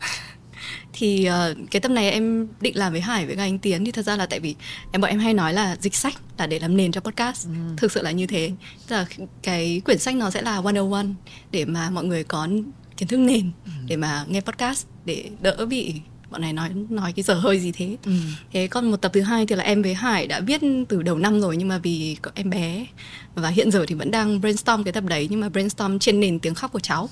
thì 0.92 1.28
uh, 1.28 1.58
cái 1.70 1.80
tập 1.80 1.88
này 1.88 2.10
em 2.10 2.48
định 2.60 2.76
làm 2.76 2.92
với 2.92 3.00
Hải 3.00 3.26
với 3.26 3.36
cả 3.36 3.42
anh 3.42 3.58
Tiến 3.58 3.84
thì 3.84 3.92
thật 3.92 4.04
ra 4.04 4.16
là 4.16 4.26
tại 4.26 4.40
vì 4.40 4.54
em 4.92 5.00
bọn 5.00 5.10
em 5.10 5.18
hay 5.18 5.34
nói 5.34 5.54
là 5.54 5.76
dịch 5.80 5.94
sách 5.94 6.14
là 6.38 6.46
để 6.46 6.58
làm 6.58 6.76
nền 6.76 6.92
cho 6.92 7.00
podcast 7.00 7.46
ừ. 7.46 7.52
thực 7.76 7.92
sự 7.92 8.02
là 8.02 8.10
như 8.10 8.26
thế 8.26 8.52
tức 8.86 8.96
là 8.96 9.06
cái 9.42 9.80
quyển 9.84 9.98
sách 9.98 10.14
nó 10.14 10.30
sẽ 10.30 10.42
là 10.42 10.60
101 10.60 11.06
để 11.50 11.64
mà 11.64 11.90
mọi 11.90 12.04
người 12.04 12.24
có 12.24 12.48
kiến 12.96 13.08
thức 13.08 13.16
nền 13.16 13.50
ừ. 13.64 13.70
để 13.86 13.96
mà 13.96 14.24
nghe 14.28 14.40
podcast 14.40 14.86
để 15.04 15.30
đỡ 15.40 15.66
bị 15.66 15.94
bọn 16.30 16.40
này 16.40 16.52
nói 16.52 16.70
nói 16.88 17.12
cái 17.12 17.22
giờ 17.22 17.34
hơi 17.34 17.60
gì 17.60 17.72
thế. 17.72 17.96
Ừ. 18.04 18.12
thế 18.52 18.66
còn 18.66 18.90
một 18.90 18.96
tập 18.96 19.10
thứ 19.14 19.20
hai 19.20 19.46
thì 19.46 19.56
là 19.56 19.64
em 19.64 19.82
với 19.82 19.94
hải 19.94 20.26
đã 20.26 20.40
viết 20.40 20.60
từ 20.88 21.02
đầu 21.02 21.18
năm 21.18 21.40
rồi 21.40 21.56
nhưng 21.56 21.68
mà 21.68 21.78
vì 21.78 22.16
có 22.22 22.30
em 22.34 22.50
bé 22.50 22.86
và 23.34 23.48
hiện 23.48 23.70
giờ 23.70 23.84
thì 23.88 23.94
vẫn 23.94 24.10
đang 24.10 24.40
brainstorm 24.40 24.82
cái 24.82 24.92
tập 24.92 25.04
đấy 25.04 25.26
nhưng 25.30 25.40
mà 25.40 25.48
brainstorm 25.48 25.98
trên 25.98 26.20
nền 26.20 26.38
tiếng 26.38 26.54
khóc 26.54 26.72
của 26.72 26.80
cháu. 26.80 27.08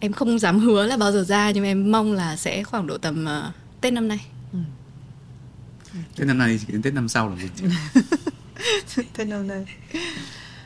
Em 0.00 0.12
không 0.12 0.38
dám 0.38 0.58
hứa 0.58 0.86
là 0.86 0.96
bao 0.96 1.12
giờ 1.12 1.24
ra 1.24 1.50
nhưng 1.50 1.62
mà 1.62 1.68
em 1.68 1.92
mong 1.92 2.12
là 2.12 2.36
sẽ 2.36 2.64
khoảng 2.64 2.86
độ 2.86 2.98
tầm 2.98 3.26
uh, 3.48 3.54
tết 3.80 3.92
năm 3.92 4.08
nay. 4.08 4.26
Ừ. 4.52 4.58
tết 6.16 6.26
năm 6.26 6.38
nay 6.38 6.60
thì 6.66 6.72
đến 6.72 6.82
tết 6.82 6.94
năm 6.94 7.08
sau 7.08 7.28
là 7.28 7.36
gì? 7.36 7.48
Tết 9.16 9.28
năm 9.28 9.46
nay. 9.46 9.64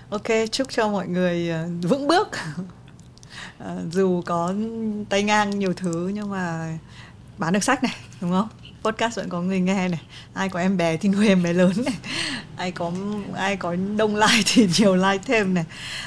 Ok 0.09 0.27
chúc 0.53 0.67
cho 0.71 0.89
mọi 0.89 1.09
người 1.09 1.49
ờ, 1.49 1.69
vững 1.83 2.09
bước. 2.09 2.29
Uh, 3.59 3.67
dù 3.93 4.23
có 4.27 4.55
tay 5.09 5.23
ngang 5.23 5.59
nhiều 5.59 5.73
thứ 5.73 6.11
nhưng 6.15 6.31
mà 6.31 6.79
bán 7.39 7.53
được 7.53 7.65
sách 7.65 7.83
này 7.83 7.95
đúng 8.21 8.31
không? 8.31 8.49
Podcast 8.85 9.17
vẫn 9.17 9.29
có 9.29 9.43
người 9.43 9.61
nghe 9.61 9.89
này. 9.89 10.03
Ai 10.35 10.49
có 10.49 10.61
em 10.61 10.77
bé 10.77 10.97
thì 10.97 11.09
nuôi 11.09 11.29
em 11.29 11.43
bé 11.43 11.53
lớn 11.53 11.73
này. 11.85 11.95
Ai 12.57 12.73
có 12.73 12.93
ai 13.35 13.57
có 13.57 13.77
đông 13.97 14.17
like 14.17 14.43
thì 14.47 14.69
nhiều 14.79 14.97
like 14.97 15.25
thêm 15.27 15.55
này. 15.55 15.65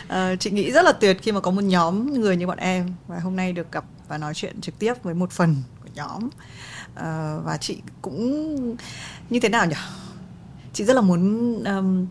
À, 0.07 0.35
chị 0.35 0.51
nghĩ 0.51 0.72
rất 0.72 0.85
là 0.85 0.91
tuyệt 0.91 1.18
khi 1.22 1.31
mà 1.31 1.39
có 1.39 1.51
một 1.51 1.64
nhóm 1.64 2.14
người 2.14 2.38
như 2.38 2.47
bọn 2.47 2.57
em. 2.57 2.93
Và 3.07 3.19
hôm 3.19 3.35
nay 3.35 3.53
được 3.53 3.72
gặp 3.72 3.85
và 4.07 4.18
nói 4.18 4.34
chuyện 4.34 4.61
trực 4.61 4.80
tiếp 4.80 4.93
với 5.03 5.14
một 5.14 5.31
phần 5.31 5.56
của 5.84 5.89
nhóm. 5.95 6.30
À, 6.95 7.35
và 7.43 7.57
chị 7.57 7.81
cũng 8.01 8.77
như 9.30 9.39
thế 9.39 9.49
nào 9.49 9.65
nhỉ? 9.65 9.76
Chị 10.73 10.84
rất 10.84 10.93
là 10.93 11.01
muốn 11.01 11.53
um, 11.64 12.07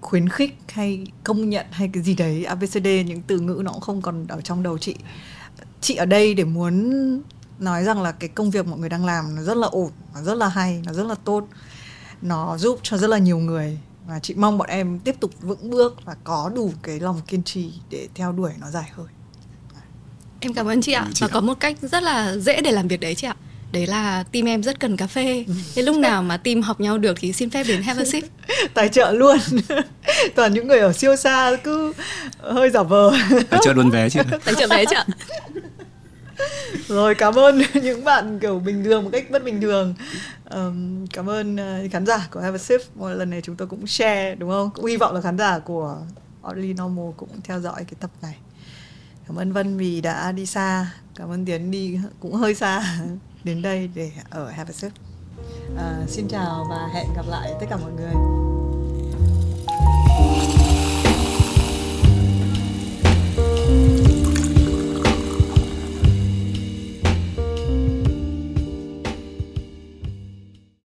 khuyến 0.00 0.28
khích 0.28 0.58
hay 0.68 1.06
công 1.24 1.50
nhận 1.50 1.66
hay 1.70 1.90
cái 1.92 2.02
gì 2.02 2.14
đấy 2.14 2.44
abcd 2.44 2.86
những 3.06 3.22
từ 3.26 3.40
ngữ 3.40 3.60
nó 3.64 3.72
cũng 3.72 3.80
không 3.80 4.02
còn 4.02 4.26
ở 4.26 4.40
trong 4.40 4.62
đầu 4.62 4.78
chị. 4.78 4.96
Chị 5.80 5.94
ở 5.94 6.06
đây 6.06 6.34
để 6.34 6.44
muốn 6.44 6.92
nói 7.58 7.84
rằng 7.84 8.02
là 8.02 8.12
cái 8.12 8.28
công 8.28 8.50
việc 8.50 8.66
mọi 8.66 8.78
người 8.78 8.88
đang 8.88 9.04
làm 9.04 9.34
nó 9.36 9.42
rất 9.42 9.56
là 9.56 9.66
ổn 9.66 9.90
nó 10.14 10.22
rất 10.22 10.34
là 10.34 10.48
hay 10.48 10.82
nó 10.86 10.92
rất 10.92 11.06
là 11.06 11.14
tốt. 11.24 11.48
Nó 12.22 12.58
giúp 12.58 12.80
cho 12.82 12.96
rất 12.96 13.10
là 13.10 13.18
nhiều 13.18 13.38
người. 13.38 13.78
Và 14.06 14.18
chị 14.18 14.34
mong 14.34 14.58
bọn 14.58 14.68
em 14.68 14.98
tiếp 14.98 15.16
tục 15.20 15.30
vững 15.40 15.70
bước 15.70 15.96
và 16.04 16.16
có 16.24 16.50
đủ 16.54 16.72
cái 16.82 17.00
lòng 17.00 17.20
kiên 17.26 17.42
trì 17.42 17.72
để 17.90 18.08
theo 18.14 18.32
đuổi 18.32 18.52
nó 18.60 18.70
dài 18.70 18.90
hơi. 18.94 19.06
Em 20.40 20.54
cảm 20.54 20.66
ơn 20.66 20.82
chị 20.82 20.92
ạ. 20.92 21.06
Chị 21.14 21.20
và 21.20 21.28
ạ. 21.30 21.34
có 21.34 21.40
một 21.40 21.60
cách 21.60 21.76
rất 21.82 22.02
là 22.02 22.36
dễ 22.36 22.60
để 22.60 22.72
làm 22.72 22.88
việc 22.88 23.00
đấy 23.00 23.14
chị 23.14 23.26
ạ. 23.26 23.36
Đấy 23.72 23.86
là 23.86 24.22
team 24.22 24.48
em 24.48 24.62
rất 24.62 24.80
cần 24.80 24.96
cà 24.96 25.06
phê. 25.06 25.44
Thế 25.74 25.82
lúc 25.82 25.96
nào 25.96 26.22
mà 26.22 26.36
team 26.36 26.62
học 26.62 26.80
nhau 26.80 26.98
được 26.98 27.16
thì 27.20 27.32
xin 27.32 27.50
phép 27.50 27.64
đến 27.68 27.82
have 27.82 28.02
a 28.02 28.04
sip. 28.04 28.24
Tài 28.74 28.88
trợ 28.88 29.12
luôn. 29.12 29.38
Toàn 30.34 30.54
những 30.54 30.68
người 30.68 30.78
ở 30.78 30.92
siêu 30.92 31.16
xa 31.16 31.56
cứ 31.64 31.92
hơi 32.38 32.70
giả 32.70 32.82
vờ. 32.82 33.12
Tài 33.50 33.60
trợ 33.64 33.72
luôn 33.72 33.90
vé 33.90 34.10
chứ 34.10 34.20
tài 34.44 34.54
trợ 34.54 34.66
vé 34.70 34.84
chứ 34.84 34.96
rồi 36.88 37.14
cảm 37.14 37.34
ơn 37.34 37.62
những 37.82 38.04
bạn 38.04 38.38
kiểu 38.38 38.58
bình 38.58 38.84
thường 38.84 39.04
một 39.04 39.10
cách 39.12 39.30
bất 39.30 39.44
bình 39.44 39.60
thường. 39.60 39.94
Um, 40.50 41.06
cảm 41.06 41.28
ơn 41.30 41.56
uh, 41.56 41.92
khán 41.92 42.06
giả 42.06 42.28
của 42.30 42.40
Have 42.40 42.54
a 42.54 42.58
Sip. 42.58 42.80
Một 42.94 43.08
lần 43.08 43.30
này 43.30 43.40
chúng 43.40 43.56
tôi 43.56 43.68
cũng 43.68 43.86
share 43.86 44.34
đúng 44.34 44.50
không? 44.50 44.70
Cũng 44.74 44.84
hy 44.84 44.96
vọng 44.96 45.14
là 45.14 45.20
khán 45.20 45.38
giả 45.38 45.58
của 45.58 45.98
Oddly 46.50 46.74
Normal 46.74 47.10
cũng 47.16 47.28
theo 47.44 47.60
dõi 47.60 47.84
cái 47.84 47.94
tập 48.00 48.10
này. 48.22 48.36
Cảm 49.28 49.36
ơn 49.36 49.52
Vân 49.52 49.76
vì 49.76 50.00
đã 50.00 50.32
đi 50.32 50.46
xa. 50.46 50.92
Cảm 51.14 51.30
ơn 51.30 51.44
Tiến 51.44 51.70
đi 51.70 51.98
cũng 52.20 52.32
hơi 52.32 52.54
xa 52.54 52.98
đến 53.44 53.62
đây 53.62 53.90
để 53.94 54.10
ở 54.30 54.50
Have 54.50 54.70
a 54.70 54.72
Sip. 54.72 54.92
Uh, 55.74 56.10
xin 56.10 56.28
chào 56.28 56.66
và 56.70 56.88
hẹn 56.94 57.06
gặp 57.16 57.24
lại 57.28 57.52
tất 57.60 57.66
cả 57.70 57.76
mọi 57.76 57.92
người. 57.92 58.12